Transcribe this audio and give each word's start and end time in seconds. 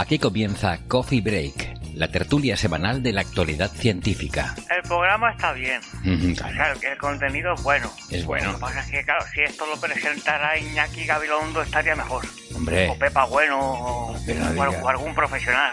Aquí 0.00 0.18
comienza 0.20 0.78
Coffee 0.86 1.20
Break, 1.20 1.94
la 1.94 2.06
tertulia 2.08 2.56
semanal 2.56 3.02
de 3.02 3.12
la 3.12 3.22
actualidad 3.22 3.68
científica. 3.68 4.54
El 4.70 4.82
programa 4.82 5.32
está 5.32 5.52
bien. 5.52 5.80
Ujú, 6.04 6.32
O 6.32 6.34
sea, 6.36 6.70
el- 6.72 6.84
el 6.84 6.98
contenido 6.98 7.54
es 7.54 7.62
bueno. 7.64 7.90
Es 8.08 8.24
bueno. 8.24 8.52
Lo 8.52 8.54
que 8.54 8.60
pasa 8.60 8.80
es 8.80 8.86
que, 8.92 9.02
claro, 9.04 9.24
si 9.34 9.40
esto 9.42 9.66
lo 9.66 9.78
presentara 9.80 10.56
Iñaki 10.56 11.04
Gabilondo 11.04 11.62
estaría 11.62 11.96
mejor. 11.96 12.24
Hombre, 12.54 12.88
O 12.90 12.96
Pepa 12.98 13.24
Bueno, 13.24 13.58
o, 13.60 14.16
Pero 14.24 14.38
no 14.40 14.46
o 14.50 14.52
diga. 14.52 14.82
o 14.82 14.88
algún 14.88 15.14
profesional. 15.16 15.72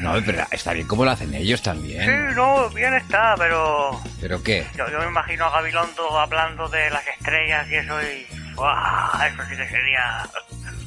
no, 0.00 0.14
pero 0.24 0.42
está 0.50 0.72
bien 0.72 0.86
como 0.86 1.04
lo 1.04 1.10
hacen 1.10 1.34
ellos 1.34 1.60
Sí, 1.60 1.64
también. 1.64 2.34
no, 2.34 2.70
bien 2.70 2.94
está, 2.94 3.34
pero 3.36 4.00
¿Pero 4.22 4.42
qué? 4.42 4.66
yo, 4.76 4.88
yo 4.90 5.00
me 5.00 5.06
imagino 5.06 5.44
a 5.44 5.50
Gabilondo 5.50 6.18
hablando 6.18 6.66
de 6.68 6.88
las 6.90 7.06
estrellas 7.06 7.66
y 7.70 7.74
eso 7.74 8.00
y... 8.02 8.26
Eso 8.56 9.42
sí 9.50 9.56
que 9.56 9.68
sería 9.68 10.22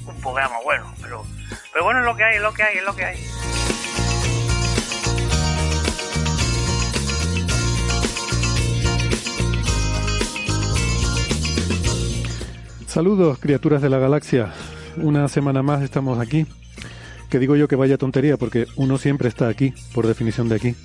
un 0.07 0.19
programa 0.21 0.55
bueno, 0.63 0.91
pero... 1.01 1.23
Pero 1.71 1.85
bueno, 1.85 1.99
es 1.99 2.05
lo 2.05 2.15
que 2.15 2.23
hay, 2.23 2.35
es 2.35 2.41
lo 2.41 2.53
que 2.53 2.63
hay, 2.63 2.77
es 2.77 2.83
lo 2.83 2.95
que 2.95 3.05
hay. 3.05 3.17
Saludos, 12.87 13.37
criaturas 13.39 13.83
de 13.83 13.89
la 13.89 13.99
galaxia. 13.99 14.51
Una 14.97 15.27
semana 15.27 15.61
más 15.61 15.83
estamos 15.83 16.17
aquí. 16.19 16.47
Que 17.29 17.37
digo 17.37 17.55
yo 17.55 17.67
que 17.67 17.75
vaya 17.75 17.99
tontería, 17.99 18.37
porque 18.37 18.65
uno 18.75 18.97
siempre 18.97 19.29
está 19.29 19.47
aquí, 19.47 19.75
por 19.93 20.07
definición 20.07 20.49
de 20.49 20.55
aquí. 20.55 20.75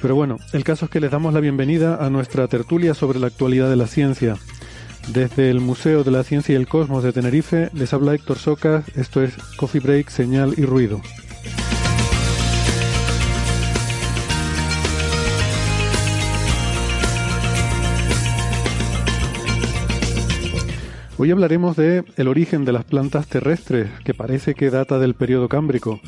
Pero 0.00 0.14
bueno, 0.14 0.36
el 0.52 0.62
caso 0.62 0.84
es 0.84 0.92
que 0.92 1.00
les 1.00 1.10
damos 1.10 1.34
la 1.34 1.40
bienvenida 1.40 1.96
a 1.96 2.08
nuestra 2.08 2.46
tertulia 2.46 2.94
sobre 2.94 3.18
la 3.18 3.26
actualidad 3.26 3.68
de 3.68 3.76
la 3.76 3.88
ciencia. 3.88 4.36
Desde 5.12 5.50
el 5.50 5.60
Museo 5.60 6.02
de 6.02 6.10
la 6.10 6.24
Ciencia 6.24 6.54
y 6.54 6.56
el 6.56 6.66
Cosmos 6.66 7.04
de 7.04 7.12
Tenerife 7.12 7.70
les 7.74 7.92
habla 7.92 8.14
Héctor 8.14 8.38
Socas, 8.38 8.84
esto 8.96 9.22
es 9.22 9.36
Coffee 9.56 9.80
Break, 9.80 10.08
Señal 10.08 10.54
y 10.56 10.64
Ruido. 10.64 11.00
Hoy 21.16 21.30
hablaremos 21.30 21.76
de 21.76 22.04
el 22.16 22.28
origen 22.28 22.64
de 22.64 22.72
las 22.72 22.84
plantas 22.84 23.28
terrestres, 23.28 23.88
que 24.04 24.14
parece 24.14 24.54
que 24.54 24.70
data 24.70 24.98
del 24.98 25.14
periodo 25.14 25.48
cámbrico, 25.48 26.00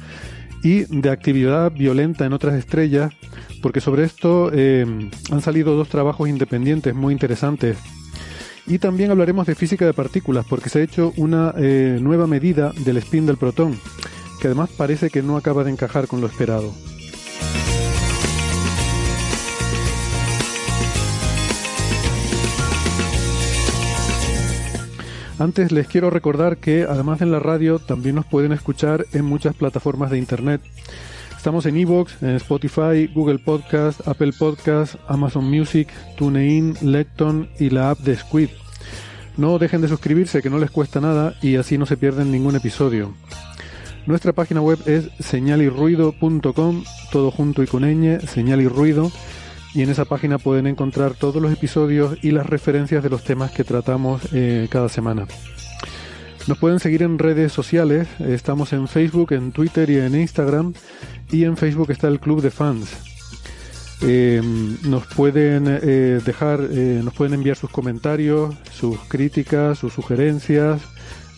y 0.62 0.84
de 0.84 1.10
actividad 1.10 1.70
violenta 1.70 2.26
en 2.26 2.32
otras 2.32 2.54
estrellas, 2.54 3.12
porque 3.62 3.80
sobre 3.80 4.04
esto 4.04 4.50
eh, 4.52 4.84
han 5.30 5.40
salido 5.40 5.76
dos 5.76 5.88
trabajos 5.88 6.28
independientes 6.28 6.94
muy 6.94 7.12
interesantes. 7.12 7.78
Y 8.66 8.78
también 8.78 9.10
hablaremos 9.12 9.46
de 9.46 9.54
física 9.54 9.86
de 9.86 9.94
partículas, 9.94 10.44
porque 10.48 10.70
se 10.70 10.80
ha 10.80 10.82
hecho 10.82 11.12
una 11.16 11.54
eh, 11.56 11.98
nueva 12.00 12.26
medida 12.26 12.72
del 12.84 12.96
spin 12.96 13.24
del 13.24 13.36
protón, 13.36 13.78
que 14.40 14.48
además 14.48 14.70
parece 14.76 15.08
que 15.08 15.22
no 15.22 15.36
acaba 15.36 15.62
de 15.62 15.70
encajar 15.70 16.08
con 16.08 16.20
lo 16.20 16.26
esperado. 16.26 16.72
Antes 25.38 25.70
les 25.70 25.86
quiero 25.86 26.08
recordar 26.08 26.56
que 26.56 26.84
además 26.84 27.20
en 27.20 27.30
la 27.30 27.38
radio 27.38 27.78
también 27.78 28.14
nos 28.14 28.24
pueden 28.24 28.52
escuchar 28.52 29.06
en 29.12 29.26
muchas 29.26 29.54
plataformas 29.54 30.10
de 30.10 30.18
internet. 30.18 30.62
Estamos 31.36 31.66
en 31.66 31.76
Evox, 31.76 32.22
en 32.22 32.36
Spotify, 32.36 33.08
Google 33.14 33.38
Podcast, 33.38 34.06
Apple 34.08 34.32
Podcast, 34.36 34.96
Amazon 35.06 35.48
Music, 35.48 35.88
TuneIn, 36.16 36.76
Lecton 36.82 37.48
y 37.58 37.70
la 37.70 37.90
app 37.90 38.00
de 38.00 38.16
Squid. 38.16 38.48
No 39.36 39.58
dejen 39.58 39.80
de 39.80 39.88
suscribirse 39.88 40.42
que 40.42 40.50
no 40.50 40.58
les 40.58 40.70
cuesta 40.70 41.00
nada 41.00 41.34
y 41.42 41.56
así 41.56 41.78
no 41.78 41.86
se 41.86 41.96
pierden 41.96 42.32
ningún 42.32 42.56
episodio. 42.56 43.14
Nuestra 44.06 44.32
página 44.32 44.60
web 44.60 44.78
es 44.86 45.10
señalirruido.com, 45.18 46.84
todo 47.12 47.30
junto 47.30 47.62
y 47.62 47.66
con 47.66 47.82
ñ, 47.82 48.20
señal 48.26 48.60
y 48.60 48.68
ruido, 48.68 49.10
y 49.74 49.82
en 49.82 49.90
esa 49.90 50.04
página 50.04 50.38
pueden 50.38 50.66
encontrar 50.66 51.14
todos 51.14 51.42
los 51.42 51.52
episodios 51.52 52.16
y 52.22 52.30
las 52.30 52.46
referencias 52.46 53.02
de 53.02 53.10
los 53.10 53.24
temas 53.24 53.50
que 53.50 53.64
tratamos 53.64 54.22
eh, 54.32 54.68
cada 54.70 54.88
semana. 54.88 55.26
Nos 56.46 56.58
pueden 56.58 56.78
seguir 56.78 57.02
en 57.02 57.18
redes 57.18 57.52
sociales, 57.52 58.06
estamos 58.20 58.72
en 58.72 58.86
Facebook, 58.86 59.32
en 59.32 59.50
Twitter 59.50 59.90
y 59.90 59.98
en 59.98 60.14
Instagram, 60.14 60.74
y 61.30 61.44
en 61.44 61.56
Facebook 61.56 61.90
está 61.90 62.06
el 62.06 62.20
Club 62.20 62.40
de 62.40 62.52
Fans. 62.52 62.88
Eh, 64.02 64.40
nos 64.84 65.06
pueden 65.06 65.64
eh, 65.66 66.20
dejar, 66.24 66.60
eh, 66.70 67.00
nos 67.02 67.14
pueden 67.14 67.34
enviar 67.34 67.56
sus 67.56 67.70
comentarios, 67.70 68.54
sus 68.70 68.98
críticas, 69.08 69.78
sus 69.78 69.92
sugerencias, 69.92 70.82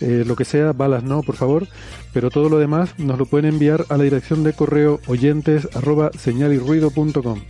eh, 0.00 0.24
lo 0.26 0.36
que 0.36 0.44
sea, 0.44 0.72
balas 0.72 1.02
no, 1.02 1.22
por 1.22 1.36
favor, 1.36 1.66
pero 2.12 2.30
todo 2.30 2.48
lo 2.48 2.58
demás 2.58 2.90
nos 2.98 3.19
lo 3.19 3.26
pueden 3.26 3.52
enviar 3.52 3.84
a 3.88 3.96
la 3.96 4.04
dirección 4.04 4.44
de 4.44 4.52
correo 4.52 5.00
oyentes 5.06 5.69
arroba 5.75 6.10
señalirruido.com. 6.16 7.40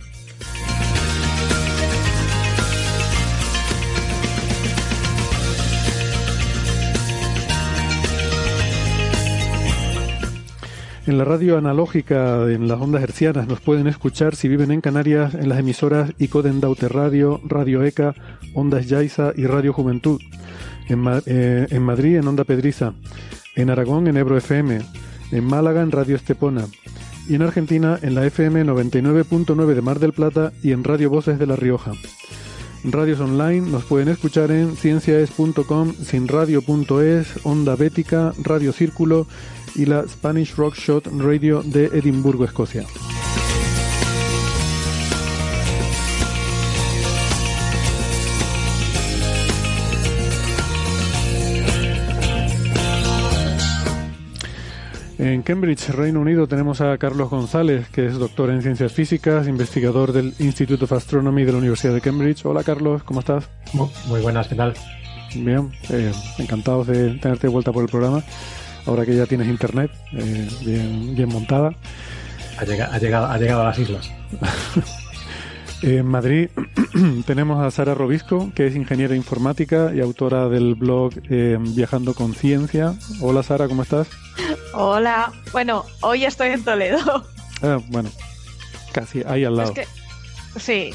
En 11.09 11.17
la 11.17 11.25
radio 11.25 11.57
analógica, 11.57 12.43
en 12.51 12.67
las 12.67 12.79
ondas 12.79 13.01
hercianas, 13.01 13.47
nos 13.47 13.59
pueden 13.61 13.87
escuchar 13.87 14.35
si 14.35 14.47
viven 14.47 14.69
en 14.69 14.79
Canarias 14.79 15.33
en 15.33 15.49
las 15.49 15.57
emisoras 15.57 16.11
Icoden 16.19 16.61
Daute 16.61 16.87
Radio, 16.87 17.41
Radio 17.43 17.83
ECA, 17.83 18.13
Ondas 18.53 18.87
Yaiza 18.87 19.33
y 19.35 19.47
Radio 19.47 19.73
Juventud. 19.73 20.21
En, 20.87 21.03
eh, 21.25 21.79
Madrid 21.81 22.17
en 22.17 22.27
Onda 22.27 22.43
Pedriza. 22.43 22.93
En 23.55 23.71
Aragón 23.71 24.05
en 24.05 24.17
Ebro 24.17 24.37
FM. 24.37 24.81
En 25.31 25.43
Málaga 25.45 25.81
en 25.81 25.89
Radio 25.89 26.15
Estepona. 26.15 26.65
Y 27.27 27.33
en 27.33 27.41
Argentina 27.41 27.97
en 28.03 28.13
la 28.13 28.27
FM 28.27 28.63
99.9 28.65 29.73
de 29.73 29.81
Mar 29.81 29.97
del 29.97 30.13
Plata 30.13 30.53
y 30.61 30.73
en 30.73 30.83
Radio 30.83 31.09
Voces 31.09 31.39
de 31.39 31.47
La 31.47 31.55
Rioja. 31.55 31.93
Radios 32.83 33.19
online 33.19 33.61
nos 33.61 33.83
pueden 33.83 34.09
escuchar 34.09 34.51
en 34.51 34.75
cienciaes.com, 34.77 35.93
sinradio.es, 35.95 37.27
Onda 37.43 37.75
Bética, 37.75 38.31
Radio 38.43 38.71
Círculo 38.71 39.27
y 39.75 39.85
la 39.85 40.03
Spanish 40.07 40.55
Rock 40.55 40.75
Shot 40.75 41.07
Radio 41.17 41.61
de 41.63 41.85
Edimburgo, 41.85 42.45
Escocia. 42.45 42.85
En 55.17 55.41
Cambridge, 55.41 55.89
Reino 55.89 56.21
Unido, 56.21 56.47
tenemos 56.47 56.79
a 56.79 56.97
Carlos 56.97 57.29
González, 57.29 57.89
que 57.89 58.05
es 58.05 58.17
doctor 58.17 58.49
en 58.51 58.61
ciencias 58.61 58.93
físicas, 58.93 59.47
investigador 59.49 60.13
del 60.13 60.33
Institute 60.39 60.81
of 60.81 60.93
Astronomy 60.93 61.43
de 61.43 61.51
la 61.51 61.57
Universidad 61.57 61.93
de 61.93 61.99
Cambridge. 61.99 62.45
Hola 62.45 62.63
Carlos, 62.63 63.03
¿cómo 63.03 63.19
estás? 63.19 63.49
Mu- 63.73 63.89
Muy 64.07 64.21
buenas, 64.21 64.47
¿qué 64.47 64.55
tal? 64.55 64.73
Bien, 65.35 65.69
eh, 65.89 66.11
encantados 66.37 66.87
de 66.87 67.15
tenerte 67.15 67.47
de 67.47 67.53
vuelta 67.53 67.73
por 67.73 67.83
el 67.83 67.89
programa. 67.89 68.23
Ahora 68.85 69.05
que 69.05 69.15
ya 69.15 69.25
tienes 69.25 69.47
internet 69.47 69.91
eh, 70.13 70.49
bien, 70.65 71.15
bien 71.15 71.29
montada. 71.29 71.71
Ha 72.57 72.65
llegado, 72.65 72.93
ha, 72.93 72.97
llegado, 72.97 73.25
ha 73.27 73.37
llegado 73.37 73.61
a 73.61 73.65
las 73.65 73.79
islas. 73.79 74.11
En 75.81 76.05
Madrid 76.05 76.49
tenemos 77.25 77.63
a 77.63 77.71
Sara 77.71 77.93
Robisco, 77.93 78.51
que 78.53 78.67
es 78.67 78.75
ingeniera 78.75 79.15
informática 79.15 79.91
y 79.95 80.01
autora 80.01 80.49
del 80.49 80.75
blog 80.75 81.13
eh, 81.29 81.57
Viajando 81.59 82.13
con 82.13 82.33
Ciencia. 82.33 82.95
Hola 83.21 83.43
Sara, 83.43 83.67
¿cómo 83.67 83.83
estás? 83.83 84.09
Hola, 84.73 85.31
bueno, 85.53 85.85
hoy 86.01 86.25
estoy 86.25 86.49
en 86.49 86.63
Toledo. 86.63 87.23
Ah, 87.61 87.79
bueno, 87.87 88.09
casi 88.91 89.23
ahí 89.25 89.45
al 89.45 89.55
lado. 89.55 89.73
Es 89.73 89.75
que, 89.75 90.59
sí, 90.59 90.91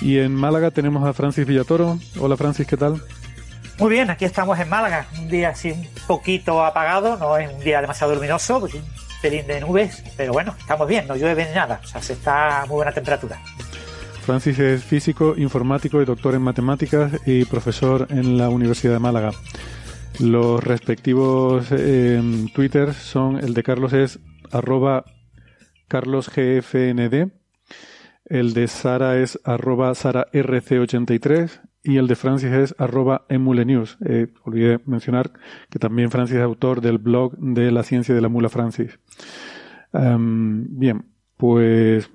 Y 0.00 0.18
en 0.18 0.34
Málaga 0.34 0.70
tenemos 0.70 1.06
a 1.06 1.12
Francis 1.12 1.46
Villatoro. 1.46 1.98
Hola 2.18 2.36
Francis, 2.36 2.66
¿qué 2.66 2.76
tal? 2.76 3.02
Muy 3.80 3.92
bien, 3.92 4.10
aquí 4.10 4.26
estamos 4.26 4.58
en 4.58 4.68
Málaga, 4.68 5.06
un 5.18 5.28
día 5.28 5.48
así 5.48 5.70
un 5.70 5.88
poquito 6.06 6.62
apagado, 6.62 7.16
no 7.16 7.38
es 7.38 7.50
un 7.50 7.60
día 7.60 7.80
demasiado 7.80 8.14
luminoso, 8.14 8.58
un 8.58 8.70
pelín 9.22 9.46
de 9.46 9.58
nubes, 9.58 10.04
pero 10.18 10.34
bueno, 10.34 10.54
estamos 10.58 10.86
bien, 10.86 11.08
no 11.08 11.16
llueve 11.16 11.46
ni 11.46 11.54
nada, 11.54 11.80
o 11.82 11.86
sea, 11.86 12.02
se 12.02 12.12
está 12.12 12.60
a 12.60 12.66
muy 12.66 12.74
buena 12.74 12.92
temperatura. 12.92 13.40
Francis 14.26 14.58
es 14.58 14.84
físico, 14.84 15.34
informático 15.34 16.02
y 16.02 16.04
doctor 16.04 16.34
en 16.34 16.42
matemáticas 16.42 17.10
y 17.24 17.46
profesor 17.46 18.06
en 18.10 18.36
la 18.36 18.50
Universidad 18.50 18.92
de 18.92 18.98
Málaga. 18.98 19.30
Los 20.18 20.62
respectivos 20.62 21.68
eh, 21.70 22.20
Twitter 22.54 22.92
son 22.92 23.38
el 23.38 23.54
de 23.54 23.62
Carlos 23.62 23.94
es 23.94 24.18
arroba 24.52 25.06
carlosgfnd, 25.88 27.30
el 28.26 28.52
de 28.52 28.68
Sara 28.68 29.16
es 29.16 29.40
arroba 29.42 29.92
sararc83 29.92 31.69
y 31.82 31.96
el 31.96 32.06
de 32.06 32.16
Francis 32.16 32.50
es 32.52 32.74
arroba 32.78 33.24
emulenews. 33.28 33.98
Eh, 34.04 34.28
olvidé 34.44 34.80
mencionar 34.86 35.32
que 35.70 35.78
también 35.78 36.10
Francis 36.10 36.36
es 36.36 36.42
autor 36.42 36.80
del 36.80 36.98
blog 36.98 37.36
de 37.38 37.70
la 37.70 37.82
ciencia 37.82 38.14
de 38.14 38.20
la 38.20 38.28
mula 38.28 38.48
Francis. 38.48 38.98
Um, 39.92 40.78
bien, 40.78 41.06
pues 41.36 42.10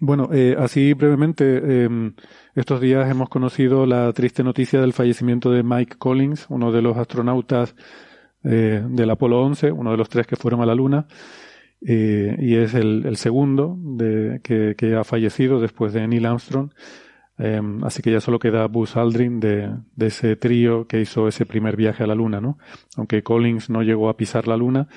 bueno, 0.00 0.28
eh, 0.32 0.56
así 0.58 0.92
brevemente, 0.92 1.60
eh, 1.62 2.12
estos 2.54 2.80
días 2.80 3.10
hemos 3.10 3.28
conocido 3.28 3.86
la 3.86 4.12
triste 4.12 4.42
noticia 4.42 4.80
del 4.80 4.92
fallecimiento 4.92 5.50
de 5.50 5.62
Mike 5.62 5.96
Collins, 5.96 6.46
uno 6.48 6.72
de 6.72 6.82
los 6.82 6.96
astronautas 6.96 7.74
eh, 8.48 8.80
del 8.88 9.10
Apolo 9.10 9.42
11, 9.42 9.72
uno 9.72 9.90
de 9.90 9.96
los 9.96 10.08
tres 10.08 10.26
que 10.26 10.36
fueron 10.36 10.60
a 10.60 10.66
la 10.66 10.74
Luna, 10.74 11.08
eh, 11.80 12.36
y 12.38 12.54
es 12.56 12.74
el, 12.74 13.16
segundo 13.16 13.76
de, 13.78 14.40
que, 14.42 14.94
ha 14.94 15.02
fallecido 15.02 15.60
después 15.60 15.92
de 15.92 16.06
Neil 16.06 16.26
Armstrong. 16.26 16.70
Eh, 17.38 17.60
así 17.82 18.02
que 18.02 18.10
ya 18.10 18.20
solo 18.20 18.38
queda 18.38 18.66
Buzz 18.66 18.96
Aldrin 18.96 19.40
de, 19.40 19.70
de, 19.94 20.06
ese 20.06 20.36
trío 20.36 20.86
que 20.86 21.00
hizo 21.00 21.28
ese 21.28 21.44
primer 21.44 21.76
viaje 21.76 22.02
a 22.02 22.06
la 22.06 22.14
Luna, 22.14 22.40
¿no? 22.40 22.58
Aunque 22.96 23.22
Collins 23.22 23.68
no 23.68 23.82
llegó 23.82 24.08
a 24.08 24.16
pisar 24.16 24.48
la 24.48 24.56
Luna, 24.56 24.88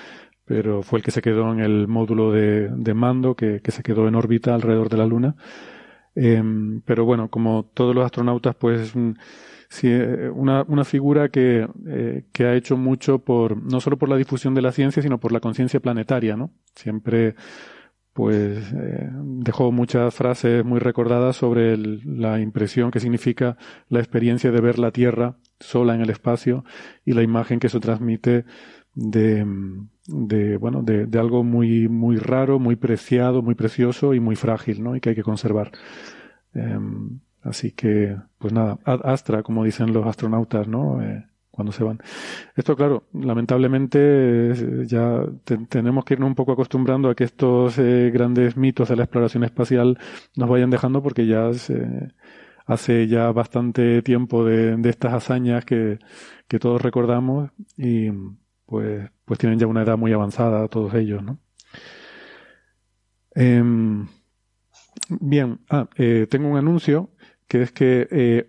pero 0.50 0.82
fue 0.82 0.98
el 0.98 1.06
que 1.06 1.12
se 1.12 1.22
quedó 1.22 1.52
en 1.54 1.60
el 1.60 1.88
módulo 1.88 2.32
de, 2.32 2.94
mando 2.96 3.36
que, 3.36 3.62
se 3.64 3.84
quedó 3.84 4.08
en 4.08 4.16
órbita 4.16 4.56
alrededor 4.56 4.90
de 4.90 4.98
la 4.98 5.06
Luna. 5.06 5.36
Eh, 6.16 6.42
pero 6.86 7.06
bueno, 7.06 7.30
como 7.30 7.70
todos 7.74 7.94
los 7.94 8.04
astronautas, 8.04 8.56
pues 8.56 8.94
sí, 9.70 9.94
una, 10.34 10.64
una 10.68 10.86
figura 10.86 11.30
que, 11.30 11.68
eh, 11.88 12.24
que 12.34 12.46
ha 12.46 12.56
hecho 12.56 12.78
mucho 12.78 13.20
por, 13.20 13.62
no 13.62 13.80
solo 13.80 13.98
por 13.98 14.10
la 14.10 14.16
difusión 14.16 14.56
de 14.56 14.64
la 14.64 14.72
ciencia, 14.72 15.04
sino 15.04 15.20
por 15.20 15.32
la 15.32 15.40
conciencia 15.40 15.82
planetaria, 15.82 16.36
¿no? 16.36 16.50
Siempre, 16.74 17.36
pues, 18.20 18.74
eh, 18.74 19.10
dejó 19.14 19.72
muchas 19.72 20.14
frases 20.14 20.66
muy 20.66 20.80
recordadas 20.80 21.38
sobre 21.38 21.72
el, 21.72 22.02
la 22.20 22.42
impresión 22.42 22.92
que 22.92 23.00
significa 23.00 23.56
la 23.88 24.00
experiencia 24.00 24.52
de 24.52 24.60
ver 24.60 24.78
la 24.78 24.92
Tierra 24.92 25.38
sola 25.62 25.96
en 25.96 26.02
el 26.02 26.10
espacio 26.10 26.66
y 27.06 27.14
la 27.14 27.24
imagen 27.24 27.62
que 27.62 27.70
se 27.70 27.80
transmite 27.80 28.44
de, 28.94 29.48
de 30.06 30.58
bueno, 30.58 30.84
de, 30.84 31.08
algo 31.18 31.46
muy, 31.46 31.88
muy 31.88 32.18
raro, 32.18 32.60
muy 32.60 32.76
preciado, 32.76 33.42
muy 33.42 33.56
precioso 33.56 34.14
y 34.14 34.20
muy 34.20 34.36
frágil, 34.36 34.84
¿no? 34.84 34.98
Y 34.98 35.00
que 35.00 35.12
hay 35.12 35.16
que 35.16 35.24
conservar. 35.24 35.72
Eh, 36.56 36.78
así 37.42 37.72
que, 37.72 38.18
pues 38.38 38.52
nada, 38.52 38.80
ad 38.84 39.00
astra, 39.06 39.44
como 39.44 39.64
dicen 39.64 39.94
los 39.94 40.06
astronautas, 40.06 40.68
¿no? 40.68 41.02
Eh, 41.02 41.26
cuando 41.60 41.74
se 41.74 41.84
van. 41.84 42.00
Esto, 42.56 42.74
claro, 42.78 43.04
lamentablemente 43.12 44.86
ya 44.88 45.26
te, 45.44 45.58
tenemos 45.58 46.06
que 46.06 46.14
irnos 46.14 46.30
un 46.30 46.36
poco 46.36 46.54
acostumbrando 46.54 47.10
a 47.10 47.16
que 47.16 47.26
estos 47.26 47.78
eh, 47.78 48.12
grandes 48.14 48.56
mitos 48.56 48.88
de 48.88 48.96
la 48.96 49.04
exploración 49.04 49.44
espacial 49.44 50.00
nos 50.38 50.50
vayan 50.50 50.70
dejando 50.70 51.04
porque 51.04 51.28
ya 51.28 51.52
se, 51.52 52.14
hace 52.66 53.08
ya 53.08 53.30
bastante 53.34 54.02
tiempo 54.04 54.46
de, 54.46 54.80
estas 54.90 55.14
hazañas 55.14 55.66
que, 55.66 56.00
que 56.48 56.60
todos 56.60 56.82
recordamos 56.82 57.50
y 57.76 58.10
pues, 58.66 59.10
pues 59.26 59.38
tienen 59.38 59.60
ya 59.60 59.68
una 59.68 59.84
edad 59.84 59.98
muy 59.98 60.14
avanzada 60.14 60.66
todos 60.70 60.94
ellos, 60.94 61.22
¿no? 61.22 61.40
Eh, 63.36 63.62
bien, 65.10 65.60
ah, 65.70 65.90
eh, 65.98 66.26
tengo 66.30 66.48
un 66.48 66.58
anuncio 66.58 67.10
que 67.50 67.64
es 67.64 67.72
que 67.74 68.08
eh, 68.12 68.49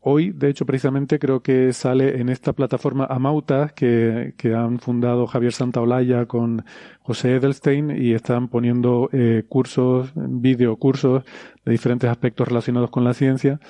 hoy, 0.00 0.32
de 0.32 0.48
hecho, 0.48 0.66
precisamente 0.66 1.18
creo 1.18 1.42
que 1.42 1.72
sale 1.72 2.20
en 2.20 2.28
esta 2.28 2.52
plataforma 2.52 3.06
Amautas 3.06 3.72
que, 3.72 4.34
que 4.36 4.54
han 4.54 4.78
fundado 4.78 5.26
Javier 5.26 5.52
Santaolalla 5.52 6.26
con 6.26 6.64
José 7.00 7.36
Edelstein 7.36 7.90
y 7.90 8.12
están 8.12 8.48
poniendo 8.48 9.08
eh, 9.12 9.44
cursos, 9.48 10.12
videocursos 10.14 11.24
de 11.64 11.72
diferentes 11.72 12.10
aspectos 12.10 12.48
relacionados 12.48 12.90
con 12.90 13.04
la 13.04 13.14
ciencia. 13.14 13.60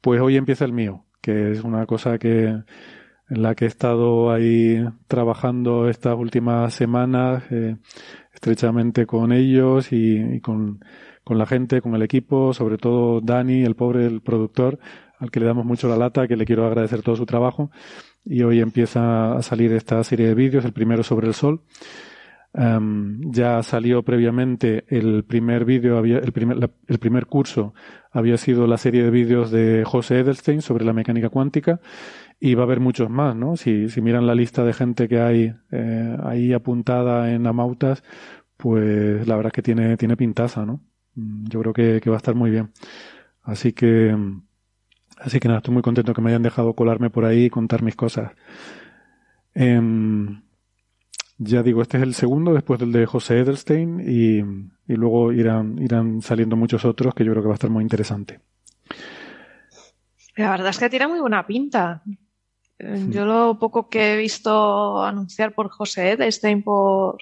Pues 0.00 0.20
hoy 0.20 0.36
empieza 0.36 0.64
el 0.64 0.72
mío, 0.72 1.04
que 1.20 1.52
es 1.52 1.64
una 1.64 1.86
cosa 1.86 2.18
que 2.18 2.62
en 3.30 3.42
la 3.42 3.54
que 3.54 3.64
he 3.64 3.68
estado 3.68 4.30
ahí 4.30 4.84
trabajando 5.06 5.88
estas 5.88 6.16
últimas 6.16 6.74
semanas 6.74 7.42
eh, 7.50 7.76
estrechamente 8.32 9.06
con 9.06 9.32
ellos 9.32 9.92
y, 9.92 10.18
y 10.18 10.40
con, 10.40 10.84
con, 11.24 11.38
la 11.38 11.46
gente, 11.46 11.80
con 11.80 11.94
el 11.94 12.02
equipo, 12.02 12.52
sobre 12.52 12.76
todo 12.78 13.20
Dani, 13.20 13.62
el 13.62 13.76
pobre, 13.76 14.06
el 14.06 14.20
productor, 14.20 14.78
al 15.18 15.30
que 15.30 15.40
le 15.40 15.46
damos 15.46 15.64
mucho 15.64 15.88
la 15.88 15.96
lata, 15.96 16.26
que 16.28 16.36
le 16.36 16.44
quiero 16.44 16.66
agradecer 16.66 17.02
todo 17.02 17.16
su 17.16 17.26
trabajo. 17.26 17.70
Y 18.24 18.42
hoy 18.42 18.60
empieza 18.60 19.34
a 19.36 19.42
salir 19.42 19.72
esta 19.72 20.02
serie 20.04 20.28
de 20.28 20.34
vídeos, 20.34 20.64
el 20.64 20.72
primero 20.72 21.02
sobre 21.02 21.28
el 21.28 21.34
sol. 21.34 21.62
Um, 22.56 23.32
ya 23.32 23.62
salió 23.64 24.04
previamente 24.04 24.84
el 24.88 25.24
primer 25.24 25.64
vídeo, 25.64 25.98
el 25.98 26.32
primer, 26.32 26.70
el 26.86 26.98
primer 27.00 27.26
curso 27.26 27.74
había 28.12 28.36
sido 28.36 28.68
la 28.68 28.78
serie 28.78 29.02
de 29.02 29.10
vídeos 29.10 29.50
de 29.50 29.82
José 29.84 30.20
Edelstein 30.20 30.62
sobre 30.62 30.84
la 30.84 30.92
mecánica 30.92 31.30
cuántica 31.30 31.80
y 32.38 32.54
va 32.54 32.62
a 32.62 32.66
haber 32.66 32.78
muchos 32.78 33.10
más, 33.10 33.34
¿no? 33.34 33.56
Si, 33.56 33.88
si 33.88 34.00
miran 34.00 34.28
la 34.28 34.36
lista 34.36 34.62
de 34.64 34.72
gente 34.72 35.08
que 35.08 35.18
hay 35.18 35.52
eh, 35.72 36.16
ahí 36.22 36.52
apuntada 36.52 37.32
en 37.32 37.44
Amautas, 37.46 38.04
pues 38.56 39.26
la 39.26 39.34
verdad 39.34 39.48
es 39.48 39.54
que 39.54 39.62
tiene, 39.62 39.96
tiene 39.96 40.16
pintaza, 40.16 40.64
¿no? 40.64 40.80
Yo 41.16 41.60
creo 41.60 41.72
que, 41.72 42.00
que 42.00 42.10
va 42.10 42.16
a 42.16 42.18
estar 42.18 42.36
muy 42.36 42.50
bien. 42.50 42.70
Así 43.42 43.72
que, 43.72 44.16
así 45.24 45.40
que 45.40 45.48
nada, 45.48 45.58
estoy 45.58 45.74
muy 45.74 45.82
contento 45.82 46.14
que 46.14 46.20
me 46.20 46.30
hayan 46.30 46.42
dejado 46.42 46.74
colarme 46.74 47.10
por 47.10 47.24
ahí 47.24 47.46
y 47.46 47.50
contar 47.50 47.82
mis 47.82 47.96
cosas. 47.96 48.32
Eh, 49.54 49.80
ya 51.38 51.62
digo, 51.62 51.82
este 51.82 51.96
es 51.96 52.02
el 52.02 52.14
segundo 52.14 52.54
después 52.54 52.78
del 52.78 52.92
de 52.92 53.06
José 53.06 53.40
Edelstein 53.40 54.00
y, 54.00 54.38
y 54.92 54.96
luego 54.96 55.32
irán, 55.32 55.78
irán 55.80 56.22
saliendo 56.22 56.56
muchos 56.56 56.84
otros 56.84 57.14
que 57.14 57.24
yo 57.24 57.32
creo 57.32 57.42
que 57.42 57.48
va 57.48 57.54
a 57.54 57.60
estar 57.60 57.70
muy 57.70 57.82
interesante. 57.82 58.40
La 60.36 60.50
verdad 60.50 60.68
es 60.68 60.78
que 60.78 60.90
tiene 60.90 61.08
muy 61.08 61.20
buena 61.20 61.46
pinta. 61.46 62.02
Yo 63.08 63.24
lo 63.24 63.58
poco 63.58 63.88
que 63.88 64.14
he 64.14 64.16
visto 64.16 65.02
anunciar 65.02 65.54
por 65.54 65.70
José 65.70 66.12
Edelstein 66.12 66.62
por 66.62 67.18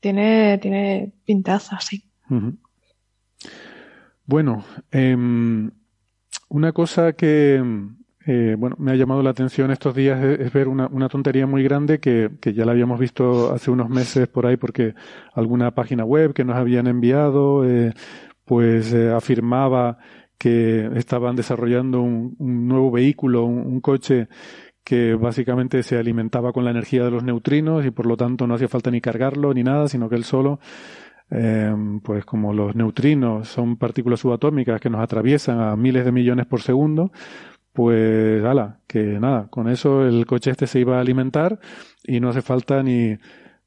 tiene, 0.00 0.58
tiene 0.58 1.12
pintaza, 1.24 1.80
sí. 1.80 2.04
Uh 2.30 2.34
-huh. 2.34 2.58
Bueno, 4.26 4.64
eh, 4.92 5.16
una 6.48 6.72
cosa 6.72 7.12
que, 7.12 7.62
eh, 8.26 8.56
bueno, 8.58 8.76
me 8.78 8.92
ha 8.92 8.94
llamado 8.94 9.22
la 9.22 9.30
atención 9.30 9.70
estos 9.70 9.94
días 9.94 10.22
es, 10.22 10.52
ver 10.52 10.68
una, 10.68 10.86
una, 10.88 11.08
tontería 11.08 11.46
muy 11.46 11.62
grande 11.62 12.00
que, 12.00 12.30
que, 12.40 12.52
ya 12.52 12.64
la 12.64 12.72
habíamos 12.72 12.98
visto 12.98 13.52
hace 13.52 13.70
unos 13.70 13.88
meses 13.88 14.28
por 14.28 14.46
ahí 14.46 14.56
porque 14.56 14.94
alguna 15.34 15.70
página 15.72 16.04
web 16.04 16.32
que 16.34 16.44
nos 16.44 16.56
habían 16.56 16.86
enviado, 16.86 17.64
eh, 17.68 17.92
pues 18.44 18.92
eh, 18.92 19.10
afirmaba 19.12 19.98
que 20.38 20.88
estaban 20.96 21.36
desarrollando 21.36 22.00
un, 22.00 22.36
un 22.38 22.68
nuevo 22.68 22.90
vehículo, 22.90 23.44
un, 23.44 23.58
un, 23.66 23.80
coche 23.80 24.28
que 24.84 25.14
básicamente 25.14 25.82
se 25.82 25.98
alimentaba 25.98 26.52
con 26.52 26.64
la 26.64 26.70
energía 26.70 27.04
de 27.04 27.10
los 27.10 27.24
neutrinos 27.24 27.84
y 27.84 27.90
por 27.90 28.06
lo 28.06 28.16
tanto 28.16 28.46
no 28.46 28.54
hacía 28.54 28.68
falta 28.68 28.90
ni 28.90 29.00
cargarlo 29.00 29.52
ni 29.52 29.62
nada, 29.62 29.88
sino 29.88 30.08
que 30.08 30.16
él 30.16 30.24
solo 30.24 30.60
eh, 31.30 31.74
pues 32.02 32.24
como 32.24 32.52
los 32.52 32.74
neutrinos 32.74 33.48
son 33.48 33.76
partículas 33.76 34.20
subatómicas 34.20 34.80
que 34.80 34.90
nos 34.90 35.02
atraviesan 35.02 35.60
a 35.60 35.76
miles 35.76 36.04
de 36.04 36.12
millones 36.12 36.46
por 36.46 36.62
segundo, 36.62 37.12
pues 37.72 38.44
ala, 38.44 38.80
que 38.86 39.20
nada, 39.20 39.48
con 39.48 39.68
eso 39.68 40.06
el 40.06 40.26
coche 40.26 40.50
este 40.50 40.66
se 40.66 40.80
iba 40.80 40.96
a 40.96 41.00
alimentar 41.00 41.60
y 42.02 42.20
no 42.20 42.30
hace 42.30 42.42
falta 42.42 42.82
ni, 42.82 43.16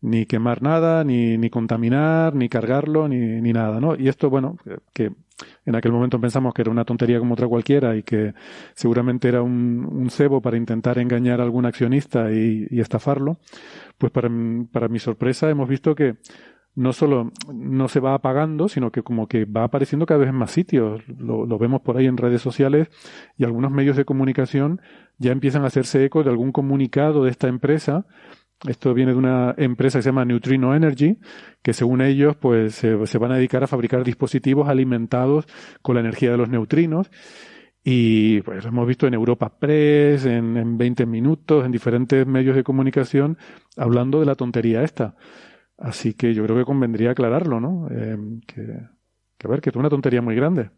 ni 0.01 0.25
quemar 0.25 0.62
nada, 0.62 1.03
ni, 1.03 1.38
ni 1.38 1.50
contaminar, 1.50 2.36
ni 2.36 2.50
cargarlo, 2.50 3.08
ni, 3.08 3.18
ni 3.41 3.53
nada, 3.53 3.80
¿no? 3.80 3.96
Y 3.96 4.10
esto, 4.10 4.30
bueno, 4.30 4.58
que 4.94 5.12
en 5.65 5.75
aquel 5.75 5.91
momento 5.91 6.20
pensamos 6.20 6.53
que 6.53 6.63
era 6.63 6.72
una 6.72 6.86
tontería 6.86 7.20
como 7.20 7.36
otra 7.36 7.48
cualquiera 7.48 7.96
y 7.96 8.03
que 8.03 8.34
seguramente 8.74 9.27
era 9.27 9.41
un, 9.44 9.88
un 9.89 10.10
cebo 10.10 10.41
para 10.41 10.58
intentar 10.58 10.98
engañar 10.98 11.39
a 11.39 11.44
algún 11.44 11.65
accionista 11.65 12.32
y, 12.32 12.68
y 12.70 12.80
estafarlo, 12.80 13.38
pues 13.98 14.12
para, 14.12 14.30
para 14.72 14.88
mi 14.88 15.00
sorpresa 15.00 15.50
hemos 15.50 15.70
visto 15.70 15.96
que 15.96 16.18
no 16.75 16.94
solo 16.94 17.32
no 17.54 17.88
se 17.88 18.00
va 18.00 18.13
apagando, 18.13 18.70
sino 18.70 18.92
que 18.92 19.04
como 19.04 19.28
que 19.28 19.46
va 19.46 19.66
apareciendo 19.66 20.06
cada 20.06 20.20
vez 20.20 20.30
en 20.30 20.36
más 20.36 20.51
sitios. 20.51 21.01
Lo, 21.08 21.46
vemos 21.58 21.82
por 21.82 21.98
ahí 21.98 22.06
en 22.06 22.18
redes 22.18 22.42
sociales 22.42 22.88
y 23.38 23.44
algunos 23.44 23.72
medios 23.72 23.98
de 23.98 24.06
comunicación 24.06 24.82
ya 25.18 25.32
empiezan 25.32 25.63
a 25.63 25.68
hacerse 25.68 26.04
eco 26.06 26.24
de 26.24 26.30
algún 26.30 26.51
comunicado 26.51 27.25
de 27.25 27.32
esta 27.32 27.48
empresa. 27.48 28.06
Esto 28.68 28.94
viene 28.94 29.12
de 29.12 29.18
una 29.18 29.54
empresa 29.58 30.00
que 30.00 30.04
se 30.04 30.10
llama 30.10 30.24
Neutrino 30.24 30.75
Energy, 30.75 31.18
que 31.62 31.74
según 31.74 32.01
ellos 32.01 32.36
pues 32.38 32.75
se, 32.75 33.18
van 33.18 33.32
a 33.32 33.36
dedicar 33.36 33.63
a 33.63 33.68
fabricar 33.68 34.04
dispositivos 34.04 34.70
alimentados 34.70 35.46
con 35.82 35.96
la 35.96 36.01
energía 36.01 36.32
de 36.32 36.38
los 36.38 36.48
neutrinos 36.48 37.10
Y 37.84 38.42
pues 38.42 38.63
hemos 38.66 38.88
visto 38.88 39.08
en 39.08 39.16
Europa 39.16 39.58
Press, 39.60 40.25
en, 40.25 40.56
en 40.58 40.78
20 40.78 41.06
minutos, 41.08 41.66
en 41.66 41.72
diferentes 41.72 42.25
medios 42.28 42.56
de 42.56 42.63
comunicación, 42.63 43.38
hablando 43.75 44.20
de 44.20 44.28
la 44.28 44.36
tontería 44.36 44.84
esta. 44.84 45.16
Así 45.81 46.13
que 46.13 46.33
yo 46.33 46.43
creo 46.43 46.57
que 46.57 46.65
convendría 46.65 47.11
aclararlo, 47.11 47.59
¿no? 47.59 47.88
Eh, 47.89 48.17
que, 48.45 48.65
que, 49.38 49.47
a 49.47 49.50
ver, 49.50 49.61
que 49.61 49.71
es 49.71 49.75
una 49.75 49.89
tontería 49.89 50.21
muy 50.21 50.35
grande. 50.35 50.69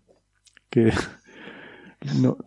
Que 0.69 0.91
no, 2.21 2.37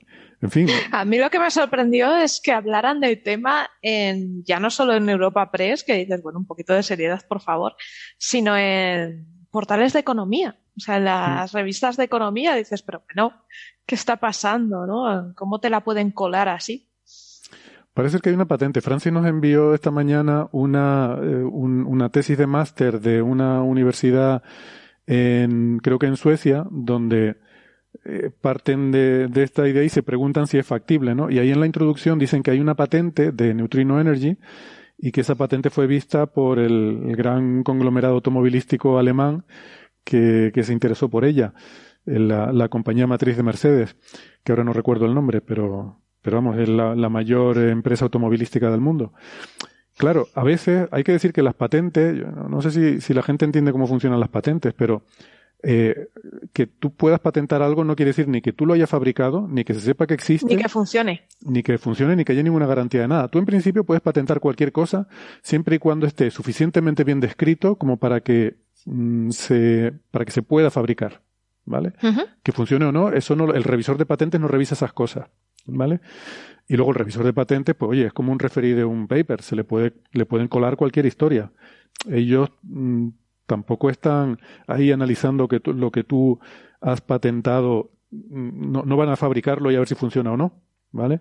en 0.40 0.50
fin. 0.50 0.68
A 0.92 1.04
mí 1.04 1.18
lo 1.18 1.30
que 1.30 1.38
me 1.38 1.50
sorprendió 1.50 2.16
es 2.16 2.40
que 2.40 2.52
hablaran 2.52 3.00
del 3.00 3.22
tema 3.22 3.68
en, 3.80 4.44
ya 4.44 4.60
no 4.60 4.70
solo 4.70 4.94
en 4.94 5.08
Europa 5.08 5.50
Press, 5.50 5.82
que 5.84 5.94
dices, 5.94 6.22
bueno, 6.22 6.38
un 6.38 6.46
poquito 6.46 6.74
de 6.74 6.82
seriedad, 6.82 7.22
por 7.26 7.40
favor, 7.40 7.74
sino 8.18 8.56
en 8.56 9.26
portales 9.50 9.92
de 9.92 10.00
economía. 10.00 10.58
O 10.76 10.80
sea, 10.80 10.98
en 10.98 11.06
las 11.06 11.52
mm. 11.52 11.56
revistas 11.56 11.96
de 11.96 12.04
economía 12.04 12.54
dices, 12.54 12.82
pero 12.82 13.02
bueno, 13.06 13.44
¿qué 13.86 13.94
está 13.94 14.16
pasando? 14.16 14.86
¿no? 14.86 15.32
¿Cómo 15.34 15.58
te 15.58 15.70
la 15.70 15.82
pueden 15.82 16.10
colar 16.10 16.48
así? 16.48 16.85
Parece 17.96 18.18
que 18.18 18.28
hay 18.28 18.34
una 18.34 18.44
patente. 18.44 18.82
Francis 18.82 19.10
nos 19.10 19.24
envió 19.24 19.72
esta 19.72 19.90
mañana 19.90 20.50
una, 20.52 21.16
eh, 21.18 21.42
un, 21.42 21.86
una 21.86 22.10
tesis 22.10 22.36
de 22.36 22.46
máster 22.46 23.00
de 23.00 23.22
una 23.22 23.62
universidad 23.62 24.42
en, 25.06 25.78
creo 25.78 25.98
que 25.98 26.04
en 26.04 26.18
Suecia, 26.18 26.66
donde 26.70 27.38
eh, 28.04 28.30
parten 28.38 28.92
de, 28.92 29.28
de, 29.28 29.42
esta 29.42 29.66
idea 29.66 29.82
y 29.82 29.88
se 29.88 30.02
preguntan 30.02 30.46
si 30.46 30.58
es 30.58 30.66
factible, 30.66 31.14
¿no? 31.14 31.30
Y 31.30 31.38
ahí 31.38 31.50
en 31.50 31.58
la 31.58 31.64
introducción 31.64 32.18
dicen 32.18 32.42
que 32.42 32.50
hay 32.50 32.60
una 32.60 32.74
patente 32.74 33.32
de 33.32 33.54
Neutrino 33.54 33.98
Energy 33.98 34.36
y 34.98 35.10
que 35.10 35.22
esa 35.22 35.34
patente 35.34 35.70
fue 35.70 35.86
vista 35.86 36.26
por 36.26 36.58
el, 36.58 37.16
gran 37.16 37.62
conglomerado 37.62 38.16
automovilístico 38.16 38.98
alemán 38.98 39.46
que, 40.04 40.50
que 40.52 40.64
se 40.64 40.74
interesó 40.74 41.08
por 41.08 41.24
ella, 41.24 41.54
la, 42.04 42.52
la, 42.52 42.68
compañía 42.68 43.06
matriz 43.06 43.38
de 43.38 43.42
Mercedes, 43.42 43.96
que 44.44 44.52
ahora 44.52 44.64
no 44.64 44.74
recuerdo 44.74 45.06
el 45.06 45.14
nombre, 45.14 45.40
pero, 45.40 46.02
pero 46.26 46.38
vamos, 46.38 46.58
es 46.58 46.68
la, 46.68 46.96
la 46.96 47.08
mayor 47.08 47.56
empresa 47.56 48.06
automovilística 48.06 48.68
del 48.68 48.80
mundo. 48.80 49.12
Claro, 49.96 50.26
a 50.34 50.42
veces 50.42 50.88
hay 50.90 51.04
que 51.04 51.12
decir 51.12 51.32
que 51.32 51.40
las 51.40 51.54
patentes, 51.54 52.16
no 52.50 52.60
sé 52.60 52.72
si, 52.72 53.00
si 53.00 53.14
la 53.14 53.22
gente 53.22 53.44
entiende 53.44 53.70
cómo 53.70 53.86
funcionan 53.86 54.18
las 54.18 54.28
patentes, 54.28 54.74
pero 54.76 55.04
eh, 55.62 56.08
que 56.52 56.66
tú 56.66 56.92
puedas 56.92 57.20
patentar 57.20 57.62
algo 57.62 57.84
no 57.84 57.94
quiere 57.94 58.10
decir 58.10 58.26
ni 58.26 58.40
que 58.40 58.52
tú 58.52 58.66
lo 58.66 58.74
hayas 58.74 58.90
fabricado, 58.90 59.46
ni 59.48 59.62
que 59.62 59.72
se 59.72 59.80
sepa 59.80 60.08
que 60.08 60.14
existe. 60.14 60.52
Ni 60.52 60.60
que 60.60 60.68
funcione. 60.68 61.28
Ni 61.42 61.62
que 61.62 61.78
funcione, 61.78 62.16
ni 62.16 62.24
que 62.24 62.32
haya 62.32 62.42
ninguna 62.42 62.66
garantía 62.66 63.02
de 63.02 63.08
nada. 63.08 63.28
Tú 63.28 63.38
en 63.38 63.46
principio 63.46 63.84
puedes 63.84 64.02
patentar 64.02 64.40
cualquier 64.40 64.72
cosa 64.72 65.06
siempre 65.42 65.76
y 65.76 65.78
cuando 65.78 66.08
esté 66.08 66.32
suficientemente 66.32 67.04
bien 67.04 67.20
descrito 67.20 67.76
como 67.76 67.98
para 67.98 68.20
que 68.20 68.56
mm, 68.84 69.30
se, 69.30 69.92
para 70.10 70.24
que 70.24 70.32
se 70.32 70.42
pueda 70.42 70.72
fabricar. 70.72 71.22
¿Vale? 71.68 71.92
Uh 72.02 72.06
-huh. 72.06 72.26
Que 72.42 72.50
funcione 72.50 72.84
o 72.84 72.90
no, 72.92 73.10
eso 73.12 73.36
no, 73.36 73.52
el 73.54 73.62
revisor 73.62 73.96
de 73.96 74.06
patentes 74.06 74.40
no 74.40 74.48
revisa 74.48 74.74
esas 74.74 74.92
cosas. 74.92 75.28
¿Vale? 75.66 76.00
Y 76.68 76.76
luego 76.76 76.90
el 76.90 76.96
revisor 76.96 77.24
de 77.24 77.32
patentes, 77.32 77.74
pues 77.74 77.90
oye, 77.90 78.06
es 78.06 78.12
como 78.12 78.32
un 78.32 78.38
referí 78.38 78.72
de 78.72 78.84
un 78.84 79.06
paper, 79.06 79.42
se 79.42 79.56
le 79.56 79.64
puede, 79.64 79.94
le 80.12 80.26
pueden 80.26 80.48
colar 80.48 80.76
cualquier 80.76 81.06
historia. 81.06 81.52
Ellos 82.10 82.50
mm, 82.62 83.08
tampoco 83.46 83.90
están 83.90 84.38
ahí 84.66 84.90
analizando 84.90 85.48
que 85.48 85.60
lo 85.64 85.90
que 85.90 86.04
tú 86.04 86.40
has 86.80 87.00
patentado, 87.00 87.92
mm, 88.10 88.72
no, 88.72 88.82
no, 88.82 88.96
van 88.96 89.10
a 89.10 89.16
fabricarlo 89.16 89.70
y 89.70 89.76
a 89.76 89.78
ver 89.78 89.88
si 89.88 89.94
funciona 89.94 90.32
o 90.32 90.36
no, 90.36 90.60
¿vale? 90.90 91.20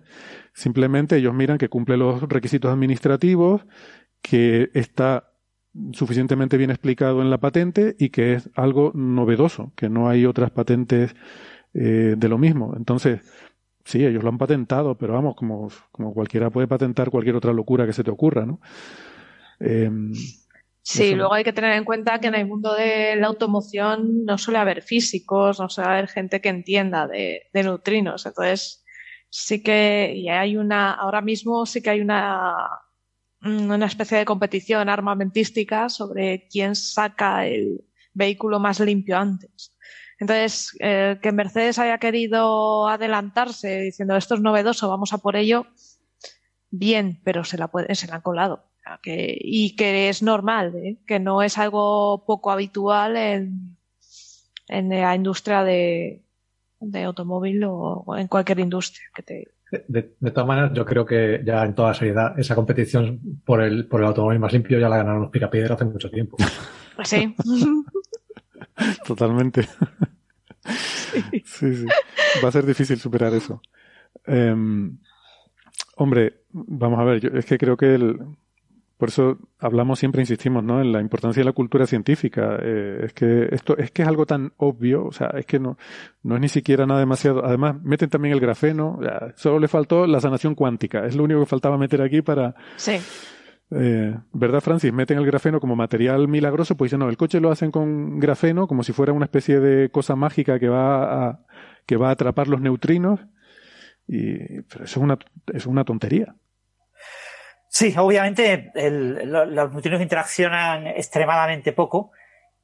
Simplemente 0.52 1.16
ellos 1.16 1.34
miran 1.34 1.58
que 1.58 1.68
cumple 1.68 1.96
los 1.96 2.22
requisitos 2.22 2.72
administrativos, 2.72 3.66
que 4.20 4.70
está 4.74 5.32
suficientemente 5.92 6.56
bien 6.56 6.70
explicado 6.70 7.22
en 7.22 7.30
la 7.30 7.38
patente 7.38 7.96
y 7.98 8.08
que 8.10 8.34
es 8.34 8.50
algo 8.54 8.92
novedoso, 8.94 9.72
que 9.76 9.88
no 9.88 10.08
hay 10.08 10.26
otras 10.26 10.50
patentes 10.50 11.14
eh, 11.74 12.14
de 12.16 12.28
lo 12.28 12.38
mismo. 12.38 12.74
Entonces, 12.76 13.20
sí, 13.86 14.04
ellos 14.04 14.22
lo 14.22 14.28
han 14.28 14.38
patentado, 14.38 14.98
pero 14.98 15.14
vamos, 15.14 15.34
como, 15.34 15.70
como 15.90 16.12
cualquiera 16.12 16.50
puede 16.50 16.68
patentar 16.68 17.10
cualquier 17.10 17.36
otra 17.36 17.54
locura 17.54 17.86
que 17.86 17.94
se 17.94 18.04
te 18.04 18.10
ocurra, 18.10 18.44
¿no? 18.44 18.60
Eh, 19.60 19.90
Sí, 20.88 21.16
luego 21.16 21.34
hay 21.34 21.42
que 21.42 21.52
tener 21.52 21.72
en 21.72 21.84
cuenta 21.84 22.20
que 22.20 22.28
en 22.28 22.36
el 22.36 22.46
mundo 22.46 22.72
de 22.72 23.16
la 23.16 23.26
automoción 23.26 24.24
no 24.24 24.38
suele 24.38 24.60
haber 24.60 24.82
físicos, 24.82 25.58
no 25.58 25.68
suele 25.68 25.90
haber 25.90 26.06
gente 26.06 26.40
que 26.40 26.48
entienda 26.48 27.08
de, 27.08 27.42
de 27.52 27.62
neutrinos. 27.64 28.24
Entonces, 28.24 28.84
sí 29.28 29.64
que 29.64 30.12
y 30.14 30.28
hay 30.28 30.56
una, 30.56 30.92
ahora 30.92 31.22
mismo 31.22 31.66
sí 31.66 31.82
que 31.82 31.90
hay 31.90 32.00
una, 32.00 32.54
una 33.42 33.86
especie 33.86 34.18
de 34.18 34.24
competición 34.24 34.88
armamentística 34.88 35.88
sobre 35.88 36.46
quién 36.48 36.76
saca 36.76 37.48
el 37.48 37.84
vehículo 38.14 38.60
más 38.60 38.78
limpio 38.78 39.18
antes. 39.18 39.75
Entonces, 40.18 40.76
eh, 40.80 41.18
que 41.22 41.32
Mercedes 41.32 41.78
haya 41.78 41.98
querido 41.98 42.88
adelantarse 42.88 43.80
diciendo 43.80 44.16
esto 44.16 44.34
es 44.34 44.40
novedoso, 44.40 44.88
vamos 44.88 45.12
a 45.12 45.18
por 45.18 45.36
ello, 45.36 45.66
bien, 46.70 47.20
pero 47.24 47.44
se 47.44 47.58
la, 47.58 47.68
puede, 47.68 47.94
se 47.94 48.06
la 48.06 48.16
han 48.16 48.22
colado 48.22 48.64
que, 49.02 49.36
y 49.40 49.74
que 49.76 50.08
es 50.08 50.22
normal, 50.22 50.74
¿eh? 50.76 50.98
que 51.06 51.18
no 51.18 51.42
es 51.42 51.58
algo 51.58 52.24
poco 52.26 52.50
habitual 52.50 53.16
en, 53.16 53.76
en 54.68 54.88
la 54.88 55.14
industria 55.14 55.64
de, 55.64 56.22
de 56.80 57.02
automóvil 57.02 57.64
o 57.64 58.04
en 58.16 58.28
cualquier 58.28 58.60
industria 58.60 59.04
que 59.14 59.22
te. 59.22 59.48
De, 59.88 60.14
de, 60.20 60.30
todas 60.30 60.46
maneras, 60.46 60.70
yo 60.74 60.84
creo 60.84 61.04
que 61.04 61.42
ya 61.44 61.64
en 61.64 61.74
toda 61.74 61.92
seriedad, 61.92 62.38
esa 62.38 62.54
competición 62.54 63.20
por 63.44 63.60
el, 63.60 63.88
por 63.88 64.00
el 64.00 64.06
automóvil 64.06 64.38
más 64.38 64.52
limpio 64.52 64.78
ya 64.78 64.88
la 64.88 64.98
ganaron 64.98 65.22
los 65.22 65.30
picapiedras 65.30 65.72
hace 65.72 65.84
mucho 65.84 66.08
tiempo. 66.08 66.36
Pues 66.94 67.08
sí. 67.08 67.34
Totalmente. 69.06 69.68
Sí. 71.44 71.72
sí. 71.72 71.86
Va 72.42 72.48
a 72.48 72.52
ser 72.52 72.66
difícil 72.66 72.98
superar 72.98 73.32
eso. 73.34 73.62
Eh, 74.26 74.54
hombre, 75.96 76.42
vamos 76.52 76.98
a 76.98 77.04
ver, 77.04 77.20
yo, 77.20 77.30
es 77.30 77.46
que 77.46 77.58
creo 77.58 77.76
que 77.76 77.94
el, 77.94 78.18
por 78.96 79.10
eso 79.10 79.38
hablamos 79.58 79.98
siempre, 79.98 80.22
insistimos, 80.22 80.64
¿no? 80.64 80.80
En 80.80 80.90
la 80.90 81.00
importancia 81.00 81.40
de 81.40 81.44
la 81.44 81.52
cultura 81.52 81.86
científica. 81.86 82.58
Eh, 82.62 83.00
es 83.04 83.12
que 83.12 83.48
esto 83.50 83.76
es 83.76 83.90
que 83.90 84.02
es 84.02 84.08
algo 84.08 84.24
tan 84.24 84.52
obvio, 84.56 85.04
o 85.04 85.12
sea, 85.12 85.28
es 85.36 85.44
que 85.44 85.58
no, 85.58 85.76
no 86.22 86.36
es 86.36 86.40
ni 86.40 86.48
siquiera 86.48 86.86
nada 86.86 87.00
demasiado. 87.00 87.44
Además, 87.44 87.76
meten 87.82 88.08
también 88.08 88.32
el 88.32 88.40
grafeno. 88.40 88.98
Solo 89.34 89.58
le 89.58 89.68
faltó 89.68 90.06
la 90.06 90.20
sanación 90.20 90.54
cuántica. 90.54 91.04
Es 91.04 91.14
lo 91.14 91.24
único 91.24 91.40
que 91.40 91.46
faltaba 91.46 91.76
meter 91.76 92.00
aquí 92.00 92.22
para. 92.22 92.54
Sí. 92.76 92.96
Eh, 93.70 94.14
¿Verdad, 94.32 94.60
Francis? 94.60 94.92
Meten 94.92 95.18
el 95.18 95.26
grafeno 95.26 95.60
como 95.60 95.74
material 95.74 96.28
milagroso, 96.28 96.76
pues 96.76 96.90
dicen, 96.90 97.00
no, 97.00 97.08
el 97.08 97.16
coche 97.16 97.40
lo 97.40 97.50
hacen 97.50 97.70
con 97.70 98.18
grafeno, 98.18 98.66
como 98.68 98.82
si 98.82 98.92
fuera 98.92 99.12
una 99.12 99.24
especie 99.24 99.60
de 99.60 99.90
cosa 99.90 100.14
mágica 100.14 100.58
que 100.58 100.68
va 100.68 101.28
a, 101.28 101.40
que 101.84 101.96
va 101.96 102.08
a 102.08 102.12
atrapar 102.12 102.48
los 102.48 102.60
neutrinos. 102.60 103.20
Y, 104.06 104.62
pero 104.62 104.84
eso 104.84 105.00
es 105.00 105.04
una, 105.04 105.18
es 105.52 105.66
una 105.66 105.84
tontería. 105.84 106.34
Sí, 107.68 107.92
obviamente 107.98 108.70
los 108.74 109.72
neutrinos 109.72 110.00
interaccionan 110.00 110.86
extremadamente 110.86 111.72
poco 111.72 112.12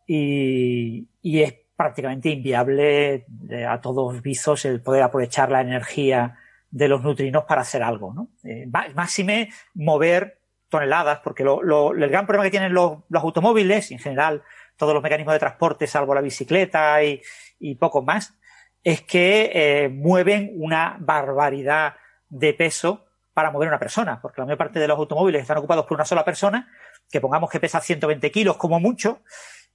y, 0.07 1.09
y, 1.21 1.43
es 1.43 1.55
prácticamente 1.77 2.31
inviable 2.31 3.27
a 3.69 3.81
todos 3.81 4.23
visos 4.23 4.65
el 4.65 4.81
poder 4.81 5.03
aprovechar 5.03 5.51
la 5.51 5.61
energía 5.61 6.39
de 6.71 6.89
los 6.89 7.03
neutrinos 7.03 7.45
para 7.45 7.61
hacer 7.61 7.83
algo. 7.83 8.15
¿no? 8.15 8.29
Eh, 8.45 8.67
máxime 8.95 9.51
mover 9.75 10.39
toneladas, 10.73 11.21
porque 11.21 11.45
lo, 11.45 11.93
el 11.93 12.09
gran 12.09 12.27
problema 12.27 12.45
que 12.45 12.51
tienen 12.51 12.73
los, 12.73 12.99
automóviles, 13.13 13.91
en 13.93 13.99
general 13.99 14.43
todos 14.77 14.95
los 14.95 15.03
mecanismos 15.03 15.35
de 15.35 15.39
transporte, 15.39 15.87
salvo 15.87 16.15
la 16.15 16.23
bicicleta 16.23 17.05
y, 17.05 17.23
y 17.61 17.75
poco 17.75 18.03
más, 18.03 18.35
es 18.83 19.03
que 19.03 19.51
eh, 19.55 19.89
mueven 19.91 20.51
una 20.57 20.97
barbaridad 20.99 21.95
de 22.31 22.55
peso 22.55 23.05
para 23.35 23.51
mover 23.51 23.69
una 23.69 23.79
persona, 23.79 24.19
porque 24.21 24.41
la 24.41 24.47
mayor 24.47 24.59
parte 24.59 24.81
de 24.81 24.89
los 24.89 24.99
automóviles 24.99 25.43
están 25.43 25.59
ocupados 25.59 25.85
por 25.85 25.97
una 25.97 26.07
sola 26.07 26.25
persona, 26.25 26.69
que 27.11 27.21
pongamos 27.21 27.51
que 27.51 27.61
pesa 27.61 27.79
120 27.79 28.31
kilos 28.31 28.57
como 28.57 28.81
mucho, 28.81 29.21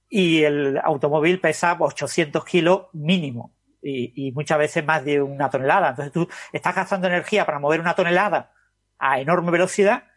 y 0.08 0.42
el 0.42 0.80
automóvil 0.82 1.40
pesa 1.40 1.76
800 1.78 2.44
kilos 2.44 2.86
mínimo, 2.92 3.54
y, 3.80 4.12
y, 4.28 4.32
muchas 4.32 4.58
veces 4.58 4.84
más 4.84 5.04
de 5.04 5.22
una 5.22 5.48
tonelada. 5.48 5.90
Entonces 5.90 6.12
tú 6.12 6.28
estás 6.52 6.74
gastando 6.74 7.06
energía 7.06 7.46
para 7.46 7.60
mover 7.60 7.80
una 7.80 7.94
tonelada 7.94 8.52
a 8.98 9.20
enorme 9.20 9.52
velocidad, 9.52 10.08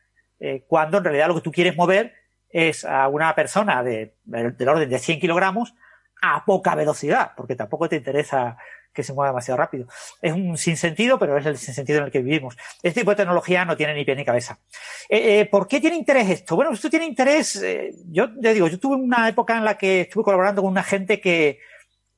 eh, 0.42 0.66
cuando 0.68 0.98
en 0.98 1.04
realidad 1.04 1.28
lo 1.28 1.36
que 1.36 1.42
tú 1.42 1.52
quieres 1.52 1.78
mover 1.78 2.14
es 2.50 2.84
a 2.84 3.08
una 3.08 3.34
persona 3.36 3.84
de, 3.84 4.16
de, 4.26 4.52
del 4.52 4.70
orden 4.70 4.90
de 4.90 5.00
100 5.00 5.20
kilogramos 5.20 5.74
a 6.22 6.44
poca 6.44 6.76
velocidad, 6.76 7.32
porque 7.38 7.56
tampoco 7.56 7.88
te 7.88 7.96
interesa 7.96 8.58
que 8.94 9.04
se 9.04 9.14
mueva 9.14 9.30
demasiado 9.30 9.58
rápido. 9.58 9.88
Es 10.22 10.34
un 10.34 10.58
sinsentido, 10.58 11.18
pero 11.18 11.38
es 11.38 11.46
el 11.46 11.58
sinsentido 11.58 12.00
en 12.00 12.06
el 12.06 12.12
que 12.12 12.22
vivimos. 12.22 12.58
Este 12.84 13.02
tipo 13.02 13.12
de 13.12 13.18
tecnología 13.18 13.64
no 13.64 13.78
tiene 13.78 13.94
ni 13.94 14.04
pie 14.04 14.16
ni 14.16 14.26
cabeza. 14.26 14.60
Eh, 15.08 15.40
eh, 15.40 15.46
¿Por 15.46 15.68
qué 15.68 15.80
tiene 15.80 15.96
interés 15.96 16.30
esto? 16.30 16.56
Bueno, 16.56 16.72
esto 16.72 16.90
tiene 16.90 17.06
interés, 17.06 17.56
eh, 17.62 17.94
yo 18.08 18.34
te 18.38 18.54
digo, 18.54 18.68
yo 18.68 18.80
tuve 18.80 18.96
una 18.96 19.30
época 19.30 19.58
en 19.58 19.64
la 19.64 19.78
que 19.78 20.02
estuve 20.02 20.24
colaborando 20.24 20.62
con 20.62 20.72
una 20.72 20.84
gente 20.84 21.22
que, 21.22 21.60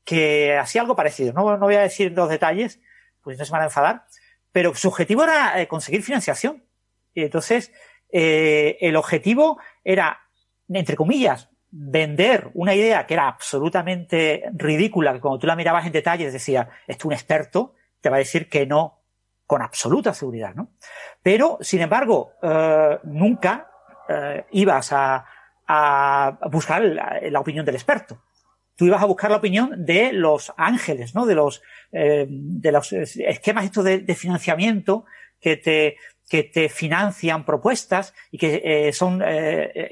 que 0.03 0.58
hacía 0.58 0.82
algo 0.82 0.96
parecido. 0.96 1.34
No, 1.34 1.58
no 1.58 1.65
voy 1.65 1.75
a 1.75 1.82
decir 1.82 2.12
los 2.13 2.30
detalles, 2.30 2.80
pues 3.22 3.38
no 3.38 3.46
se 3.46 3.51
van 3.51 3.62
a 3.62 3.65
enfadar, 3.65 4.06
pero 4.51 4.74
su 4.75 4.88
objetivo 4.88 5.24
era 5.24 5.60
eh, 5.62 5.68
conseguir 5.68 6.03
financiación. 6.03 6.63
Y 7.13 7.24
entonces, 7.24 7.72
eh, 8.15 8.77
el 8.79 8.96
objetivo 8.96 9.58
era, 9.84 10.20
entre 10.70 10.96
comillas, 10.96 11.50
vender 11.72 12.51
una 12.53 12.75
idea 12.75 13.08
que 13.08 13.15
era 13.15 13.27
absolutamente 13.27 14.43
ridícula, 14.53 15.13
que 15.13 15.20
cuando 15.20 15.39
tú 15.39 15.48
la 15.48 15.55
mirabas 15.55 15.88
en 15.88 15.93
detalle 15.93 16.29
decía, 16.29 16.70
esto 16.86 17.01
es 17.01 17.05
un 17.05 17.13
experto, 17.13 17.74
te 18.01 18.12
va 18.12 18.17
a 18.17 18.20
decir 18.20 18.50
que 18.50 18.67
no 18.67 19.01
con 19.48 19.63
absoluta 19.63 20.13
seguridad, 20.13 20.53
¿no? 20.53 20.70
Pero, 21.24 21.58
sin 21.62 21.82
embargo, 21.82 22.34
eh, 22.43 23.00
nunca 23.05 23.72
eh, 24.08 24.46
ibas 24.51 24.91
a, 24.91 25.25
buscar 26.51 26.84
la, 26.84 27.39
opinión 27.39 27.65
del 27.65 27.75
experto. 27.75 28.22
Tú 28.75 28.86
ibas 28.86 29.01
a 29.01 29.08
buscar 29.08 29.32
la 29.32 29.38
opinión 29.38 29.86
de 29.86 30.13
los 30.13 30.53
ángeles, 30.55 31.15
¿no? 31.15 31.25
De 31.25 31.34
los, 31.34 31.63
de 31.91 32.72
los 32.72 32.93
esquemas 32.93 33.65
estos 33.65 33.84
de, 33.84 34.15
financiamiento 34.15 35.05
que 35.39 35.58
te, 35.58 35.98
que 36.34 36.42
te 36.42 36.68
financian 36.68 37.46
propuestas 37.46 38.16
y 38.32 38.40
que 38.40 38.92
son 38.92 39.22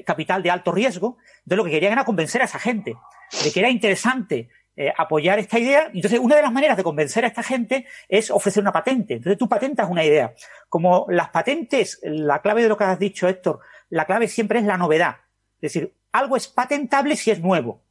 capital 0.04 0.42
de 0.42 0.50
alto 0.50 0.72
riesgo. 0.72 1.18
Entonces 1.44 1.56
lo 1.56 1.64
que 1.64 1.70
querían 1.70 1.92
era 1.92 2.04
convencer 2.04 2.42
a 2.42 2.46
esa 2.46 2.58
gente 2.58 2.96
de 3.44 3.52
que 3.52 3.60
era 3.60 3.70
interesante 3.70 4.48
eh, 4.74 4.90
apoyar 4.96 5.38
esta 5.38 5.58
idea. 5.58 5.90
Entonces, 5.92 6.18
una 6.18 6.34
de 6.34 6.42
las 6.42 6.52
maneras 6.52 6.78
de 6.78 6.82
convencer 6.82 7.24
a 7.24 7.28
esta 7.28 7.42
gente 7.42 7.86
es 8.08 8.30
ofrecer 8.30 8.62
una 8.62 8.72
patente. 8.72 9.14
Entonces, 9.14 9.38
tú 9.38 9.46
patentas 9.46 9.88
una 9.90 10.02
idea. 10.02 10.34
Como 10.68 11.06
las 11.10 11.28
patentes, 11.28 12.00
la 12.02 12.40
clave 12.40 12.62
de 12.62 12.68
lo 12.70 12.76
que 12.78 12.84
has 12.84 12.98
dicho, 12.98 13.28
Héctor, 13.28 13.60
la 13.90 14.06
clave 14.06 14.28
siempre 14.28 14.58
es 14.58 14.64
la 14.64 14.78
novedad. 14.78 15.16
Es 15.60 15.72
decir, 15.72 15.94
algo 16.10 16.36
es 16.36 16.48
patentable 16.48 17.16
si 17.16 17.30
es 17.30 17.40
nuevo. 17.40 17.82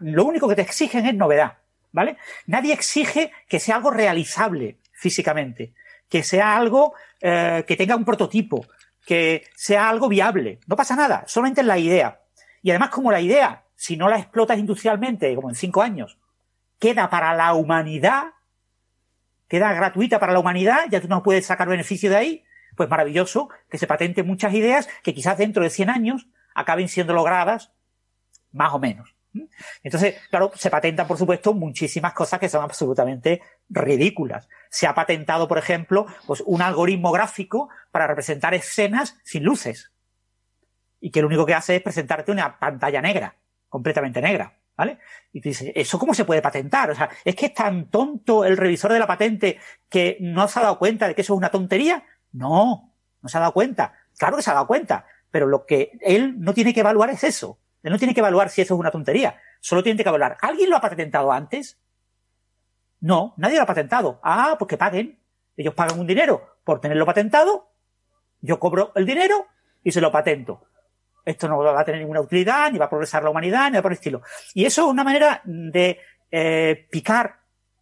lo 0.00 0.24
único 0.24 0.46
que 0.46 0.56
te 0.56 0.62
exigen 0.62 1.06
es 1.06 1.14
novedad. 1.14 1.58
¿Vale? 1.90 2.16
Nadie 2.46 2.72
exige 2.72 3.32
que 3.48 3.58
sea 3.58 3.76
algo 3.76 3.90
realizable 3.90 4.78
físicamente, 4.92 5.74
que 6.12 6.22
sea 6.22 6.54
algo 6.54 6.92
eh, 7.22 7.64
que 7.66 7.74
tenga 7.74 7.96
un 7.96 8.04
prototipo, 8.04 8.66
que 9.06 9.46
sea 9.56 9.88
algo 9.88 10.10
viable. 10.10 10.60
No 10.66 10.76
pasa 10.76 10.94
nada, 10.94 11.24
solamente 11.26 11.62
es 11.62 11.66
la 11.66 11.78
idea. 11.78 12.20
Y 12.60 12.68
además, 12.68 12.90
como 12.90 13.10
la 13.10 13.22
idea 13.22 13.64
si 13.74 13.96
no 13.96 14.10
la 14.10 14.18
explotas 14.18 14.58
industrialmente, 14.58 15.34
como 15.34 15.48
en 15.48 15.54
cinco 15.54 15.80
años, 15.80 16.18
queda 16.78 17.08
para 17.08 17.34
la 17.34 17.54
humanidad, 17.54 18.34
queda 19.48 19.72
gratuita 19.72 20.20
para 20.20 20.34
la 20.34 20.38
humanidad, 20.38 20.80
ya 20.90 21.00
tú 21.00 21.08
no 21.08 21.22
puedes 21.22 21.46
sacar 21.46 21.66
beneficio 21.66 22.10
de 22.10 22.16
ahí, 22.16 22.44
pues 22.76 22.90
maravilloso 22.90 23.48
que 23.70 23.78
se 23.78 23.86
patenten 23.86 24.26
muchas 24.26 24.52
ideas 24.52 24.90
que 25.02 25.14
quizás 25.14 25.38
dentro 25.38 25.62
de 25.62 25.70
100 25.70 25.88
años 25.88 26.26
acaben 26.54 26.90
siendo 26.90 27.14
logradas 27.14 27.72
más 28.52 28.74
o 28.74 28.78
menos. 28.78 29.16
Entonces, 29.82 30.16
claro, 30.30 30.52
se 30.54 30.70
patentan, 30.70 31.06
por 31.06 31.16
supuesto, 31.16 31.54
muchísimas 31.54 32.12
cosas 32.12 32.38
que 32.38 32.48
son 32.48 32.62
absolutamente 32.62 33.42
ridículas. 33.68 34.48
Se 34.70 34.86
ha 34.86 34.94
patentado, 34.94 35.48
por 35.48 35.58
ejemplo, 35.58 36.06
pues 36.26 36.42
un 36.46 36.62
algoritmo 36.62 37.12
gráfico 37.12 37.68
para 37.90 38.06
representar 38.06 38.54
escenas 38.54 39.18
sin 39.24 39.44
luces. 39.44 39.92
Y 41.00 41.10
que 41.10 41.20
lo 41.20 41.26
único 41.26 41.46
que 41.46 41.54
hace 41.54 41.76
es 41.76 41.82
presentarte 41.82 42.30
una 42.30 42.58
pantalla 42.58 43.00
negra 43.00 43.36
completamente 43.68 44.20
negra. 44.20 44.58
¿Vale? 44.74 44.98
Y 45.32 45.40
tú 45.42 45.50
dices, 45.50 45.70
¿eso 45.74 45.98
cómo 45.98 46.14
se 46.14 46.24
puede 46.24 46.40
patentar? 46.40 46.90
O 46.90 46.94
sea, 46.94 47.10
¿es 47.24 47.36
que 47.36 47.46
es 47.46 47.54
tan 47.54 47.90
tonto 47.90 48.44
el 48.44 48.56
revisor 48.56 48.90
de 48.90 48.98
la 48.98 49.06
patente 49.06 49.58
que 49.88 50.16
no 50.20 50.48
se 50.48 50.58
ha 50.58 50.62
dado 50.62 50.78
cuenta 50.78 51.06
de 51.06 51.14
que 51.14 51.20
eso 51.20 51.34
es 51.34 51.38
una 51.38 51.50
tontería? 51.50 52.04
No, 52.32 52.94
no 53.20 53.28
se 53.28 53.36
ha 53.36 53.40
dado 53.40 53.52
cuenta. 53.52 53.92
Claro 54.16 54.36
que 54.36 54.42
se 54.42 54.50
ha 54.50 54.54
dado 54.54 54.66
cuenta, 54.66 55.04
pero 55.30 55.46
lo 55.46 55.66
que 55.66 55.98
él 56.00 56.40
no 56.40 56.54
tiene 56.54 56.72
que 56.72 56.80
evaluar 56.80 57.10
es 57.10 57.22
eso. 57.22 57.58
No 57.82 57.98
tiene 57.98 58.14
que 58.14 58.20
evaluar 58.20 58.48
si 58.48 58.62
eso 58.62 58.74
es 58.74 58.80
una 58.80 58.90
tontería. 58.90 59.40
Solo 59.60 59.82
tiene 59.82 60.02
que 60.02 60.08
evaluar, 60.08 60.36
¿alguien 60.40 60.70
lo 60.70 60.76
ha 60.76 60.80
patentado 60.80 61.32
antes? 61.32 61.78
No, 63.00 63.34
nadie 63.36 63.56
lo 63.56 63.62
ha 63.62 63.66
patentado. 63.66 64.20
Ah, 64.22 64.56
pues 64.58 64.68
que 64.68 64.76
paguen. 64.76 65.18
Ellos 65.56 65.74
pagan 65.74 65.98
un 65.98 66.06
dinero 66.06 66.58
por 66.64 66.80
tenerlo 66.80 67.04
patentado. 67.04 67.70
Yo 68.40 68.58
cobro 68.58 68.92
el 68.94 69.06
dinero 69.06 69.46
y 69.82 69.90
se 69.90 70.00
lo 70.00 70.12
patento 70.12 70.66
esto 71.24 71.48
no 71.48 71.58
va 71.58 71.80
a 71.80 71.84
tener 71.84 72.00
ninguna 72.00 72.20
utilidad, 72.20 72.70
ni 72.70 72.78
va 72.78 72.86
a 72.86 72.90
progresar 72.90 73.22
la 73.22 73.30
humanidad, 73.30 73.66
ni 73.66 73.72
nada 73.72 73.82
por 73.82 73.92
el 73.92 73.98
estilo. 73.98 74.22
Y 74.54 74.64
eso 74.64 74.82
es 74.82 74.88
una 74.88 75.04
manera 75.04 75.40
de 75.44 76.00
eh, 76.30 76.88
picar 76.90 77.40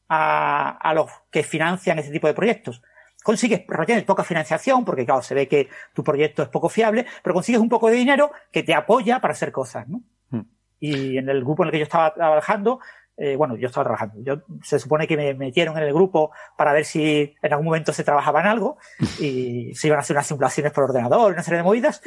a, 0.09 0.77
a, 0.77 0.95
los 0.95 1.11
que 1.31 1.43
financian 1.43 1.99
ese 1.99 2.11
tipo 2.11 2.27
de 2.27 2.35
proyectos. 2.35 2.83
Consigues, 3.23 3.65
tienes 3.87 4.05
poca 4.05 4.25
financiación, 4.25 4.85
porque 4.85 5.05
claro, 5.05 5.23
se 5.23 5.35
ve 5.35 5.47
que 5.47 5.69
tu 5.95 6.03
proyecto 6.03 6.43
es 6.43 6.49
poco 6.49 6.69
fiable, 6.69 7.07
pero 7.23 7.35
consigues 7.35 7.61
un 7.61 7.69
poco 7.69 7.89
de 7.89 7.97
dinero 7.97 8.31
que 8.51 8.63
te 8.63 8.75
apoya 8.75 9.21
para 9.21 9.33
hacer 9.33 9.53
cosas, 9.53 9.89
¿no? 9.89 10.03
Hmm. 10.31 10.43
Y 10.79 11.19
en 11.19 11.29
el 11.29 11.43
grupo 11.43 11.63
en 11.63 11.69
el 11.69 11.73
que 11.73 11.79
yo 11.79 11.85
estaba 11.85 12.15
trabajando, 12.15 12.81
eh, 13.23 13.37
bueno, 13.37 13.55
yo 13.57 13.67
estaba 13.67 13.85
trabajando. 13.85 14.15
Yo, 14.23 14.43
se 14.63 14.79
supone 14.79 15.07
que 15.07 15.15
me 15.15 15.35
metieron 15.35 15.77
en 15.77 15.83
el 15.83 15.93
grupo 15.93 16.31
para 16.57 16.73
ver 16.73 16.87
si 16.87 17.37
en 17.43 17.53
algún 17.53 17.67
momento 17.67 17.93
se 17.93 18.03
trabajaba 18.03 18.41
en 18.41 18.47
algo 18.47 18.79
y 19.19 19.75
se 19.75 19.89
iban 19.89 19.99
a 19.99 20.01
hacer 20.01 20.17
unas 20.17 20.27
simulaciones 20.27 20.73
por 20.73 20.85
ordenador, 20.85 21.31
una 21.31 21.43
serie 21.43 21.59
de 21.59 21.65
movidas 21.65 22.01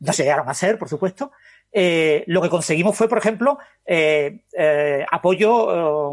no 0.00 0.12
se 0.12 0.24
llegaron 0.24 0.48
a 0.48 0.50
hacer, 0.50 0.76
por 0.76 0.88
supuesto. 0.88 1.30
Eh, 1.70 2.24
lo 2.26 2.42
que 2.42 2.48
conseguimos 2.48 2.96
fue, 2.96 3.08
por 3.08 3.18
ejemplo, 3.18 3.58
eh, 3.86 4.44
apoyo 5.10 6.12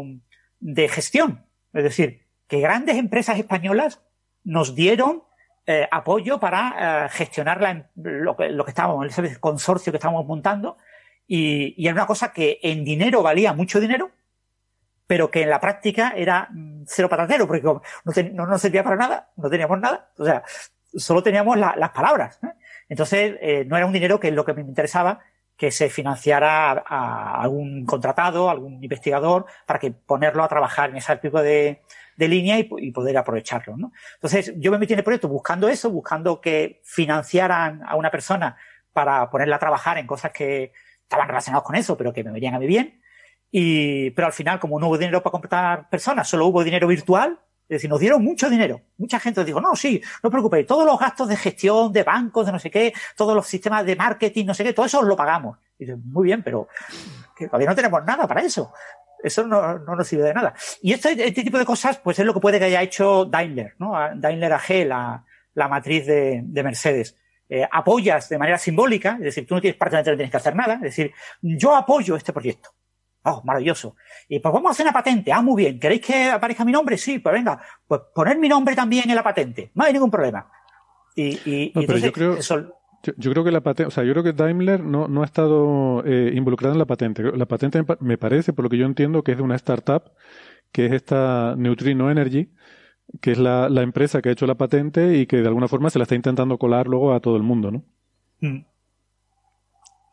de 0.60 0.88
gestión. 0.88 1.44
Es 1.72 1.82
decir, 1.82 2.22
que 2.46 2.60
grandes 2.60 2.96
empresas 2.96 3.38
españolas 3.38 4.02
nos 4.44 4.74
dieron 4.74 5.22
apoyo 5.90 6.38
para 6.38 7.08
gestionar 7.08 7.60
la, 7.62 7.88
lo, 7.96 8.36
que, 8.36 8.50
lo 8.50 8.64
que 8.66 8.70
estábamos, 8.70 9.18
el 9.18 9.40
consorcio 9.40 9.92
que 9.92 9.96
estábamos 9.96 10.26
montando. 10.26 10.76
Y, 11.26 11.74
y, 11.78 11.86
era 11.86 11.94
una 11.94 12.06
cosa 12.06 12.32
que 12.32 12.58
en 12.62 12.84
dinero 12.84 13.22
valía 13.22 13.54
mucho 13.54 13.80
dinero, 13.80 14.10
pero 15.06 15.30
que 15.30 15.42
en 15.42 15.50
la 15.50 15.60
práctica 15.60 16.12
era 16.16 16.48
mm, 16.50 16.84
cero 16.86 17.08
patatero, 17.08 17.46
porque 17.46 17.62
no, 17.62 17.82
no, 18.32 18.46
nos 18.46 18.60
servía 18.60 18.84
para 18.84 18.96
nada, 18.96 19.30
no 19.36 19.50
teníamos 19.50 19.78
nada. 19.80 20.10
O 20.18 20.24
sea, 20.24 20.42
solo 20.96 21.22
teníamos 21.22 21.58
las 21.58 21.90
palabras. 21.90 22.38
Entonces, 22.88 23.36
eh, 23.40 23.64
no 23.66 23.76
era 23.76 23.86
un 23.86 23.92
dinero 23.92 24.20
que 24.20 24.30
lo 24.30 24.44
que 24.44 24.54
me 24.54 24.62
interesaba, 24.62 25.20
que 25.56 25.70
se 25.70 25.88
financiara 25.88 26.82
a, 26.86 27.40
algún 27.40 27.86
contratado, 27.86 28.50
algún 28.50 28.82
investigador, 28.82 29.46
para 29.66 29.78
que 29.78 29.92
ponerlo 29.92 30.42
a 30.42 30.48
trabajar 30.48 30.90
en 30.90 30.96
ese 30.96 31.16
tipo 31.16 31.42
de, 31.42 31.82
línea 32.16 32.58
y, 32.58 32.90
poder 32.92 33.16
aprovecharlo. 33.16 33.76
¿no? 33.76 33.92
Entonces, 34.14 34.52
yo 34.56 34.70
me 34.70 34.78
metí 34.78 34.92
en 34.92 35.00
el 35.00 35.04
proyecto 35.04 35.28
buscando 35.28 35.68
eso, 35.68 35.90
buscando 35.90 36.40
que 36.40 36.80
financiaran 36.84 37.82
a 37.86 37.96
una 37.96 38.10
persona 38.10 38.56
para 38.92 39.28
ponerla 39.30 39.56
a 39.56 39.60
trabajar 39.60 39.98
en 39.98 40.06
cosas 40.06 40.32
que 40.32 40.72
estaban 41.02 41.28
relacionadas 41.28 41.64
con 41.64 41.76
eso, 41.76 41.96
pero 41.96 42.12
que 42.12 42.24
me 42.24 42.32
venían 42.32 42.54
a 42.54 42.58
mí 42.58 42.66
bien. 42.66 43.00
Y, 43.50 44.10
pero 44.10 44.26
al 44.26 44.32
final, 44.32 44.58
como 44.58 44.80
no 44.80 44.88
hubo 44.88 44.98
dinero 44.98 45.22
para 45.22 45.32
contratar 45.32 45.88
personas, 45.88 46.28
solo 46.28 46.46
hubo 46.46 46.64
dinero 46.64 46.88
virtual, 46.88 47.38
es 47.68 47.76
decir, 47.76 47.88
nos 47.88 47.98
dieron 47.98 48.22
mucho 48.22 48.50
dinero. 48.50 48.82
Mucha 48.98 49.18
gente 49.18 49.44
dijo, 49.44 49.60
no, 49.60 49.74
sí, 49.74 50.00
no 50.22 50.28
os 50.28 50.30
preocupéis, 50.30 50.66
todos 50.66 50.84
los 50.84 50.98
gastos 50.98 51.28
de 51.28 51.36
gestión, 51.36 51.92
de 51.92 52.02
bancos, 52.02 52.46
de 52.46 52.52
no 52.52 52.58
sé 52.58 52.70
qué, 52.70 52.92
todos 53.16 53.34
los 53.34 53.46
sistemas 53.46 53.86
de 53.86 53.96
marketing, 53.96 54.44
no 54.44 54.54
sé 54.54 54.64
qué, 54.64 54.72
todo 54.72 54.86
eso 54.86 55.00
os 55.00 55.06
lo 55.06 55.16
pagamos. 55.16 55.58
Y 55.78 55.86
dice, 55.86 55.96
muy 55.96 56.24
bien, 56.24 56.42
pero 56.42 56.68
que 57.36 57.46
todavía 57.46 57.68
no 57.68 57.74
tenemos 57.74 58.04
nada 58.04 58.28
para 58.28 58.42
eso. 58.42 58.72
Eso 59.22 59.46
no, 59.46 59.78
no 59.78 59.96
nos 59.96 60.06
sirve 60.06 60.24
de 60.24 60.34
nada. 60.34 60.54
Y 60.82 60.92
este, 60.92 61.12
este, 61.12 61.42
tipo 61.42 61.58
de 61.58 61.64
cosas, 61.64 61.96
pues 61.98 62.18
es 62.18 62.26
lo 62.26 62.34
que 62.34 62.40
puede 62.40 62.58
que 62.58 62.66
haya 62.66 62.82
hecho 62.82 63.24
Daimler, 63.24 63.74
¿no? 63.78 63.94
Daimler 64.14 64.52
AG, 64.52 64.86
la, 64.86 65.24
la 65.54 65.68
matriz 65.68 66.06
de, 66.06 66.42
de 66.44 66.62
Mercedes. 66.62 67.16
Eh, 67.48 67.66
apoyas 67.70 68.28
de 68.28 68.38
manera 68.38 68.58
simbólica, 68.58 69.14
es 69.18 69.24
decir, 69.24 69.46
tú 69.46 69.54
no 69.54 69.60
tienes 69.60 69.78
prácticamente 69.78 70.10
no 70.10 70.16
tienes 70.16 70.30
que 70.30 70.36
hacer 70.36 70.56
nada, 70.56 70.74
es 70.74 70.80
decir, 70.80 71.12
yo 71.40 71.74
apoyo 71.74 72.16
este 72.16 72.32
proyecto. 72.32 72.70
Oh, 73.26 73.42
maravilloso. 73.42 73.96
Y 74.28 74.38
pues 74.38 74.52
vamos 74.52 74.68
a 74.68 74.72
hacer 74.72 74.84
una 74.84 74.92
patente. 74.92 75.32
Ah, 75.32 75.40
muy 75.40 75.64
bien. 75.64 75.80
¿Queréis 75.80 76.02
que 76.02 76.30
aparezca 76.30 76.64
mi 76.64 76.72
nombre? 76.72 76.98
Sí, 76.98 77.18
pues 77.18 77.32
venga, 77.34 77.60
pues 77.86 78.02
poner 78.14 78.38
mi 78.38 78.48
nombre 78.48 78.76
también 78.76 79.08
en 79.08 79.16
la 79.16 79.22
patente. 79.22 79.70
No 79.74 79.84
hay 79.84 79.94
ningún 79.94 80.10
problema. 80.10 80.46
Y, 81.16 81.40
y, 81.48 81.72
entonces, 81.74 82.02
yo 82.02 82.12
creo, 82.12 82.38
yo, 83.16 83.30
creo 83.30 83.44
que 83.44 83.50
la 83.50 83.62
patente, 83.62 83.88
o 83.88 83.90
sea, 83.90 84.04
yo 84.04 84.12
creo 84.12 84.24
que 84.24 84.32
Daimler 84.34 84.82
no, 84.82 85.08
no 85.08 85.22
ha 85.22 85.24
estado 85.24 86.04
eh, 86.04 86.32
involucrada 86.34 86.74
en 86.74 86.78
la 86.78 86.84
patente. 86.84 87.22
La 87.34 87.46
patente 87.46 87.82
me 88.00 88.18
parece, 88.18 88.52
por 88.52 88.64
lo 88.64 88.68
que 88.68 88.76
yo 88.76 88.84
entiendo, 88.84 89.22
que 89.22 89.32
es 89.32 89.38
de 89.38 89.44
una 89.44 89.56
startup, 89.56 90.12
que 90.70 90.86
es 90.86 90.92
esta 90.92 91.54
Neutrino 91.56 92.10
Energy, 92.10 92.50
que 93.22 93.32
es 93.32 93.38
la, 93.38 93.70
la 93.70 93.82
empresa 93.82 94.20
que 94.20 94.28
ha 94.28 94.32
hecho 94.32 94.46
la 94.46 94.56
patente 94.56 95.16
y 95.16 95.26
que 95.26 95.38
de 95.38 95.48
alguna 95.48 95.68
forma 95.68 95.88
se 95.88 95.98
la 95.98 96.02
está 96.02 96.14
intentando 96.14 96.58
colar 96.58 96.88
luego 96.88 97.14
a 97.14 97.20
todo 97.20 97.36
el 97.36 97.42
mundo, 97.42 97.70
¿no? 97.70 97.84
Mm. 98.40 98.66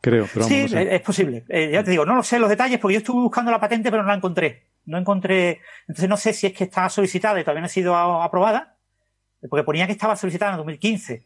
Creo, 0.02 0.26
pero 0.34 0.44
Sí, 0.44 0.66
es 0.68 1.00
posible. 1.00 1.44
Eh, 1.48 1.70
ya 1.72 1.84
te 1.84 1.92
digo, 1.92 2.04
no 2.04 2.16
lo 2.16 2.24
sé 2.24 2.40
los 2.40 2.50
detalles 2.50 2.80
porque 2.80 2.94
yo 2.94 2.98
estuve 2.98 3.22
buscando 3.22 3.52
la 3.52 3.60
patente 3.60 3.88
pero 3.88 4.02
no 4.02 4.08
la 4.08 4.16
encontré. 4.16 4.66
No 4.84 4.98
encontré, 4.98 5.60
entonces 5.86 6.08
no 6.08 6.16
sé 6.16 6.32
si 6.32 6.48
es 6.48 6.52
que 6.52 6.64
está 6.64 6.88
solicitada 6.88 7.38
y 7.38 7.44
todavía 7.44 7.60
no 7.60 7.66
ha 7.66 7.68
sido 7.68 7.94
aprobada, 7.94 8.76
porque 9.48 9.62
ponía 9.62 9.86
que 9.86 9.92
estaba 9.92 10.16
solicitada 10.16 10.50
en 10.52 10.58
2015. 10.58 11.24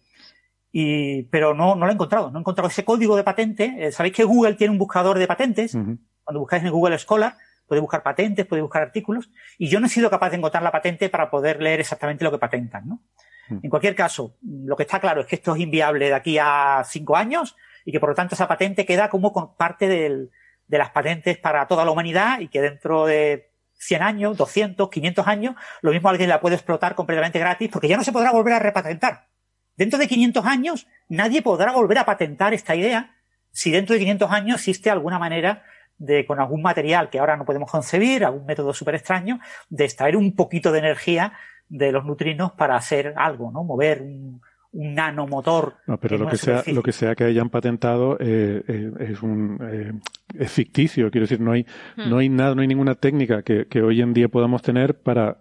Y, 0.73 1.23
pero 1.25 1.55
no, 1.55 1.75
no 1.75 1.87
lo 1.87 1.91
he 1.91 1.95
encontrado. 1.95 2.31
No 2.31 2.39
he 2.39 2.41
encontrado 2.41 2.69
ese 2.69 2.85
código 2.85 3.17
de 3.17 3.25
patente. 3.25 3.75
Eh, 3.79 3.93
Sabéis 3.93 4.15
que 4.15 4.25
Google 4.25 4.55
tiene 4.57 4.73
un 4.73 4.79
buscador 4.79 5.19
de 5.19 5.27
patentes. 5.27 5.73
Cuando 5.73 6.41
buscáis 6.41 6.63
en 6.63 6.71
Google 6.71 6.99
Scholar, 6.99 7.35
podéis 7.67 7.81
buscar 7.81 8.03
patentes, 8.03 8.45
podéis 8.45 8.65
buscar 8.65 8.83
artículos. 8.83 9.31
Y 9.57 9.69
yo 9.69 9.81
no 9.81 9.87
he 9.87 9.89
sido 9.89 10.11
capaz 10.11 10.29
de 10.29 10.37
encontrar 10.37 10.63
la 10.63 10.73
patente 10.73 11.09
para 11.09 11.31
poder 11.31 11.63
leer 11.63 11.81
exactamente 11.81 12.25
lo 12.25 12.31
que 12.31 12.39
patentan, 12.39 12.87
¿no? 12.87 13.03
En 13.49 13.71
cualquier 13.71 13.95
caso, 13.95 14.37
lo 14.43 14.77
que 14.77 14.83
está 14.83 15.01
claro 15.01 15.21
es 15.23 15.27
que 15.29 15.37
esto 15.37 15.55
es 15.55 15.63
inviable 15.63 16.07
de 16.09 16.15
aquí 16.15 16.37
a 16.37 16.83
cinco 16.85 17.17
años 17.17 17.57
y 17.87 17.93
que 17.93 18.01
por 18.01 18.11
lo 18.11 18.15
tanto 18.15 18.35
esa 18.35 18.49
patente 18.49 18.85
queda 18.85 19.09
como 19.09 19.57
parte 19.57 19.89
del, 19.89 20.31
de 20.67 20.79
las 20.79 20.91
patentes 20.91 21.39
para 21.39 21.67
toda 21.67 21.85
la 21.85 21.93
humanidad 21.93 22.41
y 22.41 22.49
que 22.49 22.61
dentro 22.61 23.07
de 23.07 23.53
100 23.79 24.03
años, 24.03 24.37
200, 24.37 24.91
500 24.91 25.27
años, 25.27 25.55
lo 25.81 25.93
mismo 25.93 26.09
alguien 26.09 26.29
la 26.29 26.41
puede 26.41 26.57
explotar 26.57 26.95
completamente 26.97 27.39
gratis 27.39 27.71
porque 27.73 27.89
ya 27.89 27.97
no 27.97 28.05
se 28.05 28.13
podrá 28.13 28.33
volver 28.33 28.55
a 28.55 28.59
repatentar. 28.59 29.29
Dentro 29.77 29.99
de 29.99 30.09
500 30.09 30.45
años 30.45 30.87
nadie 31.09 31.43
podrá 31.43 31.73
volver 31.73 31.99
a 31.99 32.05
patentar 32.05 32.53
esta 32.53 32.75
idea 32.75 33.15
si 33.53 33.71
dentro 33.71 33.95
de 33.95 34.01
500 34.01 34.31
años 34.33 34.57
existe 34.57 34.91
alguna 34.91 35.19
manera 35.19 35.63
de 35.97 36.27
con 36.27 36.41
algún 36.41 36.61
material 36.61 37.09
que 37.09 37.21
ahora 37.21 37.37
no 37.37 37.45
podemos 37.45 37.71
concebir, 37.71 38.25
algún 38.25 38.45
método 38.45 38.75
súper 38.75 38.97
extraño, 38.97 39.39
de 39.71 39.85
extraer 39.85 40.17
un 40.17 40.35
poquito 40.35 40.73
de 40.73 40.81
energía 40.81 41.33
de 41.69 41.93
los 41.93 42.05
neutrinos 42.05 42.53
para 42.53 42.77
hacer 42.77 43.15
algo, 43.17 43.51
¿no? 43.51 43.65
Mover 43.65 44.03
un, 44.03 44.43
un 44.77 44.95
nanomotor. 44.95 45.77
No, 45.87 45.99
pero 45.99 46.19
lo 46.19 46.29
que, 46.29 46.37
sea, 46.37 46.63
lo 46.67 46.83
que 46.83 46.93
sea 46.93 47.15
que 47.15 47.25
hayan 47.25 47.49
patentado 47.49 48.19
eh, 48.21 48.63
eh, 48.69 48.91
es 49.01 49.23
un 49.23 49.59
eh, 49.63 49.93
es 50.39 50.53
ficticio, 50.53 51.11
quiero 51.11 51.25
decir, 51.25 51.41
no 51.41 51.53
hay, 51.53 51.65
hmm. 51.97 52.11
no 52.11 52.19
hay 52.19 52.29
nada, 52.29 52.55
no 52.55 52.61
hay 52.61 52.69
ninguna 52.69 52.95
técnica 52.95 53.43
que, 53.43 53.67
que 53.67 53.81
hoy 53.81 54.03
en 54.03 54.13
día 54.13 54.29
podamos 54.29 54.61
tener 54.63 55.01
para 55.01 55.39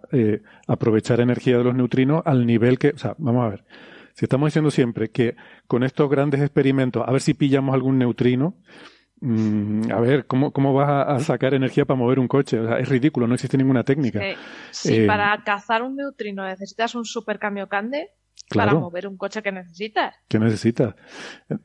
aprovechar 0.66 1.20
energía 1.20 1.58
de 1.58 1.64
los 1.64 1.74
neutrinos 1.74 2.22
al 2.24 2.46
nivel 2.46 2.78
que, 2.78 2.90
o 2.90 2.98
sea, 2.98 3.14
vamos 3.18 3.44
a 3.44 3.48
ver. 3.50 3.64
Si 4.14 4.24
estamos 4.24 4.46
diciendo 4.46 4.70
siempre 4.70 5.10
que 5.10 5.36
con 5.66 5.84
estos 5.84 6.08
grandes 6.08 6.40
experimentos, 6.40 7.04
a 7.06 7.12
ver 7.12 7.20
si 7.20 7.34
pillamos 7.34 7.74
algún 7.74 7.98
neutrino, 7.98 8.54
mm, 9.20 9.92
a 9.92 10.00
ver, 10.00 10.24
¿cómo, 10.26 10.52
cómo 10.52 10.72
vas 10.72 11.08
a, 11.08 11.18
sacar 11.20 11.52
energía 11.52 11.84
para 11.84 11.98
mover 11.98 12.18
un 12.18 12.26
coche? 12.26 12.58
O 12.58 12.66
sea, 12.66 12.78
es 12.78 12.88
ridículo, 12.88 13.26
no 13.26 13.34
existe 13.34 13.58
ninguna 13.58 13.84
técnica. 13.84 14.22
si 14.70 15.06
para 15.06 15.44
cazar 15.44 15.82
un 15.82 15.96
neutrino 15.96 16.46
necesitas 16.46 16.94
un 16.94 17.04
super 17.04 17.38
cande, 18.48 18.70
para 18.70 18.74
mover 18.74 19.06
un 19.06 19.16
coche 19.16 19.42
que 19.42 19.52
necesitas. 19.52 20.14
Que 20.28 20.38
necesitas. 20.38 20.94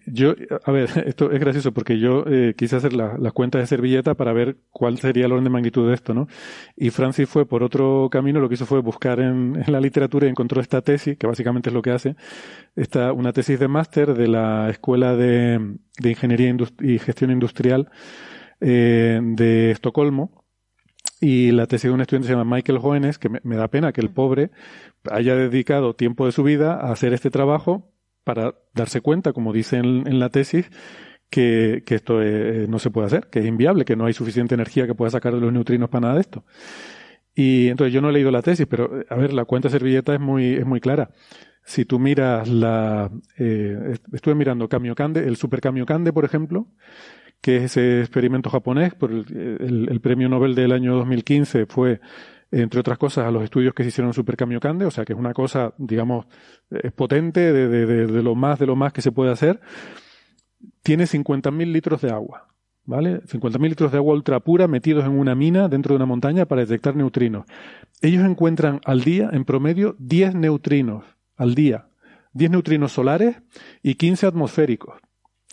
Yo, 0.06 0.34
a 0.64 0.72
ver, 0.72 0.90
esto 1.06 1.32
es 1.32 1.40
gracioso 1.40 1.72
porque 1.72 2.00
yo 2.00 2.24
eh, 2.28 2.54
quise 2.58 2.76
hacer 2.76 2.94
la, 2.94 3.18
la, 3.18 3.32
cuenta 3.32 3.60
de 3.60 3.68
servilleta 3.68 4.16
para 4.16 4.34
ver 4.34 4.58
cuál 4.70 4.98
sería 4.98 5.26
el 5.26 5.32
orden 5.32 5.44
de 5.44 5.50
magnitud 5.50 5.88
de 5.88 5.94
esto, 5.94 6.14
¿no? 6.14 6.28
Y 6.76 6.90
Francis 6.90 7.30
fue 7.30 7.46
por 7.46 7.64
otro 7.64 8.10
camino, 8.12 8.40
lo 8.40 8.50
que 8.50 8.56
hizo 8.56 8.66
fue 8.66 8.80
buscar 8.82 9.20
en, 9.20 9.64
la 9.68 9.80
literatura 9.80 10.28
y 10.28 10.30
encontró 10.30 10.62
esta 10.62 10.82
tesis, 10.82 11.18
que 11.18 11.28
básicamente 11.28 11.70
es 11.70 11.74
lo 11.74 11.82
que 11.82 11.92
hace, 11.92 12.16
esta, 12.76 13.14
una 13.14 13.34
tesis 13.34 13.60
de 13.60 13.68
máster 13.68 14.14
de 14.14 14.28
la 14.28 14.70
Escuela 14.70 15.16
de, 15.16 15.78
de 16.00 16.10
Ingeniería 16.10 16.56
y 16.82 17.00
Gestión 17.00 17.32
Industrial 17.32 17.90
eh, 18.60 19.20
de 19.22 19.72
Estocolmo, 19.72 20.42
y 21.24 21.52
la 21.52 21.68
tesis 21.68 21.88
de 21.88 21.94
un 21.94 22.02
estudiante 22.02 22.28
se 22.28 22.34
llama 22.34 22.56
Michael 22.56 22.80
Joenes, 22.80 23.20
que 23.20 23.30
me, 23.30 23.56
da 23.56 23.68
pena 23.68 23.94
que 23.94 24.02
el 24.02 24.10
pobre 24.10 24.50
haya 25.10 25.36
dedicado 25.36 25.96
tiempo 25.96 26.26
de 26.26 26.32
su 26.32 26.44
vida 26.44 26.74
a 26.74 26.92
hacer 26.92 27.14
este 27.14 27.30
trabajo 27.30 27.92
para 28.24 28.56
darse 28.74 29.02
cuenta, 29.02 29.34
como 29.34 29.54
dice 29.54 29.78
en, 29.78 30.20
la 30.20 30.30
tesis, 30.30 30.70
que, 31.30 31.84
que 31.86 31.96
esto 31.96 32.22
eh, 32.22 32.68
no 32.70 32.78
se 32.80 32.92
puede 32.92 33.08
hacer, 33.08 33.28
que 33.32 33.40
es 33.40 33.46
inviable, 33.46 33.86
que 33.86 33.96
no 33.96 34.06
hay 34.06 34.14
suficiente 34.14 34.54
energía 34.54 34.86
que 34.86 34.96
pueda 34.96 35.12
sacar 35.12 35.34
de 35.34 35.42
los 35.42 35.52
neutrinos 35.52 35.90
para 35.90 36.02
nada 36.02 36.16
de 36.16 36.22
esto. 36.22 36.46
Y 37.34 37.70
entonces 37.70 37.94
yo 37.94 38.02
no 38.02 38.10
he 38.10 38.14
leído 38.14 38.32
la 38.32 38.42
tesis, 38.42 38.68
pero 38.68 39.04
a 39.10 39.16
ver, 39.16 39.34
la 39.34 39.46
cuenta 39.46 39.70
servilleta 39.70 40.14
es 40.14 40.20
muy, 40.20 40.56
es 40.56 40.66
muy 40.66 40.82
clara. 40.82 41.12
Si 41.64 41.86
tú 41.86 42.00
miras 42.00 42.48
la, 42.50 43.12
eh, 43.38 43.98
estuve 44.12 44.36
mirando 44.36 44.68
Kamiokande, 44.68 45.28
el 45.28 45.38
Super 45.38 45.62
Kamiokande, 45.62 46.12
por 46.12 46.26
ejemplo, 46.26 46.68
que 47.42 47.58
es 47.58 47.64
ese 47.64 48.02
experimento 48.02 48.50
japonés, 48.50 48.94
por 48.94 49.12
el, 49.12 50.00
premio 50.02 50.30
Nobel 50.30 50.56
del 50.56 50.72
año 50.72 50.96
2015 50.96 51.66
fue, 51.68 52.02
entre 52.52 52.80
otras 52.80 52.98
cosas, 52.98 53.26
a 53.26 53.32
los 53.32 53.44
estudios 53.44 53.74
que 53.74 53.84
se 53.84 53.90
hicieron 53.90 54.10
en 54.10 54.14
Super 54.14 54.36
Kamiokande, 54.36 54.86
o 54.86 54.92
sea 54.92 55.06
que 55.06 55.14
es 55.14 55.20
una 55.20 55.34
cosa, 55.34 55.74
digamos, 55.78 56.26
es 56.70 56.92
potente 56.92 57.54
de, 57.54 57.68
de, 57.68 58.08
de, 58.08 58.24
lo 58.24 58.36
más 58.36 58.60
de 58.60 58.66
lo 58.66 58.76
más 58.76 58.92
que 58.92 59.02
se 59.02 59.12
puede 59.12 59.32
hacer. 59.32 59.62
Tiene 60.84 61.06
50.000 61.06 61.72
litros 61.72 62.02
de 62.02 62.12
agua, 62.12 62.50
¿vale? 62.86 63.22
50.000 63.24 63.70
litros 63.70 63.92
de 63.92 63.98
agua 63.98 64.14
ultra 64.14 64.40
pura 64.42 64.68
metidos 64.68 65.06
en 65.06 65.12
una 65.12 65.34
mina 65.34 65.70
dentro 65.70 65.94
de 65.94 65.98
una 65.98 66.06
montaña 66.06 66.46
para 66.46 66.62
detectar 66.62 66.96
neutrinos. 66.96 67.46
Ellos 68.02 68.26
encuentran 68.26 68.82
al 68.86 69.02
día, 69.02 69.30
en 69.32 69.46
promedio, 69.46 69.96
10 70.00 70.36
neutrinos 70.36 71.06
al 71.38 71.56
día. 71.56 71.88
10 72.34 72.52
neutrinos 72.52 72.92
solares 72.92 73.42
y 73.82 73.96
15 73.96 74.28
atmosféricos. 74.28 74.96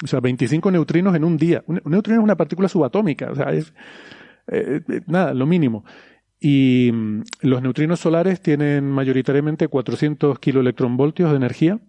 O 0.03 0.07
sea, 0.07 0.21
25 0.21 0.71
neutrinos 0.71 1.15
en 1.15 1.25
un 1.25 1.37
día. 1.37 1.65
Un, 1.67 1.81
neutrino 1.85 2.21
es 2.21 2.25
una 2.25 2.37
partícula 2.37 2.69
subatómica, 2.69 3.31
o 3.31 3.35
sea, 3.35 3.53
es 3.53 3.73
eh, 4.47 4.81
eh, 4.89 5.01
nada, 5.07 5.35
lo 5.35 5.47
mínimo. 5.47 5.85
Y 6.41 6.91
mm, 6.93 7.23
los 7.43 7.63
neutrinos 7.63 8.01
solares 8.01 8.41
tienen 8.41 8.91
mayoritariamente 8.91 9.69
400 9.69 10.39
kiloelectronvoltios 10.39 11.31
de 11.31 11.37
energía 11.37 11.81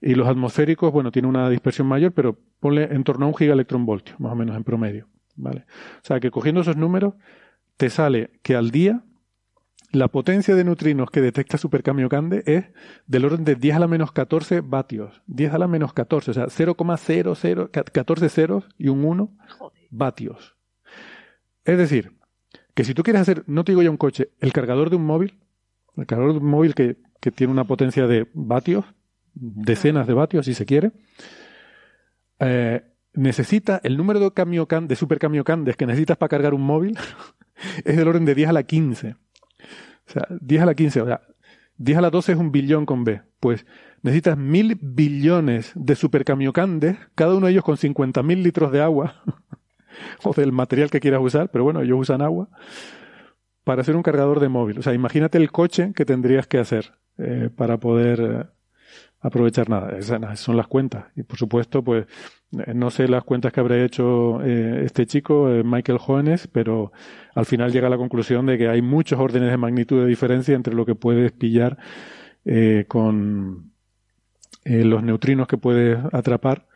y 0.00 0.14
los 0.14 0.28
atmosféricos, 0.28 0.92
bueno, 0.92 1.12
tienen 1.12 1.28
una 1.28 1.48
dispersión 1.50 1.86
mayor, 1.86 2.12
pero 2.12 2.38
ponle 2.60 2.84
en 2.84 3.04
torno 3.04 3.26
a 3.26 3.28
un 3.28 3.36
gigaelectronvoltio, 3.36 4.16
más 4.18 4.32
o 4.32 4.36
menos 4.36 4.56
en 4.56 4.64
promedio, 4.64 5.08
¿vale? 5.36 5.66
O 5.96 6.04
sea, 6.04 6.20
que 6.20 6.30
cogiendo 6.30 6.62
esos 6.62 6.76
números, 6.76 7.14
te 7.76 7.90
sale 7.90 8.30
que 8.42 8.56
al 8.56 8.70
día 8.70 9.04
la 9.92 10.08
potencia 10.08 10.54
de 10.54 10.64
neutrinos 10.64 11.10
que 11.10 11.20
detecta 11.20 11.58
Supercamiocande 11.58 12.42
es 12.46 12.64
del 13.06 13.26
orden 13.26 13.44
de 13.44 13.56
10 13.56 13.76
a 13.76 13.78
la 13.80 13.88
menos 13.88 14.10
14 14.10 14.62
vatios. 14.62 15.22
10 15.26 15.52
a 15.52 15.58
la 15.58 15.68
menos 15.68 15.92
14, 15.92 16.30
o 16.30 16.34
sea, 16.34 16.46
0,00, 16.46 17.70
14 17.70 18.28
ceros 18.30 18.64
y 18.78 18.88
un 18.88 19.04
1 19.04 19.36
vatios. 19.90 20.56
Es 21.64 21.76
decir, 21.76 22.14
que 22.74 22.84
si 22.84 22.94
tú 22.94 23.02
quieres 23.02 23.22
hacer, 23.22 23.44
no 23.46 23.64
te 23.64 23.72
digo 23.72 23.82
ya 23.82 23.90
un 23.90 23.96
coche, 23.96 24.30
el 24.40 24.52
cargador 24.52 24.90
de 24.90 24.96
un 24.96 25.04
móvil, 25.04 25.38
el 25.96 26.06
cargador 26.06 26.32
de 26.32 26.38
un 26.38 26.46
móvil 26.46 26.74
que, 26.74 26.96
que 27.20 27.30
tiene 27.30 27.52
una 27.52 27.64
potencia 27.64 28.06
de 28.06 28.28
vatios, 28.34 28.84
decenas 29.34 30.06
de 30.06 30.14
vatios 30.14 30.46
si 30.46 30.54
se 30.54 30.66
quiere, 30.66 30.92
eh, 32.38 32.82
necesita 33.14 33.80
el 33.84 33.96
número 33.96 34.20
de, 34.20 34.32
camiocan, 34.32 34.88
de 34.88 34.96
supercamiocandes 34.96 35.76
que 35.76 35.86
necesitas 35.86 36.16
para 36.16 36.28
cargar 36.28 36.54
un 36.54 36.62
móvil 36.62 36.98
es 37.84 37.96
del 37.96 38.08
orden 38.08 38.24
de 38.24 38.34
10 38.34 38.48
a 38.48 38.52
la 38.52 38.62
15. 38.64 39.10
O 39.10 40.10
sea, 40.10 40.26
10 40.40 40.62
a 40.62 40.66
la 40.66 40.74
15, 40.74 41.00
o 41.02 41.06
sea, 41.06 41.20
10 41.76 41.98
a 41.98 42.00
la 42.00 42.10
12 42.10 42.32
es 42.32 42.38
un 42.38 42.52
billón 42.52 42.86
con 42.86 43.04
B. 43.04 43.22
Pues 43.40 43.66
necesitas 44.02 44.36
mil 44.36 44.78
billones 44.80 45.72
de 45.74 45.94
supercamiocandes, 45.94 46.96
cada 47.14 47.34
uno 47.34 47.46
de 47.46 47.52
ellos 47.52 47.64
con 47.64 47.76
50.000 47.76 48.42
litros 48.42 48.72
de 48.72 48.82
agua, 48.82 49.22
o 50.24 50.32
del 50.32 50.52
material 50.52 50.90
que 50.90 51.00
quieras 51.00 51.20
usar, 51.22 51.50
pero 51.50 51.64
bueno, 51.64 51.82
ellos 51.82 51.98
usan 52.00 52.22
agua, 52.22 52.48
para 53.64 53.82
hacer 53.82 53.96
un 53.96 54.02
cargador 54.02 54.40
de 54.40 54.48
móvil. 54.48 54.78
O 54.78 54.82
sea, 54.82 54.92
imagínate 54.92 55.38
el 55.38 55.50
coche 55.50 55.92
que 55.94 56.04
tendrías 56.04 56.46
que 56.46 56.58
hacer 56.58 56.92
eh, 57.18 57.50
para 57.54 57.78
poder 57.78 58.20
eh, 58.20 58.44
aprovechar 59.20 59.68
nada. 59.68 59.96
Esas 59.96 60.40
son 60.40 60.56
las 60.56 60.66
cuentas. 60.66 61.06
Y 61.14 61.22
por 61.22 61.38
supuesto, 61.38 61.82
pues 61.82 62.06
eh, 62.66 62.74
no 62.74 62.90
sé 62.90 63.08
las 63.08 63.24
cuentas 63.24 63.52
que 63.52 63.60
habrá 63.60 63.82
hecho 63.82 64.42
este 64.42 65.06
chico, 65.06 65.46
Michael 65.64 65.98
Jones, 65.98 66.48
pero 66.48 66.92
al 67.34 67.46
final 67.46 67.72
llega 67.72 67.86
a 67.86 67.90
la 67.90 67.96
conclusión 67.96 68.46
de 68.46 68.58
que 68.58 68.68
hay 68.68 68.82
muchos 68.82 69.20
órdenes 69.20 69.50
de 69.50 69.56
magnitud 69.56 70.00
de 70.00 70.08
diferencia 70.08 70.54
entre 70.54 70.74
lo 70.74 70.84
que 70.84 70.94
puedes 70.94 71.32
pillar 71.32 71.78
con 72.88 73.72
los 74.64 75.02
neutrinos 75.02 75.46
que 75.46 75.56
puedes 75.56 75.98
atrapar 76.12 76.66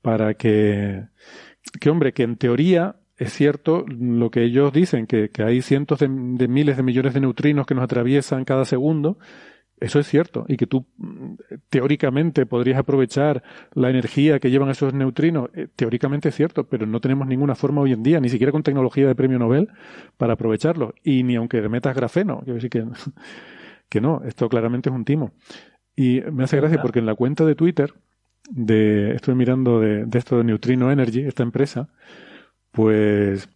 para 0.00 0.34
que, 0.34 1.08
que 1.80 1.90
hombre, 1.90 2.12
que 2.12 2.22
en 2.22 2.36
teoría 2.36 2.96
es 3.16 3.32
cierto 3.32 3.84
lo 3.88 4.30
que 4.30 4.44
ellos 4.44 4.72
dicen, 4.72 5.06
que, 5.06 5.30
que 5.30 5.42
hay 5.42 5.62
cientos 5.62 6.00
de, 6.00 6.08
miles 6.08 6.76
de 6.76 6.82
millones 6.82 7.14
de 7.14 7.20
neutrinos 7.20 7.66
que 7.66 7.74
nos 7.74 7.84
atraviesan 7.84 8.44
cada 8.44 8.64
segundo, 8.64 9.18
eso 9.78 9.98
es 9.98 10.06
cierto, 10.06 10.44
y 10.48 10.56
que 10.56 10.66
tú 10.66 10.86
mm, 10.96 11.34
teóricamente 11.68 12.46
podrías 12.46 12.78
aprovechar 12.78 13.42
la 13.74 13.90
energía 13.90 14.38
que 14.38 14.50
llevan 14.50 14.70
esos 14.70 14.94
neutrinos, 14.94 15.50
eh, 15.54 15.68
teóricamente 15.74 16.28
es 16.28 16.34
cierto, 16.34 16.64
pero 16.64 16.86
no 16.86 17.00
tenemos 17.00 17.26
ninguna 17.26 17.54
forma 17.54 17.82
hoy 17.82 17.92
en 17.92 18.02
día, 18.02 18.20
ni 18.20 18.28
siquiera 18.28 18.52
con 18.52 18.62
tecnología 18.62 19.06
de 19.06 19.14
premio 19.14 19.38
Nobel, 19.38 19.68
para 20.16 20.34
aprovecharlo, 20.34 20.94
y 21.02 21.22
ni 21.22 21.36
aunque 21.36 21.66
metas 21.68 21.94
grafeno, 21.94 22.40
quiero 22.40 22.54
decir 22.54 22.70
que, 22.70 22.84
que 23.88 24.00
no, 24.00 24.22
esto 24.24 24.48
claramente 24.48 24.90
es 24.90 24.94
un 24.94 25.04
timo. 25.04 25.32
Y 25.94 26.20
me 26.30 26.44
hace 26.44 26.58
gracia 26.58 26.82
porque 26.82 26.98
en 26.98 27.06
la 27.06 27.14
cuenta 27.14 27.46
de 27.46 27.54
Twitter, 27.54 27.94
de, 28.50 29.12
estoy 29.14 29.34
mirando 29.34 29.80
de, 29.80 30.06
esto 30.12 30.38
de 30.38 30.44
Neutrino 30.44 30.90
Energy, 30.90 31.20
esta 31.20 31.42
empresa, 31.42 31.88
pues 32.70 33.48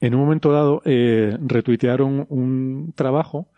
en 0.00 0.14
un 0.14 0.20
momento 0.20 0.52
dado 0.52 0.82
eh, 0.84 1.36
retuitearon 1.40 2.26
un 2.28 2.92
trabajo 2.94 3.48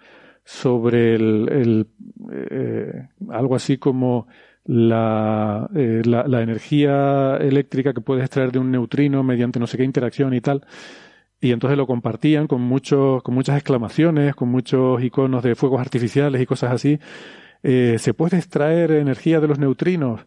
sobre 0.45 1.17
el, 1.17 1.89
eh, 2.33 3.09
algo 3.31 3.57
así 3.57 3.79
como 3.79 4.29
la, 4.65 5.69
eh, 5.75 6.03
la, 6.05 6.27
la, 6.27 6.43
energía 6.43 7.37
eléctrica 7.37 7.93
que 7.93 8.01
puedes 8.01 8.25
extraer 8.25 8.53
de 8.53 8.59
un 8.59 8.71
neutrino 8.71 9.23
mediante 9.23 9.59
no 9.61 9.67
sé 9.67 9.77
qué 9.77 9.85
interacción 9.85 10.35
y 10.35 10.41
tal. 10.41 10.67
Y 11.41 11.53
entonces 11.53 11.77
lo 11.77 11.87
compartían 11.87 12.47
con 12.47 12.63
muchos, 12.63 13.23
con 13.23 13.35
muchas 13.35 13.57
exclamaciones, 13.57 14.35
con 14.35 14.49
muchos 14.49 15.03
iconos 15.03 15.43
de 15.43 15.55
fuegos 15.55 15.81
artificiales 15.81 16.41
y 16.41 16.47
cosas 16.47 16.73
así. 16.73 16.99
Eh, 17.63 17.97
¿Se 17.99 18.15
puede 18.15 18.37
extraer 18.37 18.91
energía 18.93 19.41
de 19.41 19.49
los 19.49 19.59
neutrinos? 19.59 20.27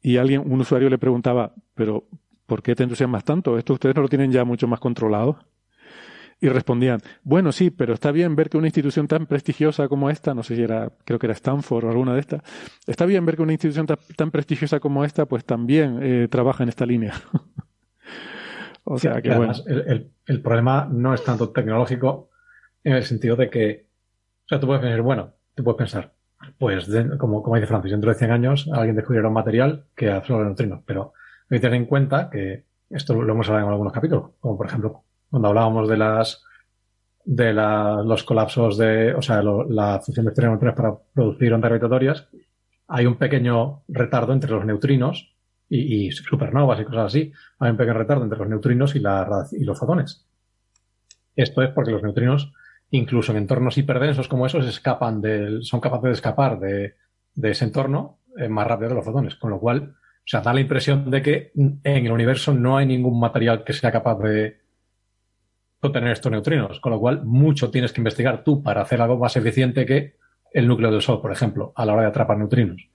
Y 0.00 0.16
alguien, 0.16 0.42
un 0.44 0.60
usuario 0.60 0.90
le 0.90 0.98
preguntaba, 0.98 1.54
pero 1.74 2.08
¿por 2.46 2.62
qué 2.62 2.74
te 2.74 2.82
entusiasmas 2.82 3.24
tanto? 3.24 3.56
¿Esto 3.56 3.74
ustedes 3.74 3.94
no 3.94 4.02
lo 4.02 4.08
tienen 4.08 4.32
ya 4.32 4.44
mucho 4.44 4.66
más 4.66 4.80
controlado? 4.80 5.38
Y 6.42 6.48
respondían, 6.48 7.00
bueno, 7.22 7.52
sí, 7.52 7.70
pero 7.70 7.94
está 7.94 8.10
bien 8.10 8.34
ver 8.34 8.50
que 8.50 8.58
una 8.58 8.66
institución 8.66 9.06
tan 9.06 9.26
prestigiosa 9.26 9.86
como 9.86 10.10
esta, 10.10 10.34
no 10.34 10.42
sé 10.42 10.56
si 10.56 10.62
era, 10.62 10.90
creo 11.04 11.20
que 11.20 11.26
era 11.26 11.34
Stanford 11.34 11.84
o 11.84 11.88
alguna 11.88 12.14
de 12.14 12.20
estas, 12.20 12.42
está 12.84 13.06
bien 13.06 13.24
ver 13.24 13.36
que 13.36 13.42
una 13.42 13.52
institución 13.52 13.86
tan, 13.86 14.30
prestigiosa 14.32 14.80
como 14.80 15.04
esta, 15.04 15.26
pues 15.26 15.44
también 15.44 16.00
eh, 16.02 16.26
trabaja 16.28 16.64
en 16.64 16.68
esta 16.68 16.84
línea. 16.84 17.14
o 18.84 18.98
sea 18.98 19.22
que 19.22 19.32
bueno. 19.36 19.52
El, 19.68 20.10
el, 20.26 20.42
problema 20.42 20.88
no 20.90 21.14
es 21.14 21.22
tanto 21.22 21.50
tecnológico 21.50 22.30
en 22.82 22.94
el 22.94 23.04
sentido 23.04 23.36
de 23.36 23.48
que, 23.48 23.86
o 24.46 24.48
sea, 24.48 24.58
tú 24.58 24.66
puedes 24.66 24.82
pensar, 24.82 25.00
bueno, 25.02 25.34
tú 25.54 25.62
puedes 25.62 25.78
pensar, 25.78 26.12
pues 26.58 26.88
como, 27.18 27.42
como 27.42 27.56
dice 27.56 27.66
Francis, 27.66 27.92
dentro 27.92 28.10
de 28.10 28.18
100 28.18 28.30
años 28.30 28.70
alguien 28.72 28.96
descubrirá 28.96 29.28
un 29.28 29.34
material 29.34 29.86
que 29.94 30.10
absorbe 30.10 30.44
neutrinos, 30.44 30.80
pero 30.84 31.12
hay 31.50 31.58
que 31.58 31.60
tener 31.60 31.76
en 31.76 31.86
cuenta 31.86 32.30
que 32.30 32.64
Esto 32.90 33.14
lo 33.14 33.32
hemos 33.32 33.48
hablado 33.48 33.66
en 33.66 33.72
algunos 33.72 33.92
capítulos, 33.92 34.30
como 34.40 34.56
por 34.56 34.66
ejemplo 34.66 35.04
cuando 35.30 35.48
hablábamos 35.48 35.88
de 35.88 35.96
las 35.96 36.44
de 37.24 37.52
los 37.52 38.24
colapsos 38.24 38.76
de, 38.76 39.14
o 39.14 39.22
sea, 39.22 39.42
la 39.42 40.00
función 40.00 40.26
de 40.26 40.32
neutrinos 40.32 40.74
para 40.74 40.96
producir 41.14 41.52
ondas 41.52 41.70
gravitatorias, 41.70 42.28
hay 42.88 43.06
un 43.06 43.16
pequeño 43.16 43.84
retardo 43.88 44.32
entre 44.32 44.50
los 44.50 44.64
neutrinos 44.64 45.34
y, 45.68 46.10
supernovas 46.10 46.80
y 46.80 46.84
cosas 46.84 47.06
así. 47.06 47.32
Hay 47.58 47.70
un 47.70 47.76
pequeño 47.76 47.94
retardo 47.96 48.24
entre 48.24 48.38
los 48.38 48.48
neutrinos 48.48 48.94
y, 48.94 49.00
la, 49.00 49.46
y 49.52 49.64
los 49.64 49.78
fotones. 49.78 50.26
Esto 51.34 51.62
es 51.62 51.70
porque 51.70 51.92
los 51.92 52.02
neutrinos, 52.02 52.52
incluso 52.92 53.32
en 53.32 53.38
entornos 53.38 53.78
hiperdensos 53.78 54.28
como 54.28 54.46
esos, 54.46 54.66
escapan 54.66 55.22
son 55.62 55.80
capaces 55.80 56.04
de 56.04 56.12
escapar 56.12 56.60
de, 56.60 56.94
ese 57.42 57.64
entorno 57.64 58.18
eh, 58.36 58.48
más 58.48 58.66
rápido 58.66 58.90
que 58.90 58.94
los 58.96 59.04
fotones. 59.04 59.34
Con 59.36 59.50
lo 59.50 59.58
cual, 59.58 59.96
o 59.96 60.24
sea, 60.24 60.42
da 60.42 60.52
la 60.52 60.60
impresión 60.60 61.10
de 61.10 61.22
que 61.22 61.52
en 61.54 61.80
el 61.84 62.12
universo 62.12 62.52
no 62.52 62.76
hay 62.76 62.86
ningún 62.86 63.18
material 63.18 63.64
que 63.64 63.72
sea 63.72 63.90
capaz 63.90 64.18
de 64.18 64.60
obtener 65.80 66.12
estos 66.12 66.30
neutrinos. 66.30 66.80
Con 66.80 66.92
lo 66.92 67.00
cual, 67.00 67.24
mucho 67.24 67.70
tienes 67.70 67.92
que 67.92 68.00
investigar 68.00 68.44
tú 68.44 68.62
para 68.62 68.82
hacer 68.82 69.00
algo 69.00 69.18
más 69.18 69.36
eficiente 69.36 69.86
que 69.86 70.16
el 70.52 70.68
núcleo 70.68 70.90
del 70.90 71.00
Sol, 71.00 71.20
por 71.22 71.32
ejemplo, 71.32 71.72
a 71.74 71.86
la 71.86 71.94
hora 71.94 72.02
de 72.02 72.08
atrapar 72.08 72.36
neutrinos. 72.36 72.86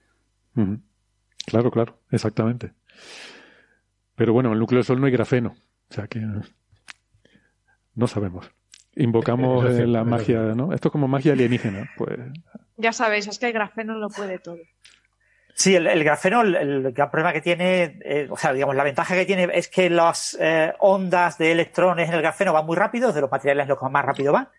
Claro, 1.47 1.71
claro, 1.71 1.99
exactamente. 2.12 2.73
Pero 4.15 4.31
bueno, 4.31 4.49
en 4.49 4.53
el 4.53 4.60
núcleo 4.60 4.77
del 4.77 4.86
Sol 4.86 4.99
no 4.99 5.07
hay 5.07 5.12
grafeno. 5.12 5.55
O 5.89 5.93
sea 5.93 6.07
que 6.07 6.23
no 7.95 8.07
sabemos. 8.07 8.51
Invocamos 8.97 9.65
la 9.65 10.03
magia, 10.03 10.39
¿no? 10.55 10.73
Esto 10.73 10.88
es 10.88 10.91
como 10.91 11.07
magia 11.07 11.33
alienígena. 11.33 11.89
Pues... 11.97 12.17
Ya 12.77 12.91
sabéis, 12.91 13.27
es 13.27 13.39
que 13.39 13.47
el 13.47 13.53
grafeno 13.53 13.95
lo 13.95 14.10
puede 14.10 14.39
todo. 14.39 14.57
Sí, 15.53 15.75
el, 15.75 16.03
grafeno, 16.03 16.41
el, 16.41 16.91
gran 16.91 17.10
problema 17.10 17.33
que 17.33 17.41
tiene, 17.41 17.97
eh, 18.05 18.27
o 18.29 18.38
sea, 18.38 18.53
digamos, 18.53 18.75
la 18.75 18.83
ventaja 18.83 19.15
que 19.15 19.25
tiene 19.25 19.49
es 19.53 19.67
que 19.67 19.89
las 19.89 20.38
eh, 20.39 20.71
ondas 20.77 21.39
de 21.39 21.51
electrones 21.51 22.10
en 22.10 22.13
el 22.13 22.21
grafeno 22.21 22.53
van 22.53 22.67
muy 22.67 22.75
rápido, 22.75 23.12
de 23.12 23.21
los 23.21 23.31
materiales 23.31 23.67
los 23.67 23.79
que 23.79 23.89
más 23.89 24.05
rápido 24.05 24.31
van, 24.31 24.49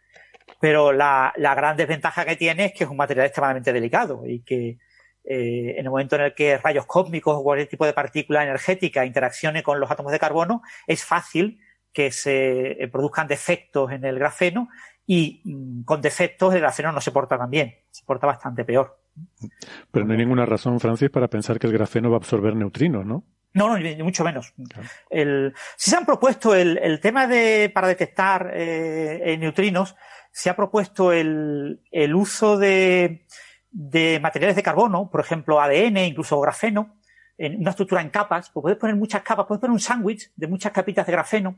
pero 0.60 0.92
la, 0.92 1.32
gran 1.36 1.76
desventaja 1.76 2.24
que 2.24 2.34
tiene 2.34 2.66
es 2.66 2.72
que 2.72 2.82
es 2.82 2.90
un 2.90 2.96
material 2.96 3.26
extremadamente 3.26 3.72
delicado 3.72 4.26
y 4.26 4.40
que 4.40 4.78
eh, 5.24 5.74
en 5.76 5.84
el 5.84 5.90
momento 5.90 6.16
en 6.16 6.22
el 6.22 6.34
que 6.34 6.58
rayos 6.58 6.86
cósmicos 6.86 7.36
o 7.36 7.44
cualquier 7.44 7.68
tipo 7.68 7.86
de 7.86 7.92
partícula 7.92 8.42
energética 8.42 9.04
interaccione 9.04 9.62
con 9.62 9.78
los 9.78 9.88
átomos 9.88 10.10
de 10.10 10.18
carbono, 10.18 10.62
es 10.88 11.04
fácil 11.04 11.60
que 11.92 12.10
se 12.10 12.88
produzcan 12.92 13.26
defectos 13.26 13.92
en 13.92 14.04
el 14.04 14.18
grafeno 14.18 14.68
y 15.06 15.40
mm, 15.44 15.82
con 15.84 16.00
defectos 16.00 16.54
el 16.54 16.60
grafeno 16.60 16.92
no 16.92 17.00
se 17.00 17.12
porta 17.12 17.38
tan 17.38 17.50
bien, 17.50 17.74
se 17.90 18.04
porta 18.04 18.26
bastante 18.26 18.64
peor. 18.64 18.98
Pero 19.90 20.06
no 20.06 20.12
hay 20.12 20.18
ninguna 20.18 20.46
razón, 20.46 20.78
Francis, 20.78 21.10
para 21.10 21.28
pensar 21.28 21.58
que 21.58 21.66
el 21.66 21.72
grafeno 21.72 22.10
va 22.10 22.16
a 22.16 22.18
absorber 22.18 22.54
neutrinos, 22.54 23.04
¿no? 23.04 23.24
No, 23.54 23.68
no, 23.68 23.78
ni 23.78 24.00
mucho 24.02 24.22
menos. 24.22 24.54
El, 25.10 25.54
si 25.76 25.90
se 25.90 25.96
han 25.96 26.04
propuesto 26.04 26.54
el, 26.54 27.00
tema 27.00 27.26
de, 27.26 27.70
para 27.74 27.88
detectar 27.88 28.52
eh, 28.54 29.36
neutrinos, 29.40 29.96
se 30.30 30.50
ha 30.50 30.54
propuesto 30.56 31.12
el, 31.12 31.80
uso 32.14 32.58
de, 32.58 33.26
materiales 34.20 34.54
de 34.54 34.62
carbono, 34.62 35.10
por 35.10 35.20
ejemplo, 35.20 35.60
ADN, 35.60 35.96
incluso 35.98 36.40
grafeno, 36.40 36.97
en 37.38 37.60
una 37.60 37.70
estructura 37.70 38.02
en 38.02 38.10
capas, 38.10 38.50
pues 38.50 38.62
puedes 38.62 38.78
poner 38.78 38.96
muchas 38.96 39.22
capas, 39.22 39.46
puedes 39.46 39.60
poner 39.60 39.72
un 39.72 39.80
sándwich 39.80 40.30
de 40.36 40.46
muchas 40.48 40.72
capitas 40.72 41.06
de 41.06 41.12
grafeno. 41.12 41.56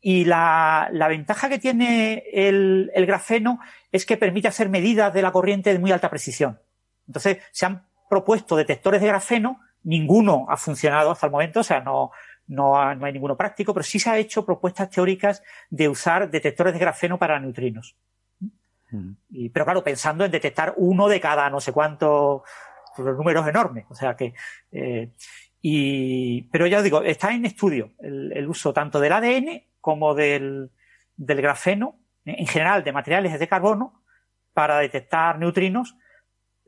Y 0.00 0.24
la, 0.24 0.88
ventaja 1.08 1.48
que 1.50 1.58
tiene 1.58 2.22
el, 2.32 2.90
el, 2.94 3.04
grafeno 3.04 3.60
es 3.92 4.06
que 4.06 4.16
permite 4.16 4.48
hacer 4.48 4.70
medidas 4.70 5.12
de 5.12 5.20
la 5.20 5.32
corriente 5.32 5.72
de 5.72 5.78
muy 5.78 5.92
alta 5.92 6.08
precisión. 6.08 6.58
Entonces, 7.06 7.38
se 7.50 7.66
han 7.66 7.84
propuesto 8.08 8.56
detectores 8.56 9.00
de 9.00 9.08
grafeno, 9.08 9.60
ninguno 9.82 10.46
ha 10.48 10.56
funcionado 10.56 11.10
hasta 11.10 11.26
el 11.26 11.32
momento, 11.32 11.60
o 11.60 11.64
sea, 11.64 11.80
no, 11.80 12.12
no, 12.50 12.78
hay 12.78 13.12
ninguno 13.12 13.36
práctico, 13.36 13.72
pero 13.72 13.84
sí 13.84 13.98
se 13.98 14.10
ha 14.10 14.18
hecho 14.18 14.44
propuestas 14.44 14.90
teóricas 14.90 15.42
de 15.70 15.88
usar 15.88 16.30
detectores 16.30 16.72
de 16.72 16.80
grafeno 16.80 17.18
para 17.18 17.38
neutrinos. 17.38 17.96
Y, 19.28 19.50
pero 19.50 19.64
claro, 19.64 19.84
pensando 19.84 20.24
en 20.24 20.32
detectar 20.32 20.74
uno 20.76 21.06
de 21.06 21.20
cada 21.20 21.48
no 21.48 21.60
sé 21.60 21.70
cuántos 21.72 22.42
los 23.04 23.16
números 23.16 23.46
enormes. 23.46 23.86
O 23.88 23.94
sea 23.94 24.16
que, 24.16 24.34
eh, 24.72 25.12
y, 25.60 26.42
pero 26.50 26.66
ya 26.66 26.78
os 26.78 26.84
digo, 26.84 27.02
está 27.02 27.32
en 27.32 27.44
estudio 27.44 27.92
el, 28.00 28.46
uso 28.48 28.72
tanto 28.72 29.00
del 29.00 29.12
ADN 29.12 29.62
como 29.80 30.14
del, 30.14 30.70
del 31.16 31.42
grafeno, 31.42 31.98
en 32.24 32.46
general 32.46 32.84
de 32.84 32.92
materiales 32.92 33.38
de 33.38 33.48
carbono, 33.48 34.02
para 34.52 34.78
detectar 34.78 35.38
neutrinos 35.38 35.96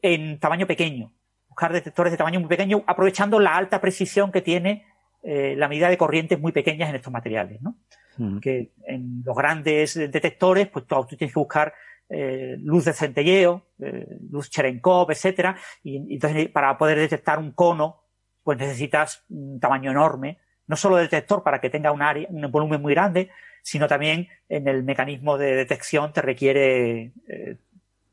en 0.00 0.38
tamaño 0.38 0.66
pequeño, 0.66 1.12
buscar 1.48 1.72
detectores 1.72 2.10
de 2.10 2.16
tamaño 2.16 2.40
muy 2.40 2.48
pequeño, 2.48 2.82
aprovechando 2.86 3.38
la 3.38 3.56
alta 3.56 3.80
precisión 3.80 4.32
que 4.32 4.42
tiene 4.42 4.86
eh, 5.22 5.54
la 5.56 5.68
medida 5.68 5.88
de 5.88 5.96
corrientes 5.96 6.40
muy 6.40 6.52
pequeñas 6.52 6.90
en 6.90 6.96
estos 6.96 7.12
materiales, 7.12 7.62
¿no? 7.62 7.76
Mm. 8.18 8.40
Que 8.40 8.72
en 8.86 9.22
los 9.24 9.36
grandes 9.36 9.94
detectores, 9.94 10.68
pues 10.68 10.86
tú, 10.86 11.06
tienes 11.06 11.32
que 11.32 11.38
buscar 11.38 11.72
eh, 12.12 12.56
luz 12.60 12.84
de 12.84 12.92
centelleo, 12.92 13.66
eh, 13.80 14.18
luz 14.30 14.50
Cherenkov, 14.50 15.10
etcétera, 15.10 15.56
y, 15.82 16.14
entonces 16.14 16.48
para 16.48 16.76
poder 16.78 16.98
detectar 16.98 17.38
un 17.38 17.52
cono, 17.52 18.02
pues 18.42 18.58
necesitas 18.58 19.24
un 19.30 19.58
tamaño 19.60 19.90
enorme, 19.90 20.38
no 20.66 20.76
solo 20.76 20.96
detector 20.96 21.42
para 21.42 21.60
que 21.60 21.70
tenga 21.70 21.92
un 21.92 22.02
área, 22.02 22.28
un 22.30 22.50
volumen 22.50 22.82
muy 22.82 22.94
grande, 22.94 23.30
sino 23.62 23.86
también 23.86 24.28
en 24.48 24.68
el 24.68 24.82
mecanismo 24.82 25.38
de 25.38 25.54
detección 25.54 26.12
te 26.12 26.22
requiere 26.22 27.12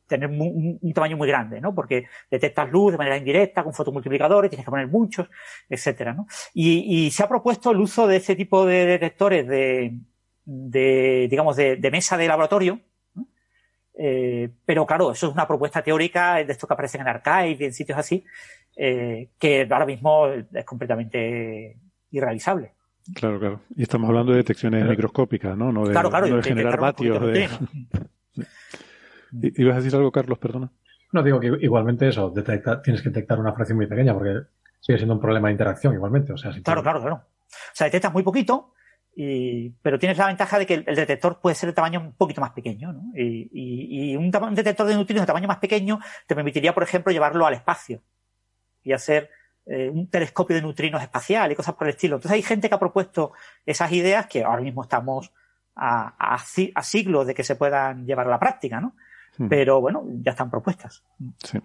tener 0.10 0.30
un, 0.30 0.94
tamaño 0.94 1.16
muy 1.16 1.28
grande, 1.28 1.62
¿no? 1.62 1.74
Porque 1.74 2.08
detectas 2.30 2.70
luz 2.70 2.92
de 2.92 2.98
manera 2.98 3.16
indirecta 3.16 3.64
con 3.64 3.74
fotomultiplicadores, 3.74 4.50
tienes 4.50 4.66
que 4.66 4.72
poner 4.72 4.88
muchos, 4.88 5.30
etcétera, 5.70 6.14
¿no? 6.14 6.28
Y, 6.54 7.10
se 7.12 7.24
ha 7.24 7.30
propuesto 7.30 7.72
el 7.72 7.78
uso 7.78 8.08
de 8.08 8.18
ese 8.18 8.36
tipo 8.36 8.66
de 8.66 8.86
detectores 8.86 9.48
de, 9.48 9.98
de 10.44 11.28
digamos, 11.30 11.56
de, 11.56 11.90
mesa 11.92 12.18
de 12.18 12.28
laboratorio, 12.28 12.82
eh, 14.02 14.50
pero 14.66 14.86
claro, 14.86 15.12
eso 15.12 15.28
es 15.28 15.34
una 15.34 15.46
propuesta 15.46 15.82
teórica 15.82 16.36
de 16.36 16.50
esto 16.50 16.66
que 16.66 16.74
aparecen 16.74 17.02
en 17.02 17.10
Archive 17.10 17.58
y 17.60 17.66
en 17.66 17.74
sitios 17.74 18.00
así, 18.00 18.24
eh, 18.78 19.32
que 19.38 19.68
ahora 19.70 19.86
mismo 19.86 20.28
es 20.28 20.64
completamente 20.64 21.78
irrealizable. 22.12 22.72
Claro, 23.14 23.40
claro. 23.40 23.62
Y 23.76 23.82
estamos 23.82 24.08
hablando 24.08 24.32
de 24.32 24.38
detecciones 24.38 24.88
microscópicas, 24.88 25.58
¿no? 25.58 25.74
No 25.74 25.86
de, 25.86 25.92
claro, 25.92 26.10
claro, 26.10 26.34
de 26.34 26.44
generar 26.44 26.80
vatios. 26.80 27.20
De... 27.22 27.50
¿Ibas 29.58 29.74
a 29.74 29.82
decir 29.82 29.96
algo, 29.96 30.14
Carlos? 30.14 30.38
Perdona. 30.38 30.72
No, 31.12 31.22
digo 31.22 31.40
que 31.42 31.48
igualmente 31.60 32.08
eso, 32.08 32.32
tienes 32.32 33.02
que 33.02 33.10
detectar 33.10 33.38
una 33.38 33.52
fracción 33.52 33.78
muy 33.78 33.88
pequeña 33.88 34.14
porque 34.14 34.48
sigue 34.80 34.98
siendo 34.98 35.16
un 35.16 35.20
problema 35.20 35.50
de 35.50 35.54
interacción 35.54 35.94
igualmente. 35.94 36.32
O 36.32 36.38
sea, 36.38 36.52
claro, 36.64 36.84
claro, 36.84 37.02
claro. 37.02 37.16
O 37.16 37.74
sea, 37.74 37.86
detectas 37.86 38.14
muy 38.14 38.24
poquito, 38.24 38.72
y, 39.22 39.72
pero 39.82 40.00
tienes 40.00 40.18
la 40.18 40.28
ventaja 40.28 40.58
de 40.58 40.66
que 40.66 40.76
el, 40.76 40.96
detector 40.96 41.42
puede 41.42 41.54
ser 41.54 41.68
de 41.68 41.74
tamaño 41.74 42.00
un 42.00 42.14
poquito 42.14 42.40
más 42.40 42.52
pequeño. 42.52 42.94
¿no? 42.94 43.02
Y, 43.14 44.16
un, 44.16 44.32
detector 44.56 44.88
de 44.88 44.96
neutrinos 44.96 45.24
de 45.24 45.28
tamaño 45.28 45.46
más 45.46 45.58
pequeño 45.58 46.00
te 46.26 46.36
permitiría, 46.36 46.74
por 46.74 46.84
ejemplo, 46.84 47.12
llevarlo 47.12 47.46
al 47.46 47.54
espacio 47.54 48.02
y 48.82 48.94
hacer 48.94 49.30
eh, 49.66 49.90
un 49.90 50.10
telescopio 50.10 50.56
de 50.56 50.62
neutrinos 50.62 51.02
espacial 51.02 51.52
y 51.52 51.56
cosas 51.56 51.76
por 51.76 51.88
el 51.88 51.96
estilo. 51.96 52.16
Entonces 52.16 52.34
hay 52.34 52.44
gente 52.44 52.70
que 52.70 52.76
ha 52.76 52.80
propuesto 52.80 53.34
esas 53.66 53.92
ideas 53.92 54.26
que 54.28 54.46
ahora 54.46 54.62
mismo 54.62 54.84
estamos 54.84 55.34
a, 55.76 56.16
a 56.18 56.84
siglos 56.84 57.28
de 57.28 57.34
que 57.34 57.44
se 57.44 57.58
puedan 57.58 58.06
llevar 58.06 58.28
a 58.28 58.30
la 58.30 58.40
práctica, 58.40 58.80
¿no? 58.80 58.96
Hmm. 59.38 59.50
Pero 59.50 59.82
bueno, 59.82 60.06
ya 60.22 60.32
están 60.32 60.50
propuestas. 60.50 61.04
Sí. 61.44 61.60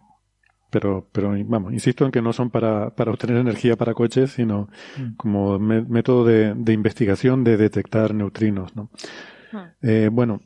Pero, 0.75 1.07
pero 1.13 1.33
vamos, 1.45 1.73
insisto 1.73 2.05
en 2.05 2.11
que 2.11 2.21
no 2.21 2.33
son 2.33 2.51
para, 2.51 2.91
para 2.97 3.13
obtener 3.13 3.37
energía 3.37 3.77
para 3.77 3.95
coches, 3.95 4.33
sino 4.33 4.69
hmm. 4.97 5.15
como 5.17 5.57
método 5.61 6.25
de, 6.25 6.53
de, 6.53 6.73
investigación 6.73 7.45
de 7.45 7.57
detectar 7.57 8.13
neutrinos, 8.13 8.75
¿no? 8.75 8.91
Hmm. 9.53 9.69
Eh, 9.83 10.09
bueno. 10.11 10.41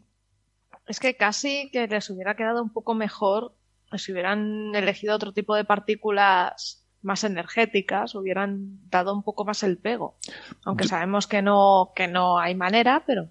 Es 0.86 1.00
que 1.00 1.16
casi 1.16 1.70
que 1.70 1.86
les 1.86 2.10
hubiera 2.10 2.36
quedado 2.36 2.62
un 2.62 2.70
poco 2.70 2.94
mejor 2.94 3.54
si 3.96 4.12
hubieran 4.12 4.74
elegido 4.74 5.14
otro 5.14 5.32
tipo 5.32 5.56
de 5.56 5.64
partículas 5.64 6.84
más 7.00 7.24
energéticas, 7.24 8.14
hubieran 8.14 8.80
dado 8.90 9.14
un 9.14 9.22
poco 9.22 9.46
más 9.46 9.62
el 9.62 9.78
pego. 9.78 10.18
Aunque 10.66 10.84
sabemos 10.84 11.26
que 11.26 11.40
no, 11.40 11.92
que 11.96 12.06
no 12.06 12.38
hay 12.38 12.54
manera, 12.54 13.02
pero 13.06 13.30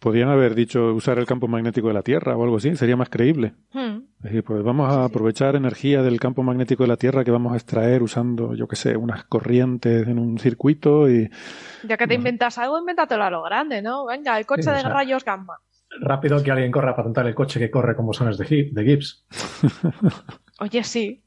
Podrían 0.00 0.30
haber 0.30 0.54
dicho 0.54 0.94
usar 0.94 1.18
el 1.18 1.26
campo 1.26 1.46
magnético 1.46 1.88
de 1.88 1.94
la 1.94 2.02
Tierra 2.02 2.34
o 2.34 2.42
algo 2.42 2.56
así, 2.56 2.74
sería 2.74 2.96
más 2.96 3.10
creíble. 3.10 3.52
Hmm. 3.72 3.98
Es 4.16 4.24
decir, 4.24 4.42
pues 4.42 4.62
vamos 4.62 4.90
a 4.90 5.04
aprovechar 5.04 5.56
energía 5.56 6.02
del 6.02 6.18
campo 6.18 6.42
magnético 6.42 6.84
de 6.84 6.88
la 6.88 6.96
Tierra 6.96 7.22
que 7.22 7.30
vamos 7.30 7.52
a 7.52 7.56
extraer 7.56 8.02
usando, 8.02 8.54
yo 8.54 8.66
qué 8.66 8.76
sé, 8.76 8.96
unas 8.96 9.24
corrientes 9.24 10.08
en 10.08 10.18
un 10.18 10.38
circuito 10.38 11.08
y... 11.08 11.30
Ya 11.84 11.98
que 11.98 12.06
te 12.06 12.14
inventas 12.14 12.56
algo, 12.56 12.78
invéntatelo 12.78 13.24
a 13.24 13.30
lo 13.30 13.42
grande, 13.42 13.82
¿no? 13.82 14.06
Venga, 14.06 14.38
el 14.38 14.46
coche 14.46 14.70
de 14.70 14.82
rayos 14.82 15.22
gamma. 15.22 15.58
Rápido 16.00 16.42
que 16.42 16.50
alguien 16.50 16.72
corra 16.72 16.92
a 16.92 16.96
patentar 16.96 17.26
el 17.26 17.34
coche 17.34 17.60
que 17.60 17.70
corre 17.70 17.94
con 17.94 18.06
bosones 18.06 18.38
de, 18.38 18.70
de 18.72 18.84
Gibbs. 18.84 19.26
Oye, 20.60 20.82
sí. 20.82 21.22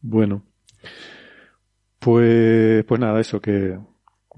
Bueno. 0.00 0.42
Pues, 1.98 2.82
pues 2.84 3.00
nada, 3.00 3.20
eso 3.20 3.40
que 3.40 3.78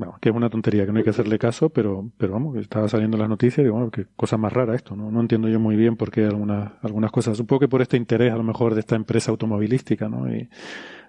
bueno, 0.00 0.16
que 0.18 0.30
es 0.30 0.34
una 0.34 0.48
tontería, 0.48 0.86
que 0.86 0.92
no 0.92 0.98
hay 0.98 1.04
que 1.04 1.10
hacerle 1.10 1.38
caso, 1.38 1.68
pero, 1.68 2.10
pero 2.16 2.32
vamos, 2.32 2.54
que 2.54 2.60
estaba 2.60 2.88
saliendo 2.88 3.18
las 3.18 3.28
noticias 3.28 3.58
y 3.58 3.64
digo, 3.64 3.74
bueno, 3.74 3.90
qué 3.90 4.06
cosa 4.16 4.38
más 4.38 4.50
rara 4.50 4.74
esto, 4.74 4.96
¿no? 4.96 5.10
No 5.10 5.20
entiendo 5.20 5.46
yo 5.48 5.60
muy 5.60 5.76
bien 5.76 5.96
por 5.96 6.10
qué 6.10 6.24
algunas, 6.24 6.72
algunas 6.80 7.12
cosas. 7.12 7.36
Supongo 7.36 7.60
que 7.60 7.68
por 7.68 7.82
este 7.82 7.98
interés, 7.98 8.32
a 8.32 8.36
lo 8.36 8.42
mejor, 8.42 8.72
de 8.72 8.80
esta 8.80 8.96
empresa 8.96 9.30
automovilística, 9.30 10.08
¿no? 10.08 10.32
Y 10.34 10.48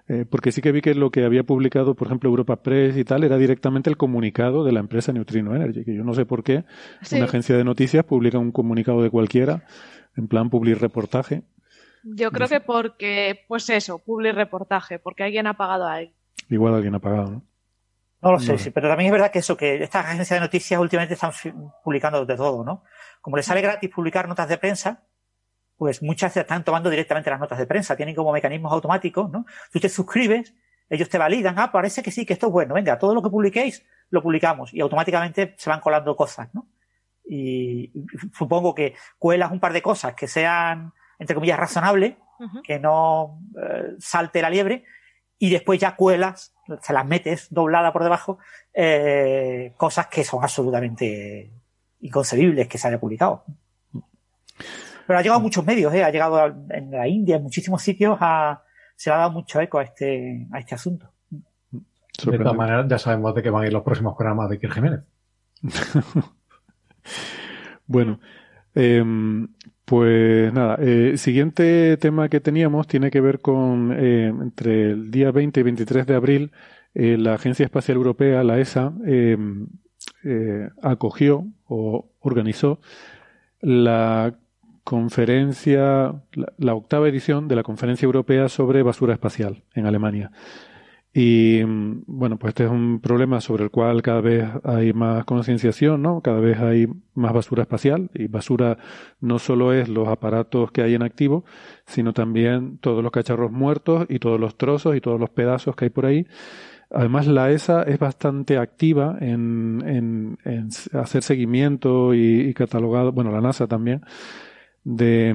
Eh, 0.08 0.26
porque 0.28 0.50
sí 0.50 0.60
que 0.60 0.72
vi 0.72 0.80
que 0.80 0.94
lo 0.94 1.10
que 1.10 1.24
había 1.24 1.44
publicado, 1.44 1.94
por 1.94 2.08
ejemplo, 2.08 2.28
Europa 2.28 2.56
Press 2.56 2.96
y 2.96 3.04
tal, 3.04 3.22
era 3.22 3.38
directamente 3.38 3.88
el 3.88 3.96
comunicado 3.96 4.64
de 4.64 4.72
la 4.72 4.80
empresa 4.80 5.12
Neutrino 5.12 5.54
Energy, 5.54 5.84
que 5.84 5.94
yo 5.94 6.02
no 6.02 6.12
sé 6.12 6.26
por 6.26 6.42
qué 6.42 6.64
una 7.12 7.24
agencia 7.24 7.56
de 7.56 7.62
noticias 7.62 8.04
publica 8.04 8.38
un 8.38 8.50
comunicado 8.50 9.00
de 9.02 9.10
cualquiera, 9.10 9.64
en 10.16 10.26
plan 10.26 10.50
public 10.50 10.78
reportaje. 10.78 11.44
Yo 12.02 12.32
creo 12.32 12.48
que 12.48 12.58
porque, 12.60 13.44
pues 13.46 13.70
eso, 13.70 14.00
public 14.00 14.34
reportaje, 14.34 14.98
porque 14.98 15.22
alguien 15.22 15.46
ha 15.46 15.54
pagado 15.54 15.86
ahí. 15.86 16.12
Igual 16.50 16.74
alguien 16.74 16.96
ha 16.96 16.98
pagado, 16.98 17.30
¿no? 17.30 17.42
No 18.22 18.30
lo 18.30 18.38
sé, 18.38 18.56
sí, 18.56 18.70
pero 18.70 18.88
también 18.88 19.08
es 19.08 19.12
verdad 19.12 19.32
que 19.32 19.40
eso, 19.40 19.56
que 19.56 19.82
estas 19.82 20.06
agencias 20.06 20.30
de 20.30 20.40
noticias 20.40 20.80
últimamente 20.80 21.14
están 21.14 21.32
publicando 21.82 22.24
de 22.24 22.36
todo, 22.36 22.64
¿no? 22.64 22.84
Como 23.20 23.36
les 23.36 23.44
sale 23.44 23.60
gratis 23.60 23.90
publicar 23.90 24.28
notas 24.28 24.48
de 24.48 24.58
prensa, 24.58 25.02
pues 25.76 26.02
muchas 26.02 26.36
están 26.36 26.62
tomando 26.62 26.88
directamente 26.88 27.30
las 27.30 27.40
notas 27.40 27.58
de 27.58 27.66
prensa, 27.66 27.96
tienen 27.96 28.14
como 28.14 28.32
mecanismos 28.32 28.72
automáticos, 28.72 29.28
¿no? 29.28 29.44
Si 29.72 29.80
te 29.80 29.88
suscribes, 29.88 30.54
ellos 30.88 31.08
te 31.08 31.18
validan, 31.18 31.58
ah, 31.58 31.72
parece 31.72 32.00
que 32.00 32.12
sí, 32.12 32.24
que 32.24 32.34
esto 32.34 32.46
es 32.46 32.52
bueno, 32.52 32.74
venga, 32.74 32.96
todo 32.96 33.12
lo 33.12 33.22
que 33.22 33.28
publiquéis 33.30 33.84
lo 34.10 34.22
publicamos 34.22 34.72
y 34.72 34.80
automáticamente 34.80 35.54
se 35.56 35.68
van 35.68 35.80
colando 35.80 36.14
cosas, 36.14 36.48
¿no? 36.54 36.68
Y 37.24 37.92
supongo 38.34 38.72
que 38.72 38.94
cuelas 39.18 39.50
un 39.50 39.58
par 39.58 39.72
de 39.72 39.82
cosas 39.82 40.14
que 40.14 40.28
sean, 40.28 40.92
entre 41.18 41.34
comillas, 41.34 41.58
razonables, 41.58 42.14
que 42.62 42.78
no 42.78 43.40
eh, 43.60 43.94
salte 43.98 44.42
la 44.42 44.50
liebre, 44.50 44.84
y 45.42 45.50
después 45.50 45.80
ya 45.80 45.96
cuelas, 45.96 46.54
se 46.82 46.92
las 46.92 47.04
metes 47.04 47.48
doblada 47.50 47.92
por 47.92 48.04
debajo, 48.04 48.38
eh, 48.72 49.72
cosas 49.76 50.06
que 50.06 50.22
son 50.22 50.40
absolutamente 50.40 51.50
inconcebibles 51.98 52.68
que 52.68 52.78
se 52.78 52.86
haya 52.86 53.00
publicado. 53.00 53.42
Pero 55.04 55.18
ha 55.18 55.20
llegado 55.20 55.40
a 55.40 55.42
muchos 55.42 55.66
medios, 55.66 55.92
¿eh? 55.94 56.04
ha 56.04 56.10
llegado 56.10 56.46
en 56.46 56.92
la 56.92 57.08
India, 57.08 57.34
en 57.34 57.42
muchísimos 57.42 57.82
sitios, 57.82 58.20
se 58.94 59.10
le 59.10 59.14
ha 59.14 59.18
dado 59.18 59.32
mucho 59.32 59.60
eco 59.60 59.80
a 59.80 59.82
este, 59.82 60.46
a 60.52 60.60
este 60.60 60.76
asunto. 60.76 61.12
De 61.32 62.38
todas 62.38 62.54
maneras, 62.54 62.86
ya 62.88 63.00
sabemos 63.00 63.34
de 63.34 63.42
qué 63.42 63.50
van 63.50 63.64
a 63.64 63.66
ir 63.66 63.72
los 63.72 63.82
próximos 63.82 64.14
programas 64.16 64.48
de 64.48 64.60
Jiménez. 64.60 65.00
bueno, 67.88 68.20
em, 68.76 69.48
pues 69.92 70.50
nada, 70.54 70.78
eh, 70.80 71.18
siguiente 71.18 71.98
tema 71.98 72.30
que 72.30 72.40
teníamos 72.40 72.86
tiene 72.86 73.10
que 73.10 73.20
ver 73.20 73.40
con 73.40 73.94
eh, 73.94 74.28
entre 74.28 74.92
el 74.92 75.10
día 75.10 75.30
20 75.30 75.60
y 75.60 75.62
23 75.62 76.06
de 76.06 76.14
abril, 76.14 76.52
eh, 76.94 77.18
la 77.18 77.34
Agencia 77.34 77.66
Espacial 77.66 77.98
Europea, 77.98 78.42
la 78.42 78.58
ESA, 78.58 78.94
em, 79.04 79.66
acogió 80.80 81.44
o 81.66 82.08
organizó 82.20 82.80
la 83.60 84.34
conferencia, 84.82 86.22
la, 86.56 86.74
octava 86.74 87.06
edición 87.06 87.46
de 87.46 87.56
la 87.56 87.62
Conferencia 87.62 88.06
Europea 88.06 88.48
sobre 88.48 88.82
Basura 88.82 89.12
Espacial 89.12 89.62
en 89.74 89.84
Alemania. 89.84 90.30
Y 91.14 91.62
bueno, 91.62 92.38
pues 92.38 92.52
este 92.52 92.64
es 92.64 92.70
un 92.70 93.00
problema 93.00 93.42
sobre 93.42 93.64
el 93.64 93.70
cual 93.70 94.00
cada 94.00 94.22
vez 94.22 94.48
hay 94.64 94.94
más 94.94 95.26
concienciación, 95.26 96.00
¿no? 96.00 96.22
Cada 96.22 96.40
vez 96.40 96.58
hay 96.58 96.86
más 97.14 97.34
basura 97.34 97.62
espacial 97.62 98.10
y 98.14 98.28
basura 98.28 98.78
no 99.20 99.38
solo 99.38 99.74
es 99.74 99.90
los 99.90 100.08
aparatos 100.08 100.72
que 100.72 100.80
hay 100.80 100.94
en 100.94 101.02
activo, 101.02 101.44
sino 101.86 102.14
también 102.14 102.78
todos 102.78 103.02
los 103.02 103.12
cacharros 103.12 103.52
muertos 103.52 104.06
y 104.08 104.20
todos 104.20 104.40
los 104.40 104.56
trozos 104.56 104.96
y 104.96 105.02
todos 105.02 105.20
los 105.20 105.28
pedazos 105.28 105.76
que 105.76 105.84
hay 105.86 105.90
por 105.90 106.06
ahí. 106.06 106.26
Además, 106.90 107.26
la 107.26 107.50
ESA 107.50 107.82
es 107.82 107.98
bastante 107.98 108.56
activa 108.56 109.16
en, 109.20 110.38
en, 110.44 110.68
hacer 110.94 111.22
seguimiento 111.22 112.14
y, 112.14 112.40
y 112.40 112.54
catalogado, 112.54 113.12
bueno, 113.12 113.30
la 113.30 113.40
NASA 113.40 113.66
también, 113.66 114.02
de, 114.84 115.34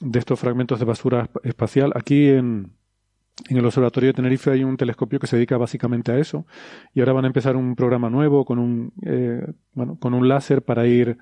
de 0.00 0.18
estos 0.18 0.38
fragmentos 0.40 0.78
de 0.78 0.84
basura 0.84 1.30
espacial. 1.44 1.92
Aquí 1.94 2.28
en, 2.28 2.72
en 3.48 3.56
el 3.56 3.64
Observatorio 3.64 4.08
de 4.08 4.14
Tenerife 4.14 4.50
hay 4.50 4.64
un 4.64 4.76
telescopio 4.76 5.18
que 5.18 5.26
se 5.26 5.36
dedica 5.36 5.56
básicamente 5.56 6.12
a 6.12 6.18
eso. 6.18 6.46
Y 6.94 7.00
ahora 7.00 7.12
van 7.12 7.24
a 7.24 7.28
empezar 7.28 7.56
un 7.56 7.74
programa 7.76 8.10
nuevo 8.10 8.44
con 8.44 8.58
un, 8.58 8.92
eh, 9.02 9.46
bueno, 9.74 9.98
con 9.98 10.14
un 10.14 10.28
láser 10.28 10.62
para 10.62 10.86
ir 10.86 11.18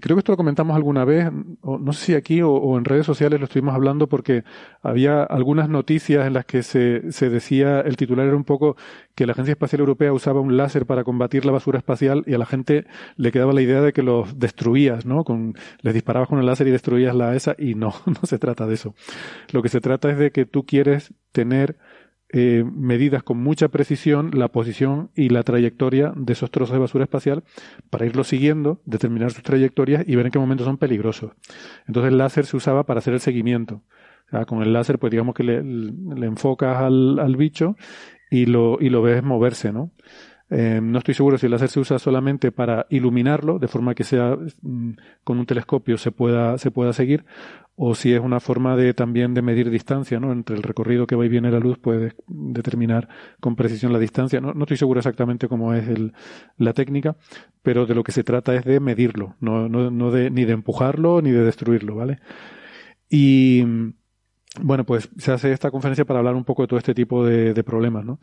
creo 0.00 0.16
que 0.16 0.20
esto 0.20 0.32
lo 0.32 0.36
comentamos 0.36 0.76
alguna 0.76 1.04
vez, 1.04 1.28
no 1.62 1.92
sé 1.92 2.06
si 2.06 2.14
aquí 2.14 2.40
o, 2.42 2.78
en 2.78 2.84
redes 2.84 3.04
sociales 3.04 3.40
lo 3.40 3.44
estuvimos 3.44 3.74
hablando 3.74 4.08
porque 4.08 4.44
había 4.80 5.22
algunas 5.24 5.68
noticias 5.68 6.26
en 6.26 6.34
las 6.34 6.44
que 6.44 6.62
se, 6.62 7.10
se, 7.10 7.30
decía, 7.30 7.80
el 7.80 7.96
titular 7.96 8.26
era 8.26 8.36
un 8.36 8.44
poco 8.44 8.76
que 9.14 9.26
la 9.26 9.32
Agencia 9.32 9.52
Espacial 9.52 9.80
Europea 9.80 10.12
usaba 10.12 10.40
un 10.40 10.56
láser 10.56 10.86
para 10.86 11.02
combatir 11.04 11.44
la 11.44 11.52
basura 11.52 11.78
espacial 11.78 12.22
y 12.26 12.34
a 12.34 12.38
la 12.38 12.46
gente 12.46 12.86
le 13.16 13.32
quedaba 13.32 13.52
la 13.52 13.62
idea 13.62 13.80
de 13.80 13.92
que 13.92 14.02
los 14.02 14.38
destruías, 14.38 15.04
¿no? 15.04 15.24
Con, 15.24 15.54
les 15.80 15.94
disparabas 15.94 16.28
con 16.28 16.38
el 16.38 16.46
láser 16.46 16.68
y 16.68 16.70
destruías 16.70 17.14
la 17.14 17.34
ESA 17.34 17.56
y 17.58 17.74
no, 17.74 17.92
no 18.06 18.20
se 18.22 18.38
trata 18.38 18.66
de 18.66 18.74
eso. 18.74 18.94
Lo 19.52 19.62
que 19.62 19.68
se 19.68 19.80
trata 19.80 20.10
es 20.10 20.18
de 20.18 20.30
que 20.30 20.46
tú 20.46 20.64
quieres 20.64 21.12
tener 21.32 21.76
eh, 22.32 22.64
medidas 22.64 23.22
con 23.22 23.38
mucha 23.38 23.68
precisión 23.68 24.30
la 24.32 24.48
posición 24.48 25.10
y 25.14 25.28
la 25.28 25.42
trayectoria 25.42 26.12
de 26.16 26.32
esos 26.32 26.50
trozos 26.50 26.72
de 26.72 26.80
basura 26.80 27.04
espacial 27.04 27.44
para 27.90 28.06
irlos 28.06 28.28
siguiendo, 28.28 28.80
determinar 28.86 29.32
sus 29.32 29.42
trayectorias 29.42 30.04
y 30.06 30.16
ver 30.16 30.26
en 30.26 30.32
qué 30.32 30.38
momento 30.38 30.64
son 30.64 30.78
peligrosos. 30.78 31.32
Entonces 31.86 32.10
el 32.12 32.18
láser 32.18 32.46
se 32.46 32.56
usaba 32.56 32.84
para 32.84 32.98
hacer 32.98 33.14
el 33.14 33.20
seguimiento. 33.20 33.82
con 34.46 34.62
el 34.62 34.72
láser, 34.72 34.98
pues 34.98 35.10
digamos 35.10 35.34
que 35.34 35.44
le, 35.44 35.58
enfocas 36.26 36.78
al, 36.78 37.18
al, 37.18 37.36
bicho 37.36 37.76
y 38.30 38.46
lo, 38.46 38.78
y 38.80 38.88
lo 38.88 39.02
ves 39.02 39.22
moverse, 39.22 39.72
¿no? 39.72 39.90
Eh, 40.54 40.80
no 40.82 40.98
estoy 40.98 41.14
seguro 41.14 41.38
si 41.38 41.46
el 41.46 41.52
láser 41.52 41.70
se 41.70 41.80
usa 41.80 41.98
solamente 41.98 42.52
para 42.52 42.86
iluminarlo, 42.90 43.58
de 43.58 43.68
forma 43.68 43.94
que 43.94 44.04
sea 44.04 44.36
mm, 44.60 44.90
con 45.24 45.38
un 45.38 45.46
telescopio 45.46 45.96
se 45.96 46.12
pueda, 46.12 46.58
se 46.58 46.70
pueda 46.70 46.92
seguir, 46.92 47.24
o 47.74 47.94
si 47.94 48.12
es 48.12 48.20
una 48.20 48.38
forma 48.38 48.76
de 48.76 48.92
también 48.92 49.32
de 49.32 49.40
medir 49.40 49.70
distancia, 49.70 50.20
¿no? 50.20 50.30
Entre 50.30 50.54
el 50.54 50.62
recorrido 50.62 51.06
que 51.06 51.16
va 51.16 51.24
y 51.24 51.30
viene 51.30 51.50
la 51.50 51.58
luz 51.58 51.78
puede 51.78 52.12
determinar 52.26 53.08
con 53.40 53.56
precisión 53.56 53.94
la 53.94 53.98
distancia. 53.98 54.42
No, 54.42 54.52
no 54.52 54.64
estoy 54.64 54.76
seguro 54.76 55.00
exactamente 55.00 55.48
cómo 55.48 55.72
es 55.72 55.88
el, 55.88 56.12
la 56.58 56.74
técnica, 56.74 57.16
pero 57.62 57.86
de 57.86 57.94
lo 57.94 58.04
que 58.04 58.12
se 58.12 58.22
trata 58.22 58.54
es 58.54 58.66
de 58.66 58.78
medirlo, 58.78 59.36
no, 59.40 59.70
no, 59.70 59.90
no 59.90 60.10
de, 60.10 60.30
ni 60.30 60.44
de 60.44 60.52
empujarlo 60.52 61.22
ni 61.22 61.30
de 61.30 61.44
destruirlo, 61.44 61.96
¿vale? 61.96 62.18
Y 63.08 63.64
bueno, 64.60 64.84
pues 64.84 65.08
se 65.16 65.32
hace 65.32 65.50
esta 65.52 65.70
conferencia 65.70 66.04
para 66.04 66.18
hablar 66.18 66.34
un 66.34 66.44
poco 66.44 66.62
de 66.62 66.68
todo 66.68 66.78
este 66.78 66.94
tipo 66.94 67.24
de, 67.24 67.54
de 67.54 67.64
problemas, 67.64 68.04
¿no? 68.04 68.20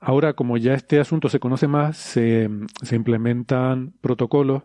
Ahora, 0.00 0.32
como 0.32 0.56
ya 0.56 0.72
este 0.72 0.98
asunto 0.98 1.28
se 1.28 1.40
conoce 1.40 1.68
más, 1.68 1.96
se, 1.98 2.48
implementan 2.90 3.92
protocolos 4.00 4.62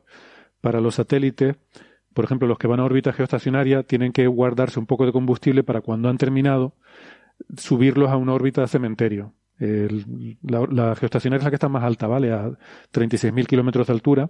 para 0.62 0.80
los 0.80 0.96
satélites. 0.96 1.58
Por 2.14 2.24
ejemplo, 2.24 2.48
los 2.48 2.58
que 2.58 2.68
van 2.68 2.80
a 2.80 2.86
órbita 2.86 3.12
geoestacionaria 3.12 3.84
tienen 3.84 4.14
que 4.14 4.28
guardarse 4.28 4.80
un 4.80 4.86
poco 4.86 5.06
de 5.06 5.12
combustible 5.12 5.64
para 5.64 5.82
cuando 5.82 6.08
han 6.08 6.18
terminado 6.18 6.74
subirlos 7.58 8.10
a 8.10 8.18
una 8.18 8.34
órbita 8.34 8.62
de 8.62 8.68
cementerio. 8.68 9.34
la, 9.60 10.96
geoestacionaria 10.96 11.40
es 11.40 11.44
la 11.44 11.50
que 11.50 11.56
está 11.58 11.68
más 11.68 11.84
alta, 11.84 12.08
¿vale? 12.08 12.32
A 12.32 12.52
36.000 12.94 13.46
kilómetros 13.46 13.88
de 13.88 13.94
altura. 13.94 14.30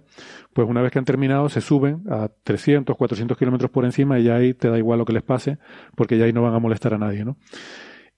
Pues 0.52 0.68
una 0.68 0.82
vez 0.82 0.90
que 0.90 0.98
han 0.98 1.04
terminado, 1.04 1.48
se 1.48 1.60
suben 1.60 2.02
a 2.10 2.30
300, 2.42 2.96
400 2.96 3.38
kilómetros 3.38 3.70
por 3.70 3.84
encima 3.84 4.18
y 4.18 4.24
ya 4.24 4.34
ahí 4.34 4.54
te 4.54 4.68
da 4.68 4.78
igual 4.78 4.98
lo 4.98 5.04
que 5.04 5.12
les 5.12 5.22
pase, 5.22 5.58
porque 5.94 6.18
ya 6.18 6.24
ahí 6.24 6.32
no 6.32 6.42
van 6.42 6.54
a 6.54 6.58
molestar 6.58 6.94
a 6.94 6.98
nadie, 6.98 7.24
¿no? 7.24 7.36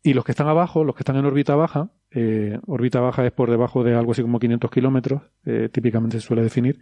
Y 0.02 0.14
los 0.14 0.24
que 0.24 0.32
están 0.32 0.48
abajo, 0.48 0.84
los 0.84 0.94
que 0.94 1.00
están 1.00 1.16
en 1.16 1.26
órbita 1.26 1.56
baja, 1.56 1.90
eh, 2.10 2.58
órbita 2.66 3.00
baja 3.00 3.26
es 3.26 3.32
por 3.32 3.50
debajo 3.50 3.84
de 3.84 3.94
algo 3.94 4.12
así 4.12 4.22
como 4.22 4.38
500 4.38 4.70
kilómetros, 4.70 5.22
eh, 5.44 5.68
típicamente 5.70 6.20
se 6.20 6.26
suele 6.26 6.42
definir. 6.42 6.80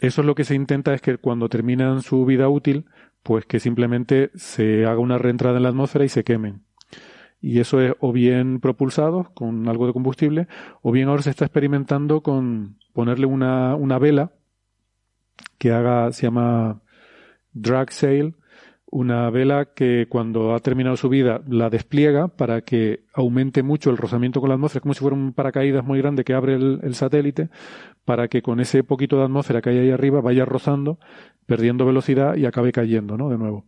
Eso 0.00 0.20
es 0.20 0.26
lo 0.26 0.34
que 0.34 0.44
se 0.44 0.54
intenta 0.54 0.94
es 0.94 1.00
que 1.00 1.18
cuando 1.18 1.48
terminan 1.48 2.02
su 2.02 2.24
vida 2.24 2.48
útil, 2.48 2.86
pues 3.22 3.46
que 3.46 3.58
simplemente 3.58 4.30
se 4.34 4.84
haga 4.86 4.98
una 4.98 5.18
reentrada 5.18 5.56
en 5.56 5.64
la 5.64 5.70
atmósfera 5.70 6.04
y 6.04 6.08
se 6.08 6.24
quemen. 6.24 6.62
Y 7.40 7.60
eso 7.60 7.80
es 7.80 7.94
o 8.00 8.12
bien 8.12 8.60
propulsado 8.60 9.30
con 9.34 9.68
algo 9.68 9.86
de 9.86 9.92
combustible, 9.92 10.48
o 10.82 10.92
bien 10.92 11.08
ahora 11.08 11.22
se 11.22 11.30
está 11.30 11.44
experimentando 11.44 12.22
con 12.22 12.78
ponerle 12.92 13.26
una, 13.26 13.74
una 13.76 13.98
vela 13.98 14.32
que 15.58 15.72
haga, 15.72 16.12
se 16.12 16.22
llama 16.22 16.80
drag 17.52 17.92
sail, 17.92 18.36
una 18.94 19.28
vela 19.28 19.70
que 19.74 20.06
cuando 20.08 20.54
ha 20.54 20.60
terminado 20.60 20.96
su 20.96 21.08
vida 21.08 21.42
la 21.48 21.68
despliega 21.68 22.28
para 22.28 22.60
que 22.60 23.00
aumente 23.12 23.64
mucho 23.64 23.90
el 23.90 23.96
rozamiento 23.96 24.40
con 24.40 24.50
la 24.50 24.54
atmósfera, 24.54 24.82
como 24.82 24.94
si 24.94 25.00
fuera 25.00 25.16
un 25.16 25.32
paracaídas 25.32 25.84
muy 25.84 25.98
grande 25.98 26.22
que 26.22 26.32
abre 26.32 26.54
el, 26.54 26.94
satélite, 26.94 27.50
para 28.04 28.28
que 28.28 28.40
con 28.40 28.60
ese 28.60 28.84
poquito 28.84 29.16
de 29.18 29.24
atmósfera 29.24 29.60
que 29.60 29.70
hay 29.70 29.78
ahí 29.78 29.90
arriba 29.90 30.20
vaya 30.20 30.44
rozando, 30.44 31.00
perdiendo 31.44 31.84
velocidad 31.84 32.36
y 32.36 32.46
acabe 32.46 32.70
cayendo, 32.70 33.16
¿no? 33.16 33.28
De 33.28 33.36
nuevo. 33.36 33.64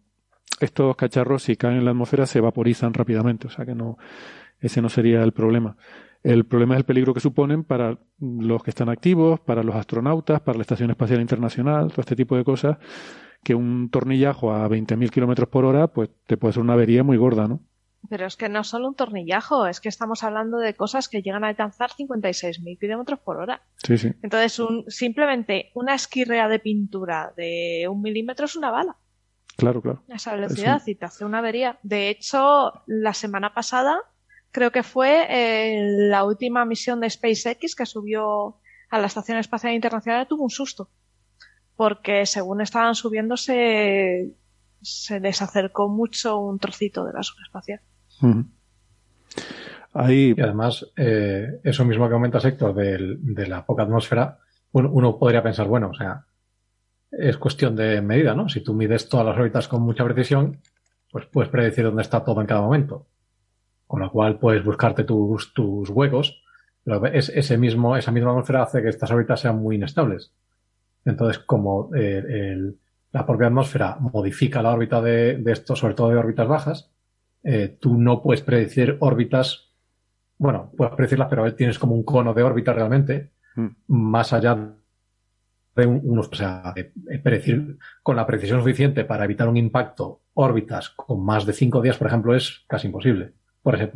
Estos 0.60 0.94
cacharros, 0.94 1.42
si 1.42 1.56
caen 1.56 1.78
en 1.78 1.86
la 1.86 1.90
atmósfera, 1.90 2.26
se 2.26 2.40
vaporizan 2.40 2.94
rápidamente, 2.94 3.48
o 3.48 3.50
sea 3.50 3.66
que 3.66 3.74
no, 3.74 3.98
ese 4.60 4.80
no 4.80 4.88
sería 4.88 5.24
el 5.24 5.32
problema. 5.32 5.76
El 6.22 6.44
problema 6.44 6.74
es 6.74 6.78
el 6.78 6.84
peligro 6.84 7.12
que 7.12 7.20
suponen 7.20 7.64
para 7.64 7.98
los 8.20 8.62
que 8.62 8.70
están 8.70 8.88
activos, 8.88 9.40
para 9.40 9.64
los 9.64 9.74
astronautas, 9.74 10.40
para 10.40 10.56
la 10.56 10.62
Estación 10.62 10.90
Espacial 10.90 11.20
Internacional, 11.20 11.90
todo 11.90 12.02
este 12.02 12.14
tipo 12.14 12.36
de 12.36 12.44
cosas 12.44 12.78
que 13.46 13.54
un 13.54 13.90
tornillajo 13.90 14.52
a 14.52 14.68
20.000 14.68 15.08
kilómetros 15.08 15.48
por 15.48 15.64
hora, 15.64 15.86
pues 15.86 16.10
te 16.26 16.36
puede 16.36 16.54
ser 16.54 16.64
una 16.64 16.72
avería 16.72 17.04
muy 17.04 17.16
gorda, 17.16 17.46
¿no? 17.46 17.60
Pero 18.10 18.26
es 18.26 18.34
que 18.34 18.48
no 18.48 18.64
solo 18.64 18.88
un 18.88 18.96
tornillajo, 18.96 19.68
es 19.68 19.80
que 19.80 19.88
estamos 19.88 20.24
hablando 20.24 20.58
de 20.58 20.74
cosas 20.74 21.08
que 21.08 21.22
llegan 21.22 21.44
a 21.44 21.48
alcanzar 21.48 21.90
56.000 21.90 22.76
kilómetros 22.76 23.20
por 23.20 23.36
hora. 23.36 23.62
Sí, 23.76 23.98
sí. 23.98 24.10
Entonces, 24.20 24.58
un, 24.58 24.84
simplemente 24.88 25.70
una 25.74 25.94
esquirrea 25.94 26.48
de 26.48 26.58
pintura 26.58 27.34
de 27.36 27.86
un 27.88 28.02
milímetro 28.02 28.46
es 28.46 28.56
una 28.56 28.72
bala. 28.72 28.96
Claro, 29.56 29.80
claro. 29.80 30.02
A 30.10 30.16
esa 30.16 30.34
velocidad 30.34 30.82
y 30.84 30.96
te 30.96 31.04
hace 31.04 31.24
una 31.24 31.38
avería. 31.38 31.78
De 31.84 32.08
hecho, 32.08 32.72
la 32.86 33.14
semana 33.14 33.54
pasada 33.54 34.00
creo 34.50 34.72
que 34.72 34.82
fue 34.82 35.26
eh, 35.30 36.08
la 36.10 36.24
última 36.24 36.64
misión 36.64 36.98
de 36.98 37.10
SpaceX 37.10 37.76
que 37.76 37.86
subió 37.86 38.56
a 38.90 38.98
la 38.98 39.06
Estación 39.06 39.38
Espacial 39.38 39.72
Internacional, 39.72 40.26
tuvo 40.26 40.42
un 40.42 40.50
susto. 40.50 40.90
Porque 41.76 42.26
según 42.26 42.60
estaban 42.60 42.94
subiendo 42.94 43.36
se, 43.36 44.34
se 44.80 45.20
les 45.20 45.42
acercó 45.42 45.88
mucho 45.88 46.38
un 46.38 46.58
trocito 46.58 47.04
de 47.04 47.12
la 47.12 47.22
subespacial. 47.22 47.80
Ahí... 49.92 50.34
Y 50.36 50.40
además, 50.40 50.86
eh, 50.96 51.60
eso 51.62 51.84
mismo 51.84 52.06
que 52.06 52.12
comenta 52.12 52.38
Héctor 52.38 52.74
de 52.74 53.46
la 53.46 53.64
poca 53.64 53.82
atmósfera, 53.82 54.38
uno, 54.72 55.18
podría 55.18 55.42
pensar, 55.42 55.68
bueno, 55.68 55.90
o 55.90 55.94
sea, 55.94 56.24
es 57.10 57.38
cuestión 57.38 57.76
de 57.76 58.02
medida, 58.02 58.34
¿no? 58.34 58.48
Si 58.48 58.60
tú 58.60 58.74
mides 58.74 59.08
todas 59.08 59.24
las 59.24 59.36
órbitas 59.36 59.68
con 59.68 59.82
mucha 59.82 60.04
precisión, 60.04 60.60
pues 61.10 61.26
puedes 61.26 61.50
predecir 61.50 61.84
dónde 61.84 62.02
está 62.02 62.22
todo 62.24 62.40
en 62.40 62.46
cada 62.46 62.60
momento. 62.60 63.06
Con 63.86 64.00
lo 64.00 64.10
cual 64.10 64.38
puedes 64.38 64.64
buscarte 64.64 65.04
tus, 65.04 65.54
tus 65.54 65.88
huecos, 65.88 66.42
pero 66.84 67.06
es, 67.06 67.30
ese 67.30 67.56
mismo, 67.56 67.96
esa 67.96 68.12
misma 68.12 68.30
atmósfera 68.30 68.62
hace 68.62 68.82
que 68.82 68.88
estas 68.88 69.10
órbitas 69.10 69.40
sean 69.40 69.56
muy 69.56 69.76
inestables. 69.76 70.32
Entonces, 71.06 71.38
como 71.38 71.90
eh, 71.94 72.72
la 73.12 73.24
propia 73.24 73.46
atmósfera 73.46 73.96
modifica 73.98 74.60
la 74.60 74.72
órbita 74.72 75.00
de, 75.00 75.38
de 75.38 75.52
esto, 75.52 75.74
sobre 75.74 75.94
todo 75.94 76.10
de 76.10 76.16
órbitas 76.16 76.48
bajas, 76.48 76.90
eh, 77.48 77.76
tú 77.80 77.96
no 77.96 78.22
puedes 78.22 78.42
predecir 78.42 78.96
órbitas, 78.98 79.70
bueno, 80.36 80.72
puedes 80.76 80.94
predecirlas, 80.94 81.28
pero 81.30 81.54
tienes 81.54 81.78
como 81.78 81.94
un 81.94 82.02
cono 82.02 82.34
de 82.34 82.42
órbita 82.42 82.72
realmente, 82.72 83.30
mm. 83.54 83.68
más 83.86 84.32
allá 84.32 84.74
de 85.76 85.86
unos, 85.86 86.28
o 86.28 86.34
sea, 86.34 86.74
predecir 87.22 87.78
con 88.02 88.16
la 88.16 88.26
precisión 88.26 88.60
suficiente 88.60 89.04
para 89.04 89.24
evitar 89.24 89.48
un 89.48 89.56
impacto 89.56 90.22
órbitas 90.34 90.90
con 90.90 91.24
más 91.24 91.46
de 91.46 91.52
cinco 91.52 91.80
días, 91.80 91.98
por 91.98 92.08
ejemplo, 92.08 92.34
es 92.34 92.64
casi 92.66 92.88
imposible. 92.88 93.32
Por 93.62 93.74
ese, 93.76 93.92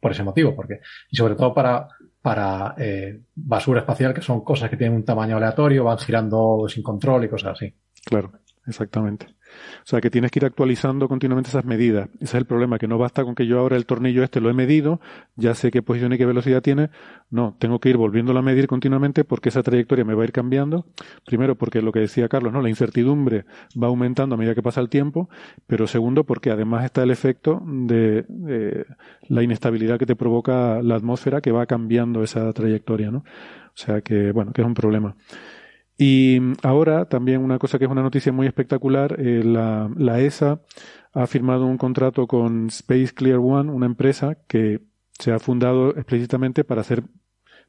por 0.00 0.12
ese 0.12 0.22
motivo, 0.24 0.54
porque, 0.54 0.80
y 1.10 1.16
sobre 1.16 1.34
todo 1.34 1.54
para, 1.54 1.88
para 2.20 2.74
eh, 2.78 3.20
basura 3.34 3.80
espacial, 3.80 4.12
que 4.12 4.22
son 4.22 4.42
cosas 4.42 4.68
que 4.68 4.76
tienen 4.76 4.96
un 4.96 5.04
tamaño 5.04 5.36
aleatorio, 5.36 5.84
van 5.84 5.98
girando 5.98 6.66
sin 6.68 6.82
control 6.82 7.24
y 7.24 7.28
cosas 7.28 7.52
así. 7.52 7.72
Claro, 8.04 8.32
exactamente. 8.66 9.37
O 9.82 9.86
sea, 9.86 10.00
que 10.00 10.10
tienes 10.10 10.30
que 10.30 10.40
ir 10.40 10.44
actualizando 10.44 11.08
continuamente 11.08 11.50
esas 11.50 11.64
medidas. 11.64 12.08
Ese 12.16 12.24
es 12.24 12.34
el 12.34 12.44
problema, 12.46 12.78
que 12.78 12.88
no 12.88 12.98
basta 12.98 13.24
con 13.24 13.34
que 13.34 13.46
yo 13.46 13.58
ahora 13.58 13.76
el 13.76 13.86
tornillo 13.86 14.22
este 14.22 14.40
lo 14.40 14.50
he 14.50 14.54
medido, 14.54 15.00
ya 15.36 15.54
sé 15.54 15.70
qué 15.70 15.82
posición 15.82 16.12
y 16.12 16.18
qué 16.18 16.26
velocidad 16.26 16.62
tiene. 16.62 16.90
No, 17.30 17.56
tengo 17.58 17.78
que 17.78 17.90
ir 17.90 17.96
volviéndolo 17.96 18.38
a 18.38 18.42
medir 18.42 18.66
continuamente 18.66 19.24
porque 19.24 19.48
esa 19.50 19.62
trayectoria 19.62 20.04
me 20.04 20.14
va 20.14 20.22
a 20.22 20.24
ir 20.24 20.32
cambiando. 20.32 20.86
Primero, 21.24 21.56
porque 21.56 21.82
lo 21.82 21.92
que 21.92 22.00
decía 22.00 22.28
Carlos, 22.28 22.52
¿no? 22.52 22.62
La 22.62 22.68
incertidumbre 22.68 23.44
va 23.80 23.88
aumentando 23.88 24.34
a 24.34 24.38
medida 24.38 24.54
que 24.54 24.62
pasa 24.62 24.80
el 24.80 24.88
tiempo. 24.88 25.28
Pero 25.66 25.86
segundo, 25.86 26.24
porque 26.24 26.50
además 26.50 26.84
está 26.84 27.02
el 27.02 27.10
efecto 27.10 27.62
de, 27.64 28.24
la 29.28 29.42
inestabilidad 29.42 29.98
que 29.98 30.06
te 30.06 30.16
provoca 30.16 30.82
la 30.82 30.96
atmósfera 30.96 31.40
que 31.40 31.52
va 31.52 31.66
cambiando 31.66 32.22
esa 32.22 32.52
trayectoria, 32.52 33.10
¿no? 33.10 33.18
O 33.18 33.80
sea 33.80 34.00
que, 34.00 34.32
bueno, 34.32 34.52
que 34.52 34.62
es 34.62 34.66
un 34.66 34.74
problema. 34.74 35.14
Y 35.98 36.40
ahora 36.62 37.06
también 37.06 37.42
una 37.42 37.58
cosa 37.58 37.78
que 37.78 37.86
es 37.86 37.90
una 37.90 38.02
noticia 38.02 38.32
muy 38.32 38.46
espectacular, 38.46 39.16
eh, 39.18 39.42
la, 39.44 39.90
la, 39.96 40.20
ESA 40.20 40.60
ha 41.12 41.26
firmado 41.26 41.66
un 41.66 41.76
contrato 41.76 42.28
con 42.28 42.68
Space 42.68 43.12
Clear 43.14 43.40
One, 43.40 43.72
una 43.72 43.86
empresa 43.86 44.38
que 44.46 44.80
se 45.18 45.32
ha 45.32 45.40
fundado 45.40 45.90
explícitamente 45.96 46.62
para 46.62 46.82
hacer 46.82 47.02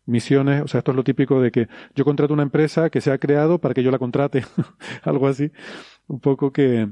misiones, 0.05 0.61
o 0.61 0.67
sea, 0.67 0.80
esto 0.80 0.91
es 0.91 0.97
lo 0.97 1.03
típico 1.03 1.41
de 1.41 1.51
que 1.51 1.67
yo 1.95 2.05
contrato 2.05 2.34
una 2.34 2.43
empresa 2.43 2.89
que 2.89 3.01
se 3.01 3.11
ha 3.11 3.17
creado 3.17 3.59
para 3.59 3.73
que 3.73 3.84
yo 3.84 3.91
la 3.91 3.99
contrate, 3.99 4.43
algo 5.03 5.27
así, 5.27 5.51
un 6.07 6.19
poco 6.19 6.51
que 6.53 6.88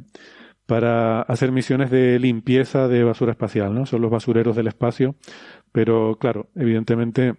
para 0.66 1.22
hacer 1.22 1.52
misiones 1.52 1.92
de 1.92 2.20
limpieza 2.20 2.88
de 2.88 3.04
basura 3.04 3.32
espacial, 3.32 3.74
¿no? 3.74 3.86
Son 3.86 4.02
los 4.02 4.12
basureros 4.12 4.56
del 4.56 4.68
espacio, 4.68 5.16
pero 5.72 6.18
claro, 6.20 6.50
evidentemente, 6.56 7.36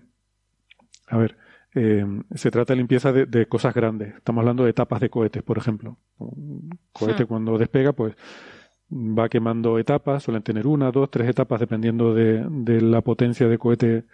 a 1.08 1.18
ver, 1.18 1.36
eh, 1.74 2.04
se 2.34 2.50
trata 2.50 2.72
de 2.72 2.78
limpieza 2.78 3.12
de, 3.12 3.46
cosas 3.46 3.74
grandes. 3.74 4.14
Estamos 4.16 4.42
hablando 4.42 4.64
de 4.64 4.70
etapas 4.70 5.00
de 5.00 5.10
cohetes, 5.10 5.42
por 5.42 5.58
ejemplo. 5.58 5.98
Un 6.18 6.70
cohete 6.92 7.26
cuando 7.26 7.58
despega, 7.58 7.92
pues 7.92 8.14
va 8.90 9.28
quemando 9.28 9.78
etapas, 9.78 10.22
suelen 10.22 10.42
tener 10.42 10.66
una, 10.66 10.90
dos, 10.90 11.10
tres 11.10 11.28
etapas 11.28 11.60
dependiendo 11.60 12.14
de, 12.14 12.80
la 12.80 13.02
potencia 13.02 13.46
de 13.46 13.58
cohete, 13.58 14.04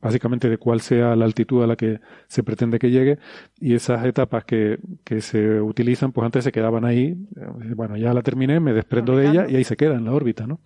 básicamente 0.00 0.48
de 0.48 0.56
cuál 0.56 0.80
sea 0.80 1.14
la 1.14 1.26
altitud 1.26 1.62
a 1.62 1.66
la 1.66 1.76
que 1.76 2.00
se 2.26 2.42
pretende 2.42 2.78
que 2.78 2.90
llegue. 2.90 3.18
Y 3.60 3.74
esas 3.74 4.04
etapas 4.06 4.44
que, 4.44 4.78
que 5.04 5.20
se 5.20 5.60
utilizan, 5.60 6.12
pues 6.12 6.24
antes 6.24 6.44
se 6.44 6.52
quedaban 6.52 6.86
ahí. 6.86 7.16
Eh, 7.36 7.74
bueno, 7.74 7.96
ya 7.98 8.14
la 8.14 8.22
terminé, 8.22 8.60
me 8.60 8.72
desprendo 8.72 9.16
de 9.16 9.28
ella 9.28 9.46
y 9.48 9.56
ahí 9.56 9.64
se 9.64 9.76
queda 9.76 9.96
en 9.96 10.06
la 10.06 10.12
órbita, 10.12 10.46
¿no? 10.46 10.60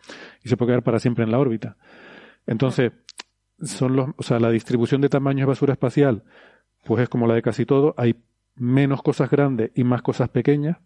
Y 0.45 0.49
se 0.49 0.57
puede 0.57 0.71
quedar 0.71 0.83
para 0.85 1.01
siempre 1.01 1.25
en 1.25 1.33
la 1.33 1.41
órbita. 1.41 1.77
Entonces, 2.47 2.93
son 3.63 3.97
los, 3.97 4.11
o 4.17 4.23
sea, 4.23 4.39
la 4.39 4.51
distribución 4.51 5.01
de 5.01 5.09
tamaños 5.09 5.43
de 5.43 5.47
basura 5.47 5.73
espacial, 5.73 6.25
pues 6.85 7.03
es 7.03 7.09
como 7.09 7.27
la 7.27 7.35
de 7.35 7.43
casi 7.43 7.65
todo. 7.67 7.95
Hay 7.97 8.17
menos 8.57 9.03
cosas 9.03 9.31
grandes 9.31 9.71
y 9.75 9.85
más 9.85 10.03
cosas 10.03 10.29
pequeñas. 10.29 10.79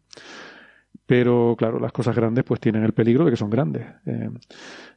Pero 1.07 1.55
claro, 1.57 1.79
las 1.79 1.93
cosas 1.93 2.17
grandes 2.17 2.45
pues 2.45 2.61
tienen 2.61 2.83
el 2.83 2.93
peligro 2.93 3.25
de 3.25 3.31
que 3.31 3.37
son 3.37 3.51
grandes. 3.51 3.87
Eh, 4.07 4.31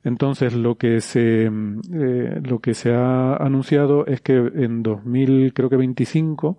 entonces 0.03 0.55
lo 0.55 0.75
que 0.75 1.01
se 1.01 1.45
eh, 1.45 2.41
lo 2.43 2.59
que 2.59 2.73
se 2.73 2.93
ha 2.93 3.35
anunciado 3.35 4.07
es 4.07 4.21
que 4.21 4.33
en 4.37 4.81
2000 4.81 5.53
creo 5.53 5.69
que 5.69 5.75
25 5.75 6.57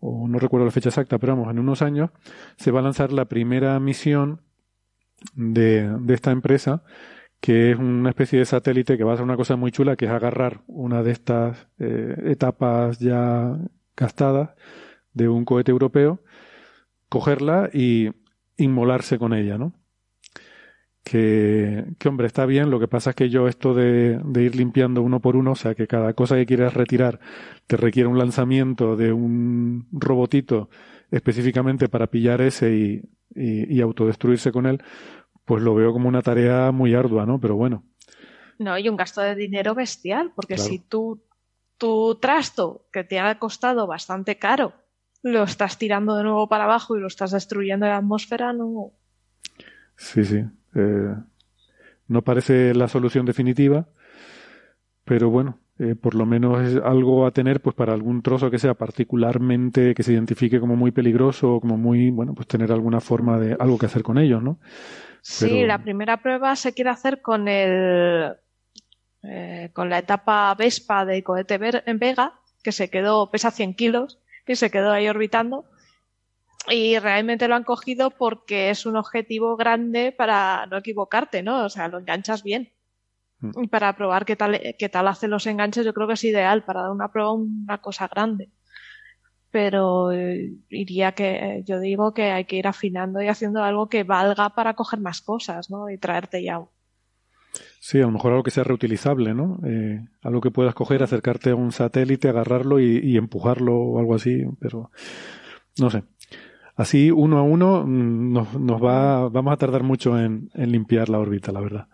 o 0.00 0.28
no 0.28 0.38
recuerdo 0.38 0.66
la 0.66 0.72
fecha 0.72 0.88
exacta, 0.90 1.18
pero 1.18 1.36
vamos, 1.36 1.50
en 1.50 1.58
unos 1.58 1.82
años 1.82 2.10
se 2.56 2.70
va 2.70 2.80
a 2.80 2.82
lanzar 2.82 3.12
la 3.12 3.26
primera 3.26 3.78
misión 3.80 4.40
de, 5.34 5.90
de 6.00 6.14
esta 6.14 6.30
empresa 6.30 6.84
que 7.40 7.70
es 7.72 7.78
una 7.78 8.10
especie 8.10 8.38
de 8.38 8.44
satélite 8.44 8.98
que 8.98 9.04
va 9.04 9.12
a 9.12 9.14
hacer 9.14 9.24
una 9.24 9.36
cosa 9.36 9.56
muy 9.56 9.72
chula, 9.72 9.96
que 9.96 10.04
es 10.04 10.10
agarrar 10.10 10.60
una 10.66 11.02
de 11.02 11.12
estas 11.12 11.68
eh, 11.78 12.14
etapas 12.26 12.98
ya 12.98 13.58
gastadas 13.96 14.50
de 15.14 15.28
un 15.28 15.44
cohete 15.44 15.70
europeo, 15.70 16.20
cogerla 17.08 17.70
y 17.72 18.10
inmolarse 18.56 19.18
con 19.18 19.32
ella, 19.32 19.58
¿no? 19.58 19.74
Que, 21.02 21.86
que, 21.98 22.08
hombre, 22.08 22.26
está 22.26 22.44
bien, 22.44 22.70
lo 22.70 22.78
que 22.78 22.86
pasa 22.86 23.10
es 23.10 23.16
que 23.16 23.30
yo 23.30 23.48
esto 23.48 23.74
de, 23.74 24.20
de, 24.22 24.42
ir 24.42 24.54
limpiando 24.54 25.00
uno 25.02 25.20
por 25.20 25.34
uno, 25.34 25.52
o 25.52 25.56
sea, 25.56 25.74
que 25.74 25.86
cada 25.86 26.12
cosa 26.12 26.36
que 26.36 26.44
quieras 26.44 26.74
retirar 26.74 27.20
te 27.66 27.78
requiere 27.78 28.06
un 28.06 28.18
lanzamiento 28.18 28.96
de 28.96 29.12
un 29.12 29.88
robotito 29.92 30.68
específicamente 31.10 31.88
para 31.88 32.08
pillar 32.08 32.42
ese 32.42 32.76
y, 32.76 33.02
y, 33.34 33.74
y 33.74 33.80
autodestruirse 33.80 34.52
con 34.52 34.66
él, 34.66 34.82
pues 35.44 35.62
lo 35.62 35.74
veo 35.74 35.92
como 35.92 36.08
una 36.08 36.22
tarea 36.22 36.70
muy 36.72 36.94
ardua, 36.94 37.26
¿no? 37.26 37.40
Pero 37.40 37.56
bueno. 37.56 37.84
No, 38.58 38.78
y 38.78 38.88
un 38.88 38.96
gasto 38.96 39.20
de 39.20 39.34
dinero 39.34 39.74
bestial, 39.74 40.32
porque 40.34 40.58
si 40.58 40.78
tú 40.78 41.22
tu 41.80 42.18
trasto, 42.20 42.84
que 42.92 43.04
te 43.04 43.18
ha 43.18 43.38
costado 43.38 43.86
bastante 43.86 44.36
caro, 44.36 44.74
lo 45.22 45.44
estás 45.44 45.78
tirando 45.78 46.14
de 46.14 46.24
nuevo 46.24 46.46
para 46.46 46.64
abajo 46.64 46.94
y 46.94 47.00
lo 47.00 47.06
estás 47.06 47.30
destruyendo 47.30 47.86
en 47.86 47.92
la 47.92 47.96
atmósfera, 47.96 48.52
no. 48.52 48.92
Sí, 49.96 50.22
sí. 50.24 50.44
Eh, 50.74 51.14
no 52.06 52.22
parece 52.22 52.74
la 52.74 52.86
solución 52.86 53.24
definitiva, 53.24 53.88
pero 55.04 55.30
bueno, 55.30 55.58
eh, 55.80 55.96
por 55.96 56.14
lo 56.14 56.26
menos 56.26 56.60
es 56.60 56.76
algo 56.76 57.26
a 57.26 57.32
tener 57.32 57.60
pues 57.60 57.74
para 57.74 57.92
algún 57.92 58.22
trozo 58.22 58.50
que 58.50 58.58
sea 58.58 58.74
particularmente 58.74 59.94
que 59.94 60.02
se 60.02 60.12
identifique 60.12 60.60
como 60.60 60.76
muy 60.76 60.92
peligroso 60.92 61.54
o 61.54 61.60
como 61.60 61.76
muy 61.76 62.10
bueno 62.10 62.34
pues 62.34 62.46
tener 62.46 62.70
alguna 62.70 63.00
forma 63.00 63.38
de 63.38 63.56
algo 63.58 63.78
que 63.78 63.86
hacer 63.86 64.02
con 64.02 64.18
ellos 64.18 64.42
no 64.42 64.58
Sí, 65.22 65.64
la 65.64 65.82
primera 65.82 66.22
prueba 66.22 66.56
se 66.56 66.72
quiere 66.72 66.90
hacer 66.90 67.20
con 67.20 67.46
el 67.48 68.36
eh, 69.22 69.70
con 69.74 69.90
la 69.90 69.98
etapa 69.98 70.54
Vespa 70.54 71.04
de 71.04 71.22
cohete 71.22 71.58
en 71.86 71.98
Vega, 71.98 72.40
que 72.62 72.72
se 72.72 72.88
quedó, 72.88 73.30
pesa 73.30 73.50
100 73.50 73.74
kilos, 73.74 74.18
que 74.46 74.56
se 74.56 74.70
quedó 74.70 74.92
ahí 74.92 75.08
orbitando. 75.08 75.66
Y 76.68 76.98
realmente 76.98 77.48
lo 77.48 77.54
han 77.54 77.64
cogido 77.64 78.10
porque 78.10 78.70
es 78.70 78.86
un 78.86 78.96
objetivo 78.96 79.56
grande 79.56 80.12
para 80.12 80.66
no 80.66 80.78
equivocarte, 80.78 81.42
¿no? 81.42 81.64
O 81.64 81.68
sea, 81.68 81.88
lo 81.88 81.98
enganchas 81.98 82.42
bien. 82.42 82.72
Mm. 83.40 83.64
Y 83.64 83.68
para 83.68 83.94
probar 83.96 84.24
qué 84.24 84.36
tal, 84.36 84.60
qué 84.78 84.88
tal 84.88 85.08
hace 85.08 85.28
los 85.28 85.46
enganches, 85.46 85.84
yo 85.84 85.94
creo 85.94 86.06
que 86.06 86.14
es 86.14 86.24
ideal 86.24 86.64
para 86.64 86.82
dar 86.82 86.90
una 86.90 87.10
prueba 87.12 87.32
una 87.32 87.78
cosa 87.78 88.08
grande 88.08 88.50
pero 89.50 90.12
eh, 90.12 90.52
iría 90.68 91.12
que 91.12 91.62
yo 91.66 91.80
digo 91.80 92.14
que 92.14 92.30
hay 92.30 92.44
que 92.44 92.56
ir 92.56 92.66
afinando 92.66 93.20
y 93.20 93.28
haciendo 93.28 93.62
algo 93.62 93.88
que 93.88 94.04
valga 94.04 94.50
para 94.50 94.74
coger 94.74 95.00
más 95.00 95.20
cosas, 95.20 95.70
¿no? 95.70 95.90
Y 95.90 95.98
traerte 95.98 96.42
ya. 96.42 96.60
Sí, 97.80 97.98
a 97.98 98.02
lo 98.02 98.12
mejor 98.12 98.32
algo 98.32 98.44
que 98.44 98.52
sea 98.52 98.62
reutilizable, 98.62 99.34
¿no? 99.34 99.58
Eh, 99.66 100.06
algo 100.22 100.40
que 100.40 100.52
puedas 100.52 100.74
coger, 100.74 101.02
acercarte 101.02 101.50
a 101.50 101.56
un 101.56 101.72
satélite, 101.72 102.28
agarrarlo 102.28 102.78
y, 102.78 103.16
empujarlo 103.16 103.76
o 103.76 103.98
algo 103.98 104.14
así, 104.14 104.44
pero 104.60 104.90
no 105.78 105.90
sé. 105.90 106.04
Así, 106.76 107.10
uno 107.10 107.38
a 107.38 107.42
uno, 107.42 107.84
mm, 107.84 108.32
nos, 108.32 108.54
nos 108.54 108.82
va, 108.82 109.28
vamos 109.28 109.52
a 109.52 109.56
tardar 109.56 109.82
mucho 109.82 110.18
en, 110.18 110.50
en 110.54 110.70
limpiar 110.70 111.08
la 111.08 111.18
órbita, 111.18 111.50
la 111.52 111.60
verdad. 111.60 111.88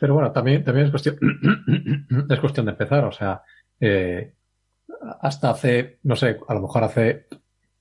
Pero 0.00 0.14
bueno, 0.14 0.32
también, 0.32 0.64
también 0.64 0.86
es 0.86 0.90
cuestión, 0.90 1.16
es 2.30 2.40
cuestión 2.40 2.66
de 2.66 2.72
empezar, 2.72 3.04
o 3.04 3.12
sea, 3.12 3.42
eh, 3.80 4.34
hasta 5.20 5.50
hace, 5.50 5.98
no 6.04 6.16
sé, 6.16 6.38
a 6.46 6.54
lo 6.54 6.60
mejor 6.60 6.84
hace 6.84 7.26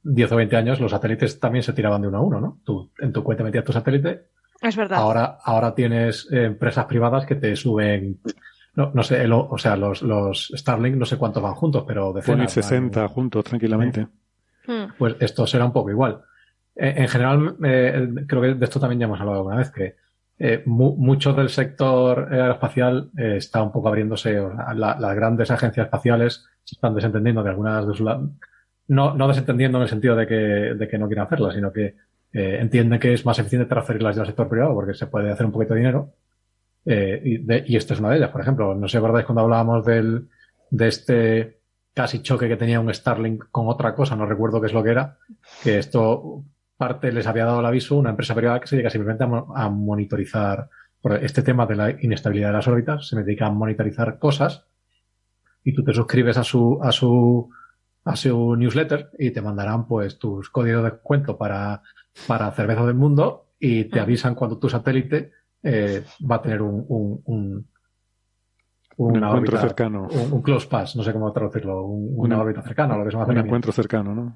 10 0.04 0.32
o 0.32 0.36
20 0.36 0.56
años 0.56 0.80
los 0.80 0.92
satélites 0.92 1.40
también 1.40 1.64
se 1.64 1.74
tiraban 1.74 2.02
de 2.02 2.08
uno 2.08 2.18
a 2.18 2.22
uno, 2.22 2.42
¿no? 2.42 2.60
Tú 2.64 2.92
en 3.00 3.14
tu 3.14 3.24
cuenta 3.24 3.44
metías 3.44 3.66
tu 3.66 3.74
satélite. 3.74 4.28
Es 4.62 4.76
verdad. 4.76 5.00
Ahora, 5.00 5.38
ahora 5.44 5.74
tienes 5.74 6.28
empresas 6.32 6.86
privadas 6.86 7.26
que 7.26 7.36
te 7.36 7.56
suben 7.56 8.20
no, 8.74 8.92
no 8.94 9.04
sé, 9.04 9.28
o 9.30 9.58
sea, 9.58 9.76
los, 9.76 10.02
los 10.02 10.52
Starlink 10.56 10.96
no 10.96 11.06
sé 11.06 11.18
cuántos 11.18 11.44
van 11.44 11.56
juntos, 11.56 11.84
pero 11.86 12.14
de 12.14 12.22
Pueden 12.22 12.48
60 12.48 13.08
juntos 13.10 13.44
tranquilamente. 13.44 14.08
Hmm. 14.66 14.94
Pues 14.98 15.16
esto 15.20 15.46
será 15.46 15.66
un 15.66 15.74
poco 15.74 15.90
igual. 15.90 16.22
En, 16.74 17.08
general, 17.10 17.58
eh, 17.66 18.10
creo 18.28 18.42
que 18.42 18.54
de 18.54 18.66
esto 18.66 18.80
también 18.80 19.02
ya 19.02 19.06
hemos 19.06 19.20
hablado 19.20 19.40
alguna 19.40 19.58
vez, 19.58 19.72
que 19.72 19.98
eh, 20.44 20.64
mucho 20.66 21.34
del 21.34 21.50
sector 21.50 22.28
aeroespacial 22.34 23.12
eh, 23.16 23.36
está 23.38 23.62
un 23.62 23.72
poco 23.72 23.90
abriéndose. 23.90 24.42
las 24.74 25.16
grandes 25.16 25.52
agencias 25.52 25.86
espaciales 25.86 26.48
se 26.64 26.74
están 26.74 26.96
desentendiendo 26.96 27.44
de 27.44 27.52
algunas 27.52 27.88
de 27.88 27.94
sus. 27.94 28.08
No, 28.88 29.14
no 29.14 29.28
desentendiendo 29.28 29.78
en 29.78 29.84
el 29.84 29.88
sentido 29.88 30.16
de 30.16 30.26
que, 30.26 30.34
de 30.34 30.88
que 30.88 30.98
no 30.98 31.06
quieran 31.06 31.28
hacerlas, 31.28 31.54
sino 31.54 31.72
que 31.72 31.96
eh, 32.34 32.58
entienden 32.60 33.00
que 33.00 33.14
es 33.14 33.24
más 33.24 33.38
eficiente 33.38 33.68
transferirlas 33.68 34.18
al 34.18 34.26
sector 34.26 34.50
privado 34.50 34.74
porque 34.74 34.96
se 34.96 35.06
puede 35.06 35.30
hacer 35.30 35.46
un 35.46 35.52
poquito 35.52 35.76
de 35.76 35.80
dinero. 35.80 36.14
Eh, 36.86 37.22
y, 37.24 37.38
de, 37.38 37.64
esta 37.68 37.94
es 37.94 38.00
una 38.00 38.10
de 38.10 38.18
ellas, 38.18 38.32
por 38.32 38.42
ejemplo. 38.42 38.74
No 38.74 38.88
sé, 38.88 39.00
¿verdad? 39.00 39.24
Cuando 39.24 39.42
hablábamos 39.42 39.86
del, 39.86 40.28
de 40.72 40.88
este 40.88 41.60
casi 41.94 42.24
choque 42.24 42.48
que 42.48 42.58
tenía 42.58 42.80
un 42.80 42.92
Starlink 42.92 43.44
con 43.52 43.68
otra 43.68 43.94
cosa, 43.94 44.16
no 44.16 44.26
recuerdo 44.26 44.60
qué 44.60 44.68
es 44.68 44.74
lo 44.74 44.82
que 44.82 44.90
era, 44.90 45.18
que 45.64 45.78
esto 45.78 46.46
parte 46.82 47.12
les 47.12 47.28
había 47.28 47.46
dado 47.46 47.60
el 47.60 47.66
aviso 47.68 47.96
una 47.96 48.10
empresa 48.10 48.34
privada 48.34 48.60
que 48.60 48.66
se 48.66 48.76
dedica 48.76 48.90
simplemente 48.90 49.24
a, 49.24 49.70
monitorizar 49.70 50.68
por 51.00 51.14
este 51.24 51.44
tema 51.44 51.68
de 51.68 51.76
la 51.76 51.92
inestabilidad 51.92 52.48
de 52.48 52.54
las 52.54 52.68
órbitas, 52.68 53.08
se 53.08 53.16
dedica 53.22 53.46
a 53.46 53.52
monitorizar 53.52 54.18
cosas 54.18 54.66
y 55.64 55.76
tú 55.76 55.84
te 55.84 55.94
suscribes 55.94 56.38
a 56.38 56.44
su, 56.44 56.80
a 56.82 56.92
su, 56.92 57.52
a 58.04 58.16
su 58.16 58.56
newsletter 58.56 59.12
y 59.20 59.30
te 59.30 59.44
mandarán 59.44 59.86
pues 59.88 60.18
tus 60.18 60.50
códigos 60.50 60.84
de 60.84 60.92
cuento 60.94 61.38
para 61.38 61.84
para 62.28 62.52
Cerveza 62.52 62.84
del 62.84 62.96
Mundo 62.96 63.52
y 63.60 63.84
te 63.86 64.00
avisan 64.00 64.34
cuando 64.34 64.58
tu 64.58 64.68
satélite 64.68 65.32
eh, 65.62 66.04
va 66.30 66.38
a 66.38 66.42
tener 66.42 66.64
un, 66.64 66.84
un, 66.88 67.22
un, 67.26 67.68
un 68.98 69.16
encuentro 69.16 69.60
cercano. 69.60 70.08
Un, 70.32 70.42
close 70.42 70.68
pass, 70.68 70.96
no 70.96 71.04
sé 71.04 71.14
cómo 71.14 71.32
traducirlo, 71.32 71.86
una 71.86 72.42
órbita 72.42 72.64
cercana, 72.64 72.98
lo 72.98 73.08
que 73.08 73.16
Un 73.16 73.38
encuentro 73.38 73.72
cercano, 73.72 74.16
¿no? 74.16 74.36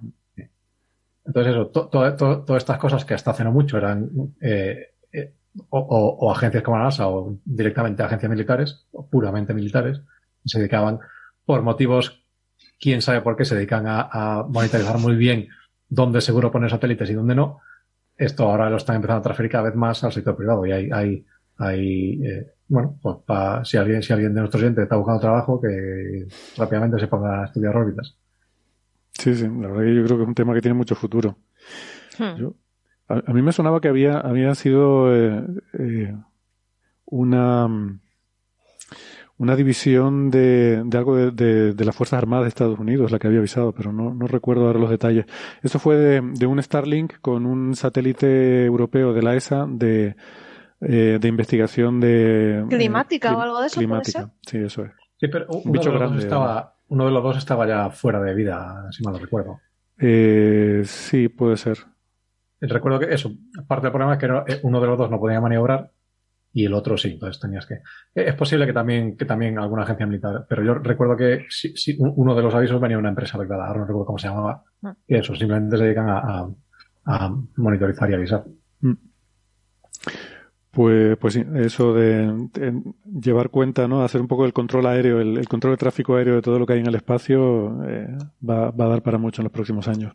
Entonces, 1.25 1.53
eso, 1.53 1.67
todas 1.67 2.61
estas 2.61 2.77
cosas 2.77 3.03
que 3.03 3.13
hasta 3.13 3.31
hace 3.31 3.43
no 3.43 3.51
mucho 3.51 3.77
eran 3.77 4.09
eh, 4.41 4.93
eh, 5.11 5.33
o, 5.69 5.79
o, 5.79 6.31
agencias 6.31 6.63
como 6.63 6.77
la 6.77 6.83
NASA 6.83 7.07
o 7.07 7.37
directamente 7.43 8.03
agencias 8.03 8.29
militares, 8.29 8.87
o 8.91 9.07
puramente 9.07 9.53
militares, 9.53 10.01
se 10.45 10.59
dedicaban 10.59 10.99
por 11.45 11.63
motivos, 11.63 12.23
quién 12.79 13.01
sabe 13.01 13.21
por 13.21 13.35
qué, 13.35 13.45
se 13.45 13.55
dedican 13.55 13.87
a, 13.87 14.09
a 14.11 14.43
monitorizar 14.43 14.99
muy 14.99 15.15
bien 15.15 15.47
dónde 15.89 16.21
seguro 16.21 16.51
poner 16.51 16.69
satélites 16.69 17.09
y 17.09 17.13
dónde 17.13 17.35
no, 17.35 17.59
esto 18.17 18.43
ahora 18.49 18.69
lo 18.69 18.77
están 18.77 18.97
empezando 18.97 19.19
a 19.19 19.23
transferir 19.23 19.51
cada 19.51 19.65
vez 19.65 19.75
más 19.75 20.03
al 20.03 20.11
sector 20.11 20.35
privado 20.35 20.65
y 20.65 20.71
hay, 20.71 20.89
hay, 20.91 21.25
hay 21.57 22.23
eh, 22.23 22.53
bueno, 22.67 22.97
pues 23.01 23.17
si 23.67 23.77
alguien, 23.77 24.01
si 24.01 24.13
alguien 24.13 24.33
de 24.33 24.39
nuestros 24.39 24.63
oyentes 24.63 24.83
está 24.83 24.95
buscando 24.95 25.21
trabajo, 25.21 25.61
que 25.61 26.27
rápidamente 26.57 26.99
se 26.99 27.07
ponga 27.07 27.41
a 27.41 27.45
estudiar 27.45 27.75
órbitas. 27.75 28.15
Sí, 29.17 29.35
sí, 29.35 29.43
la 29.43 29.67
verdad 29.67 29.83
que 29.83 29.95
yo 29.95 30.03
creo 30.03 30.17
que 30.17 30.23
es 30.23 30.27
un 30.27 30.35
tema 30.35 30.53
que 30.53 30.61
tiene 30.61 30.75
mucho 30.75 30.95
futuro. 30.95 31.37
Hmm. 32.17 32.47
a, 33.09 33.33
mí 33.33 33.41
me 33.41 33.51
sonaba 33.51 33.81
que 33.81 33.87
había, 33.87 34.19
había 34.19 34.55
sido 34.55 35.13
eh, 35.13 35.43
eh, 35.79 36.15
una 37.05 37.67
una 39.37 39.55
división 39.55 40.29
de, 40.29 40.81
de 40.85 40.97
algo 40.97 41.15
de, 41.17 41.73
de, 41.73 41.85
las 41.85 41.95
Fuerzas 41.95 42.19
Armadas 42.19 42.45
de 42.45 42.49
Estados 42.49 42.79
Unidos, 42.79 43.11
la 43.11 43.19
que 43.19 43.27
había 43.27 43.39
avisado, 43.39 43.73
pero 43.73 43.91
no, 43.91 44.13
no 44.13 44.27
recuerdo 44.27 44.67
ahora 44.67 44.79
los 44.79 44.89
detalles. 44.89 45.25
Eso 45.61 45.77
fue 45.77 45.97
de, 45.97 46.21
de, 46.21 46.45
un 46.45 46.61
Starlink 46.61 47.15
con 47.21 47.45
un 47.45 47.75
satélite 47.75 48.65
europeo 48.65 49.13
de 49.13 49.21
la 49.21 49.35
ESA 49.35 49.65
de, 49.67 50.15
eh, 50.81 51.17
de 51.19 51.27
investigación 51.27 51.99
de... 51.99 52.65
Climática 52.69 53.35
o 53.35 53.41
algo 53.41 53.59
de 53.59 53.67
eso. 53.67 53.79
Climática, 53.79 54.31
sí, 54.47 54.57
eso 54.59 54.85
es. 54.85 54.91
Sí, 55.19 55.27
pero 55.27 55.47
uno, 55.49 55.81
de 55.81 55.91
los 55.91 56.11
dos 56.11 56.23
estaba, 56.23 56.74
uno 56.87 57.05
de 57.05 57.11
los 57.11 57.23
dos 57.23 57.37
estaba 57.37 57.67
ya 57.67 57.89
fuera 57.89 58.21
de 58.21 58.33
vida, 58.33 58.87
si 58.91 59.03
mal 59.03 59.13
no 59.13 59.19
recuerdo. 59.19 59.59
Eh, 59.97 60.81
sí, 60.85 61.29
puede 61.29 61.57
ser. 61.57 61.77
Recuerdo 62.61 62.99
que 62.99 63.13
eso, 63.13 63.31
parte 63.67 63.85
del 63.85 63.91
problema 63.91 64.13
es 64.13 64.19
que 64.19 64.53
eh, 64.53 64.59
uno 64.63 64.81
de 64.81 64.87
los 64.87 64.97
dos 64.97 65.09
no 65.09 65.19
podía 65.19 65.41
maniobrar 65.41 65.91
y 66.55 66.65
el 66.65 66.73
otro 66.73 66.97
sí, 66.97 67.11
entonces 67.11 67.41
tenías 67.41 67.65
que. 67.65 67.81
Es 68.13 68.33
posible 68.35 68.65
que 68.65 68.71
también, 68.71 69.17
que 69.17 69.25
también 69.25 69.59
alguna 69.59 69.83
agencia 69.83 70.05
militar, 70.05 70.45
pero 70.47 70.63
yo 70.63 70.75
recuerdo 70.75 71.17
que 71.17 71.45
si, 71.49 71.97
uno 71.99 72.33
de 72.33 72.41
los 72.41 72.55
avisos 72.55 72.79
venía 72.79 72.95
de 72.95 73.01
una 73.01 73.09
empresa 73.09 73.37
privada, 73.37 73.67
ahora 73.67 73.81
no 73.81 73.85
recuerdo 73.85 74.05
cómo 74.05 74.17
se 74.17 74.29
llamaba, 74.29 74.63
ah. 74.83 74.95
y 75.05 75.15
eso, 75.15 75.35
simplemente 75.35 75.77
se 75.77 75.83
dedican 75.83 76.07
a, 76.07 76.47
a, 77.05 77.35
monitorizar 77.57 78.09
y 78.09 78.13
avisar. 78.13 78.45
Mm. 78.79 78.93
Pues, 80.75 81.17
pues 81.17 81.33
sí, 81.33 81.43
eso 81.55 81.93
de, 81.93 82.51
llevar 83.21 83.49
cuenta, 83.49 83.87
¿no? 83.87 84.03
Hacer 84.03 84.19
un 84.19 84.27
poco 84.27 84.45
el 84.45 84.51
control 84.51 84.87
aéreo, 84.87 85.21
el, 85.21 85.47
control 85.47 85.73
de 85.73 85.77
tráfico 85.77 86.15
aéreo 86.15 86.35
de 86.35 86.41
todo 86.41 86.59
lo 86.59 86.65
que 86.65 86.73
hay 86.73 86.79
en 86.81 86.87
el 86.87 86.95
espacio 86.95 87.81
eh, 87.87 88.09
va, 88.47 88.71
va, 88.71 88.85
a 88.85 88.89
dar 88.89 89.01
para 89.01 89.17
mucho 89.17 89.41
en 89.41 89.45
los 89.45 89.53
próximos 89.53 89.87
años. 89.87 90.13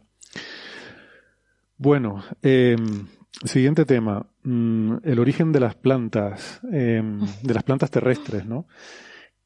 Bueno, 1.78 2.22
eh, 2.42 2.76
Siguiente 3.44 3.86
tema, 3.86 4.26
mm, 4.42 4.96
el 5.02 5.18
origen 5.18 5.50
de 5.50 5.61
las 5.61 5.74
plantas, 5.74 6.61
em, 6.70 7.20
de 7.42 7.54
las 7.54 7.62
plantas 7.62 7.90
terrestres, 7.90 8.44
¿no? 8.44 8.66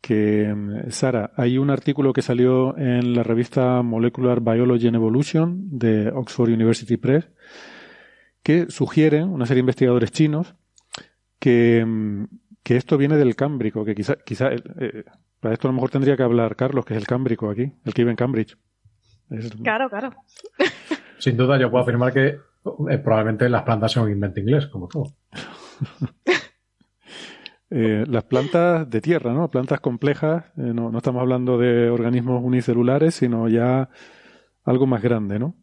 Que, 0.01 0.49
em, 0.49 0.91
Sara, 0.91 1.33
hay 1.37 1.59
un 1.59 1.71
artículo 1.71 2.13
que 2.13 2.23
salió 2.23 2.77
en 2.77 3.15
la 3.15 3.23
revista 3.23 3.83
Molecular 3.83 4.41
Biology 4.41 4.89
and 4.89 4.97
Evolution 4.97 5.79
de 5.79 6.09
Oxford 6.09 6.51
University 6.51 6.97
Press 6.97 7.29
que 8.43 8.67
sugieren, 8.69 9.29
una 9.29 9.47
serie 9.47 9.59
de 9.59 9.67
investigadores 9.67 10.11
chinos, 10.11 10.55
que, 11.45 11.81
em, 11.81 12.27
que 12.63 12.79
esto 12.79 12.97
viene 12.97 13.19
del 13.19 13.37
cámbrico, 13.37 13.85
que 13.85 13.95
quizá, 13.95 14.17
quizá 14.25 14.51
eh, 14.51 14.63
eh, 14.81 15.05
para 15.41 15.53
esto 15.53 15.69
a 15.69 15.71
lo 15.71 15.75
mejor 15.75 15.91
tendría 15.91 16.17
que 16.17 16.23
hablar 16.23 16.57
Carlos, 16.57 16.87
que 16.87 16.95
es 16.95 16.99
el 16.99 17.07
cámbrico 17.07 17.51
aquí, 17.51 17.71
el 17.85 17.93
que 17.93 18.01
vive 18.01 18.13
en 18.13 18.17
Cambridge. 18.17 18.57
Claro, 19.63 19.91
claro. 19.91 20.11
Sin 21.19 21.37
duda 21.37 21.59
yo 21.59 21.71
puedo 21.71 21.83
afirmar 21.83 22.15
que 22.15 22.29
eh, 22.29 22.99
probablemente 22.99 23.47
las 23.51 23.63
plantas 23.63 23.93
son 23.93 24.05
un 24.05 24.13
invento 24.13 24.41
inglés, 24.41 24.67
como 24.69 24.89
todo. 24.89 25.13
Eh, 27.71 28.05
las 28.07 28.23
plantas 28.25 28.89
de 28.89 29.01
tierra, 29.01 29.33
¿no? 29.33 29.51
Plantas 29.51 29.81
complejas, 29.81 30.45
eh, 30.57 30.73
no, 30.73 30.93
no, 30.93 30.99
estamos 30.99 31.21
hablando 31.23 31.59
de 31.59 31.91
organismos 31.91 32.41
unicelulares, 32.45 33.17
sino 33.17 33.49
ya 33.49 33.89
algo 34.63 34.87
más 34.87 35.03
grande, 35.03 35.41
¿no? 35.41 35.57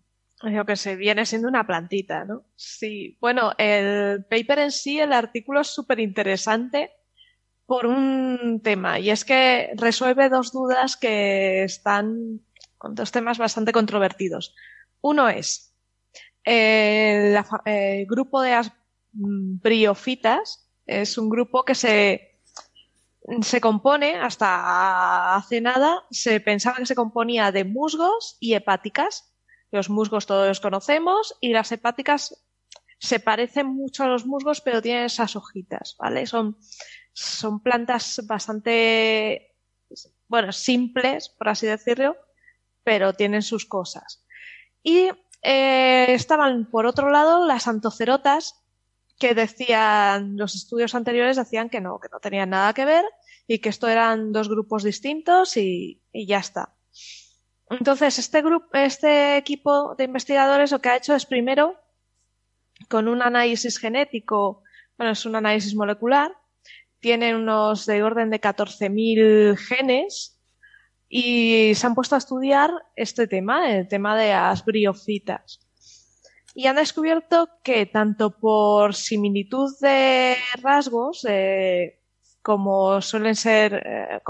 Yo 0.44 0.66
que 0.66 0.76
sé, 0.76 0.96
viene 0.96 1.26
siendo 1.26 1.48
una 1.48 1.66
plantita, 1.68 2.26
¿no? 2.26 2.46
Sí. 2.56 3.18
Bueno, 3.20 3.52
el 3.58 4.26
paper 4.26 4.60
en 4.60 4.72
sí, 4.72 5.00
el 5.00 5.14
artículo 5.14 5.62
es 5.62 5.68
súper 5.68 6.00
interesante 6.00 6.92
por 7.66 7.86
un 7.86 8.60
tema, 8.64 9.00
y 9.00 9.12
es 9.12 9.24
que 9.24 9.72
resuelve 9.76 10.30
dos 10.30 10.52
dudas 10.52 10.98
que 10.98 11.64
están 11.64 12.42
con 12.78 12.96
dos 12.96 13.12
temas 13.12 13.38
bastante 13.38 13.72
controvertidos. 13.72 14.56
Uno 15.00 15.30
es, 15.30 15.74
el, 16.44 17.38
grupo 18.08 18.42
de 18.42 18.60
briofitas 19.14 20.70
es 20.86 21.18
un 21.18 21.30
grupo 21.30 21.64
que 21.64 21.76
se, 21.76 22.42
se 23.42 23.62
compone, 23.62 24.16
hasta 24.16 25.36
hace 25.36 25.62
nada, 25.62 26.04
se 26.10 26.40
pensaba 26.40 26.78
que 26.78 26.86
se 26.86 26.96
componía 26.96 27.52
de 27.52 27.64
musgos 27.64 28.38
y 28.40 28.56
hepáticas. 28.56 29.31
Los 29.72 29.90
musgos 29.90 30.26
todos 30.26 30.48
los 30.48 30.60
conocemos 30.60 31.38
y 31.40 31.54
las 31.54 31.72
hepáticas 31.72 32.46
se 33.00 33.20
parecen 33.20 33.68
mucho 33.68 34.04
a 34.04 34.08
los 34.08 34.26
musgos, 34.26 34.62
pero 34.62 34.82
tienen 34.82 35.06
esas 35.06 35.36
hojitas, 35.36 35.96
¿vale? 35.98 36.28
Son, 36.28 36.58
son 37.14 37.62
plantas 37.62 38.22
bastante, 38.28 39.56
bueno, 40.28 40.52
simples, 40.52 41.30
por 41.30 41.50
así 41.50 41.66
decirlo, 41.66 42.16
pero 42.84 43.14
tienen 43.14 43.42
sus 43.42 43.66
cosas. 43.66 44.24
Y 44.84 45.10
eh, 45.42 46.06
estaban, 46.10 46.70
por 46.70 46.86
otro 46.86 47.10
lado, 47.10 47.46
las 47.48 47.68
antocerotas, 47.68 48.62
que 49.18 49.36
decían, 49.36 50.36
los 50.36 50.56
estudios 50.56 50.96
anteriores 50.96 51.38
decían 51.38 51.70
que 51.70 51.80
no, 51.80 52.00
que 52.00 52.10
no 52.12 52.20
tenían 52.20 52.50
nada 52.50 52.74
que 52.74 52.86
ver 52.86 53.06
y 53.48 53.60
que 53.60 53.70
esto 53.70 53.88
eran 53.88 54.32
dos 54.32 54.50
grupos 54.50 54.84
distintos 54.84 55.58
y, 55.58 56.02
y 56.12 56.26
ya 56.26 56.40
está. 56.40 56.74
Entonces, 57.72 58.20
este 58.20 58.42
grupo, 58.42 58.68
este 58.74 59.38
equipo 59.38 59.96
de 59.96 60.04
investigadores 60.04 60.72
lo 60.72 60.80
que 60.80 60.90
ha 60.90 60.98
hecho 60.98 61.16
es 61.16 61.26
primero, 61.26 61.80
con 62.90 63.08
un 63.08 63.22
análisis 63.22 63.78
genético, 63.78 64.64
bueno, 64.98 65.14
es 65.14 65.26
un 65.26 65.38
análisis 65.38 65.74
molecular, 65.74 66.32
tienen 67.00 67.38
unos 67.38 67.86
de 67.86 68.04
orden 68.04 68.30
de 68.30 68.42
14.000 68.42 69.56
genes 69.56 70.38
y 71.08 71.74
se 71.76 71.88
han 71.88 71.96
puesto 71.96 72.16
a 72.16 72.18
estudiar 72.18 72.72
este 72.96 73.28
tema, 73.28 73.72
el 73.72 73.88
tema 73.88 74.18
de 74.18 74.32
las 74.32 74.66
briofitas. 74.66 75.62
Y 76.54 76.68
han 76.68 76.76
descubierto 76.76 77.48
que 77.64 77.86
tanto 77.86 78.38
por 78.38 78.94
similitud 78.96 79.74
de 79.80 80.36
rasgos, 80.62 81.26
eh, 81.28 82.02
como 82.42 83.02
suelen 83.02 83.36
ser 83.36 83.82
eh, 83.86 84.22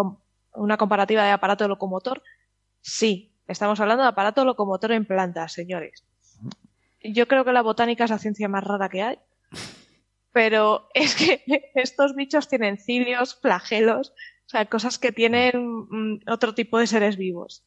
una 0.54 0.78
comparativa 0.78 1.24
de 1.24 1.32
aparato 1.32 1.68
locomotor, 1.68 2.22
sí, 2.82 3.31
estamos 3.48 3.80
hablando 3.80 4.04
de 4.04 4.10
aparato 4.10 4.46
locomotor 4.46 4.92
en 4.92 5.06
plantas, 5.06 5.54
señores. 5.54 6.06
Yo 7.04 7.28
creo 7.28 7.44
que 7.44 7.54
la 7.54 7.62
botánica 7.62 8.04
es 8.04 8.12
la 8.12 8.20
ciencia 8.20 8.48
más 8.48 8.64
rara 8.64 8.90
que 8.90 9.02
hay. 9.02 9.20
Pero 10.32 10.88
es 10.94 11.16
que 11.16 11.44
estos 11.76 12.16
bichos 12.16 12.48
tienen 12.48 12.78
cilios, 12.78 13.40
flagelos, 13.42 14.14
sea, 14.52 14.66
cosas 14.66 15.00
que 15.00 15.12
tienen 15.12 15.86
mm, 15.90 16.20
otro 16.28 16.54
tipo 16.54 16.78
de 16.78 16.88
seres 16.88 17.18
vivos. 17.18 17.66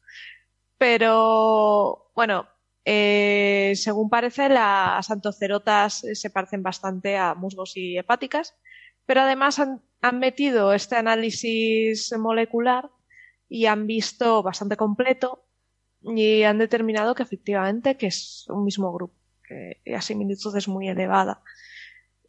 Pero, 0.77 2.11
bueno, 2.15 2.47
eh, 2.85 3.73
según 3.75 4.09
parece, 4.09 4.49
las 4.49 5.09
antocerotas 5.09 6.05
se 6.13 6.29
parecen 6.29 6.63
bastante 6.63 7.17
a 7.17 7.33
musgos 7.33 7.75
y 7.75 7.97
hepáticas, 7.97 8.55
pero 9.05 9.21
además 9.21 9.59
han 9.59 10.19
metido 10.19 10.73
este 10.73 10.95
análisis 10.95 12.13
molecular 12.17 12.89
y 13.49 13.65
han 13.65 13.87
visto 13.87 14.43
bastante 14.43 14.77
completo 14.77 15.44
y 16.05 16.43
han 16.43 16.57
determinado 16.57 17.15
que 17.15 17.23
efectivamente 17.23 17.97
que 17.97 18.07
es 18.07 18.45
un 18.49 18.63
mismo 18.63 18.91
grupo, 18.93 19.15
que 19.47 19.81
la 19.85 20.01
similitud 20.01 20.55
es 20.55 20.67
muy 20.67 20.87
elevada. 20.89 21.41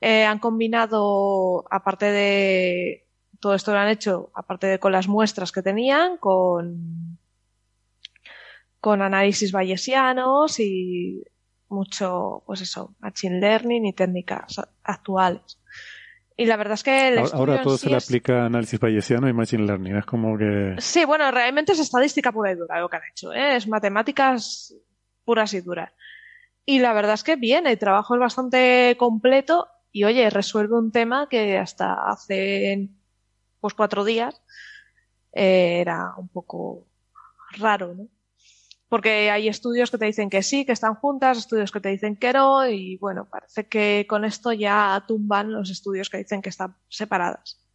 Eh, 0.00 0.24
han 0.24 0.38
combinado, 0.38 1.64
aparte 1.70 2.06
de 2.06 3.06
todo 3.40 3.54
esto 3.54 3.72
lo 3.72 3.78
han 3.78 3.88
hecho, 3.88 4.30
aparte 4.34 4.66
de 4.66 4.78
con 4.78 4.92
las 4.92 5.08
muestras 5.08 5.52
que 5.52 5.62
tenían, 5.62 6.16
con, 6.18 7.18
con 8.80 9.02
análisis 9.02 9.52
bayesianos 9.52 10.60
y 10.60 11.24
mucho, 11.68 12.42
pues 12.46 12.60
eso, 12.60 12.94
machine 13.00 13.40
learning 13.40 13.86
y 13.86 13.92
técnicas 13.92 14.60
actuales. 14.82 15.58
Y 16.38 16.44
la 16.44 16.56
verdad 16.56 16.74
es 16.74 16.82
que 16.82 17.24
ahora, 17.32 17.62
todo 17.62 17.78
se 17.78 17.88
le 17.88 17.96
aplica 17.96 18.44
análisis 18.44 18.78
bayesiano 18.78 19.26
y 19.28 19.32
machine 19.32 19.64
learning. 19.64 19.96
Es 19.96 20.04
como 20.04 20.36
que. 20.36 20.76
Sí, 20.78 21.06
bueno, 21.06 21.30
realmente 21.30 21.72
es 21.72 21.78
estadística 21.78 22.30
pura 22.30 22.52
y 22.52 22.56
dura 22.56 22.78
lo 22.78 22.90
que 22.90 22.96
han 22.96 23.02
hecho. 23.10 23.32
¿eh? 23.32 23.56
Es 23.56 23.66
matemáticas 23.66 24.74
puras 25.24 25.54
y 25.54 25.62
duras. 25.62 25.92
Y 26.66 26.80
la 26.80 26.92
verdad 26.92 27.14
es 27.14 27.24
que 27.24 27.36
bien, 27.36 27.66
el 27.66 27.78
trabajo 27.78 28.14
es 28.14 28.20
bastante 28.20 28.96
completo 28.98 29.68
y 29.92 30.04
oye, 30.04 30.28
resuelve 30.28 30.76
un 30.76 30.92
tema 30.92 31.28
que 31.28 31.56
hasta 31.56 32.06
hace 32.06 32.90
pues 33.60 33.72
cuatro 33.72 34.04
días 34.04 34.42
eh, 35.32 35.80
era 35.80 36.12
un 36.18 36.28
poco 36.28 36.86
raro, 37.58 37.94
¿no? 37.94 38.08
Porque 38.88 39.30
hay 39.30 39.48
estudios 39.48 39.90
que 39.90 39.98
te 39.98 40.06
dicen 40.06 40.30
que 40.30 40.42
sí, 40.42 40.64
que 40.64 40.72
están 40.72 40.94
juntas, 40.94 41.38
estudios 41.38 41.72
que 41.72 41.80
te 41.80 41.88
dicen 41.88 42.16
que 42.16 42.32
no, 42.32 42.68
y 42.68 42.98
bueno, 42.98 43.28
parece 43.28 43.66
que 43.66 44.06
con 44.08 44.24
esto 44.24 44.52
ya 44.52 45.04
tumban 45.08 45.52
los 45.52 45.70
estudios 45.70 46.08
que 46.08 46.18
dicen 46.18 46.40
que 46.40 46.50
están 46.50 46.76
separadas. 46.88 47.66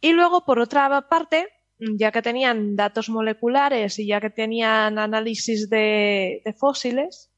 Y 0.00 0.12
luego, 0.12 0.44
por 0.44 0.58
otra 0.58 1.08
parte, 1.08 1.48
ya 1.78 2.12
que 2.12 2.22
tenían 2.22 2.76
datos 2.76 3.08
moleculares 3.08 3.98
y 3.98 4.06
ya 4.06 4.20
que 4.20 4.30
tenían 4.30 4.98
análisis 4.98 5.68
de, 5.68 6.42
fósiles, 6.58 7.30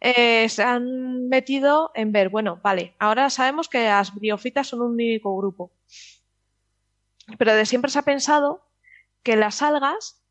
eh, 0.00 0.48
se 0.48 0.62
han 0.62 1.28
metido 1.28 1.90
en 1.94 2.12
ver, 2.12 2.28
bueno, 2.28 2.60
vale, 2.62 2.94
ahora 2.98 3.30
sabemos 3.30 3.68
que 3.68 3.84
las 3.84 4.14
briofitas 4.14 4.68
son 4.68 4.82
un 4.82 4.92
único 4.92 5.36
grupo. 5.36 5.72
Pero 7.36 7.54
de 7.54 7.66
siempre 7.66 7.90
se 7.90 7.98
ha 7.98 8.02
pensado 8.02 8.64
que 9.22 9.36
las 9.36 9.60
algas 9.62 10.22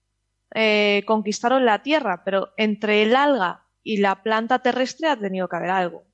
eh, 0.56 1.04
conquistaron 1.06 1.66
la 1.66 1.82
Tierra, 1.84 2.24
pero 2.24 2.54
entre 2.58 3.04
el 3.04 3.16
alga 3.16 3.66
y 3.84 3.98
la 3.98 4.24
planta 4.24 4.60
terrestre 4.60 5.08
ha 5.08 5.20
tenido 5.20 5.48
que 5.48 5.56
haber 5.56 5.70
algo, 5.70 6.06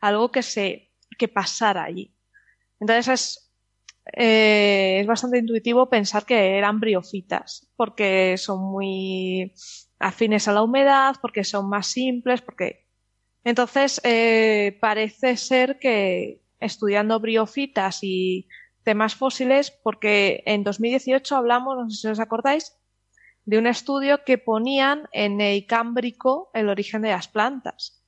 algo 0.00 0.30
que 0.30 0.42
se 0.42 0.92
que 1.18 1.28
pasara 1.28 1.84
allí. 1.84 2.14
Entonces 2.80 3.08
es, 3.08 3.52
eh, 4.12 4.98
es 5.00 5.06
bastante 5.06 5.38
intuitivo 5.38 5.88
pensar 5.88 6.24
que 6.24 6.56
eran 6.56 6.80
briofitas, 6.80 7.70
porque 7.76 8.36
son 8.38 8.60
muy 8.64 9.52
afines 9.98 10.48
a 10.48 10.52
la 10.52 10.62
humedad, 10.62 11.16
porque 11.20 11.44
son 11.44 11.68
más 11.68 11.88
simples, 11.88 12.40
porque 12.40 12.86
entonces 13.44 14.00
eh, 14.04 14.78
parece 14.80 15.36
ser 15.36 15.78
que 15.78 16.42
estudiando 16.60 17.20
briofitas 17.20 18.00
y 18.02 18.48
temas 18.84 19.14
fósiles, 19.14 19.70
porque 19.82 20.42
en 20.46 20.64
2018 20.64 21.36
hablamos, 21.36 21.76
no 21.76 21.90
sé 21.90 22.00
si 22.00 22.08
os 22.08 22.20
acordáis, 22.20 22.77
de 23.48 23.56
un 23.56 23.66
estudio 23.66 24.24
que 24.26 24.36
ponían 24.36 25.08
en 25.10 25.40
el 25.40 25.64
Cámbrico 25.64 26.50
el 26.52 26.68
origen 26.68 27.00
de 27.00 27.12
las 27.12 27.28
plantas. 27.28 28.04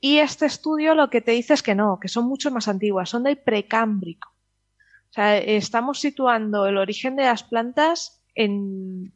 Y 0.00 0.18
este 0.18 0.44
estudio 0.44 0.94
lo 0.94 1.08
que 1.08 1.22
te 1.22 1.30
dice 1.30 1.54
es 1.54 1.62
que 1.62 1.74
no, 1.74 1.98
que 1.98 2.08
son 2.08 2.26
mucho 2.26 2.50
más 2.50 2.68
antiguas, 2.68 3.08
son 3.08 3.22
del 3.22 3.38
Precámbrico. 3.38 4.28
O 4.28 5.12
sea, 5.14 5.38
estamos 5.38 5.98
situando 5.98 6.66
el 6.66 6.76
origen 6.76 7.16
de 7.16 7.22
las 7.22 7.42
plantas 7.42 8.22
en. 8.34 9.14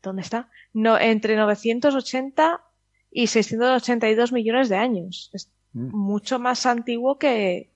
¿Dónde 0.00 0.22
está? 0.22 0.48
No, 0.72 0.96
entre 0.96 1.34
980 1.34 2.62
y 3.10 3.26
682 3.26 4.30
millones 4.30 4.68
de 4.68 4.76
años. 4.76 5.30
Es 5.32 5.50
mm. 5.72 5.88
mucho 5.92 6.38
más 6.38 6.66
antiguo 6.66 7.18
que, 7.18 7.72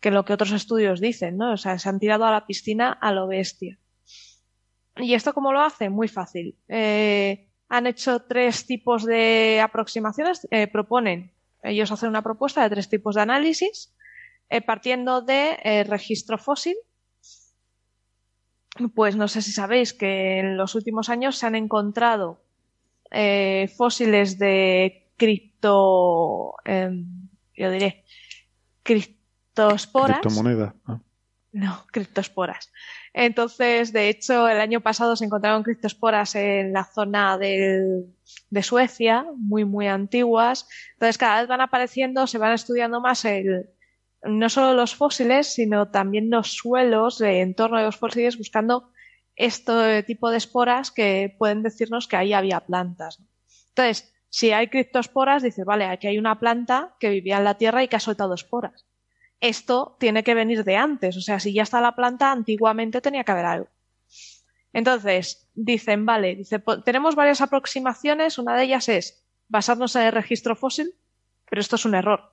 que 0.00 0.10
lo 0.10 0.26
que 0.26 0.34
otros 0.34 0.52
estudios 0.52 1.00
dicen, 1.00 1.38
¿no? 1.38 1.54
O 1.54 1.56
sea, 1.56 1.78
se 1.78 1.88
han 1.88 1.98
tirado 1.98 2.26
a 2.26 2.30
la 2.30 2.46
piscina 2.46 2.92
a 2.92 3.10
lo 3.10 3.26
bestia. 3.26 3.78
¿Y 4.96 5.14
esto 5.14 5.34
cómo 5.34 5.52
lo 5.52 5.60
hace? 5.60 5.90
Muy 5.90 6.08
fácil. 6.08 6.56
Eh, 6.68 7.48
han 7.68 7.86
hecho 7.86 8.20
tres 8.20 8.66
tipos 8.66 9.04
de 9.04 9.60
aproximaciones. 9.60 10.46
Eh, 10.50 10.68
proponen, 10.68 11.32
ellos 11.62 11.90
hacen 11.90 12.10
una 12.10 12.22
propuesta 12.22 12.62
de 12.62 12.70
tres 12.70 12.88
tipos 12.88 13.14
de 13.14 13.22
análisis, 13.22 13.92
eh, 14.48 14.60
partiendo 14.60 15.22
de 15.22 15.84
registro 15.88 16.38
fósil. 16.38 16.76
Pues 18.94 19.16
no 19.16 19.28
sé 19.28 19.40
si 19.42 19.52
sabéis 19.52 19.94
que 19.94 20.40
en 20.40 20.56
los 20.56 20.74
últimos 20.74 21.08
años 21.08 21.38
se 21.38 21.46
han 21.46 21.54
encontrado 21.54 22.40
fósiles 23.76 24.38
de 24.38 25.12
cripto, 25.16 26.54
em, 26.64 27.28
yo 27.56 27.70
diré, 27.70 28.04
criptosporas. 28.82 30.20
Criptomoneda. 30.20 30.74
Ah. 30.86 31.00
No, 31.52 31.84
criptosporas. 31.92 32.72
Entonces, 33.16 33.92
de 33.92 34.08
hecho, 34.08 34.48
el 34.48 34.60
año 34.60 34.80
pasado 34.80 35.14
se 35.14 35.24
encontraron 35.24 35.62
criptosporas 35.62 36.34
en 36.34 36.72
la 36.72 36.84
zona 36.84 37.38
de 37.38 38.62
Suecia, 38.62 39.24
muy, 39.36 39.64
muy 39.64 39.86
antiguas. 39.86 40.68
Entonces, 40.94 41.16
cada 41.16 41.40
vez 41.40 41.48
van 41.48 41.60
apareciendo, 41.60 42.26
se 42.26 42.38
van 42.38 42.52
estudiando 42.52 43.00
más 43.00 43.24
el, 43.24 43.70
no 44.24 44.48
solo 44.48 44.74
los 44.74 44.96
fósiles, 44.96 45.54
sino 45.54 45.92
también 45.92 46.28
los 46.28 46.54
suelos 46.54 47.20
en 47.20 47.54
torno 47.54 47.76
a 47.76 47.84
los 47.84 47.96
fósiles, 47.96 48.36
buscando 48.36 48.90
este 49.36 50.02
tipo 50.02 50.30
de 50.30 50.38
esporas 50.38 50.90
que 50.90 51.36
pueden 51.38 51.62
decirnos 51.62 52.08
que 52.08 52.16
ahí 52.16 52.32
había 52.32 52.66
plantas. 52.66 53.22
Entonces, 53.68 54.12
si 54.28 54.50
hay 54.50 54.66
criptosporas, 54.66 55.44
dices, 55.44 55.64
vale, 55.64 55.84
aquí 55.84 56.08
hay 56.08 56.18
una 56.18 56.40
planta 56.40 56.96
que 56.98 57.10
vivía 57.10 57.38
en 57.38 57.44
la 57.44 57.58
Tierra 57.58 57.84
y 57.84 57.88
que 57.88 57.94
ha 57.94 58.00
soltado 58.00 58.34
esporas 58.34 58.84
esto 59.40 59.96
tiene 59.98 60.24
que 60.24 60.34
venir 60.34 60.64
de 60.64 60.76
antes. 60.76 61.16
O 61.16 61.20
sea, 61.20 61.40
si 61.40 61.52
ya 61.52 61.62
está 61.62 61.80
la 61.80 61.94
planta, 61.94 62.32
antiguamente 62.32 63.00
tenía 63.00 63.24
que 63.24 63.32
haber 63.32 63.44
algo. 63.46 63.68
Entonces, 64.72 65.48
dicen, 65.54 66.04
vale, 66.04 66.34
dice, 66.34 66.62
tenemos 66.84 67.14
varias 67.14 67.40
aproximaciones. 67.40 68.38
Una 68.38 68.56
de 68.56 68.64
ellas 68.64 68.88
es 68.88 69.24
basarnos 69.48 69.94
en 69.96 70.02
el 70.02 70.12
registro 70.12 70.56
fósil, 70.56 70.94
pero 71.48 71.60
esto 71.60 71.76
es 71.76 71.84
un 71.84 71.94
error. 71.94 72.32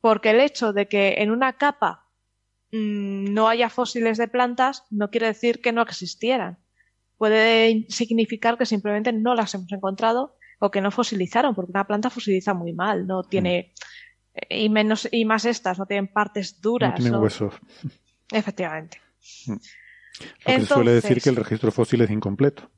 Porque 0.00 0.30
el 0.30 0.40
hecho 0.40 0.72
de 0.72 0.86
que 0.86 1.14
en 1.18 1.30
una 1.30 1.54
capa 1.54 2.08
mm, 2.72 3.32
no 3.32 3.48
haya 3.48 3.70
fósiles 3.70 4.18
de 4.18 4.28
plantas 4.28 4.84
no 4.90 5.10
quiere 5.10 5.28
decir 5.28 5.62
que 5.62 5.72
no 5.72 5.82
existieran. 5.82 6.58
Puede 7.16 7.86
significar 7.88 8.58
que 8.58 8.66
simplemente 8.66 9.12
no 9.12 9.34
las 9.34 9.54
hemos 9.54 9.72
encontrado 9.72 10.36
o 10.58 10.70
que 10.70 10.82
no 10.82 10.90
fosilizaron, 10.90 11.54
porque 11.54 11.72
una 11.72 11.86
planta 11.86 12.10
fosiliza 12.10 12.52
muy 12.52 12.74
mal, 12.74 13.06
no 13.06 13.22
tiene, 13.22 13.72
mm 13.72 13.95
y 14.48 14.68
menos 14.68 15.08
y 15.10 15.24
más 15.24 15.44
estas 15.44 15.78
no 15.78 15.86
tienen 15.86 16.08
partes 16.08 16.60
duras. 16.60 16.90
No 16.90 16.96
tienen 16.96 17.20
huesos. 17.20 17.54
Efectivamente. 18.32 19.00
Mm. 19.46 19.52
Lo 20.46 20.54
que 20.54 20.66
suele 20.66 20.92
decir 20.92 21.20
que 21.20 21.30
el 21.30 21.36
registro 21.36 21.70
fósil 21.72 22.00
es 22.00 22.10
incompleto. 22.10 22.70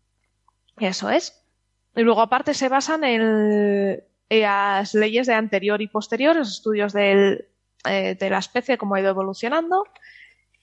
Eso 0.79 1.11
es. 1.11 1.41
Y 1.95 2.03
luego 2.03 2.21
aparte 2.21 2.55
se 2.55 2.69
basan 2.69 3.05
en, 3.05 4.03
las 4.29 4.95
leyes 4.95 5.27
de 5.27 5.35
anterior 5.35 5.81
y 5.81 5.89
posterior, 5.89 6.37
los 6.37 6.51
estudios 6.51 6.93
del, 6.93 7.47
eh, 7.85 8.17
de 8.19 8.31
la 8.31 8.39
especie, 8.39 8.79
cómo 8.79 8.95
ha 8.95 9.01
ido 9.01 9.11
evolucionando. 9.11 9.85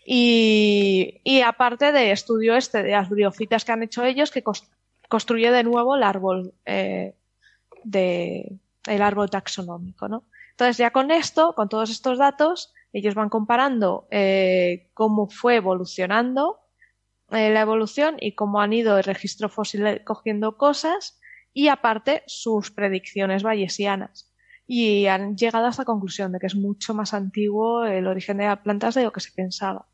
Y, 0.06 1.22
y, 1.24 1.42
aparte 1.42 1.92
de 1.92 2.12
estudio 2.12 2.56
este 2.56 2.84
de 2.84 2.92
las 2.92 3.10
briofitas 3.10 3.66
que 3.66 3.72
han 3.72 3.82
hecho 3.82 4.04
ellos, 4.04 4.30
que 4.30 4.44
construye 5.10 5.52
de 5.52 5.64
nuevo 5.64 5.96
el 5.96 6.04
árbol 6.04 6.54
eh, 6.66 7.16
de 7.84 8.60
el 8.86 9.02
árbol 9.02 9.32
taxonómico, 9.32 10.08
¿no? 10.08 10.24
Entonces, 10.56 10.78
ya 10.78 10.92
con 10.92 11.12
esto, 11.12 11.54
con 11.54 11.68
todos 11.68 11.90
estos 11.90 12.18
datos, 12.18 12.74
ellos 12.94 13.14
van 13.14 13.28
comparando 13.28 14.08
eh, 14.10 14.90
cómo 14.94 15.28
fue 15.28 15.58
evolucionando 15.58 16.62
eh, 17.32 17.50
la 17.50 17.60
evolución 17.60 18.16
y 18.22 18.36
cómo 18.36 18.62
han 18.62 18.72
ido 18.72 18.98
el 18.98 19.04
registro 19.04 19.50
fósil 19.50 20.02
cogiendo 20.06 20.56
cosas 20.56 21.20
y 21.52 21.68
aparte 21.68 22.24
sus 22.26 22.72
predicciones 22.72 23.44
bayesianas. 23.44 24.34
Y 24.66 25.08
han 25.08 25.36
llegado 25.36 25.66
a 25.66 25.72
esta 25.72 25.84
conclusión 25.84 26.32
de 26.32 26.40
que 26.40 26.48
es 26.48 26.56
mucho 26.56 26.94
más 26.94 27.14
antiguo 27.14 27.84
el 27.86 28.08
origen 28.08 28.38
de 28.38 28.46
las 28.46 28.60
plantas 28.60 28.96
de 28.96 29.04
lo 29.04 29.12
que 29.12 29.20
se 29.20 29.34
pensaba. 29.34 29.90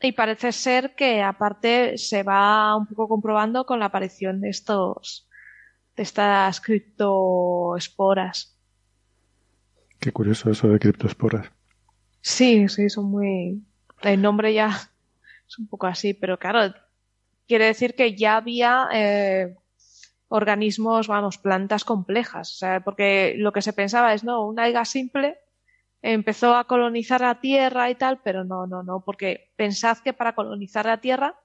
Y 0.00 0.12
parece 0.12 0.52
ser 0.52 0.94
que 0.94 1.22
aparte 1.22 1.98
se 1.98 2.22
va 2.22 2.76
un 2.76 2.86
poco 2.86 3.08
comprobando 3.08 3.66
con 3.66 3.80
la 3.80 3.86
aparición 3.86 4.40
de 4.40 4.50
estos, 4.50 5.28
de 5.96 6.04
estas 6.04 6.60
criptoesporas 6.60 8.55
Qué 10.00 10.12
curioso 10.12 10.50
eso 10.50 10.68
de 10.68 10.78
criptosporas. 10.78 11.50
Sí, 12.20 12.68
sí, 12.68 12.88
son 12.90 13.06
muy. 13.06 13.62
El 14.02 14.22
nombre 14.22 14.52
ya 14.52 14.90
es 15.48 15.58
un 15.58 15.68
poco 15.68 15.86
así, 15.86 16.14
pero 16.14 16.38
claro, 16.38 16.74
quiere 17.46 17.66
decir 17.66 17.94
que 17.94 18.16
ya 18.16 18.36
había 18.36 18.88
eh, 18.92 19.56
organismos, 20.28 21.08
vamos, 21.08 21.38
plantas 21.38 21.84
complejas, 21.84 22.52
o 22.52 22.56
sea, 22.56 22.80
porque 22.80 23.34
lo 23.38 23.52
que 23.52 23.62
se 23.62 23.72
pensaba 23.72 24.12
es, 24.12 24.24
no, 24.24 24.46
una 24.46 24.64
alga 24.64 24.84
simple 24.84 25.38
empezó 26.02 26.54
a 26.54 26.64
colonizar 26.64 27.20
la 27.20 27.40
Tierra 27.40 27.90
y 27.90 27.94
tal, 27.94 28.20
pero 28.22 28.44
no, 28.44 28.66
no, 28.66 28.82
no, 28.82 29.02
porque 29.04 29.52
pensad 29.56 29.98
que 29.98 30.12
para 30.12 30.34
colonizar 30.34 30.86
la 30.86 31.00
Tierra 31.00 31.38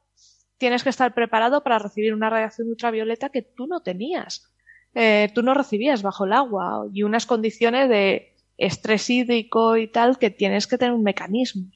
tienes 0.57 0.83
que 0.83 0.89
estar 0.89 1.13
preparado 1.13 1.63
para 1.63 1.79
recibir 1.79 2.13
una 2.13 2.29
radiación 2.29 2.69
ultravioleta 2.69 3.29
que 3.29 3.41
tú 3.41 3.65
no 3.67 3.81
tenías. 3.81 4.53
Eh, 4.93 5.31
tú 5.33 5.41
no 5.41 5.53
recibías 5.53 6.03
bajo 6.03 6.25
el 6.25 6.33
agua 6.33 6.85
y 6.93 7.03
unas 7.03 7.25
condiciones 7.25 7.89
de 7.89 8.30
estrés 8.61 9.09
hídrico 9.09 9.77
y 9.77 9.87
tal 9.87 10.17
que 10.17 10.29
tienes 10.29 10.67
que 10.67 10.77
tener 10.77 10.93
un 10.93 11.03
mecanismo. 11.03 11.71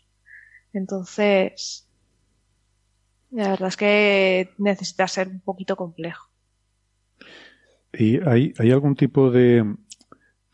Entonces, 0.73 1.87
la 3.31 3.49
verdad 3.49 3.69
es 3.69 3.77
que 3.77 4.49
necesita 4.57 5.07
ser 5.07 5.27
un 5.27 5.39
poquito 5.39 5.75
complejo. 5.75 6.29
¿Y 7.93 8.19
hay, 8.27 8.53
hay 8.57 8.71
algún 8.71 8.95
tipo 8.95 9.31
de 9.31 9.65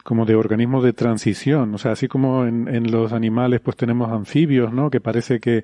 como 0.04 0.26
de 0.26 0.36
organismo 0.36 0.82
de 0.82 0.94
transición? 0.94 1.74
O 1.76 1.78
sea, 1.78 1.92
así 1.92 2.08
como 2.08 2.46
en, 2.46 2.68
en 2.68 2.92
los 2.92 3.14
animales 3.14 3.60
pues 3.62 3.76
tenemos 3.78 4.12
anfibios, 4.12 4.72
¿no? 4.74 4.90
Que 4.90 5.02
parece 5.02 5.40
que, 5.40 5.64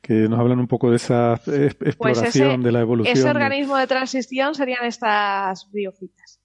que 0.00 0.28
nos 0.28 0.40
hablan 0.40 0.58
un 0.58 0.66
poco 0.66 0.90
de 0.90 0.96
esa 0.96 1.40
Pues 1.44 1.76
exploración 1.80 2.62
de 2.62 2.72
la 2.72 2.80
evolución. 2.80 3.16
Ese 3.16 3.28
organismo 3.28 3.76
de 3.76 3.86
transición 3.86 4.54
serían 4.54 4.84
estas 4.84 5.70
biofitas. 5.72 6.40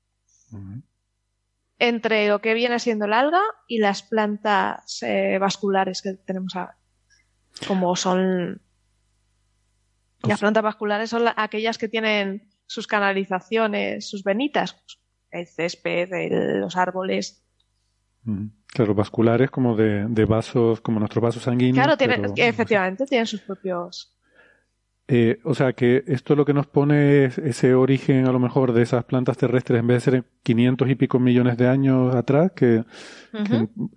Entre 1.84 2.28
lo 2.28 2.42
que 2.42 2.54
viene 2.54 2.78
siendo 2.78 3.06
el 3.06 3.14
alga 3.14 3.42
y 3.68 3.80
las 3.80 4.04
plantas 4.04 5.02
eh, 5.02 5.40
vasculares 5.40 6.04
que 6.04 6.14
tenemos 6.14 6.56
ahora. 6.56 6.78
Como 7.68 7.96
son. 7.96 8.62
Las 10.22 10.40
plantas 10.40 10.62
vasculares 10.62 11.10
son 11.10 11.26
la- 11.26 11.34
aquellas 11.36 11.80
que 11.80 11.88
tienen 11.88 12.48
sus 12.68 12.86
canalizaciones, 12.86 14.08
sus 14.08 14.24
venitas. 14.24 14.78
el 15.32 15.48
césped, 15.48 16.12
el- 16.14 16.60
los 16.60 16.76
árboles. 16.76 17.42
Claro, 18.68 18.94
vasculares 18.94 19.50
como 19.50 19.76
de, 19.78 20.06
de 20.10 20.26
vasos, 20.26 20.82
como 20.82 21.00
nuestros 21.00 21.24
vasos 21.24 21.44
sanguíneos. 21.44 21.84
Claro, 21.84 21.98
tienen, 21.98 22.22
pero- 22.22 22.34
efectivamente, 22.38 23.06
tienen 23.06 23.26
sus 23.26 23.42
propios. 23.42 24.14
Eh, 25.08 25.40
o 25.44 25.54
sea 25.54 25.74
que 25.74 26.04
esto 26.08 26.36
lo 26.36 26.46
que 26.46 26.54
nos 26.54 26.68
pone 26.68 27.26
es 27.26 27.38
ese 27.38 27.74
origen 27.74 28.28
a 28.28 28.32
lo 28.32 28.40
mejor 28.40 28.72
de 28.72 28.82
esas 28.82 29.04
plantas 29.04 29.38
terrestres 29.38 29.80
en 29.80 29.88
vez 29.88 29.98
de 29.98 30.02
ser 30.02 30.16
en 30.16 30.26
500 30.44 30.90
y 30.90 30.96
pico 30.96 31.20
millones 31.20 31.58
de 31.58 31.68
años 31.68 32.16
atrás, 32.16 32.52
que, 32.56 32.86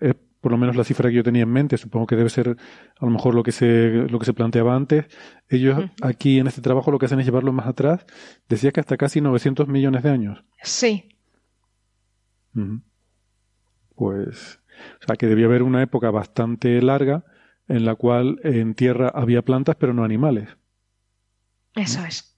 es 0.00 0.14
por 0.40 0.52
lo 0.52 0.58
menos 0.58 0.76
la 0.76 0.84
cifra 0.84 1.08
que 1.08 1.16
yo 1.16 1.22
tenía 1.22 1.44
en 1.44 1.50
mente, 1.50 1.78
supongo 1.78 2.06
que 2.06 2.16
debe 2.16 2.28
ser 2.28 2.56
a 2.98 3.04
lo 3.04 3.10
mejor 3.10 3.34
lo 3.34 3.42
que 3.42 3.52
se, 3.52 4.06
lo 4.10 4.18
que 4.18 4.26
se 4.26 4.34
planteaba 4.34 4.74
antes. 4.74 5.06
Ellos 5.48 5.84
aquí 6.02 6.38
en 6.38 6.48
este 6.48 6.60
trabajo 6.60 6.90
lo 6.90 6.98
que 6.98 7.06
hacen 7.06 7.20
es 7.20 7.24
llevarlo 7.24 7.52
más 7.52 7.66
atrás. 7.66 8.04
Decía 8.48 8.70
que 8.72 8.80
hasta 8.80 8.96
casi 8.96 9.22
900 9.22 9.68
millones 9.68 10.02
de 10.02 10.10
años. 10.10 10.44
Sí. 10.62 11.08
Pues, 13.94 14.60
o 15.00 15.06
sea 15.06 15.16
que 15.16 15.26
debía 15.26 15.46
haber 15.46 15.62
una 15.62 15.82
época 15.82 16.10
bastante 16.10 16.82
larga 16.82 17.24
en 17.68 17.84
la 17.84 17.94
cual 17.94 18.38
en 18.42 18.74
tierra 18.74 19.10
había 19.14 19.42
plantas 19.42 19.76
pero 19.76 19.94
no 19.94 20.04
animales. 20.04 20.58
Eso 21.76 22.04
es. 22.04 22.36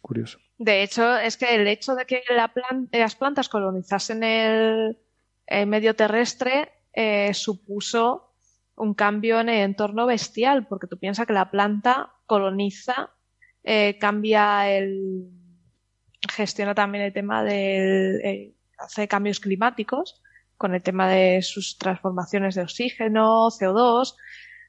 Curioso. 0.00 0.38
De 0.58 0.82
hecho, 0.82 1.16
es 1.18 1.36
que 1.36 1.54
el 1.54 1.66
hecho 1.68 1.94
de 1.94 2.04
que 2.06 2.22
la 2.34 2.52
plan- 2.52 2.88
las 2.92 3.14
plantas 3.16 3.48
colonizasen 3.48 4.22
el, 4.22 4.98
el 5.46 5.66
medio 5.66 5.94
terrestre 5.94 6.70
eh, 6.92 7.32
supuso 7.34 8.34
un 8.76 8.94
cambio 8.94 9.40
en 9.40 9.48
el 9.48 9.60
entorno 9.62 10.06
bestial, 10.06 10.66
porque 10.66 10.86
tú 10.86 10.98
piensas 10.98 11.26
que 11.26 11.32
la 11.32 11.50
planta 11.50 12.12
coloniza, 12.26 13.10
eh, 13.64 13.96
cambia 13.98 14.68
el. 14.70 15.28
gestiona 16.34 16.74
también 16.74 17.04
el 17.04 17.12
tema 17.12 17.42
del. 17.44 18.20
eh, 18.24 18.54
hace 18.78 19.06
cambios 19.08 19.38
climáticos 19.40 20.20
con 20.56 20.74
el 20.74 20.82
tema 20.82 21.08
de 21.08 21.42
sus 21.42 21.78
transformaciones 21.78 22.54
de 22.54 22.62
oxígeno, 22.62 23.48
CO2. 23.50 24.14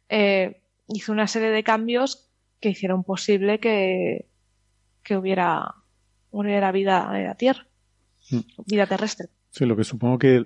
eh, 0.09 0.61
hizo 0.87 1.11
una 1.11 1.27
serie 1.27 1.49
de 1.49 1.63
cambios 1.63 2.22
que 2.63 2.69
hicieron 2.69 3.03
posible 3.03 3.59
que, 3.59 4.29
que 5.03 5.17
hubiera, 5.17 5.75
hubiera 6.31 6.71
vida 6.71 7.11
en 7.13 7.25
la 7.27 7.35
Tierra, 7.35 7.67
Mm. 8.31 8.39
vida 8.67 8.87
terrestre. 8.87 9.27
Sí, 9.49 9.65
lo 9.65 9.75
que 9.75 9.83
supongo 9.83 10.17
que 10.17 10.45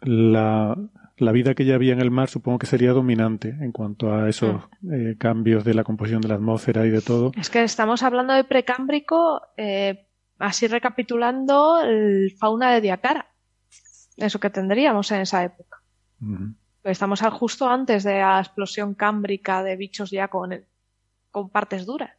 la, 0.00 0.78
la 1.16 1.32
vida 1.32 1.56
que 1.56 1.64
ya 1.64 1.74
había 1.74 1.92
en 1.92 2.00
el 2.00 2.12
mar 2.12 2.28
supongo 2.28 2.60
que 2.60 2.68
sería 2.68 2.92
dominante 2.92 3.48
en 3.48 3.72
cuanto 3.72 4.14
a 4.14 4.28
esos 4.28 4.62
eh, 4.92 5.16
cambios 5.18 5.64
de 5.64 5.74
la 5.74 5.82
composición 5.82 6.20
de 6.20 6.28
la 6.28 6.36
atmósfera 6.36 6.86
y 6.86 6.90
de 6.90 7.02
todo. 7.02 7.32
Es 7.36 7.50
que 7.50 7.64
estamos 7.64 8.04
hablando 8.04 8.32
de 8.32 8.44
precámbrico, 8.44 9.42
eh, 9.56 10.06
así 10.38 10.68
recapitulando 10.68 11.80
el 11.82 12.30
fauna 12.38 12.72
de 12.72 12.80
Diacara, 12.80 13.26
eso 14.16 14.38
que 14.38 14.50
tendríamos 14.50 15.10
en 15.10 15.22
esa 15.22 15.42
época. 15.42 15.82
Estamos 16.84 17.20
justo 17.32 17.68
antes 17.68 18.04
de 18.04 18.20
la 18.20 18.38
explosión 18.38 18.94
cámbrica 18.94 19.64
de 19.64 19.74
bichos 19.74 20.12
ya 20.12 20.28
con, 20.28 20.52
con 21.36 21.50
partes 21.50 21.84
duras. 21.84 22.12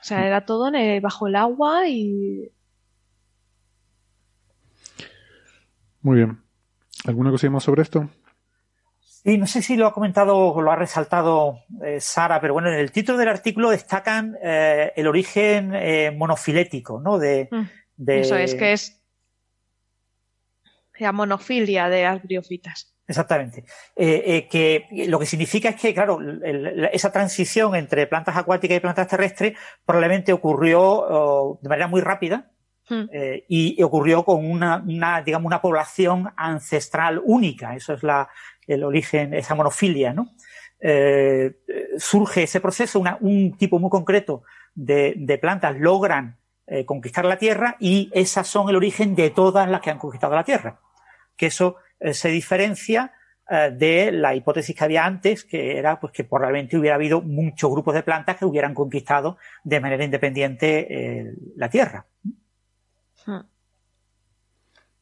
O 0.00 0.02
sea, 0.02 0.26
era 0.26 0.44
todo 0.44 0.66
en 0.66 0.74
el- 0.74 1.00
bajo 1.00 1.28
el 1.28 1.36
agua 1.36 1.86
y 1.88 2.50
Muy 6.02 6.16
bien. 6.16 6.42
¿Alguna 7.06 7.30
cosa 7.30 7.48
más 7.50 7.62
sobre 7.62 7.82
esto? 7.82 8.10
Sí, 9.00 9.38
no 9.38 9.46
sé 9.46 9.62
si 9.62 9.76
lo 9.76 9.86
ha 9.86 9.92
comentado 9.94 10.36
o 10.36 10.60
lo 10.60 10.72
ha 10.72 10.76
resaltado 10.76 11.60
eh, 11.84 12.00
Sara, 12.00 12.40
pero 12.40 12.52
bueno, 12.52 12.68
en 12.68 12.80
el 12.80 12.90
título 12.90 13.16
del 13.16 13.28
artículo 13.28 13.70
destacan 13.70 14.36
eh, 14.42 14.92
el 14.96 15.06
origen 15.06 15.72
eh, 15.72 16.10
monofilético, 16.10 17.00
¿no? 17.00 17.16
De, 17.20 17.48
Mm, 17.52 17.62
de- 17.96 18.20
eso 18.20 18.36
es 18.36 18.56
que 18.56 18.72
es 18.72 19.00
la 20.98 21.12
monofilia 21.12 21.88
de 21.88 22.02
las 22.02 22.20
briofitas. 22.24 22.93
Exactamente. 23.06 23.64
Eh, 23.96 24.22
eh, 24.26 24.48
que 24.48 24.86
lo 25.08 25.18
que 25.18 25.26
significa 25.26 25.68
es 25.68 25.76
que, 25.80 25.92
claro, 25.92 26.20
el- 26.20 26.88
esa 26.92 27.12
transición 27.12 27.74
entre 27.74 28.06
plantas 28.06 28.36
acuáticas 28.36 28.78
y 28.78 28.80
plantas 28.80 29.08
terrestres 29.08 29.58
probablemente 29.84 30.32
ocurrió 30.32 30.80
oh, 30.82 31.58
de 31.62 31.68
manera 31.68 31.86
muy 31.88 32.00
rápida 32.00 32.50
Mm. 32.90 33.04
eh, 33.12 33.44
y 33.48 33.82
ocurrió 33.82 34.24
con 34.24 34.44
una, 34.44 34.82
una, 34.86 35.22
digamos, 35.22 35.46
una 35.46 35.62
población 35.62 36.30
ancestral 36.36 37.20
única. 37.24 37.74
Eso 37.74 37.94
es 37.94 38.02
la, 38.02 38.28
el 38.66 38.84
origen, 38.84 39.32
esa 39.32 39.54
monofilia, 39.54 40.12
¿no? 40.12 40.28
Surge 41.98 42.42
ese 42.42 42.60
proceso, 42.60 42.98
una- 43.00 43.16
un 43.20 43.56
tipo 43.56 43.78
muy 43.78 43.90
concreto 43.90 44.42
de, 44.74 45.14
de 45.16 45.38
plantas 45.38 45.78
logran 45.78 46.38
conquistar 46.86 47.24
la 47.26 47.38
Tierra 47.38 47.76
y 47.80 48.10
esas 48.14 48.46
son 48.46 48.68
el 48.70 48.76
origen 48.76 49.14
de 49.14 49.30
todas 49.30 49.68
las 49.68 49.80
que 49.80 49.90
han 49.90 49.98
conquistado 49.98 50.34
la 50.34 50.44
Tierra. 50.44 50.80
Que 51.36 51.46
eso 51.46 51.76
se 52.00 52.28
diferencia 52.28 53.12
eh, 53.50 53.70
de 53.76 54.10
la 54.10 54.34
hipótesis 54.34 54.74
que 54.74 54.84
había 54.84 55.04
antes, 55.04 55.44
que 55.44 55.76
era 55.76 56.00
pues 56.00 56.14
que 56.14 56.24
probablemente 56.24 56.78
hubiera 56.78 56.96
habido 56.96 57.20
muchos 57.20 57.70
grupos 57.70 57.94
de 57.94 58.02
plantas 58.02 58.38
que 58.38 58.46
hubieran 58.46 58.72
conquistado 58.72 59.36
de 59.62 59.80
manera 59.80 60.02
independiente 60.02 60.86
eh, 60.88 61.34
la 61.56 61.68
Tierra. 61.68 62.06
Mm. 63.26 63.40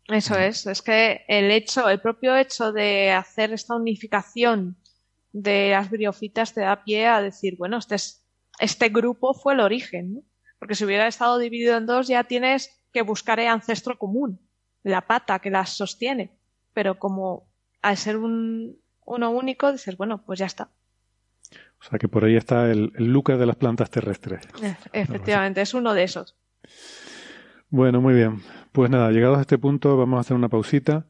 Eso 0.08 0.36
es, 0.36 0.66
es 0.66 0.82
que 0.82 1.24
el 1.28 1.52
hecho, 1.52 1.88
el 1.88 2.00
propio 2.00 2.36
hecho 2.36 2.72
de 2.72 3.12
hacer 3.12 3.52
esta 3.52 3.76
unificación 3.76 4.76
de 5.32 5.70
las 5.70 5.88
briofitas 5.88 6.52
te 6.52 6.62
da 6.62 6.82
pie 6.82 7.06
a 7.06 7.22
decir, 7.22 7.56
bueno, 7.56 7.78
este 7.78 7.94
es, 7.94 8.26
este 8.58 8.88
grupo 8.88 9.34
fue 9.34 9.54
el 9.54 9.60
origen. 9.60 10.24
Porque 10.58 10.74
si 10.74 10.84
hubiera 10.84 11.06
estado 11.06 11.38
dividido 11.38 11.76
en 11.76 11.86
dos 11.86 12.08
ya 12.08 12.24
tienes 12.24 12.84
que 12.92 13.02
buscar 13.02 13.38
el 13.38 13.48
ancestro 13.48 13.98
común, 13.98 14.40
la 14.82 15.06
pata 15.06 15.38
que 15.38 15.50
las 15.50 15.70
sostiene. 15.70 16.41
Pero 16.74 16.98
como 16.98 17.46
al 17.82 17.96
ser 17.96 18.16
un, 18.16 18.78
uno 19.04 19.30
único, 19.30 19.72
dices, 19.72 19.96
bueno, 19.96 20.22
pues 20.24 20.38
ya 20.38 20.46
está. 20.46 20.70
O 21.80 21.84
sea 21.84 21.98
que 21.98 22.08
por 22.08 22.24
ahí 22.24 22.36
está 22.36 22.70
el, 22.70 22.92
el 22.96 23.12
Lucas 23.12 23.38
de 23.38 23.46
las 23.46 23.56
plantas 23.56 23.90
terrestres. 23.90 24.46
E- 24.62 24.76
Efectivamente, 24.92 25.60
es 25.60 25.74
uno 25.74 25.94
de 25.94 26.04
esos. 26.04 26.36
Bueno, 27.70 28.00
muy 28.00 28.14
bien. 28.14 28.42
Pues 28.72 28.90
nada, 28.90 29.10
llegados 29.10 29.38
a 29.38 29.42
este 29.42 29.58
punto 29.58 29.96
vamos 29.96 30.18
a 30.18 30.20
hacer 30.20 30.36
una 30.36 30.48
pausita. 30.48 31.06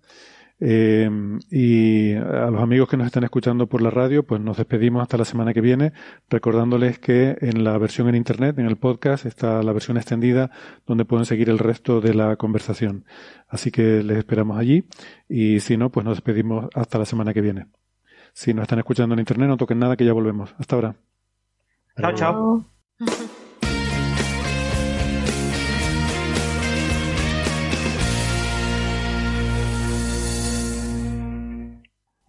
Eh, 0.65 1.11
y 1.51 2.15
a 2.15 2.49
los 2.51 2.63
amigos 2.63 2.89
que 2.89 2.97
nos 2.97 3.07
están 3.07 3.25
escuchando 3.25 3.67
por 3.67 3.83
la 3.83 3.91
radio, 3.91 4.23
pues 4.23 4.41
nos 4.41 4.59
despedimos 4.59 5.03
hasta 5.03 5.17
la 5.17 5.25
semana 5.25 5.53
que 5.53 5.61
viene, 5.61 5.93
recordándoles 6.31 7.01
que 7.01 7.37
en 7.41 7.65
la 7.65 7.77
versión 7.79 8.09
en 8.09 8.15
internet, 8.15 8.57
en 8.61 8.67
el 8.67 8.77
podcast, 8.77 9.27
está 9.27 9.61
la 9.65 9.73
versión 9.73 9.97
extendida 9.97 10.53
donde 10.87 11.05
pueden 11.05 11.27
seguir 11.27 11.51
el 11.51 11.59
resto 11.59 12.01
de 12.01 12.15
la 12.15 12.37
conversación. 12.37 13.05
Así 13.49 13.73
que 13.73 14.05
les 14.05 14.19
esperamos 14.19 14.57
allí 14.57 14.85
y 15.29 15.59
si 15.59 15.77
no, 15.77 15.91
pues 15.91 16.07
nos 16.07 16.15
despedimos 16.15 16.69
hasta 16.75 16.97
la 16.97 17.07
semana 17.07 17.35
que 17.35 17.41
viene. 17.41 17.67
Si 18.33 18.55
nos 18.55 18.63
están 18.63 18.79
escuchando 18.79 19.15
en 19.15 19.19
internet, 19.19 19.49
no 19.49 19.57
toquen 19.57 19.81
nada 19.81 19.97
que 19.97 20.05
ya 20.05 20.13
volvemos. 20.13 20.55
Hasta 20.59 20.77
ahora. 20.77 20.95
Chao, 21.99 22.15
chao. 22.15 22.67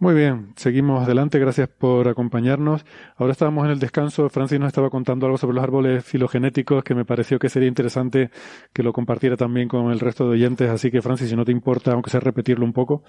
Muy 0.04 0.16
bien, 0.16 0.52
seguimos 0.58 1.06
adelante, 1.06 1.40
gracias 1.40 1.70
por 1.70 2.10
acompañarnos. 2.10 2.86
Ahora 3.16 3.32
estábamos 3.32 3.64
en 3.64 3.72
el 3.72 3.80
descanso, 3.80 4.28
Francis 4.28 4.60
nos 4.60 4.68
estaba 4.68 4.90
contando 4.90 5.28
algo 5.28 5.38
sobre 5.38 5.56
los 5.56 5.64
árboles 5.64 6.04
filogenéticos 6.04 6.84
que 6.84 6.94
me 6.94 7.06
pareció 7.06 7.40
que 7.40 7.48
sería 7.48 7.70
interesante 7.70 8.30
que 8.74 8.84
lo 8.84 8.92
compartiera 8.92 9.38
también 9.38 9.70
con 9.70 9.92
el 9.92 10.02
resto 10.02 10.26
de 10.26 10.32
oyentes, 10.32 10.70
así 10.70 10.92
que 10.92 11.02
Francis, 11.02 11.30
si 11.30 11.38
no 11.38 11.46
te 11.46 11.54
importa, 11.54 11.94
aunque 11.94 12.10
sea 12.10 12.20
repetirlo 12.20 12.66
un 12.66 12.74
poco. 12.74 13.06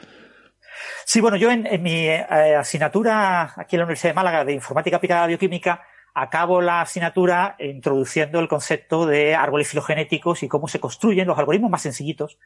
Sí, 1.05 1.21
bueno, 1.21 1.37
yo 1.37 1.51
en, 1.51 1.67
mi 1.83 2.07
eh, 2.07 2.55
asignatura 2.57 3.55
aquí 3.57 3.75
en 3.75 3.81
la 3.81 3.87
Universidad 3.87 4.11
de 4.11 4.15
Málaga 4.15 4.45
de 4.45 4.53
Informática 4.53 4.99
Aplicada 4.99 5.25
a 5.25 5.27
Bioquímica 5.27 5.83
acabo 6.15 6.61
la 6.61 6.83
asignatura 6.83 7.57
introduciendo 7.59 8.39
el 8.39 8.47
concepto 8.47 9.05
de 9.05 9.35
árboles 9.35 9.67
filogenéticos 9.67 10.45
y 10.45 10.49
cómo 10.49 10.69
se 10.69 10.79
construyen 10.79 11.27
los 11.27 11.41
algoritmos 11.41 11.73
más 11.73 11.83
sencillitos 11.83 12.39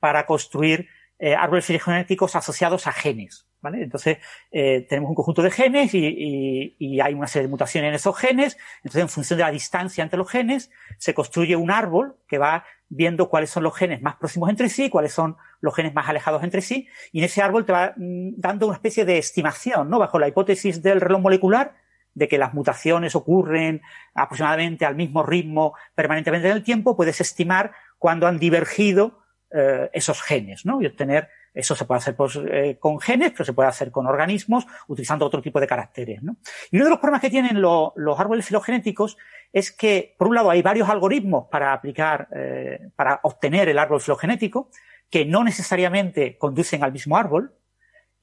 para 0.00 0.26
construir 0.26 0.88
eh, 1.20 1.36
árboles 1.36 1.64
filogenéticos 1.64 2.34
asociados 2.34 2.88
a 2.88 2.92
genes. 2.92 3.46
¿Vale? 3.64 3.82
Entonces, 3.82 4.18
eh, 4.52 4.86
tenemos 4.88 5.08
un 5.08 5.16
conjunto 5.16 5.42
de 5.42 5.50
genes 5.50 5.94
y, 5.94 6.76
y, 6.78 7.00
hay 7.00 7.14
una 7.14 7.26
serie 7.26 7.48
de 7.48 7.50
mutaciones 7.50 7.88
en 7.88 7.94
esos 7.94 8.16
genes. 8.16 8.58
Entonces, 8.76 9.02
en 9.02 9.08
función 9.08 9.38
de 9.38 9.44
la 9.44 9.50
distancia 9.50 10.04
entre 10.04 10.18
los 10.18 10.30
genes, 10.30 10.70
se 10.98 11.14
construye 11.14 11.56
un 11.56 11.70
árbol 11.70 12.16
que 12.28 12.38
va 12.38 12.64
viendo 12.88 13.30
cuáles 13.30 13.50
son 13.50 13.62
los 13.62 13.74
genes 13.74 14.02
más 14.02 14.16
próximos 14.16 14.50
entre 14.50 14.68
sí, 14.68 14.90
cuáles 14.90 15.12
son 15.12 15.36
los 15.60 15.74
genes 15.74 15.94
más 15.94 16.08
alejados 16.08 16.44
entre 16.44 16.60
sí, 16.60 16.88
y 17.10 17.20
en 17.20 17.24
ese 17.24 17.40
árbol 17.40 17.64
te 17.64 17.72
va 17.72 17.94
mm, 17.96 18.34
dando 18.36 18.66
una 18.66 18.76
especie 18.76 19.06
de 19.06 19.16
estimación, 19.16 19.88
¿no? 19.88 19.98
Bajo 19.98 20.18
la 20.18 20.28
hipótesis 20.28 20.82
del 20.82 21.00
reloj 21.00 21.22
molecular, 21.22 21.74
de 22.12 22.28
que 22.28 22.38
las 22.38 22.54
mutaciones 22.54 23.16
ocurren 23.16 23.80
aproximadamente 24.14 24.84
al 24.84 24.94
mismo 24.94 25.24
ritmo 25.24 25.74
permanentemente 25.94 26.48
en 26.48 26.56
el 26.56 26.62
tiempo, 26.62 26.96
puedes 26.96 27.20
estimar 27.20 27.72
cuándo 27.98 28.26
han 28.28 28.38
divergido 28.38 29.24
eh, 29.50 29.90
esos 29.92 30.20
genes, 30.20 30.66
¿no? 30.66 30.82
Y 30.82 30.86
obtener, 30.86 31.28
eso 31.54 31.76
se 31.76 31.84
puede 31.84 31.98
hacer 31.98 32.16
pues, 32.16 32.38
eh, 32.50 32.76
con 32.80 33.00
genes, 33.00 33.30
pero 33.30 33.44
se 33.44 33.52
puede 33.52 33.68
hacer 33.68 33.92
con 33.92 34.06
organismos 34.06 34.66
utilizando 34.88 35.24
otro 35.24 35.40
tipo 35.40 35.60
de 35.60 35.68
caracteres, 35.68 36.22
¿no? 36.22 36.36
Y 36.70 36.76
uno 36.76 36.86
de 36.86 36.90
los 36.90 36.98
problemas 36.98 37.20
que 37.20 37.30
tienen 37.30 37.62
los 37.62 38.18
árboles 38.18 38.44
filogenéticos 38.44 39.16
es 39.52 39.70
que, 39.70 40.16
por 40.18 40.28
un 40.28 40.34
lado, 40.34 40.50
hay 40.50 40.62
varios 40.62 40.88
algoritmos 40.88 41.46
para 41.48 41.72
aplicar, 41.72 42.28
eh, 42.34 42.88
para 42.96 43.20
obtener 43.22 43.68
el 43.68 43.78
árbol 43.78 44.00
filogenético, 44.00 44.68
que 45.08 45.24
no 45.24 45.44
necesariamente 45.44 46.36
conducen 46.36 46.82
al 46.82 46.92
mismo 46.92 47.16
árbol, 47.16 47.54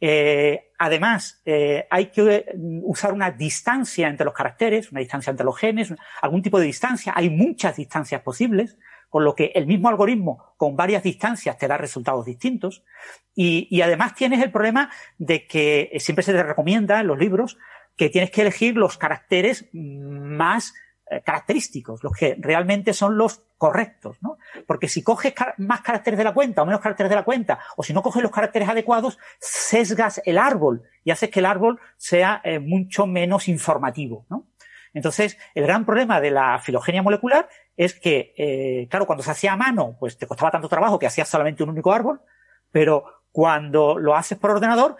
eh, 0.04 0.72
además, 0.80 1.44
hay 1.92 2.08
que 2.08 2.46
usar 2.82 3.14
una 3.14 3.30
distancia 3.30 4.08
entre 4.08 4.26
los 4.26 4.34
caracteres, 4.34 4.92
una 4.92 5.00
distancia 5.00 5.30
entre 5.30 5.46
los 5.46 5.58
genes, 5.58 5.94
algún 6.22 6.42
tipo 6.42 6.60
de 6.60 6.66
distancia. 6.66 7.14
Hay 7.16 7.30
muchas 7.30 7.76
distancias 7.76 8.22
posibles, 8.22 8.78
con 9.12 9.26
lo 9.26 9.36
que 9.36 9.51
el 9.53 9.68
mismo 9.68 9.89
algoritmo 9.89 10.53
con 10.55 10.78
varias 10.78 11.03
distancias 11.03 11.57
te 11.57 11.68
da 11.68 11.78
resultados 11.78 12.26
distintos. 12.26 12.84
Y, 13.36 13.82
además 13.82 14.16
tienes 14.16 14.41
el 14.41 14.51
problema 14.51 14.89
de 15.18 15.45
que 15.45 15.91
siempre 15.99 16.24
se 16.24 16.32
te 16.32 16.41
recomienda 16.41 17.01
en 17.01 17.07
los 17.07 17.20
libros 17.20 17.57
que 17.97 18.09
tienes 18.09 18.32
que 18.32 18.41
elegir 18.41 18.78
los 18.78 18.97
caracteres 18.97 19.68
más 19.74 20.74
eh, 21.09 21.22
característicos, 21.26 22.03
los 22.05 22.14
que 22.14 22.38
realmente 22.39 22.93
son 22.93 23.18
los 23.18 23.41
correctos, 23.57 24.18
¿no? 24.22 24.38
Porque 24.66 24.88
si 24.88 25.03
coges 25.03 25.34
más 25.57 25.82
caracteres 25.82 26.18
de 26.18 26.24
la 26.24 26.34
cuenta 26.34 26.62
o 26.62 26.66
menos 26.66 26.80
caracteres 26.80 27.09
de 27.09 27.18
la 27.18 27.26
cuenta, 27.26 27.59
o 27.76 27.84
si 27.84 27.91
no 27.93 28.01
coges 28.01 28.24
los 28.24 28.32
caracteres 28.32 28.70
adecuados, 28.70 29.20
sesgas 29.39 30.22
el 30.24 30.38
árbol 30.38 30.84
y 31.03 31.12
haces 31.12 31.30
que 31.30 31.39
el 31.39 31.45
árbol 31.45 31.82
sea 31.97 32.39
eh, 32.45 32.59
mucho 32.59 33.07
menos 33.07 33.49
informativo, 33.49 34.26
¿no? 34.30 34.45
Entonces, 34.94 35.38
el 35.56 35.64
gran 35.64 35.86
problema 35.86 36.20
de 36.20 36.32
la 36.32 36.60
filogenia 36.60 37.02
molecular 37.02 37.48
es 37.78 37.94
que, 37.94 38.34
eh, 38.38 38.88
claro, 38.89 39.06
cuando 39.06 39.24
se 39.24 39.32
hacía 39.32 39.54
a 39.54 39.58
mano, 39.58 39.96
pues 40.00 40.18
te 40.18 40.28
costaba 40.28 40.52
tanto 40.52 40.68
trabajo 40.68 41.00
que 41.00 41.08
hacías 41.08 41.30
solamente 41.30 41.64
un 41.64 41.70
único 41.70 41.94
árbol, 41.94 42.22
pero 42.72 43.24
cuando 43.32 43.98
lo 43.98 44.16
haces 44.16 44.38
por 44.38 44.52
ordenador, 44.52 44.98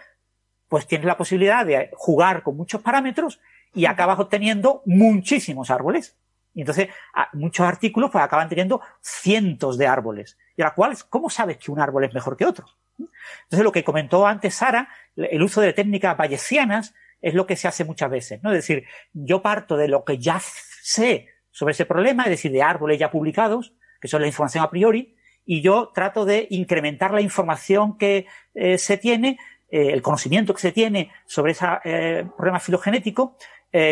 pues 0.68 0.86
tienes 0.86 1.06
la 1.06 1.18
posibilidad 1.18 1.66
de 1.66 1.90
jugar 1.94 2.42
con 2.42 2.56
muchos 2.56 2.80
parámetros 2.80 3.40
y 3.74 3.84
acabas 3.84 4.18
obteniendo 4.18 4.82
muchísimos 4.86 5.70
árboles. 5.70 6.16
Y 6.54 6.60
entonces 6.60 6.88
muchos 7.32 7.66
artículos 7.66 8.10
pues 8.10 8.24
acaban 8.24 8.48
teniendo 8.48 8.80
cientos 9.00 9.78
de 9.78 9.86
árboles. 9.86 10.38
Y 10.56 10.62
ahora, 10.62 10.74
¿cuál, 10.74 10.96
¿cómo 11.08 11.30
sabes 11.30 11.58
que 11.58 11.70
un 11.70 11.80
árbol 11.80 12.04
es 12.04 12.14
mejor 12.14 12.36
que 12.36 12.46
otro? 12.46 12.66
Entonces 12.98 13.64
lo 13.64 13.72
que 13.72 13.84
comentó 13.84 14.26
antes 14.26 14.54
Sara, 14.54 14.88
el 15.16 15.42
uso 15.42 15.60
de 15.60 15.72
técnicas 15.72 16.16
bayesianas 16.16 16.94
es 17.22 17.34
lo 17.34 17.46
que 17.46 17.56
se 17.56 17.68
hace 17.68 17.84
muchas 17.84 18.10
veces, 18.10 18.42
¿no? 18.42 18.50
Es 18.50 18.58
decir, 18.58 18.84
yo 19.12 19.40
parto 19.40 19.76
de 19.76 19.88
lo 19.88 20.04
que 20.04 20.18
ya 20.18 20.40
sé 20.40 21.28
sobre 21.50 21.72
ese 21.72 21.86
problema, 21.86 22.24
es 22.24 22.30
decir, 22.30 22.50
de 22.50 22.62
árboles 22.62 22.98
ya 22.98 23.10
publicados, 23.10 23.72
que 24.00 24.08
son 24.08 24.20
la 24.20 24.26
información 24.26 24.64
a 24.64 24.70
priori, 24.70 25.16
y 25.44 25.60
yo 25.60 25.90
trato 25.94 26.24
de 26.24 26.46
incrementar 26.50 27.12
la 27.12 27.20
información 27.20 27.96
que 27.96 28.26
eh, 28.54 28.78
se 28.78 28.96
tiene, 28.96 29.38
eh, 29.70 29.90
el 29.92 30.02
conocimiento 30.02 30.54
que 30.54 30.60
se 30.60 30.72
tiene 30.72 31.10
sobre 31.26 31.52
ese 31.52 31.66
eh, 31.84 32.26
problema 32.36 32.60
filogenético, 32.60 33.36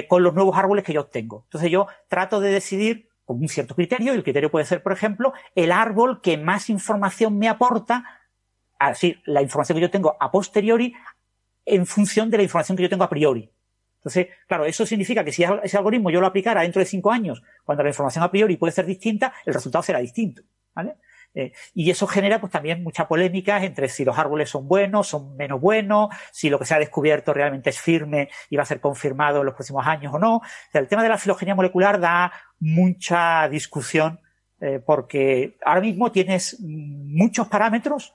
con 0.08 0.22
los 0.22 0.34
nuevos 0.34 0.58
árboles 0.58 0.84
que 0.84 0.92
yo 0.92 1.00
obtengo. 1.00 1.44
Entonces 1.46 1.70
yo 1.70 1.86
trato 2.06 2.38
de 2.38 2.50
decidir 2.50 3.08
con 3.24 3.38
un 3.40 3.48
cierto 3.48 3.74
criterio, 3.74 4.12
y 4.12 4.16
el 4.16 4.22
criterio 4.22 4.50
puede 4.50 4.66
ser, 4.66 4.82
por 4.82 4.92
ejemplo, 4.92 5.32
el 5.54 5.72
árbol 5.72 6.20
que 6.20 6.36
más 6.36 6.68
información 6.68 7.38
me 7.38 7.48
aporta, 7.48 8.04
así, 8.78 9.22
la 9.24 9.40
información 9.40 9.76
que 9.76 9.80
yo 9.80 9.90
tengo 9.90 10.18
a 10.20 10.30
posteriori, 10.30 10.92
en 11.74 11.86
función 11.86 12.30
de 12.30 12.38
la 12.38 12.42
información 12.42 12.76
que 12.76 12.82
yo 12.82 12.88
tengo 12.88 13.04
a 13.04 13.08
priori. 13.08 13.50
Entonces, 13.96 14.28
claro, 14.46 14.64
eso 14.64 14.86
significa 14.86 15.22
que 15.24 15.32
si 15.32 15.44
ese 15.62 15.76
algoritmo 15.76 16.10
yo 16.10 16.20
lo 16.20 16.26
aplicara 16.26 16.62
dentro 16.62 16.80
de 16.80 16.86
cinco 16.86 17.12
años, 17.12 17.42
cuando 17.64 17.82
la 17.82 17.90
información 17.90 18.24
a 18.24 18.30
priori 18.30 18.56
puede 18.56 18.72
ser 18.72 18.86
distinta, 18.86 19.32
el 19.44 19.52
resultado 19.52 19.82
será 19.82 19.98
distinto. 19.98 20.42
¿vale? 20.74 20.96
Eh, 21.34 21.52
y 21.74 21.90
eso 21.90 22.06
genera 22.08 22.40
pues 22.40 22.50
también 22.50 22.82
mucha 22.82 23.06
polémica 23.06 23.62
entre 23.62 23.88
si 23.88 24.04
los 24.04 24.18
árboles 24.18 24.50
son 24.50 24.66
buenos, 24.66 25.06
son 25.06 25.36
menos 25.36 25.60
buenos, 25.60 26.08
si 26.32 26.50
lo 26.50 26.58
que 26.58 26.64
se 26.64 26.74
ha 26.74 26.78
descubierto 26.78 27.32
realmente 27.32 27.70
es 27.70 27.80
firme 27.80 28.30
y 28.48 28.56
va 28.56 28.64
a 28.64 28.66
ser 28.66 28.80
confirmado 28.80 29.40
en 29.40 29.46
los 29.46 29.54
próximos 29.54 29.86
años 29.86 30.12
o 30.12 30.18
no. 30.18 30.40
el 30.72 30.88
tema 30.88 31.04
de 31.04 31.08
la 31.08 31.18
filogenia 31.18 31.54
molecular 31.54 32.00
da 32.00 32.32
mucha 32.58 33.48
discusión 33.48 34.18
eh, 34.60 34.80
porque 34.84 35.56
ahora 35.64 35.80
mismo 35.80 36.10
tienes 36.10 36.58
muchos 36.60 37.46
parámetros 37.46 38.12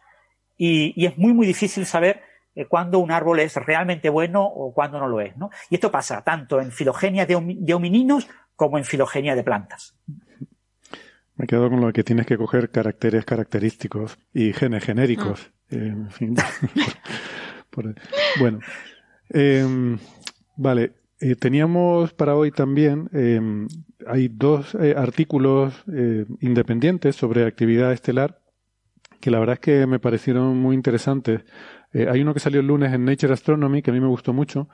y, 0.57 1.05
es 1.05 1.17
muy 1.17 1.33
muy 1.33 1.47
difícil 1.47 1.85
saber 1.85 2.21
eh, 2.55 2.65
cuándo 2.65 2.99
un 2.99 3.11
árbol 3.11 3.39
es 3.39 3.55
realmente 3.55 4.09
bueno 4.09 4.43
o 4.43 4.73
cuándo 4.73 4.99
no 4.99 5.07
lo 5.07 5.21
es. 5.21 5.35
¿no? 5.37 5.49
Y 5.69 5.75
esto 5.75 5.91
pasa 5.91 6.23
tanto 6.23 6.59
en 6.59 6.71
filogenia 6.71 7.25
de 7.25 7.73
homininos 7.73 8.27
como 8.55 8.77
en 8.77 8.85
filogenia 8.85 9.35
de 9.35 9.43
plantas. 9.43 9.95
Me 11.35 11.47
quedo 11.47 11.69
con 11.69 11.81
lo 11.81 11.91
que 11.91 12.03
tienes 12.03 12.25
que 12.25 12.37
coger 12.37 12.69
caracteres 12.69 13.25
característicos 13.25 14.17
y 14.33 14.53
genes 14.53 14.83
genéricos. 14.83 15.51
Ah. 15.51 15.75
Eh, 15.75 15.87
en 15.87 16.11
fin. 16.11 16.35
bueno. 18.39 18.59
Em, 19.29 19.97
vale. 20.55 20.93
Eh, 21.19 21.35
teníamos 21.35 22.13
para 22.13 22.35
hoy 22.35 22.51
también, 22.51 23.09
em, 23.13 23.67
hay 24.05 24.27
dos 24.27 24.75
eh, 24.75 24.93
artículos 24.97 25.73
independientes 26.41 27.15
sobre 27.15 27.45
actividad 27.45 27.93
estelar 27.93 28.41
que 29.25 29.31
la 29.31 29.39
verdad 29.39 29.53
es 29.53 29.59
que 29.59 29.87
me 29.87 29.97
parecieron 29.97 30.57
muy 30.57 30.75
interesantes. 30.75 31.41
Hay 32.09 32.21
uno 32.21 32.33
que 32.33 32.39
salió 32.39 32.59
el 32.59 32.67
lunes 32.67 32.93
en 32.93 33.05
Nature 33.05 33.33
Astronomy, 33.33 33.81
que 33.81 33.91
a 33.91 33.93
mí 33.93 33.99
me 33.99 34.07
gustó 34.07 34.33
mucho, 34.33 34.67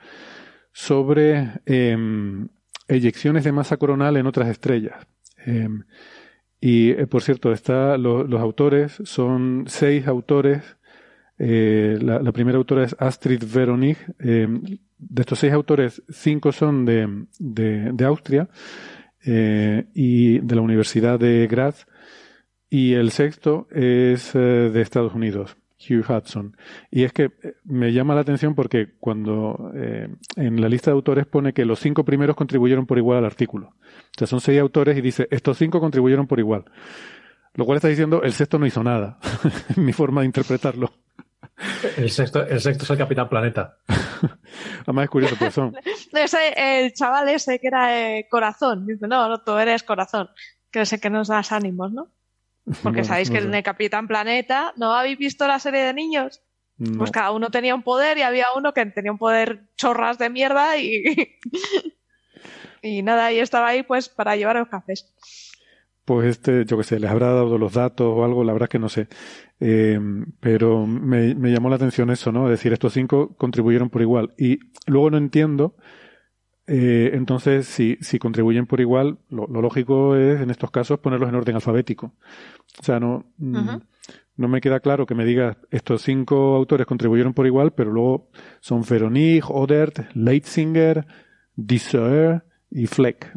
sobre 0.72 1.60
em, 1.66 2.48
eyecciones 2.88 3.44
de 3.44 3.52
masa 3.52 3.76
coronal 3.76 4.16
en 4.16 4.26
otras 4.26 4.48
estrellas. 4.48 5.06
Y 6.62 6.90
eh, 6.90 7.08
por 7.08 7.22
cierto, 7.22 7.52
está 7.52 7.98
los 7.98 8.40
autores, 8.40 9.00
son 9.04 9.64
seis 9.66 10.06
autores. 10.06 10.76
Eh, 11.36 11.98
la, 12.00 12.30
primera 12.30 12.56
autora 12.56 12.84
es 12.84 12.94
Astrid 13.00 13.42
Veronig. 13.52 13.96
Eh, 14.20 14.46
de 14.96 15.22
estos 15.22 15.40
seis 15.40 15.52
autores, 15.52 16.02
cinco 16.08 16.52
son 16.52 16.84
de, 16.84 17.26
de, 17.40 18.04
Austria 18.04 18.48
y 19.24 20.38
de 20.38 20.54
la 20.54 20.60
Universidad 20.60 21.18
de 21.18 21.48
Graz. 21.48 21.86
Y 22.70 22.92
el 22.92 23.10
sexto 23.10 23.66
es 23.72 24.32
de 24.32 24.80
Estados 24.80 25.14
Unidos. 25.14 25.56
Hugh 25.88 26.04
Hudson. 26.08 26.56
Y 26.90 27.04
es 27.04 27.12
que 27.12 27.24
eh, 27.42 27.54
me 27.64 27.92
llama 27.92 28.14
la 28.14 28.22
atención 28.22 28.54
porque 28.54 28.92
cuando 29.00 29.72
eh, 29.74 30.08
en 30.36 30.60
la 30.60 30.68
lista 30.68 30.90
de 30.90 30.94
autores 30.94 31.26
pone 31.26 31.52
que 31.52 31.64
los 31.64 31.80
cinco 31.80 32.04
primeros 32.04 32.36
contribuyeron 32.36 32.86
por 32.86 32.98
igual 32.98 33.18
al 33.18 33.24
artículo. 33.24 33.68
O 33.68 34.18
sea, 34.18 34.26
son 34.26 34.40
seis 34.40 34.60
autores 34.60 34.96
y 34.96 35.00
dice, 35.00 35.28
estos 35.30 35.58
cinco 35.58 35.80
contribuyeron 35.80 36.26
por 36.26 36.38
igual. 36.38 36.64
Lo 37.54 37.66
cual 37.66 37.76
está 37.76 37.88
diciendo, 37.88 38.22
el 38.22 38.32
sexto 38.32 38.58
no 38.58 38.66
hizo 38.66 38.82
nada. 38.82 39.18
Mi 39.76 39.92
forma 39.92 40.22
de 40.22 40.26
interpretarlo. 40.26 40.92
El 41.96 42.10
sexto, 42.10 42.44
el 42.46 42.60
sexto 42.60 42.84
es 42.84 42.90
el 42.90 42.98
Capitán 42.98 43.28
Planeta. 43.28 43.76
Además 44.82 45.04
es 45.04 45.10
curioso, 45.10 45.36
pues 45.38 45.54
son. 45.54 45.74
el 46.56 46.92
chaval 46.92 47.28
ese 47.28 47.58
que 47.58 47.66
era 47.66 48.18
eh, 48.18 48.26
corazón. 48.30 48.86
Dice, 48.86 49.06
no, 49.06 49.28
no, 49.28 49.40
tú 49.42 49.56
eres 49.58 49.82
corazón. 49.82 50.30
Que 50.70 50.82
es 50.82 50.92
el 50.92 51.00
que 51.00 51.10
nos 51.10 51.28
das 51.28 51.52
ánimos, 51.52 51.92
¿no? 51.92 52.08
Porque 52.82 53.04
sabéis 53.04 53.30
que 53.30 53.38
en 53.38 53.54
el 53.54 53.62
Capitán 53.62 54.06
Planeta, 54.06 54.72
¿no 54.76 54.94
habéis 54.94 55.18
visto 55.18 55.46
la 55.46 55.58
serie 55.58 55.82
de 55.82 55.94
niños? 55.94 56.42
Pues 56.98 57.12
cada 57.12 57.30
uno 57.30 57.50
tenía 57.50 57.76
un 57.76 57.82
poder 57.82 58.18
y 58.18 58.22
había 58.22 58.46
uno 58.56 58.72
que 58.72 58.84
tenía 58.86 59.12
un 59.12 59.18
poder 59.18 59.68
chorras 59.76 60.18
de 60.18 60.30
mierda 60.30 60.78
y, 60.78 61.04
y 62.82 63.02
nada, 63.02 63.32
y 63.32 63.38
estaba 63.38 63.68
ahí 63.68 63.84
pues 63.84 64.08
para 64.08 64.34
llevar 64.34 64.56
los 64.56 64.68
cafés. 64.68 65.14
pues 66.04 66.26
este, 66.28 66.64
yo 66.64 66.76
qué 66.78 66.82
sé, 66.82 66.98
les 66.98 67.10
habrá 67.10 67.28
dado 67.28 67.56
los 67.56 67.74
datos 67.74 68.08
o 68.08 68.24
algo, 68.24 68.42
la 68.42 68.52
verdad 68.52 68.66
es 68.66 68.70
que 68.70 68.78
no 68.80 68.88
sé. 68.88 69.06
Eh, 69.60 70.00
pero 70.40 70.84
me, 70.86 71.36
me, 71.36 71.52
llamó 71.52 71.68
la 71.68 71.76
atención 71.76 72.10
eso, 72.10 72.32
¿no? 72.32 72.46
Es 72.46 72.58
decir, 72.58 72.72
estos 72.72 72.94
cinco 72.94 73.36
contribuyeron 73.36 73.88
por 73.88 74.02
igual. 74.02 74.34
Y 74.36 74.58
luego 74.86 75.10
no 75.10 75.18
entiendo, 75.18 75.76
eh, 76.66 77.10
entonces, 77.14 77.66
si, 77.66 77.98
si 78.00 78.18
contribuyen 78.18 78.66
por 78.66 78.80
igual, 78.80 79.18
lo, 79.28 79.46
lógico 79.46 80.16
es, 80.16 80.40
en 80.40 80.50
estos 80.50 80.70
casos, 80.70 81.00
ponerlos 81.00 81.28
en 81.28 81.34
orden 81.34 81.56
alfabético. 81.56 82.14
O 82.78 82.82
sea, 82.82 83.00
no, 83.00 83.24
mm, 83.38 83.78
no 84.36 84.48
me 84.48 84.60
queda 84.60 84.80
claro 84.80 85.06
que 85.06 85.14
me 85.14 85.24
digas, 85.24 85.56
estos 85.70 86.02
cinco 86.02 86.56
autores 86.56 86.86
contribuyeron 86.86 87.34
por 87.34 87.46
igual, 87.46 87.72
pero 87.72 87.90
luego 87.90 88.30
son 88.60 88.82
Veronique, 88.88 89.46
Odert, 89.48 90.14
Leitzinger, 90.14 91.06
Disseur 91.56 92.44
y 92.70 92.86
Fleck. 92.86 93.32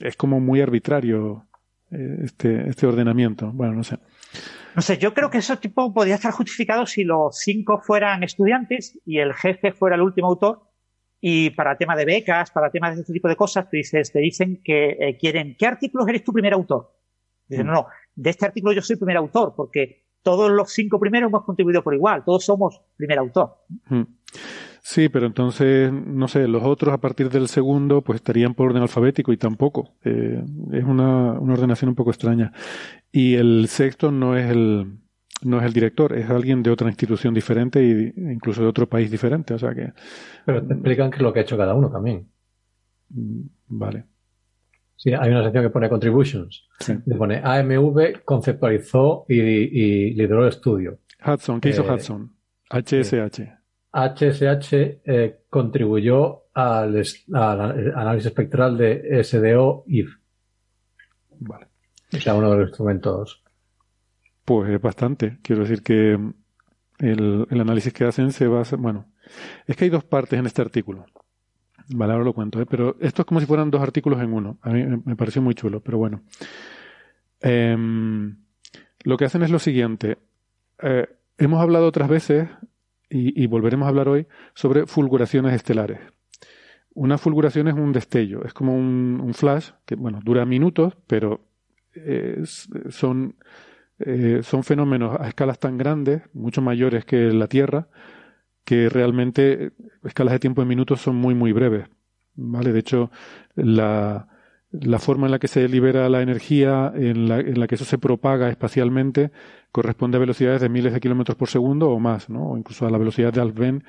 Es 0.00 0.16
como 0.16 0.40
muy 0.40 0.60
arbitrario 0.60 1.46
eh, 1.90 2.20
este, 2.24 2.68
este 2.68 2.86
ordenamiento. 2.86 3.50
Bueno, 3.52 3.74
no 3.74 3.84
sé. 3.84 3.98
No 4.74 4.82
sé, 4.82 4.98
yo 4.98 5.14
creo 5.14 5.30
que 5.30 5.38
eso 5.38 5.58
tipo 5.58 5.92
podría 5.92 6.16
estar 6.16 6.32
justificado 6.32 6.86
si 6.86 7.04
los 7.04 7.38
cinco 7.38 7.80
fueran 7.82 8.22
estudiantes 8.22 8.98
y 9.04 9.18
el 9.18 9.34
jefe 9.34 9.72
fuera 9.72 9.96
el 9.96 10.02
último 10.02 10.28
autor. 10.28 10.67
Y 11.20 11.50
para 11.50 11.76
tema 11.76 11.96
de 11.96 12.04
becas, 12.04 12.50
para 12.50 12.70
temas 12.70 12.94
de 12.94 13.00
este 13.02 13.12
tipo 13.12 13.28
de 13.28 13.36
cosas, 13.36 13.68
te, 13.68 13.78
dices, 13.78 14.12
te 14.12 14.20
dicen 14.20 14.60
que 14.62 14.96
eh, 15.00 15.16
quieren, 15.18 15.56
¿qué 15.58 15.66
artículos 15.66 16.06
eres 16.08 16.22
tu 16.22 16.32
primer 16.32 16.52
autor? 16.52 16.94
Dicen, 17.46 17.66
mm. 17.66 17.70
no, 17.70 17.74
no, 17.74 17.86
de 18.14 18.30
este 18.30 18.46
artículo 18.46 18.72
yo 18.72 18.82
soy 18.82 18.96
primer 18.96 19.16
autor, 19.16 19.54
porque 19.56 20.04
todos 20.22 20.50
los 20.50 20.72
cinco 20.72 21.00
primeros 21.00 21.28
hemos 21.28 21.44
contribuido 21.44 21.82
por 21.82 21.94
igual, 21.94 22.24
todos 22.24 22.44
somos 22.44 22.80
primer 22.96 23.18
autor. 23.18 23.56
Mm. 23.86 24.02
Sí, 24.82 25.08
pero 25.08 25.26
entonces, 25.26 25.92
no 25.92 26.28
sé, 26.28 26.48
los 26.48 26.62
otros 26.62 26.94
a 26.94 26.98
partir 26.98 27.28
del 27.28 27.48
segundo 27.48 28.00
pues 28.00 28.16
estarían 28.16 28.54
por 28.54 28.70
orden 28.70 28.82
alfabético 28.82 29.32
y 29.32 29.36
tampoco. 29.36 29.96
Eh, 30.02 30.42
es 30.72 30.84
una, 30.84 31.32
una, 31.32 31.52
ordenación 31.52 31.90
un 31.90 31.94
poco 31.94 32.10
extraña. 32.10 32.52
Y 33.12 33.34
el 33.34 33.68
sexto 33.68 34.10
no 34.10 34.34
es 34.34 34.50
el, 34.50 34.98
no 35.42 35.58
es 35.58 35.64
el 35.64 35.72
director, 35.72 36.12
es 36.16 36.28
alguien 36.28 36.62
de 36.62 36.70
otra 36.70 36.88
institución 36.88 37.34
diferente 37.34 37.80
e 37.80 38.12
incluso 38.16 38.62
de 38.62 38.68
otro 38.68 38.88
país 38.88 39.10
diferente. 39.10 39.54
O 39.54 39.58
sea 39.58 39.74
que. 39.74 39.92
Pero 40.44 40.66
te 40.66 40.74
explican 40.74 41.10
qué 41.10 41.16
es 41.16 41.22
lo 41.22 41.32
que 41.32 41.40
ha 41.40 41.42
hecho 41.42 41.56
cada 41.56 41.74
uno 41.74 41.90
también. 41.90 42.28
Mm, 43.10 43.40
vale. 43.68 44.04
Sí, 44.96 45.12
hay 45.12 45.30
una 45.30 45.44
sección 45.44 45.64
que 45.64 45.70
pone 45.70 45.88
contributions. 45.88 46.68
Sí. 46.80 46.94
pone 47.16 47.40
AMV 47.42 48.24
conceptualizó 48.24 49.24
y, 49.28 49.40
y 49.40 50.14
lideró 50.14 50.42
el 50.42 50.48
estudio. 50.48 50.98
Hudson, 51.24 51.60
¿qué 51.60 51.68
hizo 51.70 51.84
eh, 51.84 51.94
Hudson? 51.94 52.32
HSH. 52.70 53.58
HSH 53.92 54.74
eh, 55.04 55.40
contribuyó 55.48 56.44
al, 56.54 57.02
análisis 57.32 58.26
espectral 58.26 58.76
de 58.76 59.24
SDO-IF. 59.24 60.10
Vale. 61.40 61.66
O 62.12 62.16
sea, 62.16 62.34
uno 62.34 62.50
de 62.50 62.56
los 62.58 62.68
instrumentos. 62.68 63.42
Pues 64.48 64.70
es 64.70 64.80
bastante. 64.80 65.36
Quiero 65.42 65.60
decir 65.60 65.82
que 65.82 66.18
el, 67.00 67.46
análisis 67.50 67.92
que 67.92 68.04
hacen 68.04 68.32
se 68.32 68.46
basa. 68.46 68.76
Bueno, 68.76 69.04
es 69.66 69.76
que 69.76 69.84
hay 69.84 69.90
dos 69.90 70.04
partes 70.04 70.38
en 70.38 70.46
este 70.46 70.62
artículo. 70.62 71.04
Vale, 71.90 72.14
ahora 72.14 72.24
lo 72.24 72.32
cuento, 72.32 72.58
¿eh? 72.58 72.64
pero 72.64 72.96
esto 72.98 73.20
es 73.20 73.26
como 73.26 73.40
si 73.40 73.46
fueran 73.46 73.70
dos 73.70 73.82
artículos 73.82 74.22
en 74.22 74.32
uno. 74.32 74.56
A 74.62 74.70
mí 74.70 74.84
me 75.04 75.16
pareció 75.16 75.42
muy 75.42 75.54
chulo, 75.54 75.80
pero 75.80 75.98
bueno. 75.98 76.22
Em, 77.42 78.38
lo 79.04 79.18
que 79.18 79.26
hacen 79.26 79.42
es 79.42 79.50
lo 79.50 79.58
siguiente. 79.58 80.16
Eh, 80.82 81.06
hemos 81.36 81.60
hablado 81.60 81.86
otras 81.86 82.08
veces 82.08 82.48
y, 83.10 83.46
volveremos 83.48 83.84
a 83.84 83.90
hablar 83.90 84.08
hoy 84.08 84.28
sobre 84.54 84.86
fulguraciones 84.86 85.52
estelares. 85.52 86.00
Una 86.94 87.18
fulguración 87.18 87.68
es 87.68 87.74
un 87.74 87.92
destello, 87.92 88.46
es 88.46 88.54
como 88.54 88.74
un, 88.74 89.30
flash 89.34 89.72
que, 89.84 89.94
bueno, 89.94 90.20
dura 90.24 90.46
minutos, 90.46 90.96
pero 91.06 91.42
son, 92.88 93.34
eh, 94.00 94.40
son 94.42 94.64
fenómenos 94.64 95.18
a 95.20 95.28
escalas 95.28 95.58
tan 95.58 95.78
grandes, 95.78 96.22
mucho 96.32 96.62
mayores 96.62 97.04
que 97.04 97.32
la 97.32 97.48
Tierra, 97.48 97.88
que 98.64 98.88
realmente 98.88 99.72
escalas 100.04 100.32
de 100.32 100.38
tiempo 100.38 100.62
en 100.62 100.68
minutos 100.68 101.00
son 101.00 101.16
muy, 101.16 101.34
muy 101.34 101.52
breves. 101.52 101.88
¿vale? 102.34 102.72
De 102.72 102.78
hecho, 102.78 103.10
la, 103.54 104.28
la 104.70 104.98
forma 104.98 105.26
en 105.26 105.32
la 105.32 105.38
que 105.38 105.48
se 105.48 105.68
libera 105.68 106.08
la 106.08 106.22
energía, 106.22 106.92
en 106.94 107.28
la, 107.28 107.40
en 107.40 107.58
la, 107.58 107.66
que 107.66 107.74
eso 107.74 107.84
se 107.84 107.98
propaga 107.98 108.48
espacialmente, 108.50 109.30
corresponde 109.72 110.16
a 110.16 110.20
velocidades 110.20 110.60
de 110.60 110.68
miles 110.68 110.92
de 110.92 111.00
kilómetros 111.00 111.36
por 111.36 111.48
segundo 111.48 111.90
o 111.90 111.98
más, 111.98 112.30
¿no? 112.30 112.50
O 112.50 112.58
incluso 112.58 112.86
a 112.86 112.90
la 112.90 112.98
velocidad 112.98 113.32
de 113.32 113.40
Alfvén, 113.40 113.84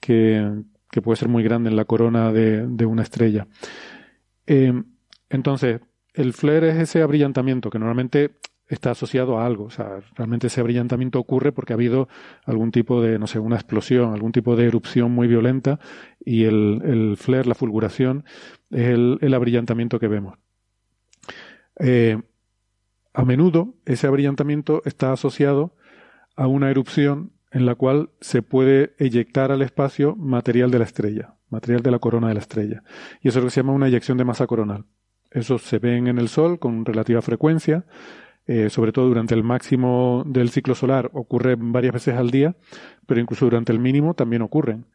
que, 0.00 0.62
que 0.90 1.02
puede 1.02 1.16
ser 1.16 1.28
muy 1.28 1.42
grande 1.42 1.70
en 1.70 1.76
la 1.76 1.84
corona 1.84 2.32
de, 2.32 2.66
de 2.66 2.86
una 2.86 3.02
estrella. 3.02 3.46
Eh, 4.46 4.72
entonces, 5.28 5.80
el 6.14 6.32
flare 6.32 6.70
es 6.70 6.76
ese 6.76 7.02
abrillantamiento 7.02 7.70
que 7.70 7.78
normalmente 7.78 8.36
está 8.74 8.90
asociado 8.90 9.38
a 9.38 9.46
algo. 9.46 9.64
O 9.64 9.70
sea, 9.70 10.00
realmente 10.14 10.48
ese 10.48 10.60
abrillantamiento 10.60 11.18
ocurre 11.18 11.52
porque 11.52 11.72
ha 11.72 11.76
habido 11.76 12.08
algún 12.44 12.70
tipo 12.70 13.00
de, 13.00 13.18
no 13.18 13.26
sé, 13.26 13.38
una 13.38 13.56
explosión, 13.56 14.12
algún 14.12 14.32
tipo 14.32 14.56
de 14.56 14.66
erupción 14.66 15.12
muy 15.12 15.26
violenta 15.26 15.80
y 16.20 16.44
el, 16.44 17.14
flare, 17.16 17.48
la 17.48 17.54
fulguración, 17.54 18.24
es 18.70 18.88
el, 18.88 19.18
el 19.20 19.34
abrillantamiento 19.34 19.98
que 19.98 20.08
vemos. 20.08 20.38
Eh, 21.80 22.20
a 23.12 23.24
menudo 23.24 23.74
ese 23.86 24.06
abrillantamiento 24.06 24.82
está 24.84 25.12
asociado 25.12 25.76
a 26.36 26.46
una 26.46 26.70
erupción 26.70 27.32
en 27.52 27.66
la 27.66 27.76
cual 27.76 28.10
se 28.20 28.42
puede 28.42 28.94
eyectar 28.98 29.52
al 29.52 29.62
espacio 29.62 30.16
material 30.16 30.72
de 30.72 30.80
la 30.80 30.84
estrella, 30.84 31.36
material 31.48 31.82
de 31.82 31.92
la 31.92 32.00
corona 32.00 32.28
de 32.28 32.34
la 32.34 32.40
estrella. 32.40 32.82
Y 33.22 33.28
eso 33.28 33.38
es 33.38 33.44
lo 33.44 33.46
que 33.48 33.54
se 33.54 33.60
llama 33.60 33.72
una 33.72 33.86
eyección 33.86 34.18
de 34.18 34.24
masa 34.24 34.48
coronal. 34.48 34.86
Eso 35.30 35.58
se 35.58 35.78
ven 35.78 36.08
en 36.08 36.18
el 36.18 36.28
Sol 36.28 36.58
con 36.58 36.84
relativa 36.84 37.22
frecuencia, 37.22 37.86
eh, 38.46 38.70
sobre 38.70 38.92
todo 38.92 39.08
durante 39.08 39.34
el 39.34 39.42
máximo 39.42 40.22
del 40.26 40.50
ciclo 40.50 40.74
solar, 40.74 41.10
ocurre 41.14 41.56
varias 41.58 41.94
veces 41.94 42.16
al 42.16 42.30
día, 42.30 42.56
pero 43.06 43.20
incluso 43.20 43.46
durante 43.46 43.72
el 43.72 43.78
mínimo 43.78 44.14
también 44.14 44.42
ocurren. 44.42 44.86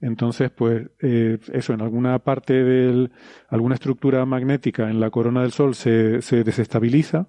Entonces, 0.00 0.50
pues 0.50 0.90
eh, 1.00 1.38
eso, 1.52 1.72
en 1.72 1.80
alguna 1.80 2.18
parte 2.18 2.52
de 2.62 3.10
alguna 3.48 3.74
estructura 3.74 4.24
magnética 4.26 4.90
en 4.90 5.00
la 5.00 5.10
corona 5.10 5.42
del 5.42 5.52
Sol 5.52 5.74
se, 5.74 6.20
se 6.20 6.44
desestabiliza, 6.44 7.28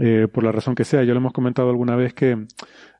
eh, 0.00 0.28
por 0.32 0.44
la 0.44 0.52
razón 0.52 0.74
que 0.74 0.84
sea. 0.84 1.04
Ya 1.04 1.12
lo 1.12 1.18
hemos 1.18 1.32
comentado 1.32 1.70
alguna 1.70 1.96
vez 1.96 2.14
que 2.14 2.46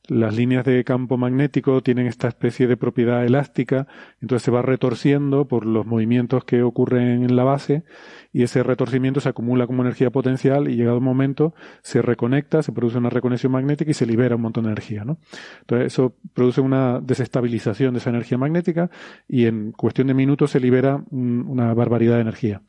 las 0.07 0.37
líneas 0.37 0.65
de 0.65 0.85
campo 0.85 1.17
magnético 1.17 1.83
tienen 1.83 2.07
esta 2.07 2.29
especie 2.29 2.67
de 2.67 2.77
propiedad 2.77 3.25
elástica, 3.25 3.87
entonces 4.21 4.45
se 4.45 4.51
va 4.51 4.61
retorciendo 4.61 5.47
por 5.49 5.65
los 5.65 5.87
movimientos 5.87 6.45
que 6.45 6.63
ocurren 6.63 7.25
en 7.25 7.37
la 7.37 7.45
base 7.45 7.85
y 8.33 8.43
ese 8.43 8.63
retorcimiento 8.63 9.21
se 9.21 9.31
acumula 9.31 9.67
como 9.67 9.83
energía 9.83 10.11
potencial 10.11 10.69
y 10.69 10.77
llegado 10.77 10.99
un 10.99 11.05
momento 11.05 11.55
se 11.83 12.03
reconecta, 12.03 12.63
se 12.63 12.73
produce 12.73 12.99
una 12.99 13.09
reconexión 13.09 13.53
magnética 13.53 13.91
y 13.91 13.95
se 13.95 14.07
libera 14.07 14.37
un 14.37 14.43
montón 14.43 14.65
de 14.65 14.71
energía, 14.71 15.05
¿no? 15.05 15.19
Entonces 15.61 15.87
eso 15.87 16.15
produce 16.35 16.61
una 16.61 17.01
desestabilización 17.01 17.95
de 17.95 17.99
esa 17.99 18.11
energía 18.11 18.37
magnética 18.37 18.91
y 19.27 19.47
en 19.47 19.73
cuestión 19.73 20.09
de 20.09 20.15
minutos 20.15 20.51
se 20.51 20.61
libera 20.61 21.03
una 21.11 21.73
barbaridad 21.73 22.17
de 22.17 22.23
energía. 22.23 22.61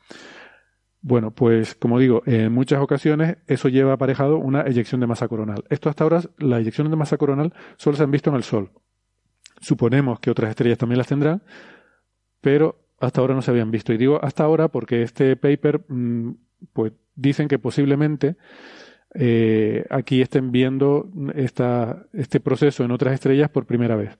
Bueno, 1.07 1.29
pues 1.29 1.75
como 1.75 1.99
digo, 1.99 2.23
en 2.25 2.51
muchas 2.51 2.81
ocasiones 2.81 3.37
eso 3.45 3.69
lleva 3.69 3.93
aparejado 3.93 4.39
una 4.39 4.61
eyección 4.61 4.99
de 5.01 5.05
masa 5.05 5.27
coronal. 5.27 5.63
Esto 5.69 5.87
hasta 5.87 6.03
ahora, 6.03 6.21
la 6.39 6.57
eyección 6.57 6.89
de 6.89 6.95
masa 6.95 7.15
coronal 7.17 7.53
solo 7.77 7.95
se 7.95 8.01
han 8.01 8.09
visto 8.09 8.31
en 8.31 8.37
el 8.37 8.41
Sol. 8.41 8.71
Suponemos 9.61 10.19
que 10.19 10.31
otras 10.31 10.49
estrellas 10.49 10.79
también 10.79 10.97
las 10.97 11.05
tendrán, 11.05 11.43
pero 12.41 12.87
hasta 12.99 13.21
ahora 13.21 13.35
no 13.35 13.43
se 13.43 13.51
habían 13.51 13.69
visto. 13.69 13.93
Y 13.93 13.97
digo 13.97 14.19
hasta 14.19 14.45
ahora 14.45 14.69
porque 14.69 15.03
este 15.03 15.35
paper, 15.35 15.85
mm, 15.87 16.31
pues 16.73 16.93
dicen 17.13 17.47
que 17.49 17.59
posiblemente 17.59 18.37
eh, 19.13 19.85
aquí 19.91 20.23
estén 20.23 20.51
viendo 20.51 21.11
esta, 21.35 22.07
este 22.13 22.39
proceso 22.39 22.83
en 22.83 22.89
otras 22.89 23.13
estrellas 23.13 23.51
por 23.51 23.67
primera 23.67 23.95
vez. 23.95 24.17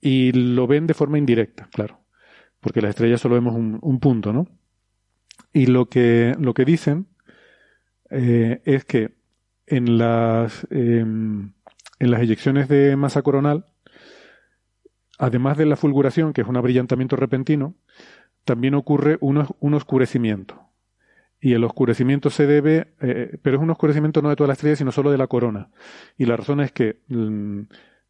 Y 0.00 0.30
lo 0.30 0.68
ven 0.68 0.86
de 0.86 0.94
forma 0.94 1.18
indirecta, 1.18 1.68
claro, 1.72 1.98
porque 2.60 2.80
las 2.80 2.90
estrellas 2.90 3.20
solo 3.20 3.34
vemos 3.34 3.56
un 3.56 3.98
punto, 3.98 4.32
¿no? 4.32 4.46
Y 5.52 5.66
lo 5.66 5.86
que, 5.86 6.34
lo 6.38 6.54
que 6.54 6.64
dicen 6.64 7.06
eh, 8.10 8.60
es 8.64 8.84
que 8.84 9.14
en 9.66 9.98
las, 9.98 10.66
em, 10.70 11.52
en 11.98 12.10
las 12.10 12.20
eyecciones 12.20 12.68
de 12.68 12.96
masa 12.96 13.22
coronal, 13.22 13.66
además 15.18 15.56
de 15.56 15.66
la 15.66 15.76
fulguración, 15.76 16.32
que 16.32 16.42
es 16.42 16.48
un 16.48 16.56
abrillantamiento 16.56 17.16
repentino, 17.16 17.74
también 18.44 18.74
ocurre 18.74 19.18
un, 19.20 19.46
un 19.58 19.74
oscurecimiento. 19.74 20.60
Y 21.40 21.54
el 21.54 21.64
oscurecimiento 21.64 22.30
se 22.30 22.46
debe, 22.46 22.94
eh, 23.00 23.38
pero 23.42 23.56
es 23.56 23.62
un 23.62 23.70
oscurecimiento 23.70 24.22
no 24.22 24.28
de 24.28 24.36
toda 24.36 24.48
la 24.48 24.52
estrella, 24.54 24.76
sino 24.76 24.92
solo 24.92 25.10
de 25.10 25.18
la 25.18 25.26
corona. 25.26 25.70
Y 26.18 26.26
la 26.26 26.36
razón 26.36 26.60
es 26.60 26.72
que 26.72 27.00
mm, 27.08 27.60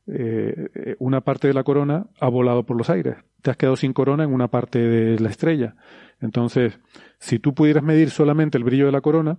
eh, 0.09 0.97
una 0.99 1.21
parte 1.21 1.47
de 1.47 1.55
la 1.55 1.63
corona 1.63 2.07
ha 2.19 2.29
volado 2.29 2.65
por 2.65 2.77
los 2.77 2.91
aires. 2.91 3.17
Te 3.43 3.51
has 3.51 3.57
quedado 3.57 3.77
sin 3.77 3.93
corona 3.93 4.25
en 4.25 4.33
una 4.33 4.49
parte 4.49 4.79
de 4.79 5.19
la 5.19 5.29
estrella. 5.29 5.77
Entonces, 6.21 6.79
si 7.19 7.39
tú 7.39 7.55
pudieras 7.55 7.83
medir 7.83 8.11
solamente 8.11 8.59
el 8.59 8.65
brillo 8.65 8.87
de 8.87 8.93
la 8.93 9.01
corona, 9.01 9.39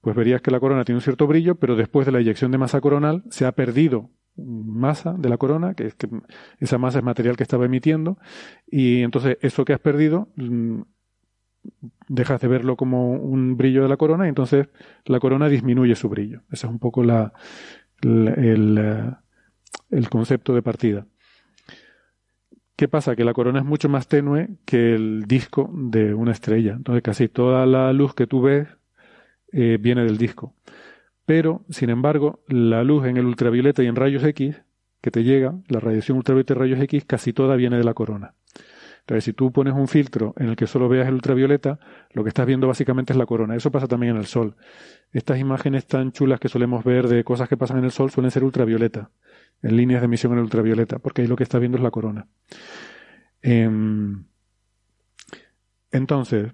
pues 0.00 0.16
verías 0.16 0.40
que 0.40 0.50
la 0.50 0.60
corona 0.60 0.84
tiene 0.84 0.98
un 0.98 1.02
cierto 1.02 1.26
brillo, 1.26 1.56
pero 1.56 1.76
después 1.76 2.06
de 2.06 2.12
la 2.12 2.20
eyección 2.20 2.50
de 2.50 2.58
masa 2.58 2.80
coronal 2.80 3.24
se 3.30 3.46
ha 3.46 3.52
perdido 3.52 4.10
masa 4.36 5.14
de 5.18 5.28
la 5.28 5.36
corona, 5.36 5.74
que 5.74 5.86
es 5.86 5.94
que 5.94 6.08
esa 6.58 6.78
masa 6.78 6.98
es 6.98 7.04
material 7.04 7.36
que 7.36 7.42
estaba 7.42 7.66
emitiendo, 7.66 8.18
y 8.66 9.02
entonces 9.02 9.36
eso 9.42 9.64
que 9.64 9.74
has 9.74 9.80
perdido 9.80 10.28
mm, 10.36 10.82
dejas 12.08 12.40
de 12.40 12.48
verlo 12.48 12.76
como 12.76 13.12
un 13.12 13.56
brillo 13.56 13.82
de 13.82 13.88
la 13.88 13.96
corona 13.96 14.26
y 14.26 14.30
entonces 14.30 14.68
la 15.04 15.20
corona 15.20 15.48
disminuye 15.48 15.94
su 15.94 16.08
brillo. 16.08 16.42
Ese 16.50 16.66
es 16.66 16.72
un 16.72 16.78
poco 16.78 17.04
la, 17.04 17.32
eh, 18.02 19.10
el 19.90 20.08
concepto 20.08 20.54
de 20.54 20.62
partida. 20.62 21.06
¿Qué 22.80 22.88
pasa? 22.88 23.14
Que 23.14 23.24
la 23.24 23.34
corona 23.34 23.58
es 23.58 23.66
mucho 23.66 23.90
más 23.90 24.08
tenue 24.08 24.56
que 24.64 24.94
el 24.94 25.24
disco 25.26 25.68
de 25.70 26.14
una 26.14 26.32
estrella. 26.32 26.72
Entonces 26.72 27.02
casi 27.02 27.28
toda 27.28 27.66
la 27.66 27.92
luz 27.92 28.14
que 28.14 28.26
tú 28.26 28.40
ves 28.40 28.68
eh, 29.52 29.76
viene 29.78 30.02
del 30.02 30.16
disco. 30.16 30.54
Pero, 31.26 31.62
sin 31.68 31.90
embargo, 31.90 32.42
la 32.48 32.82
luz 32.82 33.04
en 33.04 33.18
el 33.18 33.26
ultravioleta 33.26 33.82
y 33.82 33.86
en 33.86 33.96
rayos 33.96 34.24
X 34.24 34.62
que 35.02 35.10
te 35.10 35.24
llega, 35.24 35.56
la 35.68 35.78
radiación 35.78 36.16
ultravioleta 36.16 36.54
y 36.54 36.56
rayos 36.56 36.80
X, 36.80 37.04
casi 37.04 37.34
toda 37.34 37.54
viene 37.56 37.76
de 37.76 37.84
la 37.84 37.92
corona. 37.92 38.32
Entonces, 39.00 39.24
si 39.24 39.34
tú 39.34 39.52
pones 39.52 39.74
un 39.74 39.86
filtro 39.86 40.32
en 40.38 40.48
el 40.48 40.56
que 40.56 40.66
solo 40.66 40.88
veas 40.88 41.06
el 41.06 41.12
ultravioleta, 41.12 41.80
lo 42.12 42.22
que 42.22 42.30
estás 42.30 42.46
viendo 42.46 42.66
básicamente 42.66 43.12
es 43.12 43.18
la 43.18 43.26
corona. 43.26 43.56
Eso 43.56 43.70
pasa 43.70 43.88
también 43.88 44.12
en 44.12 44.20
el 44.20 44.26
Sol. 44.26 44.56
Estas 45.12 45.38
imágenes 45.38 45.86
tan 45.86 46.12
chulas 46.12 46.40
que 46.40 46.48
solemos 46.48 46.82
ver 46.82 47.08
de 47.08 47.24
cosas 47.24 47.46
que 47.46 47.58
pasan 47.58 47.76
en 47.76 47.84
el 47.84 47.90
Sol 47.90 48.10
suelen 48.10 48.30
ser 48.30 48.42
ultravioleta, 48.42 49.10
en 49.62 49.76
líneas 49.76 50.00
de 50.00 50.06
emisión 50.06 50.32
en 50.32 50.38
ultravioleta, 50.40 50.98
porque 50.98 51.22
ahí 51.22 51.28
lo 51.28 51.36
que 51.36 51.42
estás 51.42 51.60
viendo 51.60 51.78
es 51.78 51.84
la 51.84 51.90
corona. 51.90 52.26
Em, 53.42 54.24
entonces, 55.90 56.52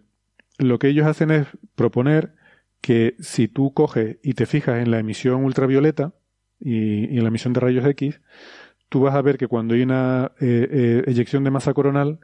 lo 0.59 0.79
que 0.79 0.89
ellos 0.89 1.07
hacen 1.07 1.31
es 1.31 1.47
proponer 1.75 2.35
que 2.81 3.17
si 3.19 3.49
tú 3.49 3.73
coges 3.73 4.19
y 4.23 4.35
te 4.35 4.47
fijas 4.47 4.83
en 4.83 4.91
la 4.91 4.99
emisión 4.99 5.45
ultravioleta 5.45 6.15
y, 6.61 7.17
en 7.17 7.23
la 7.23 7.29
emisión 7.29 7.53
de 7.53 7.61
rayos 7.61 7.85
X, 7.87 8.21
tú 8.89 9.01
vas 9.01 9.15
a 9.15 9.23
ver 9.23 9.39
que 9.39 9.49
cuando 9.49 9.75
hay 9.75 9.83
una 9.83 10.33
eh, 10.41 10.69
eh, 10.71 11.05
eyección 11.07 11.45
de 11.45 11.51
masa 11.51 11.75
coronal, 11.75 12.21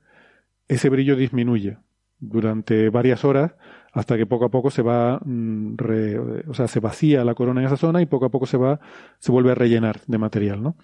ese 0.68 0.88
brillo 0.88 1.16
disminuye 1.16 1.78
durante 2.18 2.88
varias 2.88 3.24
horas 3.24 3.54
hasta 3.92 4.16
que 4.16 4.26
poco 4.26 4.46
a 4.46 4.50
poco 4.50 4.70
se 4.70 4.82
va, 4.82 5.20
mm, 5.24 5.76
o 6.48 6.54
sea, 6.54 6.66
se 6.66 6.80
vacía 6.80 7.24
la 7.24 7.34
corona 7.34 7.60
en 7.60 7.66
esa 7.66 7.76
zona 7.76 8.00
y 8.00 8.06
poco 8.06 8.24
a 8.26 8.30
poco 8.30 8.46
se 8.46 8.56
va, 8.56 8.80
se 9.18 9.30
vuelve 9.30 9.52
a 9.52 9.54
rellenar 9.54 10.00
de 10.06 10.18
material, 10.18 10.62
¿no? 10.62 10.76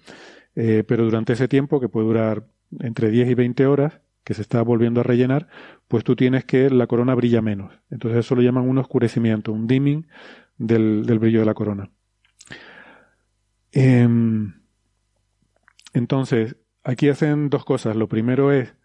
Eh, 0.55 0.83
pero 0.87 1.05
durante 1.05 1.33
ese 1.33 1.47
tiempo, 1.47 1.79
que 1.79 1.89
puede 1.89 2.07
durar 2.07 2.45
entre 2.79 3.09
10 3.09 3.29
y 3.29 3.33
20 3.33 3.65
horas, 3.65 4.01
que 4.23 4.35
se 4.35 4.43
está 4.43 4.61
volviendo 4.61 4.99
a 4.99 5.03
rellenar, 5.03 5.47
pues 5.87 6.03
tú 6.03 6.15
tienes 6.15 6.45
que 6.45 6.69
la 6.69 6.85
corona 6.85 7.15
brilla 7.15 7.41
menos. 7.41 7.73
Entonces 7.89 8.19
eso 8.19 8.35
lo 8.35 8.43
llaman 8.43 8.67
un 8.67 8.77
oscurecimiento, 8.77 9.51
un 9.51 9.65
dimming 9.65 10.07
del, 10.57 11.03
brillo 11.19 11.39
de 11.39 11.45
la 11.45 11.53
corona. 11.55 11.89
Em, 13.71 14.53
entonces, 15.93 16.57
aquí 16.83 17.09
hacen 17.09 17.49
dos 17.49 17.65
cosas. 17.65 17.95
Lo 17.95 18.07
primero 18.07 18.51
es 18.51 18.75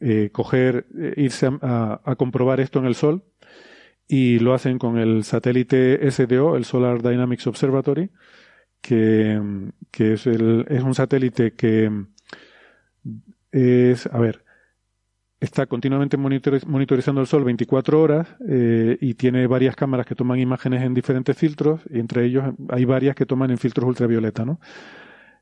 eh, 0.00 0.30
coger, 0.32 0.86
eh, 0.98 1.14
irse 1.16 1.50
a, 1.62 2.14
comprobar 2.16 2.60
esto 2.60 2.78
en 2.78 2.86
el 2.86 2.94
Sol 2.94 3.24
y 4.06 4.38
lo 4.38 4.54
hacen 4.54 4.78
con 4.78 4.98
el 4.98 5.24
satélite 5.24 6.10
SDO, 6.10 6.56
el 6.56 6.64
Solar 6.64 7.02
Dynamics 7.02 7.46
Observatory, 7.46 8.10
que, 8.80 9.40
es, 9.98 10.26
el, 10.26 10.66
es 10.68 10.82
un 10.82 10.94
satélite 10.94 11.52
que 11.52 11.90
es, 13.52 14.06
a 14.06 14.18
ver, 14.18 14.44
está 15.40 15.66
continuamente 15.66 16.16
monitorizando 16.16 17.20
el 17.20 17.26
sol 17.26 17.44
24 17.44 18.00
horas 18.00 18.28
eh, 18.48 18.98
y 19.00 19.14
tiene 19.14 19.46
varias 19.46 19.76
cámaras 19.76 20.06
que 20.06 20.14
toman 20.14 20.38
imágenes 20.40 20.82
en 20.82 20.94
diferentes 20.94 21.36
filtros 21.36 21.80
y 21.90 22.00
entre 22.00 22.24
ellos 22.24 22.44
hay 22.68 22.84
varias 22.84 23.14
que 23.14 23.26
toman 23.26 23.50
en 23.50 23.58
filtros 23.58 23.88
ultravioleta, 23.88 24.44
¿no? 24.44 24.60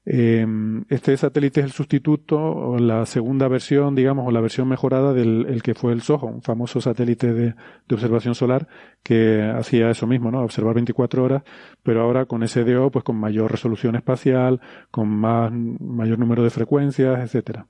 Em, 0.08 0.84
este 0.88 1.16
satélite 1.16 1.58
es 1.58 1.66
el 1.66 1.72
sustituto 1.72 2.38
o 2.38 2.78
la 2.78 3.04
segunda 3.06 3.48
versión, 3.48 3.96
digamos, 3.96 4.28
o 4.28 4.30
la 4.30 4.40
versión 4.40 4.68
mejorada 4.68 5.12
del 5.12 5.46
el 5.48 5.64
que 5.64 5.74
fue 5.74 5.92
el 5.92 6.00
SOHO, 6.00 6.28
un 6.28 6.42
famoso 6.42 6.80
satélite 6.80 7.32
de, 7.34 7.54
de, 7.88 7.94
observación 7.94 8.36
solar 8.36 8.68
que 9.02 9.42
hacía 9.42 9.90
eso 9.90 10.06
mismo, 10.06 10.30
¿no? 10.30 10.42
Observar 10.42 10.74
24 10.74 11.24
horas, 11.24 11.42
pero 11.82 12.02
ahora 12.02 12.26
con 12.26 12.46
SDO, 12.46 12.92
pues 12.92 13.04
con 13.04 13.16
mayor 13.16 13.50
resolución 13.50 13.96
espacial, 13.96 14.60
con 14.92 15.08
más, 15.08 15.50
mayor 15.52 16.20
número 16.20 16.44
de 16.44 16.50
frecuencias, 16.50 17.18
etcétera. 17.18 17.66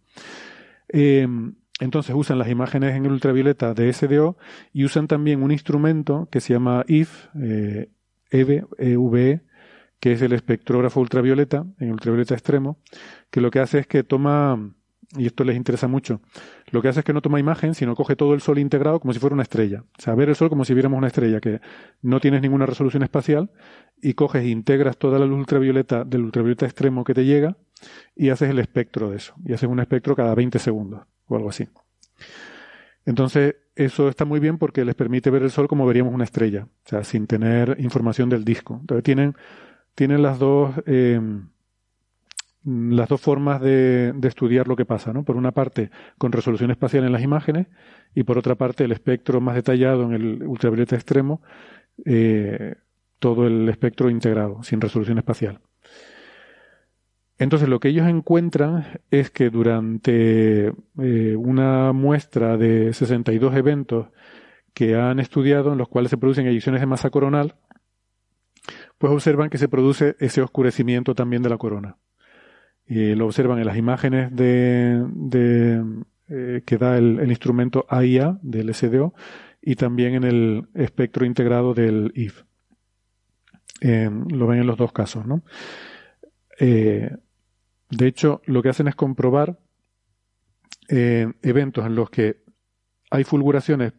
Eh, 0.90 1.26
entonces 1.80 2.14
usan 2.14 2.38
las 2.38 2.50
imágenes 2.50 2.96
en 2.96 3.06
el 3.06 3.12
ultravioleta 3.12 3.72
de 3.72 3.90
SDO 3.90 4.36
y 4.74 4.84
usan 4.84 5.08
también 5.08 5.42
un 5.42 5.52
instrumento 5.52 6.28
que 6.30 6.40
se 6.40 6.52
llama 6.52 6.84
IF, 6.86 7.28
eh, 7.40 7.88
EVE, 8.30 8.66
EVE, 8.76 9.40
que 10.00 10.12
es 10.12 10.22
el 10.22 10.32
espectrógrafo 10.32 11.00
ultravioleta, 11.00 11.64
en 11.78 11.92
ultravioleta 11.92 12.34
extremo, 12.34 12.78
que 13.30 13.40
lo 13.40 13.50
que 13.50 13.60
hace 13.60 13.80
es 13.80 13.86
que 13.86 14.04
toma, 14.04 14.72
y 15.16 15.26
esto 15.26 15.44
les 15.44 15.56
interesa 15.56 15.88
mucho, 15.88 16.20
lo 16.70 16.82
que 16.82 16.88
hace 16.88 17.00
es 17.00 17.04
que 17.04 17.12
no 17.12 17.22
toma 17.22 17.40
imagen, 17.40 17.74
sino 17.74 17.94
coge 17.94 18.16
todo 18.16 18.34
el 18.34 18.40
Sol 18.40 18.58
integrado 18.58 19.00
como 19.00 19.12
si 19.12 19.18
fuera 19.18 19.34
una 19.34 19.42
estrella. 19.42 19.84
O 19.98 20.02
sea, 20.02 20.14
ver 20.14 20.28
el 20.28 20.36
Sol 20.36 20.48
como 20.48 20.64
si 20.64 20.74
viéramos 20.74 20.98
una 20.98 21.06
estrella, 21.06 21.40
que 21.40 21.60
no 22.02 22.20
tienes 22.20 22.42
ninguna 22.42 22.66
resolución 22.66 23.02
espacial, 23.02 23.50
y 24.00 24.14
coges 24.14 24.42
e 24.42 24.48
integras 24.48 24.98
toda 24.98 25.18
la 25.18 25.26
luz 25.26 25.38
ultravioleta 25.38 26.04
del 26.04 26.22
ultravioleta 26.22 26.66
extremo 26.66 27.04
que 27.04 27.14
te 27.14 27.24
llega, 27.24 27.56
y 28.14 28.30
haces 28.30 28.50
el 28.50 28.58
espectro 28.58 29.10
de 29.10 29.16
eso. 29.16 29.34
Y 29.44 29.52
haces 29.52 29.68
un 29.68 29.80
espectro 29.80 30.14
cada 30.16 30.34
20 30.34 30.58
segundos 30.58 31.02
o 31.28 31.36
algo 31.36 31.50
así. 31.50 31.68
Entonces, 33.04 33.56
eso 33.76 34.08
está 34.08 34.24
muy 34.24 34.40
bien 34.40 34.58
porque 34.58 34.84
les 34.84 34.94
permite 34.94 35.30
ver 35.30 35.42
el 35.42 35.50
Sol 35.50 35.68
como 35.68 35.86
veríamos 35.86 36.12
una 36.12 36.24
estrella, 36.24 36.66
o 36.84 36.88
sea, 36.88 37.04
sin 37.04 37.26
tener 37.26 37.76
información 37.78 38.28
del 38.28 38.44
disco. 38.44 38.78
Entonces, 38.80 39.04
tienen, 39.04 39.36
tienen 39.96 40.22
las 40.22 40.38
dos, 40.38 40.74
eh, 40.86 41.20
las 42.64 43.08
dos 43.08 43.20
formas 43.20 43.60
de, 43.60 44.14
estudiar 44.22 44.68
lo 44.68 44.76
que 44.76 44.84
pasa, 44.84 45.12
¿no? 45.12 45.24
Por 45.24 45.36
una 45.36 45.50
parte, 45.50 45.90
con 46.18 46.30
resolución 46.30 46.70
espacial 46.70 47.04
en 47.04 47.12
las 47.12 47.22
imágenes, 47.22 47.66
y 48.14 48.22
por 48.22 48.38
otra 48.38 48.54
parte, 48.54 48.84
el 48.84 48.92
espectro 48.92 49.40
más 49.40 49.56
detallado 49.56 50.04
en 50.04 50.12
el 50.12 50.42
ultravioleta 50.44 50.94
extremo, 50.94 51.40
eh, 52.04 52.76
todo 53.18 53.46
el 53.46 53.68
espectro 53.68 54.10
integrado, 54.10 54.62
sin 54.62 54.80
resolución 54.80 55.18
espacial. 55.18 55.60
Entonces 57.38 57.68
lo 57.68 57.80
que 57.80 57.88
ellos 57.88 58.06
encuentran 58.06 59.00
es 59.10 59.30
que 59.30 59.50
durante 59.50 60.72
eh, 60.98 61.36
una 61.36 61.92
muestra 61.92 62.56
de 62.56 62.92
62 62.92 63.54
eventos 63.54 64.08
que 64.72 64.94
han 64.94 65.20
estudiado 65.20 65.72
en 65.72 65.78
los 65.78 65.88
cuales 65.88 66.10
se 66.10 66.18
producen 66.18 66.46
eyecciones 66.46 66.80
de 66.80 66.86
masa 66.86 67.10
coronal, 67.10 67.54
pues 68.98 69.12
observan 69.12 69.50
que 69.50 69.58
se 69.58 69.68
produce 69.68 70.16
ese 70.18 70.42
oscurecimiento 70.42 71.14
también 71.14 71.42
de 71.42 71.50
la 71.50 71.58
corona. 71.58 71.96
Y 72.86 73.14
lo 73.14 73.26
observan 73.26 73.58
en 73.58 73.66
las 73.66 73.76
imágenes 73.76 74.34
de, 74.34 75.04
eh, 76.28 76.62
que 76.64 76.78
da 76.78 76.96
el, 76.96 77.28
instrumento 77.28 77.84
AIA 77.88 78.38
del 78.42 78.72
SDO 78.72 79.14
y 79.60 79.74
también 79.74 80.14
en 80.14 80.24
el 80.24 80.68
espectro 80.74 81.26
integrado 81.26 81.74
del 81.74 82.12
IF. 82.14 82.44
lo 83.80 84.46
ven 84.46 84.60
en 84.60 84.66
los 84.66 84.76
dos 84.76 84.92
casos, 84.92 85.26
¿no? 85.26 85.42
Eh, 86.58 87.10
de 87.90 88.06
hecho, 88.06 88.40
lo 88.46 88.62
que 88.62 88.70
hacen 88.70 88.88
es 88.88 88.94
comprobar 88.94 89.58
eh, 90.88 91.32
eventos 91.42 91.84
en 91.84 91.94
los 91.94 92.10
que 92.10 92.42
hay 93.10 93.24
fulguraciones, 93.24 93.92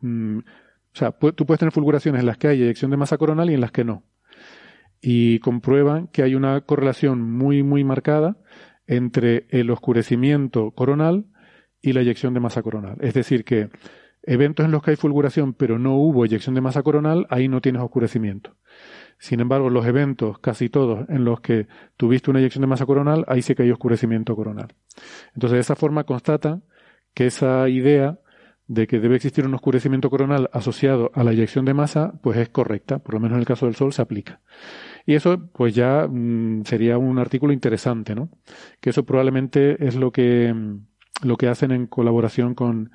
mm, 0.00 0.38
o 0.38 0.96
sea, 0.96 1.12
tú 1.12 1.46
puedes 1.46 1.58
tener 1.58 1.72
fulguraciones 1.72 2.20
en 2.20 2.26
las 2.26 2.38
que 2.38 2.48
hay 2.48 2.62
eyección 2.62 2.90
de 2.90 2.96
masa 2.96 3.18
coronal 3.18 3.50
y 3.50 3.54
en 3.54 3.60
las 3.60 3.72
que 3.72 3.84
no. 3.84 4.04
Y 5.06 5.38
comprueban 5.40 6.06
que 6.08 6.22
hay 6.22 6.34
una 6.34 6.62
correlación 6.62 7.20
muy, 7.20 7.62
muy 7.62 7.84
marcada 7.84 8.38
entre 8.86 9.46
el 9.50 9.70
oscurecimiento 9.70 10.70
coronal 10.70 11.26
y 11.82 11.92
la 11.92 12.00
eyección 12.00 12.32
de 12.32 12.40
masa 12.40 12.62
coronal. 12.62 12.96
Es 13.02 13.12
decir, 13.12 13.44
que 13.44 13.68
eventos 14.22 14.64
en 14.64 14.72
los 14.72 14.82
que 14.82 14.92
hay 14.92 14.96
fulguración 14.96 15.52
pero 15.52 15.78
no 15.78 15.96
hubo 15.96 16.24
eyección 16.24 16.54
de 16.54 16.62
masa 16.62 16.82
coronal, 16.82 17.26
ahí 17.28 17.48
no 17.48 17.60
tienes 17.60 17.82
oscurecimiento. 17.82 18.56
Sin 19.18 19.40
embargo, 19.40 19.68
los 19.68 19.84
eventos, 19.84 20.38
casi 20.38 20.70
todos, 20.70 21.06
en 21.10 21.26
los 21.26 21.42
que 21.42 21.66
tuviste 21.98 22.30
una 22.30 22.40
eyección 22.40 22.62
de 22.62 22.68
masa 22.68 22.86
coronal, 22.86 23.26
ahí 23.28 23.42
sí 23.42 23.54
que 23.54 23.64
hay 23.64 23.70
oscurecimiento 23.72 24.34
coronal. 24.34 24.74
Entonces, 25.34 25.56
de 25.56 25.60
esa 25.60 25.76
forma 25.76 26.04
constata 26.04 26.62
que 27.12 27.26
esa 27.26 27.68
idea 27.68 28.20
de 28.66 28.86
que 28.86 29.00
debe 29.00 29.16
existir 29.16 29.46
un 29.46 29.54
oscurecimiento 29.54 30.10
coronal 30.10 30.48
asociado 30.52 31.10
a 31.14 31.22
la 31.24 31.32
eyección 31.32 31.64
de 31.64 31.74
masa, 31.74 32.14
pues 32.22 32.38
es 32.38 32.48
correcta, 32.48 32.98
por 32.98 33.14
lo 33.14 33.20
menos 33.20 33.36
en 33.36 33.40
el 33.40 33.46
caso 33.46 33.66
del 33.66 33.74
Sol 33.74 33.92
se 33.92 34.02
aplica. 34.02 34.40
Y 35.06 35.14
eso, 35.14 35.50
pues 35.52 35.74
ya 35.74 36.06
mm, 36.08 36.64
sería 36.64 36.96
un 36.96 37.18
artículo 37.18 37.52
interesante, 37.52 38.14
¿no? 38.14 38.30
Que 38.80 38.90
eso 38.90 39.04
probablemente 39.04 39.86
es 39.86 39.96
lo 39.96 40.12
que, 40.12 40.52
mm, 40.54 41.26
lo 41.26 41.36
que 41.36 41.48
hacen 41.48 41.72
en 41.72 41.86
colaboración 41.86 42.54
con, 42.54 42.90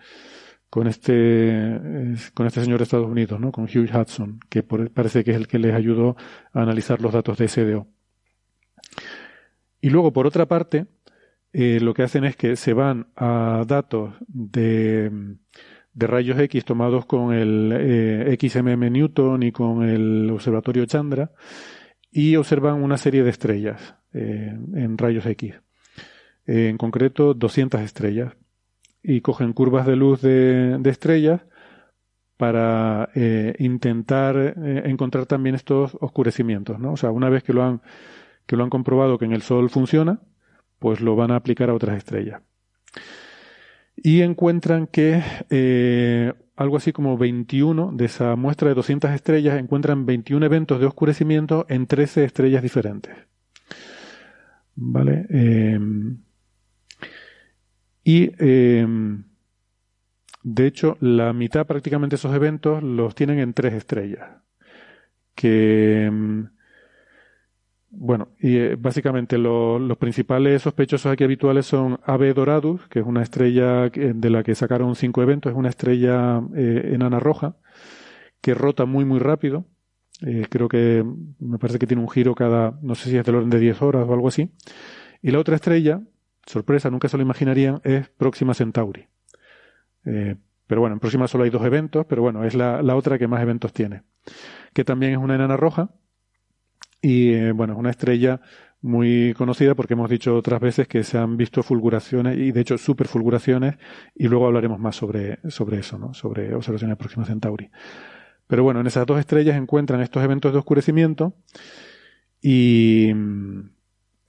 con 0.70 0.88
este, 0.88 1.80
con 2.34 2.48
este 2.48 2.62
señor 2.62 2.80
de 2.80 2.84
Estados 2.84 3.08
Unidos, 3.08 3.40
¿no? 3.40 3.52
con 3.52 3.66
Hugh 3.66 3.90
Hudson, 3.94 4.40
que 4.50 4.64
parece 4.64 5.24
que 5.24 5.32
es 5.32 5.38
el 5.38 5.48
que 5.48 5.60
les 5.60 5.74
ayudó 5.74 6.16
a 6.54 6.62
analizar 6.62 7.02
los 7.02 7.14
datos 7.14 7.38
de 7.38 7.48
SDO. 7.48 7.88
Y 9.82 9.90
luego, 9.90 10.12
por 10.12 10.28
otra 10.28 10.46
parte, 10.46 10.88
eh, 11.52 11.80
lo 11.82 11.94
que 11.94 12.04
hacen 12.04 12.26
es 12.26 12.36
que 12.36 12.56
se 12.56 12.74
van 12.74 13.08
a 13.16 13.64
datos 13.68 14.14
de, 14.28 15.12
de 15.94 16.08
rayos 16.08 16.40
X 16.40 16.64
tomados 16.64 17.06
con 17.06 17.34
el 17.34 17.72
eh, 17.76 18.38
XMM 18.40 18.92
Newton 18.92 19.44
y 19.44 19.52
con 19.52 19.84
el 19.84 20.30
observatorio 20.30 20.86
Chandra 20.86 21.32
y 22.12 22.36
observan 22.36 22.84
una 22.84 22.98
serie 22.98 23.24
de 23.24 23.32
estrellas 23.32 23.96
eh, 24.14 24.56
en 24.74 24.98
rayos 24.98 25.26
X. 25.26 25.56
en 26.46 26.78
concreto, 26.78 27.34
200 27.34 27.82
estrellas 27.82 28.36
y 29.02 29.22
cogen 29.22 29.54
curvas 29.54 29.88
de 29.88 29.96
luz 29.96 30.22
de, 30.22 30.80
estrellas 30.86 31.42
para 32.38 33.10
intentar 33.60 34.56
encontrar 34.86 35.26
también 35.26 35.56
estos 35.56 35.98
oscurecimientos, 36.00 36.80
¿no? 36.80 36.94
O 36.94 36.98
sea, 36.98 37.12
una 37.12 37.30
vez 37.30 37.44
que 37.44 37.54
lo 37.54 37.64
han 37.64 37.82
que 38.46 38.56
lo 38.56 38.64
han 38.64 38.70
comprobado 38.70 39.18
que 39.18 39.26
en 39.26 39.34
el 39.34 39.42
Sol 39.42 39.70
funciona, 39.70 40.22
pues 40.80 41.02
lo 41.02 41.16
van 41.16 41.32
a 41.32 41.36
aplicar 41.36 41.70
a 41.70 41.74
otras 41.74 41.98
estrellas. 41.98 42.42
Y 43.96 44.22
encuentran 44.22 44.88
que 44.88 45.22
eh, 45.50 46.34
algo 46.56 46.78
así 46.78 46.94
como 46.94 47.18
21 47.18 47.92
de 47.94 48.06
esa 48.06 48.36
muestra 48.36 48.70
de 48.70 48.76
200 48.76 49.12
estrellas 49.12 49.60
encuentran 49.60 50.06
21 50.06 50.46
eventos 50.46 50.80
de 50.80 50.86
oscurecimiento 50.86 51.66
en 51.70 51.86
13 51.86 52.24
estrellas 52.24 52.64
diferentes. 52.64 53.16
¿Vale? 54.82 55.28
y 58.06 58.32
de 60.44 60.66
hecho, 60.66 60.98
la 61.02 61.34
mitad 61.34 61.66
prácticamente 61.68 62.14
de 62.14 62.20
esos 62.20 62.34
eventos 62.34 62.82
los 62.82 63.14
tienen 63.14 63.40
en 63.40 63.54
tres 63.54 63.74
estrellas. 63.74 64.30
Que, 65.36 66.10
bueno, 67.92 68.30
y 68.40 68.58
eh, 68.58 68.76
básicamente 68.76 69.38
los 69.38 69.98
principales 69.98 70.62
sospechosos 70.62 71.12
aquí 71.12 71.24
habituales 71.24 71.66
son 71.66 72.00
AB 72.06 72.34
Doradus, 72.34 72.88
que 72.88 73.00
es 73.00 73.06
una 73.06 73.24
estrella 73.24 73.90
de 73.90 74.30
la 74.30 74.44
que 74.44 74.56
sacaron 74.56 74.96
cinco 74.96 75.22
eventos, 75.22 75.52
es 75.52 75.58
una 75.58 75.70
estrella 75.70 76.42
eh, 76.56 76.92
enana 76.94 77.20
roja, 77.20 77.58
que 78.42 78.54
rota 78.54 78.86
muy, 78.86 79.06
muy 79.06 79.20
rápido. 79.20 79.66
Eh, 80.22 80.46
creo 80.50 80.68
que 80.68 81.04
me 81.40 81.58
parece 81.58 81.80
que 81.80 81.88
tiene 81.88 82.04
un 82.04 82.10
giro 82.10 82.36
cada, 82.36 82.78
no 82.82 82.94
sé 82.96 83.10
si 83.10 83.18
es 83.18 83.26
del 83.26 83.36
orden 83.36 83.50
de 83.50 83.60
10 83.60 83.82
horas 83.82 84.06
o 84.08 84.14
algo 84.14 84.28
así. 84.28 84.52
Y 85.22 85.32
la 85.32 85.40
otra 85.40 85.56
estrella, 85.56 86.02
sorpresa, 86.46 86.90
nunca 86.90 87.08
se 87.10 87.18
lo 87.18 87.24
imaginarían, 87.24 87.82
es 87.84 88.10
Próxima 88.10 88.54
Centauri. 88.54 89.08
Pero 90.70 90.82
bueno, 90.82 90.94
en 90.94 91.00
próxima 91.00 91.28
solo 91.28 91.46
hay 91.46 91.50
dos 91.50 91.66
eventos, 91.66 92.06
pero 92.06 92.22
bueno, 92.22 92.44
es 92.44 92.54
la, 92.54 92.96
otra 92.96 93.18
que 93.18 93.28
más 93.28 93.42
eventos 93.42 93.74
tiene. 93.74 94.04
Que 94.72 94.84
también 94.84 95.14
es 95.14 95.18
una 95.18 95.34
enana 95.34 95.58
roja 95.58 95.90
y 97.02 97.34
eh, 97.34 97.52
bueno, 97.52 97.78
una 97.78 97.90
estrella 97.90 98.42
muy 98.82 99.34
conocida 99.38 99.76
porque 99.76 99.94
hemos 99.94 100.10
dicho 100.10 100.36
otras 100.36 100.60
veces 100.62 100.88
que 100.88 101.04
se 101.04 101.18
han 101.18 101.36
visto 101.38 101.64
fulguraciones 101.64 102.38
y 102.38 102.52
de 102.52 102.62
hecho 102.62 102.78
superfulguraciones 102.78 103.76
y 104.16 104.28
luego 104.28 104.48
hablaremos 104.48 104.80
más 104.80 104.96
sobre, 104.96 105.40
sobre 105.50 105.80
eso, 105.80 105.98
¿no? 105.98 106.14
sobre 106.14 106.54
observaciones 106.54 106.98
de 106.98 107.00
Próxima 107.00 107.26
Centauri. 107.26 107.70
Pero 108.48 108.64
bueno, 108.64 108.80
en 108.80 108.88
esas 108.88 109.06
dos 109.06 109.20
estrellas 109.20 109.58
encuentran 109.58 110.02
estos 110.02 110.24
eventos 110.24 110.54
de 110.54 110.60
oscurecimiento 110.60 111.34
y 112.42 113.12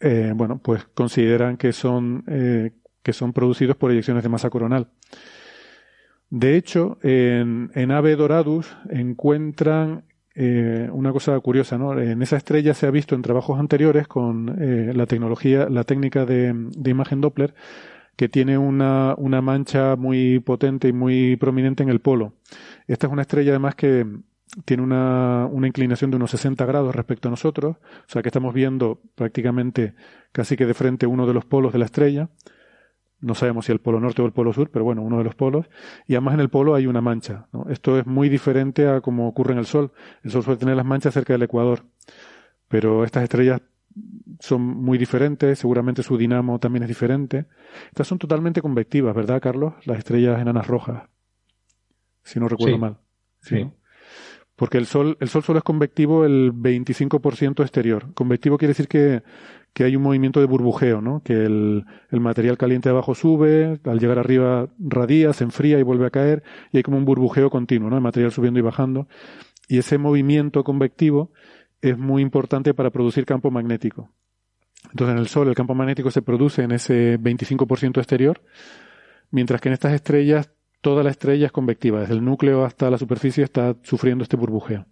eh, 0.00 0.32
bueno, 0.34 0.60
pues 0.62 0.84
consideran 0.94 1.56
que 1.56 1.72
son, 1.72 2.24
que 2.24 3.12
son 3.12 3.32
producidos 3.32 3.76
por 3.76 3.92
eyecciones 3.92 4.22
de 4.24 4.28
masa 4.28 4.50
coronal. 4.50 4.88
De 6.28 6.56
hecho, 6.56 6.98
en, 7.02 7.70
en 7.74 7.90
Ave 7.90 8.14
Doradus 8.16 8.76
encuentran 8.90 10.04
eh, 10.34 10.88
una 10.92 11.12
cosa 11.12 11.38
curiosa, 11.40 11.76
¿no? 11.76 11.98
En 11.98 12.22
esa 12.22 12.36
estrella 12.36 12.72
se 12.74 12.86
ha 12.86 12.90
visto 12.90 13.14
en 13.14 13.22
trabajos 13.22 13.58
anteriores 13.58 14.06
con 14.06 14.56
eh, 14.60 14.92
la 14.94 15.06
tecnología, 15.06 15.68
la 15.68 15.84
técnica 15.84 16.24
de, 16.24 16.54
imagen 16.84 17.20
Doppler, 17.20 17.54
que 18.16 18.28
tiene 18.28 18.56
una, 18.56 19.14
una, 19.18 19.40
mancha 19.42 19.96
muy 19.96 20.38
potente 20.40 20.88
y 20.88 20.92
muy 20.92 21.36
prominente 21.36 21.82
en 21.82 21.88
el 21.88 22.00
polo. 22.00 22.34
Esta 22.86 23.06
es 23.06 23.12
una 23.12 23.22
estrella 23.22 23.50
además 23.50 23.74
que 23.74 24.06
tiene 24.64 24.82
una, 24.82 25.46
una, 25.50 25.66
inclinación 25.66 26.10
de 26.10 26.16
unos 26.16 26.30
60 26.32 26.64
grados 26.64 26.94
respecto 26.94 27.28
a 27.28 27.30
nosotros, 27.30 27.76
o 27.76 28.08
sea 28.08 28.22
que 28.22 28.28
estamos 28.28 28.52
viendo 28.54 29.00
prácticamente 29.14 29.94
casi 30.32 30.56
que 30.56 30.66
de 30.66 30.74
frente 30.74 31.06
uno 31.06 31.26
de 31.26 31.34
los 31.34 31.44
polos 31.44 31.72
de 31.72 31.78
la 31.78 31.84
estrella. 31.86 32.28
No 33.20 33.34
sabemos 33.34 33.66
si 33.66 33.72
el 33.72 33.80
polo 33.80 34.00
norte 34.00 34.22
o 34.22 34.26
el 34.26 34.32
polo 34.32 34.52
sur, 34.52 34.70
pero 34.70 34.84
bueno, 34.84 35.02
uno 35.02 35.18
de 35.18 35.24
los 35.24 35.34
polos. 35.34 35.66
Y 36.06 36.14
además 36.14 36.34
en 36.34 36.40
el 36.40 36.48
polo 36.48 36.74
hay 36.74 36.86
una 36.86 37.00
mancha. 37.00 37.46
Esto 37.68 37.98
es 37.98 38.06
muy 38.06 38.28
diferente 38.28 38.88
a 38.88 39.00
como 39.00 39.28
ocurre 39.28 39.52
en 39.52 39.58
el 39.58 39.66
Sol. 39.66 39.92
El 40.22 40.30
Sol 40.30 40.42
suele 40.42 40.58
tener 40.58 40.76
las 40.76 40.86
manchas 40.86 41.12
cerca 41.12 41.34
del 41.34 41.42
ecuador. 41.42 41.84
Pero 42.68 43.04
estas 43.04 43.24
estrellas 43.24 43.60
son 44.38 44.62
muy 44.62 44.96
diferentes, 44.96 45.58
seguramente 45.58 46.02
su 46.02 46.16
dinamo 46.16 46.58
también 46.58 46.84
es 46.84 46.88
diferente. 46.88 47.46
Estas 47.88 48.06
son 48.06 48.18
totalmente 48.18 48.62
convectivas, 48.62 49.14
¿verdad, 49.14 49.40
Carlos? 49.42 49.74
Las 49.84 49.98
estrellas 49.98 50.40
enanas 50.40 50.66
rojas. 50.66 51.02
Si 52.22 52.40
no 52.40 52.48
recuerdo 52.48 52.78
mal. 52.78 52.98
Sí. 53.40 53.70
Porque 54.60 54.76
el 54.76 54.84
Sol, 54.84 55.16
el 55.20 55.30
Sol 55.30 55.42
solo 55.42 55.60
es 55.60 55.64
convectivo 55.64 56.26
el 56.26 56.52
25% 56.52 57.62
exterior. 57.62 58.12
Convectivo 58.12 58.58
quiere 58.58 58.72
decir 58.72 58.88
que 58.88 59.22
que 59.72 59.84
hay 59.84 59.96
un 59.96 60.02
movimiento 60.02 60.40
de 60.40 60.46
burbujeo, 60.46 61.00
¿no? 61.00 61.22
Que 61.22 61.32
el, 61.32 61.86
el, 62.10 62.20
material 62.20 62.58
caliente 62.58 62.90
abajo 62.90 63.14
sube, 63.14 63.80
al 63.84 63.98
llegar 63.98 64.18
arriba 64.18 64.68
radia, 64.78 65.32
se 65.32 65.44
enfría 65.44 65.78
y 65.78 65.82
vuelve 65.82 66.06
a 66.06 66.10
caer, 66.10 66.42
y 66.72 66.76
hay 66.76 66.82
como 66.82 66.98
un 66.98 67.06
burbujeo 67.06 67.48
continuo, 67.48 67.88
¿no? 67.88 67.96
El 67.96 68.02
material 68.02 68.32
subiendo 68.32 68.58
y 68.58 68.62
bajando. 68.62 69.08
Y 69.66 69.78
ese 69.78 69.96
movimiento 69.96 70.62
convectivo 70.62 71.32
es 71.80 71.96
muy 71.96 72.20
importante 72.20 72.74
para 72.74 72.90
producir 72.90 73.24
campo 73.24 73.50
magnético. 73.50 74.12
Entonces 74.90 75.14
en 75.14 75.20
el 75.20 75.28
Sol 75.28 75.48
el 75.48 75.54
campo 75.54 75.74
magnético 75.74 76.10
se 76.10 76.20
produce 76.20 76.64
en 76.64 76.72
ese 76.72 77.18
25% 77.18 77.96
exterior, 77.96 78.42
mientras 79.30 79.62
que 79.62 79.70
en 79.70 79.72
estas 79.72 79.94
estrellas 79.94 80.50
toda 80.80 81.02
la 81.02 81.10
estrella 81.10 81.46
es 81.46 81.52
convectiva, 81.52 82.00
desde 82.00 82.14
el 82.14 82.24
núcleo 82.24 82.64
hasta 82.64 82.90
la 82.90 82.98
superficie 82.98 83.44
está 83.44 83.76
sufriendo 83.82 84.22
este 84.22 84.36
burbujeo. 84.36 84.86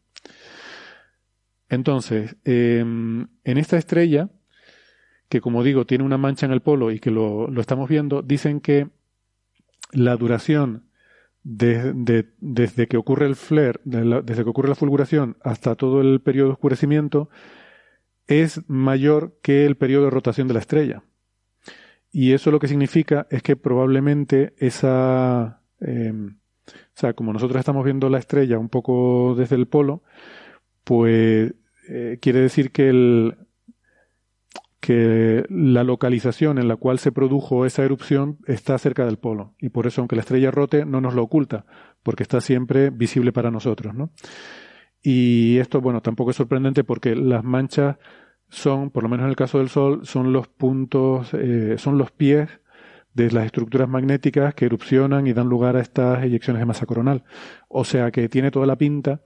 Entonces, 1.68 2.36
em, 2.44 3.28
en 3.44 3.58
esta 3.58 3.76
estrella, 3.76 4.30
que 5.28 5.40
como 5.40 5.62
digo 5.62 5.86
tiene 5.86 6.04
una 6.04 6.18
mancha 6.18 6.46
en 6.46 6.52
el 6.52 6.62
polo 6.62 6.90
y 6.90 6.98
que 6.98 7.10
lo, 7.10 7.48
estamos 7.60 7.88
viendo, 7.88 8.22
dicen 8.22 8.60
que 8.60 8.88
la 9.92 10.16
duración 10.16 10.84
desde 11.42 12.88
que 12.88 12.96
ocurre 12.96 13.26
el 13.26 13.36
flare, 13.36 13.80
desde 13.84 14.44
que 14.44 14.50
ocurre 14.50 14.68
la 14.68 14.74
fulguración 14.74 15.36
hasta 15.42 15.76
todo 15.76 16.00
el 16.02 16.20
periodo 16.20 16.48
de 16.48 16.52
oscurecimiento, 16.54 17.30
es 18.26 18.68
mayor 18.68 19.38
que 19.42 19.64
el 19.64 19.76
periodo 19.76 20.04
de 20.04 20.10
rotación 20.10 20.48
de 20.48 20.54
la 20.54 20.60
estrella. 20.60 21.02
Y 22.10 22.32
eso 22.32 22.50
lo 22.50 22.58
que 22.58 22.68
significa 22.68 23.26
es 23.30 23.42
que 23.42 23.56
probablemente 23.56 24.54
esa, 24.58 25.62
em, 25.80 26.36
o 26.66 26.94
sea, 26.94 27.12
como 27.14 27.32
nosotros 27.32 27.58
estamos 27.58 27.84
viendo 27.84 28.08
la 28.08 28.18
estrella 28.18 28.58
un 28.58 28.68
poco 28.68 29.34
desde 29.36 29.56
el 29.56 29.66
polo, 29.66 30.02
pues 30.84 31.54
eh, 31.88 32.18
quiere 32.20 32.40
decir 32.40 32.70
que 32.72 32.88
el, 32.88 33.36
que 34.80 35.44
la 35.48 35.84
localización 35.84 36.58
en 36.58 36.68
la 36.68 36.76
cual 36.76 36.98
se 36.98 37.12
produjo 37.12 37.66
esa 37.66 37.84
erupción 37.84 38.38
está 38.46 38.78
cerca 38.78 39.04
del 39.04 39.18
polo 39.18 39.54
y 39.58 39.70
por 39.70 39.86
eso 39.86 40.00
aunque 40.00 40.16
la 40.16 40.22
estrella 40.22 40.50
rote 40.50 40.84
no 40.84 41.00
nos 41.00 41.14
lo 41.14 41.22
oculta 41.22 41.66
porque 42.02 42.22
está 42.22 42.40
siempre 42.40 42.90
visible 42.90 43.32
para 43.32 43.50
nosotros, 43.50 43.94
¿no? 43.94 44.10
Y 45.02 45.58
esto, 45.58 45.80
bueno, 45.80 46.00
tampoco 46.00 46.30
es 46.30 46.36
sorprendente 46.36 46.84
porque 46.84 47.14
las 47.14 47.44
manchas 47.44 47.96
son, 48.48 48.90
por 48.90 49.02
lo 49.02 49.08
menos 49.08 49.24
en 49.24 49.30
el 49.30 49.36
caso 49.36 49.58
del 49.58 49.68
Sol, 49.68 50.00
son 50.04 50.32
los 50.32 50.48
puntos, 50.48 51.32
eh, 51.34 51.76
son 51.78 51.98
los 51.98 52.10
pies 52.10 52.48
de 53.14 53.30
las 53.30 53.46
estructuras 53.46 53.88
magnéticas 53.88 54.54
que 54.54 54.66
erupcionan 54.66 55.26
y 55.26 55.32
dan 55.32 55.48
lugar 55.48 55.76
a 55.76 55.80
estas 55.80 56.22
eyecciones 56.22 56.60
de 56.60 56.66
masa 56.66 56.86
coronal. 56.86 57.24
O 57.68 57.84
sea 57.84 58.10
que 58.10 58.28
tiene 58.28 58.50
toda 58.50 58.66
la 58.66 58.76
pinta 58.76 59.22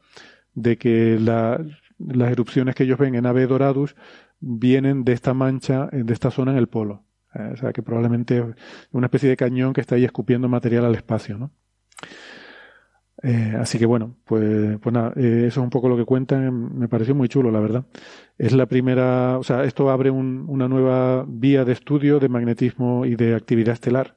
de 0.54 0.78
que 0.78 1.18
las 1.18 2.30
erupciones 2.30 2.74
que 2.74 2.84
ellos 2.84 2.98
ven 2.98 3.14
en 3.14 3.26
Ave 3.26 3.46
Doradus 3.46 3.94
vienen 4.40 5.04
de 5.04 5.12
esta 5.12 5.34
mancha, 5.34 5.88
eh, 5.92 6.02
de 6.04 6.12
esta 6.12 6.30
zona 6.30 6.52
en 6.52 6.58
el 6.58 6.68
polo. 6.68 7.04
Eh, 7.34 7.50
o 7.52 7.56
sea, 7.56 7.72
que 7.72 7.82
probablemente 7.82 8.38
es 8.38 8.44
una 8.90 9.06
especie 9.06 9.28
de 9.28 9.36
cañón 9.36 9.72
que 9.72 9.80
está 9.80 9.94
ahí 9.94 10.04
escupiendo 10.04 10.48
material 10.48 10.84
al 10.84 10.94
espacio, 10.94 11.38
¿no? 11.38 11.52
Eh, 13.22 13.54
así 13.58 13.78
que 13.78 13.86
bueno, 13.86 14.16
pues, 14.24 14.78
pues 14.80 14.92
nada, 14.92 15.12
eso 15.16 15.46
es 15.46 15.56
un 15.56 15.70
poco 15.70 15.88
lo 15.88 15.96
que 15.96 16.04
cuentan. 16.04 16.78
Me 16.78 16.88
pareció 16.88 17.14
muy 17.14 17.28
chulo, 17.28 17.50
la 17.50 17.60
verdad. 17.60 17.84
Es 18.38 18.52
la 18.52 18.66
primera, 18.66 19.38
o 19.38 19.42
sea, 19.42 19.64
esto 19.64 19.90
abre 19.90 20.10
una 20.10 20.68
nueva 20.68 21.24
vía 21.28 21.64
de 21.64 21.72
estudio 21.72 22.18
de 22.18 22.28
magnetismo 22.28 23.06
y 23.06 23.16
de 23.16 23.34
actividad 23.34 23.74
estelar. 23.74 24.16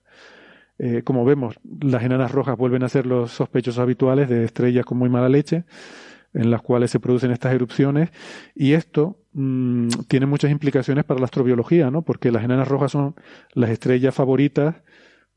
como 1.04 1.26
vemos, 1.26 1.60
las 1.82 2.04
enanas 2.04 2.32
rojas 2.32 2.58
vuelven 2.58 2.84
a 2.84 2.90
ser 2.90 3.06
los 3.06 3.32
sospechosos 3.32 3.80
habituales 3.80 4.30
de 4.30 4.46
estrellas 4.46 4.86
con 4.86 4.98
muy 4.98 5.10
mala 5.10 5.30
leche, 5.30 5.66
en 6.34 6.52
las 6.52 6.62
cuales 6.62 6.92
se 6.92 7.00
producen 7.00 7.32
estas 7.32 7.54
erupciones. 7.54 8.10
Y 8.56 8.74
esto 8.74 9.20
Mm, 9.38 9.90
tiene 10.08 10.26
muchas 10.28 10.50
implicaciones 10.50 11.04
para 11.04 11.20
la 11.20 11.26
astrobiología, 11.26 11.92
¿no? 11.92 12.04
Porque 12.04 12.32
las 12.32 12.44
enanas 12.46 12.70
rojas 12.70 12.92
son 12.94 13.16
las 13.54 13.70
estrellas 13.70 14.16
favoritas 14.16 14.78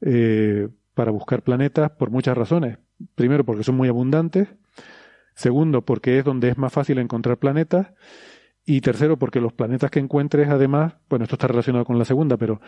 eh, 0.01 0.69
para 0.95 1.11
buscar 1.11 1.43
planetas 1.43 1.91
por 1.91 2.11
muchas 2.11 2.39
razones. 2.39 2.79
Primero, 3.15 3.45
porque 3.45 3.65
son 3.65 3.77
muy 3.77 3.89
abundantes. 3.89 4.49
Segundo, 5.35 5.83
porque 5.83 6.19
es 6.19 6.25
donde 6.25 6.49
es 6.49 6.59
más 6.59 6.73
fácil 6.73 6.99
encontrar 6.99 7.39
planetas. 7.39 7.89
Y 8.65 8.81
tercero, 8.81 9.19
porque 9.19 9.41
los 9.41 9.53
planetas 9.53 9.91
que 9.91 9.99
encuentres, 9.99 10.49
además, 10.49 10.95
bueno, 11.09 11.25
esto 11.25 11.37
está 11.37 11.47
relacionado 11.47 11.85
con 11.85 11.99
la 11.99 12.05
segunda, 12.05 12.37
pero 12.37 12.61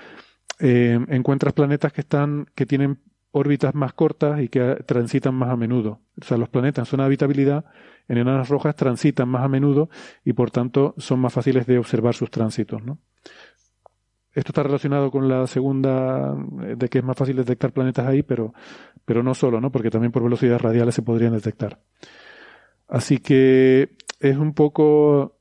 eh, 0.58 0.98
encuentras 1.08 1.52
planetas 1.52 1.92
que 1.92 2.00
están, 2.00 2.46
que 2.54 2.64
tienen 2.64 3.00
órbitas 3.32 3.74
más 3.74 3.92
cortas 3.92 4.40
y 4.40 4.48
que 4.48 4.76
transitan 4.86 5.34
más 5.34 5.50
a 5.50 5.56
menudo. 5.56 6.00
O 6.20 6.24
sea, 6.24 6.38
los 6.38 6.48
planetas 6.48 6.86
en 6.86 6.90
zona 6.90 7.02
de 7.02 7.08
habitabilidad 7.08 7.64
en 8.08 8.18
enanas 8.18 8.48
rojas 8.48 8.74
transitan 8.76 9.28
más 9.28 9.44
a 9.44 9.48
menudo 9.48 9.90
y 10.24 10.32
por 10.32 10.50
tanto 10.50 10.94
son 10.96 11.20
más 11.20 11.32
fáciles 11.32 11.66
de 11.66 11.78
observar 11.78 12.14
sus 12.14 12.30
tránsitos. 12.30 12.82
¿no? 12.82 12.98
esto 14.32 14.50
está 14.50 14.62
relacionado 14.62 15.10
con 15.10 15.28
la 15.28 15.46
segunda, 15.46 16.36
eh, 16.62 16.76
de 16.76 16.88
que 16.88 16.98
es 16.98 17.04
más 17.04 17.16
fácil 17.16 17.36
detectar 17.36 17.72
planetas 17.72 18.06
ahí, 18.06 18.22
pero, 18.22 18.54
pero 19.10 19.24
no 19.24 19.34
solo, 19.34 19.60
¿no? 19.60 19.72
Porque 19.72 19.90
también 19.90 20.12
por 20.12 20.22
velocidades 20.22 20.62
radiales 20.62 20.94
se 20.94 21.02
podrían 21.02 21.32
detectar. 21.32 21.80
Así 22.86 23.18
que 23.18 23.96
es 24.20 24.36
un 24.36 24.54
poco, 24.54 25.36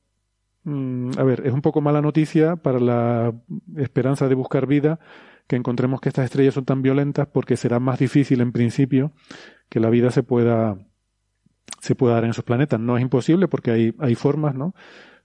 mm, 0.64 1.12
a 1.16 1.22
ver, 1.22 1.46
es 1.46 1.52
un 1.52 1.62
poco 1.62 1.80
mala 1.80 2.02
noticia 2.02 2.56
para 2.56 2.80
la 2.80 3.32
esperanza 3.76 4.26
de 4.26 4.34
buscar 4.34 4.66
vida 4.66 4.98
que 5.46 5.54
encontremos 5.54 6.00
que 6.00 6.08
estas 6.08 6.24
estrellas 6.24 6.54
son 6.54 6.64
tan 6.64 6.82
violentas 6.82 7.28
porque 7.28 7.56
será 7.56 7.78
más 7.78 8.00
difícil 8.00 8.40
en 8.40 8.50
principio 8.50 9.12
que 9.68 9.78
la 9.78 9.88
vida 9.88 10.10
se 10.10 10.24
pueda 10.24 10.76
se 11.78 11.94
pueda 11.94 12.14
dar 12.14 12.24
en 12.24 12.30
esos 12.30 12.42
planetas. 12.42 12.80
No 12.80 12.96
es 12.96 13.02
imposible 13.02 13.46
porque 13.46 13.70
hay, 13.70 13.94
hay 14.00 14.16
formas, 14.16 14.56
¿no? 14.56 14.74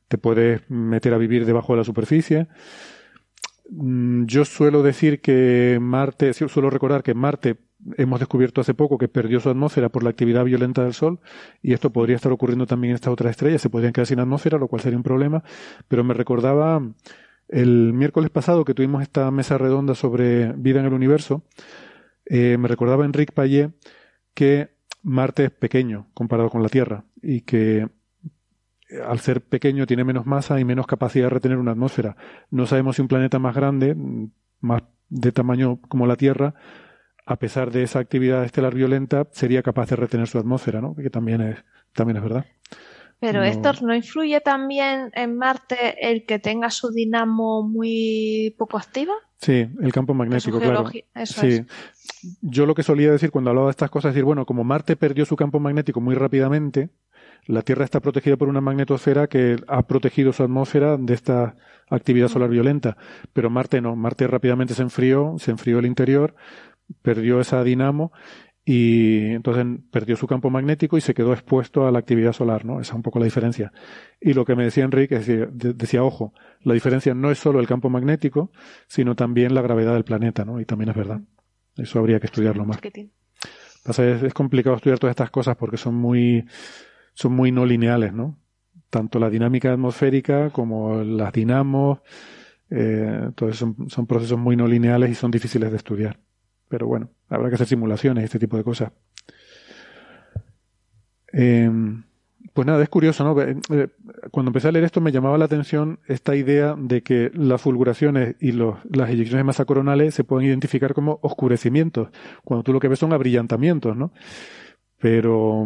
Te 0.07 0.19
puedes 0.19 0.69
meter 0.69 1.15
a 1.15 1.17
vivir 1.17 1.47
debajo 1.47 1.73
de 1.73 1.77
la 1.77 1.83
superficie. 1.83 2.47
Mm, 3.71 4.25
yo 4.25 4.45
suelo 4.45 4.83
decir 4.83 5.19
que 5.19 5.79
Marte, 5.81 6.31
suelo 6.35 6.69
recordar 6.69 7.01
que 7.01 7.15
Marte 7.15 7.64
hemos 7.97 8.19
descubierto 8.19 8.61
hace 8.61 8.73
poco 8.73 8.97
que 8.97 9.07
perdió 9.07 9.39
su 9.39 9.49
atmósfera 9.49 9.89
por 9.89 10.03
la 10.03 10.09
actividad 10.09 10.43
violenta 10.43 10.83
del 10.83 10.93
Sol 10.93 11.19
y 11.61 11.73
esto 11.73 11.91
podría 11.91 12.15
estar 12.15 12.31
ocurriendo 12.31 12.65
también 12.65 12.91
en 12.91 12.95
estas 12.95 13.13
otras 13.13 13.31
estrellas. 13.31 13.61
Se 13.61 13.69
podrían 13.69 13.93
quedar 13.93 14.07
sin 14.07 14.19
atmósfera, 14.19 14.57
lo 14.57 14.67
cual 14.67 14.81
sería 14.81 14.97
un 14.97 15.03
problema. 15.03 15.43
Pero 15.87 16.03
me 16.03 16.13
recordaba 16.13 16.81
el 17.47 17.93
miércoles 17.93 18.29
pasado 18.29 18.65
que 18.65 18.73
tuvimos 18.73 19.01
esta 19.01 19.29
mesa 19.31 19.57
redonda 19.57 19.95
sobre 19.95 20.53
vida 20.53 20.79
en 20.79 20.87
el 20.87 20.93
universo. 20.93 21.43
Eh, 22.25 22.57
me 22.57 22.67
recordaba 22.67 23.05
Enrique 23.05 23.33
Payet 23.33 23.71
que 24.33 24.75
Marte 25.03 25.45
es 25.45 25.51
pequeño 25.51 26.07
comparado 26.13 26.49
con 26.49 26.63
la 26.63 26.69
Tierra 26.69 27.05
y 27.21 27.41
que 27.41 27.87
al 29.07 29.19
ser 29.19 29.41
pequeño 29.41 29.85
tiene 29.85 30.03
menos 30.03 30.25
masa 30.25 30.59
y 30.59 30.65
menos 30.65 30.87
capacidad 30.87 31.25
de 31.25 31.29
retener 31.31 31.57
una 31.57 31.71
atmósfera. 31.71 32.15
No 32.49 32.65
sabemos 32.65 32.95
si 32.95 33.01
un 33.01 33.07
planeta 33.07 33.39
más 33.39 33.55
grande, 33.55 33.95
más 34.59 34.83
de 35.09 35.31
tamaño 35.31 35.79
como 35.87 36.07
la 36.07 36.15
Tierra, 36.15 36.55
a 37.25 37.37
pesar 37.37 37.71
de 37.71 37.83
esa 37.83 37.99
actividad 37.99 38.43
estelar 38.43 38.75
violenta, 38.75 39.27
sería 39.31 39.63
capaz 39.63 39.89
de 39.89 39.95
retener 39.95 40.27
su 40.27 40.37
atmósfera, 40.37 40.81
¿no? 40.81 40.95
Que 40.95 41.09
también 41.09 41.41
es, 41.41 41.57
también 41.93 42.17
es 42.17 42.23
verdad. 42.23 42.45
Pero 43.19 43.43
esto 43.43 43.71
¿no 43.81 43.95
influye 43.95 44.39
también 44.41 45.09
en 45.13 45.37
Marte 45.37 46.09
el 46.11 46.25
que 46.25 46.37
tenga 46.37 46.69
su 46.69 46.91
dinamo 46.91 47.63
muy 47.63 48.53
poco 48.57 48.77
activa? 48.77 49.13
Sí, 49.37 49.67
el 49.81 49.91
campo 49.91 50.13
magnético, 50.13 50.59
claro. 50.59 50.85
sí. 51.23 51.65
Yo 52.41 52.65
lo 52.65 52.75
que 52.75 52.83
solía 52.83 53.11
decir 53.11 53.31
cuando 53.31 53.49
hablaba 53.49 53.67
de 53.67 53.71
estas 53.71 53.89
cosas 53.89 54.09
es 54.09 54.15
decir, 54.15 54.25
bueno, 54.25 54.45
como 54.45 54.63
Marte 54.63 54.95
perdió 54.95 55.25
su 55.25 55.35
campo 55.35 55.59
magnético 55.59 56.01
muy 56.01 56.15
rápidamente, 56.15 56.89
la 57.47 57.61
Tierra 57.61 57.85
está 57.85 57.99
protegida 57.99 58.37
por 58.37 58.49
una 58.49 58.61
magnetosfera 58.61 59.27
que 59.27 59.57
ha 59.67 59.83
protegido 59.83 60.33
su 60.33 60.43
atmósfera 60.43 60.97
de 60.97 61.13
esta 61.13 61.55
actividad 61.89 62.27
solar 62.27 62.49
violenta, 62.49 62.97
pero 63.33 63.49
Marte 63.49 63.81
no, 63.81 63.95
Marte 63.95 64.27
rápidamente 64.27 64.73
se 64.73 64.81
enfrió, 64.81 65.35
se 65.37 65.51
enfrió 65.51 65.79
el 65.79 65.85
interior, 65.85 66.35
perdió 67.01 67.39
esa 67.39 67.63
dinamo 67.63 68.11
y 68.67 69.27
entonces 69.27 69.63
perdió 69.91 70.15
su 70.15 70.25
campo 70.25 70.49
magnético 70.49 70.97
y 70.97 71.01
se 71.01 71.13
quedó 71.13 71.33
expuesto 71.33 71.85
a 71.85 71.91
la 71.91 71.99
actividad 71.99 72.33
solar, 72.33 72.65
¿no? 72.65 72.81
Esa 72.81 72.93
es 72.93 72.95
un 72.95 73.03
poco 73.03 73.19
la 73.19 73.25
diferencia. 73.25 73.71
Y 74.19 74.33
lo 74.33 74.43
que 74.43 74.55
me 74.55 74.63
decía 74.63 74.83
Enrique, 74.83 75.19
decía, 75.19 75.47
decía, 75.51 76.03
ojo, 76.03 76.33
la 76.61 76.73
diferencia 76.73 77.13
no 77.13 77.29
es 77.29 77.37
solo 77.37 77.59
el 77.59 77.67
campo 77.67 77.91
magnético, 77.91 78.51
sino 78.87 79.15
también 79.15 79.53
la 79.53 79.61
gravedad 79.61 79.93
del 79.93 80.03
planeta, 80.03 80.45
¿no? 80.45 80.59
Y 80.59 80.65
también 80.65 80.89
es 80.89 80.95
verdad. 80.95 81.21
Eso 81.77 81.99
habría 81.99 82.19
que 82.19 82.25
estudiarlo 82.25 82.65
más. 82.65 82.77
Es, 83.85 83.99
es 83.99 84.33
complicado 84.33 84.75
estudiar 84.75 84.97
todas 84.97 85.11
estas 85.11 85.29
cosas 85.29 85.55
porque 85.57 85.77
son 85.77 85.93
muy, 85.93 86.45
son 87.13 87.33
muy 87.33 87.51
no 87.51 87.67
lineales, 87.67 88.13
¿no? 88.13 88.39
Tanto 88.89 89.19
la 89.19 89.29
dinámica 89.29 89.73
atmosférica 89.73 90.49
como 90.49 91.03
las 91.03 91.31
dinamos, 91.33 91.99
eh, 92.71 93.25
entonces 93.25 93.57
son, 93.57 93.89
son 93.89 94.07
procesos 94.07 94.39
muy 94.39 94.55
no 94.55 94.67
lineales 94.67 95.11
y 95.11 95.15
son 95.15 95.29
difíciles 95.29 95.69
de 95.69 95.77
estudiar. 95.77 96.19
Pero 96.75 96.87
bueno, 96.87 97.09
habrá 97.29 97.47
que 97.47 97.55
hacer 97.55 97.67
simulaciones 97.67 98.21
y 98.21 98.25
este 98.25 98.37
tipo 98.37 98.57
de 98.57 98.65
cosas. 98.65 98.91
Eh, 101.31 101.71
pues 102.51 102.67
nada, 102.67 102.83
es 102.83 102.89
curioso, 102.89 103.23
¿no? 103.23 103.41
Eh, 103.41 103.87
cuando 104.29 104.49
empecé 104.49 104.67
a 104.67 104.73
leer 104.73 104.83
esto 104.83 104.99
me 104.99 105.13
llamaba 105.13 105.37
la 105.37 105.45
atención 105.45 106.01
esta 106.05 106.35
idea 106.35 106.75
de 106.77 107.01
que 107.01 107.31
las 107.33 107.61
fulguraciones 107.61 108.35
y 108.41 108.51
las 108.51 109.09
eyecciones 109.09 109.37
de 109.37 109.43
masa 109.45 109.63
coronales 109.63 110.15
se 110.15 110.25
pueden 110.25 110.49
identificar 110.49 110.93
como 110.93 111.17
oscurecimientos, 111.21 112.09
cuando 112.43 112.63
tú 112.63 112.73
lo 112.73 112.81
que 112.81 112.89
ves 112.89 112.99
son 112.99 113.13
abrillantamientos, 113.13 113.95
¿no? 113.95 114.11
Pero, 114.99 115.65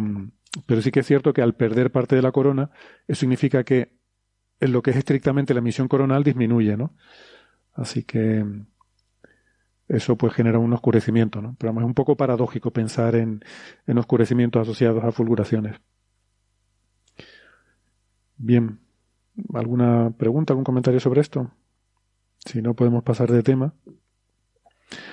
pero 0.66 0.80
sí 0.80 0.92
que 0.92 1.00
es 1.00 1.06
cierto 1.08 1.32
que 1.32 1.42
al 1.42 1.56
perder 1.56 1.90
parte 1.90 2.14
de 2.14 2.22
la 2.22 2.30
corona, 2.30 2.70
eso 3.08 3.18
significa 3.18 3.64
que 3.64 3.96
en 4.60 4.70
lo 4.70 4.80
que 4.80 4.92
es 4.92 4.96
estrictamente 4.96 5.54
la 5.54 5.58
emisión 5.58 5.88
coronal 5.88 6.22
disminuye, 6.22 6.76
¿no? 6.76 6.94
Así 7.74 8.04
que 8.04 8.44
eso 9.90 10.16
pues 10.16 10.32
genera 10.32 10.58
un 10.58 10.72
oscurecimiento, 10.72 11.42
¿no? 11.42 11.56
Pero 11.58 11.72
es 11.72 11.84
un 11.84 11.94
poco 11.94 12.16
paradójico 12.16 12.70
pensar 12.70 13.16
en, 13.16 13.44
en 13.86 13.98
oscurecimientos 13.98 14.62
asociados 14.62 15.02
a 15.02 15.10
fulguraciones. 15.10 15.80
Bien, 18.36 18.78
¿alguna 19.52 20.12
pregunta, 20.16 20.52
algún 20.52 20.64
comentario 20.64 21.00
sobre 21.00 21.20
esto? 21.20 21.50
Si 22.44 22.62
no, 22.62 22.74
podemos 22.74 23.02
pasar 23.02 23.30
de 23.30 23.42
tema. 23.42 23.74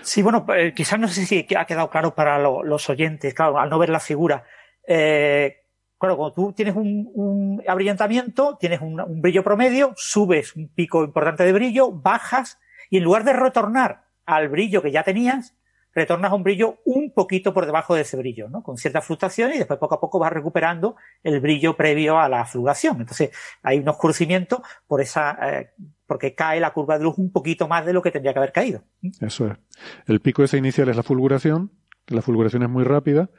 Sí, 0.01 0.21
bueno, 0.21 0.45
eh, 0.55 0.73
quizás 0.75 0.99
no 0.99 1.07
sé 1.07 1.25
si 1.25 1.45
ha 1.57 1.65
quedado 1.65 1.89
claro 1.89 2.13
para 2.13 2.39
los 2.39 2.89
oyentes, 2.89 3.33
claro, 3.33 3.59
al 3.59 3.69
no 3.69 3.79
ver 3.79 3.89
la 3.89 3.99
figura. 3.99 4.45
Eh, 4.87 5.57
claro, 5.97 6.17
cuando 6.17 6.33
tú 6.33 6.53
tienes 6.53 6.75
un, 6.75 7.61
abrillantamiento, 7.67 8.57
tienes 8.59 8.79
un, 8.79 9.21
brillo 9.21 9.43
promedio, 9.43 9.93
subes 9.97 10.55
un 10.55 10.69
pico 10.69 11.03
importante 11.03 11.43
de 11.43 11.53
brillo, 11.53 11.91
bajas 11.91 12.59
y 12.89 12.97
en 12.97 13.03
lugar 13.03 13.23
de 13.23 13.33
retornar 13.33 14.06
al 14.27 14.49
brillo 14.49 14.81
que 14.83 14.91
ya 14.91 15.03
tenías, 15.03 15.55
retornas 15.95 16.31
a 16.31 16.35
un 16.35 16.43
brillo 16.43 16.77
un 16.85 17.11
poquito 17.11 17.53
por 17.53 17.65
debajo 17.65 17.95
de 17.95 18.01
ese 18.01 18.17
brillo, 18.17 18.49
¿no? 18.49 18.61
Con 18.61 18.77
cierta 18.77 19.01
fluctuación 19.01 19.51
y 19.55 19.57
después 19.57 19.79
poco 19.79 19.95
a 19.95 19.99
poco 19.99 20.19
vas 20.19 20.31
recuperando 20.31 20.95
el 21.23 21.39
brillo 21.39 21.75
previo 21.75 22.19
a 22.19 22.29
la 22.29 22.45
fluctuación. 22.45 22.99
Entonces, 22.99 23.31
hay 23.63 23.79
un 23.79 23.89
oscurecimiento 23.89 24.61
por 24.85 25.01
esa, 25.01 25.37
eh, 25.41 25.71
porque 26.05 26.35
cae 26.35 26.59
la 26.59 26.71
curva 26.71 26.99
de 26.99 27.05
luz 27.05 27.17
un 27.17 27.31
poquito 27.31 27.67
más 27.67 27.83
de 27.83 27.93
lo 27.93 28.03
que 28.03 28.11
tendría 28.11 28.33
que 28.33 28.39
haber 28.39 28.51
caído. 28.51 28.83
Eso 29.21 29.47
es. 29.47 29.57
El 30.05 30.19
pico 30.19 30.43
ese 30.43 30.57
inicial 30.57 30.87
es 30.89 30.95
la 30.95 31.03
fulguración, 31.03 31.71
la 32.07 32.21
fulguración 32.21 32.61
es 32.61 32.69
muy 32.69 32.83
rápida. 32.83 33.31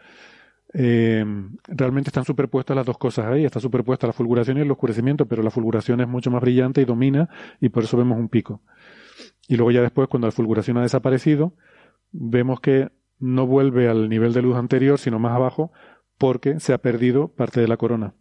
Eh, 0.75 1.25
realmente 1.69 2.09
están 2.09 2.25
superpuestas 2.25 2.77
las 2.77 2.85
dos 2.85 2.99
cosas 2.99 3.27
ahí, 3.27 3.45
está 3.45 3.61
superpuesta 3.61 4.07
la 4.07 4.13
fulguración 4.13 4.59
y 4.59 4.63
el 4.63 4.71
oscurecimiento, 4.71 5.27
pero 5.27 5.43
la 5.43 5.51
fulguración 5.51 6.01
es 6.01 6.09
mucho 6.09 6.31
más 6.31 6.41
brillante 6.41 6.81
y 6.81 6.85
domina 6.85 7.29
y 7.61 7.69
por 7.69 7.85
eso 7.85 7.97
vemos 7.97 8.19
un 8.19 8.29
pico. 8.29 8.63
Y 9.49 9.57
luego 9.57 9.71
ya 9.73 9.81
después, 9.81 10.09
cuando 10.09 10.29
la 10.29 10.33
fulguración 10.33 10.77
ha 10.77 10.83
desaparecido, 10.83 11.55
vemos 12.13 12.61
que 12.61 12.91
no 13.19 13.47
vuelve 13.47 13.89
al 13.89 14.09
nivel 14.09 14.33
de 14.35 14.43
luz 14.43 14.57
anterior, 14.57 14.99
sino 14.99 15.19
más 15.19 15.35
abajo, 15.35 15.73
porque 16.19 16.61
se 16.61 16.73
ha 16.75 16.79
perdido 16.79 17.29
parte 17.29 17.61
de 17.61 17.67
la 17.67 17.79
corona. 17.79 18.15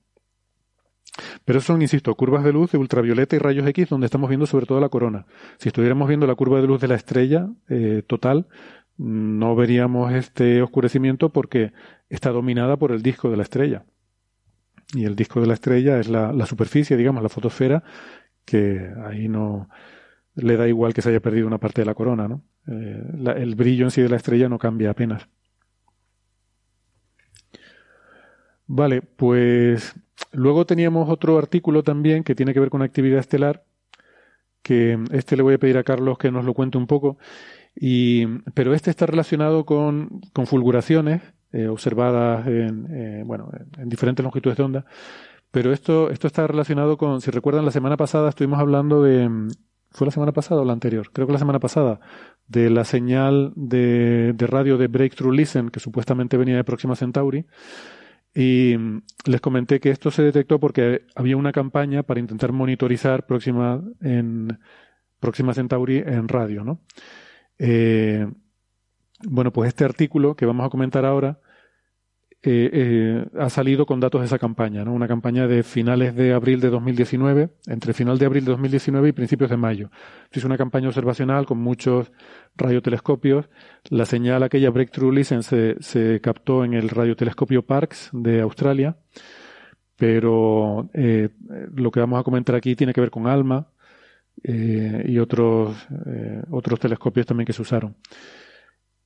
Pero 1.46 1.62
son, 1.62 1.82
insisto, 1.82 2.14
curvas 2.16 2.44
de 2.44 2.54
luz 2.54 2.72
de 2.72 2.78
ultravioleta 2.78 3.36
y 3.36 3.40
rayos 3.40 3.68
X 3.68 3.90
donde 3.90 4.06
estamos 4.06 4.30
viendo 4.30 4.46
sobre 4.46 4.66
todo 4.66 4.80
la 4.80 4.90
corona. 4.90 5.26
Si 5.58 5.70
estuviéramos 5.70 6.08
viendo 6.08 6.28
la 6.28 6.36
curva 6.36 6.62
de 6.62 6.68
luz 6.68 6.80
de 6.80 6.88
la 6.88 6.96
estrella 6.96 7.50
eh, 7.70 8.04
total, 8.06 8.48
no 8.98 9.56
veríamos 9.56 10.14
este 10.14 10.62
oscurecimiento 10.62 11.30
porque 11.30 11.74
está 12.10 12.32
dominada 12.32 12.78
por 12.78 12.92
el 12.92 13.02
disco 13.02 13.30
de 13.30 13.38
la 13.38 13.44
estrella. 13.44 13.86
Y 14.94 15.06
el 15.06 15.16
disco 15.16 15.42
de 15.42 15.48
la 15.48 15.56
estrella 15.56 16.00
es 16.00 16.08
la, 16.08 16.32
la 16.32 16.46
superficie, 16.46 16.96
digamos, 16.96 17.22
la 17.22 17.30
fotosfera, 17.30 17.84
que 18.46 18.90
ahí 19.06 19.28
no, 19.28 19.68
le 20.38 20.56
da 20.56 20.68
igual 20.68 20.94
que 20.94 21.02
se 21.02 21.10
haya 21.10 21.20
perdido 21.20 21.48
una 21.48 21.58
parte 21.58 21.82
de 21.82 21.86
la 21.86 21.96
corona, 21.96 22.28
¿no? 22.28 22.44
Eh, 22.68 23.34
el 23.38 23.56
brillo 23.56 23.86
en 23.86 23.92
sí 23.92 24.02
de 24.02 24.10
la 24.10 24.18
estrella 24.18 24.48
no 24.48 24.60
cambia 24.60 24.92
apenas. 24.92 25.28
Vale, 28.68 29.02
pues 29.02 29.96
luego 30.32 30.66
teníamos 30.66 31.10
otro 31.10 31.38
artículo 31.38 31.84
también 31.84 32.24
que 32.24 32.36
tiene 32.36 32.54
que 32.54 32.60
ver 32.60 32.70
con 32.70 32.82
actividad 32.82 33.20
estelar, 33.20 33.66
que 34.62 35.00
este 35.12 35.38
le 35.38 35.44
voy 35.44 35.56
a 35.56 35.58
pedir 35.58 35.78
a 35.78 35.84
Carlos 35.84 36.18
que 36.18 36.32
nos 36.32 36.46
lo 36.46 36.54
cuente 36.54 36.78
un 36.78 36.86
poco, 36.86 37.18
y, 37.76 38.28
pero 38.54 38.74
este 38.74 38.92
está 38.92 39.06
relacionado 39.06 39.66
con, 39.66 40.22
con 40.34 40.46
fulguraciones 40.46 41.22
eh, 41.54 41.68
observadas 41.68 42.46
en, 42.48 42.88
eh, 42.92 43.24
bueno, 43.26 43.50
en 43.78 43.90
diferentes 43.90 44.24
longitudes 44.24 44.58
de 44.58 44.64
onda, 44.64 44.86
pero 45.52 45.72
esto, 45.72 46.12
esto 46.12 46.28
está 46.28 46.46
relacionado 46.46 46.98
con, 46.98 47.22
si 47.22 47.32
recuerdan, 47.32 47.66
la 47.66 47.72
semana 47.72 47.98
pasada 47.98 48.30
estuvimos 48.30 48.60
hablando 48.60 49.02
de, 49.02 49.30
¿Fue 49.98 50.06
la 50.06 50.12
semana 50.12 50.32
pasada 50.32 50.62
o 50.62 50.64
la 50.64 50.74
anterior? 50.74 51.10
Creo 51.12 51.26
que 51.26 51.34
la 51.34 51.40
semana 51.40 51.58
pasada, 51.58 52.00
de 52.48 52.70
la 52.70 52.84
señal 52.84 53.52
de, 53.56 54.32
radio 54.38 54.78
de 54.78 54.86
Breakthrough 54.86 55.34
Listen, 55.34 55.72
que 55.72 55.80
supuestamente 55.80 56.38
venía 56.38 56.56
de 56.56 56.64
Próxima 56.64 56.96
Centauri. 56.96 57.48
Y 58.32 58.76
les 59.26 59.42
comenté 59.42 59.80
que 59.80 59.90
esto 59.90 60.12
se 60.12 60.22
detectó 60.22 60.60
porque 60.60 61.02
había 61.16 61.36
una 61.36 61.52
campaña 61.52 62.04
para 62.04 62.20
intentar 62.20 62.52
monitorizar 62.52 63.26
Próxima, 63.26 63.82
en, 64.00 64.60
Centauri 65.56 65.98
en 65.98 66.28
radio, 66.28 66.64
¿no? 66.64 66.80
Eh, 67.58 68.28
bueno, 69.28 69.52
pues 69.52 69.70
este 69.70 69.84
artículo 69.84 70.36
que 70.36 70.46
vamos 70.46 70.68
a 70.68 70.70
comentar 70.70 71.06
ahora 71.06 71.40
eh, 72.50 72.70
eh, 72.72 73.26
ha 73.38 73.50
salido 73.50 73.86
con 73.86 74.00
datos 74.00 74.22
de 74.22 74.28
esa 74.28 74.40
campaña, 74.40 74.86
¿no? 74.86 74.94
Una 74.94 75.10
campaña 75.10 75.48
de 75.48 75.64
finales 75.64 76.16
de 76.16 76.32
abril 76.32 76.62
de 76.62 76.70
2019, 76.70 77.50
entre 77.68 77.92
final 77.92 78.18
de 78.18 78.26
abril 78.26 78.46
de 78.46 78.52
2019 78.52 79.10
y 79.10 79.12
principios 79.12 79.50
de 79.50 79.58
mayo. 79.58 79.90
Es 80.32 80.46
una 80.46 80.58
campaña 80.58 80.88
observacional 80.88 81.46
con 81.46 81.58
muchos 81.58 82.10
radiotelescopios. 82.56 83.50
La 83.90 84.06
señal 84.06 84.44
aquella 84.44 84.70
Breakthrough 84.70 85.14
Listen 85.14 85.44
se, 85.44 85.76
se 85.82 86.22
captó 86.22 86.64
en 86.64 86.74
el 86.74 86.88
radiotelescopio 86.88 87.66
Parkes 87.66 88.12
de 88.14 88.40
Australia, 88.40 88.96
pero 89.98 90.90
eh, 90.94 91.28
lo 91.76 91.92
que 91.92 92.00
vamos 92.00 92.18
a 92.18 92.24
comentar 92.24 92.56
aquí 92.56 92.78
tiene 92.78 92.94
que 92.94 93.02
ver 93.02 93.12
con 93.12 93.28
ALMA 93.28 93.68
y 94.42 95.18
otros, 95.18 95.76
otros 96.52 96.80
telescopios 96.80 97.26
también 97.26 97.46
que 97.46 97.54
se 97.54 97.62
usaron. 97.64 97.98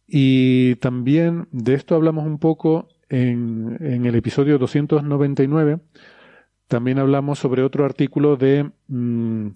Y 0.05 0.75
también 0.75 1.47
de 1.51 1.73
esto 1.73 1.95
hablamos 1.95 2.25
un 2.25 2.37
poco 2.37 2.89
en, 3.11 3.77
en 3.81 4.05
el 4.05 4.15
episodio 4.15 4.57
299 4.57 5.79
también 6.71 6.99
hablamos 6.99 7.37
sobre 7.37 7.63
otro 7.63 7.83
artículo 7.83 8.37
de, 8.37 8.71
mm, 8.87 9.47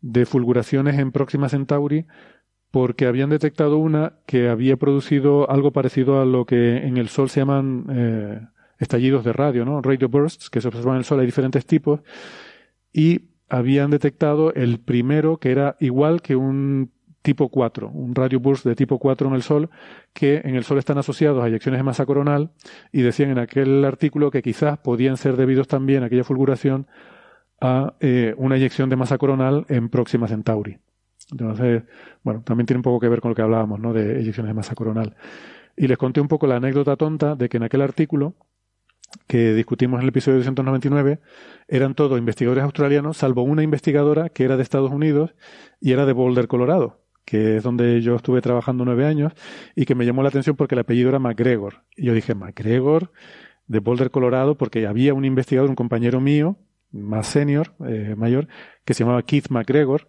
de 0.00 0.24
fulguraciones 0.24 0.98
en 0.98 1.12
Próxima 1.12 1.50
Centauri 1.50 2.06
porque 2.70 3.04
habían 3.04 3.28
detectado 3.28 3.76
una 3.76 4.14
que 4.26 4.48
había 4.48 4.78
producido 4.78 5.50
algo 5.50 5.72
parecido 5.72 6.22
a 6.22 6.24
lo 6.24 6.46
que 6.46 6.78
en 6.78 6.96
el 6.96 7.10
Sol 7.10 7.28
se 7.28 7.40
llaman 7.40 7.84
eh, 7.90 8.40
estallidos 8.78 9.24
de 9.24 9.34
radio, 9.34 9.66
¿no? 9.66 9.82
Radio 9.82 10.08
bursts, 10.08 10.48
que 10.48 10.62
se 10.62 10.68
observan 10.68 10.94
en 10.94 10.98
el 11.00 11.04
Sol, 11.04 11.20
hay 11.20 11.26
diferentes 11.26 11.66
tipos, 11.66 12.00
y 12.94 13.26
habían 13.50 13.90
detectado 13.90 14.54
el 14.54 14.80
primero 14.80 15.36
que 15.36 15.50
era 15.50 15.76
igual 15.80 16.22
que 16.22 16.34
un 16.34 16.92
tipo 17.22 17.48
4, 17.48 17.88
un 17.88 18.14
radio 18.14 18.40
burst 18.40 18.66
de 18.66 18.74
tipo 18.74 18.98
4 18.98 19.28
en 19.28 19.34
el 19.34 19.42
Sol, 19.42 19.70
que 20.12 20.42
en 20.44 20.56
el 20.56 20.64
Sol 20.64 20.78
están 20.78 20.98
asociados 20.98 21.42
a 21.42 21.48
eyecciones 21.48 21.78
de 21.78 21.84
masa 21.84 22.04
coronal 22.04 22.50
y 22.90 23.02
decían 23.02 23.30
en 23.30 23.38
aquel 23.38 23.84
artículo 23.84 24.30
que 24.30 24.42
quizás 24.42 24.78
podían 24.78 25.16
ser 25.16 25.36
debidos 25.36 25.68
también 25.68 26.02
a 26.02 26.06
aquella 26.06 26.24
fulguración 26.24 26.86
a 27.60 27.94
eh, 28.00 28.34
una 28.36 28.56
eyección 28.56 28.90
de 28.90 28.96
masa 28.96 29.18
coronal 29.18 29.64
en 29.68 29.88
Próxima 29.88 30.26
Centauri. 30.26 30.78
Entonces, 31.30 31.84
bueno, 32.24 32.42
también 32.44 32.66
tiene 32.66 32.78
un 32.78 32.82
poco 32.82 32.98
que 32.98 33.08
ver 33.08 33.20
con 33.20 33.30
lo 33.30 33.34
que 33.36 33.42
hablábamos, 33.42 33.78
¿no? 33.78 33.92
De 33.92 34.20
eyecciones 34.20 34.50
de 34.50 34.54
masa 34.54 34.74
coronal. 34.74 35.16
Y 35.76 35.86
les 35.86 35.96
conté 35.96 36.20
un 36.20 36.28
poco 36.28 36.48
la 36.48 36.56
anécdota 36.56 36.96
tonta 36.96 37.36
de 37.36 37.48
que 37.48 37.56
en 37.58 37.62
aquel 37.62 37.82
artículo 37.82 38.34
que 39.28 39.54
discutimos 39.54 39.98
en 39.98 40.02
el 40.02 40.08
episodio 40.08 40.38
299 40.38 41.20
eran 41.68 41.94
todos 41.94 42.18
investigadores 42.18 42.64
australianos, 42.64 43.18
salvo 43.18 43.42
una 43.42 43.62
investigadora 43.62 44.30
que 44.30 44.44
era 44.44 44.56
de 44.56 44.62
Estados 44.62 44.90
Unidos 44.90 45.34
y 45.80 45.92
era 45.92 46.06
de 46.06 46.12
Boulder, 46.12 46.48
Colorado 46.48 47.01
que 47.24 47.56
es 47.56 47.62
donde 47.62 48.00
yo 48.02 48.16
estuve 48.16 48.40
trabajando 48.40 48.84
nueve 48.84 49.06
años, 49.06 49.32
y 49.74 49.84
que 49.84 49.94
me 49.94 50.04
llamó 50.04 50.22
la 50.22 50.28
atención 50.28 50.56
porque 50.56 50.74
el 50.74 50.80
apellido 50.80 51.08
era 51.08 51.18
McGregor. 51.18 51.84
Y 51.96 52.06
yo 52.06 52.14
dije, 52.14 52.34
McGregor, 52.34 53.12
de 53.66 53.78
Boulder, 53.78 54.10
Colorado, 54.10 54.56
porque 54.56 54.86
había 54.86 55.14
un 55.14 55.24
investigador, 55.24 55.70
un 55.70 55.76
compañero 55.76 56.20
mío, 56.20 56.58
más 56.90 57.26
senior, 57.26 57.74
eh, 57.86 58.14
mayor, 58.16 58.48
que 58.84 58.94
se 58.94 59.04
llamaba 59.04 59.22
Keith 59.22 59.48
McGregor. 59.50 60.08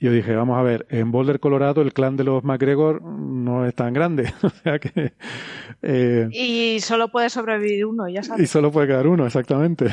Y 0.00 0.06
yo 0.06 0.12
dije, 0.12 0.34
vamos 0.34 0.58
a 0.58 0.62
ver, 0.62 0.86
en 0.90 1.12
Boulder, 1.12 1.38
Colorado, 1.38 1.82
el 1.82 1.92
clan 1.92 2.16
de 2.16 2.24
los 2.24 2.42
McGregor 2.42 3.02
no 3.02 3.64
es 3.66 3.74
tan 3.74 3.92
grande. 3.92 4.32
o 4.42 4.50
sea 4.50 4.78
que. 4.78 5.12
Eh, 5.82 6.28
y 6.32 6.80
solo 6.80 7.08
puede 7.08 7.30
sobrevivir 7.30 7.86
uno, 7.86 8.08
ya 8.08 8.22
sabes. 8.22 8.42
Y 8.42 8.46
solo 8.46 8.72
puede 8.72 8.88
quedar 8.88 9.06
uno, 9.06 9.26
exactamente. 9.26 9.86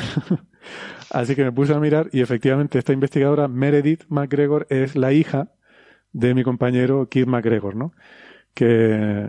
Así 1.12 1.36
que 1.36 1.44
me 1.44 1.52
puse 1.52 1.74
a 1.74 1.80
mirar 1.80 2.10
y 2.14 2.22
efectivamente 2.22 2.80
esta 2.80 2.94
investigadora, 2.94 3.48
Meredith 3.48 4.06
McGregor, 4.08 4.66
es 4.70 4.96
la 4.96 5.12
hija 5.12 5.52
de 6.14 6.34
mi 6.34 6.44
compañero 6.44 7.08
Keith 7.10 7.28
McGregor, 7.28 7.76
¿no? 7.76 7.94
Que, 8.54 9.28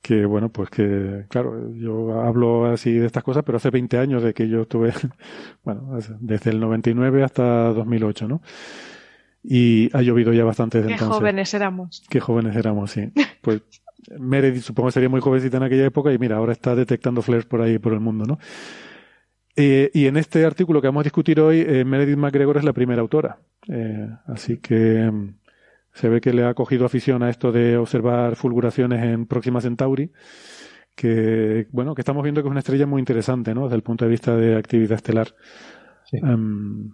que 0.00 0.24
bueno, 0.24 0.50
pues 0.50 0.70
que, 0.70 1.24
claro, 1.28 1.72
yo 1.74 2.20
hablo 2.20 2.66
así 2.66 2.92
de 2.92 3.06
estas 3.06 3.22
cosas, 3.22 3.42
pero 3.44 3.56
hace 3.56 3.70
20 3.70 3.98
años 3.98 4.22
de 4.22 4.34
que 4.34 4.48
yo 4.48 4.62
estuve, 4.62 4.92
bueno, 5.64 5.98
desde 6.20 6.50
el 6.50 6.60
99 6.60 7.22
hasta 7.22 7.72
2008, 7.72 8.28
¿no? 8.28 8.42
Y 9.42 9.90
ha 9.94 10.00
llovido 10.00 10.32
ya 10.32 10.44
bastante 10.44 10.80
desde 10.80 10.96
Qué 10.96 11.04
jóvenes 11.04 11.52
éramos. 11.52 12.02
Qué 12.08 12.20
jóvenes 12.20 12.56
éramos, 12.56 12.90
sí. 12.90 13.12
Pues 13.42 13.62
Meredith 14.18 14.62
supongo 14.62 14.88
que 14.88 14.92
sería 14.92 15.08
muy 15.08 15.20
jovencita 15.20 15.58
en 15.58 15.62
aquella 15.64 15.84
época 15.84 16.12
y 16.12 16.18
mira, 16.18 16.36
ahora 16.36 16.52
está 16.52 16.74
detectando 16.74 17.22
flares 17.22 17.44
por 17.44 17.60
ahí, 17.60 17.78
por 17.78 17.92
el 17.92 18.00
mundo, 18.00 18.24
¿no? 18.24 18.38
Eh, 19.56 19.90
y 19.94 20.06
en 20.06 20.16
este 20.16 20.44
artículo 20.44 20.80
que 20.80 20.88
vamos 20.88 21.02
a 21.02 21.04
discutir 21.04 21.40
hoy, 21.40 21.60
eh, 21.60 21.84
Meredith 21.84 22.16
McGregor 22.16 22.56
es 22.56 22.64
la 22.64 22.72
primera 22.72 23.02
autora. 23.02 23.38
Eh, 23.68 24.08
así 24.26 24.58
que 24.58 25.10
se 25.94 26.08
ve 26.08 26.20
que 26.20 26.32
le 26.32 26.44
ha 26.44 26.54
cogido 26.54 26.84
afición 26.84 27.22
a 27.22 27.30
esto 27.30 27.52
de 27.52 27.76
observar 27.76 28.34
fulguraciones 28.34 29.02
en 29.02 29.26
Próxima 29.26 29.60
Centauri, 29.60 30.10
que, 30.94 31.68
bueno, 31.70 31.94
que 31.94 32.02
estamos 32.02 32.22
viendo 32.24 32.42
que 32.42 32.48
es 32.48 32.50
una 32.50 32.60
estrella 32.60 32.86
muy 32.86 32.98
interesante, 32.98 33.54
¿no? 33.54 33.64
Desde 33.64 33.76
el 33.76 33.82
punto 33.82 34.04
de 34.04 34.10
vista 34.10 34.36
de 34.36 34.56
actividad 34.56 34.96
estelar. 34.96 35.28
Em, 36.12 36.90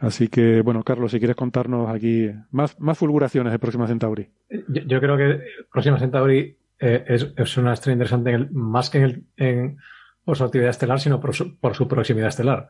así 0.00 0.28
que, 0.28 0.60
bueno, 0.62 0.82
Carlos, 0.82 1.12
si 1.12 1.18
quieres 1.18 1.36
contarnos 1.36 1.88
aquí 1.88 2.30
más, 2.50 2.78
más 2.80 2.98
fulguraciones 2.98 3.52
de 3.52 3.58
Próxima 3.60 3.86
Centauri. 3.86 4.28
Yo, 4.68 5.00
creo 5.00 5.16
que 5.16 5.40
Próxima 5.72 5.98
Centauri 5.98 6.58
eh, 6.80 7.04
es, 7.06 7.56
una 7.56 7.74
estrella 7.74 7.94
interesante 7.94 8.48
más 8.50 8.90
que 8.90 9.22
en, 9.36 9.76
por 10.24 10.36
su 10.36 10.44
actividad 10.44 10.70
estelar, 10.70 10.98
sino 10.98 11.20
por 11.20 11.32
su, 11.32 11.58
por 11.60 11.76
su 11.76 11.86
proximidad 11.86 12.28
estelar. 12.28 12.68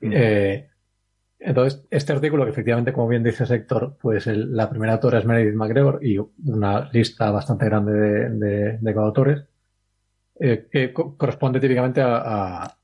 Mm. 0.00 0.12
Eh, 0.12 0.68
entonces, 1.46 1.86
este 1.90 2.14
artículo, 2.14 2.44
que 2.44 2.50
efectivamente, 2.52 2.92
como 2.92 3.08
bien 3.08 3.22
dice 3.22 3.44
Héctor, 3.44 3.98
pues 4.00 4.26
la 4.26 4.70
primera 4.70 4.94
autora 4.94 5.18
es 5.18 5.26
Meredith 5.26 5.54
McGregor 5.54 5.98
y 6.02 6.16
una 6.18 6.88
lista 6.90 7.30
bastante 7.30 7.66
grande 7.66 7.92
de, 7.92 8.78
de, 8.80 8.94
coautores, 8.94 9.44
eh, 10.40 10.66
que 10.72 10.94
corresponde 10.94 11.60
típicamente 11.60 12.00
a, 12.02 12.74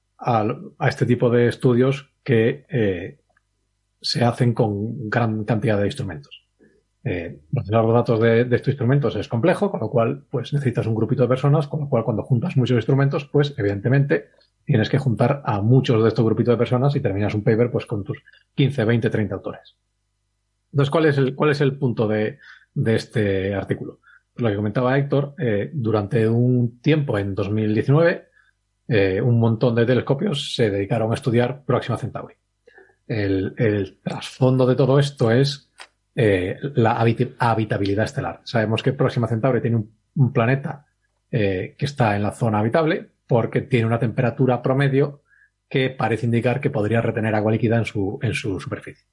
este 0.87 1.07
tipo 1.07 1.31
de 1.31 1.49
estudios 1.49 2.13
que 2.23 2.67
eh, 2.69 3.21
se 3.99 4.23
hacen 4.23 4.53
con 4.53 5.09
gran 5.09 5.45
cantidad 5.45 5.79
de 5.79 5.87
instrumentos. 5.87 6.47
Eh, 7.03 7.41
los 7.53 7.67
datos 7.67 8.21
de, 8.21 8.45
de, 8.45 8.57
estos 8.57 8.73
instrumentos 8.73 9.17
es 9.17 9.27
complejo, 9.27 9.71
con 9.71 9.81
lo 9.81 9.89
cual, 9.89 10.27
pues 10.31 10.53
necesitas 10.53 10.87
un 10.87 10.95
grupito 10.95 11.23
de 11.23 11.29
personas, 11.29 11.67
con 11.67 11.81
lo 11.81 11.89
cual 11.89 12.05
cuando 12.05 12.25
juntas 12.25 12.59
muchos 12.59 12.77
instrumentos, 12.77 13.25
pues 13.25 13.55
evidentemente 13.57 14.29
tienes 14.65 14.89
que 14.89 14.99
juntar 14.99 15.43
a 15.45 15.61
muchos 15.61 16.03
de 16.03 16.09
estos 16.09 16.25
grupitos 16.25 16.55
de 16.55 16.59
personas 16.59 16.95
y 16.95 17.01
terminas 17.01 17.35
un 17.35 17.43
paper 17.43 17.71
pues 17.71 17.87
con 17.87 18.05
tus 18.05 18.23
15, 18.55 18.85
20, 18.85 19.11
30 19.11 19.35
autores. 19.35 19.77
Entonces, 20.73 20.91
¿cuál 20.91 21.07
es 21.07 21.19
el, 21.19 21.35
cuál 21.35 21.51
es 21.51 21.61
el 21.61 21.77
punto 21.77 22.07
de, 22.07 22.39
este 22.87 23.55
artículo? 23.55 24.01
Pues 24.33 24.43
lo 24.43 24.51
que 24.51 24.57
comentaba 24.57 24.97
Héctor, 24.97 25.35
eh, 25.39 25.71
durante 25.73 26.29
un 26.29 26.81
tiempo, 26.81 27.19
en 27.19 27.35
2019, 27.35 28.29
eh, 28.89 29.21
un 29.21 29.39
montón 29.39 29.75
de 29.75 29.87
telescopios 29.87 30.55
se 30.55 30.71
dedicaron 30.71 31.11
a 31.11 31.15
estudiar 31.15 31.65
Próxima 31.65 31.97
Centauri. 31.97 32.35
El, 33.07 33.99
trasfondo 34.05 34.67
de 34.67 34.77
todo 34.77 35.01
esto 35.01 35.33
es 35.33 35.69
eh, 36.15 36.57
la 36.75 37.01
habitabilidad 37.39 38.05
estelar. 38.05 38.41
Sabemos 38.45 38.85
que 38.85 38.93
Próxima 38.93 39.27
Centauri 39.27 39.61
tiene 39.61 39.83
un 40.15 40.33
planeta 40.33 40.87
que 41.33 41.77
está 41.79 42.17
en 42.17 42.25
la 42.25 42.33
zona 42.33 42.59
habitable, 42.59 43.11
porque 43.31 43.61
tiene 43.61 43.87
una 43.87 44.01
temperatura 44.01 44.61
promedio 44.61 45.23
que 45.69 45.89
parece 45.89 46.27
indicar 46.27 46.61
que 46.61 46.69
podría 46.69 47.01
retener 47.01 47.33
agua 47.37 47.53
líquida 47.53 47.79
en 47.79 47.85
su, 47.85 48.19
en 48.23 48.35
su 48.35 48.59
superficie. 48.59 49.07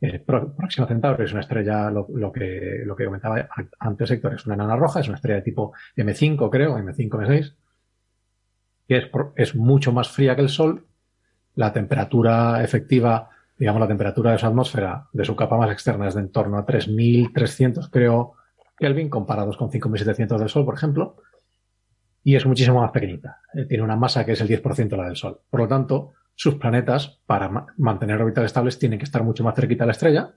Eh, 0.00 0.18
Próxima 0.18 0.88
Centauri 0.88 1.22
es 1.22 1.30
una 1.30 1.42
estrella, 1.42 1.88
lo, 1.88 2.32
que, 2.32 2.82
lo 2.84 2.96
que 2.96 3.04
comentaba 3.04 3.48
antes 3.78 4.10
Héctor, 4.10 4.34
es 4.34 4.44
una 4.46 4.56
enana 4.56 4.74
roja, 4.74 4.98
es 4.98 5.06
una 5.06 5.14
estrella 5.14 5.36
de 5.36 5.42
tipo 5.42 5.72
M5, 5.96 6.50
creo, 6.50 6.76
M5, 6.78 7.08
M6, 7.10 7.54
que 8.88 8.96
es, 8.96 9.08
es 9.36 9.54
mucho 9.54 9.92
más 9.92 10.08
fría 10.08 10.34
que 10.34 10.42
el 10.42 10.48
Sol. 10.48 10.84
La 11.54 11.72
temperatura 11.72 12.64
efectiva, 12.64 13.30
digamos, 13.56 13.78
la 13.78 13.86
temperatura 13.86 14.32
de 14.32 14.38
su 14.38 14.46
atmósfera, 14.46 15.06
de 15.12 15.24
su 15.24 15.36
capa 15.36 15.56
más 15.56 15.70
externa, 15.70 16.08
es 16.08 16.14
de 16.14 16.22
en 16.22 16.32
torno 16.32 16.58
a 16.58 16.66
3.300, 16.66 17.88
creo, 17.88 18.32
Kelvin, 18.76 19.08
comparados 19.08 19.56
con 19.56 19.70
5.700 19.70 20.38
del 20.38 20.48
Sol, 20.48 20.64
por 20.64 20.74
ejemplo 20.74 21.22
y 22.24 22.36
es 22.36 22.46
muchísimo 22.46 22.80
más 22.80 22.90
pequeñita. 22.90 23.40
Eh, 23.54 23.64
tiene 23.64 23.84
una 23.84 23.96
masa 23.96 24.24
que 24.24 24.32
es 24.32 24.40
el 24.40 24.48
10% 24.48 24.88
de 24.88 24.96
la 24.96 25.06
del 25.06 25.16
Sol. 25.16 25.40
Por 25.48 25.60
lo 25.60 25.68
tanto, 25.68 26.14
sus 26.34 26.54
planetas, 26.56 27.18
para 27.26 27.66
mantener 27.76 28.20
órbitas 28.20 28.44
estables, 28.44 28.78
tienen 28.78 28.98
que 28.98 29.04
estar 29.04 29.22
mucho 29.22 29.44
más 29.44 29.54
cerquita 29.54 29.84
de 29.84 29.86
la 29.86 29.92
estrella, 29.92 30.34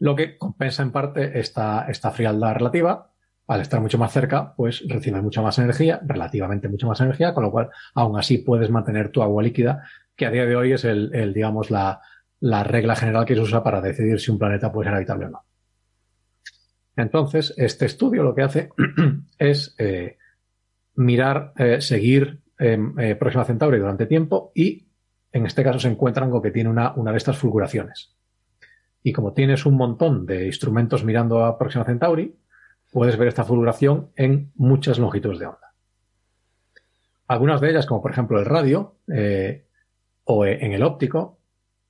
lo 0.00 0.16
que 0.16 0.38
compensa 0.38 0.82
en 0.82 0.92
parte 0.92 1.38
esta, 1.38 1.86
esta 1.88 2.10
frialdad 2.10 2.54
relativa. 2.54 3.06
Al 3.46 3.60
estar 3.60 3.80
mucho 3.80 3.98
más 3.98 4.12
cerca, 4.12 4.54
pues 4.56 4.84
recibe 4.88 5.20
mucha 5.20 5.42
más 5.42 5.58
energía, 5.58 6.00
relativamente 6.04 6.68
mucha 6.68 6.86
más 6.86 7.00
energía, 7.00 7.34
con 7.34 7.42
lo 7.42 7.50
cual 7.50 7.68
aún 7.94 8.18
así 8.18 8.38
puedes 8.38 8.70
mantener 8.70 9.10
tu 9.10 9.22
agua 9.22 9.42
líquida, 9.42 9.84
que 10.14 10.26
a 10.26 10.30
día 10.30 10.46
de 10.46 10.54
hoy 10.54 10.72
es 10.72 10.84
el, 10.84 11.32
digamos, 11.34 11.70
la, 11.70 12.00
la 12.38 12.62
regla 12.62 12.94
general 12.94 13.24
que 13.24 13.34
se 13.34 13.40
usa 13.40 13.62
para 13.62 13.80
decidir 13.80 14.20
si 14.20 14.30
un 14.30 14.38
planeta 14.38 14.70
puede 14.70 14.88
ser 14.88 14.94
habitable 14.94 15.26
o 15.26 15.30
no. 15.30 15.44
Entonces, 16.96 17.54
este 17.56 17.86
estudio 17.86 18.22
lo 18.22 18.34
que 18.34 18.42
hace 18.42 18.70
es 19.38 19.74
eh, 19.78 20.18
mirar, 20.94 21.52
eh, 21.56 21.80
seguir 21.80 22.40
em, 22.58 22.98
eh, 22.98 23.14
Próxima 23.16 23.44
Centauri 23.44 23.78
durante 23.78 24.06
tiempo 24.06 24.52
y 24.54 24.86
en 25.32 25.46
este 25.46 25.62
caso 25.62 25.78
se 25.78 25.88
encuentran 25.88 26.30
con 26.30 26.42
que 26.42 26.50
tiene 26.50 26.68
una, 26.68 26.92
una 26.94 27.12
de 27.12 27.18
estas 27.18 27.38
fulguraciones. 27.38 28.16
Y 29.02 29.12
como 29.12 29.32
tienes 29.32 29.64
un 29.64 29.76
montón 29.76 30.26
de 30.26 30.46
instrumentos 30.46 31.04
mirando 31.04 31.44
a 31.44 31.58
Próxima 31.58 31.84
Centauri, 31.84 32.36
puedes 32.92 33.16
ver 33.16 33.28
esta 33.28 33.44
fulguración 33.44 34.10
en 34.16 34.52
muchas 34.56 34.98
longitudes 34.98 35.38
de 35.38 35.46
onda. 35.46 35.74
Algunas 37.28 37.60
de 37.60 37.70
ellas, 37.70 37.86
como 37.86 38.02
por 38.02 38.10
ejemplo 38.10 38.38
el 38.38 38.44
radio 38.44 38.96
eh, 39.12 39.66
o 40.24 40.44
en 40.44 40.72
el 40.72 40.82
óptico, 40.82 41.38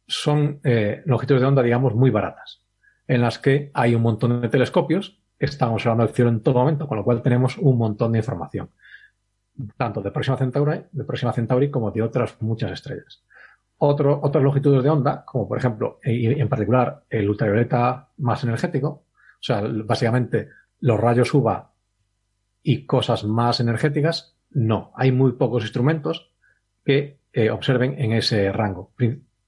son 0.06 0.60
eh, 0.64 1.02
longitudes 1.06 1.40
de 1.40 1.46
onda, 1.46 1.62
digamos, 1.62 1.94
muy 1.94 2.10
baratas, 2.10 2.62
en 3.06 3.20
las 3.20 3.38
que 3.38 3.70
hay 3.72 3.94
un 3.94 4.02
montón 4.02 4.40
de 4.40 4.48
telescopios 4.48 5.22
que 5.38 5.46
están 5.46 5.70
observando 5.70 6.04
el 6.04 6.10
cielo 6.10 6.30
en 6.30 6.42
todo 6.42 6.58
momento, 6.58 6.86
con 6.86 6.98
lo 6.98 7.04
cual 7.04 7.22
tenemos 7.22 7.56
un 7.56 7.78
montón 7.78 8.12
de 8.12 8.18
información, 8.18 8.70
tanto 9.76 10.02
de 10.02 10.10
Próxima 10.10 10.36
Centauri, 10.36 10.82
de 10.90 11.04
Próxima 11.04 11.32
Centauri 11.32 11.70
como 11.70 11.90
de 11.90 12.02
otras 12.02 12.40
muchas 12.40 12.72
estrellas. 12.72 13.22
Otro, 13.78 14.20
otras 14.22 14.44
longitudes 14.44 14.82
de 14.82 14.90
onda, 14.90 15.24
como 15.24 15.48
por 15.48 15.58
ejemplo, 15.58 15.98
y 16.04 16.26
en 16.26 16.48
particular 16.48 17.04
el 17.08 17.28
ultravioleta 17.28 18.08
más 18.18 18.44
energético, 18.44 18.88
o 18.88 19.42
sea, 19.42 19.62
básicamente 19.84 20.48
los 20.80 21.00
rayos 21.00 21.32
UVA 21.32 21.72
y 22.62 22.84
cosas 22.84 23.24
más 23.24 23.60
energéticas, 23.60 24.36
no. 24.50 24.92
Hay 24.96 25.12
muy 25.12 25.32
pocos 25.32 25.62
instrumentos 25.62 26.30
que 26.84 27.20
eh, 27.32 27.50
observen 27.50 27.94
en 27.98 28.12
ese 28.12 28.52
rango 28.52 28.92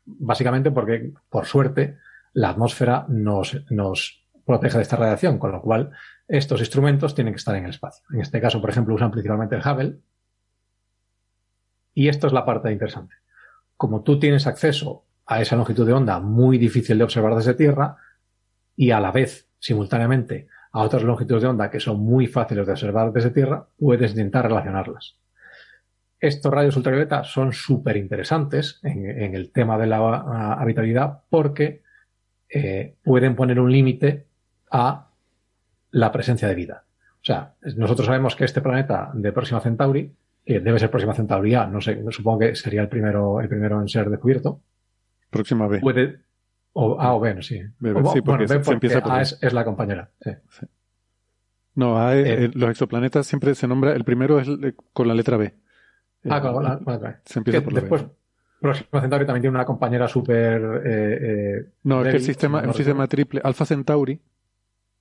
básicamente 0.05 0.71
porque, 0.71 1.13
por 1.29 1.47
suerte, 1.47 1.99
la 2.33 2.51
atmósfera 2.51 3.07
nos, 3.09 3.65
nos 3.71 4.25
protege 4.45 4.79
de 4.79 4.83
esta 4.83 4.97
radiación, 4.97 5.39
con 5.39 5.53
lo 5.53 5.61
cual 5.61 5.91
estos 6.29 6.61
instrumentos 6.61 7.15
tienen 7.15 7.35
que 7.35 7.39
estar 7.39 7.55
en 7.57 7.65
el 7.65 7.71
espacio. 7.71 8.05
En 8.13 8.21
este 8.21 8.41
caso, 8.41 8.61
por 8.61 8.71
ejemplo, 8.71 8.95
usan 8.95 9.11
principalmente 9.11 9.57
el 9.57 9.63
Hubble. 9.63 9.99
Y 11.95 12.09
esto 12.09 12.27
es 12.27 12.33
la 12.33 12.45
parte 12.45 12.73
interesante. 12.73 13.15
Como 13.77 14.03
tú 14.03 14.19
tienes 14.19 14.47
acceso 14.47 15.05
a 15.27 15.41
esa 15.41 15.57
longitud 15.57 15.87
de 15.87 15.93
onda 15.93 16.21
muy 16.21 16.59
difícil 16.59 16.99
de 16.99 17.05
observar 17.05 17.35
desde 17.35 17.55
Tierra 17.55 17.97
y 18.77 18.91
a 18.91 19.01
la 19.01 19.13
vez, 19.13 19.49
simultáneamente, 19.59 20.49
a 20.73 20.81
otras 20.81 21.03
longitudes 21.03 21.43
de 21.43 21.49
onda 21.49 21.71
que 21.71 21.81
son 21.81 22.01
muy 22.01 22.27
fáciles 22.27 22.67
de 22.67 22.73
observar 22.73 23.13
desde 23.13 23.31
Tierra, 23.31 23.67
puedes 23.79 24.13
intentar 24.13 24.47
relacionarlas 24.47 25.17
estos 26.23 26.53
rayos 26.53 26.77
ultravioleta 26.77 27.25
son 27.25 27.53
súper 27.53 27.97
interesantes 27.97 28.79
en, 28.85 29.35
el 29.35 29.51
tema 29.51 29.77
de 29.77 29.89
la 29.89 29.99
habitabilidad 30.53 31.25
porque 31.29 31.83
eh, 32.49 32.95
pueden 33.03 33.35
poner 33.35 33.59
un 33.59 33.73
límite 33.73 34.29
a 34.71 35.11
la 35.93 36.11
presencia 36.11 36.49
de 36.49 36.55
vida. 36.55 36.85
O 37.15 37.25
sea, 37.25 37.55
nosotros 37.77 38.07
sabemos 38.07 38.35
que 38.35 38.45
este 38.45 38.61
planeta 38.61 39.11
de 39.15 39.33
Próxima 39.33 39.61
Centauri, 39.61 40.13
que 40.45 40.61
debe 40.61 40.79
ser 40.79 40.91
Próxima 40.91 41.15
Centauri 41.15 41.55
A, 41.55 41.67
no 41.67 41.81
sé, 41.81 42.03
supongo 42.11 42.41
que 42.41 42.57
sería 42.57 42.83
el 42.83 42.89
primero, 42.89 43.41
el 43.41 43.49
primero 43.49 43.81
en 43.81 43.89
ser 43.89 44.11
descubierto. 44.11 44.61
Próxima 45.31 45.69
B. 45.69 45.81
Puede, 45.81 46.19
o 46.73 47.01
A 47.01 47.15
o 47.15 47.21
B, 47.21 47.35
no, 47.35 47.43
sí. 47.43 47.61
sí, 47.61 48.21
porque, 48.23 48.47
empieza 48.73 49.03
A 49.05 49.23
es, 49.23 49.53
la 49.53 49.65
compañera. 49.65 50.11
No, 51.75 51.99
A, 51.99 52.17
eh, 52.17 52.51
los 52.53 52.71
exoplanetas 52.71 53.27
siempre 53.27 53.55
se 53.55 53.69
nombra, 53.69 53.93
el 53.93 54.05
primero 54.05 54.41
es 54.41 54.49
con 54.93 55.07
la 55.07 55.15
letra 55.15 55.37
B. 55.37 55.55
Ah, 56.29 56.41
claro, 56.41 56.59
claro, 56.59 57.17
Se 57.25 57.39
empieza 57.39 57.63
por 57.63 57.75
después, 57.75 58.05
Próxima 58.61 59.01
Centauri 59.01 59.27
también 59.27 59.43
tiene 59.43 59.57
una 59.57 59.65
compañera 59.65 60.07
súper. 60.07 60.83
Eh, 60.85 61.19
eh, 61.21 61.67
no, 61.83 62.03
es 62.03 62.11
que 62.11 62.17
el 62.17 62.23
sistema 62.23 62.61
es 62.61 62.69
un 62.69 62.75
sistema 62.75 63.07
triple. 63.09 63.41
Alpha 63.43 63.67
Centauri. 63.67 64.21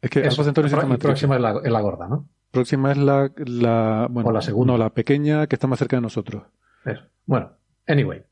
Es 0.02 0.10
que 0.10 0.23
Alpha 0.23 0.44
Centauri 0.44 0.68
es 0.68 0.72
sistema 0.72 0.98
Próxima 0.98 1.36
es 1.36 1.41
la, 1.41 1.53
la, 1.53 1.82
gorda, 1.82 2.07
¿no? 2.07 2.28
Próxima 2.49 2.91
es 2.91 2.98
la, 2.98 3.32
la 3.38 4.07
bueno, 4.10 4.30
o 4.30 4.32
la 4.32 4.41
segunda. 4.41 4.73
No, 4.73 4.78
la 4.78 4.90
pequeña 4.90 5.48
que 5.48 5.56
está 5.56 5.68
más 5.68 5.80
cerca 5.80 5.98
de 5.98 6.02
nosotros. 6.02 6.44
Eso. 6.86 7.03
Bueno, 7.26 7.52
anyway. 7.88 8.23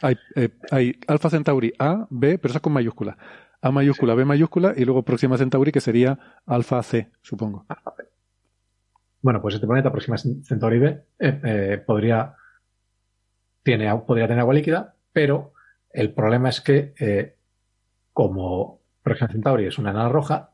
Hay, 0.00 0.16
eh, 0.36 0.50
hay 0.70 0.98
Alpha 1.06 1.30
Centauri 1.30 1.72
A, 1.78 2.06
B, 2.10 2.38
pero 2.38 2.50
esa 2.50 2.60
con 2.60 2.72
mayúscula. 2.72 3.16
A 3.60 3.70
mayúscula, 3.70 4.14
B 4.14 4.24
mayúscula 4.24 4.74
y 4.76 4.84
luego 4.84 5.04
Próxima 5.04 5.38
Centauri 5.38 5.70
que 5.70 5.80
sería 5.80 6.18
Alpha 6.46 6.82
C, 6.82 7.10
supongo. 7.22 7.64
C. 7.96 8.04
Bueno, 9.22 9.40
pues 9.40 9.54
este 9.54 9.68
planeta, 9.68 9.92
Próxima 9.92 10.18
Centauri 10.18 10.80
B, 10.80 10.88
eh, 11.20 11.40
eh, 11.44 11.82
podría, 11.86 12.34
tiene, 13.62 13.96
podría 14.00 14.26
tener 14.26 14.40
agua 14.40 14.54
líquida, 14.54 14.96
pero 15.12 15.52
el 15.90 16.12
problema 16.12 16.48
es 16.48 16.60
que, 16.60 16.92
eh, 16.98 17.36
como 18.12 18.80
Próxima 19.02 19.28
Centauri 19.30 19.66
es 19.66 19.78
una 19.78 19.90
enana 19.90 20.08
roja, 20.08 20.51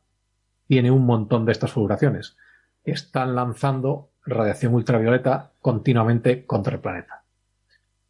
tiene 0.68 0.92
un 0.92 1.04
montón 1.04 1.44
de 1.44 1.52
estas 1.52 1.72
fulguraciones. 1.72 2.36
Están 2.84 3.34
lanzando 3.34 4.12
radiación 4.24 4.74
ultravioleta 4.74 5.52
continuamente 5.60 6.46
contra 6.46 6.74
el 6.74 6.80
planeta. 6.80 7.24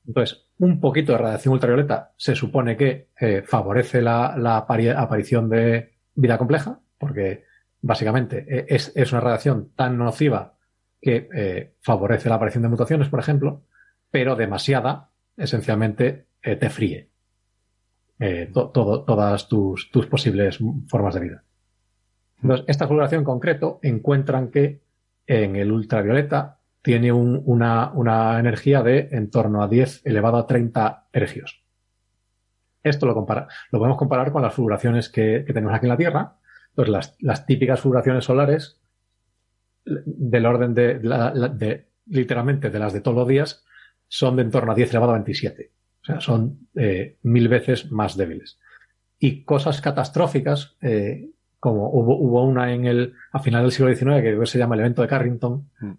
Entonces, 0.06 0.46
un 0.58 0.80
poquito 0.80 1.12
de 1.12 1.18
radiación 1.18 1.54
ultravioleta 1.54 2.12
se 2.16 2.34
supone 2.34 2.76
que 2.76 3.08
favorece 3.46 4.02
la, 4.02 4.56
aparición 4.56 5.48
de 5.48 5.92
vida 6.14 6.36
compleja, 6.36 6.80
porque 6.98 7.44
básicamente 7.80 8.44
e, 8.48 8.66
es, 8.74 9.12
una 9.12 9.20
radiación 9.20 9.70
tan 9.74 9.98
nociva 9.98 10.54
que 11.00 11.28
eh, 11.32 11.74
favorece 11.80 12.28
la 12.28 12.36
aparición 12.36 12.62
de 12.62 12.68
mutaciones, 12.68 13.08
por 13.08 13.20
ejemplo, 13.20 13.62
pero 14.10 14.34
demasiada, 14.36 15.10
esencialmente, 15.36 16.26
eh, 16.42 16.56
te 16.56 16.70
fríe 16.70 17.10
eh, 18.18 18.50
todas 18.52 19.48
tus, 19.48 19.88
posibles 20.10 20.58
formas 20.88 21.14
de 21.14 21.20
vida. 21.20 21.44
Entonces, 22.42 22.64
esta 22.68 22.86
coloración 22.86 23.20
en 23.20 23.24
concreto 23.24 23.78
encuentran 23.82 24.50
que 24.50 24.80
en 25.26 25.56
el 25.56 25.72
ultravioleta 25.72 26.58
tiene 26.82 27.12
una, 27.12 28.38
energía 28.38 28.82
de 28.82 29.08
en 29.12 29.30
torno 29.30 29.62
a 29.62 29.68
10 29.68 30.02
elevado 30.06 30.38
a 30.38 30.46
30 30.46 31.08
ergios. 31.12 31.62
Esto 32.82 33.06
lo, 33.06 33.14
compara, 33.14 33.48
lo 33.70 33.78
podemos 33.78 33.98
comparar 33.98 34.32
con 34.32 34.42
las 34.42 34.54
fulguraciones 34.54 35.08
que, 35.08 35.44
tenemos 35.46 35.74
aquí 35.74 35.86
en 35.86 35.90
la 35.90 35.96
Tierra, 35.96 36.36
las, 36.76 37.16
las 37.20 37.44
típicas 37.44 37.80
fulguraciones 37.80 38.24
solares 38.24 38.80
del 39.84 40.46
orden 40.46 40.74
de, 40.74 41.86
literalmente 42.06 42.70
de 42.70 42.78
las 42.78 42.92
de 42.92 43.00
todos 43.00 43.16
los 43.16 43.28
días 43.28 43.64
son 44.06 44.36
de 44.36 44.42
en 44.42 44.50
torno 44.50 44.72
a 44.72 44.74
10 44.74 44.90
elevado 44.90 45.12
a 45.12 45.14
27. 45.16 45.70
O 46.02 46.04
sea, 46.04 46.20
son 46.20 46.68
eh, 46.74 47.18
mil 47.22 47.48
veces 47.48 47.90
más 47.90 48.16
débiles. 48.16 48.58
Y 49.18 49.42
cosas 49.42 49.80
catastróficas, 49.80 50.76
eh, 50.80 51.30
como 51.60 51.90
hubo, 51.90 52.16
hubo, 52.16 52.44
una 52.44 52.72
en 52.72 52.84
el, 52.84 53.14
a 53.32 53.38
final 53.40 53.62
del 53.62 53.72
siglo 53.72 53.94
XIX 53.94 54.22
que 54.22 54.46
se 54.46 54.58
llama 54.58 54.74
el 54.74 54.82
evento 54.82 55.02
de 55.02 55.08
Carrington, 55.08 55.68
mm. 55.80 55.92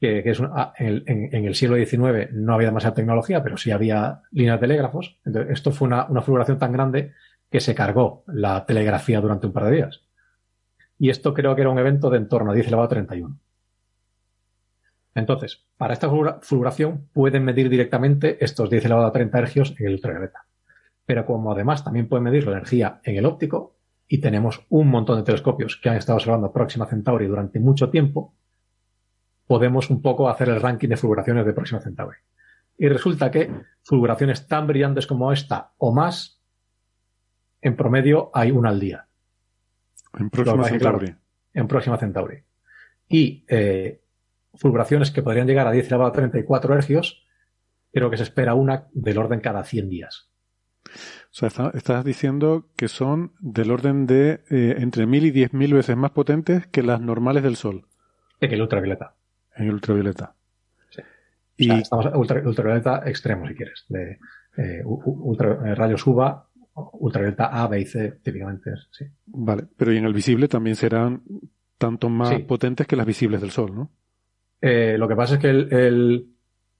que, 0.00 0.18
es 0.24 0.40
ah, 0.40 0.72
en, 0.78 1.44
el 1.44 1.54
siglo 1.54 1.76
XIX 1.76 2.32
no 2.32 2.54
había 2.54 2.68
demasiada 2.68 2.94
tecnología, 2.94 3.42
pero 3.42 3.56
sí 3.56 3.70
había 3.70 4.22
líneas 4.32 4.60
de 4.60 4.66
telégrafos. 4.66 5.18
Entonces, 5.24 5.52
esto 5.52 5.72
fue 5.72 5.88
una, 5.88 6.06
una 6.06 6.22
fulguración 6.22 6.58
tan 6.58 6.72
grande 6.72 7.12
que 7.50 7.60
se 7.60 7.74
cargó 7.74 8.24
la 8.26 8.64
telegrafía 8.66 9.20
durante 9.20 9.46
un 9.46 9.52
par 9.52 9.64
de 9.64 9.76
días. 9.76 10.02
Y 10.98 11.10
esto 11.10 11.32
creo 11.32 11.54
que 11.54 11.62
era 11.62 11.70
un 11.70 11.78
evento 11.78 12.10
de 12.10 12.18
en 12.18 12.28
torno 12.28 12.50
a 12.50 12.54
10 12.54 12.66
elevado 12.66 12.86
a 12.86 12.90
31. 12.90 13.38
Entonces, 15.14 15.64
para 15.76 15.94
esta 15.94 16.08
fulguración 16.08 17.08
pueden 17.12 17.44
medir 17.44 17.68
directamente 17.68 18.42
estos 18.44 18.70
10 18.70 18.84
elevado 18.84 19.06
a 19.06 19.12
30 19.12 19.38
ergios 19.38 19.74
en 19.78 19.86
el 19.86 19.94
ultravioleta. 19.94 20.46
Pero 21.06 21.24
como 21.24 21.52
además 21.52 21.84
también 21.84 22.08
pueden 22.08 22.24
medir 22.24 22.46
la 22.46 22.52
energía 22.52 23.00
en 23.02 23.16
el 23.16 23.26
óptico, 23.26 23.77
y 24.08 24.18
tenemos 24.18 24.64
un 24.70 24.88
montón 24.88 25.18
de 25.18 25.22
telescopios 25.22 25.76
que 25.76 25.90
han 25.90 25.96
estado 25.96 26.16
observando 26.16 26.50
Próxima 26.50 26.86
Centauri 26.86 27.26
durante 27.26 27.60
mucho 27.60 27.90
tiempo, 27.90 28.34
podemos 29.46 29.90
un 29.90 30.00
poco 30.00 30.28
hacer 30.28 30.48
el 30.48 30.60
ranking 30.60 30.88
de 30.88 30.96
fulguraciones 30.96 31.44
de 31.44 31.52
Próxima 31.52 31.80
Centauri. 31.80 32.16
Y 32.78 32.88
resulta 32.88 33.30
que 33.30 33.50
fulguraciones 33.82 34.46
tan 34.46 34.66
brillantes 34.66 35.06
como 35.06 35.30
esta 35.30 35.72
o 35.78 35.92
más, 35.92 36.40
en 37.60 37.76
promedio 37.76 38.30
hay 38.32 38.50
una 38.50 38.70
al 38.70 38.80
día. 38.80 39.06
En 40.18 40.30
Próxima 40.30 40.64
Centauri. 40.64 41.14
en 41.52 41.68
Próxima 41.68 41.98
Centauri. 41.98 42.42
Y 43.08 43.44
eh, 43.48 44.00
fulguraciones 44.54 45.10
que 45.10 45.22
podrían 45.22 45.46
llegar 45.46 45.66
a 45.66 45.72
10 45.72 45.86
elevado 45.88 46.10
a 46.10 46.12
34 46.12 46.74
hercios, 46.74 47.26
creo 47.92 48.10
que 48.10 48.16
se 48.16 48.22
espera 48.22 48.54
una 48.54 48.86
del 48.92 49.18
orden 49.18 49.40
cada 49.40 49.64
100 49.64 49.88
días. 49.88 50.30
O 51.30 51.34
sea, 51.34 51.70
estás 51.74 52.04
diciendo 52.04 52.66
que 52.76 52.88
son 52.88 53.32
del 53.38 53.70
orden 53.70 54.06
de 54.06 54.40
eh, 54.50 54.76
entre 54.78 55.06
1000 55.06 55.26
y 55.26 55.32
10.000 55.32 55.74
veces 55.74 55.96
más 55.96 56.10
potentes 56.10 56.66
que 56.66 56.82
las 56.82 57.00
normales 57.00 57.42
del 57.42 57.56
Sol. 57.56 57.86
En 58.40 58.52
el 58.52 58.62
ultravioleta. 58.62 59.14
En 59.54 59.66
el 59.66 59.74
ultravioleta. 59.74 60.34
Sí. 60.90 61.02
Y... 61.56 61.72
estamos 61.72 62.06
ultravioleta 62.14 63.02
extremo, 63.06 63.46
si 63.46 63.54
quieres, 63.54 63.84
de 63.88 64.18
eh, 64.56 64.82
ultra, 64.84 65.74
rayos 65.74 66.06
UVA 66.06 66.44
ultravioleta 66.74 67.46
A, 67.46 67.66
B 67.68 67.80
y 67.80 67.84
C, 67.84 68.18
típicamente. 68.22 68.72
Sí. 68.90 69.04
Vale, 69.26 69.64
pero 69.76 69.92
y 69.92 69.98
en 69.98 70.04
el 70.04 70.14
visible 70.14 70.48
también 70.48 70.76
serán 70.76 71.22
tanto 71.76 72.08
más 72.08 72.40
potentes 72.42 72.86
que 72.86 72.96
las 72.96 73.06
visibles 73.06 73.40
del 73.40 73.50
Sol, 73.50 73.74
¿no? 73.74 73.90
Eh, 74.60 74.96
lo 74.98 75.06
que 75.06 75.14
pasa 75.14 75.34
es 75.34 75.40
que 75.40 75.50
el, 75.50 75.72
el, 75.72 76.26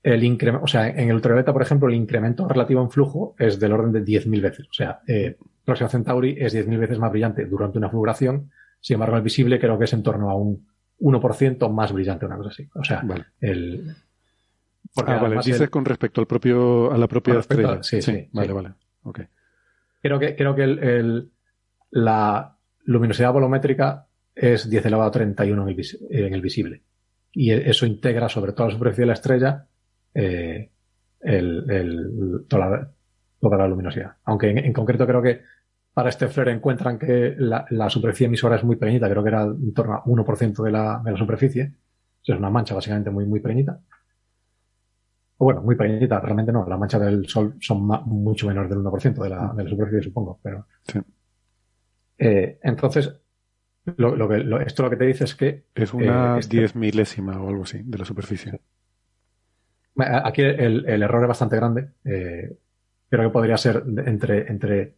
incremento, 0.04 0.64
o 0.64 0.68
sea, 0.68 0.88
en 0.88 1.08
el 1.08 1.14
ultravioleta, 1.14 1.52
por 1.52 1.62
ejemplo, 1.62 1.88
el 1.88 1.94
incremento 1.94 2.46
relativo 2.48 2.82
en 2.82 2.90
flujo 2.90 3.34
es 3.38 3.58
del 3.58 3.72
orden 3.72 3.92
de 3.92 4.04
10.000 4.04 4.40
veces. 4.40 4.66
O 4.68 4.72
sea, 4.72 5.00
eh, 5.06 5.36
Próxima 5.64 5.90
Centauri 5.90 6.36
es 6.38 6.54
10.000 6.54 6.78
veces 6.78 6.98
más 6.98 7.10
brillante 7.10 7.44
durante 7.46 7.78
una 7.78 7.90
fulguración. 7.90 8.50
Sin 8.80 8.94
embargo, 8.94 9.16
el 9.16 9.22
visible 9.22 9.58
creo 9.58 9.78
que 9.78 9.84
es 9.84 9.92
en 9.92 10.02
torno 10.02 10.30
a 10.30 10.34
un 10.34 10.66
1% 11.00 11.70
más 11.72 11.92
brillante, 11.92 12.26
una 12.26 12.36
cosa 12.36 12.50
así. 12.50 12.68
O 12.74 12.84
sea, 12.84 13.02
el. 13.40 13.94
ah, 14.96 15.18
vale, 15.20 15.36
dices 15.44 15.68
con 15.68 15.84
respecto 15.84 16.20
al 16.20 16.26
propio, 16.26 16.92
a 16.92 16.98
la 16.98 17.08
propia 17.08 17.38
estrella. 17.38 17.82
sí, 17.82 18.00
sí, 18.00 18.28
Vale, 18.32 18.52
vale. 18.52 18.72
Okay. 19.02 19.26
Creo 20.00 20.18
que, 20.18 20.36
creo 20.36 20.54
que 20.54 20.64
el, 20.64 21.30
la 21.90 22.56
luminosidad 22.84 23.32
volumétrica 23.32 24.06
es 24.34 24.70
10 24.70 24.86
elevado 24.86 25.08
a 25.08 25.12
31 25.12 25.62
en 25.62 26.34
el, 26.34 26.40
visible. 26.40 26.82
Y 27.32 27.50
eso 27.50 27.84
integra 27.84 28.28
sobre 28.28 28.52
toda 28.52 28.68
la 28.68 28.74
superficie 28.74 29.02
de 29.02 29.06
la 29.08 29.12
estrella 29.14 29.66
el, 30.18 31.70
el, 31.70 32.46
toda, 32.48 32.68
la, 32.68 32.90
toda, 33.40 33.56
la, 33.56 33.68
luminosidad. 33.68 34.16
Aunque 34.24 34.50
en, 34.50 34.72
concreto 34.72 35.06
creo 35.06 35.22
que 35.22 35.42
para 35.92 36.08
este 36.08 36.28
flare 36.28 36.52
encuentran 36.52 36.98
que 36.98 37.34
la, 37.38 37.66
la, 37.70 37.88
superficie 37.90 38.26
emisora 38.26 38.56
es 38.56 38.64
muy 38.64 38.76
pequeñita, 38.76 39.08
creo 39.08 39.22
que 39.22 39.28
era 39.28 39.42
en 39.44 39.72
torno 39.74 39.94
a 39.94 40.04
1% 40.04 40.62
de 40.62 40.70
la, 40.70 41.00
de 41.04 41.12
la 41.12 41.16
superficie. 41.16 41.74
es 42.22 42.36
una 42.36 42.50
mancha 42.50 42.74
básicamente 42.74 43.10
muy, 43.10 43.26
muy 43.26 43.40
pequeñita. 43.40 43.80
O 45.40 45.44
bueno, 45.44 45.62
muy 45.62 45.76
pequeñita, 45.76 46.18
realmente 46.20 46.52
no. 46.52 46.66
Las 46.68 46.78
manchas 46.78 47.00
del 47.00 47.28
Sol 47.28 47.54
son 47.60 47.86
mucho 48.06 48.48
menores 48.48 48.70
del 48.70 48.80
1% 48.80 49.22
de 49.22 49.28
la, 49.28 49.52
de 49.56 49.64
la 49.64 49.70
superficie, 49.70 50.02
supongo. 50.02 50.40
Pero, 50.42 50.66
sí. 50.82 50.98
eh, 52.18 52.58
entonces, 52.62 53.20
lo, 53.96 54.16
lo 54.16 54.28
que, 54.28 54.38
lo, 54.38 54.60
esto 54.60 54.82
lo 54.82 54.90
que 54.90 54.96
te 54.96 55.06
dice 55.06 55.24
es 55.24 55.36
que... 55.36 55.66
Es 55.76 55.94
una 55.94 56.36
eh, 56.36 56.40
este, 56.40 56.56
diez 56.56 56.74
milésima 56.74 57.40
o 57.40 57.48
algo 57.48 57.62
así 57.62 57.80
de 57.84 57.98
la 57.98 58.04
superficie. 58.04 58.60
Aquí 59.98 60.42
el, 60.42 60.88
el 60.88 61.02
error 61.02 61.22
es 61.22 61.28
bastante 61.28 61.56
grande. 61.56 61.88
Eh, 62.04 62.56
creo 63.08 63.28
que 63.28 63.32
podría 63.32 63.56
ser 63.56 63.82
entre, 64.06 64.50
entre 64.50 64.94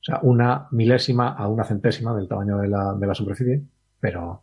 o 0.00 0.04
sea, 0.04 0.20
una 0.22 0.68
milésima 0.70 1.30
a 1.30 1.48
una 1.48 1.64
centésima 1.64 2.14
del 2.14 2.28
tamaño 2.28 2.58
de 2.58 2.68
la, 2.68 2.94
de 2.94 3.06
la 3.06 3.14
superficie, 3.14 3.62
pero, 3.98 4.42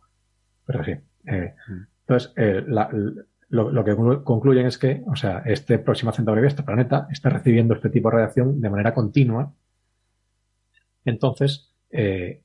pero 0.66 0.84
sí. 0.84 0.92
Eh, 1.26 1.54
mm. 1.68 1.82
Entonces, 2.00 2.32
eh, 2.36 2.64
la, 2.66 2.90
lo, 3.48 3.70
lo, 3.70 3.84
que 3.84 3.96
concluyen 4.22 4.66
es 4.66 4.78
que, 4.78 5.02
o 5.06 5.16
sea, 5.16 5.42
este 5.46 5.78
Próxima 5.78 6.12
Centauri, 6.12 6.46
este 6.46 6.62
planeta, 6.62 7.08
está 7.10 7.30
recibiendo 7.30 7.74
este 7.74 7.90
tipo 7.90 8.10
de 8.10 8.16
radiación 8.16 8.60
de 8.60 8.70
manera 8.70 8.94
continua. 8.94 9.52
Entonces, 11.04 11.72
eh, 11.90 12.42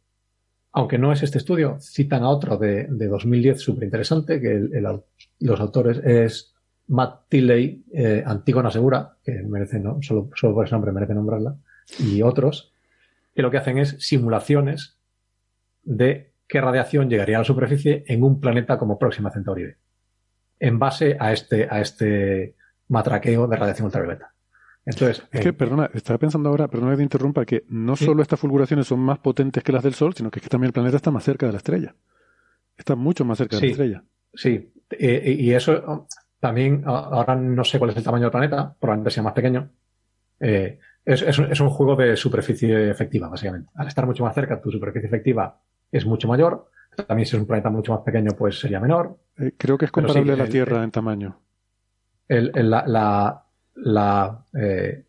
aunque 0.71 0.97
no 0.97 1.11
es 1.11 1.21
este 1.21 1.38
estudio, 1.38 1.77
citan 1.79 2.23
a 2.23 2.29
otro 2.29 2.57
de, 2.57 2.88
de 2.89 3.07
2010 3.07 3.59
súper 3.59 3.83
interesante, 3.83 4.39
que 4.39 4.51
el, 4.51 4.73
el, 4.73 5.01
los 5.39 5.59
autores 5.59 5.97
es 6.03 6.51
Matt 6.91 7.30
Tilley, 7.30 7.85
eh, 7.93 8.23
Antígona 8.26 8.69
Segura, 8.69 9.15
que 9.23 9.31
merece, 9.43 9.80
¿no? 9.80 9.99
solo, 10.01 10.30
solo 10.35 10.53
por 10.53 10.65
ese 10.65 10.76
nombre 10.76 10.91
merece 10.91 11.13
nombrarla, 11.13 11.55
y 11.99 12.22
otros, 12.22 12.73
que 13.34 13.41
lo 13.41 13.49
que 13.49 13.57
hacen 13.57 13.77
es 13.77 13.95
simulaciones 13.99 14.97
de 15.84 16.31
qué 16.47 16.59
radiación 16.59 17.09
llegaría 17.09 17.38
a 17.38 17.39
la 17.39 17.45
superficie 17.45 18.03
en 18.07 18.23
un 18.23 18.39
planeta 18.41 18.77
como 18.77 18.99
Próxima 18.99 19.31
Centauri 19.31 19.63
B 19.63 19.77
en 20.59 20.77
base 20.77 21.18
a 21.19 21.34
este, 21.34 21.68
a 21.69 21.81
este 21.81 22.55
matraqueo 22.89 23.47
de 23.47 23.55
radiación 23.55 23.85
ultravioleta. 23.85 24.34
Entonces, 24.85 25.23
es 25.31 25.41
que, 25.41 25.49
eh, 25.49 25.53
perdona, 25.53 25.89
estaba 25.93 26.19
pensando 26.19 26.49
ahora, 26.49 26.68
perdona 26.68 26.91
que 26.91 26.97
te 26.97 27.03
interrumpa, 27.03 27.45
que 27.45 27.63
no 27.69 27.95
solo 27.95 28.22
estas 28.22 28.39
fulguraciones 28.39 28.88
son 28.88 28.99
más 28.99 29.19
potentes 29.19 29.63
que 29.63 29.72
las 29.72 29.84
del 29.84 29.95
Sol, 29.95 30.13
sino 30.13 30.30
que, 30.30 30.39
es 30.39 30.43
que 30.43 30.49
también 30.49 30.68
el 30.68 30.73
planeta 30.73 30.97
está 30.97 31.09
más 31.09 31.23
cerca 31.23 31.47
de 31.47 31.51
la 31.53 31.57
estrella. 31.57 31.95
Está 32.77 32.95
mucho 32.95 33.26
más 33.26 33.38
cerca 33.38 33.57
de 33.57 33.61
la 33.61 33.72
estrella. 33.72 34.03
Sí, 34.34 34.72
eh, 34.91 35.35
y 35.39 35.51
eso 35.51 36.07
también, 36.41 36.84
ahora 36.85 37.35
no 37.35 37.63
sé 37.63 37.77
cuál 37.77 37.91
es 37.91 37.97
el 37.97 38.03
tamaño 38.03 38.23
del 38.23 38.31
planeta, 38.31 38.76
probablemente 38.77 39.11
sea 39.11 39.23
más 39.23 39.34
pequeño. 39.34 39.69
Eh, 40.39 40.80
es, 41.05 41.22
es, 41.22 41.38
es, 41.38 41.59
un 41.59 41.69
juego 41.69 41.95
de 41.95 42.18
superficie 42.18 42.89
efectiva, 42.89 43.30
básicamente. 43.30 43.69
Al 43.76 43.88
estar 43.88 44.07
mucho 44.07 44.23
más 44.23 44.34
cerca, 44.34 44.59
tu 44.59 44.72
superficie 44.72 45.07
efectiva 45.07 45.59
es 45.91 46.03
mucho 46.03 46.27
mayor, 46.27 46.68
también 47.07 47.27
si 47.27 47.35
es 47.35 47.41
un 47.41 47.47
planeta 47.47 47.69
mucho 47.69 47.93
más 47.93 48.01
pequeño, 48.01 48.31
pues 48.31 48.59
sería 48.59 48.80
menor. 48.80 49.18
Eh, 49.38 49.53
creo 49.55 49.77
que 49.77 49.85
es 49.85 49.91
comparable 49.91 50.34
a 50.34 50.35
la 50.35 50.47
Tierra 50.47 50.84
en 50.84 50.89
tamaño. 50.89 51.39
El, 52.27 52.51
la, 52.55 52.88
la, 52.88 53.43
la 53.76 54.45
eh, 54.53 55.03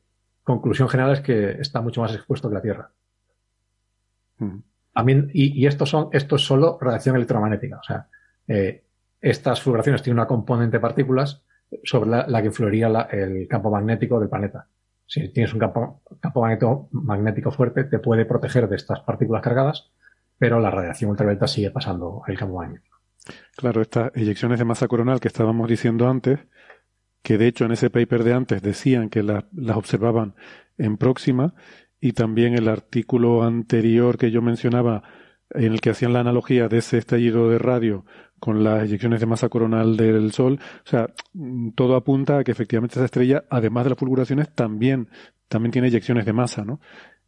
conclusión 0.45 0.89
general 0.91 1.15
es 1.15 1.21
que 1.21 1.53
está 1.53 1.81
mucho 1.81 2.03
más 2.03 2.15
expuesto 2.15 2.51
que 2.51 2.55
la 2.55 2.63
Tierra. 2.63 2.91
Mm. 4.37 4.59
y, 5.33 5.63
y 5.63 5.67
esto, 5.67 5.87
son, 5.87 6.11
esto 6.13 6.37
es 6.37 6.43
solo 6.43 6.79
radiación 6.79 7.17
electromagnética. 7.17 7.79
O 7.79 7.83
sea, 7.83 8.07
eh, 8.49 8.83
estas 9.23 9.63
fulguraciones 9.63 10.03
tienen 10.03 10.19
una 10.19 10.29
componente 10.29 10.77
de 10.77 10.81
partículas 10.81 11.43
sobre 11.85 12.11
la, 12.11 12.41
que 12.43 12.49
influiría 12.49 12.89
el 13.11 13.49
campo 13.49 13.71
magnético 13.71 14.21
del 14.21 14.29
planeta. 14.29 14.67
Si 15.07 15.33
tienes 15.33 15.55
un 15.55 15.61
campo, 15.61 16.03
campo 16.21 16.89
magnético 16.91 17.51
fuerte, 17.51 17.85
te 17.85 17.99
puede 17.99 18.27
proteger 18.27 18.69
de 18.69 18.77
estas 18.77 19.01
partículas 19.01 19.43
cargadas 19.43 19.91
pero 20.43 20.59
la 20.59 20.73
radiación 20.73 21.13
ultravioleta 21.13 21.47
sigue 21.47 21.71
pasando 21.71 22.23
el 22.27 22.37
campo 22.37 22.57
magnético. 22.57 22.99
Claro, 23.55 23.81
estas 23.81 24.11
eyecciones 24.17 24.59
de 24.59 24.65
masa 24.65 24.89
coronal 24.89 25.21
que 25.21 25.29
estábamos 25.29 25.69
diciendo 25.69 26.09
antes, 26.09 26.41
que 27.23 27.39
de 27.39 27.47
hecho 27.47 27.65
en 27.65 27.71
ese 27.71 27.91
paper 27.91 28.25
de 28.25 28.33
antes 28.33 28.61
decían 28.61 29.09
que 29.09 29.23
las 29.23 29.45
observaban 29.77 30.35
en 30.79 30.97
próxima, 30.97 31.55
y 32.01 32.15
también 32.15 32.55
el 32.55 32.67
artículo 32.67 33.45
anterior 33.45 34.19
que 34.19 34.33
yo 34.33 34.43
mencionaba, 34.43 35.05
en 35.51 35.75
el 35.75 35.81
que 35.81 35.91
hacían 35.91 36.13
la 36.13 36.19
analogía 36.19 36.67
de 36.67 36.79
ese 36.79 36.99
estallido 36.99 37.49
de 37.49 37.59
radio 37.59 38.05
con 38.43 38.65
las 38.65 38.83
eyecciones 38.83 39.21
de 39.21 39.27
masa 39.27 39.49
coronal 39.49 39.97
del 39.97 40.33
Sol, 40.33 40.59
o 40.85 40.89
sea, 40.89 41.07
todo 41.77 41.95
apunta 41.95 42.39
a 42.39 42.43
que 42.43 42.51
efectivamente 42.51 42.95
esa 42.97 43.05
estrella, 43.05 43.45
además 43.49 43.85
de 43.85 43.91
las 43.91 43.99
fulguraciones, 44.01 44.53
también, 44.53 45.09
también 45.47 45.71
tiene 45.71 45.87
eyecciones 45.87 46.27
de 46.27 46.33
masa, 46.33 46.65
¿no? 46.65 46.81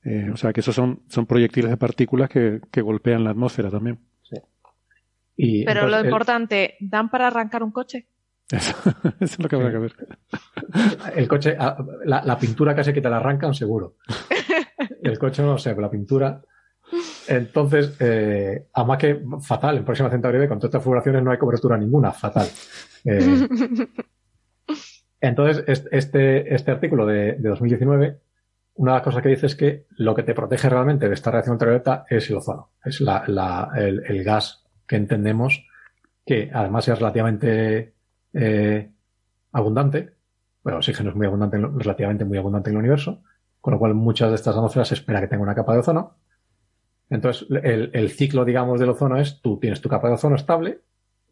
Eh, 0.02 0.28
o 0.32 0.36
sea, 0.36 0.52
que 0.52 0.58
esos 0.58 0.74
son, 0.74 1.04
son 1.06 1.26
proyectiles 1.26 1.70
de 1.70 1.76
partículas 1.76 2.28
que, 2.28 2.60
que 2.68 2.82
golpean 2.82 3.22
la 3.22 3.30
atmósfera 3.30 3.70
también. 3.70 4.00
Sí. 4.22 4.36
Y 5.36 5.64
Pero 5.64 5.86
lo 5.86 6.04
importante, 6.04 6.74
¿dan 6.80 7.08
para 7.08 7.28
arrancar 7.28 7.62
un 7.62 7.70
coche? 7.70 8.08
Eso, 8.50 8.74
es 9.20 9.38
lo 9.38 9.48
que 9.48 9.54
habrá 9.54 9.70
que 9.70 9.78
ver. 9.78 9.94
El 11.14 11.28
coche, 11.28 11.54
ah, 11.56 11.76
la, 12.06 12.24
la 12.24 12.36
pintura 12.36 12.74
casi 12.74 12.92
que 12.92 13.00
te 13.00 13.08
la 13.08 13.18
arrancan 13.18 13.54
seguro. 13.54 13.98
El 15.00 15.16
coche 15.16 15.44
no 15.44 15.58
sé, 15.58 15.76
la 15.76 15.90
pintura. 15.90 16.42
Entonces, 17.28 17.96
eh, 18.00 18.66
además 18.72 18.98
que 18.98 19.20
fatal, 19.40 19.78
en 19.78 19.84
Próxima 19.84 20.10
Centauri 20.10 20.38
B, 20.38 20.48
con 20.48 20.58
todas 20.58 20.74
estas 20.74 21.22
no 21.22 21.30
hay 21.30 21.38
cobertura 21.38 21.76
ninguna, 21.76 22.12
fatal. 22.12 22.46
Eh, 23.04 23.48
entonces, 25.20 25.86
este, 25.90 26.54
este 26.54 26.70
artículo 26.70 27.06
de, 27.06 27.32
de 27.32 27.48
2019 27.48 28.20
una 28.76 28.92
de 28.92 28.96
las 28.96 29.04
cosas 29.04 29.22
que 29.22 29.28
dice 29.28 29.46
es 29.46 29.54
que 29.54 29.86
lo 29.96 30.14
que 30.14 30.24
te 30.24 30.34
protege 30.34 30.68
realmente 30.68 31.08
de 31.08 31.14
esta 31.14 31.30
reacción 31.30 31.54
ultravioleta 31.54 32.06
es 32.08 32.28
el 32.28 32.36
ozono. 32.36 32.72
Es 32.84 33.00
la, 33.00 33.22
la, 33.28 33.70
el, 33.76 34.02
el, 34.06 34.24
gas 34.24 34.64
que 34.86 34.96
entendemos 34.96 35.64
que 36.26 36.50
además 36.52 36.88
es 36.88 36.98
relativamente 36.98 37.94
eh, 38.32 38.90
abundante. 39.52 40.14
Bueno, 40.62 40.76
el 40.76 40.80
oxígeno 40.80 41.10
es 41.10 41.16
muy 41.16 41.26
abundante, 41.26 41.58
relativamente 41.58 42.24
muy 42.24 42.38
abundante 42.38 42.70
en 42.70 42.76
el 42.76 42.80
universo, 42.80 43.22
con 43.60 43.74
lo 43.74 43.78
cual 43.78 43.94
muchas 43.94 44.30
de 44.30 44.36
estas 44.36 44.56
atmósferas 44.56 44.88
se 44.88 44.94
espera 44.94 45.20
que 45.20 45.28
tenga 45.28 45.42
una 45.42 45.54
capa 45.54 45.74
de 45.74 45.78
ozono. 45.80 46.16
Entonces, 47.10 47.46
el, 47.50 48.10
ciclo, 48.10 48.44
digamos, 48.44 48.80
del 48.80 48.90
ozono 48.90 49.18
es 49.18 49.40
tú 49.40 49.58
tienes 49.58 49.80
tu 49.80 49.88
capa 49.88 50.08
de 50.08 50.14
ozono 50.14 50.36
estable, 50.36 50.80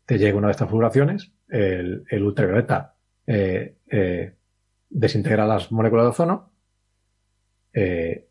te 0.07 0.19
llega 0.19 0.37
una 0.37 0.49
de 0.49 0.53
estas 0.53 0.69
fulguraciones, 0.69 1.33
el, 1.49 2.05
ultravioleta 2.23 2.95
eh, 3.27 3.77
eh, 3.91 4.35
desintegra 4.91 5.47
las 5.47 5.73
moléculas 5.73 6.05
de 6.05 6.11
ozono, 6.11 6.53
eh, 7.73 8.29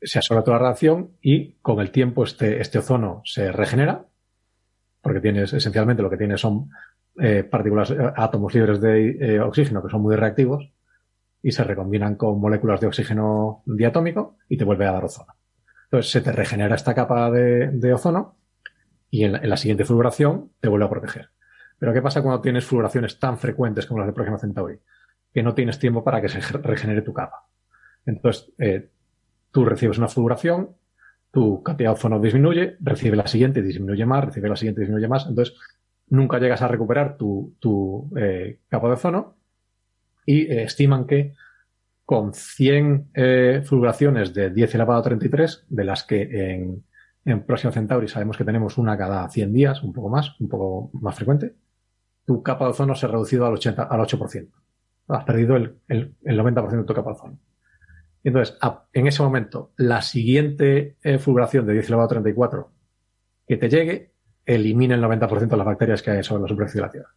se 0.00 0.18
absorbe 0.18 0.42
toda 0.42 0.56
la 0.56 0.62
radiación 0.62 1.10
y 1.20 1.54
con 1.54 1.80
el 1.80 1.90
tiempo 1.90 2.24
este, 2.24 2.60
este 2.60 2.78
ozono 2.78 3.20
se 3.24 3.52
regenera, 3.52 4.06
porque 5.02 5.20
tienes, 5.20 5.52
esencialmente 5.52 6.02
lo 6.02 6.10
que 6.10 6.16
tienes 6.16 6.40
son 6.40 6.70
partículas, 7.50 7.92
átomos 8.14 8.54
libres 8.54 8.80
de 8.80 9.40
oxígeno 9.40 9.82
que 9.82 9.90
son 9.90 10.02
muy 10.02 10.14
reactivos 10.14 10.70
y 11.42 11.50
se 11.50 11.64
recombinan 11.64 12.14
con 12.14 12.40
moléculas 12.40 12.80
de 12.80 12.86
oxígeno 12.86 13.64
diatómico 13.66 14.36
y 14.48 14.56
te 14.56 14.64
vuelve 14.64 14.86
a 14.86 14.92
dar 14.92 15.04
ozono. 15.04 15.34
Entonces 15.90 16.12
se 16.12 16.20
te 16.20 16.32
regenera 16.32 16.74
esta 16.74 16.94
capa 16.94 17.30
de, 17.30 17.92
ozono 17.94 18.36
y 19.10 19.24
en 19.24 19.32
la, 19.32 19.38
en 19.38 19.48
la, 19.48 19.56
siguiente 19.56 19.86
fulguración 19.86 20.52
te 20.60 20.68
vuelve 20.68 20.84
a 20.84 20.90
proteger. 20.90 21.30
Pero 21.78 21.94
¿qué 21.94 22.02
pasa 22.02 22.22
cuando 22.22 22.42
tienes 22.42 22.66
fulguraciones 22.66 23.18
tan 23.18 23.38
frecuentes 23.38 23.86
como 23.86 24.00
las 24.00 24.08
de 24.08 24.12
Próxima 24.12 24.38
Centauri? 24.38 24.78
Que 25.32 25.42
no 25.42 25.54
tienes 25.54 25.78
tiempo 25.78 26.04
para 26.04 26.20
que 26.20 26.28
se 26.28 26.40
regenere 26.58 27.00
tu 27.00 27.14
capa. 27.14 27.46
Entonces, 28.04 28.52
eh, 28.58 28.90
tú 29.50 29.64
recibes 29.64 29.96
una 29.96 30.08
fulguración, 30.08 30.76
tu 31.30 31.62
cantidad 31.62 31.90
de 31.90 31.94
ozono 31.94 32.20
disminuye, 32.20 32.76
recibe 32.80 33.16
la 33.16 33.26
siguiente, 33.26 33.62
disminuye 33.62 34.04
más, 34.04 34.26
recibe 34.26 34.48
la 34.50 34.56
siguiente, 34.56 34.82
disminuye 34.82 35.08
más. 35.08 35.26
Entonces, 35.26 35.56
nunca 36.08 36.38
llegas 36.38 36.60
a 36.60 36.68
recuperar 36.68 37.16
tu, 37.16 37.54
tu 37.60 38.10
eh, 38.16 38.60
capa 38.68 38.88
de 38.88 38.92
ozono 38.94 39.36
y 40.26 40.42
eh, 40.42 40.64
estiman 40.64 41.06
que 41.06 41.34
con 42.08 42.32
100 42.32 43.10
eh, 43.12 43.62
fulguraciones 43.66 44.32
de 44.32 44.48
10 44.48 44.76
elevado 44.76 45.00
a 45.00 45.02
33, 45.02 45.66
de 45.68 45.84
las 45.84 46.04
que 46.04 46.22
en, 46.22 46.82
en 47.26 47.42
Próximo 47.42 47.70
Centauri 47.70 48.08
sabemos 48.08 48.38
que 48.38 48.46
tenemos 48.46 48.78
una 48.78 48.96
cada 48.96 49.28
100 49.28 49.52
días, 49.52 49.82
un 49.82 49.92
poco 49.92 50.08
más, 50.08 50.34
un 50.40 50.48
poco 50.48 50.90
más 51.02 51.14
frecuente, 51.14 51.54
tu 52.24 52.42
capa 52.42 52.64
de 52.64 52.70
ozono 52.70 52.94
se 52.94 53.04
ha 53.04 53.10
reducido 53.10 53.44
al, 53.44 53.52
80, 53.52 53.82
al 53.82 54.00
8%. 54.00 54.48
Has 55.08 55.24
perdido 55.24 55.56
el, 55.56 55.80
el, 55.86 56.14
el 56.24 56.40
90% 56.40 56.78
de 56.78 56.84
tu 56.84 56.94
capa 56.94 57.10
de 57.10 57.16
ozono. 57.18 57.38
Entonces, 58.24 58.56
en 58.94 59.06
ese 59.06 59.22
momento, 59.22 59.72
la 59.76 60.00
siguiente 60.00 60.96
eh, 61.02 61.18
fulguración 61.18 61.66
de 61.66 61.74
10 61.74 61.88
elevado 61.88 62.06
a 62.06 62.08
34 62.08 62.72
que 63.46 63.56
te 63.58 63.68
llegue, 63.68 64.12
elimina 64.46 64.94
el 64.94 65.02
90% 65.02 65.46
de 65.46 65.56
las 65.58 65.66
bacterias 65.66 66.00
que 66.00 66.12
hay 66.12 66.24
sobre 66.24 66.40
la 66.40 66.48
superficie 66.48 66.80
de 66.80 66.86
la 66.86 66.90
Tierra. 66.90 67.14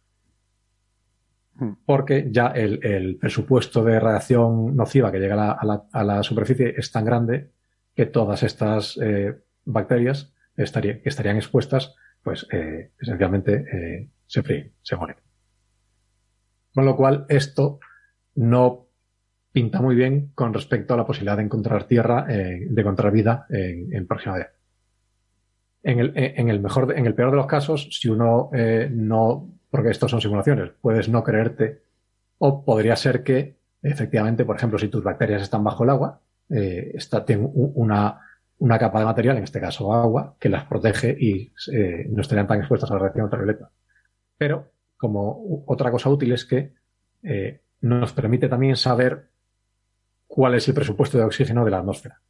Porque 1.84 2.28
ya 2.30 2.48
el, 2.48 2.84
el, 2.84 3.16
presupuesto 3.16 3.84
de 3.84 4.00
radiación 4.00 4.74
nociva 4.74 5.12
que 5.12 5.18
llega 5.18 5.34
a 5.34 5.36
la, 5.36 5.52
a 5.52 5.64
la, 5.64 5.82
a 5.92 6.04
la 6.04 6.22
superficie 6.22 6.74
es 6.76 6.90
tan 6.90 7.04
grande 7.04 7.50
que 7.94 8.06
todas 8.06 8.42
estas 8.42 8.98
eh, 9.00 9.38
bacterias 9.64 10.32
estaría, 10.56 11.00
estarían 11.04 11.36
expuestas, 11.36 11.94
pues 12.22 12.46
eh, 12.50 12.92
esencialmente 12.98 13.64
eh, 13.72 14.08
se 14.26 14.42
fríen, 14.42 14.72
se 14.82 14.96
mueren. 14.96 15.16
Con 16.74 16.86
lo 16.86 16.96
cual, 16.96 17.26
esto 17.28 17.80
no 18.34 18.88
pinta 19.52 19.82
muy 19.82 19.94
bien 19.94 20.32
con 20.34 20.54
respecto 20.54 20.94
a 20.94 20.96
la 20.96 21.06
posibilidad 21.06 21.36
de 21.36 21.42
encontrar 21.42 21.84
tierra, 21.84 22.26
eh, 22.28 22.66
de 22.68 22.80
encontrar 22.80 23.12
vida 23.12 23.46
en, 23.50 23.94
en 23.94 24.06
próxima 24.06 24.36
vez. 24.36 24.48
En 25.82 25.98
el, 25.98 26.12
en 26.14 26.48
el 26.48 26.60
mejor, 26.60 26.96
en 26.96 27.06
el 27.06 27.14
peor 27.14 27.30
de 27.32 27.36
los 27.36 27.46
casos, 27.46 27.88
si 27.90 28.08
uno 28.08 28.50
eh, 28.54 28.88
no, 28.90 29.50
porque 29.72 29.88
estos 29.88 30.10
son 30.10 30.20
simulaciones, 30.20 30.70
puedes 30.82 31.08
no 31.08 31.24
creerte, 31.24 31.80
o 32.36 32.62
podría 32.62 32.94
ser 32.94 33.24
que, 33.24 33.56
efectivamente, 33.82 34.44
por 34.44 34.54
ejemplo, 34.54 34.78
si 34.78 34.88
tus 34.88 35.02
bacterias 35.02 35.40
están 35.40 35.64
bajo 35.64 35.82
el 35.84 35.90
agua, 35.90 36.20
eh, 36.50 36.90
está, 36.92 37.24
tienen 37.24 37.50
una, 37.54 38.20
una 38.58 38.78
capa 38.78 38.98
de 38.98 39.06
material, 39.06 39.38
en 39.38 39.44
este 39.44 39.62
caso 39.62 39.94
agua, 39.94 40.36
que 40.38 40.50
las 40.50 40.66
protege 40.66 41.16
y 41.18 41.54
eh, 41.72 42.06
no 42.10 42.20
estarían 42.20 42.46
tan 42.46 42.58
expuestas 42.58 42.90
a 42.90 42.94
la 42.94 42.98
radiación 42.98 43.24
ultravioleta. 43.24 43.70
Pero, 44.36 44.72
como 44.98 45.64
otra 45.66 45.90
cosa 45.90 46.10
útil 46.10 46.32
es 46.32 46.44
que 46.44 46.74
eh, 47.22 47.62
nos 47.80 48.12
permite 48.12 48.50
también 48.50 48.76
saber 48.76 49.30
cuál 50.26 50.54
es 50.54 50.68
el 50.68 50.74
presupuesto 50.74 51.16
de 51.16 51.24
oxígeno 51.24 51.64
de 51.64 51.70
la 51.70 51.78
atmósfera. 51.78 52.20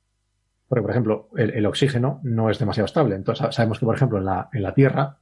Porque, 0.69 0.83
por 0.83 0.93
ejemplo, 0.93 1.29
el, 1.37 1.67
oxígeno 1.67 2.21
no 2.23 2.51
es 2.51 2.61
demasiado 2.61 2.87
estable. 2.87 3.17
Entonces, 3.17 3.53
sabemos 3.53 3.81
que, 3.81 3.87
por 3.87 3.97
ejemplo, 3.97 4.19
en 4.19 4.27
la, 4.27 4.49
en 4.53 4.63
la 4.63 4.75
Tierra, 4.75 5.19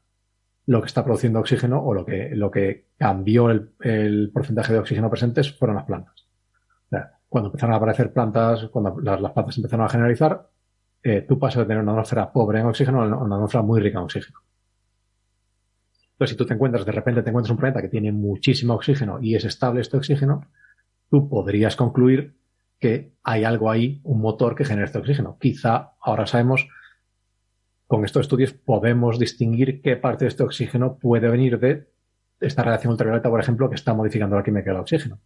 lo 0.66 0.80
que 0.80 0.86
está 0.86 1.04
produciendo 1.04 1.40
oxígeno 1.40 1.82
o 1.82 1.94
lo 1.94 2.04
que, 2.04 2.30
lo 2.34 2.50
que 2.50 2.88
cambió 2.96 3.50
el, 3.50 4.30
porcentaje 4.32 4.72
de 4.72 4.78
oxígeno 4.78 5.10
presentes 5.10 5.52
fueron 5.52 5.76
las 5.76 5.86
plantas. 5.86 6.26
Cuando 7.28 7.48
empezaron 7.48 7.74
a 7.74 7.76
aparecer 7.76 8.12
plantas, 8.12 8.64
cuando 8.72 9.00
las, 9.00 9.20
las 9.20 9.30
plantas 9.30 9.56
empezaron 9.56 9.86
a 9.86 9.88
generalizar, 9.88 10.50
eh, 11.02 11.24
tú 11.26 11.38
pasas 11.38 11.60
de 11.60 11.66
tener 11.66 11.82
una 11.82 11.92
atmósfera 11.92 12.32
pobre 12.32 12.60
en 12.60 12.66
oxígeno 12.66 13.02
a 13.02 13.06
una 13.06 13.36
atmósfera 13.36 13.62
muy 13.62 13.80
rica 13.80 13.98
en 13.98 14.04
oxígeno. 14.04 14.40
Entonces, 16.12 16.32
si 16.32 16.36
tú 16.36 16.44
te 16.44 16.52
encuentras, 16.52 16.84
de 16.84 16.92
repente 16.92 17.22
te 17.22 17.30
encuentras 17.30 17.52
un 17.52 17.56
planeta 17.56 17.80
que 17.80 17.88
tiene 17.88 18.12
muchísimo 18.12 18.74
oxígeno 18.74 19.18
y 19.22 19.36
es 19.36 19.44
estable 19.44 19.80
este 19.80 19.96
oxígeno, 19.96 20.46
tú 21.08 21.28
podrías 21.28 21.76
concluir 21.76 22.36
que 22.78 23.14
hay 23.22 23.44
algo 23.44 23.70
ahí, 23.70 24.00
un 24.04 24.20
motor 24.20 24.54
que 24.54 24.64
genera 24.64 24.86
este 24.86 24.98
oxígeno. 24.98 25.38
Quizá 25.40 25.92
ahora 26.00 26.26
sabemos, 26.26 26.68
con 27.90 28.04
estos 28.04 28.20
estudios 28.20 28.52
podemos 28.52 29.18
distinguir 29.18 29.82
qué 29.82 29.96
parte 29.96 30.24
de 30.24 30.28
este 30.28 30.44
oxígeno 30.44 30.96
puede 30.96 31.28
venir 31.28 31.58
de 31.58 31.88
esta 32.38 32.62
reacción 32.62 32.92
ultravioleta, 32.92 33.28
por 33.28 33.40
ejemplo, 33.40 33.68
que 33.68 33.74
está 33.74 33.94
modificando 33.94 34.36
la 34.36 34.44
química 34.44 34.70
del 34.70 34.78
oxígeno. 34.78 35.18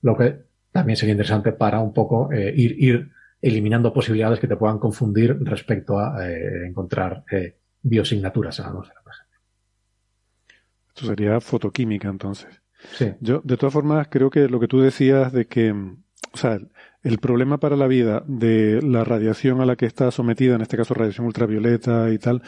Lo 0.00 0.16
que 0.16 0.44
también 0.72 0.96
sería 0.96 1.12
interesante 1.12 1.52
para 1.52 1.80
un 1.80 1.92
poco 1.92 2.32
eh, 2.32 2.54
ir, 2.56 2.82
ir 2.82 3.12
eliminando 3.42 3.92
posibilidades 3.92 4.40
que 4.40 4.48
te 4.48 4.56
puedan 4.56 4.78
confundir 4.78 5.36
respecto 5.42 5.98
a 5.98 6.26
eh, 6.26 6.68
encontrar 6.68 7.22
eh, 7.30 7.58
biosignaturas 7.82 8.58
en 8.58 8.62
la 8.62 8.70
atmósfera, 8.70 9.00
por 9.04 9.12
ejemplo. 9.12 9.38
Esto 10.88 11.06
sería 11.06 11.38
fotoquímica, 11.42 12.08
entonces. 12.08 12.62
Sí. 12.94 13.12
Yo, 13.20 13.42
de 13.44 13.58
todas 13.58 13.74
formas, 13.74 14.08
creo 14.08 14.30
que 14.30 14.48
lo 14.48 14.58
que 14.58 14.68
tú 14.68 14.80
decías 14.80 15.34
de 15.34 15.46
que 15.46 15.74
o 16.32 16.36
sea, 16.36 16.58
el 17.04 17.18
problema 17.18 17.58
para 17.58 17.76
la 17.76 17.86
vida 17.86 18.24
de 18.26 18.80
la 18.82 19.04
radiación 19.04 19.60
a 19.60 19.66
la 19.66 19.76
que 19.76 19.86
está 19.86 20.10
sometida, 20.10 20.56
en 20.56 20.62
este 20.62 20.76
caso 20.76 20.94
radiación 20.94 21.26
ultravioleta 21.26 22.10
y 22.10 22.18
tal, 22.18 22.42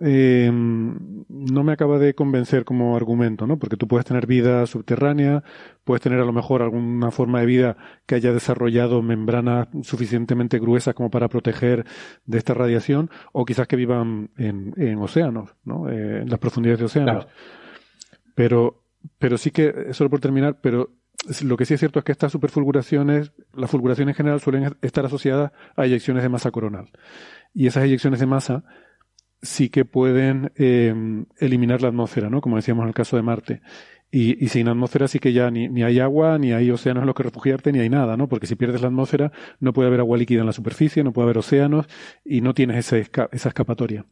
eh, 0.00 0.50
no 0.50 1.62
me 1.62 1.72
acaba 1.72 1.98
de 1.98 2.14
convencer 2.14 2.64
como 2.64 2.96
argumento, 2.96 3.46
¿no? 3.46 3.58
Porque 3.58 3.76
tú 3.76 3.86
puedes 3.86 4.06
tener 4.06 4.26
vida 4.26 4.66
subterránea, 4.66 5.42
puedes 5.84 6.02
tener 6.02 6.20
a 6.20 6.24
lo 6.24 6.32
mejor 6.32 6.62
alguna 6.62 7.10
forma 7.10 7.40
de 7.40 7.46
vida 7.46 7.76
que 8.06 8.14
haya 8.14 8.32
desarrollado 8.32 9.02
membranas 9.02 9.68
suficientemente 9.82 10.58
gruesas 10.58 10.94
como 10.94 11.10
para 11.10 11.28
proteger 11.28 11.84
de 12.26 12.38
esta 12.38 12.54
radiación, 12.54 13.10
o 13.32 13.44
quizás 13.44 13.68
que 13.68 13.76
vivan 13.76 14.30
en, 14.36 14.72
en 14.76 14.98
océanos, 14.98 15.54
¿no? 15.64 15.88
Eh, 15.90 16.22
en 16.22 16.30
las 16.30 16.38
profundidades 16.38 16.78
de 16.78 16.86
océanos. 16.86 17.26
Pero, 18.34 18.84
pero 19.18 19.36
sí 19.36 19.50
que, 19.50 19.92
solo 19.92 20.10
por 20.10 20.20
terminar, 20.20 20.58
pero 20.60 20.90
lo 21.42 21.56
que 21.56 21.64
sí 21.64 21.74
es 21.74 21.80
cierto 21.80 21.98
es 21.98 22.04
que 22.04 22.12
estas 22.12 22.32
superfulguraciones, 22.32 23.32
las 23.54 23.70
fulguraciones 23.70 24.12
en 24.12 24.16
general 24.16 24.40
suelen 24.40 24.76
estar 24.82 25.06
asociadas 25.06 25.52
a 25.76 25.86
eyecciones 25.86 26.22
de 26.22 26.28
masa 26.28 26.50
coronal. 26.50 26.90
Y 27.54 27.66
esas 27.66 27.84
eyecciones 27.84 28.20
de 28.20 28.26
masa 28.26 28.64
sí 29.40 29.68
que 29.68 29.84
pueden 29.84 30.52
em, 30.56 31.26
eliminar 31.38 31.82
la 31.82 31.88
atmósfera, 31.88 32.30
¿no? 32.30 32.40
Como 32.40 32.56
decíamos 32.56 32.82
en 32.82 32.88
el 32.88 32.94
caso 32.94 33.16
de 33.16 33.22
Marte. 33.22 33.60
Y, 34.10 34.46
sin 34.46 34.68
atmósfera 34.68 35.08
sí 35.08 35.18
que 35.18 35.32
ya 35.32 35.50
ni, 35.50 35.68
ni, 35.68 35.82
hay 35.82 35.98
agua, 35.98 36.38
ni 36.38 36.52
hay 36.52 36.70
océanos 36.70 37.02
en 37.02 37.06
los 37.06 37.16
que 37.16 37.24
refugiarte, 37.24 37.72
ni 37.72 37.80
hay 37.80 37.88
nada, 37.88 38.16
¿no? 38.16 38.28
Porque 38.28 38.46
si 38.46 38.54
pierdes 38.54 38.80
la 38.80 38.86
atmósfera 38.86 39.32
no 39.58 39.72
puede 39.72 39.88
haber 39.88 39.98
agua 39.98 40.16
líquida 40.16 40.40
en 40.40 40.46
la 40.46 40.52
superficie, 40.52 41.02
no 41.02 41.12
puede 41.12 41.24
haber 41.26 41.38
océanos 41.38 41.88
y 42.24 42.40
no 42.40 42.54
tienes 42.54 42.92
esa, 42.92 43.28
escapatoria. 43.32 44.04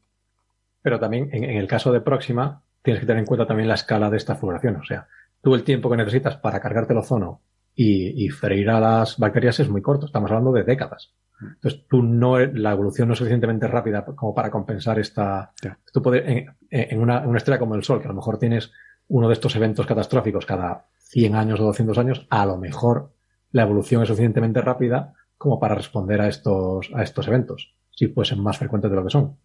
Pero 0.83 0.99
también 0.99 1.29
en, 1.33 1.45
en, 1.45 1.57
el 1.57 1.69
caso 1.69 1.93
de 1.93 2.01
Próxima 2.01 2.63
tienes 2.83 3.01
que 3.01 3.07
tener 3.07 3.21
en 3.21 3.27
cuenta 3.27 3.47
también 3.47 3.69
la 3.69 3.75
escala 3.75 4.11
de 4.11 4.17
esta 4.17 4.35
fulguración. 4.35 4.75
O 4.75 4.85
sea, 4.85 5.07
tú 5.43 5.55
el 5.55 5.65
tiempo 5.65 5.91
que 5.91 5.97
necesitas 5.97 6.37
para 6.37 6.61
cargarte 6.61 6.93
el 6.93 7.01
ozono 7.01 7.43
y, 7.75 8.25
y, 8.25 8.29
freír 8.29 8.71
a 8.71 8.81
las 8.81 9.19
bacterias 9.19 9.59
es 9.61 9.69
muy 9.69 9.83
corto. 9.83 10.07
Estamos 10.07 10.31
hablando 10.31 10.53
de 10.53 10.63
décadas. 10.63 11.15
Entonces, 11.41 11.87
tú 11.89 12.03
no, 12.03 12.39
la 12.39 12.73
evolución 12.73 13.09
no 13.09 13.15
es 13.15 13.19
suficientemente 13.19 13.67
rápida 13.67 14.05
como 14.05 14.35
para 14.35 14.51
compensar 14.51 14.99
esta. 14.99 15.53
Tú 15.93 16.03
puedes, 16.03 16.27
en, 16.29 16.57
en 16.71 17.01
una, 17.01 17.21
una, 17.21 17.39
estrella 17.39 17.59
como 17.59 17.75
el 17.75 17.83
Sol, 17.83 18.01
que 18.01 18.07
a 18.07 18.09
lo 18.09 18.15
mejor 18.15 18.39
tienes 18.39 18.71
uno 19.09 19.27
de 19.29 19.35
estos 19.35 19.57
eventos 19.57 19.87
catastróficos 19.87 20.47
cada 20.47 20.87
100 20.99 21.35
años 21.35 21.61
o 21.61 21.65
200 21.65 21.99
años, 21.99 22.27
a 22.31 22.47
lo 22.47 22.57
mejor 22.59 23.15
la 23.51 23.63
evolución 23.63 24.03
es 24.03 24.09
suficientemente 24.09 24.61
rápida 24.61 25.15
como 25.37 25.59
para 25.59 25.75
responder 25.75 26.21
a 26.21 26.29
estos, 26.29 26.91
a 26.95 27.03
estos 27.03 27.27
eventos, 27.27 27.75
si 27.91 28.09
fuesen 28.09 28.41
más 28.43 28.59
frecuentes 28.59 28.91
de 28.91 28.97
lo 28.97 29.05
que 29.05 29.11
son. 29.11 29.37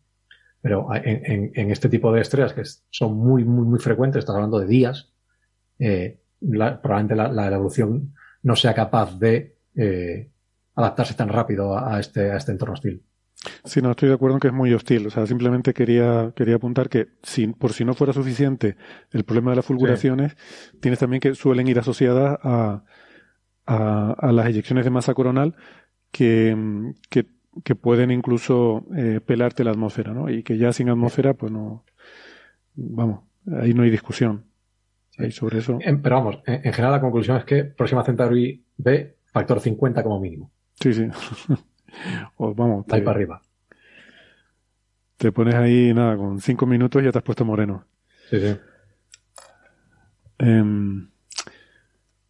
Pero 0.61 0.87
en, 0.93 1.25
en, 1.25 1.51
en 1.55 1.71
este 1.71 1.89
tipo 1.89 2.11
de 2.11 2.21
estrellas 2.21 2.53
que 2.53 2.63
son 2.89 3.17
muy, 3.17 3.43
muy, 3.43 3.65
muy 3.65 3.79
frecuentes, 3.79 4.19
estás 4.19 4.35
hablando 4.35 4.59
de 4.59 4.67
días, 4.67 5.13
eh, 5.79 6.19
la, 6.41 6.81
probablemente 6.81 7.15
la, 7.15 7.31
la, 7.31 7.55
evolución 7.55 8.13
no 8.43 8.55
sea 8.55 8.73
capaz 8.73 9.17
de 9.19 9.57
eh, 9.75 10.29
adaptarse 10.75 11.13
tan 11.13 11.29
rápido 11.29 11.77
a, 11.77 11.99
este, 11.99 12.31
a 12.31 12.37
este 12.37 12.51
entorno 12.51 12.73
hostil. 12.73 13.03
Sí, 13.63 13.81
no, 13.81 13.91
estoy 13.91 14.09
de 14.09 14.15
acuerdo 14.15 14.35
en 14.35 14.39
que 14.39 14.47
es 14.47 14.53
muy 14.53 14.73
hostil. 14.73 15.07
O 15.07 15.09
sea, 15.09 15.25
simplemente 15.25 15.73
quería, 15.73 16.33
quería 16.35 16.55
apuntar 16.55 16.89
que 16.89 17.07
si, 17.23 17.47
por 17.47 17.73
si 17.73 17.85
no 17.85 17.93
fuera 17.93 18.13
suficiente 18.13 18.75
el 19.11 19.23
problema 19.23 19.51
de 19.51 19.57
las 19.57 19.65
fulguraciones, 19.65 20.35
sí. 20.37 20.77
tienes 20.81 20.99
también 20.99 21.19
que 21.19 21.35
suelen 21.35 21.67
ir 21.67 21.79
asociadas 21.79 22.39
a, 22.41 22.83
a, 23.65 24.11
a, 24.17 24.31
las 24.31 24.47
eyecciones 24.47 24.85
de 24.85 24.91
masa 24.91 25.13
coronal 25.13 25.55
que, 26.11 26.55
que, 27.09 27.27
que 27.63 27.75
pueden 27.75 28.11
incluso 28.11 28.85
eh, 28.95 29.21
pelarte 29.25 29.63
la 29.63 29.71
atmósfera, 29.71 30.13
¿no? 30.13 30.29
Y 30.29 30.43
que 30.43 30.57
ya 30.57 30.73
sin 30.73 30.89
atmósfera, 30.89 31.33
pues 31.35 31.51
no, 31.51 31.85
vamos, 32.75 33.21
ahí 33.59 33.73
no 33.73 33.83
hay 33.83 33.89
discusión. 33.89 34.45
Ahí 35.17 35.31
sobre 35.31 35.59
eso. 35.59 35.79
Pero 35.79 36.15
vamos, 36.15 36.39
en, 36.45 36.55
en 36.63 36.73
general 36.73 36.91
la 36.91 37.01
conclusión 37.01 37.37
es 37.37 37.45
que 37.45 37.63
Próxima 37.63 38.03
Centauri 38.03 38.63
B, 38.77 39.17
factor 39.31 39.59
50 39.59 40.03
como 40.03 40.19
mínimo. 40.19 40.51
Sí, 40.79 40.93
sí. 40.93 41.07
o 42.37 42.53
vamos. 42.53 42.85
Te, 42.85 42.95
ahí 42.95 43.01
para 43.01 43.15
arriba. 43.15 43.41
Te 45.17 45.31
pones 45.31 45.55
ahí, 45.55 45.93
nada, 45.93 46.15
con 46.15 46.39
cinco 46.39 46.65
minutos 46.67 47.03
ya 47.03 47.11
te 47.11 47.17
has 47.17 47.23
puesto 47.23 47.43
moreno. 47.43 47.85
Sí, 48.29 48.39
sí. 48.39 48.57
Eh, 50.39 50.63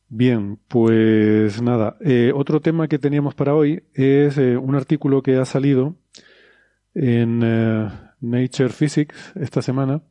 bien, 0.07 0.59
pues 0.68 1.61
nada. 1.61 1.97
Eh, 1.99 2.31
otro 2.34 2.61
tema 2.61 2.88
que 2.88 2.99
teníamos 2.99 3.35
para 3.35 3.53
hoy 3.53 3.84
es 3.93 4.38
eh, 4.38 4.55
un 4.55 4.76
artículo 4.76 5.22
que 5.22 5.35
ha 5.35 5.45
salido 5.45 5.95
en 6.93 7.41
eh, 7.43 7.89
Nature 8.22 8.69
Physics 8.69 9.34
esta 9.35 9.61
semana 9.61 10.01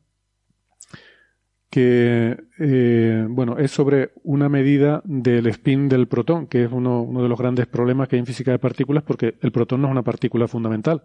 que 1.77 2.35
eh, 2.57 3.27
bueno 3.29 3.59
es 3.59 3.69
sobre 3.69 4.09
una 4.23 4.49
medida 4.49 5.03
del 5.05 5.45
spin 5.45 5.87
del 5.87 6.07
protón, 6.07 6.47
que 6.47 6.63
es 6.63 6.71
uno, 6.71 7.07
de 7.21 7.29
los 7.29 7.37
grandes 7.37 7.67
problemas 7.67 8.07
que 8.07 8.15
hay 8.15 8.21
en 8.21 8.25
física 8.25 8.49
de 8.49 8.57
partículas, 8.57 9.03
porque 9.03 9.35
el 9.41 9.51
protón 9.51 9.81
no 9.81 9.87
es 9.87 9.91
una 9.91 10.01
partícula 10.01 10.47
fundamental, 10.47 11.03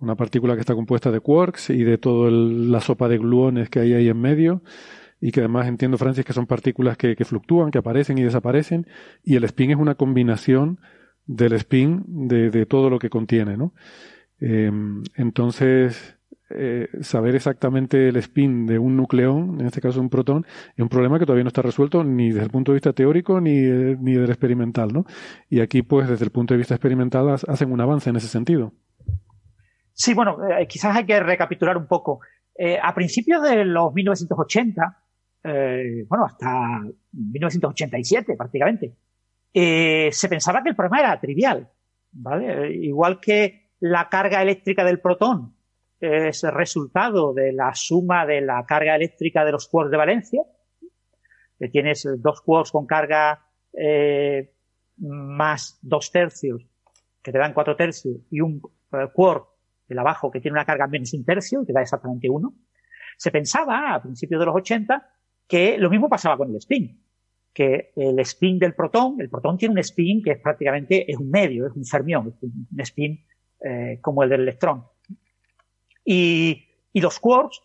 una 0.00 0.16
partícula 0.16 0.54
que 0.54 0.62
está 0.62 0.74
compuesta 0.74 1.12
de 1.12 1.20
quarks 1.20 1.70
y 1.70 1.84
de 1.84 1.96
toda 1.96 2.28
la 2.28 2.80
sopa 2.80 3.06
de 3.06 3.18
gluones 3.18 3.70
que 3.70 3.78
hay 3.78 3.92
ahí 3.94 4.08
en 4.08 4.20
medio, 4.20 4.64
y 5.20 5.30
que 5.30 5.38
además 5.38 5.68
entiendo, 5.68 5.96
Francis, 5.96 6.24
que 6.24 6.32
son 6.32 6.48
partículas 6.48 6.96
que, 6.96 7.14
fluctúan, 7.24 7.70
que 7.70 7.78
aparecen 7.78 8.18
y 8.18 8.24
desaparecen, 8.24 8.88
y 9.22 9.36
el 9.36 9.44
spin 9.44 9.70
es 9.70 9.76
una 9.76 9.94
combinación 9.94 10.80
del 11.26 11.52
spin 11.52 12.02
de, 12.08 12.50
de 12.50 12.66
todo 12.66 12.90
lo 12.90 12.98
que 12.98 13.10
contiene, 13.10 13.56
¿no? 13.56 13.74
Eh, 14.40 14.72
entonces, 15.14 16.16
eh, 16.52 16.88
saber 17.02 17.36
exactamente 17.36 18.08
el 18.08 18.16
spin 18.16 18.66
de 18.66 18.78
un 18.78 18.96
nucleón, 18.96 19.60
en 19.60 19.66
este 19.66 19.80
caso 19.80 20.00
un 20.00 20.10
protón, 20.10 20.44
es 20.74 20.80
un 20.80 20.88
problema 20.88 21.18
que 21.18 21.24
todavía 21.24 21.44
no 21.44 21.48
está 21.48 21.62
resuelto 21.62 22.02
ni 22.02 22.30
desde 22.30 22.44
el 22.44 22.50
punto 22.50 22.72
de 22.72 22.76
vista 22.76 22.92
teórico 22.92 23.40
ni, 23.40 23.58
eh, 23.58 23.96
ni 24.00 24.14
del 24.14 24.30
experimental, 24.30 24.92
¿no? 24.92 25.04
Y 25.48 25.60
aquí, 25.60 25.82
pues, 25.82 26.08
desde 26.08 26.24
el 26.24 26.32
punto 26.32 26.54
de 26.54 26.58
vista 26.58 26.74
experimental, 26.74 27.28
hacen 27.30 27.70
un 27.70 27.80
avance 27.80 28.10
en 28.10 28.16
ese 28.16 28.26
sentido. 28.26 28.72
Sí, 29.92 30.12
bueno, 30.12 30.38
eh, 30.48 30.66
quizás 30.66 30.96
hay 30.96 31.06
que 31.06 31.20
recapitular 31.20 31.76
un 31.76 31.86
poco. 31.86 32.20
A 32.82 32.94
principios 32.94 33.42
de 33.42 33.64
los 33.64 33.94
1980, 33.94 34.82
bueno, 35.42 36.26
hasta 36.26 36.82
1987 37.12 38.34
prácticamente, 38.36 38.96
se 39.54 40.28
pensaba 40.28 40.62
que 40.62 40.68
el 40.68 40.76
problema 40.76 41.00
era 41.00 41.18
trivial, 41.18 41.70
¿vale? 42.12 42.74
Igual 42.74 43.18
que 43.18 43.70
la 43.80 44.10
carga 44.10 44.42
eléctrica 44.42 44.84
del 44.84 45.00
protón 45.00 45.54
es 46.00 46.42
resultado 46.42 47.34
de 47.34 47.52
la 47.52 47.74
suma 47.74 48.26
de 48.26 48.40
la 48.40 48.64
carga 48.66 48.96
eléctrica 48.96 49.44
de 49.44 49.52
los 49.52 49.68
quarks 49.68 49.90
de 49.90 49.96
valencia, 49.96 50.42
que 51.58 51.68
tienes 51.68 52.08
dos 52.18 52.40
quarks 52.40 52.72
con 52.72 52.86
carga 52.86 53.46
eh, 53.72 54.54
más 54.96 55.78
dos 55.82 56.10
tercios, 56.10 56.66
que 57.22 57.32
te 57.32 57.38
dan 57.38 57.52
cuatro 57.52 57.76
tercios, 57.76 58.16
y 58.30 58.40
un 58.40 58.62
eh, 58.92 59.08
quark, 59.12 59.46
el 59.88 59.98
abajo, 59.98 60.30
que 60.30 60.40
tiene 60.40 60.54
una 60.54 60.64
carga 60.64 60.86
menos 60.86 61.12
un 61.12 61.24
tercio, 61.24 61.64
que 61.66 61.72
da 61.72 61.82
exactamente 61.82 62.30
uno, 62.30 62.54
se 63.16 63.30
pensaba 63.30 63.94
a 63.94 64.02
principios 64.02 64.40
de 64.40 64.46
los 64.46 64.56
80 64.56 65.06
que 65.46 65.76
lo 65.78 65.90
mismo 65.90 66.08
pasaba 66.08 66.36
con 66.36 66.50
el 66.50 66.56
spin, 66.56 67.04
que 67.52 67.92
el 67.96 68.18
spin 68.20 68.58
del 68.58 68.74
protón, 68.74 69.20
el 69.20 69.28
protón 69.28 69.58
tiene 69.58 69.72
un 69.72 69.78
spin 69.80 70.22
que 70.22 70.32
es 70.32 70.40
prácticamente 70.40 71.10
es 71.10 71.18
un 71.18 71.28
medio, 71.28 71.66
es 71.66 71.72
un 71.74 71.84
fermión, 71.84 72.28
es 72.28 72.42
un 72.42 72.80
spin 72.80 73.26
eh, 73.60 73.98
como 74.00 74.22
el 74.22 74.30
del 74.30 74.42
electrón. 74.42 74.84
Y, 76.04 76.68
y 76.92 77.00
los 77.00 77.18
quarks 77.20 77.62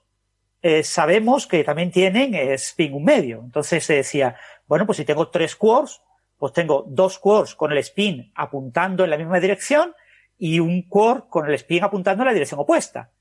eh, 0.61 0.83
sabemos 0.83 1.47
que 1.47 1.63
también 1.63 1.91
tienen 1.91 2.33
eh, 2.35 2.53
spin 2.53 2.93
un 2.93 3.03
medio. 3.03 3.41
Entonces 3.43 3.83
se 3.83 3.95
decía, 3.95 4.35
bueno, 4.67 4.85
pues 4.85 4.97
si 4.97 5.05
tengo 5.05 5.29
tres 5.29 5.55
quarks, 5.55 6.01
pues 6.37 6.53
tengo 6.53 6.85
dos 6.87 7.19
quarks 7.19 7.55
con 7.55 7.71
el 7.71 7.77
spin 7.79 8.31
apuntando 8.35 9.03
en 9.03 9.09
la 9.09 9.17
misma 9.17 9.39
dirección 9.39 9.93
y 10.37 10.59
un 10.59 10.83
quark 10.83 11.29
con 11.29 11.47
el 11.47 11.53
spin 11.55 11.83
apuntando 11.83 12.23
en 12.23 12.27
la 12.27 12.33
dirección 12.33 12.59
opuesta 12.59 13.11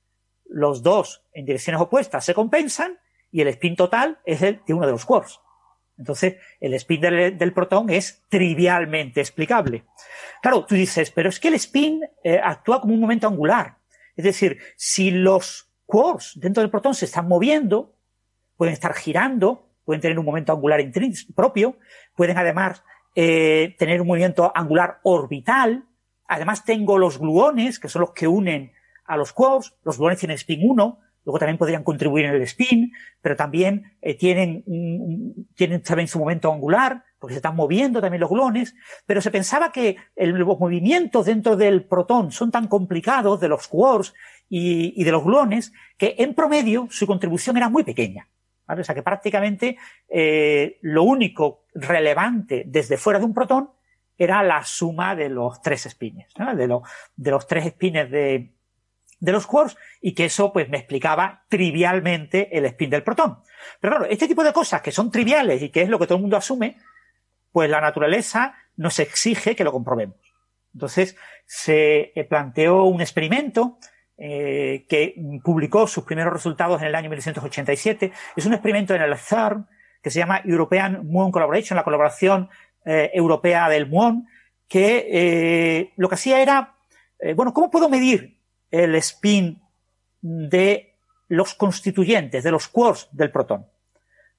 los 0.55 0.83
dos 0.83 1.25
en 1.33 1.45
direcciones 1.45 1.81
opuestas 1.81 2.25
se 2.25 2.35
compensan 2.35 2.99
y 3.31 3.41
el 3.41 3.49
spin 3.49 3.77
total 3.77 4.21
es 4.25 4.43
el 4.43 4.61
de 4.67 4.75
uno 4.75 4.87
de 4.87 4.93
los 4.93 5.05
quarks. 5.05 5.41
Entonces, 5.97 6.37
el 6.61 6.75
spin 6.75 7.01
del, 7.01 7.53
protón 7.53 7.91
es 7.91 8.25
trivialmente 8.29 9.21
explicable. 9.21 9.85
Claro, 10.43 10.65
tú 10.65 10.75
dices, 10.75 11.11
pero 11.11 11.29
es 11.29 11.39
que 11.39 11.49
el 11.49 11.55
spin 11.55 12.03
eh, 12.23 12.41
actúa 12.43 12.81
como 12.81 12.95
un 12.95 13.01
momento 13.01 13.29
angular. 13.29 13.77
Es 14.17 14.25
decir, 14.25 14.59
si 14.77 15.11
los 15.11 15.71
quarks 15.87 16.39
dentro 16.41 16.63
del 16.63 16.71
protón 16.71 16.95
se 16.95 17.05
están 17.05 17.29
moviendo, 17.29 17.95
pueden 18.57 18.73
estar 18.73 18.95
girando, 18.95 19.69
pueden 19.85 20.01
tener 20.01 20.19
un 20.19 20.25
momento 20.25 20.53
angular 20.53 20.81
propio, 21.35 21.77
pueden 22.17 22.39
además 22.39 22.83
eh, 23.15 23.77
tener 23.79 24.01
un 24.01 24.09
movimiento 24.09 24.51
angular 24.55 25.01
orbital. 25.03 25.85
Además 26.27 26.65
tengo 26.65 26.99
los 26.99 27.19
gluones, 27.19 27.79
que 27.79 27.89
son 27.89 28.01
los 28.01 28.13
que 28.13 28.27
unen 28.27 28.73
a 29.05 29.17
los 29.17 29.33
quarks, 29.33 29.75
los 29.85 29.99
gluones 29.99 30.19
tienen 30.19 30.37
spin 30.37 30.61
1, 30.63 30.99
luego 31.25 31.39
también 31.39 31.59
podrían 31.59 31.85
contribuir 31.85 32.25
en 32.27 32.35
el 32.35 32.43
spin, 32.43 32.93
pero 33.21 33.37
también 33.37 33.97
eh, 34.01 34.17
tienen, 34.17 34.65
tienen 35.55 35.83
también 35.83 36.09
su 36.09 36.19
momento 36.19 36.51
angular, 36.51 37.05
porque 37.25 37.37
se 37.37 37.39
están 37.39 37.57
moviendo 37.57 38.03
también 38.03 38.21
los 38.21 38.29
gluones, 38.29 38.75
pero 39.07 39.23
se 39.23 39.31
pensaba 39.31 39.73
que 39.73 39.97
los 40.15 40.59
movimientos 40.59 41.25
dentro 41.25 41.57
del 41.57 41.87
protón 41.87 42.31
son 42.33 42.51
tan 42.51 42.69
complicados 42.69 43.41
de 43.41 43.49
los 43.49 43.67
quarks 43.67 44.13
y, 44.51 45.03
de 45.03 45.11
los 45.11 45.25
gluones 45.25 45.73
que 45.97 46.17
en 46.19 46.35
promedio 46.35 46.87
su 46.91 47.07
contribución 47.07 47.57
era 47.57 47.71
muy 47.71 47.83
pequeña. 47.83 48.29
¿vale? 48.67 48.83
O 48.83 48.85
sea 48.85 48.95
que 48.95 49.03
prácticamente 49.03 49.79
eh, 50.07 50.77
lo 50.83 51.05
único 51.05 51.65
relevante 51.73 52.65
desde 52.67 52.99
fuera 52.99 53.19
de 53.19 53.25
un 53.25 53.33
protón 53.33 53.71
era 54.19 54.43
la 54.43 54.63
suma 54.63 55.17
de 55.17 55.31
los 55.31 55.63
tres 55.63 55.89
spines, 55.89 56.29
de, 56.35 56.81
de 57.17 57.31
los 57.31 57.47
tres 57.47 57.69
spines 57.69 58.11
de, 58.11 58.53
de 59.19 59.33
los 59.33 59.47
quarks 59.47 59.79
y 60.03 60.13
que 60.13 60.27
eso 60.27 60.53
pues 60.53 60.69
me 60.69 60.77
explicaba 60.77 61.47
trivialmente 61.49 62.55
el 62.55 62.67
spin 62.67 62.91
del 62.91 63.03
protón. 63.03 63.39
Pero 63.81 63.97
claro, 63.97 64.11
este 64.13 64.29
tipo 64.29 64.45
de 64.45 64.53
cosas 64.53 64.83
que 64.83 64.93
son 64.93 65.11
triviales 65.11 65.63
y 65.63 65.71
que 65.71 65.81
es 65.81 65.89
lo 65.89 65.99
que 65.99 66.07
todo 66.07 66.17
el 66.17 66.23
mundo 66.23 66.37
asume, 66.37 66.77
pues 67.55 67.71
la 67.71 67.81
naturaleza 67.81 68.57
nos 68.77 68.99
exige 68.99 69.55
que 69.55 69.63
lo 69.63 69.71
comprobemos. 69.71 70.17
Entonces 70.73 71.17
se 71.47 72.11
eh, 72.17 72.25
planteó 72.25 72.83
un 72.83 73.01
experimento 73.01 73.79
eh, 74.19 74.87
que 74.89 75.15
publicó 75.45 75.87
sus 75.87 76.03
primeros 76.03 76.33
resultados 76.33 76.83
en 76.83 76.89
el 76.89 76.97
año 76.97 77.09
1987. 77.09 78.11
Es 78.35 78.45
un 78.45 78.55
experimento 78.55 78.93
en 78.93 79.03
el 79.03 79.17
CERN 79.17 79.69
que 80.03 80.11
se 80.11 80.19
llama 80.19 80.43
European 80.45 81.07
Muon 81.07 81.31
Collaboration, 81.31 81.77
la 81.77 81.85
colaboración 81.85 82.51
eh, 82.85 83.13
europea 83.15 83.69
del 83.69 83.89
muon, 83.89 84.27
que 84.67 85.93
lo 85.97 86.09
que 86.09 86.15
hacía 86.17 86.43
era, 86.43 86.75
bueno, 87.37 87.55
¿cómo 87.55 87.71
puedo 87.71 87.89
medir 87.89 88.41
el 88.71 88.97
spin 88.97 89.63
de 90.21 90.97
los 91.29 91.55
constituyentes, 91.55 92.43
de 92.43 92.51
los 92.51 92.67
quarks 92.67 93.09
del 93.13 93.31
protón. 93.31 93.67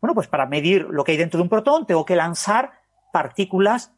Bueno, 0.01 0.13
pues 0.13 0.27
para 0.27 0.45
medir 0.45 0.81
lo 0.89 1.03
que 1.03 1.13
hay 1.13 1.17
dentro 1.17 1.37
de 1.37 1.43
un 1.43 1.49
protón 1.49 1.85
tengo 1.85 2.05
que 2.05 2.15
lanzar 2.15 2.73
partículas 3.15 3.93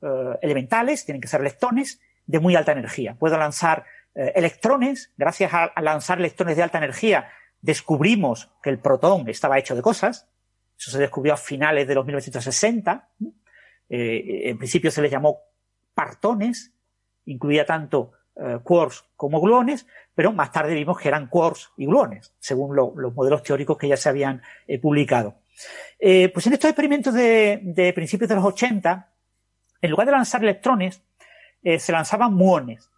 eh, 0.00 0.38
elementales, 0.42 1.04
tienen 1.04 1.20
que 1.20 1.26
ser 1.26 1.40
leptones, 1.40 2.00
de 2.24 2.38
muy 2.38 2.54
alta 2.54 2.70
energía. 2.70 3.16
Puedo 3.18 3.36
lanzar 3.36 3.84
eh, 4.14 4.30
electrones, 4.36 5.12
gracias 5.16 5.52
a, 5.52 5.72
lanzar 5.82 6.20
electrones 6.20 6.56
de 6.56 6.62
alta 6.62 6.78
energía 6.78 7.28
descubrimos 7.60 8.48
que 8.62 8.70
el 8.70 8.78
protón 8.78 9.28
estaba 9.28 9.58
hecho 9.58 9.74
de 9.74 9.82
cosas, 9.82 10.28
eso 10.78 10.92
se 10.92 11.00
descubrió 11.00 11.34
a 11.34 11.36
finales 11.36 11.88
de 11.88 11.96
los 11.96 12.06
1960, 12.06 13.08
eh, 13.88 14.42
en 14.44 14.56
principio 14.56 14.92
se 14.92 15.02
les 15.02 15.10
llamó 15.10 15.40
partones, 15.92 16.72
incluía 17.24 17.66
tanto 17.66 18.12
eh, 18.36 18.60
quarks 18.62 19.04
como 19.16 19.40
gluones, 19.40 19.88
pero 20.14 20.32
más 20.32 20.52
tarde 20.52 20.74
vimos 20.74 20.96
que 20.96 21.08
eran 21.08 21.26
quarks 21.26 21.72
y 21.76 21.86
gluones, 21.86 22.32
según 22.38 22.76
los 22.76 23.12
modelos 23.14 23.42
teóricos 23.42 23.76
que 23.76 23.88
ya 23.88 23.96
se 23.96 24.08
habían 24.08 24.42
publicado. 24.80 25.39
Eh, 25.98 26.30
pues 26.32 26.46
en 26.46 26.54
estos 26.54 26.70
experimentos 26.70 27.14
de, 27.14 27.92
principios 27.94 28.28
de 28.28 28.34
los 28.34 28.44
80, 28.44 29.08
en 29.82 29.90
lugar 29.90 30.06
de 30.06 30.12
lanzar 30.12 30.42
electrones, 30.42 31.02
se 31.62 31.92
lanzaban 31.92 32.32
muones 32.32 32.90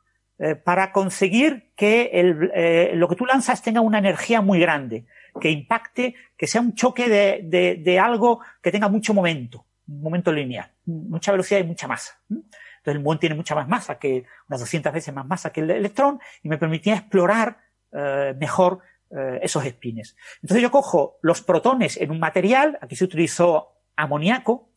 para 0.65 0.93
conseguir 0.93 1.73
que 1.75 2.91
lo 2.95 3.09
que 3.09 3.17
tú 3.17 3.27
lanzas 3.27 3.61
tenga 3.61 3.81
una 3.81 3.99
energía 3.99 4.41
muy 4.41 4.61
grande, 4.61 5.05
que 5.41 5.51
impacte, 5.51 6.15
que 6.37 6.47
sea 6.47 6.61
un 6.61 6.75
choque 6.75 7.09
de, 7.09 7.99
algo 7.99 8.41
que 8.61 8.71
tenga 8.71 8.89
mucho 8.89 9.15
momento, 9.15 9.67
un 9.89 10.03
momento 10.03 10.33
lineal, 10.33 10.71
mucha 10.87 11.33
velocidad 11.33 11.61
y 11.61 11.65
mucha 11.65 11.89
masa. 11.89 12.19
Entonces 12.29 12.99
el 12.99 13.01
muón 13.01 13.19
tiene 13.19 13.35
mucha 13.35 13.55
más 13.55 13.69
masa 13.69 13.99
que, 13.99 14.25
unas 14.49 14.61
200 14.61 14.93
veces 14.93 15.15
más 15.15 15.27
masa 15.27 15.51
que 15.51 15.61
el 15.61 15.71
electrón 15.71 16.21
y 16.43 16.49
me 16.49 16.59
permitía 16.59 16.97
explorar 16.97 17.59
eh, 17.93 18.35
mejor 18.39 18.81
eh, 19.17 19.41
esos 19.43 19.65
espines. 19.65 20.17
Entonces 20.43 20.63
yo 20.63 20.71
cojo 20.71 21.19
los 21.23 21.43
protones 21.43 21.97
en 21.97 22.11
un 22.11 22.19
material, 22.19 22.79
aquí 22.81 22.97
se 22.97 23.05
utilizó 23.05 23.75
amoníaco, 23.97 24.71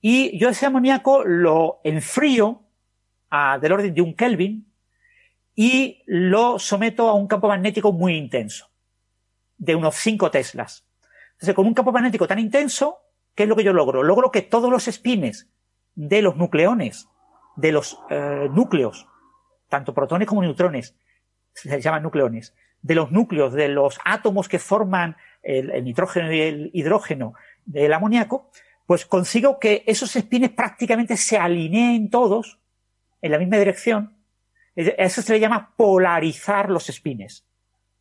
y 0.00 0.38
yo 0.38 0.48
ese 0.48 0.66
amoníaco 0.66 1.24
lo 1.24 1.80
enfrío 1.82 2.62
a, 3.30 3.58
del 3.58 3.72
orden 3.72 3.94
de 3.94 4.02
un 4.02 4.14
Kelvin 4.14 4.72
y 5.54 6.02
lo 6.06 6.58
someto 6.58 7.08
a 7.08 7.14
un 7.14 7.26
campo 7.26 7.48
magnético 7.48 7.92
muy 7.92 8.14
intenso, 8.14 8.70
de 9.56 9.74
unos 9.74 9.96
5 9.96 10.30
teslas. 10.30 10.86
Entonces, 11.32 11.54
con 11.54 11.66
un 11.66 11.74
campo 11.74 11.92
magnético 11.92 12.26
tan 12.26 12.38
intenso, 12.38 12.98
¿qué 13.34 13.44
es 13.44 13.48
lo 13.48 13.56
que 13.56 13.64
yo 13.64 13.72
logro? 13.72 14.02
Logro 14.02 14.30
que 14.30 14.42
todos 14.42 14.70
los 14.70 14.86
espines 14.86 15.48
de 15.94 16.22
los 16.22 16.36
nucleones 16.36 17.08
de 17.56 17.72
los 17.72 17.98
eh, 18.10 18.48
núcleos, 18.52 19.08
tanto 19.68 19.94
protones 19.94 20.28
como 20.28 20.42
neutrones, 20.42 20.94
se 21.52 21.80
llaman 21.80 22.02
nucleones, 22.02 22.54
de 22.86 22.94
los 22.94 23.10
núcleos, 23.10 23.52
de 23.52 23.66
los 23.66 23.98
átomos 24.04 24.48
que 24.48 24.60
forman 24.60 25.16
el, 25.42 25.82
nitrógeno 25.82 26.32
y 26.32 26.40
el 26.40 26.70
hidrógeno 26.72 27.34
del 27.64 27.92
amoníaco, 27.92 28.48
pues 28.86 29.04
consigo 29.04 29.58
que 29.58 29.82
esos 29.86 30.14
espines 30.14 30.50
prácticamente 30.50 31.16
se 31.16 31.36
alineen 31.36 32.10
todos 32.10 32.60
en 33.20 33.32
la 33.32 33.38
misma 33.38 33.56
dirección. 33.56 34.16
Eso 34.76 35.20
se 35.20 35.32
le 35.32 35.40
llama 35.40 35.74
polarizar 35.76 36.70
los 36.70 36.88
espines. 36.88 37.44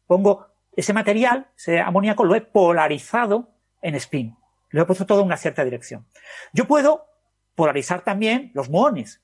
Pongo 0.06 0.46
ese 0.76 0.94
material, 0.94 1.48
ese 1.58 1.80
amoníaco, 1.80 2.24
lo 2.24 2.36
he 2.36 2.42
polarizado 2.42 3.50
en 3.82 3.96
spin. 3.96 4.36
Lo 4.70 4.84
he 4.84 4.86
puesto 4.86 5.08
todo 5.08 5.22
en 5.22 5.26
una 5.26 5.38
cierta 5.38 5.64
dirección. 5.64 6.06
Yo 6.54 6.68
puedo 6.68 7.08
polarizar 7.56 8.04
también 8.04 8.52
los 8.54 8.70
muones. 8.70 9.20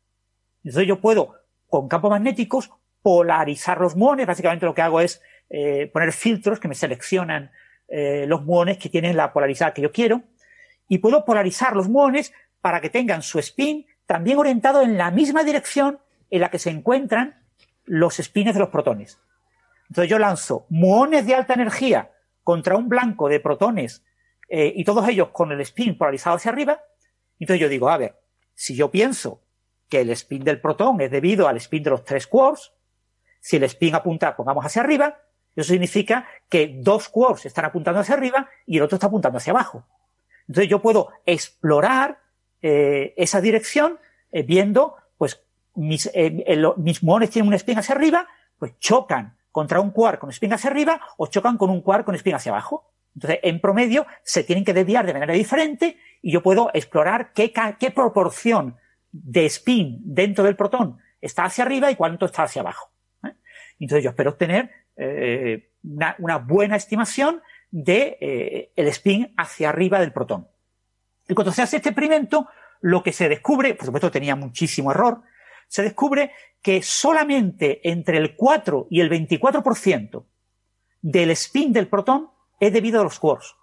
Entonces 0.64 0.88
yo 0.88 1.00
puedo, 1.02 1.36
con 1.70 1.88
campos 1.88 2.10
magnéticos, 2.10 2.72
polarizar 3.04 3.80
los 3.80 3.96
muones. 3.96 4.26
Básicamente 4.26 4.66
lo 4.66 4.74
que 4.74 4.82
hago 4.82 5.02
es 5.02 5.22
eh, 5.54 5.90
poner 5.92 6.14
filtros 6.14 6.60
que 6.60 6.70
me 6.70 6.76
seleccionan 6.76 7.52
eh, 7.88 8.26
los 8.26 8.44
muones 8.46 8.78
que 8.78 8.88
tienen 8.88 9.18
la 9.18 9.34
polaridad 9.34 9.74
que 9.74 9.82
yo 9.82 9.92
quiero. 9.92 10.24
Y 10.88 11.00
puedo 11.00 11.26
polarizar 11.26 11.76
los 11.76 11.90
muones 11.90 12.34
para 12.62 12.80
que 12.80 12.90
tengan 12.90 13.22
su 13.22 13.38
spin 13.40 13.86
también 14.06 14.38
orientado 14.38 14.82
en 14.82 14.98
la 14.98 15.12
misma 15.12 15.44
dirección 15.44 16.00
en 16.30 16.42
la 16.42 16.50
que 16.50 16.60
se 16.60 16.70
encuentran 16.70 17.44
los 17.84 18.16
spines 18.16 18.54
de 18.54 18.62
los 18.62 18.70
protones. 18.70 19.20
Entonces 19.90 20.10
yo 20.10 20.20
lanzo 20.20 20.66
muones 20.70 21.26
de 21.26 21.36
alta 21.36 21.54
energía 21.54 22.12
contra 22.44 22.78
un 22.78 22.88
blanco 22.88 23.28
de 23.28 23.42
protones 23.42 24.06
eh, 24.48 24.72
y 24.74 24.86
todos 24.86 25.08
ellos 25.10 25.30
con 25.30 25.52
el 25.52 25.60
spin 25.62 25.98
polarizado 25.98 26.38
hacia 26.38 26.52
arriba. 26.52 26.82
Entonces 27.40 27.60
yo 27.60 27.68
digo, 27.68 27.90
a 27.90 27.98
ver, 27.98 28.18
si 28.54 28.76
yo 28.76 28.90
pienso 28.90 29.42
que 29.90 30.00
el 30.00 30.10
spin 30.12 30.46
del 30.46 30.62
protón 30.62 31.02
es 31.02 31.12
debido 31.12 31.50
al 31.50 31.58
spin 31.58 31.84
de 31.84 31.90
los 31.90 32.06
tres 32.06 32.26
quarks. 32.26 32.72
Si 33.42 33.58
el 33.58 33.64
spin 33.64 33.96
apunta, 33.96 34.36
pongamos 34.38 34.66
hacia 34.66 34.82
arriba, 34.82 35.20
eso 35.56 35.74
significa 35.74 36.28
que 36.50 36.78
dos 36.80 37.10
quarks 37.10 37.46
están 37.46 37.66
apuntando 37.66 38.00
hacia 38.00 38.16
arriba 38.16 38.50
y 38.66 38.78
el 38.78 38.84
otro 38.84 38.96
está 38.96 39.08
apuntando 39.08 39.38
hacia 39.38 39.52
abajo. 39.52 39.86
Entonces 40.48 40.70
yo 40.70 40.82
puedo 40.82 41.10
explorar 41.26 42.20
eh, 42.62 43.14
esa 43.18 43.42
dirección 43.42 44.00
eh, 44.32 44.44
viendo, 44.44 44.96
pues, 45.18 45.44
mis, 45.76 46.10
eh, 46.14 46.46
mis 46.78 47.04
muones 47.04 47.30
tienen 47.30 47.48
un 47.48 47.54
spin 47.56 47.80
hacia 47.80 47.96
arriba, 47.96 48.28
pues 48.58 48.78
chocan 48.80 49.38
contra 49.52 49.80
un 49.80 49.92
quark 49.92 50.20
con 50.20 50.30
spin 50.30 50.54
hacia 50.54 50.70
arriba 50.70 51.02
o 51.18 51.28
chocan 51.28 51.58
con 51.58 51.70
un 51.70 51.82
quark 51.82 52.06
con 52.06 52.16
spin 52.16 52.36
hacia 52.36 52.52
abajo. 52.52 52.92
Entonces, 53.14 53.40
en 53.44 53.60
promedio, 53.60 54.06
se 54.24 54.44
tienen 54.44 54.64
que 54.64 54.74
desviar 54.74 55.06
de 55.06 55.14
manera 55.14 55.34
diferente 55.34 55.98
y 56.22 56.32
yo 56.32 56.42
puedo 56.42 56.70
explorar 56.74 57.34
qué, 57.34 57.52
qué 57.78 57.92
proporción 57.92 58.78
de 59.12 59.46
spin 59.48 60.00
dentro 60.04 60.46
del 60.46 60.56
protón 60.56 61.00
está 61.20 61.44
hacia 61.44 61.66
arriba 61.66 61.92
y 61.92 61.96
cuánto 61.96 62.26
está 62.26 62.44
hacia 62.44 62.62
abajo. 62.62 62.92
¿eh? 63.24 63.34
Entonces, 63.80 64.04
yo 64.04 64.10
espero 64.12 64.32
obtener 64.32 64.72
eh, 64.98 65.70
una, 65.84 66.38
buena 66.38 66.76
estimación 66.76 67.42
de 67.72 68.18
eh, 68.20 68.72
el 68.76 68.88
spin 68.88 69.34
hacia 69.38 69.70
arriba 69.70 70.00
del 70.00 70.12
protón. 70.12 70.48
Y 71.28 71.34
cuando 71.34 71.52
se 71.52 71.62
hace 71.62 71.78
este 71.78 71.90
experimento, 71.90 72.48
lo 72.82 73.02
que 73.02 73.14
se 73.14 73.30
descubre, 73.30 73.74
por 73.74 73.86
supuesto 73.86 74.12
tenía 74.12 74.36
muchísimo 74.36 74.92
error, 74.92 75.22
se 75.68 75.84
descubre 75.84 76.32
que 76.62 76.82
solamente 76.82 77.90
entre 77.90 78.18
el 78.18 78.36
4 78.36 78.88
y 78.90 79.00
el 79.00 79.10
24% 79.10 80.26
del 81.02 81.32
spin 81.32 81.72
del 81.72 81.88
protón 81.88 82.30
es 82.60 82.74
debido 82.74 83.00
a 83.00 83.04
los 83.04 83.18
quarks. 83.18 83.56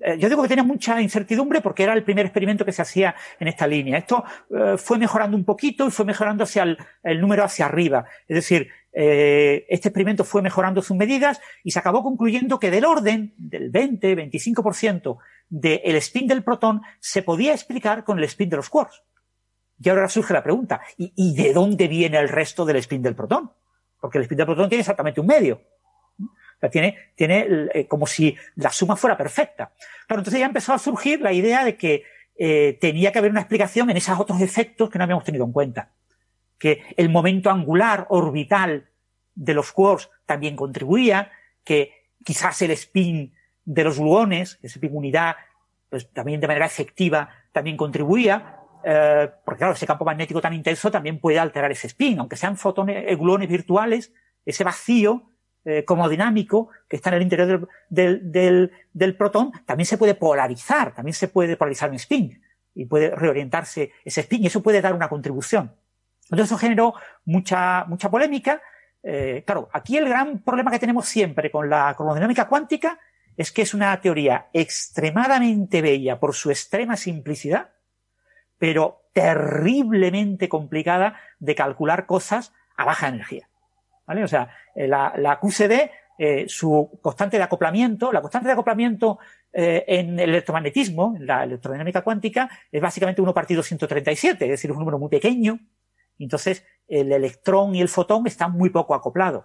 Eh, 0.00 0.18
yo 0.18 0.28
digo 0.28 0.42
que 0.42 0.48
tenía 0.48 0.64
mucha 0.64 1.00
incertidumbre 1.00 1.60
porque 1.60 1.82
era 1.82 1.92
el 1.92 2.04
primer 2.04 2.26
experimento 2.26 2.64
que 2.64 2.72
se 2.72 2.82
hacía 2.82 3.14
en 3.38 3.48
esta 3.48 3.66
línea. 3.66 3.98
Esto 3.98 4.24
fue 4.78 4.98
mejorando 4.98 5.36
un 5.36 5.44
poquito 5.44 5.86
y 5.86 5.90
fue 5.90 6.04
mejorando 6.04 6.44
hacia 6.44 6.62
el, 7.02 7.20
número 7.20 7.44
hacia 7.44 7.66
arriba. 7.66 8.06
Es 8.26 8.36
decir, 8.36 8.70
eh, 9.00 9.64
este 9.68 9.90
experimento 9.90 10.24
fue 10.24 10.42
mejorando 10.42 10.82
sus 10.82 10.96
medidas 10.96 11.40
y 11.62 11.70
se 11.70 11.78
acabó 11.78 12.02
concluyendo 12.02 12.58
que 12.58 12.68
del 12.68 12.84
orden 12.84 13.32
del 13.36 13.70
20-25% 13.70 15.18
del 15.48 15.94
spin 15.98 16.26
del 16.26 16.42
protón 16.42 16.82
se 16.98 17.22
podía 17.22 17.52
explicar 17.52 18.02
con 18.02 18.18
el 18.18 18.24
spin 18.24 18.50
de 18.50 18.56
los 18.56 18.68
quarks. 18.68 19.04
Y 19.80 19.88
ahora 19.88 20.08
surge 20.08 20.34
la 20.34 20.42
pregunta, 20.42 20.80
¿y, 20.96 21.36
de 21.36 21.52
dónde 21.52 21.86
viene 21.86 22.18
el 22.18 22.28
resto 22.28 22.64
del 22.64 22.78
spin 22.78 23.00
del 23.00 23.14
protón? 23.14 23.52
Porque 24.00 24.18
el 24.18 24.22
spin 24.22 24.38
del 24.38 24.46
protón 24.46 24.68
tiene 24.68 24.80
exactamente 24.80 25.20
un 25.20 25.28
medio. 25.28 25.62
O 26.18 26.58
sea, 26.58 26.68
tiene, 26.68 26.96
tiene 27.14 27.46
eh, 27.72 27.86
como 27.86 28.04
si 28.04 28.36
la 28.56 28.72
suma 28.72 28.96
fuera 28.96 29.16
perfecta. 29.16 29.70
Claro, 30.08 30.22
entonces 30.22 30.40
ya 30.40 30.46
empezó 30.46 30.72
a 30.72 30.78
surgir 30.80 31.20
la 31.20 31.32
idea 31.32 31.64
de 31.64 31.76
que 31.76 32.02
eh, 32.36 32.76
tenía 32.80 33.12
que 33.12 33.20
haber 33.20 33.30
una 33.30 33.42
explicación 33.42 33.90
en 33.90 33.96
esos 33.96 34.18
otros 34.18 34.40
efectos 34.40 34.90
que 34.90 34.98
no 34.98 35.04
habíamos 35.04 35.22
tenido 35.22 35.44
en 35.44 35.52
cuenta. 35.52 35.92
Que 36.58 36.82
el 36.96 37.10
momento 37.10 37.48
angular 37.48 38.08
orbital 38.10 38.87
de 39.38 39.54
los 39.54 39.72
quarks 39.72 40.10
también 40.26 40.56
contribuía, 40.56 41.30
que 41.64 41.92
quizás 42.24 42.60
el 42.62 42.72
spin 42.72 43.32
de 43.64 43.84
los 43.84 43.98
gluones, 43.98 44.58
ese 44.62 44.78
spin 44.78 44.90
unidad, 44.96 45.36
pues 45.88 46.10
también 46.12 46.40
de 46.40 46.48
manera 46.48 46.66
efectiva 46.66 47.28
también 47.52 47.76
contribuía, 47.76 48.56
eh, 48.84 49.30
porque 49.44 49.58
claro, 49.58 49.74
ese 49.74 49.86
campo 49.86 50.04
magnético 50.04 50.40
tan 50.40 50.54
intenso 50.54 50.90
también 50.90 51.20
puede 51.20 51.38
alterar 51.38 51.70
ese 51.70 51.86
spin, 51.86 52.18
aunque 52.18 52.36
sean 52.36 52.56
fotones, 52.56 53.04
eh, 53.06 53.14
gluones 53.14 53.48
virtuales, 53.48 54.12
ese 54.44 54.64
vacío 54.64 55.30
eh, 55.64 55.84
como 55.84 56.08
dinámico 56.08 56.70
que 56.88 56.96
está 56.96 57.10
en 57.10 57.16
el 57.16 57.22
interior 57.22 57.68
del, 57.88 58.32
del, 58.32 58.72
del, 58.92 59.16
protón 59.16 59.52
también 59.66 59.86
se 59.86 59.98
puede 59.98 60.14
polarizar, 60.14 60.94
también 60.94 61.14
se 61.14 61.28
puede 61.28 61.56
polarizar 61.56 61.90
un 61.90 61.96
spin 61.96 62.42
y 62.74 62.86
puede 62.86 63.14
reorientarse 63.14 63.92
ese 64.04 64.22
spin 64.22 64.42
y 64.42 64.46
eso 64.48 64.62
puede 64.62 64.80
dar 64.80 64.94
una 64.94 65.08
contribución. 65.08 65.74
Entonces 66.24 66.46
eso 66.46 66.58
generó 66.58 66.94
mucha, 67.24 67.84
mucha 67.86 68.10
polémica. 68.10 68.60
Eh, 69.10 69.42
claro, 69.46 69.70
aquí 69.72 69.96
el 69.96 70.06
gran 70.06 70.40
problema 70.40 70.70
que 70.70 70.78
tenemos 70.78 71.08
siempre 71.08 71.50
con 71.50 71.70
la 71.70 71.94
cromodinámica 71.96 72.46
cuántica 72.46 72.98
es 73.38 73.50
que 73.50 73.62
es 73.62 73.72
una 73.72 73.98
teoría 74.02 74.48
extremadamente 74.52 75.80
bella 75.80 76.20
por 76.20 76.34
su 76.34 76.50
extrema 76.50 76.94
simplicidad, 76.94 77.70
pero 78.58 79.08
terriblemente 79.14 80.50
complicada 80.50 81.18
de 81.38 81.54
calcular 81.54 82.04
cosas 82.04 82.52
a 82.76 82.84
baja 82.84 83.08
energía. 83.08 83.48
¿Vale? 84.06 84.24
O 84.24 84.28
sea, 84.28 84.54
eh, 84.74 84.86
la, 84.86 85.38
QCD, 85.40 85.90
eh, 86.18 86.44
su 86.46 86.98
constante 87.00 87.38
de 87.38 87.44
acoplamiento, 87.44 88.12
la 88.12 88.20
constante 88.20 88.48
de 88.48 88.52
acoplamiento 88.52 89.18
en 89.50 90.20
el 90.20 90.28
electromagnetismo, 90.28 91.14
en 91.16 91.26
la 91.26 91.44
electrodinámica 91.44 92.02
cuántica, 92.02 92.50
es 92.70 92.82
básicamente 92.82 93.22
1 93.22 93.32
partido 93.32 93.62
137, 93.62 94.44
es 94.44 94.50
decir, 94.50 94.70
un 94.70 94.78
número 94.78 94.98
muy 94.98 95.08
pequeño. 95.08 95.58
Entonces, 96.18 96.64
el 96.88 97.12
electrón 97.12 97.74
y 97.74 97.80
el 97.80 97.88
fotón 97.88 98.26
están 98.26 98.52
muy 98.52 98.70
poco 98.70 98.94
acoplados. 98.94 99.44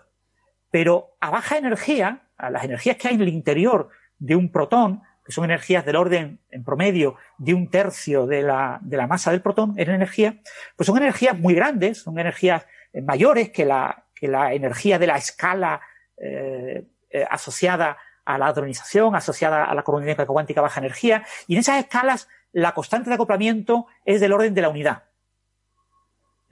Pero 0.71 1.15
a 1.19 1.29
baja 1.29 1.57
energía, 1.57 2.29
a 2.37 2.49
las 2.49 2.63
energías 2.63 2.97
que 2.97 3.09
hay 3.09 3.15
en 3.15 3.21
el 3.21 3.29
interior 3.29 3.89
de 4.17 4.35
un 4.35 4.51
protón, 4.51 5.03
que 5.25 5.31
son 5.31 5.45
energías 5.45 5.85
del 5.85 5.95
orden, 5.95 6.39
en 6.49 6.63
promedio, 6.63 7.15
de 7.37 7.53
un 7.53 7.69
tercio 7.69 8.25
de 8.25 8.41
la, 8.41 8.79
de 8.81 8.97
la 8.97 9.07
masa 9.07 9.31
del 9.31 9.41
protón 9.41 9.73
en 9.77 9.89
energía, 9.89 10.41
pues 10.75 10.87
son 10.87 10.97
energías 10.97 11.37
muy 11.37 11.53
grandes, 11.53 11.99
son 11.99 12.17
energías 12.17 12.65
eh, 12.91 13.01
mayores 13.01 13.49
que 13.51 13.65
la, 13.65 14.05
que 14.15 14.27
la 14.27 14.53
energía 14.53 14.99
de 14.99 15.07
la 15.07 15.17
escala 15.17 15.81
eh, 16.17 16.87
eh, 17.09 17.25
asociada 17.29 17.97
a 18.25 18.37
la 18.37 18.47
hadronización, 18.47 19.15
asociada 19.15 19.65
a 19.65 19.75
la 19.75 19.83
cromodinámica 19.83 20.25
cuántica 20.25 20.61
baja 20.61 20.79
energía, 20.79 21.25
y 21.47 21.55
en 21.55 21.59
esas 21.59 21.79
escalas 21.79 22.27
la 22.51 22.73
constante 22.73 23.09
de 23.09 23.15
acoplamiento 23.15 23.87
es 24.05 24.21
del 24.21 24.33
orden 24.33 24.53
de 24.53 24.61
la 24.61 24.69
unidad. 24.69 25.03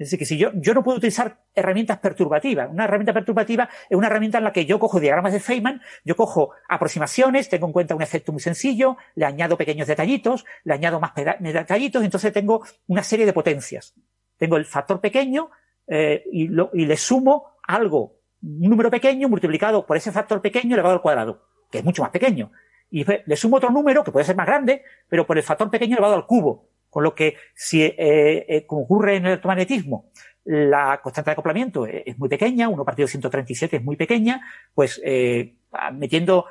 Es 0.02 0.07
decir, 0.07 0.18
que 0.18 0.26
si 0.26 0.38
yo, 0.38 0.49
yo 0.56 0.73
no 0.73 0.84
puedo 0.84 0.98
utilizar 0.98 1.41
herramientas 1.53 1.99
perturbativas. 1.99 2.72
Una 2.72 2.86
herramienta 2.86 3.14
perturbativa 3.14 3.69
es 3.88 3.95
una 3.95 4.07
herramienta 4.07 4.40
en 4.40 4.45
la 4.45 4.52
que 4.52 4.65
yo 4.65 4.80
cojo 4.80 4.99
diagramas 4.99 5.32
de 5.32 5.40
Feynman, 5.40 5.80
yo 6.03 6.15
cojo 6.15 6.53
aproximaciones, 6.68 7.49
tengo 7.49 7.68
en 7.68 7.73
cuenta 7.73 7.94
un 7.94 8.02
efecto 8.02 8.32
muy 8.32 8.41
sencillo, 8.41 8.98
le 9.14 9.26
añado 9.26 9.57
pequeños 9.57 9.88
detallitos, 9.88 10.44
le 10.64 10.73
añado 10.73 10.99
más 10.99 11.14
detallitos, 11.14 12.03
entonces 12.03 12.34
tengo 12.34 12.65
una 12.88 13.03
serie 13.03 13.28
de 13.28 13.34
potencias. 13.34 13.94
Tengo 14.38 14.57
el 14.57 14.65
factor 14.65 14.99
pequeño 14.99 15.52
eh, 15.86 16.23
y, 16.32 16.48
lo, 16.48 16.72
y 16.73 16.88
le 16.88 16.98
sumo 16.98 17.57
algo, 17.68 18.18
un 18.41 18.69
número 18.69 18.90
pequeño 18.90 19.30
multiplicado 19.30 19.86
por 19.86 19.98
ese 19.98 20.11
factor 20.11 20.41
pequeño 20.41 20.73
elevado 20.73 20.95
al 20.95 21.02
cuadrado, 21.03 21.44
que 21.69 21.78
es 21.78 21.84
mucho 21.84 22.02
más 22.02 22.10
pequeño. 22.10 22.52
Y 22.90 23.06
le 23.06 23.36
sumo 23.36 23.57
otro 23.57 23.69
número, 23.69 24.03
que 24.03 24.11
puede 24.11 24.26
ser 24.26 24.36
más 24.36 24.48
grande, 24.48 24.82
pero 25.07 25.28
por 25.28 25.38
el 25.38 25.44
factor 25.44 25.69
pequeño 25.69 25.94
elevado 25.94 26.15
al 26.15 26.26
cubo. 26.26 26.70
Con 26.92 27.04
lo 27.04 27.16
que, 27.16 27.38
si, 27.56 27.82
eh, 27.82 27.96
eh, 27.98 28.66
ocurre 28.68 29.16
en 29.16 29.24
el 29.24 29.32
electromagnetismo, 29.32 30.12
la 30.44 31.00
constante 31.02 31.30
de 31.30 31.34
acoplamiento 31.34 31.86
es 31.88 32.18
muy 32.20 32.30
pequeña, 32.30 32.68
1 32.68 32.86
partido 32.86 33.08
137 33.08 33.78
es 33.78 33.84
muy 33.84 33.96
pequeña, 33.96 34.42
pues 34.74 35.02
eh, 35.04 35.56
metiendo 35.94 36.46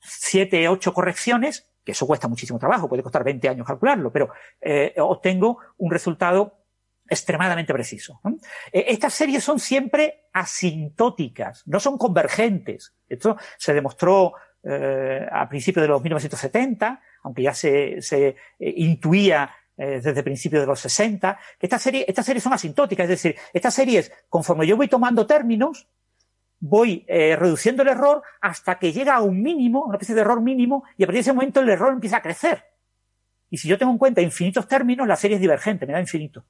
7, 0.00 0.68
8 0.68 0.94
correcciones, 0.94 1.68
que 1.84 1.92
eso 1.92 2.06
cuesta 2.06 2.28
muchísimo 2.28 2.58
trabajo, 2.58 2.88
puede 2.88 3.02
costar 3.02 3.24
20 3.24 3.48
años 3.48 3.66
calcularlo, 3.66 4.12
pero 4.12 4.30
eh, 4.60 4.94
obtengo 4.98 5.58
un 5.78 5.90
resultado 5.90 6.66
extremadamente 7.08 7.72
preciso. 7.72 8.20
Eh, 8.72 8.86
estas 8.88 9.14
series 9.14 9.42
son 9.42 9.58
siempre 9.58 10.28
asintóticas, 10.32 11.62
no 11.66 11.80
son 11.80 11.98
convergentes. 11.98 12.94
Esto 13.08 13.36
se 13.58 13.74
demostró 13.74 14.34
eh, 14.68 15.24
a 15.30 15.48
principios 15.48 15.82
de 15.82 15.88
los 15.88 16.02
1970, 16.02 17.00
aunque 17.22 17.42
ya 17.42 17.54
se, 17.54 18.02
se 18.02 18.28
eh, 18.28 18.36
intuía 18.58 19.48
eh, 19.76 20.00
desde 20.02 20.24
principios 20.24 20.62
de 20.62 20.66
los 20.66 20.80
60, 20.80 21.38
que 21.56 21.66
estas 21.66 21.80
series, 21.82 22.04
estas 22.08 22.26
series 22.26 22.42
son 22.42 22.52
asintóticas, 22.52 23.04
es 23.04 23.10
decir, 23.10 23.36
estas 23.52 23.74
series, 23.74 24.10
conforme 24.28 24.66
yo 24.66 24.76
voy 24.76 24.88
tomando 24.88 25.24
términos, 25.24 25.86
voy 26.58 27.04
reduciendo 27.06 27.82
el 27.82 27.90
error 27.90 28.22
hasta 28.40 28.78
que 28.78 28.92
llega 28.92 29.14
a 29.14 29.20
un 29.20 29.40
mínimo, 29.40 29.84
una 29.84 29.96
especie 29.98 30.14
de 30.14 30.22
error 30.22 30.40
mínimo, 30.40 30.82
y 30.96 31.04
a 31.04 31.06
partir 31.06 31.18
de 31.18 31.20
ese 31.20 31.32
momento 31.32 31.60
el 31.60 31.68
error 31.68 31.92
empieza 31.92 32.16
a 32.16 32.22
crecer. 32.22 32.64
Y 33.50 33.58
si 33.58 33.68
yo 33.68 33.78
tengo 33.78 33.92
en 33.92 33.98
cuenta 33.98 34.20
infinitos 34.22 34.66
términos, 34.66 35.06
la 35.06 35.16
serie 35.16 35.36
es 35.36 35.40
divergente, 35.40 35.86
me 35.86 35.92
da 35.92 36.00
infinito. 36.00 36.44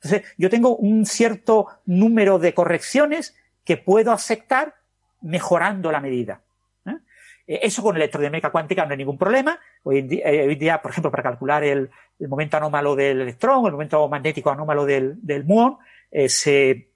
Entonces, 0.00 0.22
yo 0.38 0.48
tengo 0.48 0.76
un 0.76 1.04
cierto 1.04 1.66
número 1.84 2.38
de 2.38 2.54
correcciones 2.54 3.36
que 3.64 3.76
puedo 3.76 4.12
aceptar 4.12 4.76
mejorando 5.20 5.90
la 5.90 6.00
medida. 6.00 6.40
Eh, 7.48 7.60
eso 7.62 7.82
con 7.82 7.96
electrodinámica 7.96 8.50
cuántica 8.50 8.84
no 8.84 8.92
hay 8.92 8.98
ningún 8.98 9.18
problema. 9.18 9.58
Hoy 9.82 9.98
en 10.00 10.08
día, 10.08 10.22
eh, 10.26 10.54
día 10.54 10.82
por 10.82 10.90
ejemplo, 10.90 11.10
para 11.10 11.22
calcular 11.22 11.64
el, 11.64 11.90
momento 12.28 12.58
anómalo 12.58 12.94
del 12.94 13.22
electrón, 13.22 13.64
el 13.66 13.72
momento 13.72 14.06
magnético 14.08 14.50
anómalo 14.50 14.84
del, 14.84 15.16
del 15.24 15.44
muón, 15.44 15.78
eh, 16.10 16.28
se 16.28 16.90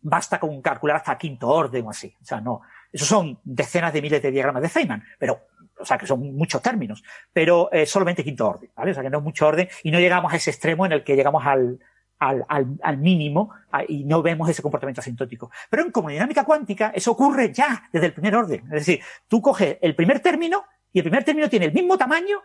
basta 0.00 0.38
con 0.38 0.62
calcular 0.62 0.98
hasta 0.98 1.18
quinto 1.18 1.48
orden 1.48 1.84
o 1.84 1.90
así. 1.90 2.14
O 2.22 2.24
sea, 2.24 2.40
no. 2.40 2.62
Esos 2.92 3.08
son 3.08 3.38
decenas 3.42 3.92
de 3.92 4.00
miles 4.00 4.22
de 4.22 4.30
diagramas 4.30 4.62
de 4.62 4.68
Feynman, 4.68 5.04
pero, 5.18 5.40
o 5.78 5.84
sea, 5.84 5.98
que 5.98 6.06
son 6.06 6.20
muchos 6.34 6.62
términos, 6.62 7.02
pero 7.32 7.68
solamente 7.84 8.24
quinto 8.24 8.48
orden, 8.48 8.70
¿vale? 8.74 8.92
O 8.92 8.94
sea, 8.94 9.02
que 9.02 9.10
no 9.10 9.18
es 9.18 9.24
mucho 9.24 9.48
orden 9.48 9.68
y 9.82 9.90
no 9.90 9.98
llegamos 9.98 10.32
a 10.32 10.36
ese 10.36 10.50
extremo 10.50 10.86
en 10.86 10.92
el 10.92 11.04
que 11.04 11.16
llegamos 11.16 11.44
al, 11.44 11.78
al, 12.18 12.44
al, 12.48 12.78
al 12.82 12.98
mínimo 12.98 13.50
y 13.88 14.04
no 14.04 14.22
vemos 14.22 14.48
ese 14.48 14.62
comportamiento 14.62 15.00
asintótico. 15.00 15.50
Pero 15.70 15.82
en 15.82 15.90
comodinámica 15.90 16.44
cuántica 16.44 16.92
eso 16.94 17.12
ocurre 17.12 17.52
ya 17.52 17.88
desde 17.92 18.06
el 18.06 18.12
primer 18.12 18.34
orden. 18.34 18.64
Es 18.66 18.86
decir, 18.86 19.00
tú 19.28 19.42
coges 19.42 19.78
el 19.80 19.94
primer 19.94 20.20
término 20.20 20.64
y 20.92 21.00
el 21.00 21.04
primer 21.04 21.24
término 21.24 21.48
tiene 21.48 21.66
el 21.66 21.72
mismo 21.72 21.98
tamaño 21.98 22.38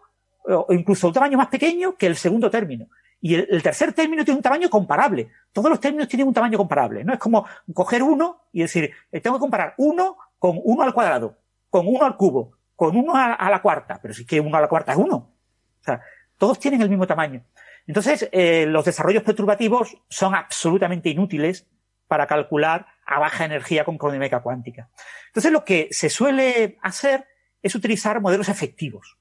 o 0.45 0.73
incluso 0.73 1.07
un 1.07 1.13
tamaño 1.13 1.37
más 1.37 1.47
pequeño 1.47 1.95
que 1.95 2.07
el 2.07 2.15
segundo 2.15 2.49
término. 2.49 2.87
Y 3.21 3.35
el, 3.35 3.47
el, 3.51 3.61
tercer 3.61 3.93
término 3.93 4.25
tiene 4.25 4.37
un 4.37 4.43
tamaño 4.43 4.69
comparable. 4.69 5.29
Todos 5.51 5.69
los 5.69 5.79
términos 5.79 6.07
tienen 6.07 6.27
un 6.27 6.33
tamaño 6.33 6.57
comparable. 6.57 7.03
No 7.03 7.13
es 7.13 7.19
como 7.19 7.45
coger 7.73 8.01
uno 8.01 8.47
y 8.51 8.61
decir, 8.61 8.91
eh, 9.11 9.21
tengo 9.21 9.37
que 9.37 9.41
comparar 9.41 9.75
uno 9.77 10.17
con 10.39 10.59
uno 10.63 10.81
al 10.81 10.93
cuadrado, 10.93 11.37
con 11.69 11.87
uno 11.87 12.03
al 12.03 12.17
cubo, 12.17 12.57
con 12.75 12.97
uno 12.97 13.15
a, 13.15 13.33
a 13.33 13.49
la 13.51 13.61
cuarta. 13.61 13.99
Pero 14.01 14.13
si 14.15 14.23
es 14.23 14.27
que 14.27 14.39
uno 14.39 14.57
a 14.57 14.61
la 14.61 14.67
cuarta 14.67 14.93
es 14.93 14.97
uno. 14.97 15.15
O 15.15 15.83
sea, 15.83 16.01
todos 16.37 16.57
tienen 16.57 16.81
el 16.81 16.89
mismo 16.89 17.05
tamaño. 17.05 17.43
Entonces, 17.87 18.29
eh, 18.31 18.65
los 18.67 18.85
desarrollos 18.85 19.23
perturbativos 19.23 19.97
son 20.09 20.35
absolutamente 20.35 21.09
inútiles 21.09 21.67
para 22.07 22.27
calcular 22.27 22.87
a 23.05 23.19
baja 23.19 23.45
energía 23.45 23.83
con 23.83 23.97
cromodinámica 23.97 24.41
cuántica. 24.41 24.89
Entonces, 25.27 25.51
lo 25.51 25.63
que 25.63 25.87
se 25.91 26.09
suele 26.09 26.77
hacer 26.81 27.25
es 27.61 27.75
utilizar 27.75 28.19
modelos 28.21 28.49
efectivos. 28.49 29.17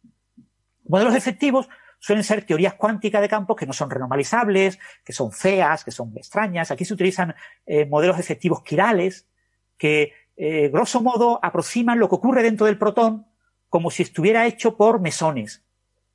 Modelos 0.84 1.14
efectivos 1.14 1.68
suelen 2.00 2.24
ser 2.24 2.44
teorías 2.44 2.74
cuánticas 2.74 3.20
de 3.20 3.28
campos 3.28 3.56
que 3.56 3.66
no 3.66 3.72
son 3.72 3.90
renormalizables, 3.90 4.78
que 5.04 5.12
son 5.12 5.30
feas, 5.30 5.84
que 5.84 5.90
son 5.90 6.16
extrañas. 6.16 6.70
Aquí 6.70 6.84
se 6.84 6.94
utilizan 6.94 7.34
eh, 7.66 7.86
modelos 7.86 8.18
efectivos 8.18 8.62
quirales 8.62 9.28
que, 9.76 10.12
eh, 10.36 10.68
grosso 10.68 11.00
modo, 11.02 11.38
aproximan 11.42 11.98
lo 11.98 12.08
que 12.08 12.14
ocurre 12.16 12.42
dentro 12.42 12.66
del 12.66 12.78
protón 12.78 13.26
como 13.68 13.90
si 13.90 14.02
estuviera 14.02 14.46
hecho 14.46 14.76
por 14.76 15.00
mesones, 15.00 15.62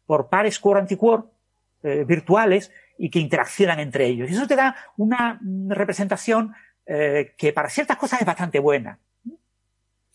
por 0.06 0.30
pares 0.30 0.60
core-anticore 0.60 1.24
eh, 1.86 2.04
virtuales 2.04 2.72
y 2.98 3.10
que 3.10 3.20
interaccionan 3.20 3.80
entre 3.80 4.08
ellos. 4.08 4.30
Y 4.30 4.34
eso 4.34 4.48
te 4.48 4.56
da 4.56 4.76
una 4.98 5.40
representación 5.70 6.54
que 6.88 7.52
para 7.52 7.68
ciertas 7.68 7.98
cosas 7.98 8.22
es 8.22 8.28
bastante 8.28 8.60
buena. 8.60 9.00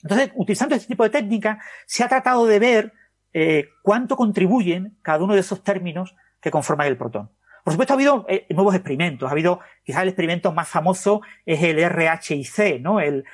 Entonces, 0.02 0.30
utilizando 0.34 0.74
este 0.74 0.88
tipo 0.88 1.04
de 1.04 1.10
técnica, 1.10 1.60
se 1.86 2.04
ha 2.04 2.08
tratado 2.08 2.46
de 2.46 2.58
ver 2.58 2.92
eh, 3.32 3.68
cuánto 3.82 4.16
contribuyen 4.16 4.98
cada 5.02 5.22
uno 5.22 5.34
de 5.34 5.40
esos 5.40 5.62
términos 5.62 6.16
que 6.40 6.50
conforman 6.50 6.86
el 6.86 6.96
protón. 6.96 7.30
Por 7.64 7.74
supuesto, 7.74 7.92
ha 7.92 7.96
habido 7.96 8.26
eh, 8.28 8.46
nuevos 8.50 8.74
experimentos. 8.74 9.28
Ha 9.28 9.32
habido, 9.32 9.60
quizás 9.84 10.02
el 10.02 10.08
experimento 10.08 10.52
más 10.52 10.68
famoso 10.68 11.20
es 11.44 11.62
el 11.62 11.78
RHIC, 11.78 12.80
¿no? 12.80 13.00
El, 13.00 13.24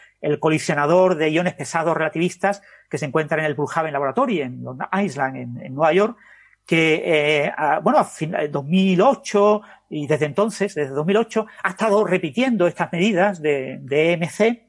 colisionador 0.41 1.15
de 1.15 1.29
iones 1.29 1.55
pesados 1.55 1.97
relativistas 1.97 2.61
que 2.91 2.99
se 2.99 3.07
encuentra 3.07 3.39
en 3.39 3.45
el 3.45 3.55
Brookhaven 3.55 3.93
Laboratory, 3.93 4.41
en 4.41 4.65
Long 4.65 4.81
Island, 4.93 5.37
en, 5.37 5.73
Nueva 5.73 5.93
York, 5.93 6.19
que, 6.67 7.03
eh, 7.05 7.53
bueno, 7.83 7.99
a 7.99 8.09
2008 8.51 9.63
y 9.89 10.07
desde 10.07 10.27
entonces, 10.27 10.75
desde 10.75 10.91
2008, 10.91 11.47
ha 11.63 11.71
estado 11.71 12.05
repitiendo 12.05 12.67
estas 12.67 12.93
medidas 12.93 13.41
de, 13.41 13.79
de 13.81 14.13
EMC, 14.13 14.67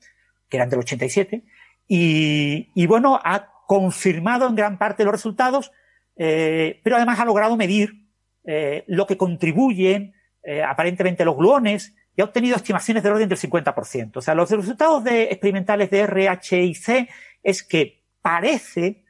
que 0.48 0.58
eran 0.58 0.70
del 0.70 0.80
87, 0.80 1.44
y, 1.88 2.70
y 2.76 2.86
bueno, 2.86 3.20
ha 3.24 3.50
confirmado 3.68 4.48
en 4.48 4.56
gran 4.56 4.78
parte 4.78 5.04
los 5.04 5.12
resultados, 5.12 5.72
eh, 6.16 6.80
pero 6.84 6.96
además 6.96 7.20
ha 7.20 7.26
logrado 7.26 7.58
medir 7.58 8.08
eh, 8.46 8.86
lo 8.88 9.06
que 9.06 9.18
contribuyen 9.18 10.14
eh, 10.42 10.64
aparentemente 10.64 11.26
los 11.26 11.36
gluones 11.36 11.94
y 12.16 12.22
ha 12.22 12.26
obtenido 12.26 12.56
estimaciones 12.56 13.04
del 13.04 13.14
orden 13.14 13.30
del 13.30 13.38
50%. 13.38 14.12
O 14.16 14.22
sea, 14.22 14.34
los 14.34 14.50
resultados 14.50 15.04
de, 15.04 15.24
experimentales 15.24 15.92
de 15.92 16.08
RHIC 16.08 17.10
es 17.44 17.62
que 17.62 18.06
parece 18.22 19.04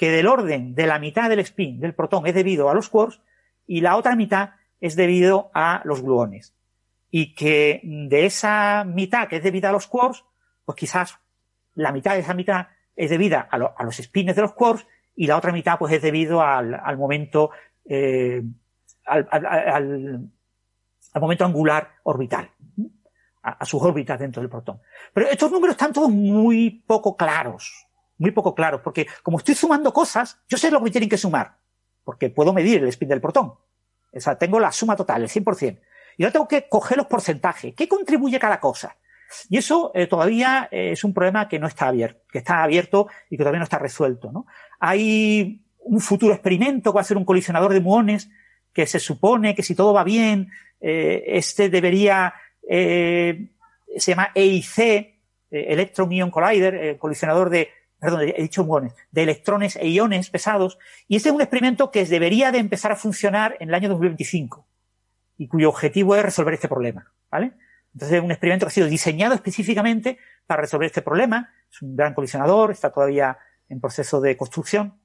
que 0.00 0.10
del 0.10 0.28
orden 0.28 0.74
de 0.74 0.86
la 0.86 0.98
mitad 0.98 1.28
del 1.28 1.40
spin 1.40 1.78
del 1.78 1.94
protón 1.94 2.26
es 2.26 2.32
debido 2.32 2.70
a 2.70 2.74
los 2.74 2.88
quarks 2.88 3.20
y 3.66 3.82
la 3.82 3.98
otra 3.98 4.16
mitad 4.16 4.52
es 4.80 4.96
debido 4.96 5.50
a 5.52 5.82
los 5.84 6.00
gluones. 6.00 6.54
Y 7.10 7.34
que 7.34 7.82
de 7.84 8.24
esa 8.24 8.84
mitad 8.84 9.28
que 9.28 9.36
es 9.36 9.42
debida 9.42 9.68
a 9.68 9.72
los 9.72 9.86
quarks, 9.88 10.24
pues 10.64 10.76
quizás 10.78 11.18
la 11.74 11.92
mitad 11.92 12.14
de 12.14 12.20
esa 12.20 12.32
mitad 12.32 12.68
es 12.96 13.10
debida 13.10 13.40
a, 13.40 13.58
los 13.58 13.96
spins 13.98 14.34
de 14.34 14.40
los 14.40 14.54
quarks 14.54 14.86
y 15.16 15.26
la 15.26 15.36
otra 15.36 15.52
mitad 15.52 15.78
pues 15.78 15.92
es 15.92 16.00
debido 16.00 16.40
al, 16.40 16.96
momento 16.96 17.50
eh, 17.84 18.42
al, 19.04 20.30
momento 21.20 21.44
angular 21.44 21.90
orbital, 22.04 22.50
a, 23.42 23.66
sus 23.66 23.82
órbitas 23.82 24.18
dentro 24.18 24.40
del 24.40 24.48
protón. 24.48 24.80
Pero 25.12 25.28
estos 25.28 25.52
números 25.52 25.74
están 25.74 25.92
todos 25.92 26.08
muy 26.08 26.82
poco 26.86 27.18
claros, 27.18 27.86
muy 28.20 28.30
poco 28.30 28.54
claros, 28.54 28.82
porque 28.82 29.06
como 29.22 29.38
estoy 29.38 29.54
sumando 29.54 29.92
cosas, 29.92 30.38
yo 30.48 30.58
sé 30.58 30.70
lo 30.70 30.84
que 30.84 30.90
tienen 30.90 31.08
que 31.08 31.16
sumar, 31.16 31.56
porque 32.04 32.28
puedo 32.28 32.52
medir 32.52 32.82
el 32.82 32.88
spin 32.88 33.08
del 33.08 33.20
protón. 33.20 33.54
O 34.12 34.20
sea, 34.20 34.36
tengo 34.36 34.60
la 34.60 34.70
suma 34.70 34.94
total, 34.94 35.22
el 35.22 35.28
100%. 35.28 35.80
Y 36.16 36.22
ahora 36.22 36.32
tengo 36.32 36.48
que 36.48 36.68
coger 36.68 36.98
los 36.98 37.06
porcentajes. 37.06 37.74
¿Qué 37.74 37.88
contribuye 37.88 38.38
cada 38.38 38.60
cosa? 38.60 38.96
Y 39.48 39.56
eso 39.56 39.92
eh, 39.94 40.06
todavía 40.06 40.68
eh, 40.70 40.90
es 40.92 41.04
un 41.04 41.14
problema 41.14 41.48
que 41.48 41.58
no 41.58 41.66
está 41.66 41.88
abierto, 41.88 42.20
que 42.30 42.38
está 42.38 42.62
abierto 42.62 43.06
y 43.30 43.36
que 43.36 43.42
todavía 43.42 43.60
no 43.60 43.64
está 43.64 43.78
resuelto. 43.78 44.30
¿no? 44.32 44.46
Hay 44.80 45.64
un 45.78 46.00
futuro 46.00 46.34
experimento 46.34 46.92
que 46.92 46.96
va 46.96 47.00
a 47.00 47.04
ser 47.04 47.16
un 47.16 47.24
colisionador 47.24 47.72
de 47.72 47.80
muones 47.80 48.28
que 48.72 48.86
se 48.86 49.00
supone 49.00 49.54
que 49.54 49.62
si 49.62 49.74
todo 49.74 49.94
va 49.94 50.04
bien, 50.04 50.50
eh, 50.80 51.22
este 51.26 51.70
debería, 51.70 52.34
se 52.68 53.48
llama 53.96 54.30
EIC, 54.34 55.18
Electron 55.50 56.12
Ion 56.12 56.30
Collider, 56.30 56.96
colisionador 56.98 57.50
de, 57.50 57.70
perdón, 58.00 58.22
he 58.22 58.42
dicho 58.42 58.64
muones, 58.64 58.94
de 59.10 59.22
electrones 59.22 59.76
e 59.76 59.88
iones 59.88 60.30
pesados, 60.30 60.78
y 61.06 61.16
este 61.16 61.28
es 61.28 61.34
un 61.34 61.40
experimento 61.40 61.90
que 61.90 62.04
debería 62.04 62.50
de 62.50 62.58
empezar 62.58 62.90
a 62.92 62.96
funcionar 62.96 63.56
en 63.60 63.68
el 63.68 63.74
año 63.74 63.88
2025 63.90 64.66
y 65.36 65.48
cuyo 65.48 65.68
objetivo 65.68 66.16
es 66.16 66.22
resolver 66.22 66.54
este 66.54 66.68
problema, 66.68 67.12
¿vale? 67.30 67.52
Entonces 67.94 68.18
es 68.18 68.22
un 68.22 68.30
experimento 68.30 68.66
que 68.66 68.68
ha 68.68 68.74
sido 68.74 68.86
diseñado 68.86 69.34
específicamente 69.34 70.18
para 70.46 70.60
resolver 70.60 70.86
este 70.86 71.02
problema. 71.02 71.52
Es 71.70 71.82
un 71.82 71.96
gran 71.96 72.14
colisionador, 72.14 72.70
está 72.70 72.92
todavía 72.92 73.38
en 73.68 73.80
proceso 73.80 74.20
de 74.20 74.36
construcción. 74.36 75.00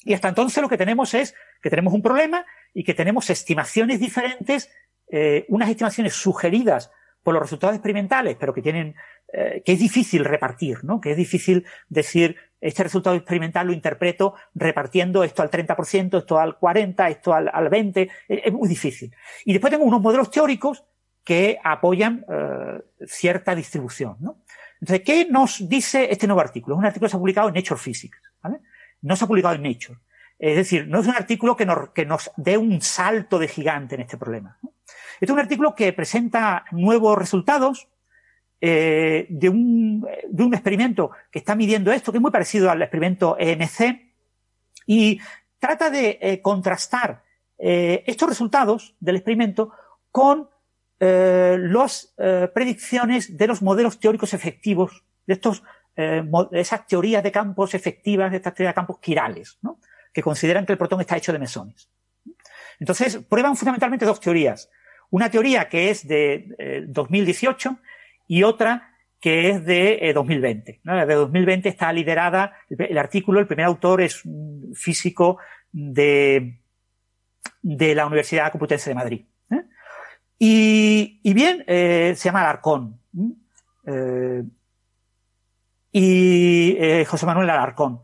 Y 0.00 0.14
hasta 0.14 0.28
entonces 0.28 0.62
lo 0.62 0.68
que 0.68 0.76
tenemos 0.76 1.14
es 1.14 1.34
que 1.62 1.70
tenemos 1.70 1.92
un 1.92 2.02
problema 2.02 2.44
y 2.72 2.82
que 2.82 2.94
tenemos 2.94 3.30
estimaciones 3.30 4.00
diferentes, 4.00 4.70
eh, 5.10 5.44
unas 5.48 5.68
estimaciones 5.68 6.14
sugeridas 6.14 6.90
por 7.22 7.34
los 7.34 7.42
resultados 7.42 7.76
experimentales, 7.76 8.36
pero 8.38 8.52
que 8.52 8.62
tienen, 8.62 8.94
eh, 9.32 9.62
que 9.64 9.72
es 9.72 9.78
difícil 9.78 10.24
repartir, 10.24 10.84
¿no? 10.84 11.00
Que 11.00 11.12
es 11.12 11.16
difícil 11.16 11.64
decir, 11.88 12.36
este 12.60 12.82
resultado 12.82 13.16
experimental 13.16 13.66
lo 13.66 13.72
interpreto 13.72 14.34
repartiendo 14.54 15.22
esto 15.24 15.42
al 15.42 15.50
30%, 15.50 16.18
esto 16.18 16.38
al 16.38 16.58
40%, 16.58 17.10
esto 17.10 17.34
al, 17.34 17.50
al 17.52 17.68
20%, 17.68 18.10
es 18.28 18.52
muy 18.52 18.68
difícil. 18.68 19.14
Y 19.44 19.52
después 19.52 19.70
tengo 19.70 19.84
unos 19.84 20.00
modelos 20.00 20.30
teóricos 20.30 20.84
que 21.24 21.58
apoyan 21.64 22.24
eh, 22.28 22.82
cierta 23.06 23.54
distribución. 23.54 24.16
¿no? 24.20 24.42
Entonces, 24.80 25.04
¿qué 25.04 25.26
nos 25.30 25.68
dice 25.68 26.08
este 26.10 26.26
nuevo 26.26 26.42
artículo? 26.42 26.76
Es 26.76 26.78
un 26.78 26.86
artículo 26.86 27.06
que 27.06 27.10
se 27.10 27.16
ha 27.16 27.20
publicado 27.20 27.48
en 27.48 27.54
Nature 27.54 27.80
Physics. 27.80 28.18
¿vale? 28.42 28.60
No 29.00 29.16
se 29.16 29.24
ha 29.24 29.28
publicado 29.28 29.54
en 29.54 29.62
Nature. 29.62 29.98
Es 30.38 30.56
decir, 30.56 30.86
no 30.88 31.00
es 31.00 31.06
un 31.06 31.14
artículo 31.14 31.56
que 31.56 31.64
nos, 31.64 31.90
que 31.90 32.04
nos 32.04 32.30
dé 32.36 32.58
un 32.58 32.80
salto 32.82 33.38
de 33.38 33.48
gigante 33.48 33.94
en 33.94 34.02
este 34.02 34.18
problema. 34.18 34.58
Este 35.14 35.26
es 35.26 35.30
un 35.30 35.38
artículo 35.38 35.74
que 35.74 35.92
presenta 35.92 36.64
nuevos 36.72 37.16
resultados 37.16 37.88
eh, 38.66 39.26
de, 39.28 39.50
un, 39.50 40.08
de 40.26 40.42
un 40.42 40.54
experimento 40.54 41.10
que 41.30 41.40
está 41.40 41.54
midiendo 41.54 41.92
esto, 41.92 42.10
que 42.10 42.16
es 42.16 42.22
muy 42.22 42.30
parecido 42.30 42.70
al 42.70 42.80
experimento 42.80 43.36
EMC, 43.38 44.14
y 44.86 45.20
trata 45.58 45.90
de 45.90 46.18
eh, 46.18 46.40
contrastar 46.40 47.22
eh, 47.58 48.02
estos 48.06 48.26
resultados 48.26 48.96
del 49.00 49.16
experimento 49.16 49.70
con 50.10 50.48
las 50.98 52.14
predicciones 52.54 53.36
de 53.36 53.46
los 53.46 53.60
modelos 53.60 54.00
teóricos 54.00 54.32
efectivos, 54.32 55.04
de 55.26 55.34
estos, 55.34 55.62
esas 56.52 56.86
teorías 56.86 57.22
de 57.22 57.30
campos 57.30 57.74
efectivas, 57.74 58.30
de 58.30 58.38
estas 58.38 58.54
teorías 58.54 58.70
de 58.70 58.80
campos 58.80 59.00
quirales, 59.00 59.58
¿no? 59.60 59.78
que 60.14 60.22
consideran 60.22 60.64
que 60.64 60.72
el 60.72 60.78
protón 60.78 61.02
está 61.02 61.18
hecho 61.18 61.30
de 61.30 61.38
mesones. 61.38 61.90
Entonces, 62.80 63.18
prueban 63.28 63.54
fundamentalmente 63.54 64.06
dos 64.06 64.18
teorías. 64.18 64.70
Una 65.10 65.30
teoría 65.30 65.68
que 65.68 65.90
es 65.90 66.08
de 66.08 66.86
2018 66.88 67.76
y 68.26 68.42
otra 68.42 68.90
que 69.20 69.50
es 69.50 69.64
de 69.64 70.12
2020. 70.14 70.80
¿no? 70.84 71.06
De 71.06 71.14
2020 71.14 71.68
está 71.68 71.92
liderada, 71.92 72.52
el, 72.68 72.98
artículo, 72.98 73.40
el 73.40 73.46
primer 73.46 73.66
autor 73.66 74.02
es 74.02 74.24
un 74.24 74.72
físico 74.74 75.38
de, 75.72 76.60
de 77.62 77.94
la 77.94 78.06
Universidad 78.06 78.50
Complutense 78.50 78.90
de 78.90 78.94
Madrid. 78.94 79.24
Y, 80.38 81.32
bien, 81.32 81.64
eh, 81.66 82.14
se 82.16 82.24
llama 82.24 82.40
Alarcón. 82.40 83.00
Eh, 83.86 84.42
y 85.92 86.76
eh, 86.78 87.04
José 87.06 87.24
Manuel 87.24 87.48
Alarcón. 87.50 88.02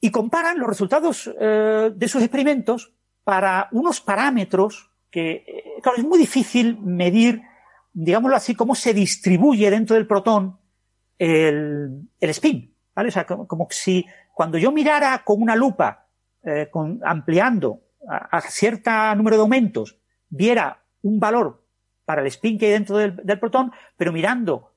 Y 0.00 0.10
comparan 0.10 0.58
los 0.58 0.68
resultados 0.68 1.24
de 1.24 2.08
sus 2.08 2.22
experimentos 2.22 2.92
para 3.24 3.68
unos 3.72 4.00
parámetros 4.00 4.92
que, 5.10 5.80
claro, 5.82 5.98
es 5.98 6.04
muy 6.04 6.18
difícil 6.18 6.78
medir, 6.80 7.42
digámoslo 8.04 8.36
así, 8.36 8.54
cómo 8.54 8.74
se 8.74 8.94
distribuye 8.94 9.70
dentro 9.70 9.94
del 9.94 10.06
protón 10.06 10.58
el, 11.18 12.08
el 12.20 12.30
spin. 12.30 12.74
¿vale? 12.94 13.08
O 13.08 13.12
sea, 13.12 13.26
como, 13.26 13.66
si 13.70 14.06
cuando 14.34 14.58
yo 14.58 14.70
mirara 14.72 15.22
con 15.24 15.42
una 15.42 15.56
lupa, 15.56 16.06
con, 16.70 17.00
ampliando 17.04 17.82
a, 18.08 18.40
cierto 18.40 18.90
número 19.16 19.36
de 19.36 19.42
aumentos, 19.42 19.98
viera 20.28 20.82
un 21.02 21.18
valor 21.18 21.64
para 22.04 22.22
el 22.22 22.28
spin 22.28 22.58
que 22.58 22.66
hay 22.66 22.72
dentro 22.72 22.96
del, 22.96 23.38
protón, 23.38 23.72
pero 23.96 24.12
mirando 24.12 24.72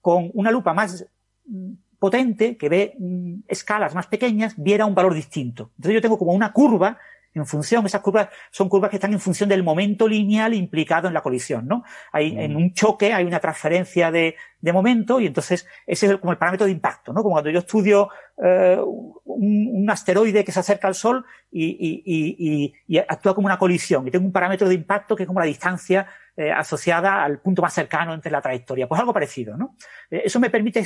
con 0.00 0.30
una 0.34 0.50
lupa 0.50 0.72
más 0.72 1.04
mm, 1.46 1.72
potente, 1.98 2.56
que 2.56 2.68
ve 2.68 2.94
mm, 2.98 3.40
escalas 3.48 3.94
más 3.94 4.06
pequeñas, 4.06 4.54
viera 4.56 4.86
un 4.86 4.94
valor 4.94 5.14
distinto. 5.14 5.70
Entonces 5.76 5.94
yo 5.94 6.02
tengo 6.02 6.18
como 6.18 6.32
una 6.32 6.52
curva 6.52 6.98
en 7.38 7.46
función, 7.46 7.84
esas 7.86 8.00
curvas 8.00 8.28
son 8.50 8.68
curvas 8.68 8.90
que 8.90 8.96
están 8.96 9.12
en 9.12 9.20
función 9.20 9.48
del 9.48 9.62
momento 9.62 10.08
lineal 10.08 10.54
implicado 10.54 11.08
en 11.08 11.14
la 11.14 11.22
colisión, 11.22 11.66
¿no? 11.66 11.84
Hay, 12.12 12.36
en 12.38 12.54
mm. 12.54 12.56
un 12.56 12.72
choque 12.72 13.12
hay 13.12 13.24
una 13.24 13.40
transferencia 13.40 14.10
de, 14.10 14.36
de 14.60 14.72
momento 14.72 15.20
y 15.20 15.26
entonces 15.26 15.66
ese 15.86 16.06
es 16.06 16.16
como 16.16 16.32
el 16.32 16.38
parámetro 16.38 16.66
de 16.66 16.72
impacto, 16.72 17.12
¿no? 17.12 17.22
Como 17.22 17.34
cuando 17.34 17.50
yo 17.50 17.58
estudio 17.58 18.08
eh, 18.42 18.78
un, 18.80 19.68
un, 19.72 19.90
asteroide 19.90 20.44
que 20.44 20.52
se 20.52 20.60
acerca 20.60 20.88
al 20.88 20.94
Sol 20.94 21.24
y, 21.50 21.64
y, 21.64 22.02
y, 22.04 22.74
y, 22.86 22.98
actúa 22.98 23.34
como 23.34 23.46
una 23.46 23.58
colisión 23.58 24.06
y 24.08 24.10
tengo 24.10 24.24
un 24.24 24.32
parámetro 24.32 24.68
de 24.68 24.74
impacto 24.74 25.14
que 25.14 25.24
es 25.24 25.26
como 25.26 25.40
la 25.40 25.46
distancia 25.46 26.06
eh, 26.36 26.50
asociada 26.50 27.22
al 27.22 27.40
punto 27.40 27.62
más 27.62 27.72
cercano 27.72 28.12
entre 28.12 28.30
la 28.30 28.42
trayectoria. 28.42 28.86
Pues 28.86 29.00
algo 29.00 29.12
parecido, 29.12 29.56
¿no? 29.56 29.76
Eh, 30.10 30.22
eso 30.24 30.40
me 30.40 30.50
permite 30.50 30.84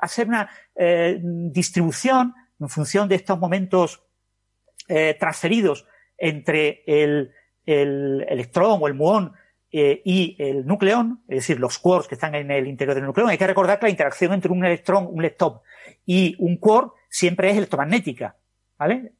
hacer 0.00 0.28
una 0.28 0.48
eh, 0.74 1.18
distribución 1.22 2.34
en 2.60 2.68
función 2.68 3.08
de 3.08 3.16
estos 3.16 3.38
momentos 3.38 4.02
eh, 4.88 5.16
transferidos 5.18 5.86
entre 6.18 6.82
el, 6.86 7.32
el, 7.66 8.24
electrón 8.28 8.78
o 8.80 8.86
el 8.86 8.94
muón 8.94 9.32
eh, 9.72 10.02
y 10.04 10.36
el 10.38 10.66
nucleón, 10.66 11.24
es 11.26 11.38
decir, 11.38 11.58
los 11.58 11.78
quarks 11.78 12.06
que 12.06 12.14
están 12.14 12.34
en 12.34 12.50
el 12.50 12.68
interior 12.68 12.94
del 12.94 13.04
nucleón. 13.04 13.30
Hay 13.30 13.38
que 13.38 13.46
recordar 13.46 13.78
que 13.80 13.86
la 13.86 13.90
interacción 13.90 14.32
entre 14.32 14.52
un 14.52 14.64
electrón, 14.64 15.08
un 15.10 15.20
leptón 15.20 15.60
y 16.06 16.36
un 16.38 16.58
quark 16.58 16.92
siempre 17.08 17.50
es 17.50 17.56
electromagnética, 17.56 18.36
¿vale? 18.78 19.12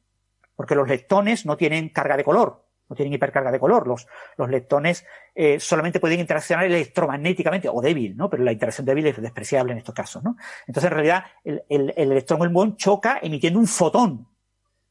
Porque 0.55 0.75
los 0.75 0.87
leptones 0.87 1.45
no 1.45 1.57
tienen 1.57 1.89
carga 1.89 2.15
de 2.15 2.23
color, 2.23 2.63
no 2.87 2.95
tienen 2.95 3.13
hipercarga 3.13 3.51
de 3.51 3.59
color. 3.59 3.85
Los, 3.85 4.07
los 4.37 4.49
leptones 4.49 5.05
eh, 5.33 5.59
solamente 5.59 5.99
pueden 5.99 6.21
interaccionar 6.21 6.65
electromagnéticamente 6.65 7.67
o 7.67 7.81
débil, 7.81 8.15
¿no? 8.15 8.29
Pero 8.29 8.43
la 8.43 8.53
interacción 8.53 8.85
débil 8.85 9.07
es 9.07 9.21
despreciable 9.21 9.73
en 9.73 9.79
estos 9.79 9.93
casos, 9.95 10.23
¿no? 10.23 10.37
Entonces, 10.67 10.89
en 10.89 10.95
realidad, 10.95 11.25
el 11.43 11.93
electrón 11.97 12.41
o 12.41 12.43
el 12.45 12.51
muón 12.51 12.77
choca 12.77 13.19
emitiendo 13.21 13.59
un 13.59 13.67
fotón. 13.67 14.27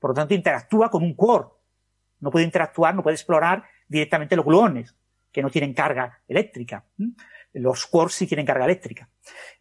Por 0.04 0.10
lo 0.10 0.16
tanto, 0.16 0.34
interactúa 0.34 0.90
con 0.90 1.02
un 1.02 1.14
quark. 1.14 1.50
No 2.20 2.30
puede 2.30 2.44
interactuar, 2.44 2.94
no 2.94 3.02
puede 3.02 3.14
explorar 3.14 3.64
directamente 3.88 4.36
los 4.36 4.44
gluones, 4.44 4.94
que 5.32 5.40
no 5.40 5.48
tienen 5.48 5.72
carga 5.72 6.20
eléctrica. 6.28 6.84
Los 7.54 7.86
quarks 7.86 8.12
sí 8.12 8.26
tienen 8.26 8.44
carga 8.44 8.66
eléctrica. 8.66 9.08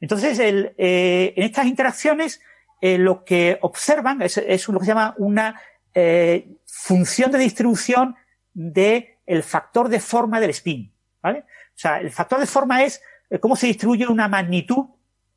Entonces, 0.01 0.39
el, 0.39 0.75
eh, 0.77 1.33
en 1.37 1.43
estas 1.43 1.65
interacciones, 1.65 2.41
eh, 2.81 2.97
lo 2.97 3.23
que 3.23 3.57
observan 3.61 4.21
es, 4.21 4.37
es, 4.37 4.67
lo 4.67 4.79
que 4.79 4.85
se 4.85 4.91
llama 4.91 5.15
una 5.17 5.61
eh, 5.93 6.57
función 6.65 7.31
de 7.31 7.37
distribución 7.37 8.17
de 8.53 9.19
el 9.25 9.43
factor 9.43 9.87
de 9.87 10.01
forma 10.01 10.41
del 10.41 10.49
spin, 10.49 10.91
¿vale? 11.21 11.45
O 11.69 11.77
sea, 11.77 12.01
el 12.01 12.11
factor 12.11 12.41
de 12.41 12.47
forma 12.47 12.83
es 12.83 13.01
cómo 13.39 13.55
se 13.55 13.67
distribuye 13.67 14.07
una 14.07 14.27
magnitud 14.27 14.87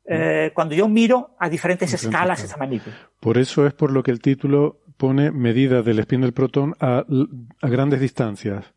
eh, 0.09 0.51
cuando 0.53 0.73
yo 0.73 0.87
miro 0.87 1.35
a 1.37 1.49
diferentes 1.49 1.93
escalas 1.93 2.41
esa 2.41 2.55
magnitud. 2.55 2.91
Por 3.19 3.37
eso 3.37 3.67
es 3.67 3.73
por 3.73 3.91
lo 3.91 4.03
que 4.03 4.11
el 4.11 4.21
título 4.21 4.79
pone 4.97 5.31
medida 5.31 5.81
del 5.83 5.99
spin 5.99 6.21
del 6.21 6.33
protón 6.33 6.75
a, 6.79 7.05
a 7.61 7.67
grandes 7.69 7.99
distancias. 8.01 8.73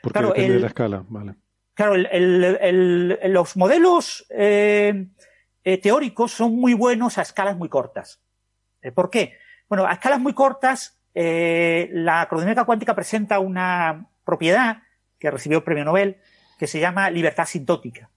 Porque 0.00 0.20
claro, 0.20 0.28
depende 0.28 0.46
el, 0.46 0.54
de 0.54 0.60
la 0.60 0.66
escala, 0.68 1.04
vale. 1.08 1.34
Claro, 1.74 1.94
el, 1.94 3.18
los 3.32 3.56
modelos 3.56 4.26
eh, 4.30 5.08
eh, 5.64 5.78
teóricos 5.78 6.32
son 6.32 6.54
muy 6.54 6.74
buenos 6.74 7.18
a 7.18 7.22
escalas 7.22 7.56
muy 7.56 7.68
cortas. 7.68 8.22
Eh, 8.80 8.92
¿Por 8.92 9.10
qué? 9.10 9.34
Bueno, 9.68 9.86
a 9.86 9.92
escalas 9.92 10.20
muy 10.20 10.34
cortas 10.34 11.00
eh, 11.14 11.88
la 11.92 12.26
crodinámica 12.28 12.64
cuántica 12.64 12.94
presenta 12.94 13.40
una 13.40 14.08
propiedad 14.24 14.82
que 15.18 15.30
recibió 15.30 15.58
el 15.58 15.64
premio 15.64 15.84
Nobel 15.84 16.18
que 16.58 16.68
se 16.68 16.78
llama 16.78 17.10
libertad 17.10 17.44
sintótica. 17.44 18.08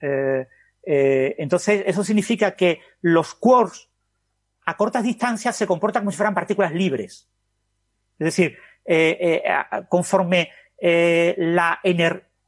Eh, 0.00 0.46
entonces, 1.38 1.84
eso 1.86 2.02
significa 2.02 2.56
que 2.56 2.80
los 3.02 3.34
quarks 3.34 3.89
a 4.70 4.76
cortas 4.76 5.02
distancias 5.02 5.56
se 5.56 5.66
comportan 5.66 6.02
como 6.02 6.12
si 6.12 6.16
fueran 6.16 6.32
partículas 6.32 6.72
libres. 6.72 7.28
Es 8.20 8.24
decir, 8.24 8.56
eh, 8.84 9.42
eh, 9.44 9.84
conforme 9.88 10.50
eh, 10.78 11.34
la 11.38 11.80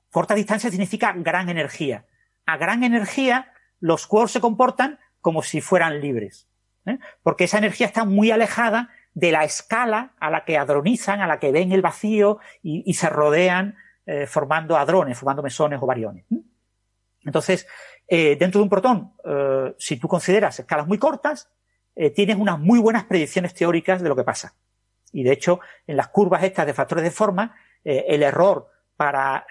corta 0.09 0.37
distancia 0.37 0.71
significa 0.71 1.13
gran 1.17 1.49
energía. 1.49 2.07
A 2.47 2.57
gran 2.59 2.85
energía, 2.85 3.53
los 3.81 4.07
quarks 4.07 4.31
se 4.33 4.41
comportan 4.41 5.01
como 5.21 5.43
si 5.43 5.61
fueran 5.61 6.01
libres. 6.01 6.47
Porque 7.25 7.45
esa 7.45 7.59
energía 7.59 7.87
está 7.89 8.05
muy 8.05 8.31
alejada 8.31 8.91
de 9.15 9.33
la 9.33 9.43
escala 9.43 10.13
a 10.21 10.31
la 10.31 10.45
que 10.45 10.59
hadronizan, 10.59 11.21
a 11.21 11.27
la 11.27 11.41
que 11.41 11.51
ven 11.51 11.73
el 11.73 11.83
vacío 11.83 12.39
y, 12.63 12.95
se 12.95 13.09
rodean 13.09 13.77
formando 14.27 14.77
hadrones, 14.77 15.19
formando 15.19 15.43
mesones 15.43 15.81
o 15.81 15.87
variones. 15.87 16.25
Entonces, 17.25 17.69
dentro 18.09 18.59
de 18.59 18.63
un 18.65 18.69
protón, 18.69 19.13
si 19.79 19.97
tú 19.97 20.09
consideras 20.09 20.59
escalas 20.59 20.89
muy 20.89 20.99
cortas, 20.99 21.53
eh, 21.95 22.11
tienes 22.11 22.37
unas 22.37 22.59
muy 22.59 22.79
buenas 22.79 23.05
predicciones 23.05 23.55
teóricas 23.55 24.03
de 24.03 24.09
lo 24.09 24.17
que 24.17 24.25
pasa. 24.25 24.55
Y 25.13 25.23
de 25.23 25.33
hecho, 25.33 25.61
en 25.87 25.97
las 25.97 26.09
curvas 26.09 26.43
estas 26.43 26.67
de 26.67 26.75
factores 26.75 27.05
de 27.05 27.11
forma, 27.11 27.55
eh, 27.85 28.05
el 28.09 28.23
error 28.23 28.69
para 28.97 29.47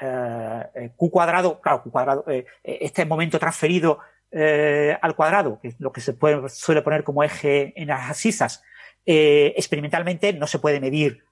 eh, 0.74 0.92
Q 0.96 1.12
cuadrado, 1.12 1.60
claro, 1.62 1.84
Q 1.84 1.92
cuadrado, 1.92 2.26
este 2.64 3.06
momento 3.06 3.38
transferido 3.38 4.00
al 4.34 5.14
cuadrado, 5.16 5.60
que 5.60 5.70
es 5.70 5.80
lo 5.80 5.92
que 5.92 6.00
se 6.00 6.14
puede, 6.14 6.48
suele 6.48 6.82
poner 6.82 7.04
como 7.04 7.22
eje 7.22 7.74
en 7.76 7.90
las 7.90 8.10
asisas, 8.10 8.64
experimentalmente 9.06 10.32
no 10.32 10.48
se 10.48 10.60
puede 10.60 10.80
medir 10.80 11.26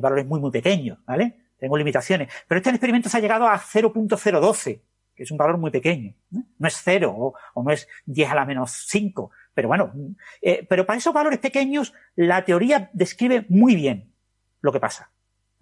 valores 0.00 0.24
muy, 0.24 0.38
muy 0.38 0.52
pequeños, 0.52 0.98
¿vale? 1.04 1.34
Tengo 1.58 1.76
limitaciones. 1.76 2.32
Pero 2.46 2.58
este 2.58 2.70
experimento 2.70 3.08
se 3.08 3.16
ha 3.16 3.20
llegado 3.20 3.48
a 3.48 3.58
0.012, 3.58 4.80
que 5.16 5.22
es 5.24 5.30
un 5.32 5.36
valor 5.36 5.58
muy 5.58 5.72
pequeño. 5.72 6.14
¿no? 6.30 6.44
no 6.56 6.68
es 6.68 6.80
cero 6.80 7.12
o, 7.16 7.34
o, 7.54 7.62
no 7.64 7.72
es 7.72 7.88
10 8.06 8.30
a 8.30 8.34
la 8.36 8.44
menos 8.44 8.84
5. 8.86 9.32
Pero 9.54 9.68
bueno, 9.68 9.92
eh, 10.42 10.66
pero 10.68 10.86
para 10.86 10.98
esos 10.98 11.12
valores 11.12 11.38
pequeños 11.38 11.94
la 12.14 12.44
teoría 12.44 12.90
describe 12.92 13.44
muy 13.48 13.74
bien 13.74 14.12
lo 14.60 14.72
que 14.72 14.80
pasa. 14.80 15.10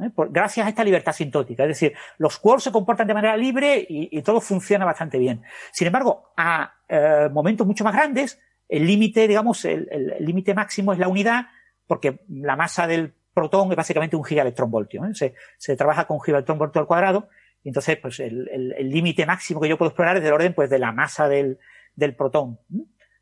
¿eh? 0.01 0.11
Gracias 0.31 0.67
a 0.67 0.69
esta 0.69 0.85
libertad 0.85 1.13
sintótica. 1.13 1.65
Es 1.65 1.69
decir, 1.69 1.95
los 2.19 2.39
quarks 2.39 2.65
se 2.65 2.73
comportan 2.73 3.07
de 3.07 3.15
manera 3.15 3.37
libre 3.37 3.87
y, 3.89 4.21
todo 4.23 4.41
funciona 4.41 4.85
bastante 4.85 5.19
bien. 5.19 5.43
Sin 5.73 5.87
embargo, 5.87 6.33
a 6.37 6.75
eh, 6.89 7.29
momentos 7.33 7.67
mucho 7.67 7.85
más 7.85 7.95
grandes, 7.95 8.41
el 8.69 8.87
límite, 8.87 9.29
digamos, 9.29 9.65
el 9.65 10.17
límite 10.21 10.53
máximo 10.53 10.93
es 10.93 10.99
la 10.99 11.09
unidad, 11.09 11.47
porque 11.87 12.21
la 12.29 12.57
masa 12.57 12.87
del 12.87 13.15
protón 13.33 13.71
es 13.71 13.77
básicamente 13.77 14.17
un 14.17 14.25
gigaelectronvoltio. 14.25 15.05
¿eh? 15.05 15.15
Se, 15.15 15.35
se, 15.59 15.77
trabaja 15.77 16.07
con 16.07 16.21
gigaelectronvoltio 16.21 16.81
al 16.81 16.87
cuadrado, 16.87 17.29
y 17.63 17.69
entonces, 17.69 17.99
pues, 17.99 18.21
el 18.21 18.91
límite 18.91 19.27
máximo 19.27 19.61
que 19.61 19.69
yo 19.69 19.77
puedo 19.77 19.91
explorar 19.91 20.17
es 20.17 20.23
del 20.23 20.33
orden, 20.33 20.55
pues, 20.55 20.71
de 20.71 20.79
la 20.79 20.93
masa 20.93 21.29
del, 21.29 21.59
del 21.97 22.15
protón. 22.15 22.61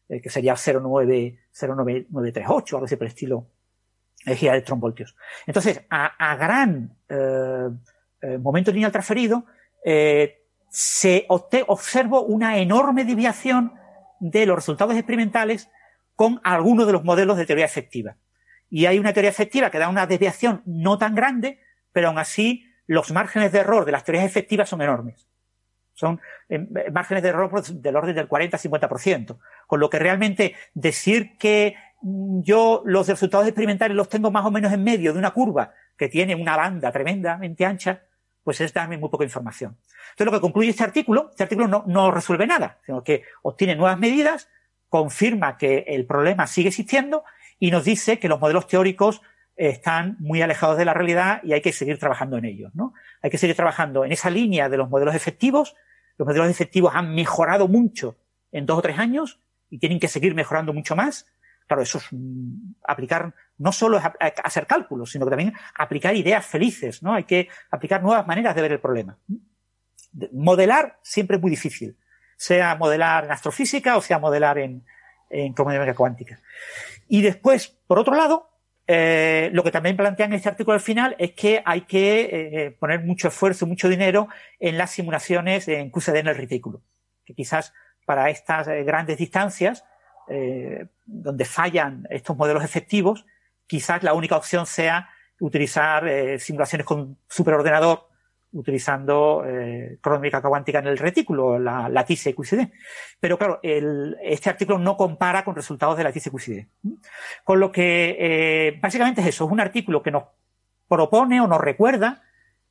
Que 0.09 0.31
sería 0.31 0.57
0,938, 0.57 2.77
algo 2.77 2.87
así 2.87 2.97
por 2.97 3.07
el 3.07 3.09
estilo, 3.09 3.47
de 4.25 4.37
gigaelectronvoltios. 4.37 5.17
Entonces, 5.47 5.83
a, 5.91 6.37
gran 6.37 6.97
eh, 7.09 7.69
eh, 8.23 8.39
momento 8.39 8.73
lineal 8.73 8.93
transferido, 8.93 9.45
eh, 9.85 10.43
se 10.71 11.27
observo 11.29 12.23
una 12.23 12.59
enorme 12.59 13.05
desviación 13.05 13.75
de 14.21 14.47
los 14.47 14.57
resultados 14.57 14.95
experimentales 14.95 15.69
con 16.17 16.41
algunos 16.43 16.87
de 16.87 16.93
los 16.93 17.05
modelos 17.05 17.37
de 17.37 17.47
teoría 17.47 17.65
efectiva. 17.65 18.17
Y 18.71 18.87
hay 18.87 18.99
una 18.99 19.13
teoría 19.13 19.31
efectiva 19.31 19.71
que 19.71 19.79
da 19.79 19.89
una 19.89 20.07
desviación 20.07 20.63
no 20.65 20.99
tan 20.99 21.15
grande, 21.15 21.61
pero 21.93 22.09
aún 22.09 22.19
así 22.19 22.65
los 22.87 23.13
márgenes 23.13 23.53
de 23.53 23.61
error 23.61 23.85
de 23.85 23.93
las 23.93 24.05
teorías 24.05 24.25
efectivas 24.25 24.69
son 24.69 24.83
enormes. 24.83 25.29
Son 25.93 26.21
eh, 26.49 26.67
márgenes 26.91 27.23
de 27.23 27.29
error 27.29 27.63
del 27.63 27.97
orden 27.97 28.17
del 28.17 28.29
40-50%. 28.29 29.39
Con 29.75 29.81
lo 29.81 29.91
que 29.91 29.99
realmente 29.99 30.55
decir 30.73 31.37
que 31.37 31.75
mm, 32.01 32.43
yo 32.43 32.83
los 32.85 33.09
resultados 33.09 33.49
experimentales 33.49 33.97
los 33.97 34.09
tengo 34.09 34.31
más 34.31 34.47
o 34.47 34.53
menos 34.53 34.73
en 34.73 34.85
medio 34.85 35.13
de 35.13 35.19
una 35.19 35.33
curva 35.33 35.73
que 35.99 36.09
tiene 36.09 36.37
una 36.37 36.57
banda 36.57 36.93
tremendamente 36.93 37.67
ancha, 37.67 38.05
pues 38.45 38.61
es 38.61 38.73
darme 38.73 38.99
muy 38.99 39.09
poca 39.09 39.25
información. 39.25 39.77
Entonces, 40.11 40.27
lo 40.27 40.31
que 40.31 40.41
concluye 40.41 40.71
este 40.71 40.85
artículo, 40.85 41.31
este 41.31 41.43
artículo 41.43 41.67
no, 41.67 41.83
no 41.89 42.13
resuelve 42.13 42.47
nada, 42.47 42.79
sino 42.87 43.03
que 43.03 43.25
obtiene 43.43 43.75
nuevas 43.75 43.99
medidas, 43.99 44.49
confirma 44.89 45.57
que 45.57 45.79
el 45.89 46.07
problema 46.07 46.47
sigue 46.47 46.69
existiendo 46.69 47.25
y 47.59 47.73
nos 47.73 47.85
dice 47.85 48.21
que 48.21 48.29
los 48.29 48.39
modelos 48.39 48.69
teóricos 48.69 49.23
están 49.57 50.17
muy 50.21 50.41
alejados 50.41 50.79
de 50.79 50.85
la 50.85 50.95
realidad 50.95 51.41
y 51.43 51.53
hay 51.53 51.63
que 51.63 51.73
seguir 51.73 51.99
trabajando 51.99 52.39
en 52.39 52.45
ellos, 52.45 52.73
¿no? 52.77 52.95
Hay 53.23 53.31
que 53.31 53.39
seguir 53.39 53.57
trabajando 53.57 54.05
en 54.05 54.13
esa 54.13 54.31
línea 54.31 54.69
de 54.69 54.77
los 54.77 54.89
modelos 54.89 55.17
efectivos. 55.17 55.75
Los 56.17 56.29
modelos 56.29 56.49
efectivos 56.49 56.95
han 56.95 57.13
mejorado 57.13 57.67
mucho 57.67 58.17
en 58.53 58.67
dos 58.67 58.79
o 58.79 58.83
tres 58.83 59.01
años 59.01 59.41
y 59.71 59.79
tienen 59.79 60.01
que 60.01 60.09
seguir 60.09 60.35
mejorando 60.35 60.73
mucho 60.73 60.97
más. 60.97 61.27
Claro, 61.67 61.83
eso 61.83 61.99
es 61.99 62.09
aplicar, 62.87 63.35
no 63.57 63.73
solo 63.73 63.99
es 63.99 64.05
hacer 64.43 64.67
cálculos, 64.67 65.11
sino 65.11 65.25
que 65.25 65.31
también 65.31 65.55
aplicar 65.75 66.15
ideas 66.15 66.45
felices, 66.45 67.03
¿no? 67.03 67.15
Hay 67.15 67.25
que 67.25 67.49
aplicar 67.71 68.03
nuevas 68.03 68.27
maneras 68.27 68.55
de 68.55 68.63
ver 68.63 68.73
el 68.73 68.81
problema. 68.81 69.19
Modelar 70.33 70.99
siempre 71.03 71.37
es 71.37 71.43
muy 71.43 71.51
difícil, 71.51 71.97
sea 72.37 72.77
modelar 72.77 73.25
en 73.25 73.33
astrofísica 73.33 73.97
o 73.97 74.03
sea 74.03 74.19
modelar 74.19 74.59
en, 74.59 74.85
en 75.31 75.55
cromodinámica 75.55 75.95
cuántica. 75.95 76.41
Y 77.09 77.23
después, 77.23 77.69
por 77.87 77.99
otro 77.99 78.15
lado, 78.15 78.51
eh, 78.87 79.49
lo 79.53 79.65
que 79.65 79.71
también 79.71 79.97
plantean 79.97 80.33
en 80.33 80.37
este 80.37 80.51
artículo 80.51 80.75
al 80.75 80.81
final 80.81 81.17
es 81.19 81.33
que 81.33 81.63
hay 81.65 81.83
que 81.83 82.21
eh, 82.21 82.71
poner 82.73 83.01
mucho 83.01 83.29
esfuerzo, 83.29 83.67
mucho 83.67 83.89
dinero 83.89 84.29
en 84.61 84.77
las 84.77 84.91
simulaciones 84.91 85.69
en 85.69 85.91
QCD 85.91 86.17
en 86.17 86.29
el 86.29 86.37
retículo. 86.37 86.83
Que 87.25 87.35
quizás 87.35 87.73
para 88.05 88.31
estas 88.31 88.69
eh, 88.69 88.83
grandes 88.85 89.19
distancias, 89.19 89.85
eh, 90.27 90.87
donde 91.05 91.45
fallan 91.45 92.07
estos 92.09 92.35
modelos 92.35 92.65
efectivos, 92.65 93.27
quizás 93.67 94.03
la 94.03 94.15
única 94.15 94.37
opción 94.37 94.65
sea 94.65 95.11
utilizar 95.39 96.09
eh, 96.09 96.39
simulaciones 96.39 96.87
con 96.87 97.19
superordenador 97.29 98.09
utilizando 98.53 99.45
eh, 99.45 99.99
cronómica 100.01 100.41
cuántica 100.41 100.79
en 100.79 100.87
el 100.87 100.97
retículo, 100.97 101.59
la, 101.59 101.89
la 101.91 102.07
TICE-QCD. 102.07 102.71
Pero 103.21 103.37
claro, 103.37 103.59
este 103.63 104.49
artículo 104.49 104.79
no 104.79 104.97
compara 104.97 105.45
con 105.45 105.57
resultados 105.57 105.99
de 105.99 106.05
la 106.05 106.13
TICE-QCD. 106.13 106.69
Con 107.43 107.59
lo 107.59 107.73
que 107.73 108.79
básicamente 108.81 109.23
es 109.23 109.27
eso, 109.27 109.45
es 109.45 109.51
un 109.51 109.61
artículo 109.61 110.05
que 110.05 110.13
nos 110.13 110.25
propone 110.89 111.41
o 111.41 111.49
nos 111.49 111.61
recuerda 111.61 112.23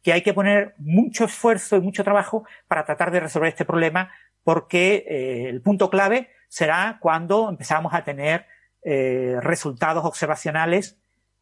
que 0.02 0.14
hay 0.14 0.22
que 0.22 0.34
poner 0.34 0.74
mucho 0.78 1.26
esfuerzo 1.26 1.76
y 1.76 1.82
mucho 1.82 2.04
trabajo 2.06 2.46
para 2.68 2.86
tratar 2.86 3.12
de 3.12 3.20
resolver 3.20 3.50
este 3.50 3.66
problema 3.66 4.10
porque 4.44 5.06
eh, 5.08 5.50
el 5.50 5.62
punto 5.62 5.90
clave 5.90 6.30
será 6.48 6.98
cuando 7.02 7.50
empezamos 7.50 7.94
a 7.94 8.04
tener 8.04 8.46
eh, 8.84 9.38
resultados 9.42 10.06
observacionales 10.06 11.00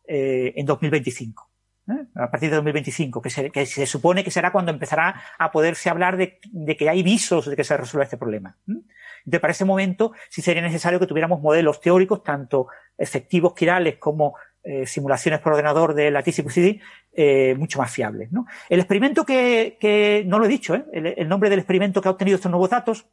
eh, 0.08 0.54
en 0.56 0.66
2025. 0.66 1.50
A 2.16 2.32
partir 2.32 2.50
de 2.50 2.56
2025, 2.56 3.22
que 3.22 3.30
se, 3.30 3.50
que 3.50 3.66
se, 3.66 3.86
supone 3.86 4.24
que 4.24 4.32
será 4.32 4.52
cuando 4.54 4.72
empezará 4.72 5.22
a 5.38 5.52
poderse 5.52 5.90
hablar 5.90 6.16
de, 6.16 6.40
de, 6.52 6.78
que 6.78 6.88
hay 6.88 7.04
visos 7.04 7.50
de 7.50 7.56
que 7.56 7.66
se 7.66 7.76
resuelva 7.76 8.06
este 8.06 8.18
problema. 8.18 8.58
Entonces, 8.66 9.42
para 9.42 9.52
ese 9.52 9.66
momento, 9.66 10.14
sí 10.30 10.42
sería 10.42 10.62
necesario 10.62 11.00
que 11.00 11.08
tuviéramos 11.08 11.42
modelos 11.42 11.82
teóricos, 11.82 12.24
tanto 12.24 12.68
efectivos 12.98 13.54
quirales 13.54 13.98
como 13.98 14.36
eh, 14.64 14.86
simulaciones 14.86 15.40
por 15.40 15.54
ordenador 15.54 15.94
de 15.94 16.12
la 16.12 16.22
TCP/CD 16.22 16.80
eh, 17.14 17.56
mucho 17.58 17.80
más 17.80 17.92
fiables. 17.92 18.32
¿no? 18.32 18.46
El 18.70 18.80
experimento 18.80 19.26
que, 19.26 19.78
que, 19.80 20.24
no 20.28 20.40
lo 20.40 20.46
he 20.46 20.50
dicho, 20.50 20.76
¿eh? 20.76 20.86
el, 20.94 21.28
nombre 21.28 21.50
del 21.50 21.60
experimento 21.60 22.02
que 22.02 22.08
ha 22.08 22.12
obtenido 22.12 22.36
estos 22.36 22.52
nuevos 22.52 22.70
datos 22.70 23.06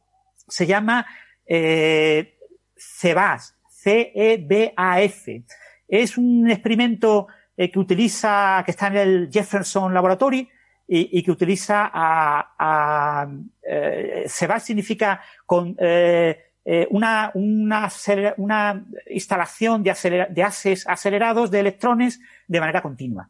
se 0.47 0.65
llama 0.65 1.05
eh, 1.45 2.37
CEBAS, 2.77 3.55
C-E-B-A-F. 3.67 5.43
Es 5.87 6.17
un 6.17 6.49
experimento 6.49 7.27
eh, 7.57 7.71
que 7.71 7.79
utiliza, 7.79 8.61
que 8.63 8.71
está 8.71 8.87
en 8.87 8.97
el 8.97 9.29
Jefferson 9.31 9.93
Laboratory 9.93 10.47
y, 10.91 11.21
que 11.21 11.31
utiliza 11.31 11.91
a, 11.93 12.55
a 12.57 13.27
CEBAS 14.27 14.63
significa 14.63 15.21
con 15.45 15.75
eh, 15.79 16.48
una, 16.89 17.31
una, 17.33 17.89
una, 18.37 18.85
instalación 19.09 19.83
de, 19.83 19.91
acelera, 19.91 20.27
de 20.27 20.43
haces 20.43 20.87
acelerados 20.87 21.49
de 21.49 21.59
electrones 21.59 22.19
de 22.47 22.59
manera 22.59 22.81
continua. 22.81 23.29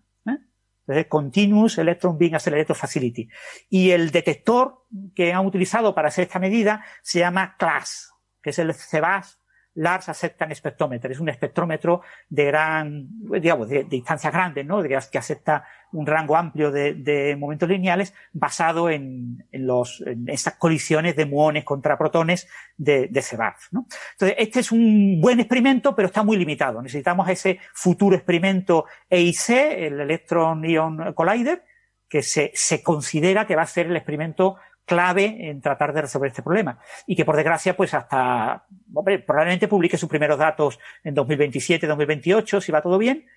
¿eh? 0.88 1.06
Continuous 1.08 1.78
Electron 1.78 2.18
Beam 2.18 2.36
Accelerator 2.36 2.76
Facility. 2.76 3.30
Y 3.70 3.92
el 3.92 4.12
detector 4.12 4.86
que 5.16 5.34
han 5.34 5.46
utilizado 5.46 5.94
para 5.94 6.10
hacer 6.10 6.24
esta 6.24 6.40
medida 6.40 6.84
se 7.02 7.20
llama 7.20 7.56
CLAS, 7.58 8.12
que 8.42 8.50
es 8.50 8.60
el 8.60 8.74
CEBAS 8.74 9.39
Large 9.80 10.12
Acceptance 10.12 10.56
Spectrometer. 10.56 11.12
Es 11.12 11.20
un 11.20 11.30
espectrómetro 11.30 12.02
de 12.30 12.46
gran, 12.46 13.08
digamos, 13.40 13.70
de, 13.70 13.86
distancias 13.86 14.34
grandes, 14.34 14.66
¿no? 14.66 14.82
De, 14.82 14.90
que 14.90 15.18
acepta 15.18 15.64
un 15.94 16.06
rango 16.06 16.36
amplio 16.36 16.70
de, 16.72 17.36
momentos 17.40 17.70
lineales 17.70 18.14
basado 18.34 18.90
en, 18.90 19.46
en, 19.52 19.66
los, 19.66 20.02
en 20.02 20.28
estas 20.28 20.56
colisiones 20.56 21.16
de 21.16 21.26
muones 21.26 21.64
contra 21.64 21.98
protones 21.98 22.48
de, 22.78 23.08
de 23.08 23.24
¿no? 23.72 23.88
Entonces, 24.12 24.36
este 24.38 24.60
es 24.60 24.72
un 24.72 25.22
buen 25.22 25.40
experimento, 25.40 25.96
pero 25.96 26.08
está 26.08 26.24
muy 26.24 26.36
limitado. 26.36 26.82
Necesitamos 26.82 27.30
ese 27.30 27.60
futuro 27.74 28.16
experimento 28.16 28.86
EIC, 29.10 29.50
el 29.50 30.02
Electron 30.02 30.64
Ion 30.66 31.14
Collider, 31.14 31.64
que 32.10 32.22
se, 32.24 32.52
se 32.54 32.84
considera 32.84 33.48
que 33.48 33.56
va 33.56 33.62
a 33.62 33.68
ser 33.68 33.86
el 33.86 33.96
experimento 33.96 34.58
clave 34.90 35.50
en 35.50 35.62
tratar 35.62 35.94
de 35.94 36.02
resolver 36.02 36.30
este 36.30 36.42
problema. 36.42 36.80
Y 37.06 37.16
que 37.16 37.24
por 37.24 37.36
desgracia, 37.36 37.78
pues 37.78 37.94
hasta, 37.94 38.66
hombre, 38.92 39.20
probablemente 39.20 39.68
publique 39.68 39.98
sus 39.98 40.10
primeros 40.10 40.40
datos 40.40 40.80
en 41.04 41.14
2027, 41.14 41.86
2028, 41.86 42.60
si 42.60 42.72
va 42.72 42.82
todo 42.82 42.98
bien, 42.98 43.28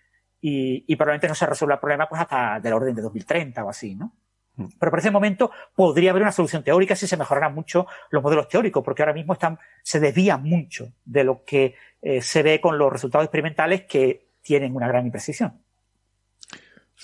y, 0.40 0.84
y 0.88 0.96
probablemente 0.96 1.28
no 1.28 1.34
se 1.34 1.46
resuelva 1.46 1.74
el 1.74 1.80
problema 1.80 2.08
pues 2.08 2.22
hasta 2.22 2.58
del 2.58 2.72
orden 2.72 2.94
de 2.94 3.02
2030 3.02 3.62
o 3.62 3.68
así, 3.68 3.94
¿no? 3.94 4.14
Pero 4.56 4.90
por 4.90 4.98
ese 4.98 5.10
momento 5.10 5.50
podría 5.74 6.10
haber 6.10 6.22
una 6.22 6.32
solución 6.32 6.62
teórica 6.62 6.96
si 6.96 7.06
se 7.06 7.16
mejoraran 7.16 7.54
mucho 7.54 7.86
los 8.10 8.22
modelos 8.22 8.48
teóricos, 8.48 8.82
porque 8.82 9.02
ahora 9.02 9.14
mismo 9.14 9.34
están, 9.34 9.58
se 9.82 10.00
desvían 10.00 10.42
mucho 10.42 10.92
de 11.04 11.24
lo 11.24 11.44
que 11.44 11.74
eh, 12.02 12.20
se 12.20 12.42
ve 12.42 12.60
con 12.60 12.76
los 12.76 12.92
resultados 12.92 13.24
experimentales 13.26 13.82
que 13.82 14.28
tienen 14.42 14.74
una 14.74 14.88
gran 14.88 15.06
imprecisión. 15.06 15.62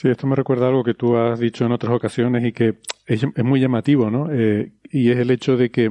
Sí, 0.01 0.07
esto 0.07 0.29
me 0.29 0.37
recuerda 0.37 0.69
algo 0.69 0.85
que 0.85 0.95
tú 0.95 1.17
has 1.17 1.41
dicho 1.41 1.67
en 1.67 1.73
otras 1.73 1.93
ocasiones 1.93 2.45
y 2.45 2.53
que 2.53 2.79
es, 3.05 3.25
es 3.35 3.45
muy 3.45 3.59
llamativo, 3.59 4.13
¿no? 4.13 4.31
Eh, 4.31 4.71
y 4.93 5.11
es 5.11 5.19
el 5.19 5.29
hecho 5.33 5.57
de 5.57 5.73
que 5.73 5.91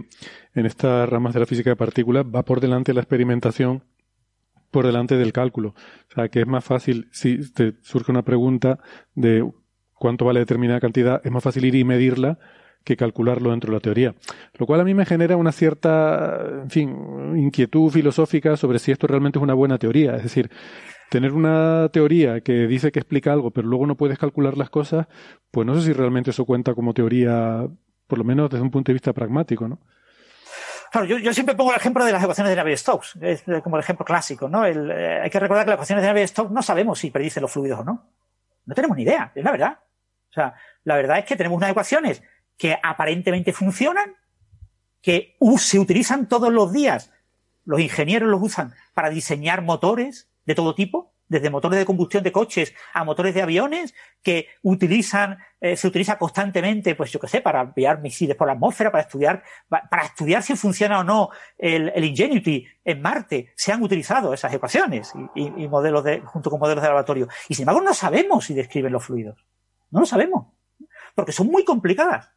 en 0.56 0.66
estas 0.66 1.10
ramas 1.10 1.34
de 1.34 1.42
la 1.42 1.46
física 1.46 1.72
de 1.72 1.76
partículas 1.76 2.24
va 2.24 2.44
por 2.44 2.62
delante 2.62 2.94
la 2.94 3.02
experimentación 3.02 3.84
por 4.72 4.86
delante 4.86 5.18
del 5.18 5.34
cálculo. 5.34 5.76
O 6.10 6.14
sea, 6.16 6.30
que 6.30 6.40
es 6.40 6.48
más 6.48 6.64
fácil, 6.64 7.10
si 7.12 7.52
te 7.52 7.74
surge 7.82 8.10
una 8.10 8.22
pregunta 8.22 8.80
de 9.14 9.46
cuánto 9.94 10.24
vale 10.24 10.40
determinada 10.40 10.80
cantidad, 10.80 11.20
es 11.26 11.32
más 11.34 11.44
fácil 11.44 11.66
ir 11.66 11.76
y 11.76 11.84
medirla 11.84 12.40
que 12.86 12.96
calcularlo 12.96 13.52
dentro 13.52 13.72
de 13.72 13.76
la 13.76 13.82
teoría. 13.82 14.16
Lo 14.58 14.66
cual 14.66 14.80
a 14.80 14.86
mí 14.86 14.94
me 14.94 15.06
genera 15.06 15.36
una 15.36 15.52
cierta, 15.52 16.62
en 16.62 16.70
fin, 16.70 16.96
inquietud 17.36 17.92
filosófica 17.92 18.56
sobre 18.56 18.80
si 18.80 18.94
esto 18.94 19.06
realmente 19.06 19.38
es 19.38 19.44
una 19.44 19.54
buena 19.54 19.78
teoría. 19.78 20.16
Es 20.16 20.24
decir, 20.24 20.50
tener 21.10 21.34
una 21.34 21.90
teoría 21.92 22.42
que 22.42 22.68
dice 22.68 22.92
que 22.92 23.00
explica 23.00 23.32
algo, 23.32 23.52
pero 23.52 23.68
luego 23.68 23.88
no 23.88 23.96
puedes 23.96 24.18
calcular 24.18 24.58
las 24.58 24.70
cosas, 24.70 25.08
pues 25.52 25.66
no 25.66 25.76
sé 25.76 25.88
si 25.88 25.94
realmente 25.94 26.32
eso 26.32 26.46
cuenta 26.46 26.74
como 26.74 26.94
teoría, 26.94 27.68
por 28.08 28.18
lo 28.18 28.24
menos 28.24 28.50
desde 28.50 28.64
un 28.64 28.72
punto 28.72 28.92
de 28.92 28.94
vista 28.94 29.14
pragmático, 29.14 29.68
¿no? 29.68 29.80
Claro, 30.92 31.06
yo, 31.06 31.34
siempre 31.34 31.56
pongo 31.56 31.72
el 31.72 31.78
ejemplo 31.78 32.06
de 32.06 32.14
las 32.14 32.24
ecuaciones 32.24 32.52
de 32.52 32.56
Navier-Stokes, 32.56 33.22
es 33.22 33.44
como 33.62 33.76
el 33.76 33.84
ejemplo 33.84 34.06
clásico, 34.06 34.48
¿no? 34.48 34.66
Eh, 34.66 35.22
hay 35.22 35.30
que 35.30 35.40
recordar 35.40 35.66
que 35.66 35.72
las 35.72 35.76
ecuaciones 35.76 36.04
de 36.04 36.08
Navier-Stokes 36.08 36.52
no 36.52 36.62
sabemos 36.62 37.00
si 37.00 37.12
predicen 37.12 37.42
los 37.42 37.52
fluidos 37.52 37.80
o 37.80 37.84
no. 37.84 38.06
No 38.66 38.76
tenemos 38.76 38.96
ni 38.96 39.04
idea, 39.04 39.32
es 39.36 39.44
la 39.44 39.52
verdad. 39.52 39.80
O 40.30 40.34
sea, 40.34 40.56
la 40.84 40.96
verdad 40.96 41.20
es 41.20 41.26
que 41.26 41.36
tenemos 41.36 41.58
unas 41.58 41.72
ecuaciones 41.72 42.24
que 42.58 42.78
aparentemente 42.82 43.54
funcionan, 43.54 44.16
que 45.02 45.36
se 45.58 45.80
utilizan 45.80 46.28
todos 46.28 46.52
los 46.52 46.72
días. 46.72 47.12
Los 47.66 47.80
ingenieros 47.80 48.30
los 48.30 48.42
usan 48.42 48.74
para 48.94 49.10
diseñar 49.10 49.62
motores, 49.62 50.30
de 50.48 50.56
todo 50.56 50.74
tipo, 50.74 51.14
desde 51.28 51.50
motores 51.50 51.78
de 51.78 51.86
combustión 51.86 52.24
de 52.24 52.32
coches 52.32 52.74
a 52.94 53.04
motores 53.04 53.36
de 53.36 53.42
aviones 53.42 53.94
que 54.24 54.48
utilizan, 54.64 55.38
eh, 55.60 55.76
se 55.76 55.88
utiliza 55.88 56.18
constantemente, 56.18 56.96
pues 56.96 57.12
yo 57.12 57.20
qué 57.20 57.28
sé, 57.28 57.42
para 57.42 57.62
enviar 57.62 58.00
misiles 58.02 58.38
por 58.38 58.48
la 58.48 58.54
atmósfera, 58.54 58.90
para 58.90 59.04
estudiar, 59.04 59.44
para 59.68 60.06
estudiar 60.06 60.42
si 60.42 60.56
funciona 60.56 61.00
o 61.00 61.04
no 61.04 61.30
el, 61.58 61.92
el 61.94 62.06
Ingenuity 62.06 62.66
en 62.86 63.02
Marte. 63.02 63.52
Se 63.56 63.74
han 63.74 63.84
utilizado 63.84 64.34
esas 64.34 64.54
ecuaciones 64.54 65.12
y, 65.36 65.68
modelos 65.68 66.06
de, 66.06 66.22
junto 66.22 66.50
con 66.50 66.62
modelos 66.62 66.82
de 66.82 66.88
laboratorio. 66.88 67.28
Y 67.50 67.56
sin 67.56 67.64
embargo 67.64 67.82
no 67.82 67.94
sabemos 67.94 68.46
si 68.46 68.54
describen 68.54 68.94
los 68.94 69.04
fluidos. 69.04 69.46
No 69.92 70.00
lo 70.00 70.06
sabemos. 70.06 70.48
Porque 71.14 71.34
son 71.34 71.48
muy 71.48 71.66
complicadas. 71.66 72.32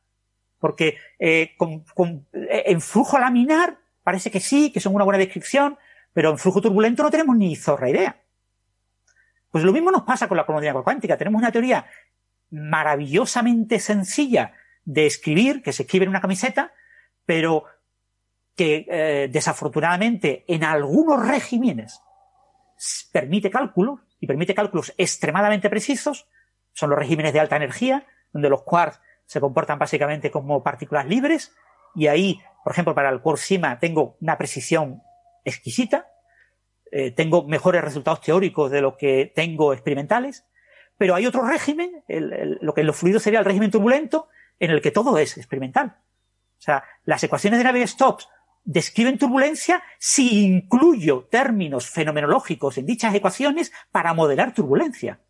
Porque 0.59 0.99
eh, 1.21 1.53
con, 1.57 1.85
con, 1.95 2.27
eh, 2.33 2.65
en 2.67 2.81
flujo 2.81 3.21
laminar 3.21 3.79
parece 4.03 4.33
que 4.33 4.41
sí, 4.41 4.73
que 4.73 4.81
son 4.81 4.97
una 4.97 5.05
buena 5.05 5.19
descripción, 5.19 5.79
pero 6.13 6.31
en 6.31 6.39
flujo 6.39 6.61
turbulento 6.61 7.03
no 7.03 7.11
tenemos 7.11 7.37
ni 7.37 7.57
zorra 7.57 7.91
idea. 7.91 8.23
Pues 9.51 9.65
lo 9.65 9.73
mismo 9.73 9.91
nos 9.91 10.03
pasa 10.03 10.29
con 10.29 10.37
la 10.37 10.45
cromodinámica 10.45 10.85
cuántica. 10.85 11.17
Tenemos 11.17 11.41
una 11.41 11.53
teoría 11.53 11.87
maravillosamente 12.51 13.81
sencilla 13.81 14.53
de 14.85 15.07
escribir, 15.07 15.63
que 15.63 15.73
se 15.73 15.83
escribe 15.83 16.05
en 16.05 16.11
una 16.11 16.21
camiseta, 16.21 16.73
pero 17.27 17.65
que 18.57 18.87
eh, 18.89 19.29
desafortunadamente 19.31 20.45
en 20.49 20.65
algunos 20.65 21.27
regímenes 21.27 22.01
permite 23.13 23.51
cálculos, 23.51 24.01
y 24.21 24.27
permite 24.27 24.55
cálculos 24.55 24.93
extremadamente 24.99 25.71
precisos, 25.71 26.29
son 26.73 26.91
los 26.91 26.99
regímenes 26.99 27.33
de 27.33 27.41
alta 27.41 27.57
energía, 27.57 28.07
donde 28.33 28.51
los 28.51 28.63
quarks 28.63 29.01
se 29.27 29.41
comportan 29.41 29.79
básicamente 29.79 30.31
como 30.31 30.63
partículas 30.63 31.07
libres, 31.07 31.55
y 31.95 32.07
ahí, 32.07 32.41
por 32.63 32.73
ejemplo, 32.73 32.95
para 32.95 33.11
el 33.11 33.21
quark 33.21 33.41
tengo 33.81 34.17
una 34.21 34.39
precisión 34.39 35.03
exquisita, 35.45 36.07
eh, 36.93 37.13
tengo 37.13 37.47
mejores 37.47 37.83
resultados 37.83 38.21
teóricos 38.21 38.71
de 38.71 38.81
lo 38.81 38.97
que 38.97 39.33
tengo 39.35 39.73
experimentales, 39.73 40.45
pero 40.99 41.15
hay 41.15 41.27
otro 41.27 41.47
régimen, 41.47 42.05
lo 42.09 42.75
que 42.75 42.83
en 42.83 42.87
los 42.87 42.97
fluidos 42.97 43.23
sería 43.23 43.39
el 43.39 43.45
régimen 43.45 43.71
turbulento, 43.71 44.29
en 44.59 44.71
el 44.71 44.83
que 44.83 44.91
todo 44.91 45.17
es 45.17 45.39
experimental. 45.39 45.97
O 46.59 46.63
sea, 46.63 46.85
las 47.05 47.25
ecuaciones 47.25 47.59
de 47.59 47.65
Navier-Stokes 47.65 48.27
describen 48.65 49.17
turbulencia 49.17 49.83
si 49.99 50.45
incluyo 50.45 51.27
términos 51.31 51.89
fenomenológicos 51.89 52.77
en 52.77 52.85
dichas 52.85 53.15
ecuaciones 53.15 53.73
para 53.91 54.13
modelar 54.13 54.53
turbulencia. 54.53 55.21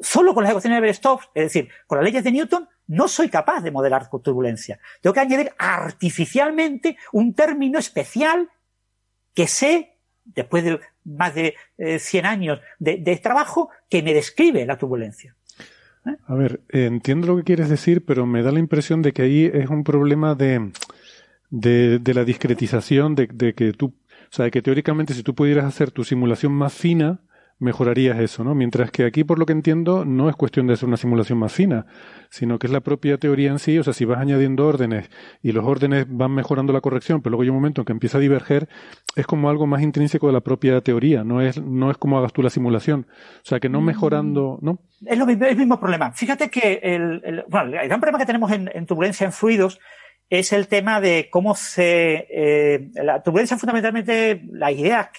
Solo 0.00 0.32
con 0.32 0.44
las 0.44 0.50
ecuaciones 0.50 0.76
de 0.76 0.80
Navier-Stokes, 0.80 1.30
es 1.34 1.44
decir, 1.44 1.68
con 1.88 1.98
las 1.98 2.04
leyes 2.04 2.22
de 2.22 2.30
Newton, 2.30 2.68
no 2.88 3.06
soy 3.06 3.28
capaz 3.28 3.60
de 3.60 3.70
modelar 3.70 4.08
turbulencia. 4.10 4.80
Tengo 5.00 5.14
que 5.14 5.20
añadir 5.20 5.52
artificialmente 5.58 6.96
un 7.12 7.34
término 7.34 7.78
especial 7.78 8.48
que 9.34 9.46
sé, 9.46 9.94
después 10.24 10.64
de 10.64 10.80
más 11.04 11.34
de 11.34 11.54
eh, 11.76 11.98
100 11.98 12.26
años 12.26 12.60
de, 12.78 13.20
trabajo, 13.22 13.70
que 13.88 14.02
me 14.02 14.12
describe 14.12 14.66
la 14.66 14.76
turbulencia. 14.76 15.36
¿Eh? 16.06 16.16
A 16.26 16.34
ver, 16.34 16.60
entiendo 16.70 17.28
lo 17.28 17.36
que 17.36 17.44
quieres 17.44 17.68
decir, 17.68 18.04
pero 18.04 18.26
me 18.26 18.42
da 18.42 18.50
la 18.50 18.58
impresión 18.58 19.02
de 19.02 19.12
que 19.12 19.22
ahí 19.22 19.50
es 19.52 19.68
un 19.68 19.84
problema 19.84 20.34
de, 20.34 20.72
de, 21.50 21.98
de 21.98 22.14
la 22.14 22.24
discretización, 22.24 23.14
de, 23.14 23.54
que 23.54 23.72
tú, 23.72 23.86
o 23.86 24.34
sea, 24.34 24.50
que 24.50 24.62
teóricamente 24.62 25.14
si 25.14 25.22
tú 25.22 25.34
pudieras 25.34 25.66
hacer 25.66 25.90
tu 25.90 26.04
simulación 26.04 26.52
más 26.52 26.74
fina, 26.74 27.20
mejorarías 27.58 28.18
eso, 28.20 28.44
¿no? 28.44 28.54
Mientras 28.54 28.90
que 28.90 29.04
aquí, 29.04 29.24
por 29.24 29.38
lo 29.38 29.46
que 29.46 29.52
entiendo, 29.52 30.04
no 30.04 30.28
es 30.28 30.36
cuestión 30.36 30.66
de 30.66 30.74
hacer 30.74 30.88
una 30.88 30.96
simulación 30.96 31.38
más 31.38 31.52
fina, 31.52 31.86
sino 32.30 32.58
que 32.58 32.66
es 32.66 32.72
la 32.72 32.80
propia 32.80 33.18
teoría 33.18 33.50
en 33.50 33.58
sí, 33.58 33.78
o 33.78 33.84
sea, 33.84 33.92
si 33.92 34.04
vas 34.04 34.18
añadiendo 34.18 34.66
órdenes 34.66 35.10
y 35.42 35.52
los 35.52 35.64
órdenes 35.64 36.06
van 36.08 36.32
mejorando 36.32 36.72
la 36.72 36.80
corrección, 36.80 37.20
pero 37.20 37.32
luego 37.32 37.42
hay 37.42 37.48
un 37.48 37.56
momento 37.56 37.80
en 37.80 37.84
que 37.86 37.92
empieza 37.92 38.18
a 38.18 38.20
diverger, 38.20 38.68
es 39.16 39.26
como 39.26 39.50
algo 39.50 39.66
más 39.66 39.82
intrínseco 39.82 40.28
de 40.28 40.32
la 40.32 40.40
propia 40.40 40.80
teoría, 40.80 41.24
no 41.24 41.40
es, 41.40 41.60
no 41.60 41.90
es 41.90 41.96
como 41.98 42.18
hagas 42.18 42.32
tú 42.32 42.42
la 42.42 42.50
simulación. 42.50 43.06
O 43.10 43.44
sea, 43.44 43.58
que 43.58 43.68
no 43.68 43.80
mejorando, 43.80 44.58
¿no? 44.62 44.78
Es 45.04 45.18
lo 45.18 45.26
mismo, 45.26 45.44
es 45.44 45.52
el 45.52 45.58
mismo 45.58 45.80
problema. 45.80 46.12
Fíjate 46.12 46.50
que 46.50 46.80
el, 46.82 47.20
el, 47.24 47.44
bueno, 47.48 47.80
el 47.80 47.88
gran 47.88 48.00
problema 48.00 48.18
que 48.18 48.26
tenemos 48.26 48.52
en, 48.52 48.70
en 48.72 48.86
turbulencia 48.86 49.24
en 49.24 49.32
fluidos 49.32 49.80
es 50.30 50.52
el 50.52 50.68
tema 50.68 51.00
de 51.00 51.28
cómo 51.30 51.54
se... 51.54 52.26
Eh, 52.30 52.90
la 52.94 53.22
turbulencia 53.22 53.56
fundamentalmente, 53.56 54.42
la 54.52 54.70
idea 54.70 55.10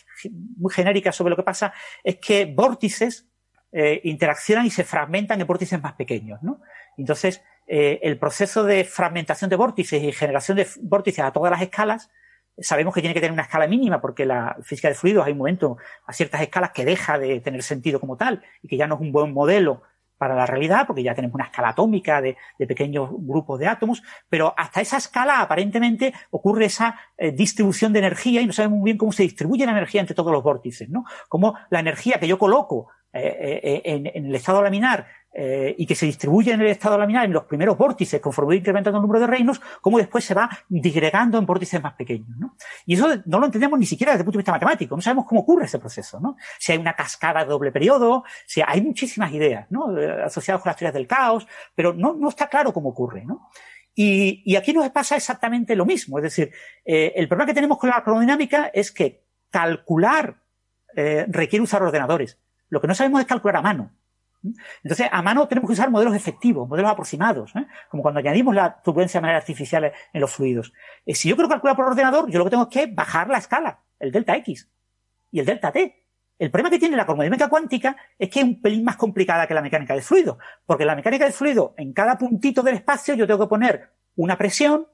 muy 0.58 0.72
genérica 0.74 1.12
sobre 1.12 1.32
lo 1.32 1.36
que 1.36 1.44
pasa 1.44 1.74
es 2.04 2.18
que 2.18 2.46
vórtices 2.46 3.28
eh, 3.72 4.02
interaccionan 4.04 4.66
y 4.66 4.72
se 4.72 4.84
fragmentan 4.84 5.40
en 5.40 5.48
vórtices 5.48 5.82
más 5.82 5.94
pequeños, 5.94 6.42
¿no? 6.42 6.62
Entonces, 6.98 7.42
eh, 7.68 8.00
el 8.02 8.18
proceso 8.18 8.64
de 8.64 8.84
fragmentación 8.84 9.50
de 9.50 9.56
vórtices 9.56 10.02
y 10.02 10.12
generación 10.12 10.58
de 10.58 10.68
vórtices 10.82 11.24
a 11.24 11.32
todas 11.32 11.52
las 11.52 11.62
escalas, 11.62 12.10
sabemos 12.58 12.94
que 12.94 13.02
tiene 13.02 13.14
que 13.14 13.22
tener 13.22 13.32
una 13.32 13.44
escala 13.44 13.68
mínima 13.68 14.02
porque 14.02 14.26
la 14.26 14.58
física 14.64 14.88
de 14.90 14.96
fluidos 14.96 15.26
hay 15.26 15.34
un 15.34 15.38
momento 15.38 15.78
a 16.06 16.14
ciertas 16.14 16.42
escalas 16.42 16.72
que 16.72 16.84
deja 16.84 17.18
de 17.20 17.40
tener 17.42 17.64
sentido 17.64 18.00
como 18.00 18.18
tal 18.18 18.44
y 18.62 18.68
que 18.68 18.76
ya 18.78 18.88
no 18.88 18.96
es 18.96 19.02
un 19.02 19.12
buen 19.12 19.34
modelo 19.34 19.84
para 20.20 20.36
la 20.36 20.46
realidad, 20.46 20.86
porque 20.86 21.02
ya 21.02 21.16
tenemos 21.16 21.34
una 21.34 21.46
escala 21.46 21.70
atómica 21.70 22.22
de, 22.22 22.38
pequeños 22.68 23.10
grupos 23.12 23.58
de 23.58 23.68
átomos, 23.68 24.04
pero 24.28 24.54
hasta 24.56 24.82
esa 24.82 24.98
escala 24.98 25.40
aparentemente 25.40 26.14
ocurre 26.30 26.66
esa 26.66 27.00
eh, 27.18 27.32
distribución 27.32 27.94
de 27.94 28.00
energía 28.00 28.42
y 28.42 28.46
no 28.46 28.54
sabemos 28.54 28.80
muy 28.80 28.90
bien 28.90 28.98
cómo 28.98 29.14
se 29.14 29.24
distribuye 29.24 29.66
la 29.66 29.72
energía 29.72 30.02
entre 30.02 30.16
todos 30.16 30.32
los 30.32 30.44
vórtices, 30.44 30.90
¿no? 30.90 31.06
Cómo 31.30 31.56
la 31.70 31.80
energía 31.80 32.20
que 32.20 32.28
yo 32.28 32.38
coloco 32.38 32.90
eh, 33.14 33.60
eh, 33.64 33.82
en, 33.86 34.08
en, 34.08 34.26
el 34.28 34.36
estado 34.36 34.62
laminar 34.62 35.08
eh, 35.32 35.76
y 35.78 35.86
que 35.86 35.96
se 35.96 36.06
distribuye 36.06 36.52
en 36.52 36.62
el 36.62 36.68
estado 36.68 36.98
laminar 36.98 37.26
en 37.26 37.34
los 37.34 37.44
primeros 37.44 37.78
vórtices 37.78 38.20
conforme 38.20 38.48
voy 38.48 38.58
incrementando 38.58 38.98
el 38.98 39.04
número 39.04 39.20
de 39.20 39.28
reinos, 39.28 39.62
como 39.80 39.98
después 39.98 40.26
se 40.26 40.34
va 40.34 40.50
disgregando 40.68 41.38
en 41.38 41.46
vórtices 41.46 41.82
más 41.82 41.94
pequeños. 41.94 42.36
¿no? 42.38 42.56
Y 42.86 42.96
eso 42.96 43.08
no 43.26 43.40
lo 43.40 43.46
entendemos 43.46 43.80
ni 43.80 43.86
siquiera 43.86 44.14
desde 44.14 44.22
el 44.22 44.26
punto 44.26 44.38
de 44.38 44.42
vista 44.42 44.52
matemático, 44.52 44.96
no 44.96 45.02
sabemos 45.02 45.26
cómo 45.26 45.42
ocurre 45.42 45.66
ese 45.66 45.80
proceso. 45.80 46.20
¿no? 46.20 46.36
Si 46.58 46.72
hay 46.72 46.78
una 46.78 46.96
cascada 46.96 47.44
de 47.44 47.50
doble 47.50 47.72
periodo, 47.72 48.24
si 48.46 48.62
hay 48.66 48.82
muchísimas 48.82 49.32
ideas 49.32 49.68
¿no? 49.70 49.96
asociadas 50.26 50.62
con 50.62 50.70
las 50.72 50.78
teorías 50.78 50.94
del 50.94 51.08
caos, 51.08 51.48
pero 51.76 51.94
no, 51.94 52.14
no 52.14 52.30
está 52.30 52.48
claro 52.48 52.74
cómo 52.74 52.90
ocurre. 52.90 53.24
¿no? 53.24 53.50
Y, 53.94 54.42
y, 54.46 54.56
aquí 54.56 54.72
nos 54.72 54.90
pasa 54.92 55.16
exactamente 55.16 55.76
lo 55.76 55.86
mismo. 55.86 56.20
Es 56.20 56.24
decir, 56.24 56.52
eh, 56.86 57.12
el 57.16 57.28
problema 57.28 57.48
que 57.48 57.54
tenemos 57.54 57.78
con 57.78 57.90
la 57.90 58.04
cronodinámica 58.04 58.72
es 58.74 58.92
que 58.92 59.26
calcular 59.50 60.38
eh, 60.96 61.26
requiere 61.28 61.64
usar 61.64 61.84
ordenadores. 61.84 62.40
Lo 62.70 62.82
que 62.82 62.88
no 62.88 62.96
sabemos 62.96 63.22
es 63.22 63.28
calcular 63.28 63.58
a 63.58 63.62
mano. 63.62 63.92
Entonces, 64.84 65.08
a 65.12 65.22
mano 65.22 65.48
tenemos 65.48 65.68
que 65.68 65.74
usar 65.74 65.92
modelos 65.92 66.16
efectivos, 66.16 66.68
modelos 66.68 66.92
aproximados, 66.92 67.56
¿eh? 67.56 67.66
como 67.90 68.04
cuando 68.04 68.20
añadimos 68.20 68.56
la 68.56 68.82
turbulencia 68.82 69.20
de 69.20 69.22
manera 69.24 69.40
artificial 69.40 69.92
en 70.14 70.22
los 70.22 70.32
fluidos. 70.32 70.74
Eh, 71.06 71.16
si 71.16 71.30
yo 71.30 71.36
quiero 71.36 71.50
calcular 71.50 71.76
por 71.76 71.86
ordenador, 71.86 72.30
yo 72.30 72.40
lo 72.40 72.46
que 72.46 72.52
tengo 72.52 72.64
es 72.64 72.70
que 72.70 72.88
bajar 72.88 73.30
la 73.30 73.38
escala, 73.38 73.82
el 74.00 74.12
delta 74.12 74.36
X 74.38 74.70
y 75.32 75.40
el 75.40 75.46
delta 75.46 75.72
T. 75.72 75.96
El 76.38 76.52
problema 76.52 76.70
que 76.70 76.80
tiene 76.80 76.96
la 76.96 77.06
cosmodinámica 77.06 77.50
cuántica 77.50 77.98
es 78.18 78.30
que 78.30 78.40
es 78.40 78.46
un 78.46 78.62
pelín 78.62 78.86
más 78.86 78.96
complicada 78.96 79.46
que 79.46 79.54
la 79.54 79.62
mecánica 79.62 79.94
del 79.94 80.04
fluido, 80.04 80.38
porque 80.66 80.86
la 80.86 80.96
mecánica 80.96 81.26
del 81.26 81.34
fluido, 81.34 81.74
en 81.76 81.92
cada 81.92 82.18
puntito 82.18 82.64
del 82.64 82.76
espacio, 82.76 83.14
yo 83.16 83.28
tengo 83.28 83.42
que 83.42 83.50
poner 83.50 83.92
una 84.16 84.38
presión, 84.38 84.88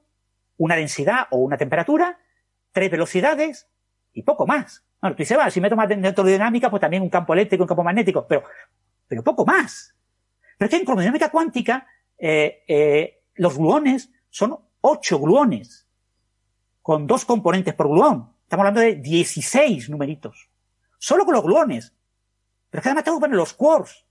una 0.56 0.74
densidad 0.74 1.28
o 1.30 1.38
una 1.38 1.56
temperatura, 1.56 2.18
tres 2.72 2.90
velocidades 2.90 3.68
y 4.12 4.22
poco 4.22 4.44
más. 4.44 4.84
Bueno, 5.00 5.14
tú 5.14 5.22
dices, 5.22 5.38
va, 5.38 5.48
si 5.50 5.60
meto 5.60 5.76
más 5.76 5.88
dentro 5.88 6.24
de 6.24 6.32
dinámica, 6.32 6.68
pues 6.68 6.80
también 6.80 7.02
un 7.02 7.10
campo 7.10 7.32
eléctrico, 7.32 7.62
un 7.62 7.68
campo 7.68 7.84
magnético, 7.84 8.26
pero 8.26 8.42
pero 9.08 9.24
poco 9.24 9.44
más. 9.44 9.94
Pero 10.58 10.66
es 10.66 10.70
que 10.70 10.76
en 10.76 10.84
cromodinámica 10.84 11.30
cuántica 11.30 11.86
eh, 12.18 12.64
eh, 12.66 13.24
los 13.34 13.56
gluones 13.56 14.10
son 14.30 14.58
ocho 14.80 15.18
gluones, 15.18 15.88
con 16.82 17.06
dos 17.06 17.24
componentes 17.24 17.74
por 17.74 17.88
gluón. 17.88 18.32
Estamos 18.42 18.66
hablando 18.66 18.80
de 18.80 18.94
16 18.94 19.90
numeritos. 19.90 20.48
Solo 20.98 21.24
con 21.24 21.34
los 21.34 21.42
gluones. 21.42 21.92
Pero 22.70 22.80
es 22.80 22.82
que 22.82 22.88
además 22.88 23.04
que 23.04 23.10
poner 23.10 23.36
los 23.36 23.54
quarks. 23.54 24.04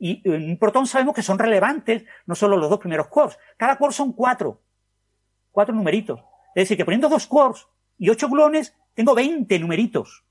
Y 0.00 0.28
en 0.28 0.50
un 0.50 0.58
protón 0.58 0.86
sabemos 0.86 1.14
que 1.14 1.22
son 1.22 1.38
relevantes 1.38 2.04
no 2.26 2.34
solo 2.34 2.56
los 2.56 2.70
dos 2.70 2.80
primeros 2.80 3.06
quarks. 3.08 3.38
Cada 3.56 3.76
quark 3.76 3.92
son 3.92 4.12
cuatro. 4.12 4.60
Cuatro 5.52 5.74
numeritos. 5.74 6.20
Es 6.54 6.64
decir, 6.64 6.76
que 6.76 6.84
poniendo 6.84 7.08
dos 7.08 7.26
quarks 7.26 7.68
y 7.98 8.10
ocho 8.10 8.28
gluones, 8.28 8.74
tengo 8.94 9.14
20 9.14 9.58
numeritos. 9.60 10.24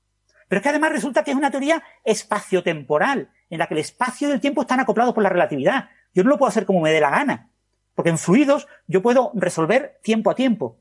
Pero 0.48 0.58
es 0.58 0.62
que 0.62 0.68
además 0.68 0.92
resulta 0.92 1.24
que 1.24 1.30
es 1.30 1.36
una 1.36 1.50
teoría 1.50 1.82
espaciotemporal 2.04 3.30
en 3.50 3.58
la 3.58 3.66
que 3.66 3.74
el 3.74 3.80
espacio 3.80 4.28
y 4.28 4.32
el 4.32 4.40
tiempo 4.40 4.62
están 4.62 4.80
acoplados 4.80 5.14
por 5.14 5.22
la 5.22 5.28
relatividad. 5.28 5.88
Yo 6.14 6.24
no 6.24 6.30
lo 6.30 6.38
puedo 6.38 6.48
hacer 6.48 6.66
como 6.66 6.80
me 6.80 6.90
dé 6.90 7.00
la 7.00 7.10
gana. 7.10 7.50
Porque 7.94 8.10
en 8.10 8.18
fluidos 8.18 8.68
yo 8.86 9.02
puedo 9.02 9.32
resolver 9.34 9.98
tiempo 10.02 10.30
a 10.30 10.34
tiempo. 10.34 10.78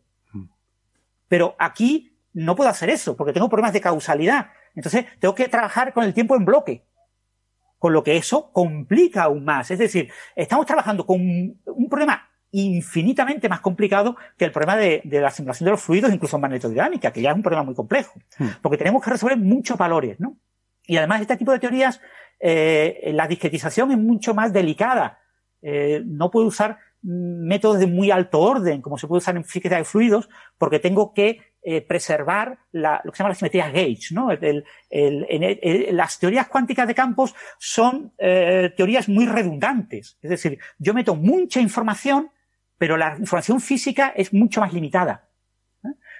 Pero 1.27 1.55
aquí 1.59 2.17
no 2.33 2.55
puedo 2.55 2.69
hacer 2.69 2.89
eso, 2.89 3.17
porque 3.17 3.33
tengo 3.33 3.49
problemas 3.49 3.73
de 3.73 3.81
causalidad. 3.81 4.51
Entonces 4.75 5.05
tengo 5.19 5.33
que 5.33 5.47
trabajar 5.47 5.93
con 5.93 6.03
el 6.03 6.13
tiempo 6.13 6.35
en 6.35 6.45
bloque. 6.45 6.85
Con 7.79 7.93
lo 7.93 8.03
que 8.03 8.17
eso 8.17 8.51
complica 8.51 9.23
aún 9.23 9.43
más. 9.43 9.71
Es 9.71 9.79
decir, 9.79 10.11
estamos 10.35 10.65
trabajando 10.65 11.05
con 11.05 11.19
un 11.19 11.89
problema 11.89 12.29
infinitamente 12.51 13.49
más 13.49 13.59
complicado 13.59 14.15
que 14.37 14.45
el 14.45 14.51
problema 14.51 14.77
de, 14.77 15.01
la 15.03 15.31
simulación 15.31 15.65
de 15.65 15.71
los 15.71 15.81
fluidos, 15.81 16.13
incluso 16.13 16.37
en 16.37 16.41
magnetodinámica, 16.41 17.11
que 17.11 17.21
ya 17.21 17.31
es 17.31 17.35
un 17.35 17.43
problema 17.43 17.63
muy 17.63 17.75
complejo. 17.75 18.19
Porque 18.61 18.77
tenemos 18.77 19.03
que 19.03 19.11
resolver 19.11 19.37
muchos 19.37 19.77
valores, 19.77 20.19
¿no? 20.19 20.37
Y 20.85 20.97
además 20.97 21.21
este 21.21 21.35
tipo 21.35 21.51
de 21.51 21.59
teorías 21.59 21.99
eh, 22.39 23.11
la 23.13 23.27
discretización 23.27 23.91
es 23.91 23.97
mucho 23.97 24.33
más 24.33 24.53
delicada. 24.53 25.19
Eh, 25.61 26.03
no 26.05 26.29
puedo 26.29 26.47
usar 26.47 26.77
métodos 27.01 27.79
de 27.79 27.87
muy 27.87 28.11
alto 28.11 28.39
orden, 28.39 28.81
como 28.81 28.97
se 28.97 29.07
puede 29.07 29.19
usar 29.19 29.35
en 29.35 29.45
física 29.45 29.77
de 29.77 29.85
fluidos, 29.85 30.29
porque 30.57 30.79
tengo 30.79 31.13
que 31.13 31.39
eh, 31.61 31.81
preservar 31.81 32.59
la, 32.71 33.01
lo 33.03 33.11
que 33.11 33.17
se 33.17 33.23
llama 33.23 33.29
la 33.29 33.35
simetría 33.35 33.71
gauge. 33.71 34.13
¿no? 34.13 34.29
Las 35.91 36.19
teorías 36.19 36.47
cuánticas 36.47 36.87
de 36.87 36.95
campos 36.95 37.35
son 37.57 38.13
teorías 38.17 39.09
muy 39.09 39.25
redundantes. 39.25 40.17
Es 40.21 40.29
decir, 40.29 40.59
yo 40.77 40.93
meto 40.93 41.15
mucha 41.15 41.59
información, 41.59 42.31
pero 42.77 42.97
la 42.97 43.15
información 43.17 43.59
física 43.61 44.13
es 44.15 44.33
mucho 44.33 44.61
más 44.61 44.73
limitada. 44.73 45.29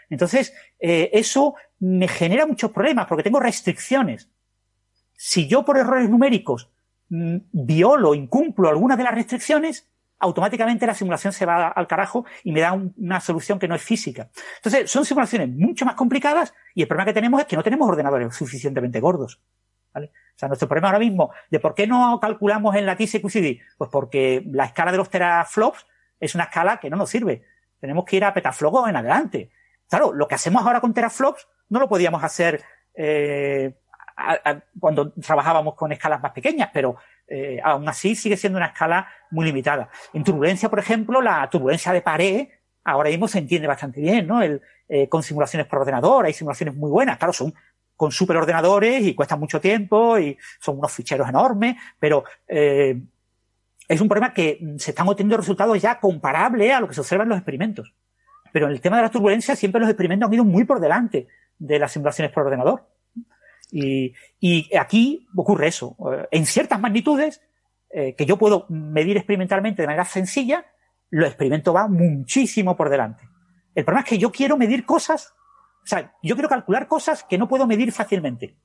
Entonces, 0.10 0.53
eso 0.80 1.56
me 1.80 2.07
genera 2.07 2.45
muchos 2.45 2.72
problemas 2.72 3.07
porque 3.07 3.23
tengo 3.23 3.39
restricciones. 3.39 4.30
Si 5.18 5.48
yo 5.48 5.65
por 5.65 5.77
errores 5.77 6.10
numéricos 6.10 6.69
mm, 7.10 7.38
violo, 7.52 8.14
incumplo 8.14 8.69
alguna 8.69 8.95
de 8.95 9.03
las 9.03 9.15
restricciones, 9.15 9.89
automáticamente 10.19 10.85
la 10.85 10.94
simulación 10.94 11.34
se 11.34 11.45
va 11.45 11.68
al 11.68 11.88
carajo 11.88 12.26
y 12.44 12.52
me 12.52 12.61
da 12.61 12.73
una 12.73 13.19
solución 13.19 13.60
que 13.60 13.68
no 13.68 13.76
es 13.76 13.81
física. 13.81 14.30
Entonces, 14.57 14.89
son 14.89 15.06
simulaciones 15.06 15.49
mucho 15.49 15.85
más 15.85 15.95
complicadas 15.95 16.53
y 16.76 16.84
el 16.84 16.88
problema 16.88 17.06
que 17.06 17.14
tenemos 17.14 17.41
es 17.41 17.48
que 17.48 17.56
no 17.56 17.64
tenemos 17.64 17.89
ordenadores 17.89 18.35
suficientemente 18.35 18.99
gordos. 18.99 19.41
O 19.95 19.99
sea, 20.35 20.48
nuestro 20.48 20.68
problema 20.68 20.89
ahora 20.89 20.99
mismo 20.99 21.31
de 21.49 21.60
por 21.60 21.73
qué 21.73 21.88
no 21.88 22.19
calculamos 22.19 22.76
en 22.76 22.85
la 22.85 22.95
TSQCD, 22.95 23.60
pues 23.77 23.89
porque 23.89 24.44
la 24.45 24.65
escala 24.65 24.91
de 24.91 24.98
los 24.98 25.10
teraflops 25.10 25.88
es 26.19 26.35
una 26.35 26.44
escala 26.45 26.80
que 26.80 26.91
no 26.91 26.98
nos 26.98 27.10
sirve. 27.10 27.44
Tenemos 27.80 28.06
que 28.06 28.18
ir 28.18 28.23
a 28.23 28.34
petaflops 28.35 28.88
en 28.89 28.95
adelante. 28.95 29.49
Claro, 29.89 30.14
lo 30.14 30.27
que 30.27 30.35
hacemos 30.35 30.64
ahora 30.64 30.80
con 30.80 30.94
teraflops 30.94 31.48
no 31.69 31.80
lo 31.80 31.89
podíamos 31.89 32.23
hacer 32.23 32.64
eh, 32.94 33.73
cuando 34.80 35.11
trabajábamos 35.14 35.76
con 35.76 35.91
escalas 35.91 36.22
más 36.22 36.31
pequeñas, 36.31 36.69
pero 36.73 36.98
eh, 37.27 37.60
aún 37.64 37.88
así 37.88 38.15
sigue 38.15 38.38
siendo 38.38 38.57
una 38.57 38.68
escala 38.68 39.07
muy 39.31 39.45
limitada. 39.45 39.89
En 40.14 40.23
turbulencia, 40.23 40.69
por 40.69 40.80
ejemplo, 40.80 41.22
la 41.22 41.49
turbulencia 41.49 41.94
de 41.94 42.02
pared 42.02 42.48
ahora 42.84 43.10
mismo 43.10 43.27
se 43.27 43.39
entiende 43.39 43.68
bastante 43.68 43.99
bien, 43.99 44.27
¿no? 44.27 44.41
Eh, 44.41 45.10
con 45.10 45.22
simulaciones 45.22 45.68
por 45.68 45.80
ordenador, 45.80 46.26
hay 46.26 46.34
simulaciones 46.34 46.76
muy 46.76 46.89
buenas, 46.89 47.18
claro, 47.18 47.34
son 47.34 47.53
con 47.98 48.11
superordenadores 48.11 49.02
y 49.03 49.15
cuestan 49.15 49.39
mucho 49.39 49.60
tiempo 49.60 50.18
y 50.18 50.38
son 50.60 50.77
unos 50.77 50.91
ficheros 50.91 51.27
enormes, 51.27 51.76
pero 51.99 52.23
eh, 52.48 53.02
es 53.88 54.02
un 54.02 54.07
problema 54.07 54.34
que 54.34 54.60
se 54.77 54.91
están 54.91 55.07
obteniendo 55.07 55.38
resultados 55.38 55.81
ya 55.81 55.99
comparables 55.99 56.73
a 56.73 56.80
lo 56.80 56.88
que 56.88 56.94
se 56.94 57.02
observa 57.02 57.23
en 57.23 57.30
los 57.30 57.38
experimentos. 57.38 57.94
Pero 58.53 58.68
en 58.68 58.73
el 58.73 58.81
tema 58.81 58.98
de 58.98 59.03
la 59.03 59.10
turbulencia 59.10 59.56
siempre 59.56 59.81
los 59.81 59.89
experimentos 59.89 60.27
han 60.27 60.34
ido 60.34 60.45
muy 60.45 60.64
por 60.64 60.80
delante 60.80 61.27
de 61.57 61.80
las 61.80 61.91
simulaciones 61.91 62.31
por 62.31 62.45
ordenador. 62.45 62.85
Y, 63.72 64.14
y 64.39 64.76
aquí 64.76 65.27
ocurre 65.35 65.68
eso. 65.68 65.95
Eh, 66.14 66.27
en 66.31 66.45
ciertas 66.45 66.80
magnitudes, 66.80 67.41
eh, 67.89 68.15
que 68.15 68.26
yo 68.26 68.38
puedo 68.38 68.65
medir 68.69 69.15
experimentalmente 69.18 69.81
de 69.81 69.88
manera 69.88 70.06
sencilla, 70.06 70.65
lo 71.10 71.26
experimento 71.26 71.73
va 71.73 71.88
muchísimo 71.88 72.76
por 72.76 72.89
delante. 72.89 73.23
El 73.73 73.85
problema 73.85 74.02
es 74.02 74.10
que 74.10 74.18
yo 74.18 74.31
quiero 74.31 74.57
medir 74.57 74.85
cosas, 74.85 75.34
o 75.84 75.88
sea, 75.88 76.14
yo 76.22 76.35
quiero 76.35 76.49
calcular 76.49 76.88
cosas 76.88 77.23
que 77.23 77.38
no 77.38 77.48
puedo 77.48 77.65
medir 77.65 77.91
fácilmente. 77.91 78.57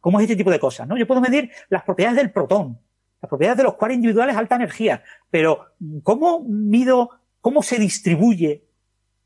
¿Cómo 0.00 0.20
es 0.20 0.24
este 0.24 0.36
tipo 0.36 0.50
de 0.50 0.60
cosas? 0.60 0.86
¿no? 0.86 0.98
Yo 0.98 1.06
puedo 1.06 1.22
medir 1.22 1.50
las 1.70 1.84
propiedades 1.84 2.18
del 2.18 2.32
protón, 2.32 2.78
las 3.22 3.28
propiedades 3.30 3.56
de 3.56 3.64
los 3.64 3.74
cuales 3.74 3.96
individuales 3.96 4.36
alta 4.36 4.56
energía, 4.56 5.02
pero 5.30 5.72
¿cómo 6.02 6.40
mido, 6.46 7.10
cómo 7.40 7.62
se 7.62 7.78
distribuye 7.78 8.66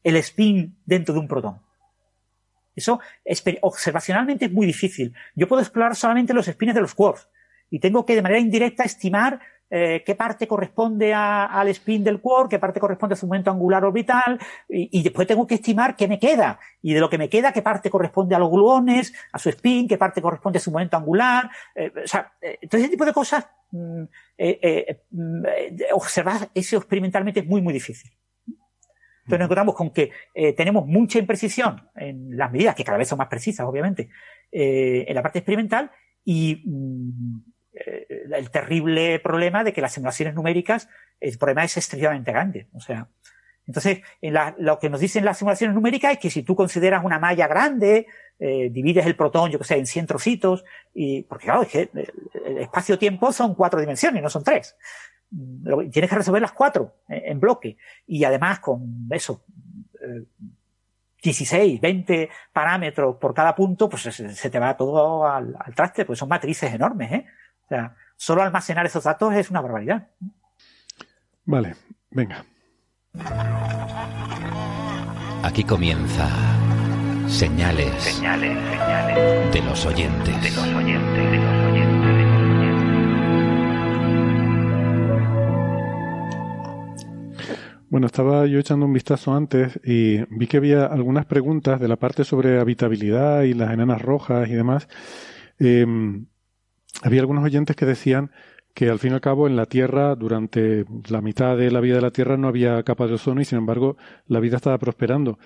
el 0.05 0.16
spin 0.16 0.79
dentro 0.87 1.12
de 1.12 1.20
un 1.20 1.27
protón? 1.27 1.61
Eso 2.78 3.00
observacionalmente 3.60 4.46
es 4.46 4.52
muy 4.52 4.66
difícil. 4.66 5.14
Yo 5.34 5.48
puedo 5.48 5.62
explorar 5.62 5.94
solamente 5.96 6.32
los 6.32 6.46
spins 6.46 6.74
de 6.74 6.80
los 6.80 6.94
quarks 6.94 7.28
y 7.70 7.80
tengo 7.80 8.06
que 8.06 8.14
de 8.14 8.22
manera 8.22 8.40
indirecta 8.40 8.84
estimar 8.84 9.40
eh, 9.70 10.02
qué 10.05 10.14
parte 10.14 10.48
corresponde 10.48 11.12
al 11.12 11.68
spin 11.68 12.02
del 12.02 12.20
quark, 12.20 12.48
qué 12.48 12.59
parte 12.59 12.80
corresponde 12.80 13.14
a 13.14 13.16
su 13.16 13.26
momento 13.26 13.50
angular 13.50 13.84
orbital, 13.84 14.38
y, 14.68 15.02
después 15.02 15.26
tengo 15.26 15.46
que 15.46 15.56
estimar 15.56 15.94
qué 15.94 16.09
me 16.09 16.18
queda. 16.18 16.59
Y 16.80 16.94
de 16.94 17.00
lo 17.00 17.10
que 17.10 17.18
me 17.18 17.28
queda, 17.28 17.52
qué 17.52 17.60
parte 17.60 17.90
corresponde 17.90 18.34
a 18.34 18.38
los 18.38 18.50
gluones, 18.50 19.12
a 19.32 19.38
su 19.38 19.50
spin, 19.50 19.86
qué 19.86 19.98
parte 19.98 20.22
corresponde 20.22 20.59
a 20.59 20.60
su 20.60 20.70
momento 20.70 20.96
angular. 20.96 21.50
Eh, 21.74 21.92
o 22.05 22.06
sea, 22.06 22.32
eh, 22.40 22.59
todo 22.68 22.80
ese 22.80 22.90
tipo 22.90 23.05
de 23.05 23.12
cosas, 23.12 23.46
mm, 23.70 24.02
mm, 25.10 25.42
observar 25.92 26.48
eso 26.55 26.76
experimentalmente 26.78 27.40
es 27.40 27.46
muy, 27.46 27.60
muy 27.60 27.74
difícil. 27.74 28.10
Entonces 29.28 29.40
nos 29.40 29.46
encontramos 29.46 29.74
con 29.74 29.90
que 29.90 30.10
eh, 30.32 30.55
tenemos 30.55 30.86
mucha 30.86 31.18
imprecisión 31.18 31.86
en 31.94 32.34
las 32.34 32.50
medidas, 32.50 32.74
que 32.74 32.82
cada 32.82 32.96
vez 32.96 33.09
son 33.09 33.18
más 33.18 33.28
precisas, 33.28 33.66
obviamente, 33.66 34.09
eh, 34.50 35.05
en 35.06 35.14
la 35.14 35.22
parte 35.22 35.40
experimental 35.40 35.90
y 36.24 36.62
mm, 36.64 37.40
eh, 37.74 38.06
el 38.32 38.50
terrible 38.50 39.18
problema 39.18 39.64
de 39.64 39.74
que 39.74 39.82
las 39.82 39.92
simulaciones 39.92 40.34
numéricas, 40.34 40.88
el 41.20 41.36
problema 41.36 41.62
es 41.62 41.76
extremadamente 41.76 42.32
grande. 42.32 42.68
O 42.72 42.80
sea, 42.80 43.06
entonces, 43.66 44.00
lo 44.56 44.78
que 44.78 44.88
nos 44.88 44.98
dicen 44.98 45.26
las 45.26 45.36
simulaciones 45.36 45.74
numéricas 45.74 46.12
es 46.12 46.18
que 46.18 46.30
si 46.30 46.42
tú 46.42 46.56
consideras 46.56 47.05
una 47.05 47.18
malla 47.18 47.46
grande, 47.46 48.06
divides 48.38 49.05
el 49.05 49.14
protón, 49.14 49.50
yo 49.50 49.59
que 49.59 49.66
sé, 49.66 49.76
en 49.76 49.84
100 49.84 50.06
trocitos, 50.06 50.64
y, 50.94 51.24
porque 51.24 51.44
claro, 51.44 51.60
es 51.60 51.68
que 51.68 51.90
el 52.46 52.56
espacio-tiempo 52.56 53.30
son 53.30 53.55
cuatro 53.55 53.78
dimensiones, 53.78 54.22
no 54.22 54.30
son 54.30 54.42
tres. 54.42 54.74
Tienes 55.30 56.10
que 56.10 56.16
resolver 56.16 56.42
las 56.42 56.52
cuatro 56.52 56.96
eh, 57.09 57.24
en 57.26 57.40
bloque. 57.40 57.76
Y 58.06 58.24
además 58.24 58.60
con 58.60 59.09
eso, 59.10 59.44
16, 61.22 61.80
20 61.80 62.30
parámetros 62.52 63.16
por 63.16 63.34
cada 63.34 63.55
punto, 63.55 63.88
pues 63.88 64.02
se, 64.02 64.50
te 64.50 64.59
va 64.59 64.76
todo 64.76 65.26
al, 65.26 65.55
al, 65.59 65.74
traste, 65.74 66.05
pues 66.05 66.18
son 66.18 66.28
matrices 66.28 66.72
enormes, 66.72 67.12
¿eh? 67.12 67.26
O 67.64 67.68
sea, 67.68 67.94
solo 68.16 68.42
almacenar 68.42 68.86
esos 68.86 69.05
datos 69.05 69.34
es 69.34 69.50
una 69.50 69.60
barbaridad. 69.60 70.09
Vale, 71.44 71.74
venga. 72.10 72.44
Aquí 75.42 75.64
comienza 75.64 76.28
señales, 77.26 77.92
señales, 78.02 78.59
señales 78.78 79.52
de 79.52 79.62
los 79.62 79.84
oyentes. 79.86 80.42
De 80.42 80.50
los 80.50 80.74
oyentes, 80.74 81.32
de 81.32 81.38
los 81.38 81.48
oyentes, 81.55 81.57
Bueno, 87.90 88.06
estaba 88.06 88.47
yo 88.47 88.59
echando 88.59 88.85
un 88.85 88.93
vistazo 88.93 89.35
antes 89.35 89.81
y 89.82 90.19
vi 90.28 90.47
que 90.47 90.59
había 90.59 90.85
algunas 90.85 91.24
preguntas 91.24 91.81
de 91.81 91.89
la 91.89 91.97
parte 91.97 92.23
sobre 92.23 92.60
habitabilidad 92.60 93.44
y 93.44 93.55
las 93.55 93.73
enanas 93.73 94.02
rojas 94.02 94.47
y 94.51 94.52
demás. 94.52 94.89
Eh, 95.59 95.86
había 97.02 97.20
algunos 97.20 97.44
oyentes 97.44 97.77
que 97.77 97.86
decían 97.86 98.31
que 98.74 98.90
al 98.90 98.98
fin 98.98 99.12
y 99.12 99.15
al 99.15 99.23
cabo 99.23 99.47
en 99.47 99.56
la 99.56 99.65
Tierra, 99.65 100.15
durante 100.16 100.85
la 101.09 101.23
mitad 101.23 101.56
de 101.56 101.70
la 101.70 101.81
vida 101.81 101.97
de 101.97 102.02
la 102.02 102.10
Tierra, 102.10 102.36
no 102.36 102.48
había 102.48 102.82
capa 102.82 103.06
de 103.06 103.15
ozono 103.15 103.40
y 103.40 103.47
sin 103.47 103.59
embargo 103.59 103.97
la 104.27 104.40
vida 104.40 104.56
estaba 104.56 104.78
prosperando. 104.78 105.39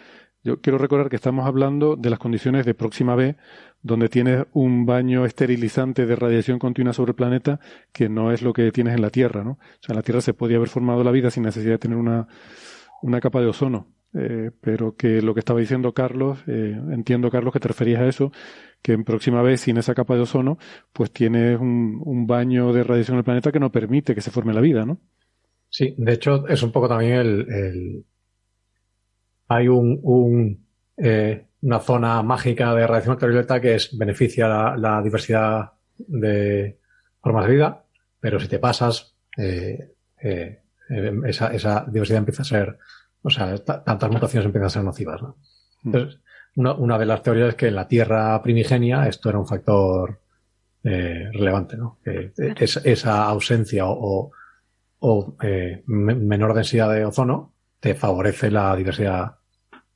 Yo 0.44 0.60
quiero 0.60 0.78
recordar 0.78 1.08
que 1.08 1.16
estamos 1.16 1.46
hablando 1.46 1.94
de 1.94 2.10
las 2.10 2.18
condiciones 2.18 2.66
de 2.66 2.74
próxima 2.74 3.14
B, 3.14 3.36
donde 3.82 4.08
tienes 4.08 4.44
un 4.52 4.86
baño 4.86 5.24
esterilizante 5.24 6.04
de 6.04 6.16
radiación 6.16 6.58
continua 6.58 6.92
sobre 6.92 7.10
el 7.10 7.16
planeta, 7.16 7.60
que 7.92 8.08
no 8.08 8.32
es 8.32 8.42
lo 8.42 8.52
que 8.52 8.72
tienes 8.72 8.94
en 8.94 9.02
la 9.02 9.10
Tierra, 9.10 9.44
¿no? 9.44 9.52
O 9.52 9.78
sea, 9.80 9.92
en 9.92 9.96
la 9.96 10.02
Tierra 10.02 10.20
se 10.20 10.34
podía 10.34 10.56
haber 10.56 10.68
formado 10.68 11.04
la 11.04 11.12
vida 11.12 11.30
sin 11.30 11.44
necesidad 11.44 11.74
de 11.74 11.78
tener 11.78 11.96
una, 11.96 12.26
una 13.02 13.20
capa 13.20 13.40
de 13.40 13.46
ozono. 13.46 13.86
Eh, 14.14 14.50
pero 14.60 14.94
que 14.94 15.22
lo 15.22 15.32
que 15.32 15.40
estaba 15.40 15.60
diciendo 15.60 15.94
Carlos, 15.94 16.40
eh, 16.46 16.78
entiendo 16.90 17.30
Carlos 17.30 17.54
que 17.54 17.60
te 17.60 17.68
referías 17.68 18.02
a 18.02 18.06
eso, 18.06 18.30
que 18.82 18.92
en 18.92 19.04
próxima 19.04 19.40
vez 19.40 19.62
sin 19.62 19.78
esa 19.78 19.94
capa 19.94 20.14
de 20.16 20.22
ozono, 20.22 20.58
pues 20.92 21.10
tienes 21.12 21.58
un, 21.58 22.02
un, 22.04 22.26
baño 22.26 22.74
de 22.74 22.84
radiación 22.84 23.14
en 23.14 23.18
el 23.20 23.24
planeta 23.24 23.52
que 23.52 23.60
no 23.60 23.72
permite 23.72 24.14
que 24.14 24.20
se 24.20 24.30
forme 24.30 24.52
la 24.52 24.60
vida, 24.60 24.84
¿no? 24.84 24.98
Sí, 25.70 25.94
de 25.96 26.12
hecho 26.12 26.46
es 26.46 26.62
un 26.62 26.72
poco 26.72 26.88
también 26.88 27.14
el, 27.14 27.46
el... 27.48 28.04
hay 29.48 29.68
un, 29.68 29.98
un 30.02 30.66
eh, 30.96 31.46
una 31.62 31.80
zona 31.80 32.22
mágica 32.22 32.74
de 32.74 32.86
radiación 32.86 33.14
ultravioleta 33.14 33.60
que 33.60 33.76
es 33.76 33.96
beneficia 33.96 34.48
la, 34.48 34.76
la, 34.76 35.02
diversidad 35.02 35.72
de 35.96 36.78
formas 37.20 37.46
de 37.46 37.52
vida, 37.52 37.84
pero 38.18 38.40
si 38.40 38.48
te 38.48 38.58
pasas 38.58 39.16
eh, 39.36 39.92
eh, 40.20 40.62
esa, 41.24 41.54
esa 41.54 41.86
diversidad 41.88 42.18
empieza 42.18 42.42
a 42.42 42.46
ser 42.46 42.78
o 43.22 43.30
sea, 43.30 43.56
tantas 43.58 44.10
mutaciones 44.10 44.46
empiezan 44.46 44.66
a 44.66 44.70
ser 44.70 44.84
nocivas. 44.84 45.22
¿no? 45.22 45.36
Hmm. 45.82 45.88
Entonces, 45.88 46.20
una, 46.56 46.74
una, 46.74 46.98
de 46.98 47.06
las 47.06 47.22
teorías 47.22 47.50
es 47.50 47.54
que 47.54 47.68
en 47.68 47.76
la 47.76 47.88
Tierra 47.88 48.42
primigenia 48.42 49.06
esto 49.08 49.30
era 49.30 49.38
un 49.38 49.46
factor 49.46 50.20
eh, 50.84 51.28
relevante, 51.32 51.76
¿no? 51.76 51.98
Que 52.04 52.32
es, 52.36 52.76
esa 52.78 53.24
ausencia 53.24 53.86
o, 53.86 54.32
o 54.98 55.36
eh, 55.42 55.82
menor 55.86 56.54
densidad 56.54 56.92
de 56.92 57.04
ozono 57.04 57.51
te 57.82 57.96
favorece 57.96 58.48
la 58.48 58.76
diversidad 58.76 59.38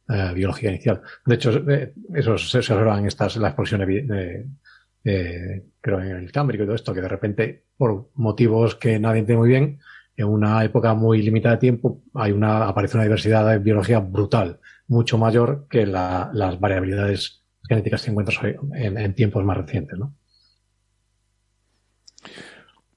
eh, 0.09 0.33
biológica 0.35 0.71
inicial. 0.71 1.03
De 1.25 1.37
hecho, 1.37 1.53
eh, 1.71 1.95
eso 2.17 2.37
se 2.37 2.59
observa 2.59 2.99
en 2.99 3.07
estas, 3.07 3.37
las 3.37 3.51
explosiones 3.51 3.87
de, 3.87 5.63
creo 5.81 6.01
en 6.01 6.17
el 6.17 6.33
Cámbrico 6.33 6.65
y 6.65 6.67
todo 6.67 6.75
esto, 6.75 6.93
que 6.93 7.01
de 7.01 7.07
repente, 7.07 7.67
por 7.77 8.11
motivos 8.15 8.75
que 8.75 8.99
nadie 8.99 9.21
entiende 9.21 9.39
muy 9.39 9.49
bien, 9.51 9.79
en 10.17 10.27
una 10.27 10.65
época 10.65 10.95
muy 10.95 11.23
limitada 11.23 11.55
de 11.55 11.61
tiempo 11.61 12.03
hay 12.15 12.33
una, 12.33 12.67
aparece 12.67 12.97
una 12.97 13.05
diversidad 13.05 13.49
de 13.49 13.59
biología 13.59 14.01
brutal, 14.01 14.59
mucho 14.89 15.17
mayor 15.17 15.69
que 15.71 15.87
la, 15.87 16.31
las 16.33 16.59
variabilidades 16.59 17.45
genéticas 17.69 18.03
que 18.03 18.11
encuentras 18.11 18.41
en, 18.75 18.99
en 18.99 19.15
tiempos 19.15 19.45
más 19.45 19.59
recientes. 19.59 19.97
¿no? 19.97 20.13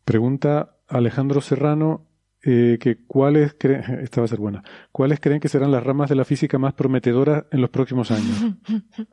Pregunta 0.03 0.77
Alejandro 0.87 1.41
Serrano 1.41 2.08
eh, 2.43 2.77
que 2.79 3.05
cuáles 3.05 3.55
creen, 3.57 3.83
esta 4.03 4.21
va 4.21 4.25
a 4.25 4.29
ser 4.29 4.39
buena, 4.39 4.63
cuáles 4.91 5.19
creen 5.19 5.39
que 5.39 5.49
serán 5.49 5.71
las 5.71 5.83
ramas 5.83 6.09
de 6.09 6.15
la 6.15 6.25
física 6.25 6.57
más 6.57 6.73
prometedoras 6.73 7.45
en 7.51 7.61
los 7.61 7.69
próximos 7.69 8.11
años. 8.11 8.55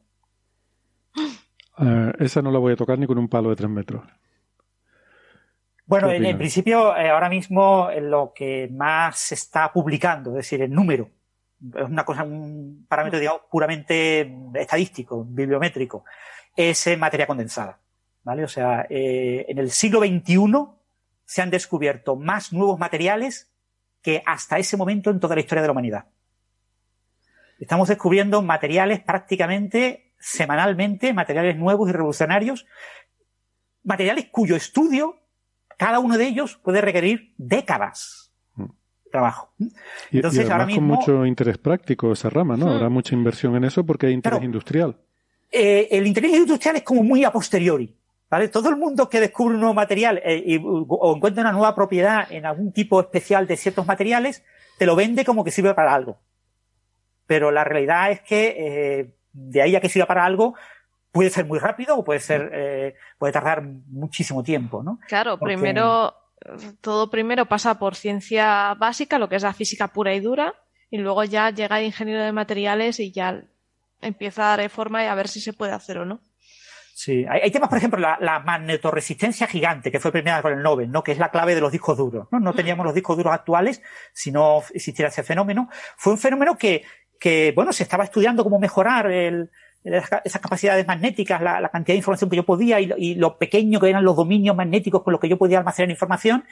uh, 1.78 2.12
esa 2.18 2.42
no 2.42 2.50
la 2.50 2.58
voy 2.58 2.72
a 2.72 2.76
tocar 2.76 2.98
ni 2.98 3.06
con 3.06 3.18
un 3.18 3.28
palo 3.28 3.50
de 3.50 3.56
tres 3.56 3.70
metros. 3.70 4.04
Bueno, 5.86 6.10
en, 6.10 6.24
en, 6.24 6.36
principio, 6.36 6.96
eh, 6.96 7.10
ahora 7.10 7.28
mismo 7.28 7.88
lo 8.00 8.32
que 8.34 8.68
más 8.72 9.18
se 9.18 9.36
está 9.36 9.72
publicando, 9.72 10.30
es 10.30 10.36
decir, 10.36 10.60
el 10.62 10.72
número, 10.72 11.10
es 11.74 11.88
una 11.88 12.04
cosa, 12.04 12.24
un 12.24 12.86
parámetro, 12.88 13.18
digamos, 13.18 13.42
puramente 13.50 14.34
estadístico, 14.54 15.24
bibliométrico, 15.24 16.04
es 16.54 16.86
en 16.86 17.00
materia 17.00 17.26
condensada. 17.26 17.78
¿Vale? 18.24 18.42
O 18.42 18.48
sea, 18.48 18.86
eh, 18.90 19.46
en 19.48 19.58
el 19.58 19.70
siglo 19.70 20.00
XXI 20.00 20.36
se 21.26 21.42
han 21.42 21.50
descubierto 21.50 22.16
más 22.16 22.52
nuevos 22.54 22.78
materiales 22.78 23.52
que 24.00 24.22
hasta 24.24 24.58
ese 24.58 24.76
momento 24.78 25.10
en 25.10 25.20
toda 25.20 25.34
la 25.34 25.42
historia 25.42 25.60
de 25.62 25.68
la 25.68 25.72
humanidad. 25.72 26.06
Estamos 27.58 27.88
descubriendo 27.88 28.40
materiales 28.42 29.00
prácticamente 29.00 30.12
semanalmente, 30.18 31.12
materiales 31.12 31.56
nuevos 31.56 31.88
y 31.88 31.92
revolucionarios, 31.92 32.66
materiales 33.84 34.28
cuyo 34.30 34.56
estudio 34.56 35.16
cada 35.76 35.98
uno 35.98 36.16
de 36.16 36.26
ellos 36.26 36.56
puede 36.62 36.80
requerir 36.80 37.34
décadas 37.36 38.32
de 38.56 39.10
trabajo. 39.10 39.52
Entonces, 40.10 40.44
y, 40.44 40.48
y 40.48 40.50
ahora 40.52 40.66
mismo, 40.66 40.80
con 40.80 40.98
mucho 40.98 41.26
interés 41.26 41.58
práctico 41.58 42.12
esa 42.12 42.30
rama, 42.30 42.56
¿no? 42.56 42.66
Hmm. 42.66 42.70
Habrá 42.70 42.88
mucha 42.88 43.14
inversión 43.14 43.56
en 43.56 43.64
eso 43.64 43.84
porque 43.84 44.06
hay 44.06 44.12
interés 44.14 44.38
Claro. 44.38 44.46
industrial. 44.46 44.96
eh, 45.52 45.88
el 45.90 46.06
interés 46.06 46.32
industrial 46.32 46.76
es 46.76 46.82
como 46.82 47.02
muy 47.02 47.24
a 47.24 47.30
posteriori. 47.32 47.94
¿Vale? 48.28 48.48
Todo 48.48 48.68
el 48.68 48.76
mundo 48.76 49.08
que 49.08 49.20
descubre 49.20 49.54
un 49.54 49.60
nuevo 49.60 49.74
material 49.74 50.20
eh, 50.24 50.42
y, 50.44 50.60
o 50.62 51.14
encuentra 51.14 51.42
una 51.42 51.52
nueva 51.52 51.74
propiedad 51.74 52.30
en 52.30 52.44
algún 52.44 52.72
tipo 52.72 53.00
especial 53.00 53.46
de 53.46 53.56
ciertos 53.56 53.86
materiales, 53.86 54.44
te 54.78 54.86
lo 54.86 54.96
vende 54.96 55.24
como 55.24 55.44
que 55.44 55.52
sirve 55.52 55.74
para 55.74 55.94
algo. 55.94 56.18
Pero 57.26 57.50
la 57.50 57.64
realidad 57.64 58.10
es 58.10 58.20
que 58.22 58.56
eh, 58.58 59.14
de 59.32 59.62
ahí 59.62 59.76
a 59.76 59.80
que 59.80 59.88
sirva 59.88 60.06
para 60.06 60.24
algo, 60.24 60.54
puede 61.12 61.30
ser 61.30 61.46
muy 61.46 61.58
rápido 61.58 61.96
o 61.96 62.04
puede 62.04 62.20
ser 62.20 62.50
eh, 62.52 62.94
puede 63.18 63.32
tardar 63.32 63.62
muchísimo 63.62 64.42
tiempo, 64.42 64.82
¿no? 64.82 64.98
Claro, 65.08 65.38
Porque- 65.38 65.54
primero 65.54 66.14
todo 66.80 67.10
primero 67.10 67.46
pasa 67.46 67.78
por 67.78 67.94
ciencia 67.94 68.74
básica, 68.74 69.18
lo 69.18 69.28
que 69.28 69.36
es 69.36 69.42
la 69.42 69.52
física 69.52 69.88
pura 69.88 70.14
y 70.14 70.20
dura, 70.20 70.54
y 70.90 70.98
luego 70.98 71.24
ya 71.24 71.50
llega 71.50 71.80
el 71.80 71.86
ingeniero 71.86 72.22
de 72.22 72.32
materiales 72.32 73.00
y 73.00 73.10
ya 73.12 73.42
empieza 74.00 74.52
a 74.52 74.56
dar 74.56 74.70
forma 74.70 75.02
y 75.02 75.06
a 75.06 75.14
ver 75.14 75.28
si 75.28 75.40
se 75.40 75.52
puede 75.52 75.72
hacer 75.72 75.98
o 75.98 76.04
no. 76.04 76.20
Sí, 76.98 77.26
hay, 77.28 77.50
temas, 77.50 77.68
por 77.68 77.76
ejemplo, 77.76 78.00
la, 78.00 78.40
magnetoresistencia 78.40 79.46
gigante, 79.46 79.92
que 79.92 80.00
fue 80.00 80.10
premiada 80.10 80.40
con 80.40 80.54
el 80.54 80.62
Nobel, 80.62 80.90
¿no? 80.90 81.04
Que 81.04 81.12
es 81.12 81.18
la 81.18 81.30
clave 81.30 81.54
de 81.54 81.60
los 81.60 81.70
discos 81.70 81.98
duros, 81.98 82.26
¿no? 82.32 82.40
No 82.40 82.54
teníamos 82.54 82.86
los 82.86 82.94
discos 82.94 83.18
duros 83.18 83.34
actuales 83.34 83.82
si 84.14 84.32
no 84.32 84.62
existiera 84.72 85.10
ese 85.10 85.22
fenómeno. 85.22 85.68
Fue 85.98 86.14
un 86.14 86.18
fenómeno 86.18 86.56
que, 86.56 86.84
que 87.20 87.52
bueno, 87.54 87.74
se 87.74 87.82
estaba 87.82 88.02
estudiando 88.02 88.42
cómo 88.42 88.58
mejorar 88.58 89.10
el, 89.10 89.50
esas 89.84 90.40
capacidades 90.40 90.86
magnéticas, 90.86 91.42
la, 91.42 91.68
cantidad 91.68 91.92
de 91.92 91.98
información 91.98 92.30
que 92.30 92.36
yo 92.36 92.46
podía 92.46 92.80
y, 92.80 92.90
y, 92.96 93.14
lo 93.16 93.36
pequeño 93.36 93.78
que 93.78 93.90
eran 93.90 94.02
los 94.02 94.16
dominios 94.16 94.56
magnéticos 94.56 95.02
con 95.02 95.12
los 95.12 95.20
que 95.20 95.28
yo 95.28 95.36
podía 95.36 95.58
almacenar 95.58 95.90
información. 95.90 96.44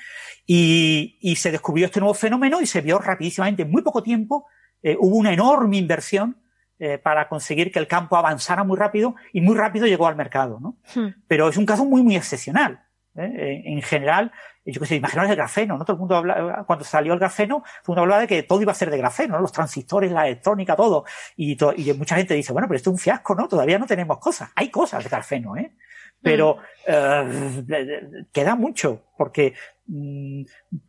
Y, 0.46 1.16
y 1.22 1.36
se 1.36 1.52
descubrió 1.52 1.86
este 1.86 2.00
nuevo 2.00 2.12
fenómeno 2.12 2.60
y 2.60 2.66
se 2.66 2.82
vio 2.82 2.98
rapidísimamente, 2.98 3.62
en 3.62 3.70
muy 3.70 3.80
poco 3.80 4.02
tiempo, 4.02 4.46
eh, 4.82 4.94
hubo 5.00 5.16
una 5.16 5.32
enorme 5.32 5.78
inversión 5.78 6.43
eh, 6.78 6.98
para 6.98 7.28
conseguir 7.28 7.70
que 7.70 7.78
el 7.78 7.86
campo 7.86 8.16
avanzara 8.16 8.64
muy 8.64 8.76
rápido 8.76 9.14
y 9.32 9.40
muy 9.40 9.56
rápido 9.56 9.86
llegó 9.86 10.06
al 10.06 10.16
mercado, 10.16 10.58
¿no? 10.60 10.76
Hmm. 10.94 11.14
Pero 11.28 11.48
es 11.48 11.56
un 11.56 11.66
caso 11.66 11.84
muy, 11.84 12.02
muy 12.02 12.16
excepcional. 12.16 12.84
¿eh? 13.16 13.62
En 13.66 13.80
general, 13.82 14.32
yo 14.64 14.80
qué 14.80 14.86
sé, 14.86 14.96
imaginaos 14.96 15.30
el 15.30 15.36
grafeno, 15.36 15.76
¿no? 15.78 15.84
Todo 15.84 15.94
el 15.94 16.00
mundo 16.00 16.16
habla, 16.16 16.64
cuando 16.66 16.84
salió 16.84 17.12
el 17.12 17.18
grafeno, 17.18 17.62
todo 17.62 17.66
el 17.66 17.88
mundo 17.88 18.00
hablaba 18.02 18.20
de 18.22 18.26
que 18.26 18.42
todo 18.42 18.62
iba 18.62 18.72
a 18.72 18.74
ser 18.74 18.90
de 18.90 18.98
grafeno, 18.98 19.34
¿no? 19.34 19.40
Los 19.40 19.52
transistores, 19.52 20.10
la 20.10 20.26
electrónica, 20.26 20.74
todo. 20.74 21.04
Y, 21.36 21.56
to 21.56 21.72
y 21.76 21.92
mucha 21.92 22.16
gente 22.16 22.34
dice, 22.34 22.52
bueno, 22.52 22.66
pero 22.66 22.76
esto 22.76 22.90
es 22.90 22.94
un 22.94 22.98
fiasco, 22.98 23.34
¿no? 23.34 23.46
Todavía 23.46 23.78
no 23.78 23.86
tenemos 23.86 24.18
cosas. 24.18 24.50
Hay 24.54 24.70
cosas 24.70 25.04
de 25.04 25.10
grafeno, 25.10 25.56
¿eh? 25.56 25.74
Pero 26.22 26.58
eh, 26.86 28.24
queda 28.32 28.54
mucho, 28.54 29.04
porque 29.18 29.52
mm, 29.86 30.42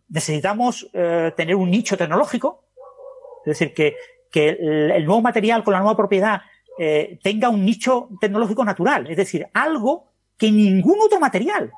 necesitamos 0.07 0.89
eh, 0.93 1.33
tener 1.35 1.55
un 1.55 1.69
nicho 1.69 1.97
tecnológico, 1.97 2.69
es 3.45 3.59
decir, 3.59 3.73
que, 3.73 3.97
que 4.35 4.49
el, 4.49 5.05
nuevo 5.05 5.21
material 5.21 5.63
con 5.63 5.71
la 5.71 5.79
nueva 5.79 5.95
propiedad 5.95 6.41
eh, 6.77 7.17
tenga 7.23 7.47
un 7.47 7.63
nicho 7.63 8.09
tecnológico 8.19 8.65
natural, 8.65 9.09
es 9.09 9.15
decir, 9.15 9.47
algo 9.53 10.11
que 10.37 10.51
ningún 10.51 10.99
otro 10.99 11.21
material 11.21 11.71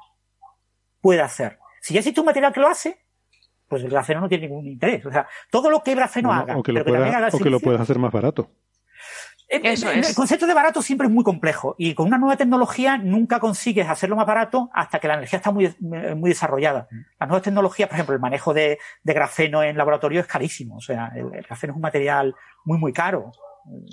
puede 1.00 1.22
hacer. 1.22 1.60
Si 1.82 1.94
ya 1.94 2.00
existe 2.00 2.20
un 2.20 2.26
material 2.26 2.52
que 2.52 2.60
lo 2.60 2.68
hace, 2.68 2.98
pues 3.68 3.84
el 3.84 3.92
grafeno 3.92 4.22
no 4.22 4.28
tiene 4.28 4.48
ningún 4.48 4.66
interés. 4.66 5.06
O 5.06 5.12
sea, 5.12 5.28
todo 5.52 5.70
lo 5.70 5.84
que 5.84 5.92
el 5.92 5.98
grafeno 5.98 6.34
haga, 6.34 6.58
o 6.58 6.64
que 6.64 6.74
lo, 6.74 6.84
puedas 7.60 7.80
hacer 7.80 8.00
más 8.00 8.12
barato. 8.12 8.50
Eh, 9.50 9.62
el, 9.64 10.14
concepto 10.14 10.46
de 10.46 10.54
barato 10.54 10.82
siempre 10.82 11.08
es 11.08 11.14
muy 11.14 11.24
complejo 11.24 11.76
y 11.78 11.94
con 11.94 12.08
una 12.08 12.18
nueva 12.18 12.36
tecnología 12.36 12.98
nunca 12.98 13.40
consigues 13.40 13.88
hacerlo 13.88 14.18
más 14.18 14.26
barato 14.26 14.70
hasta 14.74 15.00
que 15.00 15.08
la 15.08 15.14
energía 15.14 15.38
está 15.38 15.52
muy, 15.52 15.74
muy 15.80 16.32
desarrollada. 16.32 16.90
Las 17.18 17.30
nuevas 17.30 17.44
tecnologías, 17.44 17.88
por 17.88 17.96
ejemplo, 17.96 18.14
el 18.14 18.20
manejo 18.20 18.54
de, 18.54 18.78
grafeno 19.04 19.64
en 19.64 19.78
laboratorio 19.78 20.20
es 20.20 20.28
carísimo. 20.28 20.76
O 20.76 20.82
sea, 20.82 21.14
el, 21.16 21.30
grafeno 21.30 21.72
es 21.72 21.76
un 21.76 21.82
material 21.82 22.36
muy, 22.66 22.78
muy 22.78 22.92
caro. 22.92 23.32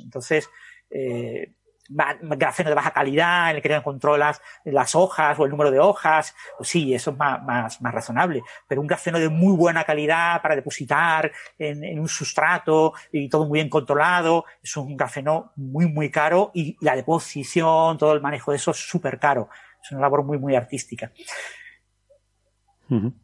Entonces, 0.02 0.51
eh, 0.90 1.52
grafeno 1.89 2.70
de 2.70 2.74
baja 2.74 2.93
calidad, 2.93 3.51
en 3.51 3.56
el 3.56 3.62
que 3.62 3.69
no 3.69 3.82
controlas 3.82 4.40
las 4.65 4.94
hojas 4.94 5.39
o 5.39 5.44
el 5.44 5.51
número 5.51 5.70
de 5.70 5.78
hojas, 5.78 6.35
pues 6.56 6.69
sí, 6.69 6.94
eso 6.94 7.11
es 7.11 7.16
más, 7.16 7.43
más, 7.43 7.81
más 7.82 7.94
razonable. 7.94 8.43
Pero 8.66 8.81
un 8.81 8.86
grafeno 8.86 9.19
de 9.19 9.28
muy 9.28 9.56
buena 9.56 9.85
calidad 9.85 10.40
para 10.43 10.56
depositar 10.56 11.31
en, 11.59 11.85
en, 11.85 12.01
un 12.01 12.09
sustrato 12.09 12.94
y 13.12 13.28
todo 13.28 13.47
muy 13.47 13.59
bien 13.59 13.69
controlado, 13.69 14.44
es 14.62 14.77
un 14.77 14.97
grafeno 14.97 15.52
muy, 15.56 15.86
muy 15.86 16.11
caro 16.11 16.51
y 16.55 16.77
la 16.81 16.97
deposición, 16.97 17.98
todo 17.98 18.12
el 18.12 18.20
manejo 18.20 18.51
de 18.51 18.56
eso 18.56 18.70
es 18.70 18.78
súper 18.78 19.19
caro. 19.19 19.48
Es 19.82 19.93
una 19.93 20.01
labor 20.01 20.24
muy, 20.24 20.39
muy 20.39 20.55
artística. 20.55 21.12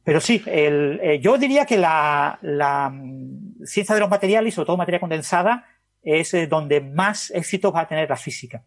Pero 0.05 0.21
sí, 0.21 0.43
el, 0.47 0.99
eh, 1.03 1.21
yo 1.21 1.37
diría 1.39 1.67
que 1.67 1.77
la, 1.77 2.39
la 2.43 2.91
mm, 2.91 3.65
ciencia 3.65 3.95
de 3.95 4.01
los 4.01 4.11
materiales, 4.11 4.55
sobre 4.55 4.67
todo 4.67 4.77
materia 4.77 5.01
condensada, 5.01 5.67
es 6.03 6.35
eh, 6.35 6.47
donde 6.47 6.81
más 6.81 7.31
éxito 7.31 7.73
va 7.73 7.83
a 7.83 7.89
tener 7.89 8.09
la 8.09 8.17
física. 8.17 8.63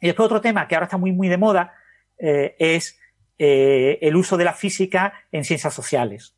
Y 0.00 0.06
después 0.06 0.26
otro 0.26 0.40
tema 0.40 0.68
que 0.68 0.74
ahora 0.74 0.86
está 0.86 0.98
muy, 0.98 1.12
muy 1.12 1.28
de 1.28 1.38
moda 1.38 1.74
eh, 2.18 2.54
es 2.58 2.98
eh, 3.38 3.98
el 4.02 4.16
uso 4.16 4.36
de 4.36 4.44
la 4.44 4.52
física 4.52 5.14
en 5.32 5.44
ciencias 5.44 5.74
sociales. 5.74 6.36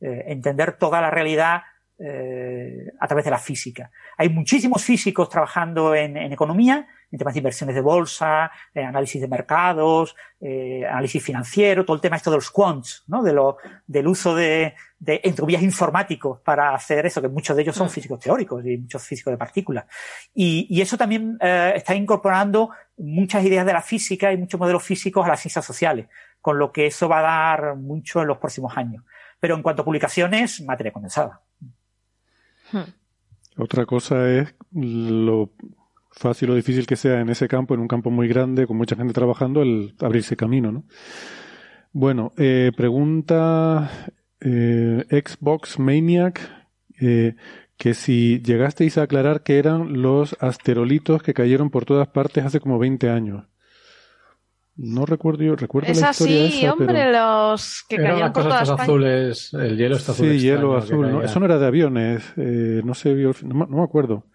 entender 0.00 0.76
toda 0.76 1.00
la 1.00 1.10
realidad 1.10 1.62
a 3.00 3.06
través 3.06 3.24
de 3.24 3.30
la 3.30 3.38
física. 3.38 3.90
Hay 4.18 4.28
muchísimos 4.28 4.82
físicos 4.82 5.28
trabajando 5.28 5.94
en 5.94 6.16
economía 6.32 6.86
en 7.14 7.18
temas 7.18 7.34
de 7.34 7.38
inversiones 7.38 7.76
de 7.76 7.80
bolsa, 7.80 8.50
eh, 8.74 8.82
análisis 8.82 9.20
de 9.20 9.28
mercados, 9.28 10.16
eh, 10.40 10.84
análisis 10.84 11.22
financiero, 11.22 11.84
todo 11.84 11.94
el 11.94 12.00
tema 12.00 12.16
esto 12.16 12.30
de 12.30 12.38
los 12.38 12.50
quants, 12.50 13.04
¿no? 13.06 13.22
De 13.22 13.32
lo, 13.32 13.56
del 13.86 14.08
uso 14.08 14.34
de, 14.34 14.74
de 14.98 15.20
entropías 15.22 15.62
informáticos 15.62 16.40
para 16.40 16.74
hacer 16.74 17.06
eso, 17.06 17.22
que 17.22 17.28
muchos 17.28 17.54
de 17.54 17.62
ellos 17.62 17.76
son 17.76 17.86
mm. 17.86 17.90
físicos 17.90 18.18
teóricos 18.18 18.66
y 18.66 18.78
muchos 18.78 19.04
físicos 19.04 19.30
de 19.30 19.38
partículas. 19.38 19.84
Y, 20.34 20.66
y 20.68 20.80
eso 20.80 20.98
también 20.98 21.38
eh, 21.40 21.74
está 21.76 21.94
incorporando 21.94 22.70
muchas 22.96 23.44
ideas 23.44 23.64
de 23.64 23.72
la 23.72 23.82
física 23.82 24.32
y 24.32 24.36
muchos 24.36 24.58
modelos 24.58 24.82
físicos 24.82 25.24
a 25.24 25.28
las 25.28 25.40
ciencias 25.40 25.64
sociales, 25.64 26.08
con 26.40 26.58
lo 26.58 26.72
que 26.72 26.86
eso 26.86 27.08
va 27.08 27.20
a 27.20 27.22
dar 27.22 27.76
mucho 27.76 28.22
en 28.22 28.26
los 28.26 28.38
próximos 28.38 28.76
años. 28.76 29.04
Pero 29.38 29.54
en 29.54 29.62
cuanto 29.62 29.82
a 29.82 29.84
publicaciones, 29.84 30.60
materia 30.62 30.92
condensada. 30.92 31.42
Hmm. 32.72 32.90
Otra 33.56 33.86
cosa 33.86 34.30
es 34.30 34.54
lo 34.72 35.50
fácil 36.10 36.50
o 36.50 36.54
difícil 36.54 36.86
que 36.86 36.96
sea 36.96 37.20
en 37.20 37.28
ese 37.28 37.48
campo, 37.48 37.74
en 37.74 37.80
un 37.80 37.88
campo 37.88 38.10
muy 38.10 38.28
grande, 38.28 38.66
con 38.66 38.76
mucha 38.76 38.96
gente 38.96 39.12
trabajando, 39.12 39.62
el 39.62 39.94
abrirse 40.00 40.36
camino, 40.36 40.72
¿no? 40.72 40.84
Bueno, 41.92 42.32
eh, 42.36 42.72
pregunta 42.76 44.10
eh, 44.40 45.04
Xbox 45.10 45.78
Maniac 45.78 46.40
eh, 47.00 47.36
que 47.76 47.94
si 47.94 48.40
llegasteis 48.42 48.98
a 48.98 49.02
aclarar 49.02 49.42
que 49.42 49.58
eran 49.58 50.02
los 50.02 50.36
asterolitos 50.40 51.22
que 51.22 51.34
cayeron 51.34 51.70
por 51.70 51.84
todas 51.84 52.08
partes 52.08 52.44
hace 52.44 52.60
como 52.60 52.78
20 52.78 53.10
años. 53.10 53.44
No 54.76 55.06
recuerdo 55.06 55.44
yo, 55.44 55.54
recuerdo 55.54 55.92
es 55.92 56.00
la 56.00 56.10
historia 56.10 56.46
así, 56.46 56.66
hombre, 56.66 57.12
los 57.12 57.84
que 57.88 57.96
caían 57.96 58.32
por 58.32 58.42
todas 58.42 58.68
azules, 58.68 59.54
el 59.54 59.76
hielo 59.76 59.94
está 59.96 60.12
azul. 60.12 60.30
Sí, 60.30 60.40
hielo 60.40 60.76
azul. 60.76 61.12
¿no? 61.12 61.22
Eso 61.22 61.38
no 61.38 61.46
era 61.46 61.58
de 61.58 61.66
aviones, 61.66 62.32
eh, 62.36 62.82
no 62.84 62.94
sé, 62.94 63.14
no, 63.44 63.66
me 63.68 63.82
acuerdo. 63.82 64.26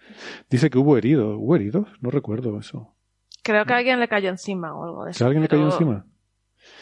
Dice 0.49 0.69
que 0.69 0.77
hubo 0.77 0.97
heridos, 0.97 1.35
¿hubo 1.37 1.57
heridos? 1.57 1.87
No 1.99 2.09
recuerdo 2.09 2.57
eso. 2.57 2.95
Creo 3.43 3.65
que 3.65 3.73
alguien 3.73 3.99
le 3.99 4.07
cayó 4.07 4.29
encima 4.29 4.73
o 4.73 4.85
algo 4.85 5.05
de 5.05 5.11
eso. 5.11 5.25
alguien 5.25 5.41
le 5.41 5.49
cayó 5.49 5.65
encima? 5.65 6.05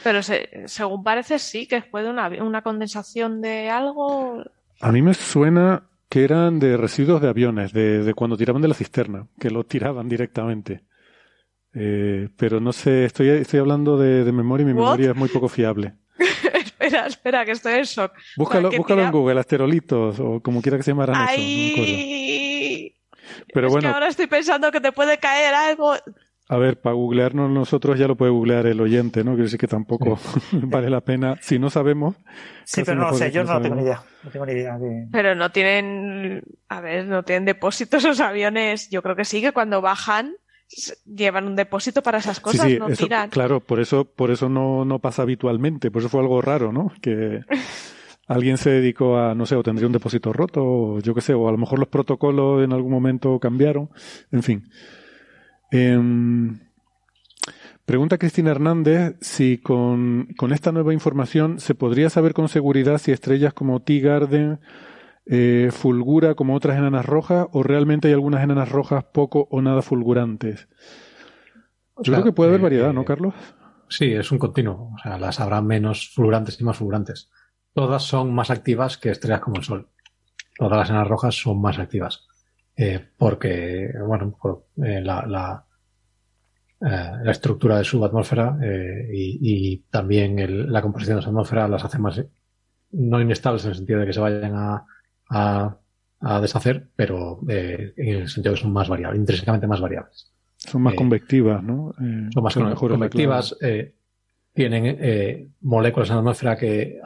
Pero 0.04 0.20
según 0.22 1.04
parece 1.04 1.40
sí, 1.40 1.68
que 1.68 1.82
fue 1.82 2.04
de 2.04 2.10
una, 2.10 2.28
una 2.44 2.62
condensación 2.62 3.42
de 3.42 3.70
algo. 3.70 4.44
A 4.82 4.92
mí 4.92 5.02
me 5.02 5.16
suena 5.16 5.90
que 6.10 6.24
eran 6.24 6.60
de 6.60 6.78
residuos 6.78 7.22
de 7.22 7.30
aviones, 7.30 7.73
de, 7.73 8.04
de 8.04 8.14
cuando 8.14 8.38
tiraban 8.38 8.62
de 8.62 8.68
la 8.68 8.76
cisterna, 8.76 9.28
que 9.40 9.49
lo 9.49 9.64
tiraban 9.64 10.07
directamente. 10.07 10.84
Eh, 11.80 12.30
pero 12.36 12.60
no 12.60 12.73
sé, 12.73 13.06
estoy, 13.06 13.30
estoy 13.30 13.60
hablando 13.60 13.97
de, 13.97 14.31
memoria 14.31 14.64
y 14.64 14.65
mi 14.65 14.73
memoria 14.73 15.12
es 15.12 15.15
muy 15.15 15.30
poco 15.30 15.47
fiable. 15.47 15.94
espera, 16.54 17.06
espera, 17.06 17.46
que 17.46 17.52
estoy 17.52 17.73
en 17.76 17.84
shock. 17.84 18.14
Búscalo, 18.36 18.72
búscalo 18.72 19.04
en 19.04 19.12
Google, 19.12 19.39
asterolitos 19.39 20.20
o 20.20 20.41
como 20.41 20.64
quiera 20.64 20.78
que 20.78 20.84
se 20.84 20.91
llamaran 20.91 21.28
eso. 21.36 22.96
pero 23.54 23.70
bueno. 23.70 23.89
ahora 23.89 24.07
estoy 24.07 24.26
pensando 24.26 24.72
que 24.72 24.81
te 24.81 24.91
puede 24.91 25.20
caer 25.20 25.54
algo. 25.54 25.94
A 26.49 26.57
ver, 26.57 26.81
para 26.81 26.96
googlearnos 26.96 27.52
nosotros 27.52 27.99
ya 27.99 28.07
lo 28.07 28.15
puede 28.15 28.31
googlear 28.31 28.65
el 28.65 28.81
oyente, 28.81 29.23
¿no? 29.23 29.31
Quiero 29.31 29.44
decir 29.44 29.60
que 29.60 29.68
tampoco 29.68 30.18
vale 30.54 30.89
la 30.89 31.02
pena. 31.02 31.38
Si 31.41 31.60
no 31.60 31.70
sabemos. 31.70 32.15
Sí, 32.64 32.81
pero 32.84 33.02
no 33.02 33.12
lo 33.12 33.18
sé, 33.18 33.31
yo 33.31 33.44
no, 33.44 33.62
tengo 33.62 33.76
ni 33.76 33.84
idea. 33.84 34.02
No 34.23 34.31
tengo 34.31 34.46
ni 34.47 34.54
idea 34.54 34.80
Pero 35.12 35.36
no 35.36 35.52
tienen, 35.52 36.41
a 36.70 36.81
ver, 36.81 37.06
no 37.06 37.22
tienen 37.23 37.46
depósitos 37.46 38.04
los 38.04 38.20
aviones. 38.20 38.89
Yo 38.89 39.04
creo 39.04 39.15
que 39.15 39.26
sí, 39.26 39.41
que 39.41 39.52
cuando 39.52 39.81
bajan 39.81 40.38
llevan 41.05 41.47
un 41.47 41.55
depósito 41.55 42.04
para 42.04 42.18
esas 42.18 42.39
cosas, 42.39 42.70
no 42.78 42.89
tiran. 42.89 43.29
Claro, 43.29 43.60
por 43.60 43.79
eso, 43.79 44.05
por 44.05 44.31
eso 44.31 44.49
no, 44.49 44.86
no 44.86 44.99
pasa 44.99 45.21
habitualmente, 45.21 45.91
por 45.91 46.02
eso 46.02 46.10
fue 46.10 46.21
algo 46.21 46.41
raro, 46.41 46.71
¿no? 46.71 46.91
Que 47.02 47.41
alguien 48.28 48.57
se 48.57 48.70
dedicó 48.70 49.18
a, 49.18 49.34
no 49.34 49.46
sé, 49.46 49.55
o 49.55 49.63
tendría 49.63 49.87
un 49.87 49.94
depósito 49.94 50.34
roto, 50.34 50.63
o 50.63 50.99
yo 50.99 51.13
qué 51.15 51.21
sé, 51.21 51.34
o 51.34 51.47
a 51.47 51.52
lo 51.52 51.57
mejor 51.57 51.79
los 51.79 51.87
protocolos 51.87 52.63
en 52.63 52.73
algún 52.73 52.91
momento 52.91 53.39
cambiaron, 53.39 53.89
en 54.31 54.44
fin. 54.44 54.70
Em, 55.71 56.60
pregunta 57.86 58.18
Cristina 58.18 58.52
Hernández 58.52 59.15
si 59.21 59.57
con, 59.57 60.28
con 60.37 60.54
esta 60.54 60.71
nueva 60.71 60.94
información 60.94 61.60
se 61.60 61.76
podría 61.76 62.10
saber 62.10 62.34
con 62.34 62.49
seguridad 62.49 62.97
si 62.99 63.12
estrellas 63.12 63.54
como 63.54 63.81
T-Garden 63.81 64.60
eh, 65.30 65.70
fulgura 65.72 66.36
como 66.36 66.56
otras 66.56 66.78
enanas 66.78 67.06
rojas 67.06 67.47
o 67.52 67.64
realmente 67.64 68.07
hay 68.07 68.14
algunas 68.14 68.44
enanas 68.44 68.70
rojas 68.70 69.04
poco 69.06 69.47
o 69.52 69.62
nada 69.62 69.81
fulgurantes? 69.81 70.68
Yo 72.02 72.14
creo 72.14 72.23
que 72.23 72.31
puede 72.31 72.49
haber 72.49 72.62
variedad, 72.62 72.94
¿no, 72.94 73.02
eh, 73.02 73.06
Carlos? 73.06 73.34
Sí, 73.89 74.14
es 74.14 74.31
un 74.31 74.38
continuo. 74.38 74.94
O 74.96 74.97
sea, 75.02 75.18
las 75.18 75.39
habrá 75.39 75.62
menos 75.62 76.10
fulgurantes 76.14 76.60
y 76.60 76.64
más 76.64 76.78
fulgurantes. 76.78 77.30
Todas 77.73 78.04
son 78.04 78.34
más 78.34 78.52
activas 78.52 78.97
que 78.97 79.10
estrellas 79.10 79.41
como 79.41 79.57
el 79.57 79.64
Sol. 79.64 79.89
Todas 80.57 80.78
las 80.78 80.89
enanas 80.89 81.07
rojas 81.07 81.36
son 81.36 81.62
más 81.62 81.78
activas. 81.80 82.26
Eh, 82.76 83.04
porque, 83.18 83.91
bueno, 84.06 84.38
la, 84.76 85.26
la, 85.26 85.65
la, 86.80 87.31
estructura 87.31 87.80
de 87.80 87.84
su 87.84 88.04
atmósfera 88.06 88.57
y, 89.12 89.39
y, 89.41 89.78
también 89.89 90.72
la 90.72 90.81
composición 90.81 91.18
de 91.18 91.23
su 91.23 91.30
atmósfera 91.30 91.68
las 91.68 91.84
hace 91.84 91.97
más 91.97 92.22
no 92.91 93.22
inestables 93.22 93.64
en 93.65 93.72
el 93.72 93.76
sentido 93.78 93.99
de 93.99 94.06
que 94.06 94.14
se 94.14 94.20
vayan 94.20 94.56
a, 94.56 94.86
a, 95.30 95.78
deshacer, 96.41 96.88
pero 96.96 97.39
eh, 97.47 97.94
en 97.96 98.22
el 98.22 98.30
sentido 98.30 98.56
que 98.56 98.62
son 98.62 98.73
más 98.73 98.89
variables, 98.89 99.20
intrínsecamente 99.20 99.68
más 99.68 99.81
variables. 99.81 100.31
Son 100.57 100.81
más 100.81 100.94
eh, 100.94 100.97
convectivas, 100.97 101.64
¿no? 101.64 101.94
Eh, 102.02 102.30
son 102.34 102.44
más 102.44 102.56
convectivas, 102.56 103.56
tienen 104.54 105.54
moléculas 105.62 106.10
en 106.10 106.15
la 106.15 106.20
atmósfera 106.22 106.57
que 106.57 106.99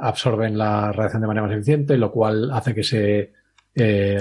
absorben 0.00 0.58
la 0.58 0.90
radiación 0.90 1.22
de 1.22 1.28
manera 1.28 1.46
más 1.46 1.56
eficiente, 1.56 1.96
lo 1.96 2.10
cual 2.10 2.50
hace 2.52 2.74
que 2.74 2.82
se 2.82 3.32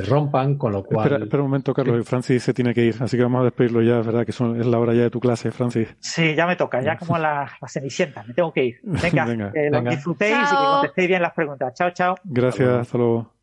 rompan, 0.07 0.57
con 0.57 0.71
lo 0.71 0.83
cual. 0.83 1.23
Espera, 1.23 1.43
un 1.43 1.49
momento, 1.49 1.73
Carlos. 1.73 2.07
Francis 2.07 2.43
se 2.43 2.53
tiene 2.53 2.73
que 2.73 2.85
ir, 2.85 2.95
así 2.99 3.17
que 3.17 3.23
vamos 3.23 3.41
a 3.41 3.43
despedirlo 3.45 3.81
ya, 3.81 4.01
¿verdad? 4.01 4.25
Que 4.25 4.31
son, 4.31 4.59
es 4.59 4.65
la 4.65 4.79
hora 4.79 4.93
ya 4.93 5.03
de 5.03 5.09
tu 5.09 5.19
clase, 5.19 5.51
Francis. 5.51 5.87
Sí, 5.99 6.35
ya 6.35 6.45
me 6.45 6.55
toca, 6.55 6.81
ya 6.81 6.97
como 6.97 7.17
la, 7.17 7.49
la 7.61 7.67
cenicienta, 7.67 8.23
me 8.23 8.33
tengo 8.33 8.53
que 8.53 8.65
ir. 8.65 8.79
Venga, 8.83 9.51
que 9.51 9.69
lo 9.69 9.81
disfrutéis 9.81 10.37
y 10.37 10.55
que 10.55 10.63
contestéis 10.63 11.07
bien 11.07 11.21
las 11.21 11.33
preguntas. 11.33 11.73
Chao, 11.73 11.91
chao. 11.91 12.15
Gracias, 12.23 12.69
hasta 12.69 12.97
luego. 12.97 13.33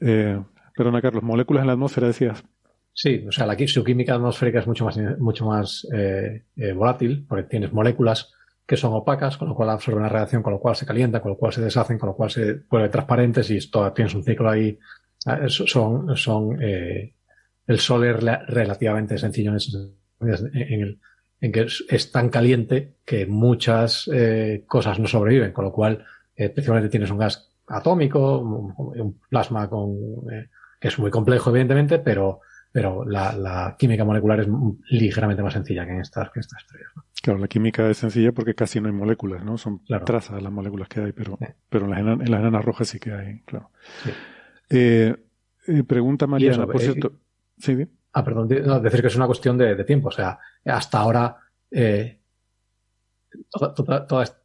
Eh, 0.00 0.40
perdona, 0.74 1.02
Carlos, 1.02 1.22
moléculas 1.22 1.62
en 1.62 1.66
la 1.66 1.72
atmósfera, 1.74 2.06
decías. 2.06 2.42
Sí, 2.94 3.24
o 3.26 3.32
sea, 3.32 3.46
la, 3.46 3.56
su 3.66 3.84
química 3.84 4.14
atmosférica 4.14 4.58
es 4.58 4.66
mucho 4.66 4.84
más, 4.84 4.98
mucho 5.18 5.46
más 5.46 5.86
eh, 5.94 6.44
eh, 6.56 6.72
volátil, 6.72 7.24
porque 7.26 7.44
tienes 7.44 7.72
moléculas 7.72 8.32
que 8.66 8.76
son 8.76 8.92
opacas, 8.92 9.36
con 9.36 9.48
lo 9.48 9.54
cual 9.54 9.70
absorben 9.70 10.02
la 10.02 10.08
radiación, 10.08 10.42
con 10.42 10.52
lo 10.52 10.60
cual 10.60 10.76
se 10.76 10.86
calientan, 10.86 11.20
con 11.20 11.32
lo 11.32 11.36
cual 11.36 11.52
se 11.52 11.60
deshacen, 11.60 11.98
con 11.98 12.08
lo 12.08 12.14
cual 12.14 12.30
se 12.30 12.62
vuelven 12.70 12.90
transparentes 12.90 13.50
y 13.50 13.56
esto 13.56 13.92
tienes 13.92 14.14
un 14.14 14.24
ciclo 14.24 14.48
ahí. 14.48 14.78
Ah, 15.26 15.40
son, 15.48 16.16
son, 16.16 16.62
eh, 16.62 17.14
el 17.66 17.78
sol 17.78 18.04
es 18.04 18.16
relativamente 18.48 19.18
sencillo 19.18 19.52
en, 20.20 20.28
el, 20.60 21.00
en 21.40 21.52
que 21.52 21.66
es, 21.88 22.12
tan 22.12 22.28
caliente 22.28 22.96
que 23.04 23.26
muchas 23.26 24.08
eh, 24.12 24.64
cosas 24.66 24.98
no 24.98 25.06
sobreviven, 25.06 25.52
con 25.52 25.64
lo 25.64 25.72
cual, 25.72 26.04
eh, 26.36 26.48
tienes 26.48 27.10
un 27.10 27.18
gas 27.18 27.52
atómico, 27.66 28.38
un, 28.38 29.20
plasma 29.28 29.68
con, 29.68 29.92
eh, 30.32 30.48
que 30.80 30.88
es 30.88 30.98
muy 30.98 31.10
complejo, 31.10 31.50
evidentemente, 31.50 31.98
pero, 31.98 32.40
pero 32.70 33.04
la, 33.04 33.74
química 33.78 34.04
molecular 34.04 34.40
es 34.40 34.48
ligeramente 34.90 35.42
más 35.42 35.52
sencilla 35.52 35.84
que 35.84 35.92
en 35.92 36.00
estas, 36.00 36.30
que 36.30 36.40
estas 36.40 36.62
estrellas. 36.62 36.90
Claro, 37.22 37.38
la 37.38 37.46
química 37.46 37.88
es 37.88 37.98
sencilla 37.98 38.32
porque 38.32 38.52
casi 38.52 38.80
no 38.80 38.88
hay 38.88 38.94
moléculas, 38.94 39.44
¿no? 39.44 39.56
Son 39.56 39.80
trazas 40.04 40.42
las 40.42 40.52
moléculas 40.52 40.88
que 40.88 41.00
hay, 41.00 41.12
pero, 41.12 41.38
pero 41.68 41.84
en, 41.84 41.90
las 41.92 42.00
enanas, 42.00 42.26
en 42.26 42.32
las 42.32 42.40
enanas 42.40 42.64
rojas 42.64 42.88
sí 42.88 42.98
que 42.98 43.12
hay, 43.12 43.40
claro. 43.42 43.70
Eh, 44.68 45.14
eh, 45.68 45.84
pregunta 45.84 46.26
Mariana, 46.26 46.66
por 46.66 46.80
cierto. 46.80 47.08
Eh, 47.08 47.58
sí, 47.58 47.86
Ah, 48.14 48.24
perdón, 48.24 48.48
decir 48.48 49.00
que 49.00 49.06
es 49.06 49.16
una 49.16 49.26
cuestión 49.26 49.56
de, 49.56 49.84
tiempo. 49.84 50.08
O 50.08 50.10
sea, 50.10 50.38
hasta 50.64 50.98
ahora, 50.98 51.36
todas, 54.08 54.42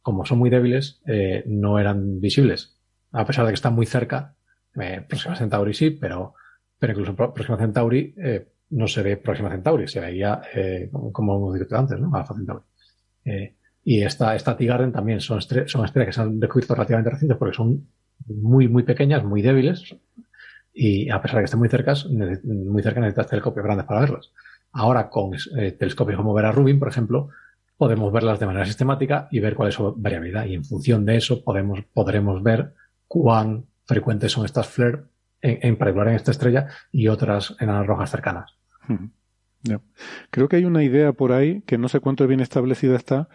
como 0.00 0.24
son 0.24 0.38
muy 0.38 0.48
débiles, 0.48 1.02
no 1.46 1.78
eran 1.80 2.20
visibles. 2.20 2.78
A 3.10 3.26
pesar 3.26 3.44
de 3.44 3.50
que 3.50 3.56
están 3.56 3.74
muy 3.74 3.84
cerca, 3.84 4.36
Próxima 5.08 5.34
Centauri 5.34 5.74
sí, 5.74 5.90
pero, 5.90 6.34
pero 6.78 6.92
incluso 6.92 7.16
Próxima 7.16 7.58
Centauri 7.58 8.14
no 8.72 8.88
se 8.88 9.02
ve 9.02 9.16
Próxima 9.16 9.50
Centauri, 9.50 9.86
se 9.88 10.00
veía, 10.00 10.40
como 11.12 11.36
hemos 11.36 11.58
dicho 11.58 11.76
antes, 11.76 11.98
¿no? 11.98 12.14
Alpha 12.14 12.34
Centauri. 12.34 12.64
y 13.84 14.02
esta, 14.02 14.34
esta 14.34 14.56
T-Garden 14.56 14.92
también 14.92 15.20
son, 15.20 15.38
estrellas 15.38 15.92
que 15.92 16.12
se 16.12 16.20
han 16.20 16.40
descubierto 16.40 16.74
relativamente 16.74 17.10
recientes 17.10 17.38
porque 17.38 17.54
son 17.54 17.86
muy, 18.26 18.68
muy 18.68 18.82
pequeñas, 18.82 19.24
muy 19.24 19.42
débiles, 19.42 19.96
y 20.74 21.10
a 21.10 21.20
pesar 21.20 21.36
de 21.36 21.42
que 21.42 21.44
estén 21.44 21.60
muy 21.60 21.68
cerca, 21.68 21.94
muy 22.44 22.82
cerca 22.82 23.00
necesitas 23.00 23.28
telescopios 23.28 23.64
grandes 23.64 23.86
para 23.86 24.00
verlas. 24.00 24.32
Ahora 24.72 25.10
con 25.10 25.32
eh, 25.34 25.72
telescopios 25.72 26.16
como 26.16 26.32
Vera 26.32 26.50
Rubin, 26.50 26.78
por 26.78 26.88
ejemplo, 26.88 27.28
podemos 27.76 28.12
verlas 28.12 28.40
de 28.40 28.46
manera 28.46 28.64
sistemática 28.64 29.28
y 29.30 29.40
ver 29.40 29.54
cuál 29.54 29.68
es 29.68 29.74
su 29.74 29.94
variabilidad. 29.96 30.46
Y 30.46 30.54
en 30.54 30.64
función 30.64 31.04
de 31.04 31.16
eso 31.16 31.44
podemos, 31.44 31.80
podremos 31.92 32.42
ver 32.42 32.72
cuán 33.06 33.66
frecuentes 33.84 34.32
son 34.32 34.46
estas 34.46 34.68
flares, 34.68 35.00
en, 35.42 35.76
particular 35.76 36.08
en 36.08 36.14
esta 36.14 36.30
estrella 36.30 36.68
y 36.90 37.08
otras 37.08 37.56
enanas 37.58 37.86
rojas 37.86 38.10
cercanas. 38.10 38.56
Creo 40.30 40.48
que 40.48 40.56
hay 40.56 40.64
una 40.64 40.82
idea 40.82 41.12
por 41.12 41.32
ahí, 41.32 41.62
que 41.62 41.78
no 41.78 41.88
sé 41.88 42.00
cuánto 42.00 42.26
bien 42.26 42.40
establecida 42.40 42.96
está, 42.96 43.28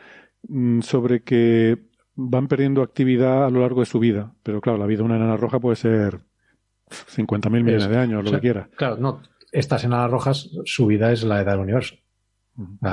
mm, 0.48 0.82
sobre 0.82 1.24
que 1.24 1.88
van 2.16 2.48
perdiendo 2.48 2.82
actividad 2.82 3.46
a 3.46 3.50
lo 3.50 3.62
largo 3.62 3.82
de 3.82 3.86
su 3.86 4.00
vida. 4.00 4.34
Pero 4.44 4.60
claro, 4.60 4.78
la 4.78 4.86
vida 4.86 4.98
de 5.00 5.04
una 5.04 5.18
enana 5.18 5.38
roja 5.38 5.60
puede 5.60 5.76
ser 5.76 6.20
50.000 6.90 7.64
millones 7.64 7.90
de 7.90 7.98
años, 7.98 8.24
lo 8.24 8.32
que 8.32 8.40
quiera. 8.40 8.70
Claro, 8.76 8.98
no. 8.98 9.22
Estas 9.52 9.84
enanas 9.84 10.12
rojas, 10.12 10.50
su 10.66 10.88
vida 10.88 11.12
es 11.12 11.24
la 11.24 11.42
edad 11.42 11.54
del 11.54 11.62
universo. 11.62 11.96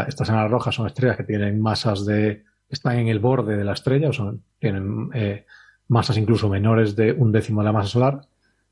Estas 0.07 0.29
enanas 0.29 0.51
rojas 0.51 0.75
son 0.75 0.87
estrellas 0.87 1.17
que 1.17 1.25
tienen 1.25 1.61
masas 1.61 2.05
de. 2.05 2.45
están 2.69 2.99
en 2.99 3.09
el 3.09 3.19
borde 3.19 3.57
de 3.57 3.65
la 3.65 3.73
estrella, 3.73 4.11
o 4.11 4.13
son, 4.13 4.43
tienen 4.59 5.09
eh, 5.15 5.47
masas 5.89 6.19
incluso 6.19 6.49
menores 6.49 6.95
de 6.95 7.13
un 7.13 7.33
décimo 7.33 7.63
de 7.63 7.65
la 7.65 7.73
masa 7.73 7.89
solar, 7.89 8.21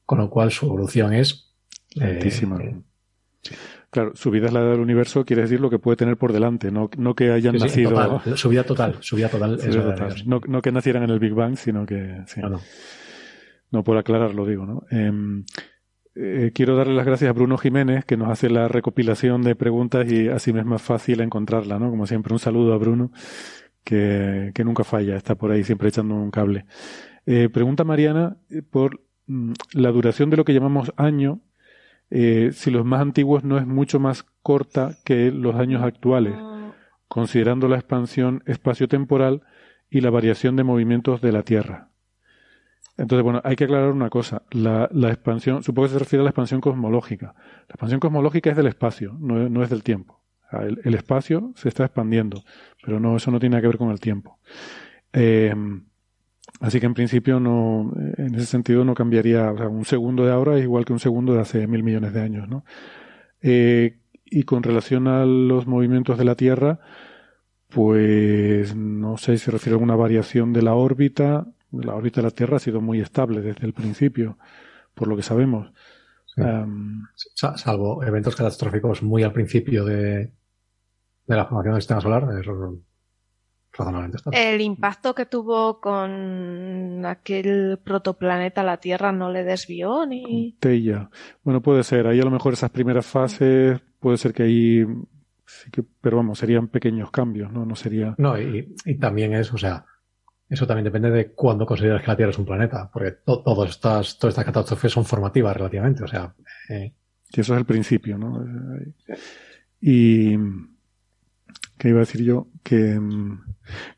con 0.04 0.18
lo 0.18 0.28
cual 0.28 0.50
su 0.50 0.66
evolución 0.66 1.14
es. 1.14 1.54
Eh, 2.00 2.20
claro, 3.90 4.12
su 4.14 4.30
vida 4.30 4.46
es 4.46 4.52
la 4.52 4.60
edad 4.60 4.70
del 4.72 4.80
universo, 4.80 5.24
quiere 5.24 5.42
decir 5.42 5.60
lo 5.60 5.70
que 5.70 5.78
puede 5.78 5.96
tener 5.96 6.16
por 6.16 6.32
delante, 6.32 6.70
no, 6.70 6.90
no 6.96 7.14
que 7.14 7.30
hayan 7.30 7.56
nacido. 7.56 8.20
su 8.36 8.48
vida 8.48 8.64
total, 8.64 8.96
su 9.00 9.16
vida 9.16 9.28
total, 9.28 9.58
es 9.60 10.26
No, 10.26 10.40
no, 10.46 10.62
que 10.62 10.72
nacieran 10.72 11.02
en 11.02 11.10
el 11.10 11.18
Big 11.18 11.34
Bang, 11.34 11.56
sino 11.56 11.86
que. 11.86 12.22
Sí. 12.26 12.40
no. 12.40 12.60
No 13.70 13.82
por 13.82 13.96
aclararlo, 13.96 14.44
digo, 14.44 14.66
¿no? 14.66 14.82
Em, 14.90 15.44
eh, 16.14 16.50
quiero 16.54 16.76
darle 16.76 16.94
las 16.94 17.06
gracias 17.06 17.30
a 17.30 17.32
Bruno 17.32 17.56
Jiménez, 17.56 18.04
que 18.04 18.18
nos 18.18 18.28
hace 18.28 18.50
la 18.50 18.68
recopilación 18.68 19.40
de 19.42 19.54
preguntas 19.56 20.10
y 20.12 20.28
así 20.28 20.52
me 20.52 20.60
es 20.60 20.66
más 20.66 20.82
fácil 20.82 21.22
encontrarla, 21.22 21.78
¿no? 21.78 21.88
Como 21.88 22.06
siempre, 22.06 22.34
un 22.34 22.38
saludo 22.38 22.74
a 22.74 22.76
Bruno, 22.76 23.12
que, 23.82 24.52
que 24.54 24.64
nunca 24.64 24.84
falla, 24.84 25.16
está 25.16 25.36
por 25.36 25.50
ahí 25.50 25.64
siempre 25.64 25.88
echando 25.88 26.14
un 26.14 26.30
cable. 26.30 26.66
Eh, 27.24 27.48
pregunta 27.48 27.84
Mariana 27.84 28.36
eh, 28.50 28.62
por 28.62 29.00
mm, 29.26 29.52
la 29.74 29.90
duración 29.90 30.28
de 30.28 30.36
lo 30.36 30.44
que 30.44 30.52
llamamos 30.52 30.92
año, 30.96 31.40
si 32.52 32.70
los 32.70 32.84
más 32.84 33.00
antiguos 33.00 33.44
no 33.44 33.58
es 33.58 33.66
mucho 33.66 33.98
más 33.98 34.24
corta 34.42 34.96
que 35.04 35.30
los 35.30 35.54
años 35.54 35.82
actuales, 35.82 36.34
considerando 37.08 37.68
la 37.68 37.76
expansión 37.76 38.42
espaciotemporal 38.46 39.42
y 39.88 40.00
la 40.00 40.10
variación 40.10 40.56
de 40.56 40.64
movimientos 40.64 41.20
de 41.20 41.32
la 41.32 41.42
Tierra. 41.42 41.90
Entonces, 42.98 43.24
bueno, 43.24 43.40
hay 43.44 43.56
que 43.56 43.64
aclarar 43.64 43.90
una 43.90 44.10
cosa. 44.10 44.42
La, 44.50 44.88
la, 44.92 45.08
expansión, 45.08 45.62
supongo 45.62 45.88
que 45.88 45.94
se 45.94 45.98
refiere 45.98 46.20
a 46.20 46.24
la 46.24 46.30
expansión 46.30 46.60
cosmológica. 46.60 47.34
La 47.36 47.74
expansión 47.74 48.00
cosmológica 48.00 48.50
es 48.50 48.56
del 48.56 48.66
espacio, 48.66 49.16
no, 49.18 49.48
no 49.48 49.62
es 49.62 49.70
del 49.70 49.82
tiempo. 49.82 50.22
el, 50.84 50.94
espacio 50.94 51.52
se 51.56 51.68
está 51.68 51.84
expandiendo, 51.84 52.42
pero 52.82 53.00
no, 53.00 53.16
eso 53.16 53.30
no 53.30 53.40
tiene 53.40 53.60
que 53.60 53.66
ver 53.66 53.78
con 53.78 53.90
el 53.90 54.00
tiempo. 54.00 54.38
Eh, 55.12 55.54
así 56.62 56.80
que 56.80 56.86
en 56.86 56.94
principio 56.94 57.40
no, 57.40 57.92
en 58.16 58.34
ese 58.36 58.46
sentido 58.46 58.84
no 58.84 58.94
cambiaría, 58.94 59.50
o 59.50 59.58
sea, 59.58 59.68
un 59.68 59.84
segundo 59.84 60.24
de 60.24 60.32
ahora 60.32 60.56
es 60.56 60.62
igual 60.62 60.84
que 60.84 60.94
un 60.94 61.00
segundo 61.00 61.34
de 61.34 61.40
hace 61.40 61.66
mil 61.66 61.82
millones 61.82 62.14
de 62.14 62.20
años, 62.22 62.48
¿no? 62.48 62.64
Eh, 63.42 63.98
y 64.24 64.44
con 64.44 64.62
relación 64.62 65.08
a 65.08 65.26
los 65.26 65.66
movimientos 65.66 66.16
de 66.16 66.24
la 66.24 66.36
Tierra, 66.36 66.78
pues 67.68 68.74
no 68.74 69.18
sé 69.18 69.36
si 69.36 69.44
se 69.44 69.50
refiere 69.50 69.78
a 69.78 69.82
una 69.82 69.96
variación 69.96 70.52
de 70.52 70.62
la 70.62 70.74
órbita, 70.74 71.46
la 71.72 71.94
órbita 71.94 72.20
de 72.20 72.28
la 72.28 72.30
Tierra 72.30 72.56
ha 72.56 72.60
sido 72.60 72.80
muy 72.80 73.00
estable 73.00 73.42
desde 73.42 73.66
el 73.66 73.72
principio, 73.72 74.38
por 74.94 75.08
lo 75.08 75.16
que 75.16 75.22
sabemos. 75.22 75.72
Salvo 77.34 78.02
eventos 78.04 78.36
catastróficos 78.36 79.02
muy 79.02 79.22
al 79.22 79.32
principio 79.32 79.84
de, 79.84 80.32
de 81.26 81.36
la 81.36 81.44
formación 81.44 81.74
del 81.74 81.82
sistema 81.82 82.00
solar, 82.00 82.26
razonablemente 83.72 84.18
estable. 84.18 84.54
El 84.54 84.60
impacto 84.60 85.14
que 85.14 85.26
tuvo 85.26 85.80
con 85.80 87.04
aquel 87.06 87.78
protoplaneta 87.82 88.62
la 88.62 88.76
Tierra 88.76 89.12
no 89.12 89.30
le 89.30 89.44
desvió 89.44 90.06
ni. 90.06 90.56
Teya. 90.60 91.10
Bueno, 91.42 91.60
puede 91.60 91.82
ser. 91.82 92.06
Ahí 92.06 92.20
a 92.20 92.24
lo 92.24 92.30
mejor 92.30 92.52
esas 92.52 92.70
primeras 92.70 93.06
fases, 93.06 93.80
puede 93.98 94.16
ser 94.16 94.32
que 94.32 94.42
ahí 94.44 94.86
sí 95.46 95.70
que, 95.70 95.82
pero 96.00 96.18
vamos, 96.18 96.38
serían 96.38 96.68
pequeños 96.68 97.10
cambios, 97.10 97.52
¿no? 97.52 97.64
No 97.64 97.76
sería. 97.76 98.14
No, 98.18 98.40
y, 98.40 98.74
y 98.84 98.94
también 98.96 99.34
es, 99.34 99.52
o 99.52 99.58
sea, 99.58 99.84
eso 100.48 100.66
también 100.66 100.84
depende 100.84 101.10
de 101.10 101.30
cuándo 101.32 101.64
consideras 101.64 102.02
que 102.02 102.08
la 102.08 102.16
Tierra 102.16 102.30
es 102.30 102.38
un 102.38 102.44
planeta, 102.44 102.90
porque 102.92 103.12
todas 103.24 103.70
estas, 103.70 104.18
todas 104.18 104.32
estas 104.32 104.44
catástrofes 104.44 104.92
son 104.92 105.04
formativas 105.04 105.56
relativamente, 105.56 106.04
o 106.04 106.08
sea. 106.08 106.34
Eh... 106.68 106.92
eso 107.32 107.54
es 107.54 107.58
el 107.58 107.64
principio, 107.64 108.18
¿no? 108.18 108.44
Y. 109.80 110.36
¿Qué 111.78 111.88
iba 111.88 111.98
a 111.98 112.06
decir 112.06 112.22
yo? 112.22 112.48
Que, 112.62 113.00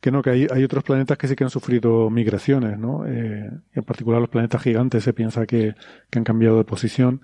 que 0.00 0.10
no, 0.10 0.22
que 0.22 0.30
hay, 0.30 0.46
hay 0.50 0.64
otros 0.64 0.84
planetas 0.84 1.18
que 1.18 1.28
sí 1.28 1.36
que 1.36 1.44
han 1.44 1.50
sufrido 1.50 2.10
migraciones, 2.10 2.78
¿no? 2.78 3.06
Eh, 3.06 3.50
en 3.74 3.84
particular 3.84 4.20
los 4.20 4.30
planetas 4.30 4.62
gigantes 4.62 5.04
se 5.04 5.12
piensa 5.12 5.46
que, 5.46 5.74
que 6.10 6.18
han 6.18 6.24
cambiado 6.24 6.58
de 6.58 6.64
posición. 6.64 7.22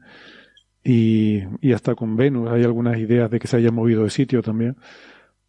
Y, 0.83 1.43
y 1.61 1.73
hasta 1.73 1.95
con 1.95 2.17
Venus 2.17 2.51
hay 2.51 2.65
algunas 2.65 2.97
ideas 2.99 3.31
de 3.31 3.39
que 3.39 3.47
se 3.47 3.59
haya 3.59 3.71
movido 3.71 4.05
de 4.05 4.11
sitio 4.11 4.43
también 4.43 4.77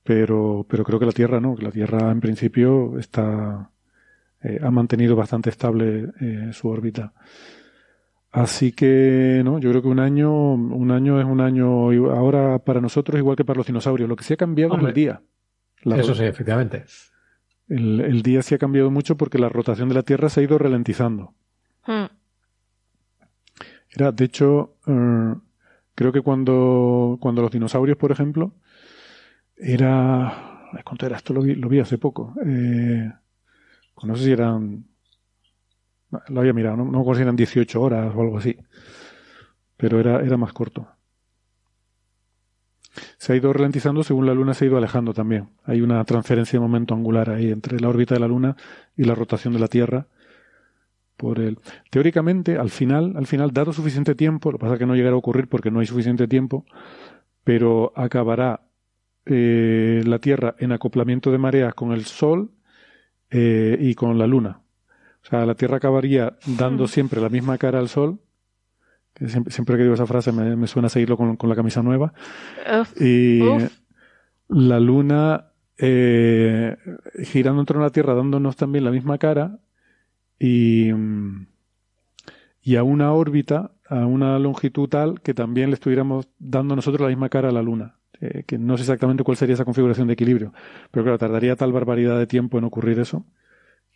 pero, 0.03 0.65
pero 0.67 0.83
creo 0.83 0.99
que 0.99 1.05
la 1.05 1.11
Tierra 1.11 1.39
no, 1.39 1.55
que 1.55 1.63
la 1.63 1.71
Tierra 1.71 2.11
en 2.11 2.19
principio 2.19 2.97
está, 2.97 3.69
eh, 4.41 4.59
ha 4.61 4.71
mantenido 4.71 5.15
bastante 5.15 5.49
estable 5.49 6.09
eh, 6.19 6.49
su 6.53 6.69
órbita. 6.69 7.13
Así 8.31 8.71
que, 8.71 9.41
no, 9.43 9.59
yo 9.59 9.69
creo 9.71 9.81
que 9.81 9.89
un 9.89 9.99
año, 9.99 10.53
un 10.53 10.91
año 10.91 11.19
es 11.19 11.25
un 11.25 11.41
año 11.41 11.91
ahora 12.11 12.59
para 12.59 12.79
nosotros 12.79 13.19
igual 13.19 13.35
que 13.35 13.43
para 13.43 13.57
los 13.57 13.67
dinosaurios. 13.67 14.07
Lo 14.07 14.15
que 14.15 14.23
sí 14.23 14.33
ha 14.33 14.37
cambiado 14.37 14.77
es 14.77 14.83
el 14.83 14.93
día. 14.93 15.21
Eso 15.83 16.15
sí, 16.15 16.23
efectivamente. 16.23 16.85
El, 17.67 18.01
el, 18.01 18.21
día 18.21 18.41
sí 18.41 18.53
ha 18.53 18.57
cambiado 18.57 18.91
mucho 18.91 19.17
porque 19.17 19.39
la 19.39 19.49
rotación 19.49 19.89
de 19.89 19.95
la 19.95 20.03
Tierra 20.03 20.29
se 20.29 20.41
ha 20.41 20.43
ido 20.43 20.57
ralentizando. 20.57 21.33
Hmm. 21.85 22.05
Era, 23.93 24.11
de 24.11 24.25
hecho, 24.25 24.75
eh, 24.87 25.35
creo 25.95 26.11
que 26.11 26.21
cuando, 26.21 27.17
cuando 27.19 27.41
los 27.41 27.51
dinosaurios, 27.51 27.97
por 27.97 28.11
ejemplo, 28.11 28.53
era. 29.57 30.69
¿Cuánto 30.85 31.05
era? 31.05 31.17
Esto 31.17 31.33
lo 31.33 31.41
vi, 31.41 31.55
lo 31.55 31.67
vi 31.67 31.79
hace 31.79 31.97
poco. 31.97 32.33
Eh, 32.45 33.11
pues 33.93 34.05
no 34.05 34.15
sé 34.15 34.23
si 34.25 34.31
eran. 34.31 34.85
Lo 36.27 36.41
había 36.41 36.53
mirado, 36.53 36.77
no, 36.77 36.85
no 36.85 37.15
si 37.15 37.21
eran 37.21 37.35
18 37.35 37.81
horas 37.81 38.13
o 38.15 38.21
algo 38.21 38.37
así. 38.37 38.57
Pero 39.77 39.99
era, 39.99 40.21
era 40.21 40.37
más 40.37 40.53
corto. 40.53 40.87
Se 43.17 43.33
ha 43.33 43.35
ido 43.35 43.53
ralentizando 43.53 44.03
según 44.03 44.25
la 44.25 44.33
Luna 44.33 44.53
se 44.53 44.65
ha 44.65 44.67
ido 44.67 44.77
alejando 44.77 45.13
también. 45.13 45.49
Hay 45.63 45.81
una 45.81 46.03
transferencia 46.03 46.59
de 46.59 46.61
momento 46.61 46.93
angular 46.93 47.29
ahí 47.29 47.49
entre 47.49 47.79
la 47.79 47.89
órbita 47.89 48.15
de 48.15 48.21
la 48.21 48.27
Luna 48.27 48.55
y 48.97 49.03
la 49.03 49.15
rotación 49.15 49.53
de 49.53 49.59
la 49.59 49.67
Tierra. 49.67 50.07
Por 51.17 51.39
el... 51.39 51.59
Teóricamente, 51.89 52.57
al 52.57 52.69
final, 52.69 53.13
al 53.15 53.27
final, 53.27 53.51
dado 53.51 53.73
suficiente 53.73 54.15
tiempo, 54.15 54.51
lo 54.51 54.57
que 54.57 54.61
pasa 54.61 54.73
es 54.73 54.79
que 54.79 54.85
no 54.85 54.95
llegará 54.95 55.15
a 55.15 55.19
ocurrir 55.19 55.47
porque 55.47 55.71
no 55.71 55.79
hay 55.79 55.85
suficiente 55.85 56.27
tiempo, 56.27 56.65
pero 57.43 57.93
acabará 57.95 58.61
eh, 59.25 60.01
la 60.05 60.19
Tierra 60.19 60.55
en 60.57 60.71
acoplamiento 60.71 61.31
de 61.31 61.37
mareas 61.37 61.73
con 61.75 61.91
el 61.91 62.05
Sol 62.05 62.51
eh, 63.29 63.77
y 63.79 63.93
con 63.95 64.17
la 64.17 64.27
Luna. 64.27 64.61
O 65.23 65.27
sea, 65.29 65.45
la 65.45 65.55
Tierra 65.55 65.77
acabaría 65.77 66.37
dando 66.45 66.85
hmm. 66.85 66.87
siempre 66.87 67.21
la 67.21 67.29
misma 67.29 67.57
cara 67.57 67.79
al 67.79 67.89
Sol. 67.89 68.19
Que 69.21 69.29
siempre, 69.29 69.77
que 69.77 69.83
digo 69.83 69.93
esa 69.93 70.07
frase 70.07 70.31
me, 70.31 70.65
suena 70.65 70.89
seguirlo 70.89 71.15
con, 71.15 71.37
la 71.47 71.55
camisa 71.55 71.83
nueva. 71.83 72.11
y 72.99 73.39
la 74.47 74.79
Luna 74.79 75.51
eh, 75.77 76.75
girando 77.23 77.61
en 77.61 77.65
torno 77.67 77.83
a 77.83 77.85
la 77.85 77.91
Tierra 77.91 78.15
dándonos 78.15 78.55
también 78.55 78.83
la 78.83 78.91
misma 78.91 79.19
cara 79.19 79.59
y, 80.39 80.89
y 82.63 82.75
a 82.75 82.83
una 82.83 83.13
órbita 83.13 83.71
a 83.87 84.05
una 84.07 84.39
longitud 84.39 84.89
tal 84.89 85.21
que 85.21 85.35
también 85.35 85.69
le 85.69 85.75
estuviéramos 85.75 86.27
dando 86.39 86.75
nosotros 86.75 87.01
la 87.01 87.09
misma 87.09 87.29
cara 87.29 87.49
a 87.49 87.51
la 87.51 87.61
Luna. 87.61 87.97
Eh, 88.21 88.43
que 88.47 88.57
no 88.57 88.77
sé 88.77 88.83
exactamente 88.83 89.23
cuál 89.23 89.35
sería 89.35 89.55
esa 89.55 89.65
configuración 89.65 90.07
de 90.07 90.13
equilibrio, 90.13 90.53
pero 90.91 91.03
claro, 91.03 91.17
tardaría 91.17 91.55
tal 91.55 91.73
barbaridad 91.73 92.19
de 92.19 92.27
tiempo 92.27 92.57
en 92.57 92.63
ocurrir 92.63 92.99
eso. 92.99 93.25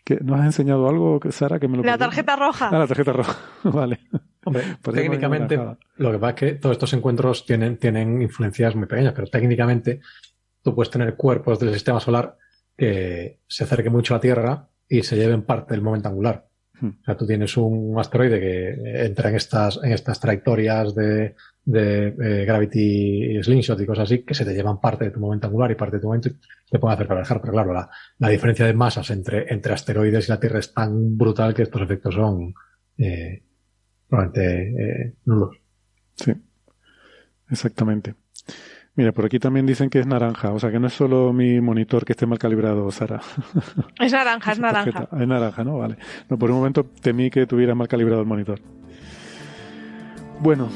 que 0.03 0.15
¿Nos 0.15 0.39
has 0.39 0.47
enseñado 0.47 0.89
algo, 0.89 1.19
Sara? 1.29 1.59
Que 1.59 1.67
me 1.67 1.77
lo 1.77 1.83
la 1.83 1.97
tarjeta 1.97 2.35
roja. 2.35 2.69
Ah, 2.69 2.79
la 2.79 2.87
tarjeta 2.87 3.13
roja, 3.13 3.37
vale. 3.63 3.99
Hombre, 4.45 4.63
técnicamente, 4.93 5.59
lo 5.97 6.11
que 6.11 6.19
pasa 6.19 6.29
es 6.29 6.35
que 6.35 6.51
todos 6.53 6.75
estos 6.75 6.93
encuentros 6.93 7.45
tienen, 7.45 7.77
tienen 7.77 8.21
influencias 8.21 8.75
muy 8.75 8.85
pequeñas, 8.85 9.13
pero 9.13 9.27
técnicamente 9.27 10.01
tú 10.61 10.73
puedes 10.75 10.91
tener 10.91 11.15
cuerpos 11.15 11.59
del 11.59 11.73
sistema 11.73 11.99
solar 11.99 12.37
que 12.77 13.39
se 13.47 13.63
acerquen 13.63 13.91
mucho 13.91 14.13
a 14.13 14.17
la 14.17 14.21
Tierra 14.21 14.69
y 14.87 15.01
se 15.01 15.15
lleven 15.15 15.43
parte 15.43 15.73
del 15.73 15.81
momento 15.81 16.09
angular. 16.09 16.47
Hmm. 16.79 16.89
O 17.01 17.03
sea, 17.03 17.17
tú 17.17 17.25
tienes 17.25 17.57
un 17.57 17.95
asteroide 17.97 18.39
que 18.39 19.05
entra 19.05 19.29
en 19.29 19.35
estas, 19.35 19.79
en 19.81 19.93
estas 19.93 20.19
trayectorias 20.19 20.93
de, 20.93 21.35
de 21.63 22.07
eh, 22.07 22.45
Gravity 22.45 23.41
Slingshot 23.41 23.81
y 23.81 23.85
cosas 23.85 24.03
así, 24.03 24.23
que 24.23 24.35
se 24.35 24.45
te 24.45 24.53
llevan 24.53 24.79
parte 24.79 25.05
de 25.05 25.11
tu 25.11 25.19
momento 25.19 25.47
angular 25.47 25.71
y 25.71 25.75
parte 25.75 25.95
de 25.95 26.01
tu 26.01 26.07
momento 26.07 26.29
y 26.29 26.35
te 26.69 26.77
pueden 26.77 26.93
hacer 26.93 27.07
viajar. 27.07 27.41
Pero 27.41 27.53
claro, 27.53 27.73
la, 27.73 27.89
la, 28.19 28.29
diferencia 28.29 28.65
de 28.65 28.73
masas 28.73 29.09
entre, 29.09 29.51
entre 29.51 29.73
asteroides 29.73 30.27
y 30.27 30.31
la 30.31 30.39
Tierra 30.39 30.59
es 30.59 30.71
tan 30.71 31.17
brutal 31.17 31.53
que 31.55 31.63
estos 31.63 31.81
efectos 31.81 32.13
son 32.13 32.53
eh, 32.97 33.41
probablemente 34.07 35.07
eh, 35.07 35.13
nulos. 35.25 35.57
Sí, 36.15 36.33
exactamente. 37.49 38.15
Mira, 38.97 39.11
por 39.11 39.25
aquí 39.25 39.39
también 39.39 39.65
dicen 39.65 39.89
que 39.89 39.99
es 39.99 40.07
naranja, 40.07 40.51
o 40.51 40.59
sea 40.59 40.71
que 40.71 40.79
no 40.79 40.87
es 40.87 40.93
solo 40.93 41.33
mi 41.33 41.59
monitor 41.59 42.05
que 42.05 42.13
esté 42.13 42.25
mal 42.25 42.39
calibrado, 42.39 42.89
Sara. 42.91 43.21
Es 43.99 44.11
naranja, 44.13 44.51
es 44.53 44.59
naranja. 44.61 45.09
Es 45.11 45.27
naranja, 45.27 45.63
¿no? 45.63 45.77
Vale. 45.77 45.97
No, 46.29 46.37
por 46.37 46.49
un 46.51 46.57
momento 46.57 46.85
temí 47.01 47.29
que 47.29 47.45
tuviera 47.45 47.75
mal 47.75 47.87
calibrado 47.89 48.21
el 48.21 48.27
monitor. 48.27 48.59
Bueno, 50.39 50.69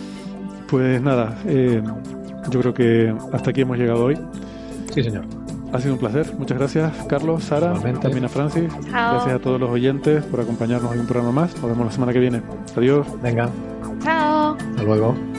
pues 0.67 1.01
nada, 1.01 1.41
eh, 1.45 1.81
yo 2.49 2.59
creo 2.59 2.73
que 2.73 3.13
hasta 3.31 3.51
aquí 3.51 3.61
hemos 3.61 3.77
llegado 3.77 4.05
hoy. 4.05 4.17
Sí, 4.93 5.03
señor. 5.03 5.38
Ha 5.71 5.79
sido 5.79 5.93
un 5.93 5.99
placer. 5.99 6.33
Muchas 6.37 6.57
gracias, 6.57 6.93
Carlos, 7.07 7.43
Sara, 7.43 7.73
también 7.73 8.25
a 8.25 8.29
Francis. 8.29 8.71
Gracias 8.89 9.35
a 9.35 9.39
todos 9.39 9.59
los 9.59 9.69
oyentes 9.69 10.23
por 10.25 10.41
acompañarnos 10.41 10.93
en 10.93 11.01
un 11.01 11.07
programa 11.07 11.31
más. 11.31 11.53
Nos 11.55 11.69
vemos 11.69 11.85
la 11.85 11.91
semana 11.91 12.13
que 12.13 12.19
viene. 12.19 12.41
Adiós. 12.75 13.07
Venga. 13.21 13.49
Chao. 14.01 14.55
Hasta 14.55 14.83
luego. 14.83 15.38